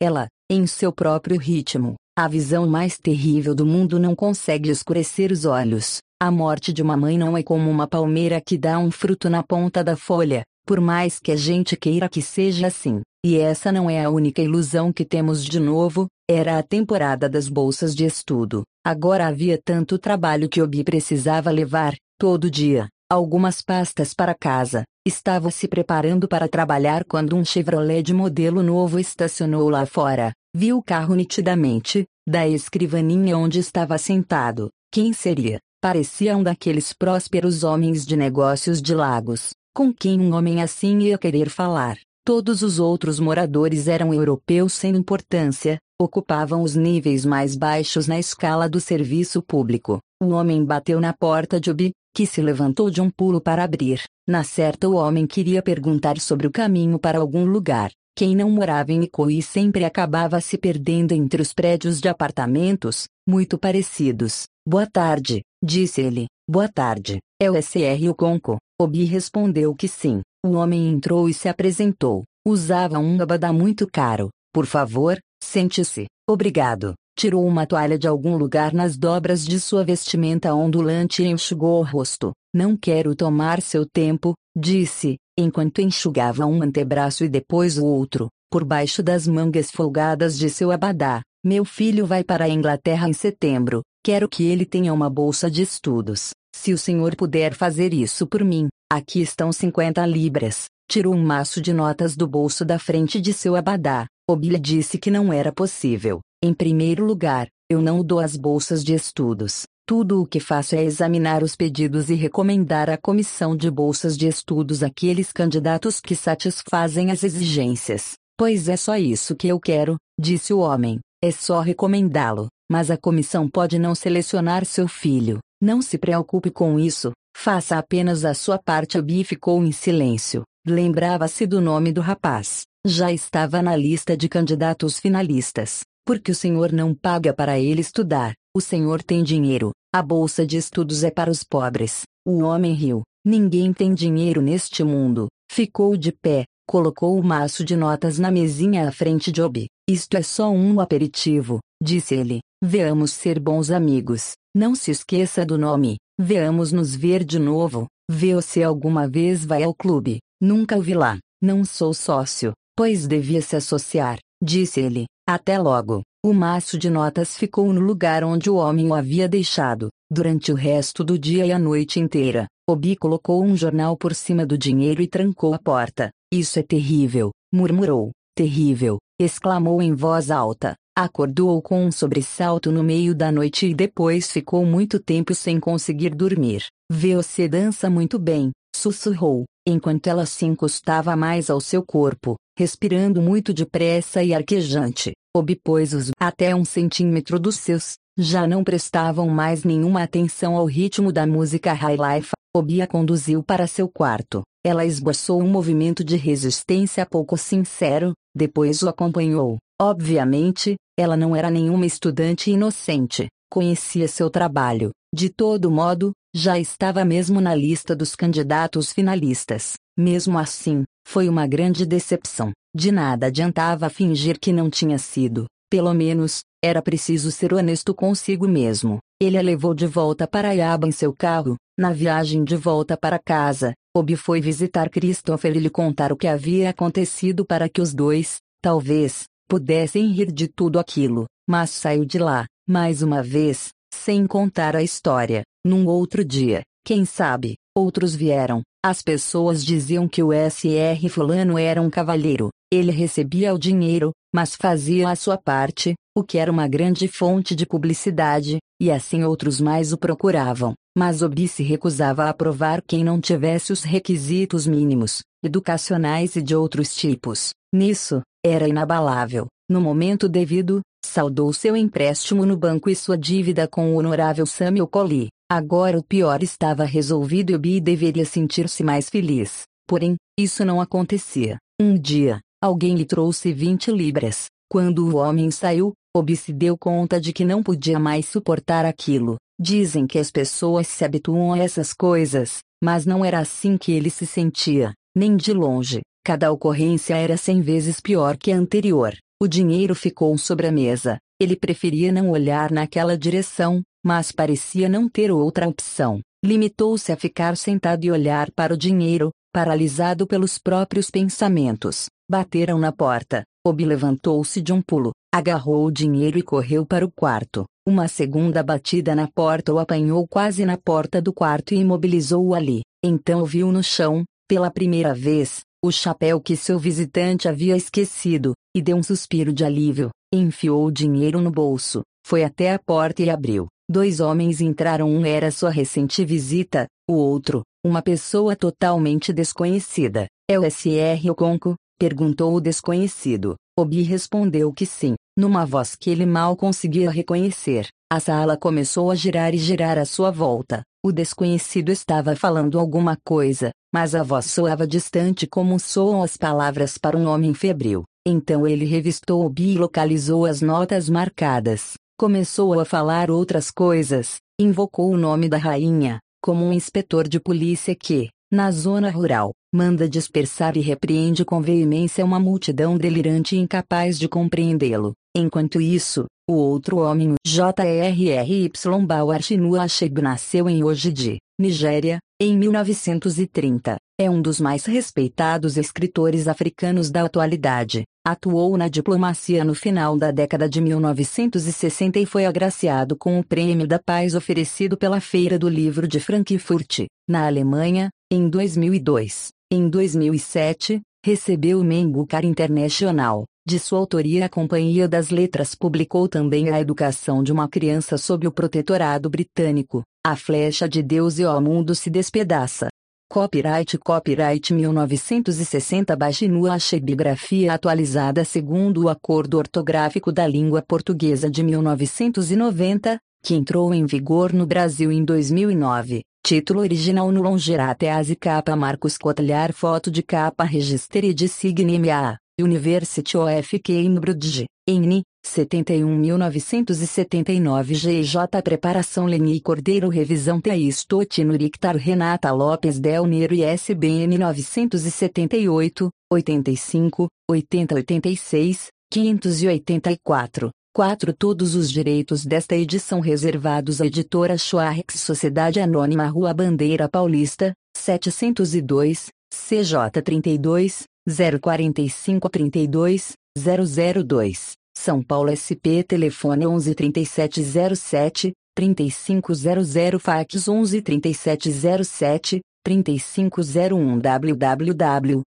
Ela, 0.00 0.28
em 0.50 0.66
seu 0.66 0.92
próprio 0.92 1.38
ritmo, 1.38 1.94
a 2.18 2.28
visão 2.28 2.66
mais 2.66 2.98
terrível 2.98 3.54
do 3.54 3.64
mundo 3.64 3.98
não 3.98 4.14
consegue 4.14 4.68
escurecer 4.68 5.32
os 5.32 5.46
olhos. 5.46 5.98
A 6.20 6.30
morte 6.30 6.70
de 6.70 6.82
uma 6.82 6.96
mãe 6.96 7.16
não 7.16 7.36
é 7.36 7.42
como 7.42 7.70
uma 7.70 7.86
palmeira 7.86 8.40
que 8.40 8.58
dá 8.58 8.78
um 8.78 8.90
fruto 8.90 9.30
na 9.30 9.42
ponta 9.42 9.82
da 9.82 9.96
folha, 9.96 10.42
por 10.66 10.80
mais 10.80 11.18
que 11.18 11.32
a 11.32 11.36
gente 11.36 11.76
queira 11.76 12.10
que 12.10 12.20
seja 12.20 12.66
assim. 12.66 13.00
E 13.24 13.38
essa 13.38 13.72
não 13.72 13.88
é 13.88 14.04
a 14.04 14.10
única 14.10 14.42
ilusão 14.42 14.92
que 14.92 15.04
temos 15.04 15.42
de 15.42 15.58
novo, 15.58 16.08
era 16.28 16.58
a 16.58 16.62
temporada 16.62 17.28
das 17.28 17.48
bolsas 17.48 17.94
de 17.94 18.04
estudo. 18.04 18.64
Agora 18.84 19.26
havia 19.26 19.58
tanto 19.62 19.98
trabalho 19.98 20.48
que 20.48 20.60
Obi 20.60 20.84
precisava 20.84 21.50
levar, 21.50 21.94
todo 22.18 22.50
dia, 22.50 22.86
algumas 23.10 23.62
pastas 23.62 24.12
para 24.14 24.34
casa, 24.34 24.84
Estava 25.06 25.52
se 25.52 25.68
preparando 25.68 26.26
para 26.26 26.48
trabalhar 26.48 27.04
quando 27.04 27.36
um 27.36 27.44
Chevrolet 27.44 28.02
de 28.02 28.12
modelo 28.12 28.60
novo 28.60 28.98
estacionou 28.98 29.68
lá 29.68 29.86
fora. 29.86 30.32
Viu 30.52 30.78
o 30.78 30.82
carro 30.82 31.14
nitidamente, 31.14 32.04
da 32.28 32.48
escrivaninha 32.48 33.38
onde 33.38 33.60
estava 33.60 33.98
sentado. 33.98 34.68
Quem 34.92 35.12
seria? 35.12 35.60
Parecia 35.80 36.36
um 36.36 36.42
daqueles 36.42 36.92
prósperos 36.92 37.62
homens 37.62 38.04
de 38.04 38.16
negócios 38.16 38.82
de 38.82 38.96
Lagos, 38.96 39.50
com 39.72 39.94
quem 39.94 40.20
um 40.20 40.34
homem 40.34 40.60
assim 40.60 40.98
ia 40.98 41.16
querer 41.16 41.50
falar. 41.50 41.96
Todos 42.24 42.62
os 42.62 42.80
outros 42.80 43.20
moradores 43.20 43.86
eram 43.86 44.12
europeus 44.12 44.72
sem 44.72 44.96
importância, 44.96 45.78
ocupavam 46.02 46.62
os 46.62 46.74
níveis 46.74 47.24
mais 47.24 47.54
baixos 47.54 48.08
na 48.08 48.18
escala 48.18 48.68
do 48.68 48.80
serviço 48.80 49.40
público. 49.40 50.00
O 50.20 50.30
homem 50.30 50.64
bateu 50.64 51.00
na 51.00 51.12
porta 51.12 51.60
de 51.60 51.70
Obi, 51.70 51.92
que 52.16 52.24
se 52.24 52.40
levantou 52.40 52.88
de 52.88 53.02
um 53.02 53.10
pulo 53.10 53.42
para 53.42 53.62
abrir. 53.62 54.00
Na 54.26 54.42
certa 54.42 54.88
o 54.88 54.94
homem 54.94 55.26
queria 55.26 55.60
perguntar 55.62 56.18
sobre 56.18 56.46
o 56.46 56.50
caminho 56.50 56.98
para 56.98 57.18
algum 57.18 57.44
lugar. 57.44 57.90
Quem 58.16 58.34
não 58.34 58.48
morava 58.48 58.90
em 58.90 59.02
Icoi 59.02 59.42
sempre 59.42 59.84
acabava 59.84 60.40
se 60.40 60.56
perdendo 60.56 61.12
entre 61.12 61.42
os 61.42 61.52
prédios 61.52 62.00
de 62.00 62.08
apartamentos, 62.08 63.06
muito 63.28 63.58
parecidos. 63.58 64.44
Boa 64.66 64.86
tarde, 64.86 65.42
disse 65.62 66.00
ele. 66.00 66.24
Boa 66.48 66.70
tarde. 66.70 67.18
É 67.38 67.50
o 67.50 67.62
SR 67.62 68.08
Oconco. 68.08 68.56
Obi 68.80 69.04
respondeu 69.04 69.74
que 69.74 69.86
sim. 69.86 70.22
O 70.42 70.52
homem 70.52 70.88
entrou 70.88 71.28
e 71.28 71.34
se 71.34 71.50
apresentou. 71.50 72.24
Usava 72.48 72.98
um 72.98 73.20
abadá 73.20 73.52
muito 73.52 73.86
caro. 73.86 74.30
Por 74.54 74.64
favor, 74.64 75.18
sente-se. 75.44 76.06
Obrigado 76.26 76.94
tirou 77.16 77.46
uma 77.46 77.66
toalha 77.66 77.98
de 77.98 78.06
algum 78.06 78.36
lugar 78.36 78.74
nas 78.74 78.96
dobras 78.96 79.44
de 79.44 79.58
sua 79.58 79.82
vestimenta 79.82 80.54
ondulante 80.54 81.22
e 81.22 81.26
enxugou 81.26 81.80
o 81.80 81.82
rosto. 81.82 82.32
Não 82.54 82.76
quero 82.76 83.16
tomar 83.16 83.62
seu 83.62 83.86
tempo, 83.86 84.34
disse, 84.54 85.16
enquanto 85.36 85.80
enxugava 85.80 86.44
um 86.44 86.62
antebraço 86.62 87.24
e 87.24 87.28
depois 87.28 87.78
o 87.78 87.86
outro, 87.86 88.28
por 88.50 88.64
baixo 88.64 89.02
das 89.02 89.26
mangas 89.26 89.70
folgadas 89.70 90.38
de 90.38 90.50
seu 90.50 90.70
abadá. 90.70 91.22
Meu 91.44 91.64
filho 91.64 92.04
vai 92.06 92.22
para 92.22 92.44
a 92.44 92.48
Inglaterra 92.48 93.08
em 93.08 93.12
setembro, 93.12 93.82
quero 94.04 94.28
que 94.28 94.44
ele 94.44 94.66
tenha 94.66 94.92
uma 94.92 95.08
bolsa 95.08 95.50
de 95.50 95.62
estudos. 95.62 96.30
Se 96.54 96.72
o 96.72 96.78
senhor 96.78 97.14
puder 97.16 97.54
fazer 97.54 97.94
isso 97.94 98.26
por 98.26 98.44
mim, 98.44 98.68
aqui 98.92 99.20
estão 99.20 99.52
50 99.52 100.04
libras. 100.06 100.64
Tirou 100.90 101.14
um 101.14 101.22
maço 101.22 101.60
de 101.60 101.72
notas 101.72 102.16
do 102.16 102.26
bolso 102.26 102.64
da 102.64 102.78
frente 102.78 103.20
de 103.20 103.32
seu 103.32 103.56
abadá. 103.56 104.06
Obi 104.28 104.58
disse 104.58 104.98
que 104.98 105.10
não 105.10 105.32
era 105.32 105.52
possível. 105.52 106.20
Em 106.42 106.52
primeiro 106.52 107.04
lugar, 107.04 107.48
eu 107.68 107.80
não 107.80 108.04
dou 108.04 108.20
as 108.20 108.36
bolsas 108.36 108.84
de 108.84 108.94
estudos. 108.94 109.64
Tudo 109.86 110.20
o 110.20 110.26
que 110.26 110.38
faço 110.38 110.74
é 110.74 110.84
examinar 110.84 111.42
os 111.42 111.56
pedidos 111.56 112.10
e 112.10 112.14
recomendar 112.14 112.90
à 112.90 112.98
comissão 112.98 113.56
de 113.56 113.70
bolsas 113.70 114.18
de 114.18 114.28
estudos 114.28 114.82
aqueles 114.82 115.32
candidatos 115.32 115.98
que 115.98 116.14
satisfazem 116.14 117.10
as 117.10 117.24
exigências. 117.24 118.14
Pois 118.36 118.68
é 118.68 118.76
só 118.76 118.96
isso 118.96 119.34
que 119.34 119.48
eu 119.48 119.58
quero, 119.58 119.96
disse 120.20 120.52
o 120.52 120.58
homem. 120.58 121.00
É 121.22 121.30
só 121.30 121.60
recomendá-lo, 121.60 122.48
mas 122.70 122.90
a 122.90 122.98
comissão 122.98 123.48
pode 123.48 123.78
não 123.78 123.94
selecionar 123.94 124.66
seu 124.66 124.86
filho. 124.86 125.38
Não 125.62 125.80
se 125.80 125.96
preocupe 125.96 126.50
com 126.50 126.78
isso, 126.78 127.12
faça 127.34 127.78
apenas 127.78 128.26
a 128.26 128.34
sua 128.34 128.58
parte. 128.58 128.98
Obi 128.98 129.24
ficou 129.24 129.64
em 129.64 129.72
silêncio. 129.72 130.42
Lembrava-se 130.66 131.46
do 131.46 131.60
nome 131.62 131.92
do 131.92 132.02
rapaz. 132.02 132.64
Já 132.84 133.10
estava 133.10 133.62
na 133.62 133.74
lista 133.74 134.16
de 134.16 134.28
candidatos 134.28 134.98
finalistas. 134.98 135.80
Porque 136.06 136.30
o 136.30 136.34
senhor 136.34 136.72
não 136.72 136.94
paga 136.94 137.34
para 137.34 137.58
ele 137.58 137.80
estudar, 137.80 138.32
o 138.56 138.60
senhor 138.60 139.02
tem 139.02 139.24
dinheiro, 139.24 139.72
a 139.92 140.00
bolsa 140.00 140.46
de 140.46 140.56
estudos 140.56 141.02
é 141.02 141.10
para 141.10 141.30
os 141.30 141.42
pobres. 141.42 142.02
O 142.24 142.44
homem 142.44 142.72
riu. 142.74 143.02
Ninguém 143.24 143.72
tem 143.72 143.92
dinheiro 143.92 144.40
neste 144.40 144.84
mundo. 144.84 145.26
Ficou 145.50 145.96
de 145.96 146.12
pé, 146.12 146.44
colocou 146.64 147.18
o 147.18 147.24
maço 147.24 147.64
de 147.64 147.74
notas 147.74 148.20
na 148.20 148.30
mesinha 148.30 148.88
à 148.88 148.92
frente 148.92 149.32
de 149.32 149.42
Obi. 149.42 149.66
Isto 149.88 150.16
é 150.16 150.22
só 150.22 150.48
um 150.50 150.78
aperitivo, 150.80 151.58
disse 151.82 152.14
ele. 152.14 152.38
Veamos 152.62 153.12
ser 153.12 153.40
bons 153.40 153.70
amigos. 153.70 154.32
Não 154.54 154.74
se 154.76 154.92
esqueça 154.92 155.44
do 155.44 155.58
nome. 155.58 155.96
Veamos 156.18 156.70
nos 156.72 156.94
ver 156.94 157.24
de 157.24 157.38
novo. 157.38 157.88
Vê 158.08 158.40
se 158.42 158.62
alguma 158.62 159.08
vez 159.08 159.44
vai 159.44 159.64
ao 159.64 159.74
clube. 159.74 160.20
Nunca 160.40 160.78
o 160.78 160.82
vi 160.82 160.94
lá. 160.94 161.18
Não 161.42 161.64
sou 161.64 161.92
sócio, 161.92 162.52
pois 162.76 163.06
devia 163.06 163.42
se 163.42 163.56
associar, 163.56 164.18
disse 164.42 164.80
ele. 164.80 165.06
Até 165.28 165.58
logo. 165.58 166.02
O 166.24 166.32
maço 166.32 166.78
de 166.78 166.88
notas 166.88 167.36
ficou 167.36 167.72
no 167.72 167.80
lugar 167.80 168.22
onde 168.22 168.48
o 168.48 168.54
homem 168.54 168.86
o 168.86 168.94
havia 168.94 169.28
deixado. 169.28 169.88
Durante 170.08 170.52
o 170.52 170.54
resto 170.54 171.02
do 171.02 171.18
dia 171.18 171.44
e 171.44 171.50
a 171.50 171.58
noite 171.58 171.98
inteira, 171.98 172.46
Obi 172.70 172.94
colocou 172.94 173.42
um 173.42 173.56
jornal 173.56 173.96
por 173.96 174.14
cima 174.14 174.46
do 174.46 174.56
dinheiro 174.56 175.02
e 175.02 175.08
trancou 175.08 175.52
a 175.52 175.58
porta. 175.58 176.10
Isso 176.32 176.60
é 176.60 176.62
terrível, 176.62 177.32
murmurou. 177.52 178.12
Terrível, 178.36 178.98
exclamou 179.20 179.82
em 179.82 179.94
voz 179.94 180.30
alta. 180.30 180.76
Acordou 180.96 181.60
com 181.60 181.84
um 181.84 181.90
sobressalto 181.90 182.70
no 182.70 182.84
meio 182.84 183.12
da 183.12 183.32
noite 183.32 183.66
e 183.66 183.74
depois 183.74 184.30
ficou 184.30 184.64
muito 184.64 185.00
tempo 185.00 185.34
sem 185.34 185.58
conseguir 185.58 186.14
dormir. 186.14 186.66
Você 186.88 187.48
dança 187.48 187.90
muito 187.90 188.16
bem, 188.16 188.52
sussurrou, 188.76 189.44
enquanto 189.66 190.06
ela 190.06 190.26
se 190.26 190.46
encostava 190.46 191.16
mais 191.16 191.50
ao 191.50 191.60
seu 191.60 191.82
corpo, 191.82 192.36
respirando 192.56 193.20
muito 193.20 193.52
depressa 193.52 194.22
e 194.22 194.32
arquejante. 194.32 195.12
Obpôs 195.36 195.92
os 195.92 196.10
até 196.18 196.54
um 196.54 196.64
centímetro 196.64 197.38
dos 197.38 197.56
seus, 197.56 197.94
já 198.18 198.46
não 198.46 198.64
prestavam 198.64 199.28
mais 199.28 199.64
nenhuma 199.64 200.02
atenção 200.02 200.56
ao 200.56 200.64
ritmo 200.64 201.12
da 201.12 201.26
música 201.26 201.72
High 201.72 201.96
Life. 201.96 202.30
Obi 202.56 202.80
a 202.80 202.86
conduziu 202.86 203.42
para 203.42 203.66
seu 203.66 203.86
quarto. 203.86 204.42
Ela 204.64 204.86
esboçou 204.86 205.42
um 205.42 205.48
movimento 205.48 206.02
de 206.02 206.16
resistência 206.16 207.04
pouco 207.04 207.36
sincero, 207.36 208.14
depois 208.34 208.82
o 208.82 208.88
acompanhou. 208.88 209.58
Obviamente, 209.80 210.76
ela 210.98 211.16
não 211.16 211.36
era 211.36 211.50
nenhuma 211.50 211.84
estudante 211.84 212.50
inocente, 212.50 213.28
conhecia 213.50 214.08
seu 214.08 214.30
trabalho. 214.30 214.90
De 215.14 215.28
todo 215.28 215.70
modo, 215.70 216.12
já 216.36 216.58
estava 216.58 217.02
mesmo 217.02 217.40
na 217.40 217.54
lista 217.54 217.96
dos 217.96 218.14
candidatos 218.14 218.92
finalistas. 218.92 219.72
Mesmo 219.98 220.38
assim, 220.38 220.84
foi 221.08 221.30
uma 221.30 221.46
grande 221.46 221.86
decepção. 221.86 222.52
De 222.74 222.92
nada 222.92 223.28
adiantava 223.28 223.88
fingir 223.88 224.38
que 224.38 224.52
não 224.52 224.68
tinha 224.68 224.98
sido. 224.98 225.46
Pelo 225.70 225.94
menos, 225.94 226.42
era 226.62 226.82
preciso 226.82 227.32
ser 227.32 227.54
honesto 227.54 227.94
consigo 227.94 228.46
mesmo. 228.46 228.98
Ele 229.18 229.38
a 229.38 229.42
levou 229.42 229.72
de 229.72 229.86
volta 229.86 230.28
para 230.28 230.52
Yaba 230.52 230.86
em 230.86 230.92
seu 230.92 231.10
carro. 231.10 231.56
Na 231.78 231.90
viagem 231.90 232.44
de 232.44 232.54
volta 232.54 232.98
para 232.98 233.18
casa, 233.18 233.72
Obi 233.96 234.14
foi 234.14 234.38
visitar 234.38 234.90
Christopher 234.90 235.56
e 235.56 235.58
lhe 235.58 235.70
contar 235.70 236.12
o 236.12 236.16
que 236.16 236.26
havia 236.26 236.68
acontecido 236.68 237.46
para 237.46 237.66
que 237.66 237.80
os 237.80 237.94
dois, 237.94 238.40
talvez, 238.60 239.24
pudessem 239.48 240.12
rir 240.12 240.30
de 240.30 240.48
tudo 240.48 240.78
aquilo, 240.78 241.24
mas 241.48 241.70
saiu 241.70 242.04
de 242.04 242.18
lá, 242.18 242.46
mais 242.68 243.00
uma 243.00 243.22
vez, 243.22 243.70
sem 243.90 244.26
contar 244.26 244.76
a 244.76 244.82
história. 244.82 245.42
Num 245.66 245.84
outro 245.88 246.24
dia, 246.24 246.62
quem 246.86 247.04
sabe, 247.04 247.56
outros 247.76 248.14
vieram. 248.14 248.62
As 248.84 249.02
pessoas 249.02 249.64
diziam 249.64 250.06
que 250.06 250.22
o 250.22 250.30
SR 250.32 251.08
Fulano 251.10 251.58
era 251.58 251.82
um 251.82 251.90
cavalheiro. 251.90 252.50
Ele 252.72 252.92
recebia 252.92 253.52
o 253.52 253.58
dinheiro, 253.58 254.12
mas 254.32 254.54
fazia 254.54 255.08
a 255.08 255.16
sua 255.16 255.36
parte, 255.36 255.96
o 256.16 256.22
que 256.22 256.38
era 256.38 256.52
uma 256.52 256.68
grande 256.68 257.08
fonte 257.08 257.56
de 257.56 257.66
publicidade, 257.66 258.58
e 258.80 258.92
assim 258.92 259.24
outros 259.24 259.60
mais 259.60 259.92
o 259.92 259.98
procuravam. 259.98 260.72
Mas 260.96 261.20
Obi 261.20 261.48
se 261.48 261.64
recusava 261.64 262.26
a 262.26 262.30
aprovar 262.30 262.80
quem 262.86 263.02
não 263.02 263.20
tivesse 263.20 263.72
os 263.72 263.82
requisitos 263.82 264.68
mínimos, 264.68 265.22
educacionais 265.42 266.36
e 266.36 266.42
de 266.42 266.54
outros 266.54 266.94
tipos. 266.94 267.50
Nisso, 267.74 268.22
era 268.44 268.68
inabalável. 268.68 269.48
No 269.68 269.80
momento 269.80 270.28
devido, 270.28 270.80
saldou 271.04 271.52
seu 271.52 271.76
empréstimo 271.76 272.46
no 272.46 272.56
banco 272.56 272.88
e 272.88 272.94
sua 272.94 273.18
dívida 273.18 273.66
com 273.66 273.92
o 273.92 273.98
honorável 273.98 274.46
Samuel 274.46 274.86
Collie. 274.86 275.26
Agora 275.48 275.96
o 275.96 276.02
pior 276.02 276.42
estava 276.42 276.84
resolvido 276.84 277.52
e 277.52 277.58
Bi 277.58 277.80
deveria 277.80 278.24
sentir-se 278.24 278.82
mais 278.82 279.08
feliz. 279.08 279.62
Porém, 279.86 280.16
isso 280.36 280.64
não 280.64 280.80
acontecia. 280.80 281.58
Um 281.80 281.94
dia, 281.94 282.40
alguém 282.60 282.96
lhe 282.96 283.04
trouxe 283.04 283.52
20 283.52 283.92
libras. 283.92 284.46
Quando 284.68 285.06
o 285.06 285.16
homem 285.18 285.48
saiu, 285.52 285.92
Obi 286.16 286.34
se 286.34 286.52
deu 286.52 286.76
conta 286.76 287.20
de 287.20 287.32
que 287.32 287.44
não 287.44 287.62
podia 287.62 287.96
mais 287.96 288.26
suportar 288.26 288.84
aquilo. 288.84 289.36
Dizem 289.56 290.04
que 290.04 290.18
as 290.18 290.32
pessoas 290.32 290.88
se 290.88 291.04
habituam 291.04 291.52
a 291.52 291.58
essas 291.58 291.92
coisas, 291.92 292.58
mas 292.82 293.06
não 293.06 293.24
era 293.24 293.38
assim 293.38 293.78
que 293.78 293.92
ele 293.92 294.10
se 294.10 294.26
sentia, 294.26 294.94
nem 295.14 295.36
de 295.36 295.52
longe. 295.52 296.00
Cada 296.24 296.50
ocorrência 296.50 297.14
era 297.14 297.36
cem 297.36 297.60
vezes 297.60 298.00
pior 298.00 298.36
que 298.36 298.50
a 298.50 298.56
anterior. 298.56 299.14
O 299.40 299.46
dinheiro 299.46 299.94
ficou 299.94 300.36
sobre 300.36 300.66
a 300.66 300.72
mesa. 300.72 301.18
Ele 301.40 301.54
preferia 301.54 302.10
não 302.10 302.30
olhar 302.30 302.72
naquela 302.72 303.16
direção, 303.16 303.82
mas 304.06 304.30
parecia 304.30 304.88
não 304.88 305.08
ter 305.08 305.32
outra 305.32 305.68
opção. 305.68 306.20
Limitou-se 306.44 307.10
a 307.10 307.16
ficar 307.16 307.56
sentado 307.56 308.04
e 308.04 308.10
olhar 308.12 308.52
para 308.52 308.72
o 308.72 308.76
dinheiro, 308.76 309.32
paralisado 309.52 310.28
pelos 310.28 310.58
próprios 310.58 311.10
pensamentos. 311.10 312.06
Bateram 312.30 312.78
na 312.78 312.92
porta. 312.92 313.42
Obi 313.66 313.84
levantou-se 313.84 314.62
de 314.62 314.72
um 314.72 314.80
pulo, 314.80 315.10
agarrou 315.34 315.84
o 315.84 315.90
dinheiro 315.90 316.38
e 316.38 316.42
correu 316.42 316.86
para 316.86 317.04
o 317.04 317.10
quarto. 317.10 317.64
Uma 317.84 318.06
segunda 318.06 318.62
batida 318.62 319.12
na 319.12 319.26
porta 319.26 319.74
o 319.74 319.78
apanhou 319.80 320.24
quase 320.28 320.64
na 320.64 320.78
porta 320.78 321.20
do 321.20 321.32
quarto 321.32 321.74
e 321.74 321.78
imobilizou-o 321.78 322.54
ali. 322.54 322.82
Então 323.04 323.44
viu 323.44 323.72
no 323.72 323.82
chão, 323.82 324.22
pela 324.48 324.70
primeira 324.70 325.12
vez, 325.12 325.62
o 325.84 325.90
chapéu 325.90 326.40
que 326.40 326.54
seu 326.54 326.78
visitante 326.78 327.48
havia 327.48 327.76
esquecido, 327.76 328.54
e 328.72 328.80
deu 328.80 328.96
um 328.96 329.02
suspiro 329.02 329.52
de 329.52 329.64
alívio. 329.64 330.10
Enfiou 330.32 330.86
o 330.86 330.92
dinheiro 330.92 331.40
no 331.40 331.50
bolso, 331.50 332.02
foi 332.24 332.44
até 332.44 332.72
a 332.72 332.78
porta 332.78 333.20
e 333.24 333.30
abriu. 333.30 333.66
Dois 333.88 334.18
homens 334.18 334.60
entraram. 334.60 335.08
Um 335.08 335.24
era 335.24 335.50
sua 335.52 335.70
recente 335.70 336.24
visita, 336.24 336.86
o 337.08 337.14
outro, 337.14 337.62
uma 337.84 338.02
pessoa 338.02 338.56
totalmente 338.56 339.32
desconhecida. 339.32 340.26
É 340.50 340.58
o 340.58 340.64
SR 340.68 341.30
Oconco? 341.30 341.76
perguntou 341.98 342.54
o 342.54 342.60
desconhecido. 342.60 343.54
Obi 343.78 344.02
respondeu 344.02 344.72
que 344.72 344.84
sim, 344.84 345.14
numa 345.38 345.64
voz 345.64 345.94
que 345.94 346.10
ele 346.10 346.26
mal 346.26 346.56
conseguia 346.56 347.10
reconhecer. 347.10 347.86
A 348.12 348.18
sala 348.18 348.56
começou 348.56 349.10
a 349.10 349.14
girar 349.14 349.54
e 349.54 349.58
girar 349.58 349.98
à 349.98 350.04
sua 350.04 350.30
volta. 350.30 350.82
O 351.04 351.12
desconhecido 351.12 351.90
estava 351.90 352.34
falando 352.34 352.80
alguma 352.80 353.16
coisa, 353.24 353.70
mas 353.94 354.14
a 354.14 354.22
voz 354.22 354.46
soava 354.46 354.86
distante 354.86 355.46
como 355.46 355.78
soam 355.78 356.22
as 356.22 356.36
palavras 356.36 356.98
para 356.98 357.16
um 357.16 357.26
homem 357.26 357.54
febril. 357.54 358.02
Então 358.26 358.66
ele 358.66 358.84
revistou 358.84 359.46
o 359.46 359.48
bi 359.48 359.74
e 359.74 359.78
localizou 359.78 360.44
as 360.44 360.60
notas 360.60 361.08
marcadas. 361.08 361.94
Começou 362.18 362.80
a 362.80 362.84
falar 362.86 363.30
outras 363.30 363.70
coisas, 363.70 364.36
invocou 364.58 365.10
o 365.10 365.18
nome 365.18 365.50
da 365.50 365.58
rainha, 365.58 366.18
como 366.42 366.64
um 366.64 366.72
inspetor 366.72 367.28
de 367.28 367.38
polícia 367.38 367.94
que, 367.94 368.30
na 368.50 368.70
zona 368.70 369.10
rural, 369.10 369.52
manda 369.70 370.08
dispersar 370.08 370.78
e 370.78 370.80
repreende 370.80 371.44
com 371.44 371.60
veemência 371.60 372.24
uma 372.24 372.40
multidão 372.40 372.96
delirante 372.96 373.54
e 373.54 373.58
incapaz 373.58 374.18
de 374.18 374.30
compreendê-lo. 374.30 375.12
Enquanto 375.36 375.78
isso, 375.78 376.24
o 376.48 376.54
outro 376.54 377.00
homem, 377.00 377.34
J.R.R.Y. 377.46 379.06
Bauer 379.06 379.42
Acheb 379.78 380.22
nasceu 380.22 380.70
em 380.70 380.82
Ojidi, 380.82 381.36
Nigéria, 381.58 382.18
em 382.38 382.54
1930. 382.54 383.96
É 384.20 384.30
um 384.30 384.42
dos 384.42 384.60
mais 384.60 384.84
respeitados 384.84 385.78
escritores 385.78 386.48
africanos 386.48 387.10
da 387.10 387.24
atualidade. 387.24 388.04
Atuou 388.26 388.76
na 388.76 388.88
diplomacia 388.88 389.64
no 389.64 389.74
final 389.74 390.18
da 390.18 390.30
década 390.30 390.68
de 390.68 390.82
1960 390.82 392.18
e 392.18 392.26
foi 392.26 392.44
agraciado 392.44 393.16
com 393.16 393.38
o 393.38 393.44
Prêmio 393.44 393.86
da 393.86 393.98
Paz 393.98 394.34
oferecido 394.34 394.98
pela 394.98 395.18
Feira 395.18 395.58
do 395.58 395.68
Livro 395.68 396.06
de 396.06 396.20
Frankfurt, 396.20 397.06
na 397.26 397.46
Alemanha, 397.46 398.10
em 398.30 398.50
2002. 398.50 399.48
Em 399.72 399.88
2007, 399.88 401.00
recebeu 401.24 401.80
o 401.80 401.84
Membucar 401.84 402.44
International. 402.44 403.46
De 403.68 403.80
sua 403.80 403.98
autoria 403.98 404.46
a 404.46 404.48
Companhia 404.48 405.08
das 405.08 405.30
Letras 405.30 405.74
publicou 405.74 406.28
também 406.28 406.70
A 406.70 406.80
Educação 406.80 407.42
de 407.42 407.50
uma 407.50 407.66
Criança 407.66 408.16
sob 408.16 408.46
o 408.46 408.52
Protetorado 408.52 409.28
Britânico, 409.28 410.04
A 410.24 410.36
Flecha 410.36 410.88
de 410.88 411.02
Deus 411.02 411.40
e 411.40 411.44
O 411.44 411.60
Mundo 411.60 411.92
se 411.92 412.08
Despedaça. 412.08 412.86
Copyright 413.28 413.98
Copyright 413.98 414.72
1960 414.72 416.14
Baixe 416.14 416.46
a 416.46 417.00
biografia 417.00 417.72
atualizada 417.72 418.44
segundo 418.44 419.02
o 419.02 419.08
Acordo 419.08 419.58
Ortográfico 419.58 420.30
da 420.30 420.46
Língua 420.46 420.80
Portuguesa 420.80 421.50
de 421.50 421.64
1990, 421.64 423.18
que 423.42 423.56
entrou 423.56 423.92
em 423.92 424.06
vigor 424.06 424.52
no 424.52 424.64
Brasil 424.64 425.10
em 425.10 425.24
2009. 425.24 426.22
Título 426.40 426.82
original 426.82 427.32
no 427.32 427.42
Longerate 427.42 428.06
capa 428.38 428.76
Marcos 428.76 429.18
Cotlar 429.18 429.72
Foto 429.72 430.08
de 430.08 430.22
capa 430.22 430.62
Registre 430.62 431.34
de 431.34 431.48
Signe 431.48 432.08
A. 432.12 432.38
University 432.58 433.36
of 433.36 433.78
Cambridge, 433.80 434.64
N. 434.88 435.22
71 435.44 436.18
1979 436.18 437.94
GJ 437.94 438.62
Preparação 438.64 439.26
Leni 439.26 439.60
Cordeiro 439.60 440.08
Revisão 440.08 440.60
Teistot 440.60 441.44
Nurictar 441.44 441.96
Renata 441.96 442.50
Lopes 442.50 442.98
Del 442.98 443.26
Nero 443.26 443.54
ISBN 443.54 444.38
978, 444.38 446.10
85, 446.32 447.28
80 447.48 447.94
86, 447.94 448.88
584. 449.10 450.70
4. 450.94 451.34
Todos 451.34 451.74
os 451.74 451.92
direitos 451.92 452.46
desta 452.46 452.74
edição 452.74 453.20
reservados 453.20 454.00
à 454.00 454.06
editora 454.06 454.56
Schwartz 454.56 455.20
Sociedade 455.20 455.78
Anônima 455.78 456.26
Rua 456.26 456.54
Bandeira 456.54 457.06
Paulista, 457.06 457.74
702, 457.94 459.28
CJ 459.52 460.22
32, 460.24 461.04
045 461.26 462.48
32, 462.48 463.32
002, 463.58 464.72
São 464.96 465.22
Paulo 465.22 465.50
SP 465.50 466.04
Telefone 466.06 466.66
11 466.66 466.94
3707, 466.94 468.52
3500 468.74 470.18
Fax 470.20 470.68
11 470.68 471.02
3707, 471.02 472.60
3501 472.84 474.20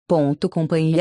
www.companhia 0.08 0.96